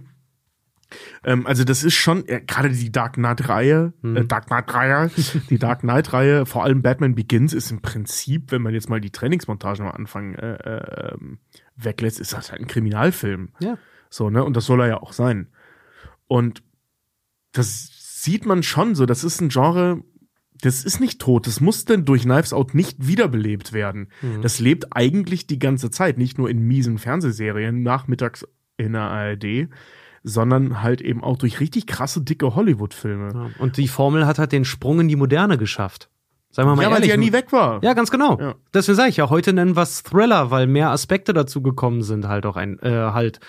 Ähm, 1.23 1.47
also 1.47 1.63
das 1.63 1.83
ist 1.83 1.93
schon 1.93 2.25
ja, 2.27 2.39
gerade 2.39 2.69
die 2.69 2.91
Dark 2.91 3.13
Knight 3.13 3.47
Reihe, 3.49 3.93
äh, 4.03 4.25
Dark 4.25 4.47
Knight 4.47 4.73
Reihe, 4.73 5.11
die 5.49 5.57
Dark 5.57 5.81
Knight 5.81 6.13
Reihe, 6.13 6.45
vor 6.45 6.63
allem 6.63 6.81
Batman 6.81 7.15
Begins 7.15 7.53
ist 7.53 7.71
im 7.71 7.81
Prinzip, 7.81 8.51
wenn 8.51 8.61
man 8.61 8.73
jetzt 8.73 8.89
mal 8.89 9.01
die 9.01 9.11
Trainingsmontagen 9.11 9.85
am 9.85 9.91
Anfang 9.91 10.35
äh, 10.35 10.53
äh, 10.53 11.13
ähm, 11.13 11.39
weglässt, 11.75 12.19
ist 12.19 12.33
das 12.33 12.51
halt 12.51 12.61
ein 12.61 12.67
Kriminalfilm. 12.67 13.49
Ja. 13.59 13.77
So, 14.09 14.29
ne? 14.29 14.43
Und 14.43 14.55
das 14.55 14.65
soll 14.65 14.81
er 14.81 14.87
ja 14.87 14.97
auch 15.01 15.13
sein. 15.13 15.47
Und 16.27 16.63
das 17.51 17.89
sieht 18.23 18.45
man 18.45 18.63
schon 18.63 18.95
so, 18.95 19.05
das 19.05 19.23
ist 19.23 19.41
ein 19.41 19.49
Genre, 19.49 20.03
das 20.61 20.85
ist 20.85 20.99
nicht 20.99 21.19
tot, 21.19 21.45
das 21.45 21.59
muss 21.59 21.83
denn 21.83 22.05
durch 22.05 22.23
Knives 22.23 22.53
Out 22.53 22.73
nicht 22.73 23.05
wiederbelebt 23.05 23.73
werden. 23.73 24.07
Das 24.41 24.59
lebt 24.59 24.95
eigentlich 24.95 25.45
die 25.45 25.59
ganze 25.59 25.91
Zeit, 25.91 26.17
nicht 26.17 26.37
nur 26.37 26.49
in 26.49 26.65
miesen 26.65 26.97
Fernsehserien 26.97 27.83
nachmittags 27.83 28.47
in 28.77 28.93
der 28.93 29.01
ARD, 29.01 29.67
sondern 30.23 30.81
halt 30.81 31.01
eben 31.01 31.23
auch 31.23 31.37
durch 31.37 31.59
richtig 31.59 31.85
krasse, 31.87 32.21
dicke 32.21 32.55
Hollywood-Filme. 32.55 33.29
Ja. 33.33 33.49
Und 33.59 33.77
die 33.77 33.87
Formel 33.87 34.25
hat 34.25 34.39
halt 34.39 34.51
den 34.51 34.65
Sprung 34.65 34.99
in 35.01 35.07
die 35.07 35.15
Moderne 35.15 35.57
geschafft. 35.57 36.09
Sagen 36.49 36.69
wir 36.69 36.75
mal 36.75 36.83
Ja, 36.83 36.87
weil 36.89 36.95
ehrlich. 36.97 37.07
die 37.07 37.11
ja 37.11 37.17
nie 37.17 37.33
weg 37.33 37.51
war. 37.51 37.83
Ja, 37.83 37.93
ganz 37.93 38.11
genau. 38.11 38.39
Ja. 38.39 38.55
Deswegen 38.73 38.95
sage 38.95 39.09
ich 39.09 39.17
ja, 39.17 39.29
heute 39.29 39.53
nennen 39.53 39.75
wir 39.75 39.81
es 39.81 40.03
Thriller, 40.03 40.51
weil 40.51 40.67
mehr 40.67 40.91
Aspekte 40.91 41.33
dazu 41.33 41.61
gekommen 41.63 42.03
sind, 42.03 42.27
halt 42.27 42.45
auch 42.45 42.55
ein, 42.57 42.77
äh, 42.83 42.89
halt. 42.91 43.39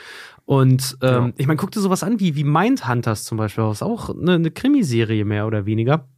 Und 0.46 0.96
ähm, 1.02 1.26
Ja. 1.26 1.32
ich 1.36 1.46
meine, 1.46 1.58
guck 1.58 1.70
dir 1.70 1.80
sowas 1.80 2.02
an 2.02 2.18
wie, 2.18 2.34
wie 2.34 2.44
Mindhunters 2.44 3.24
zum 3.24 3.36
Beispiel, 3.38 3.64
das 3.64 3.78
ist 3.78 3.82
auch 3.82 4.08
eine, 4.10 4.32
eine 4.34 4.50
Krimiserie 4.50 5.24
mehr 5.24 5.46
oder 5.46 5.66
weniger. 5.66 6.08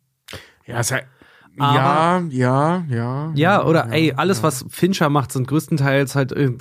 Ja, 0.65 0.79
ist 0.81 0.91
ja, 0.91 0.99
Aber- 1.59 2.25
ja, 2.31 2.85
ja, 2.85 2.85
ja. 2.89 3.33
Ja, 3.35 3.65
oder 3.65 3.89
ey, 3.93 4.13
alles, 4.17 4.43
was 4.43 4.65
Fincher 4.69 5.09
macht, 5.11 5.33
sind 5.33 5.49
größtenteils 5.49 6.15
halt 6.15 6.33
äh, 6.33 6.53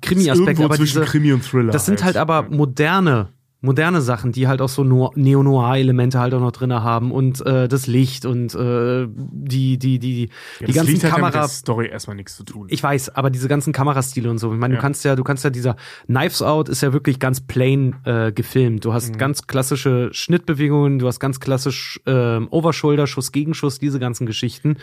Krimi-Aspekte, 0.00 0.50
Irgendwo 0.50 0.64
aber 0.64 0.76
zwischen 0.76 1.00
diese, 1.00 1.10
Krimi 1.10 1.32
und 1.32 1.42
Thriller. 1.44 1.72
das 1.72 1.86
sind 1.86 2.02
halt 2.04 2.16
aber 2.16 2.42
moderne, 2.44 3.28
moderne 3.64 4.00
Sachen, 4.02 4.30
die 4.32 4.46
halt 4.46 4.60
auch 4.60 4.68
so 4.68 4.84
no 4.84 5.10
Neo-Noir-Elemente 5.14 6.18
halt 6.18 6.34
auch 6.34 6.40
noch 6.40 6.52
drin 6.52 6.72
haben 6.72 7.10
und 7.12 7.44
äh, 7.46 7.66
das 7.68 7.86
Licht 7.86 8.24
und 8.26 8.54
äh, 8.54 9.06
die, 9.08 9.78
die, 9.78 9.98
die, 9.98 10.28
Ja, 10.60 10.66
die 10.66 10.72
ganzen 10.72 10.92
Lied 10.92 11.04
hat 11.04 11.10
ja 11.10 11.16
mit 11.16 11.24
Kamera. 11.24 11.40
der 11.40 11.48
Story 11.48 11.88
erstmal 11.88 12.16
nichts 12.16 12.36
zu 12.36 12.44
tun. 12.44 12.66
Ich 12.70 12.82
weiß, 12.82 13.10
aber 13.16 13.30
diese 13.30 13.48
ganzen 13.48 13.72
Kamerastile 13.72 14.30
und 14.30 14.38
so. 14.38 14.52
Ich 14.52 14.58
meine, 14.58 14.74
Ja. 14.74 14.78
du 14.78 14.82
kannst 14.82 15.04
ja, 15.04 15.16
du 15.16 15.24
kannst 15.24 15.44
ja 15.44 15.50
dieser 15.50 15.76
Knives 16.06 16.42
Out 16.42 16.68
ist 16.68 16.82
ja 16.82 16.92
wirklich 16.92 17.18
ganz 17.18 17.40
plain 17.40 17.96
äh, 18.04 18.32
gefilmt. 18.32 18.84
Du 18.84 18.92
hast 18.92 19.10
Mhm. 19.14 19.18
ganz 19.18 19.46
klassische 19.46 20.10
Schnittbewegungen, 20.12 20.98
du 20.98 21.06
hast 21.06 21.20
ganz 21.20 21.40
klassisch 21.40 22.00
ähm, 22.06 22.48
Overshoulder, 22.50 23.06
Schuss, 23.06 23.32
Gegenschuss, 23.32 23.78
diese 23.78 23.98
ganzen 23.98 24.26
Geschichten. 24.26 24.76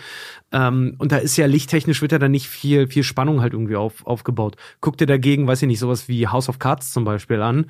Ähm, 0.52 0.96
und 0.98 1.12
da 1.12 1.18
ist 1.18 1.38
ja 1.38 1.46
lichttechnisch 1.46 2.02
wird 2.02 2.12
ja 2.12 2.20
dann 2.20 2.32
nicht 2.32 2.48
viel, 2.48 2.88
viel 2.88 3.04
Spannung 3.04 3.42
halt 3.42 3.54
irgendwie 3.54 3.76
auf, 3.76 4.06
aufgebaut. 4.06 4.56
Guck 4.80 4.98
dir 4.98 5.06
dagegen, 5.06 5.48
weiß 5.48 5.62
ich 5.62 5.68
nicht, 5.68 5.80
sowas 5.80 6.08
wie 6.08 6.28
House 6.28 6.50
of 6.50 6.60
Cards 6.60 6.92
zum 6.92 7.04
Beispiel 7.06 7.42
an. 7.42 7.68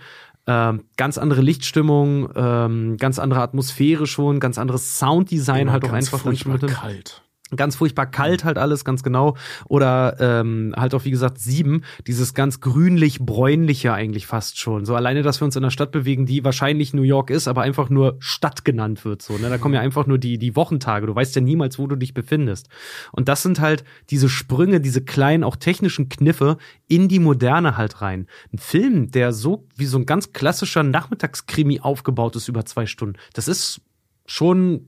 Ähm, 0.51 0.83
ganz 0.97 1.17
andere 1.17 1.41
Lichtstimmung, 1.41 2.29
ähm, 2.35 2.97
ganz 2.97 3.19
andere 3.19 3.41
Atmosphäre 3.41 4.05
schon, 4.05 4.41
ganz 4.41 4.57
anderes 4.57 4.97
Sounddesign 4.99 5.61
Immer 5.61 5.71
halt 5.71 5.85
auch 5.85 5.93
einfach 5.93 6.19
furchtbar 6.19 6.59
kalt. 6.59 7.23
Ganz 7.55 7.75
furchtbar 7.75 8.05
kalt 8.05 8.43
halt 8.43 8.57
alles, 8.57 8.85
ganz 8.85 9.03
genau. 9.03 9.35
Oder 9.67 10.17
ähm, 10.19 10.73
halt 10.75 10.93
auch, 10.95 11.05
wie 11.05 11.11
gesagt, 11.11 11.39
sieben, 11.39 11.83
dieses 12.07 12.33
ganz 12.33 12.59
grünlich-bräunliche 12.61 13.93
eigentlich 13.93 14.27
fast 14.27 14.59
schon. 14.59 14.85
So 14.85 14.95
alleine, 14.95 15.21
dass 15.21 15.41
wir 15.41 15.45
uns 15.45 15.55
in 15.55 15.63
einer 15.63 15.71
Stadt 15.71 15.91
bewegen, 15.91 16.25
die 16.25 16.43
wahrscheinlich 16.43 16.93
New 16.93 17.01
York 17.01 17.29
ist, 17.29 17.47
aber 17.47 17.61
einfach 17.61 17.89
nur 17.89 18.17
Stadt 18.19 18.65
genannt 18.65 19.05
wird. 19.05 19.21
So, 19.21 19.37
ne? 19.37 19.49
Da 19.49 19.57
kommen 19.57 19.73
ja 19.73 19.81
einfach 19.81 20.07
nur 20.07 20.17
die, 20.17 20.37
die 20.37 20.55
Wochentage. 20.55 21.07
Du 21.07 21.15
weißt 21.15 21.35
ja 21.35 21.41
niemals, 21.41 21.77
wo 21.79 21.87
du 21.87 21.95
dich 21.95 22.13
befindest. 22.13 22.69
Und 23.11 23.27
das 23.27 23.43
sind 23.43 23.59
halt 23.59 23.83
diese 24.09 24.29
Sprünge, 24.29 24.81
diese 24.81 25.01
kleinen, 25.01 25.43
auch 25.43 25.55
technischen 25.55 26.09
Kniffe 26.09 26.57
in 26.87 27.07
die 27.07 27.19
Moderne 27.19 27.77
halt 27.77 28.01
rein. 28.01 28.27
Ein 28.53 28.57
Film, 28.57 29.11
der 29.11 29.33
so 29.33 29.67
wie 29.75 29.85
so 29.85 29.97
ein 29.97 30.05
ganz 30.05 30.33
klassischer 30.33 30.83
Nachmittagskrimi 30.83 31.79
aufgebaut 31.81 32.35
ist 32.35 32.47
über 32.47 32.65
zwei 32.65 32.85
Stunden, 32.85 33.17
das 33.33 33.47
ist 33.47 33.81
schon, 34.25 34.87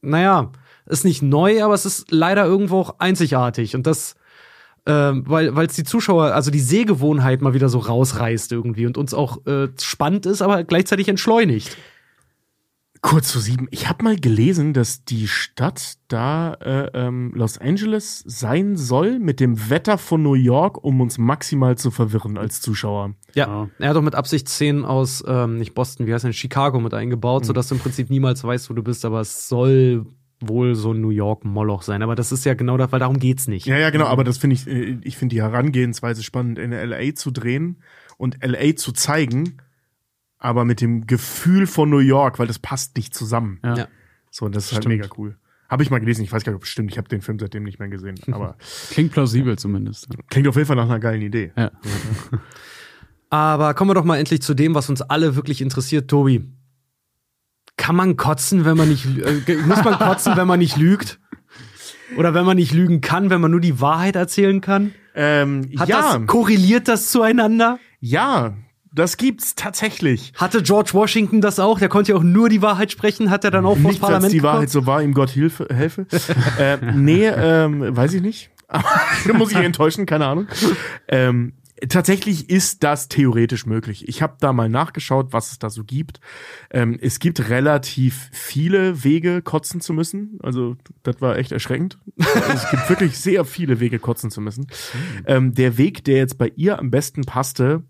naja, 0.00 0.52
ist 0.88 1.04
nicht 1.04 1.22
neu, 1.22 1.62
aber 1.62 1.74
es 1.74 1.86
ist 1.86 2.10
leider 2.10 2.44
irgendwo 2.44 2.78
auch 2.80 2.98
einzigartig. 2.98 3.74
Und 3.76 3.86
das, 3.86 4.14
ähm, 4.86 5.24
weil 5.26 5.66
es 5.66 5.74
die 5.74 5.84
Zuschauer, 5.84 6.32
also 6.34 6.50
die 6.50 6.60
Sehgewohnheit 6.60 7.42
mal 7.42 7.54
wieder 7.54 7.68
so 7.68 7.78
rausreißt 7.78 8.52
irgendwie 8.52 8.86
und 8.86 8.96
uns 8.98 9.14
auch 9.14 9.44
äh, 9.46 9.68
spannend 9.80 10.26
ist, 10.26 10.42
aber 10.42 10.64
gleichzeitig 10.64 11.08
entschleunigt. 11.08 11.76
Kurz 13.00 13.28
zu 13.30 13.38
sieben. 13.38 13.68
Ich 13.70 13.88
habe 13.88 14.02
mal 14.02 14.16
gelesen, 14.16 14.72
dass 14.72 15.04
die 15.04 15.28
Stadt 15.28 15.98
da 16.08 16.54
äh, 16.54 16.90
ähm, 16.94 17.30
Los 17.32 17.56
Angeles 17.56 18.24
sein 18.26 18.76
soll 18.76 19.20
mit 19.20 19.38
dem 19.38 19.70
Wetter 19.70 19.98
von 19.98 20.20
New 20.20 20.34
York, 20.34 20.82
um 20.82 21.00
uns 21.00 21.16
maximal 21.16 21.78
zu 21.78 21.92
verwirren 21.92 22.36
als 22.36 22.60
Zuschauer. 22.60 23.14
Ja, 23.34 23.46
Ja. 23.46 23.68
er 23.78 23.90
hat 23.90 23.96
doch 23.96 24.02
mit 24.02 24.16
Absicht 24.16 24.48
Szenen 24.48 24.84
aus, 24.84 25.22
ähm, 25.28 25.58
nicht 25.58 25.74
Boston, 25.74 26.08
wie 26.08 26.12
heißt 26.14 26.24
denn, 26.24 26.32
Chicago 26.32 26.80
mit 26.80 26.92
eingebaut, 26.92 27.46
sodass 27.46 27.68
du 27.68 27.76
im 27.76 27.80
Prinzip 27.80 28.10
niemals 28.10 28.42
weißt, 28.42 28.68
wo 28.68 28.74
du 28.74 28.82
bist, 28.82 29.04
aber 29.04 29.20
es 29.20 29.48
soll 29.48 30.04
wohl 30.40 30.74
so 30.74 30.92
ein 30.92 31.00
New 31.00 31.10
York-Moloch 31.10 31.82
sein. 31.82 32.02
Aber 32.02 32.14
das 32.14 32.30
ist 32.32 32.44
ja 32.44 32.54
genau 32.54 32.76
das, 32.76 32.92
weil 32.92 33.00
darum 33.00 33.18
geht's 33.18 33.48
nicht. 33.48 33.66
Ja, 33.66 33.76
ja, 33.76 33.90
genau, 33.90 34.06
aber 34.06 34.24
das 34.24 34.38
finde 34.38 34.54
ich, 34.54 34.66
äh, 34.66 34.98
ich 35.02 35.16
finde 35.16 35.34
die 35.34 35.42
Herangehensweise 35.42 36.22
spannend, 36.22 36.58
in 36.58 36.72
LA 36.72 37.14
zu 37.14 37.30
drehen 37.30 37.78
und 38.16 38.38
LA 38.44 38.76
zu 38.76 38.92
zeigen, 38.92 39.58
aber 40.38 40.64
mit 40.64 40.80
dem 40.80 41.06
Gefühl 41.06 41.66
von 41.66 41.90
New 41.90 41.98
York, 41.98 42.38
weil 42.38 42.46
das 42.46 42.58
passt 42.58 42.96
nicht 42.96 43.14
zusammen. 43.14 43.58
Ja. 43.64 43.76
Ja. 43.76 43.88
So, 44.30 44.46
und 44.46 44.54
das 44.54 44.66
ist 44.66 44.72
halt 44.72 44.84
Stimmt. 44.84 44.96
mega 45.02 45.08
cool. 45.18 45.36
Habe 45.68 45.82
ich 45.82 45.90
mal 45.90 45.98
gelesen, 45.98 46.22
ich 46.22 46.32
weiß 46.32 46.44
gar 46.44 46.52
nicht, 46.52 46.56
ob 46.56 46.62
es 46.62 46.68
stimmt, 46.70 46.90
ich 46.90 46.96
habe 46.98 47.08
den 47.08 47.20
Film 47.20 47.38
seitdem 47.38 47.62
nicht 47.64 47.78
mehr 47.78 47.88
gesehen, 47.88 48.14
aber 48.32 48.56
Klingt 48.90 49.12
plausibel 49.12 49.58
zumindest. 49.58 50.08
klingt 50.30 50.48
auf 50.48 50.54
jeden 50.56 50.66
Fall 50.66 50.76
nach 50.76 50.84
einer 50.84 50.98
geilen 51.00 51.20
Idee. 51.22 51.52
Ja. 51.56 51.70
Aber 53.30 53.74
kommen 53.74 53.90
wir 53.90 53.94
doch 53.94 54.04
mal 54.04 54.16
endlich 54.18 54.40
zu 54.40 54.54
dem, 54.54 54.74
was 54.74 54.88
uns 54.88 55.02
alle 55.02 55.36
wirklich 55.36 55.60
interessiert, 55.60 56.08
Tobi. 56.08 56.48
Kann 57.78 57.96
man 57.96 58.18
kotzen, 58.18 58.66
wenn 58.66 58.76
man 58.76 58.90
nicht, 58.90 59.06
äh, 59.06 59.56
muss 59.66 59.82
man 59.82 59.98
kotzen, 59.98 60.36
wenn 60.36 60.46
man 60.46 60.58
nicht 60.58 60.76
lügt? 60.76 61.18
Oder 62.18 62.34
wenn 62.34 62.44
man 62.44 62.56
nicht 62.56 62.72
lügen 62.72 63.00
kann, 63.00 63.30
wenn 63.30 63.40
man 63.40 63.50
nur 63.50 63.60
die 63.60 63.80
Wahrheit 63.80 64.16
erzählen 64.16 64.60
kann? 64.60 64.92
Ähm, 65.14 65.70
Hat 65.78 65.88
ja, 65.88 66.18
das, 66.18 66.26
korreliert 66.26 66.88
das 66.88 67.10
zueinander? 67.10 67.78
ja, 68.00 68.52
das 68.90 69.16
gibt's 69.16 69.54
tatsächlich. 69.54 70.32
Hatte 70.34 70.62
George 70.62 70.90
Washington 70.92 71.40
das 71.40 71.60
auch? 71.60 71.78
Der 71.78 71.88
konnte 71.88 72.12
ja 72.12 72.18
auch 72.18 72.22
nur 72.22 72.48
die 72.48 72.62
Wahrheit 72.62 72.90
sprechen. 72.90 73.30
Hat 73.30 73.44
er 73.44 73.50
dann 73.52 73.64
auch 73.64 73.76
vors 73.76 73.92
Nicht, 73.92 74.02
dass 74.02 74.08
Parlament 74.08 74.32
die 74.32 74.42
Wahrheit 74.42 74.70
so 74.70 74.86
war, 74.86 75.02
ihm 75.02 75.14
Gott 75.14 75.30
Hilfe, 75.30 75.68
helfe. 75.72 76.06
äh, 76.58 76.78
nee, 76.94 77.26
ähm, 77.26 77.96
weiß 77.96 78.14
ich 78.14 78.22
nicht. 78.22 78.50
Muss 79.34 79.52
ich 79.52 79.56
enttäuschen, 79.58 80.04
keine 80.04 80.26
Ahnung. 80.26 80.48
Ähm, 81.06 81.52
tatsächlich 81.88 82.50
ist 82.50 82.82
das 82.82 83.08
theoretisch 83.08 83.66
möglich. 83.66 84.08
Ich 84.08 84.22
habe 84.22 84.36
da 84.40 84.52
mal 84.52 84.68
nachgeschaut, 84.68 85.32
was 85.32 85.52
es 85.52 85.58
da 85.58 85.70
so 85.70 85.84
gibt. 85.84 86.20
Ähm, 86.70 86.98
es 87.00 87.18
gibt 87.18 87.48
relativ 87.48 88.30
viele 88.32 89.04
Wege, 89.04 89.42
kotzen 89.42 89.80
zu 89.80 89.92
müssen. 89.92 90.38
Also 90.42 90.76
das 91.02 91.20
war 91.20 91.36
echt 91.36 91.52
erschreckend. 91.52 91.98
Also, 92.18 92.52
es 92.54 92.70
gibt 92.70 92.88
wirklich 92.88 93.18
sehr 93.18 93.44
viele 93.44 93.80
Wege, 93.80 93.98
kotzen 93.98 94.30
zu 94.30 94.40
müssen. 94.40 94.66
Ähm, 95.26 95.54
der 95.54 95.78
Weg, 95.78 96.04
der 96.04 96.16
jetzt 96.16 96.38
bei 96.38 96.52
ihr 96.56 96.78
am 96.78 96.90
besten 96.90 97.24
passte, 97.24 97.82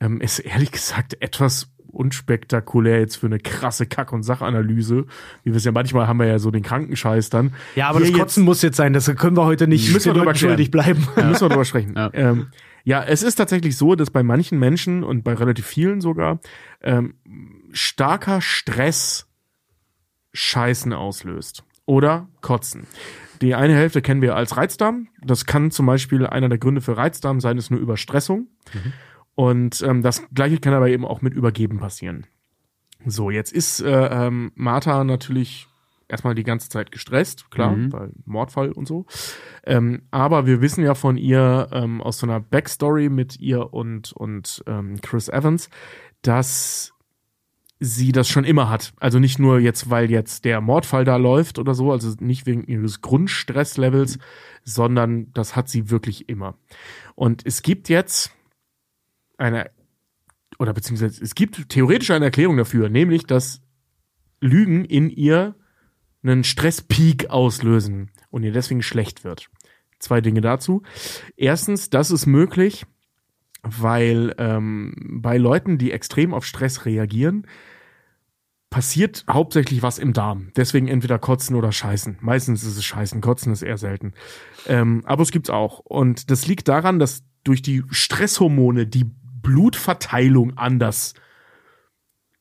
ähm, 0.00 0.20
ist 0.20 0.38
ehrlich 0.38 0.72
gesagt 0.72 1.16
etwas 1.20 1.68
unspektakulär 1.92 3.00
jetzt 3.00 3.16
für 3.16 3.26
eine 3.26 3.38
krasse 3.38 3.86
Kack- 3.86 4.12
und 4.12 4.22
Sachanalyse. 4.22 5.04
Wie 5.44 5.50
wir 5.50 5.56
es 5.56 5.64
ja 5.64 5.72
manchmal 5.72 6.08
haben 6.08 6.18
wir 6.18 6.26
ja 6.26 6.38
so 6.38 6.50
den 6.50 6.62
Krankenscheiß 6.62 7.30
dann. 7.30 7.52
Ja, 7.76 7.88
aber 7.88 8.00
Hier 8.00 8.10
das 8.10 8.18
Kotzen 8.18 8.44
muss 8.44 8.62
jetzt 8.62 8.76
sein. 8.76 8.92
Das 8.92 9.14
können 9.16 9.36
wir 9.36 9.44
heute 9.44 9.68
nicht 9.68 9.92
Müssen 9.92 10.14
wir 10.14 10.18
drüber 10.18 10.34
schuldig 10.34 10.70
bleiben. 10.70 11.06
da 11.16 11.26
müssen 11.26 11.42
wir 11.42 11.48
drüber 11.50 11.64
sprechen. 11.64 11.94
Ja. 11.94 12.10
Ja. 12.12 12.30
Ähm, 12.30 12.46
ja, 12.84 13.02
es 13.02 13.22
ist 13.22 13.36
tatsächlich 13.36 13.76
so, 13.76 13.94
dass 13.94 14.10
bei 14.10 14.22
manchen 14.22 14.58
Menschen 14.58 15.04
und 15.04 15.22
bei 15.22 15.34
relativ 15.34 15.66
vielen 15.66 16.00
sogar 16.00 16.40
ähm, 16.80 17.14
starker 17.72 18.40
Stress 18.40 19.28
Scheißen 20.32 20.92
auslöst 20.92 21.64
oder 21.84 22.28
Kotzen. 22.40 22.86
Die 23.42 23.54
eine 23.54 23.74
Hälfte 23.74 24.02
kennen 24.02 24.22
wir 24.22 24.36
als 24.36 24.56
Reizdarm. 24.56 25.08
Das 25.20 25.46
kann 25.46 25.70
zum 25.70 25.86
Beispiel 25.86 26.26
einer 26.26 26.48
der 26.48 26.58
Gründe 26.58 26.80
für 26.80 26.96
Reizdarm 26.96 27.40
sein, 27.40 27.58
ist 27.58 27.70
nur 27.70 27.80
Überstressung. 27.80 28.48
Und 29.34 29.82
ähm, 29.82 30.02
das 30.02 30.22
gleiche 30.32 30.58
kann 30.58 30.74
aber 30.74 30.88
eben 30.88 31.04
auch 31.04 31.22
mit 31.22 31.34
Übergeben 31.34 31.78
passieren. 31.78 32.26
So, 33.04 33.30
jetzt 33.30 33.52
ist 33.52 33.80
äh, 33.80 33.90
ähm, 33.90 34.52
Martha 34.54 35.02
natürlich 35.04 35.68
erstmal 36.12 36.34
die 36.36 36.44
ganze 36.44 36.68
Zeit 36.68 36.92
gestresst, 36.92 37.50
klar, 37.50 37.74
Mhm. 37.74 37.92
weil 37.92 38.10
Mordfall 38.24 38.70
und 38.70 38.86
so. 38.86 39.06
Ähm, 39.64 40.02
aber 40.10 40.46
wir 40.46 40.60
wissen 40.60 40.84
ja 40.84 40.94
von 40.94 41.16
ihr 41.16 41.68
ähm, 41.72 42.00
aus 42.00 42.18
so 42.18 42.26
einer 42.26 42.38
Backstory 42.38 43.08
mit 43.08 43.40
ihr 43.40 43.72
und, 43.72 44.12
und 44.12 44.62
ähm, 44.66 45.00
Chris 45.00 45.28
Evans, 45.28 45.70
dass 46.20 46.92
sie 47.80 48.12
das 48.12 48.28
schon 48.28 48.44
immer 48.44 48.70
hat. 48.70 48.92
Also 49.00 49.18
nicht 49.18 49.40
nur 49.40 49.58
jetzt, 49.58 49.90
weil 49.90 50.08
jetzt 50.08 50.44
der 50.44 50.60
Mordfall 50.60 51.04
da 51.04 51.16
läuft 51.16 51.58
oder 51.58 51.74
so, 51.74 51.90
also 51.90 52.14
nicht 52.20 52.46
wegen 52.46 52.62
ihres 52.64 53.00
Grundstresslevels, 53.00 54.18
sondern 54.62 55.32
das 55.32 55.56
hat 55.56 55.68
sie 55.68 55.90
wirklich 55.90 56.28
immer. 56.28 56.54
Und 57.16 57.44
es 57.44 57.62
gibt 57.62 57.88
jetzt 57.88 58.30
eine, 59.36 59.70
oder 60.60 60.72
beziehungsweise 60.72 61.24
es 61.24 61.34
gibt 61.34 61.70
theoretisch 61.70 62.12
eine 62.12 62.26
Erklärung 62.26 62.56
dafür, 62.56 62.88
nämlich, 62.88 63.26
dass 63.26 63.62
Lügen 64.40 64.84
in 64.84 65.10
ihr 65.10 65.56
einen 66.22 66.44
Stresspeak 66.44 67.30
auslösen 67.30 68.10
und 68.30 68.42
ihr 68.42 68.52
deswegen 68.52 68.82
schlecht 68.82 69.24
wird. 69.24 69.48
Zwei 69.98 70.20
Dinge 70.20 70.40
dazu. 70.40 70.82
Erstens, 71.36 71.90
das 71.90 72.10
ist 72.10 72.26
möglich, 72.26 72.86
weil 73.62 74.34
ähm, 74.38 75.20
bei 75.22 75.36
Leuten, 75.36 75.78
die 75.78 75.92
extrem 75.92 76.34
auf 76.34 76.44
Stress 76.44 76.84
reagieren, 76.84 77.46
passiert 78.70 79.24
hauptsächlich 79.30 79.82
was 79.82 79.98
im 79.98 80.12
Darm. 80.12 80.50
Deswegen 80.56 80.88
entweder 80.88 81.18
kotzen 81.18 81.54
oder 81.54 81.70
scheißen. 81.70 82.18
Meistens 82.20 82.64
ist 82.64 82.76
es 82.76 82.84
scheißen, 82.84 83.20
kotzen 83.20 83.52
ist 83.52 83.62
eher 83.62 83.78
selten. 83.78 84.14
Ähm, 84.66 85.02
aber 85.04 85.22
es 85.22 85.30
gibt's 85.30 85.50
auch. 85.50 85.78
Und 85.80 86.30
das 86.30 86.46
liegt 86.46 86.68
daran, 86.68 86.98
dass 86.98 87.22
durch 87.44 87.62
die 87.62 87.84
Stresshormone 87.90 88.86
die 88.86 89.04
Blutverteilung 89.42 90.56
anders, 90.56 91.14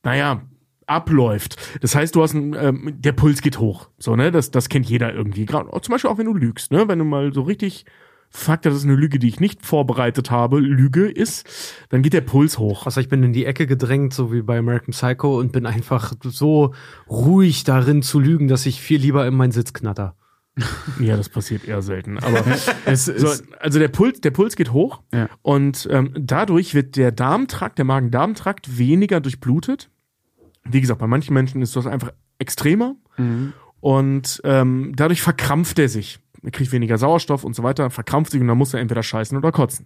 naja, 0.03 0.43
abläuft. 0.91 1.55
Das 1.81 1.95
heißt, 1.95 2.15
du 2.15 2.21
hast 2.21 2.33
ein, 2.33 2.53
ähm, 2.53 2.93
der 2.97 3.13
Puls 3.13 3.41
geht 3.41 3.59
hoch. 3.59 3.89
So, 3.97 4.15
ne? 4.15 4.31
Das, 4.31 4.51
das 4.51 4.69
kennt 4.69 4.87
jeder 4.87 5.13
irgendwie. 5.13 5.45
Gerade 5.45 5.69
zum 5.81 5.91
Beispiel 5.91 6.09
auch 6.09 6.17
wenn 6.17 6.25
du 6.25 6.33
lügst, 6.33 6.71
ne? 6.71 6.87
Wenn 6.87 6.99
du 6.99 7.05
mal 7.05 7.33
so 7.33 7.41
richtig 7.41 7.85
Fakt, 8.33 8.65
das 8.65 8.75
ist 8.75 8.85
eine 8.85 8.95
Lüge, 8.95 9.19
die 9.19 9.27
ich 9.27 9.41
nicht 9.41 9.65
vorbereitet 9.65 10.31
habe, 10.31 10.59
Lüge 10.59 11.05
ist, 11.09 11.45
dann 11.89 12.01
geht 12.01 12.13
der 12.13 12.21
Puls 12.21 12.57
hoch. 12.57 12.85
Also 12.85 13.01
ich 13.01 13.09
bin 13.09 13.21
in 13.23 13.33
die 13.33 13.45
Ecke 13.45 13.67
gedrängt, 13.67 14.13
so 14.13 14.31
wie 14.31 14.41
bei 14.41 14.57
American 14.57 14.93
Psycho, 14.93 15.37
und 15.37 15.51
bin 15.51 15.65
einfach 15.65 16.13
so 16.23 16.73
ruhig 17.09 17.65
darin 17.65 18.01
zu 18.01 18.21
lügen, 18.21 18.47
dass 18.47 18.65
ich 18.65 18.79
viel 18.79 19.01
lieber 19.01 19.27
in 19.27 19.35
meinen 19.35 19.51
Sitz 19.51 19.73
knatter. 19.73 20.15
Ja, 20.99 21.17
das 21.17 21.27
passiert 21.29 21.65
eher 21.65 21.81
selten. 21.81 22.19
Aber 22.19 22.43
es 22.85 23.05
so, 23.05 23.27
also 23.59 23.79
der 23.79 23.87
Puls, 23.89 24.21
der 24.21 24.31
Puls 24.31 24.55
geht 24.55 24.71
hoch 24.71 25.01
Ja. 25.13 25.27
und 25.41 25.87
ähm, 25.91 26.13
dadurch 26.17 26.73
wird 26.73 26.95
der 26.95 27.11
Darmtrakt, 27.11 27.77
der 27.79 27.85
Magen-Darm-Trakt 27.85 28.77
weniger 28.77 29.19
durchblutet. 29.19 29.89
Wie 30.63 30.81
gesagt, 30.81 30.99
bei 30.99 31.07
manchen 31.07 31.33
Menschen 31.33 31.61
ist 31.61 31.75
das 31.75 31.87
einfach 31.87 32.11
extremer 32.39 32.95
und 33.79 34.41
ähm, 34.43 34.93
dadurch 34.95 35.21
verkrampft 35.21 35.79
er 35.79 35.89
sich. 35.89 36.19
Er 36.43 36.51
kriegt 36.51 36.71
weniger 36.71 36.97
Sauerstoff 36.97 37.43
und 37.43 37.55
so 37.55 37.63
weiter, 37.63 37.89
verkrampft 37.89 38.31
sich 38.31 38.41
und 38.41 38.47
dann 38.47 38.57
muss 38.57 38.73
er 38.73 38.79
entweder 38.79 39.03
scheißen 39.03 39.37
oder 39.37 39.51
kotzen. 39.51 39.85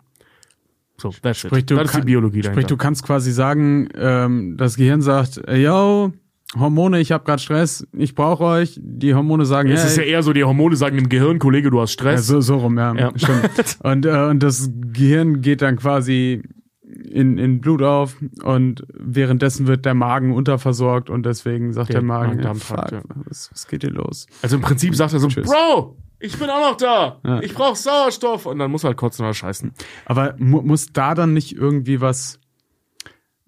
So, 0.97 1.10
that's 1.22 1.39
Sprich, 1.39 1.64
it. 1.64 1.72
du 1.72 1.76
Das 1.76 1.88
ist 1.89 1.97
die 1.97 2.02
Biologie 2.06 2.39
Sprich, 2.39 2.53
dahinter. 2.53 2.68
du 2.68 2.77
kannst 2.77 3.03
quasi 3.03 3.31
sagen, 3.34 3.89
ähm, 3.95 4.56
das 4.57 4.77
Gehirn 4.77 5.02
sagt, 5.02 5.41
yo, 5.52 6.14
Hormone, 6.57 7.02
ich 7.02 7.11
habe 7.11 7.26
gerade 7.26 7.41
Stress, 7.41 7.85
ich 7.91 8.15
brauche 8.15 8.43
euch. 8.45 8.80
Die 8.81 9.14
Hormone 9.14 9.45
sagen, 9.45 9.69
es 9.69 9.84
ist 9.84 9.97
ja 9.97 10.03
hey, 10.03 10.11
eher 10.11 10.23
so, 10.23 10.31
die 10.31 10.45
Hormone 10.45 10.77
sagen 10.77 10.95
dem 10.95 11.10
Gehirn, 11.10 11.39
Kollege, 11.39 11.69
du 11.69 11.81
hast 11.81 11.91
ja, 11.91 11.93
Stress. 11.93 12.27
so, 12.27 12.39
so 12.39 12.57
rum, 12.57 12.77
ja, 12.77 12.95
Ja. 12.95 13.11
stimmt. 13.15 13.77
Und, 13.84 14.06
äh, 14.06 14.10
und 14.30 14.41
das 14.41 14.69
Gehirn 14.93 15.41
geht 15.41 15.61
dann 15.61 15.76
quasi 15.76 16.43
in, 16.88 17.38
in 17.38 17.62
Blut 17.62 17.82
auf 17.82 18.18
und 18.44 18.86
währenddessen 18.94 19.68
wird 19.68 19.86
der 19.86 19.94
Magen 19.94 20.34
unterversorgt 20.34 21.10
und 21.10 21.26
deswegen 21.26 21.74
sagt 21.74 21.90
Der 21.90 21.95
der, 21.95 22.03
Magen, 22.03 22.40
ja, 22.41 22.53
fuck, 22.53 23.03
was, 23.26 23.49
was 23.52 23.68
geht 23.68 23.82
hier 23.82 23.91
los? 23.91 24.28
Also 24.41 24.57
im 24.57 24.62
Prinzip 24.62 24.95
sagt 24.95 25.14
er 25.14 25.20
so, 25.20 25.28
Tschüss. 25.28 25.48
Bro, 25.49 25.98
ich 26.20 26.38
bin 26.38 26.49
auch 26.49 26.72
noch 26.72 26.78
da. 26.78 27.20
Ja. 27.24 27.41
Ich 27.41 27.53
brauche 27.53 27.76
Sauerstoff. 27.76 28.45
Und 28.45 28.60
dann 28.60 28.72
muss 28.72 28.84
er 28.84 28.90
halt 28.90 28.98
kotzen 28.98 29.26
oder 29.26 29.34
scheißen. 29.34 29.74
Aber 30.06 30.36
mu 30.38 30.62
muss 30.62 30.91
da 30.94 31.14
dann 31.14 31.34
nicht 31.34 31.56
irgendwie 31.56 32.02
was 32.02 32.40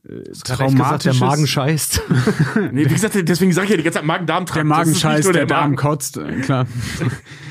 äh, 0.10 0.32
traumatisches? 0.44 1.20
der 1.20 1.28
Magen 1.28 1.48
scheißt. 1.48 2.02
Nee, 2.72 2.86
wie 2.86 2.94
gesagt, 2.94 3.18
deswegen 3.28 3.52
sage 3.54 3.66
ich 3.66 3.72
ja 3.72 3.78
die 3.78 3.84
ganze 3.84 4.00
Zeit 4.00 4.06
Magen-Darm-Trakt. 4.06 4.58
der 4.58 4.64
Magen 4.64 4.80
Das 4.80 4.88
ist 4.90 4.94
nicht 4.96 5.02
scheißt, 5.02 5.24
nur 5.26 5.34
der, 5.34 5.46
Darm 5.46 5.62
Magen. 5.72 5.76
kotzt, 5.76 6.18
äh, 6.18 6.42
klar. 6.42 6.66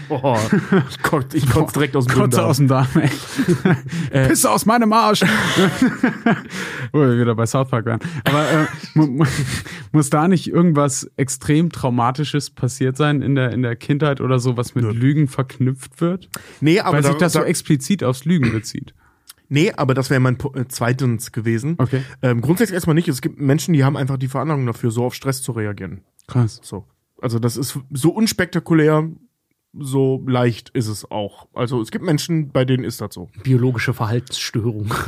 Oh, 0.08 0.38
ich 0.88 1.02
kotze 1.02 1.36
ich 1.36 1.50
kotz 1.50 1.72
direkt 1.72 1.96
aus 1.96 2.06
dem 2.06 2.14
Kotze 2.14 2.28
Dünndarm. 2.28 2.46
aus 2.48 2.56
dem 2.58 2.68
Darm, 2.68 2.86
ey. 2.94 3.10
Äh. 4.12 4.28
Pisse 4.28 4.48
aus 4.48 4.64
meinem 4.64 4.92
Arsch. 4.92 5.22
Wo 6.92 7.00
wir 7.00 7.18
wieder 7.18 7.34
bei 7.34 7.44
South 7.44 7.68
Park 7.70 7.86
waren. 7.86 7.98
Aber 8.22 8.42
äh, 8.48 8.66
mu 8.94 9.06
mu 9.06 9.24
muss 9.90 10.08
da 10.08 10.28
nicht 10.28 10.48
irgendwas 10.48 11.10
extrem 11.16 11.70
Traumatisches 11.72 12.50
passiert 12.50 12.96
sein 12.96 13.20
in 13.20 13.34
der, 13.34 13.50
in 13.50 13.62
der 13.62 13.74
Kindheit 13.74 14.20
oder 14.20 14.38
so, 14.38 14.56
was 14.56 14.76
mit 14.76 14.84
Lügen 14.84 15.26
verknüpft 15.26 16.00
wird? 16.00 16.28
Nee, 16.60 16.78
aber 16.78 16.98
Weil 16.98 17.02
da, 17.02 17.08
sich 17.08 17.18
das 17.18 17.32
so 17.32 17.40
da, 17.40 17.46
explizit 17.46 18.04
aufs 18.04 18.24
Lügen 18.24 18.52
bezieht. 18.52 18.94
Nee, 19.48 19.72
aber 19.72 19.94
das 19.94 20.10
wäre 20.10 20.20
mein 20.20 20.38
äh, 20.54 20.64
zweitens 20.68 21.32
gewesen. 21.32 21.76
Okay. 21.78 22.02
Ähm, 22.22 22.40
grundsätzlich 22.40 22.74
erstmal 22.74 22.94
nicht. 22.94 23.08
Es 23.08 23.20
gibt 23.20 23.40
Menschen, 23.40 23.74
die 23.74 23.84
haben 23.84 23.96
einfach 23.96 24.16
die 24.16 24.28
Veranlagung 24.28 24.66
dafür, 24.66 24.90
so 24.90 25.04
auf 25.04 25.14
Stress 25.14 25.42
zu 25.42 25.52
reagieren. 25.52 26.02
Krass. 26.26 26.60
So. 26.62 26.84
Also 27.20 27.38
das 27.38 27.56
ist 27.56 27.78
so 27.92 28.10
unspektakulär, 28.10 29.08
so 29.78 30.22
leicht 30.26 30.70
ist 30.70 30.88
es 30.88 31.10
auch. 31.10 31.48
Also 31.54 31.80
es 31.80 31.90
gibt 31.90 32.04
Menschen, 32.04 32.50
bei 32.50 32.64
denen 32.64 32.84
ist 32.84 33.00
das 33.00 33.14
so. 33.14 33.28
Biologische 33.42 33.94
Verhaltensstörung. 33.94 34.92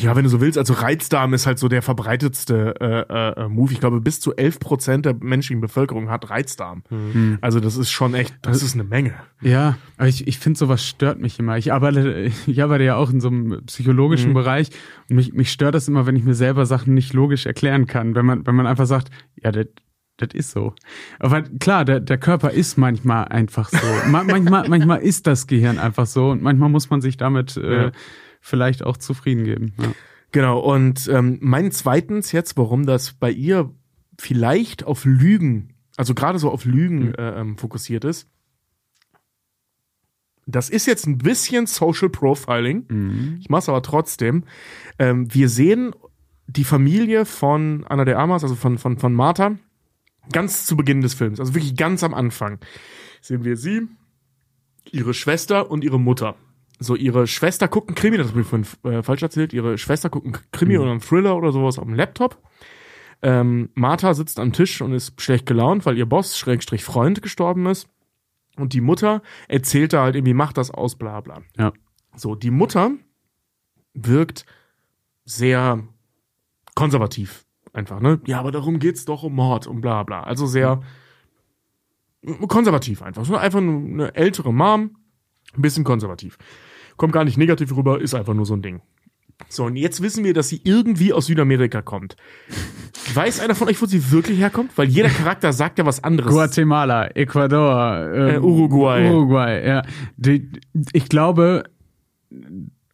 Ja, 0.00 0.16
wenn 0.16 0.24
du 0.24 0.30
so 0.30 0.40
willst, 0.40 0.58
also 0.58 0.72
Reizdarm 0.72 1.32
ist 1.32 1.46
halt 1.46 1.58
so 1.60 1.68
der 1.68 1.80
verbreitetste 1.82 2.74
äh, 2.80 3.42
äh, 3.42 3.48
Move. 3.48 3.72
Ich 3.72 3.78
glaube, 3.78 4.00
bis 4.00 4.18
zu 4.20 4.34
11 4.34 4.58
Prozent 4.58 5.06
der 5.06 5.14
menschlichen 5.14 5.60
Bevölkerung 5.60 6.10
hat 6.10 6.28
Reizdarm. 6.28 6.82
Also 7.40 7.60
das 7.60 7.76
ist 7.76 7.90
schon 7.90 8.14
echt, 8.14 8.34
das 8.42 8.62
ist 8.62 8.74
eine 8.74 8.82
Menge. 8.84 9.14
Ja, 9.40 9.76
aber 9.98 10.08
ich, 10.08 10.26
ich 10.26 10.38
finde, 10.38 10.58
sowas 10.58 10.84
stört 10.84 11.20
mich 11.20 11.38
immer. 11.38 11.56
Ich 11.56 11.72
arbeite, 11.72 12.30
ich 12.46 12.62
arbeite 12.62 12.84
ja 12.84 12.96
auch 12.96 13.10
in 13.10 13.20
so 13.20 13.28
einem 13.28 13.64
psychologischen 13.66 14.30
Mhm. 14.30 14.34
Bereich 14.34 14.70
und 15.08 15.16
mich, 15.16 15.32
mich 15.32 15.52
stört 15.52 15.74
das 15.74 15.88
immer, 15.88 16.06
wenn 16.06 16.16
ich 16.16 16.24
mir 16.24 16.34
selber 16.34 16.66
Sachen 16.66 16.94
nicht 16.94 17.12
logisch 17.12 17.46
erklären 17.46 17.86
kann. 17.86 18.14
Wenn 18.14 18.26
man, 18.26 18.46
wenn 18.46 18.54
man 18.54 18.66
einfach 18.66 18.86
sagt, 18.86 19.10
ja, 19.36 19.52
das 19.52 19.66
das 20.22 20.34
ist 20.34 20.50
so. 20.52 20.74
Aber 21.18 21.42
klar, 21.42 21.84
der, 21.84 22.00
der 22.00 22.18
Körper 22.18 22.50
ist 22.50 22.76
manchmal 22.78 23.26
einfach 23.26 23.68
so. 23.68 23.78
Ma 24.08 24.22
manchmal, 24.24 24.68
manchmal 24.68 25.00
ist 25.02 25.26
das 25.26 25.46
Gehirn 25.46 25.78
einfach 25.78 26.06
so 26.06 26.30
und 26.30 26.42
manchmal 26.42 26.68
muss 26.68 26.90
man 26.90 27.00
sich 27.00 27.16
damit 27.16 27.56
äh, 27.56 27.84
Ja. 27.86 27.92
vielleicht 28.40 28.82
auch 28.84 28.96
zufrieden 28.96 29.44
geben. 29.44 29.72
Ja. 29.80 29.88
Genau, 30.32 30.58
und 30.60 31.08
ähm, 31.08 31.38
mein 31.42 31.72
zweitens 31.72 32.32
jetzt, 32.32 32.56
warum 32.56 32.86
das 32.86 33.12
bei 33.12 33.30
ihr 33.30 33.70
vielleicht 34.18 34.84
auf 34.84 35.04
Lügen, 35.04 35.74
also 35.96 36.14
gerade 36.14 36.38
so 36.38 36.50
auf 36.50 36.64
Lügen 36.64 37.14
äh, 37.14 37.40
ähm, 37.40 37.58
fokussiert 37.58 38.04
ist, 38.04 38.28
das 40.46 40.70
ist 40.70 40.86
jetzt 40.86 41.06
ein 41.06 41.18
bisschen 41.18 41.66
Social 41.66 42.08
Profiling. 42.08 43.38
Ich 43.40 43.48
mach's 43.48 43.68
aber 43.68 43.82
trotzdem. 43.82 44.44
Ähm, 44.98 45.32
wir 45.32 45.48
sehen 45.48 45.94
die 46.48 46.64
Familie 46.64 47.24
von 47.26 47.84
Anna 47.88 48.04
de 48.04 48.14
Armas, 48.14 48.42
also 48.42 48.56
von, 48.56 48.76
von, 48.76 48.98
von 48.98 49.12
Martha, 49.14 49.52
ganz 50.30 50.66
zu 50.66 50.76
Beginn 50.76 51.00
des 51.00 51.14
Films, 51.14 51.40
also 51.40 51.54
wirklich 51.54 51.76
ganz 51.76 52.04
am 52.04 52.14
Anfang, 52.14 52.58
sehen 53.20 53.44
wir 53.44 53.56
sie, 53.56 53.88
ihre 54.90 55.14
Schwester 55.14 55.70
und 55.70 55.84
ihre 55.84 55.98
Mutter. 55.98 56.36
So, 56.78 56.96
ihre 56.96 57.26
Schwester 57.26 57.68
guckt 57.68 57.88
einen 57.88 57.94
Krimi, 57.94 58.16
das 58.16 58.28
habe 58.28 58.40
ich 58.40 58.46
vorhin 58.46 58.66
äh, 58.84 59.02
falsch 59.02 59.22
erzählt, 59.22 59.52
ihre 59.52 59.78
Schwester 59.78 60.10
guckt 60.10 60.26
einen 60.26 60.38
Krimi 60.50 60.78
oder 60.78 60.90
einen 60.90 61.00
Thriller 61.00 61.36
oder 61.36 61.52
sowas 61.52 61.78
auf 61.78 61.84
dem 61.84 61.94
Laptop. 61.94 62.38
Ähm, 63.22 63.70
Martha 63.74 64.14
sitzt 64.14 64.40
am 64.40 64.52
Tisch 64.52 64.80
und 64.80 64.92
ist 64.92 65.20
schlecht 65.20 65.46
gelaunt, 65.46 65.86
weil 65.86 65.96
ihr 65.96 66.06
Boss, 66.06 66.36
Schrägstrich 66.36 66.82
Freund, 66.82 67.22
gestorben 67.22 67.66
ist. 67.66 67.88
Und 68.56 68.72
die 68.72 68.80
Mutter 68.80 69.22
erzählt 69.48 69.92
da 69.92 70.02
halt 70.02 70.16
irgendwie, 70.16 70.34
macht 70.34 70.58
das 70.58 70.70
aus, 70.70 70.96
bla 70.96 71.20
bla. 71.20 71.42
Ja. 71.56 71.72
So, 72.16 72.34
die 72.34 72.50
Mutter 72.50 72.90
wirkt 73.94 74.44
sehr 75.24 75.86
konservativ. 76.74 77.44
Einfach, 77.72 78.00
ne? 78.00 78.20
Ja, 78.26 78.38
aber 78.38 78.52
darum 78.52 78.78
geht's 78.78 79.04
doch 79.04 79.22
um 79.22 79.34
Mord 79.34 79.66
und 79.66 79.80
bla 79.80 80.02
bla. 80.02 80.22
Also 80.24 80.46
sehr 80.46 80.80
konservativ 82.48 83.02
einfach. 83.02 83.24
So 83.24 83.36
einfach 83.36 83.60
nur 83.60 83.80
eine 83.82 84.14
ältere 84.14 84.52
Mom, 84.52 84.96
ein 85.54 85.62
bisschen 85.62 85.84
konservativ. 85.84 86.38
Kommt 86.96 87.12
gar 87.12 87.24
nicht 87.24 87.38
negativ 87.38 87.74
rüber, 87.74 88.00
ist 88.00 88.14
einfach 88.14 88.34
nur 88.34 88.46
so 88.46 88.54
ein 88.54 88.62
Ding. 88.62 88.80
So, 89.48 89.64
und 89.64 89.76
jetzt 89.76 90.02
wissen 90.02 90.22
wir, 90.24 90.34
dass 90.34 90.50
sie 90.50 90.60
irgendwie 90.62 91.12
aus 91.12 91.26
Südamerika 91.26 91.82
kommt. 91.82 92.16
Weiß 93.14 93.40
einer 93.40 93.54
von 93.54 93.68
euch, 93.68 93.80
wo 93.82 93.86
sie 93.86 94.12
wirklich 94.12 94.38
herkommt? 94.38 94.76
Weil 94.78 94.88
jeder 94.88 95.08
Charakter 95.08 95.52
sagt 95.52 95.78
ja 95.78 95.86
was 95.86 96.04
anderes. 96.04 96.32
Guatemala, 96.32 97.08
Ecuador, 97.08 98.12
ähm, 98.14 98.28
Äh, 98.34 98.38
Uruguay. 98.38 99.10
Uruguay, 99.10 99.66
ja. 99.66 99.82
Die, 100.16 100.52
ich 100.92 101.08
glaube, 101.08 101.64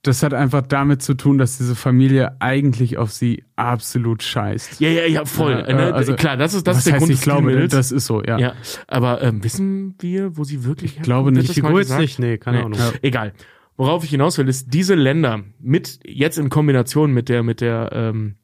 das 0.02 0.22
hat 0.22 0.32
einfach 0.32 0.62
damit 0.62 1.02
zu 1.02 1.14
tun, 1.14 1.38
dass 1.38 1.58
diese 1.58 1.74
Familie 1.74 2.40
eigentlich 2.40 2.98
auf 2.98 3.12
sie 3.12 3.44
absolut 3.56 4.22
scheißt. 4.22 4.80
Ja, 4.80 4.88
ja, 4.88 5.06
ja, 5.06 5.24
voll. 5.24 5.64
Ja, 5.66 5.74
ne? 5.74 5.92
also, 5.94 6.14
Klar, 6.14 6.36
das 6.36 6.54
ist, 6.54 6.66
das 6.66 6.78
ist 6.78 6.86
der 6.86 6.94
heißt, 6.94 7.00
Grund 7.04 7.12
ich 7.12 7.20
glaube, 7.20 7.48
Kriminals. 7.48 7.72
das 7.72 7.92
ist 7.92 8.06
so, 8.06 8.22
ja. 8.22 8.38
Ja, 8.38 8.54
aber 8.86 9.22
ähm, 9.22 9.42
wissen 9.42 9.96
wir, 9.98 10.36
wo 10.36 10.44
sie 10.44 10.64
wirklich 10.64 10.92
herkommt? 10.92 11.04
glaube 11.04 11.32
nicht. 11.32 11.54
Die 11.54 11.62
mal 11.62 11.68
Figur 11.68 11.80
jetzt 11.80 11.98
nicht, 11.98 12.18
nee, 12.18 12.38
keine 12.38 12.58
Nee. 12.58 12.64
Ahnung. 12.64 12.78
Ja. 12.78 12.92
Egal. 13.02 13.32
Worauf 13.76 14.04
ich 14.04 14.10
hinaus 14.10 14.38
will, 14.38 14.48
ist, 14.48 14.72
diese 14.72 14.94
Länder 14.94 15.42
mit, 15.60 16.00
jetzt 16.04 16.38
in 16.38 16.48
Kombination 16.48 17.12
mit 17.12 17.28
der, 17.28 17.42
mit 17.42 17.60
der 17.60 17.90
ähm, 17.92 18.36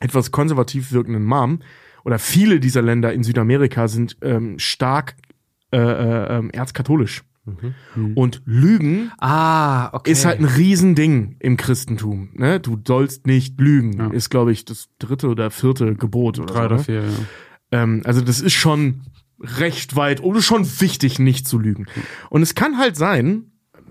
etwas 0.00 0.30
konservativ 0.30 0.92
wirkenden 0.92 1.24
Mom, 1.24 1.60
oder 2.04 2.18
viele 2.18 2.60
dieser 2.60 2.82
Länder 2.82 3.12
in 3.12 3.22
Südamerika 3.22 3.88
sind 3.88 4.16
ähm, 4.22 4.58
stark 4.58 5.16
äh, 5.72 5.78
äh, 5.78 6.38
ähm, 6.38 6.50
erzkatholisch. 7.46 7.74
Und 8.14 8.42
Lügen 8.44 9.10
Ah, 9.18 9.92
okay. 9.94 10.10
ist 10.12 10.24
halt 10.24 10.40
ein 10.40 10.44
Riesending 10.44 11.36
im 11.40 11.56
Christentum. 11.56 12.30
Ne? 12.34 12.60
Du 12.60 12.78
sollst 12.86 13.26
nicht 13.26 13.58
lügen. 13.60 13.98
Ja. 13.98 14.10
Ist, 14.10 14.30
glaube 14.30 14.52
ich, 14.52 14.64
das 14.64 14.88
dritte 14.98 15.28
oder 15.28 15.50
vierte 15.50 15.94
Gebot 15.94 16.38
oder 16.38 16.52
Drei 16.52 16.60
so. 16.60 16.64
oder 16.66 16.76
ne? 16.76 16.84
vier, 16.84 17.02
ja. 17.02 17.08
Ähm, 17.72 18.02
also 18.04 18.20
das 18.20 18.40
ist 18.40 18.52
schon 18.54 19.02
recht 19.40 19.96
weit 19.96 20.22
oder 20.22 20.42
schon 20.42 20.64
wichtig, 20.80 21.18
nicht 21.18 21.48
zu 21.48 21.58
lügen. 21.58 21.86
Und 22.28 22.42
es 22.42 22.54
kann 22.54 22.76
halt 22.78 22.96
sein, 22.96 23.44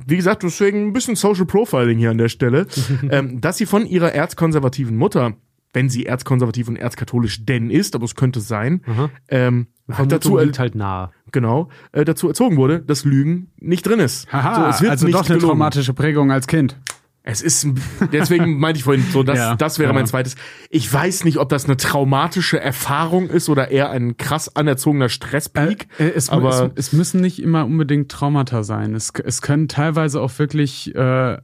wie 0.05 0.15
gesagt, 0.15 0.43
deswegen 0.43 0.88
ein 0.88 0.93
bisschen 0.93 1.15
Social 1.15 1.45
Profiling 1.45 1.97
hier 1.97 2.11
an 2.11 2.17
der 2.19 2.30
Stelle, 2.30 2.67
ähm, 3.09 3.41
dass 3.41 3.57
sie 3.57 3.65
von 3.65 3.85
ihrer 3.85 4.13
erzkonservativen 4.13 4.95
Mutter, 4.95 5.34
wenn 5.73 5.89
sie 5.89 6.05
erzkonservativ 6.05 6.67
und 6.67 6.76
erzkatholisch 6.77 7.45
denn 7.45 7.69
ist, 7.69 7.95
aber 7.95 8.05
es 8.05 8.15
könnte 8.15 8.39
sein, 8.41 8.81
ähm, 9.27 9.67
halt 9.91 10.11
dazu, 10.11 10.38
liegt 10.38 10.59
halt 10.59 10.76
nahe. 10.76 11.11
Genau, 11.31 11.69
äh, 11.91 12.06
dazu 12.06 12.27
erzogen 12.27 12.57
wurde, 12.57 12.80
dass 12.80 13.06
Lügen 13.06 13.51
nicht 13.57 13.85
drin 13.85 13.99
ist. 13.99 14.31
Haha, 14.31 14.69
es 14.69 14.81
wird 14.81 14.91
also 14.91 15.06
nicht 15.06 15.15
doch 15.15 15.22
eine 15.22 15.35
gelogen. 15.35 15.47
traumatische 15.51 15.93
Prägung 15.93 16.31
als 16.31 16.47
Kind. 16.47 16.77
Es 17.22 17.41
ist, 17.41 17.68
deswegen 18.11 18.57
meinte 18.60 18.77
ich 18.77 18.84
vorhin 18.84 19.06
so, 19.11 19.23
das, 19.23 19.38
Ja, 19.38 19.56
das 19.56 19.77
wäre 19.77 19.89
ja. 19.89 19.93
mein 19.93 20.07
zweites. 20.07 20.35
Ich 20.69 20.91
weiß 20.91 21.26
nicht, 21.26 21.38
ob 21.38 21.49
das 21.49 21.65
eine 21.65 21.77
traumatische 21.77 22.60
Erfahrung 22.60 23.30
ist 23.30 23.49
oder 23.49 23.69
eher 23.69 23.91
ein 23.91 24.18
krass 24.18 24.56
anerzogener 24.56 25.10
Stresspeak. 25.10 25.88
Äh, 25.99 26.07
äh, 26.07 26.14
es, 26.15 26.30
aber 26.30 26.72
es, 26.76 26.88
es 26.88 26.93
müssen 26.93 27.22
nicht 27.22 27.41
immer 27.41 27.65
unbedingt 27.65 28.10
Traumata 28.10 28.64
sein. 28.64 28.95
Es, 28.95 29.11
es 29.23 29.41
können 29.41 29.68
teilweise 29.68 30.22
auch 30.22 30.39
wirklich 30.39 30.95
äh, 30.95 31.38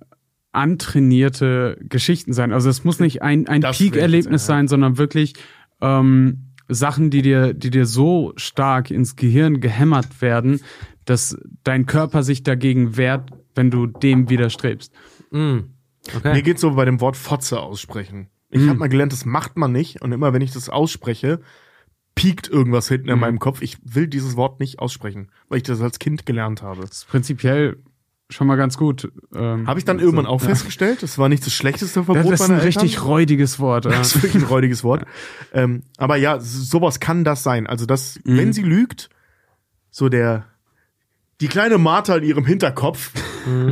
antrainierte 0.54 1.78
Geschichten 1.82 2.34
sein. 2.34 2.54
Also 2.54 2.70
es 2.70 2.84
muss 2.84 3.00
nicht 3.00 3.22
ein, 3.22 3.48
ein 3.48 3.62
Peak-Erlebnis 3.62 4.44
ja. 4.44 4.48
sein, 4.56 4.68
sondern 4.68 4.98
wirklich 4.98 5.34
ähm, 5.82 6.54
Sachen, 6.68 7.10
die 7.10 7.22
dir, 7.22 7.54
die 7.54 7.70
dir 7.70 7.86
so 7.86 8.34
stark 8.38 8.90
ins 8.92 9.16
Gehirn 9.16 9.60
gehämmert 9.62 10.22
werden, 10.22 10.62
dass 11.06 11.38
dein 11.64 11.86
Körper 11.86 12.24
sich 12.24 12.44
dagegen 12.44 12.98
wehrt, 12.98 13.30
wenn 13.54 13.70
du 13.72 13.86
dem 13.88 14.30
widerstrebst. 14.30 14.92
Mm. 15.32 15.58
Okay. 16.16 16.34
Mir 16.34 16.42
geht's 16.42 16.62
so 16.62 16.72
bei 16.76 16.86
dem 16.86 17.02
Wort 17.02 17.18
Fotze 17.18 17.60
aussprechen. 17.60 18.28
Ich 18.50 18.62
Mhm. 18.62 18.70
habe 18.70 18.80
mal 18.80 18.90
gelernt, 18.90 19.12
das 19.12 19.26
macht 19.26 19.58
man 19.58 19.72
nicht. 19.72 20.02
Und 20.02 20.12
immer 20.12 20.34
wenn 20.34 20.42
ich 20.42 20.52
das 20.52 20.70
ausspreche, 20.70 21.42
piekt 22.16 22.48
irgendwas 22.48 22.88
hinten 22.88 23.10
in 23.10 23.16
Mhm. 23.16 23.22
meinem 23.22 23.40
Kopf. 23.40 23.62
Ich 23.62 23.78
will 23.84 24.08
dieses 24.08 24.36
Wort 24.36 24.60
nicht 24.60 24.80
aussprechen, 24.80 25.30
weil 25.50 25.58
ich 25.58 25.64
das 25.64 25.82
als 25.82 26.00
Kind 26.00 26.26
gelernt 26.26 26.62
habe. 26.62 26.82
Das 26.82 26.92
ist 26.92 27.08
prinzipiell 27.08 27.78
schon 28.30 28.48
mal 28.48 28.56
ganz 28.56 28.78
gut. 28.78 29.12
Ähm, 29.36 29.68
Habe 29.68 29.80
ich 29.80 29.86
dann 29.86 30.00
irgendwann 30.00 30.26
auch 30.26 30.42
ja. 30.42 30.50
festgestellt, 30.50 31.04
das 31.04 31.18
war 31.18 31.30
nicht 31.30 31.46
das 31.46 31.54
schlechteste 31.54 32.00
Das, 32.00 32.06
Verbot 32.06 32.32
das 32.32 32.40
ist 32.42 32.46
ein 32.48 32.52
meiner 32.54 32.64
richtig 32.64 33.04
räudiges 33.04 33.60
Wort. 33.60 33.86
Ja. 33.86 33.92
Das 33.92 34.16
ist 34.16 34.24
wirklich 34.24 34.44
ein 34.44 34.48
räudiges 34.50 34.84
Wort. 34.84 35.06
Ähm, 35.54 35.84
aber 35.98 36.16
ja, 36.18 36.40
sowas 36.40 37.00
kann 37.00 37.24
das 37.24 37.44
sein. 37.44 37.68
Also, 37.68 37.86
dass, 37.86 38.20
Mhm. 38.24 38.38
wenn 38.38 38.54
sie 38.54 38.64
lügt, 38.64 39.10
so 39.92 40.10
der, 40.10 40.46
die 41.42 41.48
kleine 41.48 41.78
Martha 41.78 42.16
in 42.18 42.24
ihrem 42.24 42.46
Hinterkopf 42.46 43.12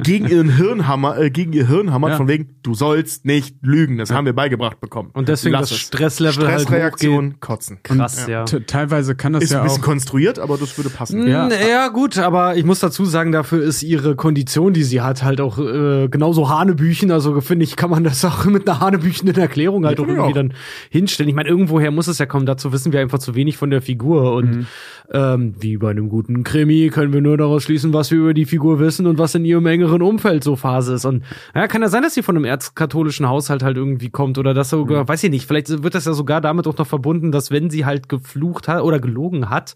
gegen 0.04 0.28
ihren 0.28 0.50
Hirnhammer, 0.56 1.18
äh, 1.18 1.30
gegen 1.30 1.54
ihr 1.54 1.68
Hirnhammer, 1.68 2.08
Mhm. 2.08 2.12
Ja. 2.12 2.18
von 2.18 2.28
wegen, 2.28 2.56
du 2.64 2.74
sollst 2.74 3.26
nicht 3.26 3.56
lügen. 3.62 3.98
Das 3.98 4.12
haben 4.12 4.26
wir 4.26 4.34
beigebracht 4.34 4.80
bekommen. 4.80 5.10
Und 5.14 5.30
deswegen 5.30 5.54
Lass 5.54 5.70
das 5.70 5.72
es. 5.72 5.78
Stresslevel 5.80 6.48
halt 6.48 6.62
Stressreaktion, 6.62 7.40
kotzen. 7.40 7.80
Krass, 7.84 8.28
ja. 8.28 8.44
T- 8.46 8.62
Teilweise 8.62 9.16
kann 9.16 9.34
das 9.34 9.44
Ist 9.44 9.52
ja 9.52 9.60
ein 9.60 9.64
bisschen 9.66 9.82
auch. 9.82 9.86
konstruiert, 9.86 10.40
aber 10.40 10.58
das 10.58 10.78
würde 10.78 10.90
passen. 10.90 11.28
Ja. 11.28 11.48
Ja. 11.50 11.68
ja, 11.68 11.88
gut, 11.90 12.18
aber 12.18 12.56
ich 12.56 12.64
muss 12.66 12.80
dazu 12.80 13.06
sagen, 13.06 13.32
dafür 13.32 13.64
ist 13.64 13.84
ihre 13.84 14.16
Kondition, 14.16 14.74
die 14.74 14.84
sie 14.84 15.02
hat, 15.02 15.24
halt 15.24 15.42
auch 15.42 15.58
äh, 15.60 16.08
genauso 16.10 16.50
Hanebüchen. 16.50 17.12
Also 17.12 17.42
finde 17.42 17.64
ich, 17.64 17.76
kann 17.76 17.90
man 17.90 18.04
das 18.04 18.24
auch 18.26 18.46
mit 18.46 18.68
einer 18.70 18.80
hanebüchenden 18.80 19.38
Erklärung 19.38 19.86
halt 19.86 19.98
Ja, 20.00 20.04
auch 20.06 20.08
irgendwie 20.08 20.30
auch. 20.30 20.34
dann 20.34 20.54
hinstellen. 20.90 21.30
Ich 21.30 21.36
meine, 21.36 21.50
irgendwoher 21.50 21.92
muss 21.92 22.08
es 22.08 22.18
ja 22.20 22.26
kommen. 22.26 22.46
Dazu 22.46 22.72
wissen 22.72 22.94
wir 22.94 23.00
einfach 23.02 23.20
zu 23.20 23.36
wenig 23.36 23.58
von 23.58 23.70
der 23.70 23.82
Figur. 23.82 24.34
Und 24.36 24.68
ähm, 25.12 25.56
wie 25.60 25.78
bei 25.78 25.92
einem 25.92 26.10
guten 26.10 26.44
Krimi 26.44 26.90
können 26.90 27.14
wir 27.14 27.22
nur 27.22 27.38
daraus 27.38 27.64
schließen, 27.64 27.94
was 27.94 28.12
wir 28.12 28.20
über 28.20 28.34
die 28.34 28.46
Figur 28.46 28.80
wissen 28.80 29.06
und 29.06 29.18
was 29.18 29.36
in 29.36 29.46
ihrem 29.46 29.66
engeren 29.66 30.02
Umfeld 30.02 30.44
so 30.44 30.56
Phase 30.56 30.94
ist. 30.94 31.06
Und 31.06 31.24
ja, 31.54 31.68
kann 31.68 31.82
ja 31.82 31.90
sein, 31.90 32.04
dass 32.04 32.14
sie 32.14 32.24
von 32.24 32.36
einem 32.36 32.46
erzkatholischen 32.46 33.28
Haushalt 33.28 33.64
halt 33.64 33.78
irgendwie 33.78 34.10
kommt 34.10 34.38
oder 34.38 34.54
dass 34.54 34.70
sogar, 34.70 35.08
weiß 35.08 35.24
ich 35.24 35.30
nicht, 35.30 35.46
vielleicht 35.46 35.84
wird 35.84 35.96
das 35.96 36.06
ja 36.06 36.14
sogar 36.14 36.42
damit 36.42 36.68
auch 36.68 36.78
noch 36.78 36.88
verbunden, 36.88 37.32
dass 37.32 37.52
wenn 37.52 37.70
sie 37.70 37.86
halt 37.86 38.10
geflucht 38.10 38.68
hat 38.68 38.82
oder 38.82 39.00
gelogen 39.00 39.50
hat, 39.50 39.76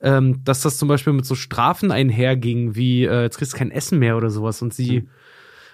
ähm, 0.00 0.42
dass 0.44 0.62
das 0.62 0.78
zum 0.78 0.88
Beispiel 0.88 1.12
mit 1.12 1.26
so 1.26 1.34
Strafen 1.34 1.90
einherging, 1.90 2.74
wie 2.74 3.04
äh, 3.04 3.22
jetzt 3.22 3.38
kriegst 3.38 3.52
du 3.54 3.58
kein 3.58 3.70
Essen 3.70 3.98
mehr 3.98 4.16
oder 4.16 4.30
sowas 4.30 4.62
und 4.62 4.74
sie, 4.74 5.08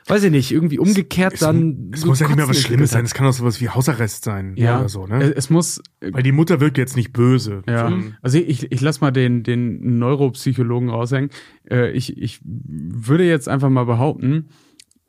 weiß 0.09 0.25
ich 0.25 0.31
nicht, 0.31 0.51
irgendwie 0.53 0.79
umgekehrt 0.79 1.35
Es, 1.35 1.41
dann. 1.41 1.91
es 1.93 2.05
muss 2.05 2.21
ja 2.21 2.27
nicht 2.27 2.37
mehr 2.37 2.49
was 2.49 2.61
Schlimmes 2.61 2.91
sein. 2.91 3.05
Es 3.05 3.15
kann 3.15 3.27
auch 3.27 3.33
sowas 3.33 3.61
wie 3.61 3.69
Hausarrest 3.69 4.25
sein 4.25 4.55
Ja, 4.57 4.79
oder 4.81 4.89
so, 4.89 5.07
äh, 5.07 5.19
ne? 5.19 5.33
es 5.37 5.51
muss. 5.51 5.83
Weil 6.01 6.23
die 6.23 6.33
Mutter 6.33 6.61
wirkt 6.61 6.79
jetzt 6.79 6.97
nicht 6.97 7.13
böse. 7.13 7.63
Ja, 7.69 7.89
sondern- 7.89 8.17
also 8.23 8.39
ich, 8.39 8.71
ich 8.73 8.81
lass 8.81 9.01
mal 9.01 9.11
den, 9.11 9.43
den 9.43 9.99
Neuropsychologen 9.99 10.89
raushängen. 10.91 11.31
Äh, 11.71 11.91
ich, 11.93 12.17
ich 12.17 12.41
würde 12.45 13.25
jetzt 13.25 13.49
einfach 13.49 13.71
mal 13.71 13.85
behaupten, 13.85 14.49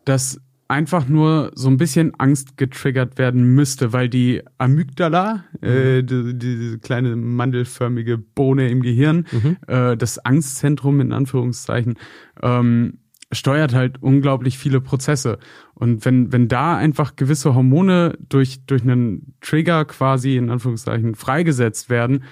dass 0.05 0.39
einfach 0.67 1.07
nur 1.07 1.51
so 1.55 1.67
ein 1.67 1.77
bisschen 1.77 2.13
Angst 2.19 2.55
getriggert 2.55 3.17
werden 3.17 3.55
müsste, 3.55 3.91
weil 3.91 4.07
die 4.07 4.43
Amygdala, 4.59 5.43
äh, 5.61 6.03
die, 6.03 6.37
diese 6.37 6.77
kleine 6.77 7.15
mandelförmige 7.15 8.19
Bohne 8.19 8.69
im 8.69 8.83
Gehirn, 8.83 9.25
äh, 9.65 9.97
das 9.97 10.19
Angstzentrum 10.23 11.01
in 11.01 11.11
Anführungszeichen, 11.11 11.95
ähm, 12.43 12.99
steuert 13.31 13.73
halt 13.73 14.01
unglaublich 14.01 14.57
viele 14.57 14.81
Prozesse. 14.81 15.37
Und 15.73 16.03
wenn, 16.05 16.31
wenn 16.31 16.47
da 16.47 16.75
einfach 16.77 17.15
gewisse 17.15 17.53
Hormone 17.53 18.17
durch, 18.27 18.65
durch 18.65 18.81
einen 18.81 19.35
Trigger 19.41 19.85
quasi 19.85 20.35
in 20.35 20.49
Anführungszeichen 20.49 21.15
freigesetzt 21.15 21.89
werden, 21.89 22.23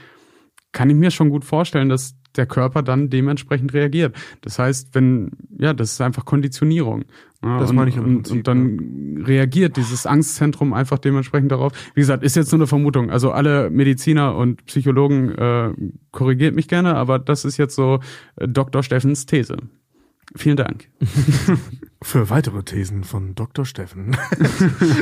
kann 0.71 0.89
ich 0.89 0.95
mir 0.95 1.11
schon 1.11 1.29
gut 1.29 1.45
vorstellen, 1.45 1.89
dass 1.89 2.15
der 2.35 2.45
Körper 2.45 2.83
dann 2.83 3.09
dementsprechend 3.09 3.73
reagiert. 3.73 4.15
Das 4.41 4.59
heißt, 4.59 4.93
wenn, 4.93 5.31
ja, 5.57 5.73
das 5.73 5.93
ist 5.93 6.01
einfach 6.01 6.25
Konditionierung. 6.25 7.05
Ja, 7.43 7.59
Das 7.59 7.69
und, 7.69 7.75
meine 7.75 7.89
ich 7.89 7.97
im 7.97 8.03
Prinzip, 8.03 8.37
und 8.37 8.47
dann 8.47 9.23
reagiert 9.23 9.77
dieses 9.77 10.05
Angstzentrum 10.05 10.73
einfach 10.73 10.99
dementsprechend 10.99 11.51
darauf. 11.51 11.73
Wie 11.95 12.01
gesagt, 12.01 12.23
ist 12.23 12.35
jetzt 12.35 12.51
nur 12.51 12.59
eine 12.59 12.67
Vermutung. 12.67 13.09
Also 13.09 13.31
alle 13.31 13.69
Mediziner 13.69 14.35
und 14.35 14.65
Psychologen 14.65 15.31
äh, 15.31 15.73
korrigiert 16.11 16.55
mich 16.55 16.67
gerne, 16.67 16.95
aber 16.95 17.19
das 17.19 17.45
ist 17.45 17.57
jetzt 17.57 17.75
so 17.75 17.99
äh, 18.35 18.47
Dr. 18.47 18.83
Steffens 18.83 19.25
These. 19.25 19.57
Vielen 20.35 20.57
Dank. 20.57 20.89
Für 22.01 22.29
weitere 22.29 22.61
Thesen 22.63 23.03
von 23.03 23.33
Dr. 23.33 23.65
Steffen. 23.65 24.15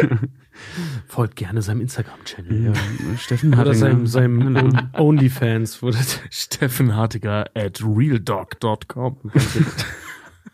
Folgt 1.07 1.35
gerne 1.35 1.61
seinem 1.61 1.81
Instagram-Channel. 1.81 2.65
Ja. 2.65 3.17
Steffen 3.17 3.49
Oder 3.49 3.57
Hartinger. 3.57 3.77
seinem, 3.77 4.07
seinem 4.07 4.55
On- 4.55 4.89
Onlyfans. 4.93 5.81
Steffen 6.29 6.95
Hartiger 6.95 7.45
at 7.55 7.81
realdog.com. 7.83 9.17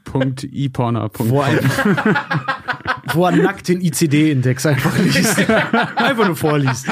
Punkt 0.04 0.44
iporner. 0.46 1.10
wo, 1.14 1.42
er, 1.42 1.60
wo 3.14 3.26
er 3.26 3.32
nackt 3.32 3.68
den 3.68 3.82
ICD-Index 3.82 4.66
einfach 4.66 4.98
liest. 5.00 5.40
einfach 5.96 6.26
nur 6.28 6.36
vorliest. 6.36 6.86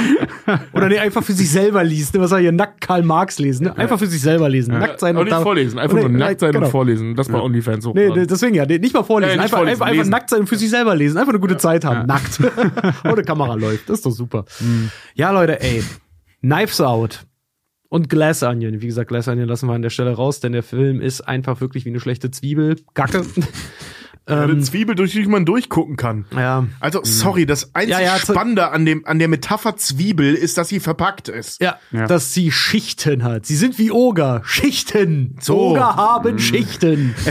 Oder 0.73 0.87
nee, 0.89 0.99
einfach 0.99 1.23
für 1.23 1.33
sich 1.33 1.49
selber 1.49 1.83
liest. 1.83 2.17
Was 2.19 2.31
er 2.31 2.39
hier 2.39 2.51
nackt 2.51 2.81
Karl 2.81 3.03
Marx 3.03 3.39
lesen. 3.39 3.65
Ne? 3.65 3.77
Einfach 3.77 3.99
für 3.99 4.07
sich 4.07 4.21
selber 4.21 4.49
lesen. 4.49 4.77
Nackt 4.77 4.99
sein 4.99 5.15
und 5.17 5.23
nicht 5.25 5.31
da- 5.31 5.41
vorlesen. 5.41 5.79
Einfach 5.79 5.97
Nee, 5.97 6.03
nur 6.03 6.11
nackt 6.11 6.39
sein 6.39 6.51
genau. 6.51 6.65
und 6.65 6.71
vorlesen. 6.71 7.15
Das 7.15 7.31
war 7.31 7.43
OnlyFans 7.43 7.85
hoch. 7.85 7.93
Nee, 7.93 8.09
nee, 8.09 8.25
deswegen 8.25 8.55
ja, 8.55 8.65
nee, 8.65 8.77
nicht 8.79 8.93
mal 8.93 9.03
vorlesen. 9.03 9.31
Ja, 9.31 9.35
nicht 9.35 9.43
einfach, 9.45 9.57
vorlesen, 9.59 9.83
einfach, 9.83 10.05
nackt 10.05 10.29
sein 10.29 10.39
und 10.41 10.47
für 10.47 10.57
sich 10.57 10.69
selber 10.69 10.95
lesen. 10.95 11.17
Einfach 11.17 11.31
eine 11.33 11.39
gute 11.39 11.57
Zeit 11.57 11.85
haben. 11.85 12.05
Nackt. 12.07 12.39
Ohne 13.05 13.23
Kamera 13.23 13.55
läuft. 13.55 13.89
Das 13.89 13.99
ist 13.99 14.05
doch 14.05 14.11
super. 14.11 14.45
Ja, 15.15 15.31
Leute, 15.31 15.61
ey. 15.61 15.83
Knives 16.41 16.79
Out. 16.81 17.25
Und 17.91 18.07
Glass 18.07 18.43
Onion. 18.43 18.81
Wie 18.81 18.85
gesagt, 18.85 19.07
Glass 19.07 19.27
Onion 19.27 19.47
lassen 19.47 19.67
wir 19.67 19.73
an 19.73 19.81
der 19.81 19.89
Stelle 19.89 20.11
raus, 20.13 20.39
denn 20.39 20.51
der 20.51 20.61
Film 20.61 21.01
ist 21.01 21.21
einfach 21.21 21.59
wirklich 21.59 21.85
wie 21.85 21.89
eine 21.89 21.99
schlechte 21.99 22.29
Zwiebel. 22.29 22.75
Gacke. 22.93 23.25
Eine 24.30 24.60
Zwiebel, 24.60 24.95
durch 24.95 25.11
die 25.11 25.26
man 25.26 25.45
durchgucken 25.45 25.95
kann. 25.97 26.26
ja. 26.35 26.65
Also, 26.80 27.01
sorry, 27.03 27.45
das 27.45 27.73
einzig 27.76 27.91
Ja, 27.91 27.99
ja, 28.01 28.15
zu- 28.18 28.31
Spannende 28.34 28.69
an, 28.72 28.85
dem, 28.85 29.06
an 29.06 29.19
der 29.19 29.27
Metapher 29.27 29.76
Zwiebel 29.77 30.35
ist, 30.35 30.57
dass 30.57 30.69
sie 30.69 30.80
verpackt 30.80 31.27
ist. 31.30 31.61
Ja, 31.61 31.77
Ja. 31.91 32.06
dass 32.07 32.34
sie 32.34 32.51
Schichten 32.51 33.23
hat. 33.23 33.45
Sie 33.45 33.56
sind 33.56 33.77
wie 33.80 33.91
Oger. 33.91 34.41
Schichten. 34.45 35.35
So. 35.39 35.72
Oger 35.72 35.95
haben 35.95 36.39
Schichten. 36.39 37.15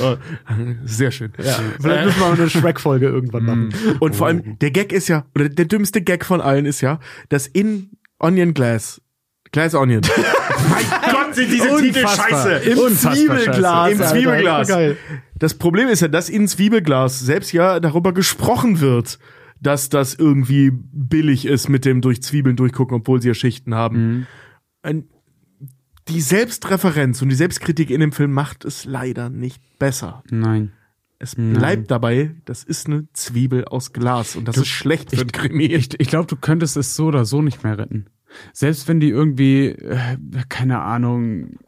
Oh, 0.00 0.16
Sehr 0.84 1.12
schön. 1.12 1.32
Ja, 1.38 1.56
vielleicht 1.80 2.04
müssen 2.06 2.20
wir 2.20 2.26
mal 2.28 2.32
eine 2.34 2.50
Shrek-Folge 2.50 3.06
irgendwann 3.06 3.44
machen. 3.44 3.96
Und 4.00 4.16
vor 4.16 4.26
allem, 4.26 4.58
der 4.58 4.72
Gag 4.72 4.92
ist 4.92 5.08
ja, 5.08 5.24
oder 5.34 5.48
der 5.48 5.64
dümmste 5.66 6.02
Gag 6.02 6.24
von 6.24 6.40
allen 6.40 6.66
ist 6.66 6.80
ja, 6.80 6.98
dass 7.28 7.46
in 7.46 7.90
Onion 8.18 8.52
Glass, 8.52 9.00
Glass 9.54 9.72
Onion. 9.76 10.02
mein 10.68 10.84
Gott, 11.12 11.34
sind 11.36 11.52
diese 11.52 11.76
Titel 11.76 12.08
scheiße. 12.08 12.70
Im 12.70 12.78
Unfassbar 12.78 13.14
Zwiebelglas. 13.14 13.92
Im 13.92 14.00
Alter. 14.00 14.12
Zwiebelglas. 14.12 14.68
Geil. 14.68 14.96
Das 15.36 15.54
Problem 15.54 15.86
ist 15.86 16.00
ja, 16.00 16.08
dass 16.08 16.28
in 16.28 16.48
Zwiebelglas 16.48 17.20
selbst 17.20 17.52
ja 17.52 17.78
darüber 17.78 18.12
gesprochen 18.12 18.80
wird, 18.80 19.20
dass 19.60 19.90
das 19.90 20.14
irgendwie 20.16 20.72
billig 20.72 21.46
ist 21.46 21.68
mit 21.68 21.84
dem 21.84 22.00
durch 22.00 22.20
Zwiebeln 22.20 22.56
durchgucken, 22.56 22.96
obwohl 22.96 23.22
sie 23.22 23.28
ja 23.28 23.34
Schichten 23.34 23.76
haben. 23.76 24.26
Ein, 24.82 25.04
die 26.08 26.20
Selbstreferenz 26.20 27.22
und 27.22 27.28
die 27.28 27.36
Selbstkritik 27.36 27.90
in 27.90 28.00
dem 28.00 28.10
Film 28.10 28.32
macht 28.32 28.64
es 28.64 28.84
leider 28.84 29.30
nicht 29.30 29.62
besser. 29.78 30.24
Nein. 30.30 30.72
Es 31.20 31.36
bleibt 31.36 31.92
dabei, 31.92 32.34
das 32.44 32.64
ist 32.64 32.86
eine 32.86 33.06
Zwiebel 33.12 33.66
aus 33.66 33.92
Glas 33.92 34.34
und 34.34 34.48
das 34.48 34.56
ist 34.56 34.66
schlecht 34.66 35.10
für 35.10 35.22
ein 35.22 35.30
Krimi. 35.30 35.66
Ich, 35.66 35.98
ich 36.00 36.08
glaube, 36.08 36.26
du 36.26 36.34
könntest 36.34 36.76
es 36.76 36.96
so 36.96 37.06
oder 37.06 37.24
so 37.24 37.40
nicht 37.40 37.62
mehr 37.62 37.78
retten. 37.78 38.10
Selbst 38.52 38.88
wenn 38.88 39.00
die 39.00 39.10
irgendwie, 39.10 39.66
äh, 39.68 40.16
keine 40.48 40.80
Ahnung, 40.80 41.58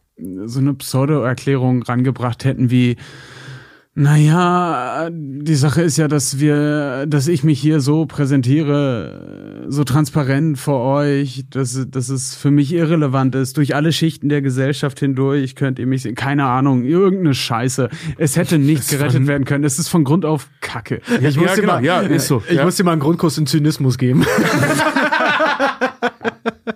so 0.44 0.60
eine 0.60 0.74
Pseudo-Erklärung 0.74 1.82
rangebracht 1.82 2.44
hätten 2.44 2.70
wie, 2.70 2.96
naja, 3.98 5.08
die 5.10 5.54
Sache 5.54 5.80
ist 5.80 5.96
ja, 5.96 6.06
dass 6.06 6.38
wir, 6.38 7.06
dass 7.06 7.28
ich 7.28 7.44
mich 7.44 7.58
hier 7.58 7.80
so 7.80 8.04
präsentiere, 8.04 9.64
so 9.68 9.84
transparent 9.84 10.58
vor 10.58 10.82
euch, 10.82 11.46
dass, 11.48 11.86
dass 11.90 12.10
es 12.10 12.34
für 12.34 12.50
mich 12.50 12.74
irrelevant 12.74 13.34
ist. 13.34 13.56
Durch 13.56 13.74
alle 13.74 13.92
Schichten 13.92 14.28
der 14.28 14.42
Gesellschaft 14.42 15.00
hindurch 15.00 15.54
könnt 15.54 15.78
ihr 15.78 15.86
mich 15.86 16.02
sehen. 16.02 16.14
Keine 16.14 16.44
Ahnung, 16.44 16.84
irgendeine 16.84 17.32
Scheiße. 17.32 17.88
Es 18.18 18.36
hätte 18.36 18.58
nicht 18.58 18.86
gerettet 18.90 19.26
werden 19.26 19.46
können. 19.46 19.64
Es 19.64 19.78
ist 19.78 19.88
von 19.88 20.04
Grund 20.04 20.26
auf 20.26 20.50
Kacke. 20.60 21.00
Ja, 21.08 21.30
Ich 21.30 21.38
muss 21.38 21.46
ja, 21.46 21.54
dir 21.54 21.60
genau. 21.62 21.72
mal, 21.72 21.84
ja, 21.84 22.00
ist 22.00 22.26
so. 22.26 22.42
Ich 22.50 22.56
ja. 22.56 22.66
muss 22.66 22.76
dir 22.76 22.84
mal 22.84 22.92
einen 22.92 23.00
Grundkurs 23.00 23.38
in 23.38 23.46
Zynismus 23.46 23.96
geben. 23.96 24.26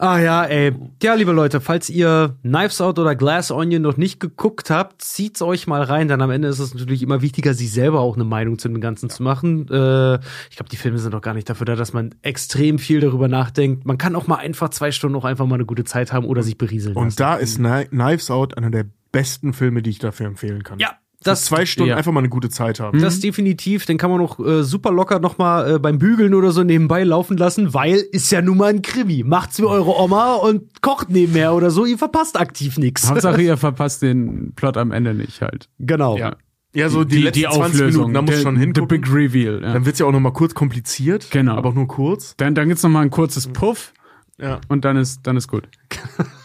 ah 0.00 0.18
ja, 0.18 0.44
ey. 0.44 0.72
Ja, 1.02 1.14
liebe 1.14 1.32
Leute, 1.32 1.60
falls 1.60 1.88
ihr 1.90 2.36
Knives 2.42 2.80
Out 2.80 2.98
oder 2.98 3.14
Glass 3.14 3.50
Onion 3.50 3.82
noch 3.82 3.96
nicht 3.96 4.18
geguckt 4.20 4.70
habt, 4.70 5.02
zieht's 5.02 5.42
euch 5.42 5.66
mal 5.66 5.82
rein, 5.82 6.08
denn 6.08 6.20
am 6.22 6.30
Ende 6.30 6.48
ist 6.48 6.58
es 6.58 6.74
natürlich 6.74 7.02
immer 7.02 7.22
wichtiger, 7.22 7.54
sich 7.54 7.70
selber 7.72 8.00
auch 8.00 8.14
eine 8.16 8.24
Meinung 8.24 8.58
zu 8.58 8.68
dem 8.68 8.80
Ganzen 8.80 9.10
zu 9.10 9.22
machen. 9.22 9.68
Äh, 9.68 10.14
ich 10.50 10.56
glaube, 10.56 10.70
die 10.70 10.76
Filme 10.76 10.98
sind 10.98 11.12
doch 11.14 11.20
gar 11.22 11.34
nicht 11.34 11.48
dafür 11.48 11.66
da, 11.66 11.76
dass 11.76 11.92
man 11.92 12.14
extrem 12.22 12.78
viel 12.78 13.00
darüber 13.00 13.28
nachdenkt. 13.28 13.86
Man 13.86 13.98
kann 13.98 14.16
auch 14.16 14.26
mal 14.26 14.36
einfach 14.36 14.70
zwei 14.70 14.90
Stunden 14.90 15.16
auch 15.16 15.24
einfach 15.24 15.46
mal 15.46 15.54
eine 15.56 15.66
gute 15.66 15.84
Zeit 15.84 16.12
haben 16.12 16.26
oder 16.26 16.42
sich 16.42 16.58
berieseln 16.58 16.94
lassen. 16.94 17.06
Und 17.06 17.20
da 17.20 17.36
ist 17.36 17.58
Kni- 17.60 17.86
Knives 17.88 18.30
Out 18.30 18.56
einer 18.56 18.70
der 18.70 18.86
besten 19.12 19.52
Filme, 19.52 19.82
die 19.82 19.90
ich 19.90 19.98
dafür 19.98 20.26
empfehlen 20.26 20.62
kann. 20.62 20.78
Ja, 20.78 20.92
das 21.22 21.44
zwei 21.44 21.66
Stunden 21.66 21.90
ja. 21.90 21.96
einfach 21.96 22.12
mal 22.12 22.20
eine 22.20 22.30
gute 22.30 22.48
Zeit 22.48 22.80
haben. 22.80 22.98
Das 22.98 23.20
definitiv, 23.20 23.84
den 23.84 23.98
kann 23.98 24.10
man 24.10 24.20
noch 24.20 24.38
äh, 24.38 24.62
super 24.62 24.90
locker 24.90 25.20
noch 25.20 25.36
mal 25.36 25.74
äh, 25.74 25.78
beim 25.78 25.98
Bügeln 25.98 26.32
oder 26.32 26.50
so 26.50 26.64
nebenbei 26.64 27.04
laufen 27.04 27.36
lassen, 27.36 27.74
weil 27.74 27.96
ist 28.12 28.32
ja 28.32 28.40
nun 28.40 28.56
mal 28.56 28.70
ein 28.70 28.80
Krimi. 28.80 29.22
Macht's 29.22 29.58
wie 29.58 29.64
eure 29.64 30.00
Oma 30.00 30.34
und 30.34 30.80
kocht 30.80 31.10
nebenher 31.10 31.52
oder 31.54 31.70
so, 31.70 31.84
ihr 31.84 31.98
verpasst 31.98 32.40
aktiv 32.40 32.78
nichts. 32.78 33.08
Hauptsache, 33.08 33.42
ihr 33.42 33.58
verpasst 33.58 34.00
den 34.00 34.54
Plot 34.54 34.78
am 34.78 34.92
Ende 34.92 35.12
nicht 35.12 35.42
halt. 35.42 35.68
Genau. 35.78 36.16
Ja. 36.16 36.36
Ja, 36.72 36.88
so 36.88 37.02
die, 37.02 37.18
letzten 37.18 37.50
20 37.50 37.80
Minuten, 37.86 38.14
da 38.14 38.22
muss 38.22 38.30
der, 38.30 38.42
schon 38.42 38.54
The 38.54 38.60
hingucken. 38.60 38.88
Big 39.00 39.12
Reveal. 39.12 39.60
Ja. 39.60 39.72
Dann 39.72 39.86
wird's 39.86 39.98
ja 39.98 40.06
auch 40.06 40.12
noch 40.12 40.20
mal 40.20 40.32
kurz 40.32 40.54
kompliziert. 40.54 41.26
Genau. 41.32 41.56
Aber 41.56 41.70
auch 41.70 41.74
nur 41.74 41.88
kurz. 41.88 42.34
Dann, 42.36 42.54
dann 42.54 42.68
gibt's 42.68 42.84
noch 42.84 42.90
mal 42.90 43.00
ein 43.00 43.10
kurzes 43.10 43.48
Puff 43.48 43.92
Ja. 44.38 44.60
und 44.68 44.84
dann 44.84 44.96
ist, 44.96 45.26
dann 45.26 45.36
ist 45.36 45.48
gut. 45.48 45.68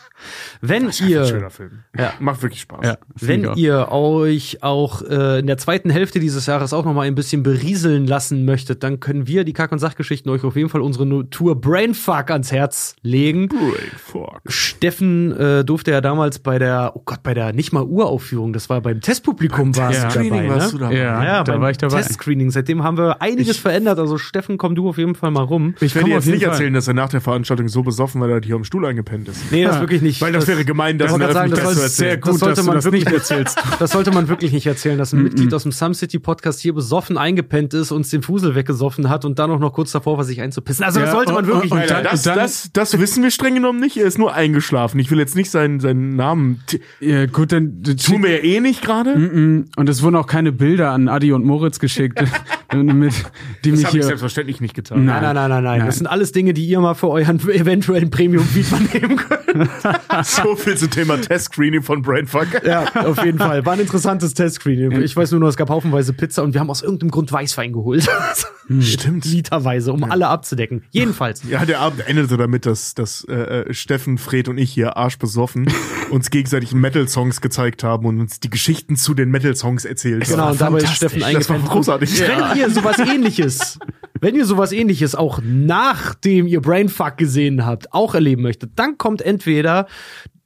Wenn 0.61 0.87
Ein 0.87 0.91
ihr 1.07 1.25
schöner 1.25 1.49
Film. 1.49 1.83
Ja. 1.97 2.13
Macht 2.19 2.41
wirklich 2.41 2.61
Spaß. 2.61 2.79
Ja, 2.85 2.97
Wenn 3.19 3.41
ich 3.41 3.47
auch. 3.47 3.55
ihr 3.57 3.87
euch 3.91 4.63
auch 4.63 5.01
äh, 5.01 5.39
in 5.39 5.47
der 5.47 5.57
zweiten 5.57 5.89
Hälfte 5.89 6.19
dieses 6.19 6.45
Jahres 6.45 6.73
auch 6.73 6.85
noch 6.85 6.93
mal 6.93 7.01
ein 7.07 7.15
bisschen 7.15 7.43
berieseln 7.43 8.07
lassen 8.07 8.45
möchtet, 8.45 8.83
dann 8.83 8.99
können 8.99 9.27
wir, 9.27 9.43
die 9.43 9.53
Kack- 9.53 9.71
und 9.71 9.79
Sachgeschichten, 9.79 10.29
euch 10.31 10.43
auf 10.43 10.55
jeden 10.55 10.69
Fall 10.69 10.81
unsere 10.81 11.29
Tour 11.29 11.59
Brainfuck 11.59 12.31
ans 12.31 12.51
Herz 12.51 12.95
legen. 13.01 13.47
Brain 13.49 13.71
fuck. 13.97 14.41
Steffen 14.47 15.31
äh, 15.37 15.63
durfte 15.63 15.91
ja 15.91 16.01
damals 16.01 16.39
bei 16.39 16.59
der, 16.59 16.91
oh 16.95 17.01
Gott, 17.05 17.23
bei 17.23 17.33
der 17.33 17.53
nicht 17.53 17.71
mal 17.73 17.83
Uraufführung, 17.83 18.53
das 18.53 18.69
war 18.69 18.81
beim 18.81 19.01
Testpublikum 19.01 19.75
war 19.75 19.91
Ja. 19.91 19.99
dabei, 20.01 20.11
Screening 20.11 20.49
warst 20.49 20.73
du 20.73 20.77
ne? 20.77 20.83
dabei. 20.83 20.95
Ja, 20.97 21.23
Ja, 21.23 21.43
da 21.43 21.53
beim 21.53 21.61
war 21.61 21.71
ich 21.71 21.77
dabei. 21.77 21.97
Testscreening. 22.01 22.51
Seitdem 22.51 22.83
haben 22.83 22.97
wir 22.97 23.21
einiges 23.21 23.57
verändert. 23.57 23.99
Also 23.99 24.17
Steffen, 24.17 24.57
komm 24.57 24.75
du 24.75 24.89
auf 24.89 24.97
jeden 24.97 25.15
Fall 25.15 25.31
mal 25.31 25.43
rum. 25.43 25.75
Ich 25.81 25.93
werde 25.95 26.01
komm 26.03 26.09
dir 26.11 26.15
jetzt 26.15 26.27
nicht 26.27 26.43
Fall. 26.43 26.51
erzählen, 26.51 26.73
dass 26.73 26.87
er 26.87 26.93
nach 26.93 27.09
der 27.09 27.21
Veranstaltung 27.21 27.67
so 27.67 27.83
besoffen 27.83 28.21
war, 28.21 28.27
dass 28.27 28.39
er 28.41 28.45
hier 28.45 28.55
am 28.55 28.63
Stuhl 28.63 28.85
eingepennt 28.85 29.27
ist. 29.29 29.51
Nee, 29.51 29.63
das 29.63 29.75
Ja. 29.75 29.81
wirklich 29.81 30.01
nicht. 30.01 30.21
Weil 30.21 30.31
das, 30.33 30.44
wäre 30.47 30.65
gemein, 30.65 30.97
das 30.97 31.11
wollte 31.11 31.25
gerade 31.25 31.33
sagen, 31.33 31.51
das 31.51 31.59
Öffentlichkeit 31.59 31.75
soll- 31.75 31.75
zu 31.75 31.81
erzählen. 31.83 32.09
sehr 32.09 32.17
gut, 32.17 32.33
das 32.33 32.39
sollte 32.39 32.55
dass 32.55 32.65
du 32.65 32.67
man 32.67 32.75
das 32.75 32.85
wirklich 32.85 33.05
nicht 33.05 33.13
erzählst. 33.13 33.57
Das 33.79 33.91
sollte 33.91 34.11
man 34.11 34.27
wirklich 34.29 34.51
nicht 34.53 34.65
erzählen, 34.67 34.97
dass 34.97 35.13
ein 35.13 35.23
Mitglied 35.23 35.53
aus 35.53 35.63
dem 35.63 35.71
Some 35.71 35.93
City 35.93 36.19
Podcast 36.19 36.59
hier 36.61 36.73
besoffen 36.73 37.17
eingepennt 37.17 37.73
ist, 37.73 37.91
uns 37.91 38.09
den 38.09 38.21
Fusel 38.21 38.55
weggesoffen 38.55 39.09
hat 39.09 39.25
und 39.25 39.37
dann 39.39 39.51
auch 39.51 39.59
noch 39.59 39.73
kurz 39.73 39.91
davor 39.91 40.17
war, 40.17 40.23
sich 40.23 40.41
einzupissen. 40.41 40.83
Also 40.85 40.99
das 40.99 41.09
Ja, 41.09 41.15
sollte 41.15 41.33
man 41.33 41.43
und- 41.45 41.51
wirklich 41.51 41.71
und 41.71 41.79
nicht. 41.79 41.91
dann- 41.91 42.03
das, 42.03 42.23
dann- 42.23 42.37
das, 42.37 42.69
das 42.73 42.99
wissen 42.99 43.23
wir 43.23 43.31
streng 43.31 43.55
genommen 43.55 43.79
nicht. 43.79 43.97
Er 43.97 44.05
ist 44.05 44.17
nur 44.17 44.33
eingeschlafen. 44.33 44.99
Ich 44.99 45.11
will 45.11 45.19
jetzt 45.19 45.35
nicht 45.35 45.51
seinen, 45.51 45.79
seinen 45.79 46.15
Namen. 46.15 46.61
Ja, 46.99 47.25
gut, 47.25 47.51
dann, 47.51 47.83
Tun 47.83 48.23
wir 48.23 48.31
ja 48.31 48.43
eh 48.43 48.59
nicht 48.59 48.81
gerade. 48.81 49.13
Und 49.75 49.89
es 49.89 50.01
wurden 50.03 50.15
auch 50.15 50.27
keine 50.27 50.51
Bilder 50.51 50.91
an 50.91 51.07
Adi 51.09 51.31
und 51.33 51.45
Moritz 51.45 51.79
geschickt, 51.79 52.19
mit, 52.83 53.13
die 53.63 53.71
Das 53.71 53.79
mich 53.79 53.87
habe 53.87 53.97
ich 53.97 54.03
selbstverständlich 54.05 54.61
nicht 54.61 54.73
getan. 54.73 55.05
Nein, 55.05 55.21
nein, 55.21 55.35
nein, 55.35 55.49
nein, 55.49 55.63
nein. 55.63 55.77
Nein. 55.79 55.87
Das 55.87 55.97
sind 55.97 56.07
alles 56.07 56.31
Dinge, 56.31 56.53
die 56.53 56.65
ihr 56.65 56.79
mal 56.79 56.93
für 56.93 57.09
euren 57.09 57.39
eventuellen 57.49 58.09
Premium-Feed 58.09 58.65
vernehmen 58.65 59.17
könnt. 59.17 59.41
So 60.23 60.55
viel 60.55 60.75
zum 60.77 60.89
Thema 60.89 61.17
Test-Screening 61.19 61.81
von 61.81 62.01
Brainfuck. 62.01 62.47
Ja, 62.65 62.83
auf 62.95 63.23
jeden 63.23 63.37
Fall. 63.37 63.65
War 63.65 63.73
ein 63.73 63.79
interessantes 63.79 64.33
Testscreening. 64.33 65.01
Ich 65.01 65.15
weiß 65.15 65.31
nur 65.31 65.39
noch, 65.39 65.47
es 65.47 65.55
gab 65.57 65.69
haufenweise 65.69 66.13
Pizza 66.13 66.43
und 66.43 66.53
wir 66.53 66.59
haben 66.61 66.69
aus 66.69 66.81
irgendeinem 66.81 67.11
Grund 67.11 67.31
Weißwein 67.31 67.71
geholt. 67.73 68.07
Stimmt. 68.81 69.25
Literweise, 69.25 69.93
um 69.93 70.03
alle 70.03 70.27
abzudecken. 70.27 70.83
Jedenfalls. 70.91 71.43
Ja, 71.47 71.65
der 71.65 71.79
Abend 71.79 72.07
endete 72.07 72.35
damit, 72.37 72.65
dass, 72.65 72.95
dass 72.95 73.23
äh, 73.29 73.33
äh, 73.33 73.73
Steffen, 73.73 74.17
Fred 74.17 74.47
und 74.49 74.57
ich 74.57 74.71
hier 74.71 74.97
arschbesoffen 74.97 75.67
uns 76.09 76.29
gegenseitig 76.31 76.73
Metal-Songs 76.73 77.41
gezeigt 77.41 77.83
haben 77.83 78.05
und 78.05 78.19
uns 78.19 78.39
die 78.39 78.49
Geschichten 78.49 78.95
zu 78.95 79.13
den 79.13 79.29
Metal-Songs 79.29 79.85
erzählt 79.85 80.25
Genau, 80.25 80.43
haben. 80.45 80.51
und 80.53 80.61
dabei 80.61 80.77
ist 80.79 80.95
Steffen 80.95 81.21
Das 81.21 81.49
war 81.49 81.59
großartig. 81.59 82.19
Wenn 82.19 82.57
ihr 82.57 82.64
sowas 82.71 82.99
ähnliches, 82.99 83.79
wenn 84.21 84.35
ihr 84.35 84.45
sowas 84.45 84.71
ähnliches 84.71 85.15
auch 85.15 85.39
nachdem 85.43 86.47
ihr 86.47 86.61
Brainfuck 86.61 87.17
gesehen 87.17 87.65
habt, 87.65 87.93
auch 87.93 88.15
erleben 88.15 88.41
möchtet, 88.41 88.71
dann 88.75 88.97
kommt 88.97 89.21
entweder 89.21 89.87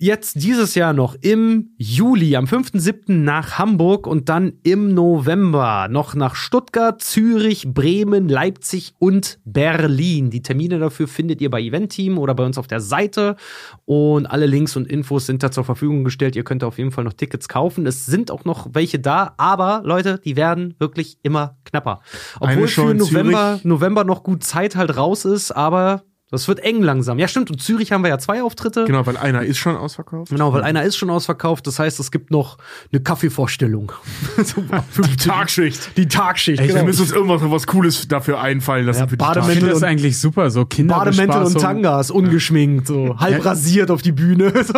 jetzt 0.02 0.42
dieses 0.42 0.76
Jahr 0.76 0.94
noch 0.94 1.16
im 1.20 1.72
Juli, 1.78 2.38
am 2.38 2.46
5.7. 2.46 3.12
nach 3.12 3.60
Hamburg 3.60 4.08
und 4.08 4.30
dann 4.30 4.54
im 4.64 4.94
November 4.94 5.90
noch 5.90 6.16
nach 6.16 6.36
Stuttgart, 6.36 7.02
Zürich, 7.02 7.74
Bremen, 7.74 8.30
Leipzig 8.30 8.94
und 8.98 9.40
Berlin. 9.44 10.30
Die 10.30 10.42
Termine 10.42 10.80
dafür 10.80 11.10
findet 11.10 11.42
ihr 11.42 11.50
bei 11.50 11.62
Eventteam 11.62 12.18
oder 12.18 12.34
bei 12.34 12.46
uns 12.46 12.58
auf 12.58 12.68
der 12.68 12.80
Seite 12.80 13.36
und 13.84 14.26
alle 14.26 14.46
Links 14.46 14.78
und 14.78 14.88
Infos 14.88 15.26
sind 15.26 15.44
da 15.44 15.52
zur 15.52 15.66
Verfügung 15.66 16.06
gestellt. 16.06 16.38
Ihr 16.38 16.46
könnt 16.46 16.64
auf 16.64 16.78
jeden 16.78 16.92
Fall 16.92 17.04
noch 17.04 17.14
Tickets 17.14 17.50
kaufen. 17.50 17.86
Es 17.86 18.06
sind 18.06 18.32
auch 18.32 18.46
noch 18.46 18.70
welche 18.72 19.00
da, 19.00 19.34
aber 19.36 19.82
Leute, 19.84 20.22
die 20.24 20.38
werden 20.38 20.76
wirklich 20.80 21.18
immer 21.24 21.58
knapper. 21.66 22.00
Obwohl 22.40 22.70
für 22.70 22.94
November. 22.94 23.60
November 23.64 24.06
noch 24.06 24.24
gut 24.24 24.46
Zeit 24.46 24.78
halt 24.78 24.96
raus 24.96 25.26
ist, 25.26 25.52
aber 25.52 26.04
das 26.32 26.48
wird 26.48 26.60
eng 26.60 26.84
langsam. 26.84 27.18
Ja, 27.18 27.28
stimmt. 27.28 27.50
Und 27.50 27.60
Zürich 27.60 27.92
haben 27.92 28.04
wir 28.04 28.10
ja 28.10 28.20
zwei 28.20 28.44
Auftritte. 28.44 28.86
Genau, 28.86 29.04
weil 29.08 29.18
einer 29.18 29.42
ist 29.42 29.58
schon 29.58 29.76
ausverkauft. 29.76 30.30
Genau, 30.30 30.54
weil 30.54 30.62
einer 30.62 30.84
ist 30.84 30.96
schon 30.96 31.10
ausverkauft. 31.10 31.66
Das 31.66 31.80
heißt, 31.80 32.00
es 32.00 32.12
gibt 32.12 32.30
noch 32.30 32.60
eine 32.92 33.02
Kaffeevorstellung. 33.02 33.92
Die 34.38 35.16
Tagschicht. 35.18 35.98
Die 35.98 36.08
Tagschicht. 36.08 36.62
Wir 36.62 36.68
genau. 36.68 36.86
müssen 36.86 37.02
uns 37.02 37.12
irgendwas 37.12 37.42
was 37.50 37.66
Cooles 37.66 38.08
dafür 38.08 38.40
einfallen 38.42 38.86
lassen 38.86 39.00
Ja, 39.00 39.08
für 39.08 39.18
die 39.18 39.26
Bademäntel 39.26 39.70
das 39.70 39.82
eigentlich 39.82 40.20
super, 40.20 40.52
so 40.52 40.66
Bademäntel 40.66 41.44
und. 41.44 41.60
Tangas, 41.60 42.12
ungeschminkt, 42.12 42.86
so 42.86 43.18
halb 43.18 43.44
rasiert 43.44 43.90
auf 43.90 44.02
die 44.02 44.12
Bühne. 44.12 44.54
So. 44.70 44.74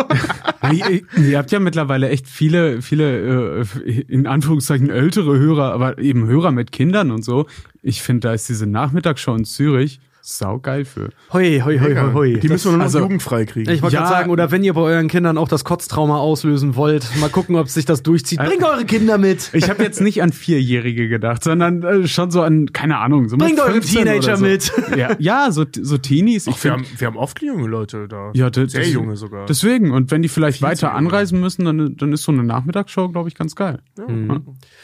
ihr, 0.70 1.02
ihr 1.16 1.38
habt 1.38 1.50
ja 1.50 1.58
mittlerweile 1.58 2.08
echt 2.08 2.28
viele, 2.28 2.82
viele, 2.82 3.62
äh, 3.62 3.90
in 4.08 4.26
Anführungszeichen 4.26 4.90
ältere 4.90 5.36
Hörer, 5.38 5.72
aber 5.72 5.98
eben 5.98 6.26
Hörer 6.26 6.52
mit 6.52 6.72
Kindern 6.72 7.10
und 7.10 7.24
so. 7.24 7.46
Ich 7.82 8.00
finde, 8.00 8.28
da 8.28 8.34
ist 8.34 8.48
diese 8.48 8.66
Nachmittagsshow 8.66 9.34
in 9.34 9.44
Zürich 9.44 10.00
saugeil 10.24 10.84
für. 10.84 11.10
Hoi, 11.32 11.60
hoi, 11.64 11.78
hoi, 11.80 11.94
hoi, 11.96 12.12
hoi. 12.12 12.38
Die 12.38 12.48
müssen 12.48 12.66
wir 12.66 12.70
nur 12.72 12.78
noch 12.78 12.84
also- 12.84 13.00
jugendfrei 13.00 13.44
kriegen. 13.44 13.68
Ich 13.70 13.82
wollte 13.82 13.96
Ja. 13.96 14.02
gerade 14.02 14.14
sagen, 14.14 14.30
oder 14.30 14.50
wenn 14.52 14.62
ihr 14.62 14.72
bei 14.72 14.80
euren 14.80 15.08
Kindern 15.08 15.36
auch 15.36 15.48
das 15.48 15.64
Kotztrauma 15.64 16.16
auslösen 16.18 16.76
wollt, 16.76 17.04
mal 17.20 17.28
gucken, 17.28 17.56
ob 17.56 17.68
sich 17.68 17.84
das 17.84 18.02
durchzieht. 18.04 18.38
Bringt 18.38 18.62
eure 18.62 18.84
Kinder 18.84 19.18
mit. 19.18 19.50
Ich 19.52 19.68
habe 19.68 19.82
jetzt 19.82 20.00
nicht 20.00 20.22
an 20.22 20.32
Vierjährige 20.32 21.08
gedacht, 21.08 21.42
sondern 21.42 21.82
äh, 21.82 22.06
schon 22.06 22.30
so 22.30 22.42
an, 22.42 22.72
keine 22.72 22.98
Ahnung, 22.98 23.28
so 23.28 23.36
mit 23.36 23.46
Bringt 23.46 23.60
eure 23.60 23.72
15 23.72 24.02
oder 24.02 24.10
Teenager 24.20 24.36
so. 24.36 24.44
mit. 24.44 24.72
Ja, 24.96 25.16
ja 25.18 25.50
so, 25.50 25.64
so 25.80 25.98
Teenies. 25.98 26.46
Ich 26.46 26.54
Ach, 26.56 26.64
wir, 26.64 26.72
find, 26.74 26.86
haben, 26.88 27.00
wir 27.00 27.06
haben 27.08 27.16
oft 27.16 27.42
junge 27.42 27.66
Leute 27.66 28.06
da. 28.06 28.30
ja, 28.34 28.48
das, 28.48 28.70
Sehr 28.72 28.82
das- 28.82 28.92
junge 28.92 29.16
sogar. 29.16 29.46
Deswegen, 29.46 29.90
und 29.90 30.10
wenn 30.12 30.22
die 30.22 30.28
vielleicht 30.28 30.58
Viel 30.58 30.68
weiter 30.68 30.92
anreisen 30.94 31.40
müssen, 31.40 31.64
dann, 31.64 31.96
dann 31.96 32.12
ist 32.12 32.22
so 32.22 32.30
eine 32.30 32.44
Nachmittagsshow, 32.44 33.08
glaube 33.08 33.28
ich, 33.28 33.34
ganz 33.34 33.56
geil. 33.56 33.80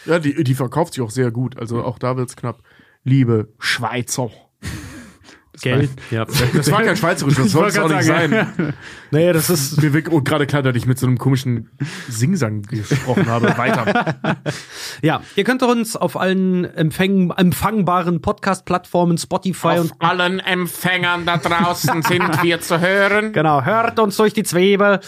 ja, 0.06 0.19
die, 0.19 0.43
die 0.43 0.55
verkauft 0.55 0.94
sich 0.94 1.02
auch 1.02 1.10
sehr 1.10 1.31
gut. 1.31 1.56
Also 1.59 1.82
auch 1.85 1.98
da 1.98 2.16
wird's 2.16 2.35
knapp. 2.36 2.60
Liebe 3.05 3.48
Schweizer. 3.59 4.31
Geld. 5.60 5.90
Ja. 6.10 6.26
Das 6.55 6.70
war 6.70 6.82
kein 6.82 6.97
Schweizerisch, 6.97 7.35
das 7.36 7.51
soll 7.51 7.68
es 7.68 7.78
auch 7.78 7.89
nicht 7.89 8.05
sein. 8.05 8.74
Naja, 9.10 9.32
das 9.32 9.51
ist. 9.51 9.80
Mir 9.80 9.93
wird 9.93 10.10
oh, 10.10 10.20
gerade 10.20 10.47
klar, 10.47 10.62
dass 10.62 10.76
ich 10.76 10.86
mit 10.86 10.98
so 10.98 11.06
einem 11.06 11.18
komischen 11.18 11.70
Singsang 12.09 12.62
gesprochen 12.62 13.26
habe. 13.26 13.48
Weiter. 13.59 14.16
Ja, 15.02 15.22
ihr 15.36 15.44
könnt 15.44 15.62
uns 15.62 15.97
auf 15.97 16.16
allen 16.16 16.64
empfäng 16.64 17.30
empfangbaren 17.30 18.20
Podcast-Plattformen, 18.20 19.18
Spotify 19.18 19.78
und 19.78 19.93
allen 19.98 20.40
Empfängern 20.40 21.24
da 21.24 21.39
draußen 21.39 22.02
sind 22.02 22.43
wir 22.43 22.60
zu 22.60 22.80
hören. 22.80 23.32
Genau, 23.32 23.64
hört 23.64 23.98
uns 23.98 24.16
durch 24.16 24.35
die 24.35 24.43
Zwiebel. 24.43 25.01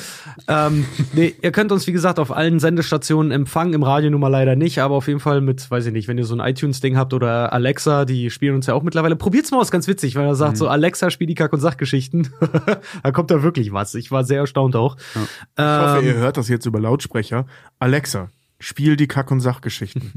ähm, 0.49 0.87
nee, 1.13 1.35
ihr 1.43 1.53
könnt 1.53 1.73
uns, 1.73 1.87
wie 1.87 1.93
gesagt, 1.93 2.19
auf 2.19 2.35
allen 2.35 2.61
Sendestationen 2.61 3.33
empfangen, 3.33 3.75
im 3.75 3.83
Radio 3.83 4.11
nun 4.11 4.21
mal 4.21 4.29
leider 4.29 4.57
nicht, 4.57 4.79
aber 4.79 4.95
auf 4.97 5.09
jeden 5.09 5.21
Fall 5.21 5.41
mit, 5.41 5.71
weiß 5.71 5.87
ich 5.87 5.93
nicht, 5.93 6.09
wenn 6.09 6.19
ihr 6.19 6.25
so 6.25 6.35
ein 6.35 6.41
iTunes-Ding 6.41 6.97
habt 6.97 7.13
oder 7.13 7.53
Alexa, 7.53 8.05
die 8.05 8.31
spielen 8.31 8.55
uns 8.55 8.67
ja 8.67 8.75
auch 8.75 8.83
mittlerweile. 8.83 9.17
Probiert's 9.17 9.51
mal 9.51 9.59
aus, 9.59 9.71
ganz 9.71 9.89
witzig, 9.89 10.17
weil 10.17 10.27
er 10.27 10.35
sagt 10.35 10.57
so, 10.57 10.69
Alexa, 10.69 11.11
spiel 11.11 11.27
die 11.27 11.35
Kack- 11.35 11.53
und 11.53 11.61
Sachgeschichten. 11.61 12.31
da 13.03 13.13
kommt 13.13 13.31
da 13.31 13.43
wirklich 13.43 13.73
was. 13.73 13.90
Ich 13.95 14.11
war 14.11 14.25
sehr 14.25 14.41
erstaunt 14.41 14.77
auch. 14.77 14.97
Ich 14.97 15.17
hoffe, 15.17 15.99
Ähm, 16.01 16.05
ihr 16.07 16.15
hört 16.15 16.37
das 16.37 16.49
jetzt 16.49 16.67
über 16.67 16.81
Lautsprecher. 16.81 17.47
Alexa, 17.79 18.29
spiel 18.59 18.97
die 18.97 19.07
Kack- 19.09 19.31
und 19.31 19.41
Sachgeschichten. 19.41 20.13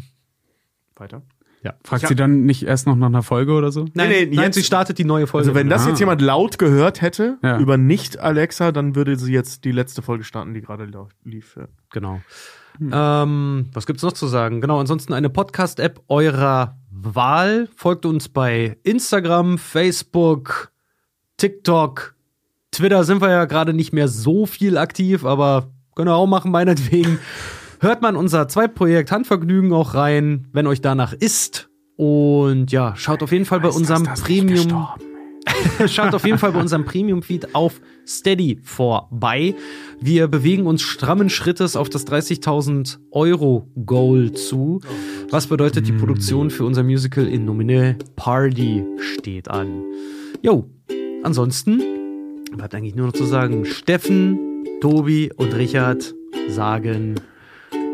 Weiter. 0.96 1.22
Fragt 1.86 2.08
sie 2.10 2.16
dann 2.16 2.44
nicht 2.44 2.64
erst 2.64 2.88
noch 2.88 2.98
nach 2.98 3.08
einer 3.08 3.24
Folge 3.24 3.54
oder 3.54 3.72
so? 3.72 3.86
nein, 3.94 4.10
nee, 4.10 4.26
nein, 4.26 4.46
jetzt- 4.48 4.56
sie 4.56 4.64
startet 4.64 4.98
die 4.98 5.06
neue 5.06 5.28
Folge. 5.28 5.48
Also 5.48 5.56
wenn 5.56 5.70
das 5.70 5.86
Ah. 5.86 5.90
jetzt 5.92 6.00
jemand 6.00 6.22
laut 6.22 6.60
gehört 6.60 7.02
hätte 7.02 7.38
Ja. 7.42 7.58
über 7.58 7.78
nicht 7.78 8.20
Alexa, 8.20 8.74
dann 8.74 8.96
würde 8.96 9.16
sie 9.18 9.32
jetzt 9.32 9.64
die 9.64 9.72
letzte 9.72 10.02
Folge 10.02 10.26
starten, 10.26 10.54
die 10.54 10.60
gerade 10.62 10.90
lief. 11.24 11.56
Ja. 11.56 11.68
Genau. 11.94 12.22
Ähm, 12.82 13.70
was 13.72 13.86
gibt's 13.86 14.04
noch 14.04 14.12
zu 14.12 14.28
sagen? 14.28 14.60
Genau, 14.60 14.78
ansonsten 14.80 15.14
eine 15.14 15.30
Podcast-App 15.30 16.02
eurer 16.10 16.78
Wahl. 16.92 17.70
Folgt 17.78 18.06
uns 18.06 18.28
bei 18.28 18.78
Instagram, 18.84 19.58
Facebook, 19.58 20.72
TikTok, 21.38 22.16
Twitter 22.74 23.04
sind 23.04 23.22
wir 23.22 23.30
ja 23.30 23.46
gerade 23.46 23.74
nicht 23.74 23.94
mehr 23.94 24.08
so 24.08 24.46
viel 24.46 24.78
aktiv, 24.78 25.26
aber 25.26 25.72
können 25.96 26.10
wir 26.10 26.16
auch 26.16 26.28
machen, 26.28 26.52
meinetwegen. 26.52 27.20
Hört 27.80 28.02
man 28.02 28.16
unser 28.16 28.48
Zweitprojekt 28.48 29.12
Handvergnügen 29.12 29.74
auch 29.74 29.94
rein, 29.94 30.48
wenn 30.54 30.68
euch 30.68 30.82
danach 30.82 31.14
ist. 31.14 31.70
Und 31.96 32.72
ja, 32.72 32.96
schaut 32.96 33.22
auf 33.22 33.32
jeden 33.32 33.46
Fall 33.46 33.60
bei 33.60 33.70
unserem 33.70 34.04
Premium. 34.04 34.88
Schaut 35.88 36.14
auf 36.14 36.26
jeden 36.26 36.38
Fall 36.38 36.54
bei 36.54 36.60
unserem 36.60 36.86
Premium-Feed 36.86 37.54
auf 37.54 37.82
Steady 38.08 38.60
vorbei. 38.64 39.56
Wir 40.00 40.28
bewegen 40.28 40.66
uns 40.66 40.82
strammen 40.82 41.30
Schrittes 41.30 41.76
auf 41.76 41.90
das 41.90 42.08
30.000 42.08 42.98
Euro 43.12 43.68
Goal 43.86 44.32
zu. 44.32 44.80
Was 45.30 45.48
bedeutet, 45.48 45.88
die 45.88 45.92
Produktion 45.92 46.50
für 46.50 46.66
unser 46.66 46.84
Musical 46.84 47.28
in 47.28 47.46
Nomine 47.46 47.98
Party 48.16 48.86
steht 48.98 49.50
an. 49.50 49.84
Jo, 50.42 50.70
ansonsten 51.24 51.82
Bleibt 52.56 52.76
eigentlich 52.76 52.96
nur 52.96 53.08
noch 53.08 53.14
zu 53.14 53.26
sagen, 53.26 53.66
Steffen, 53.66 54.64
Tobi 54.80 55.32
und 55.36 55.56
Richard 55.56 56.14
sagen 56.50 57.16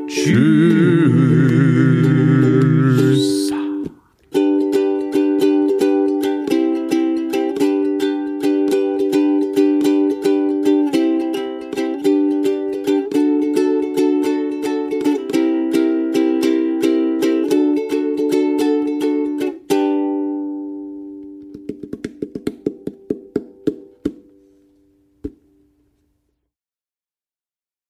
Tschüss. 0.07 1.09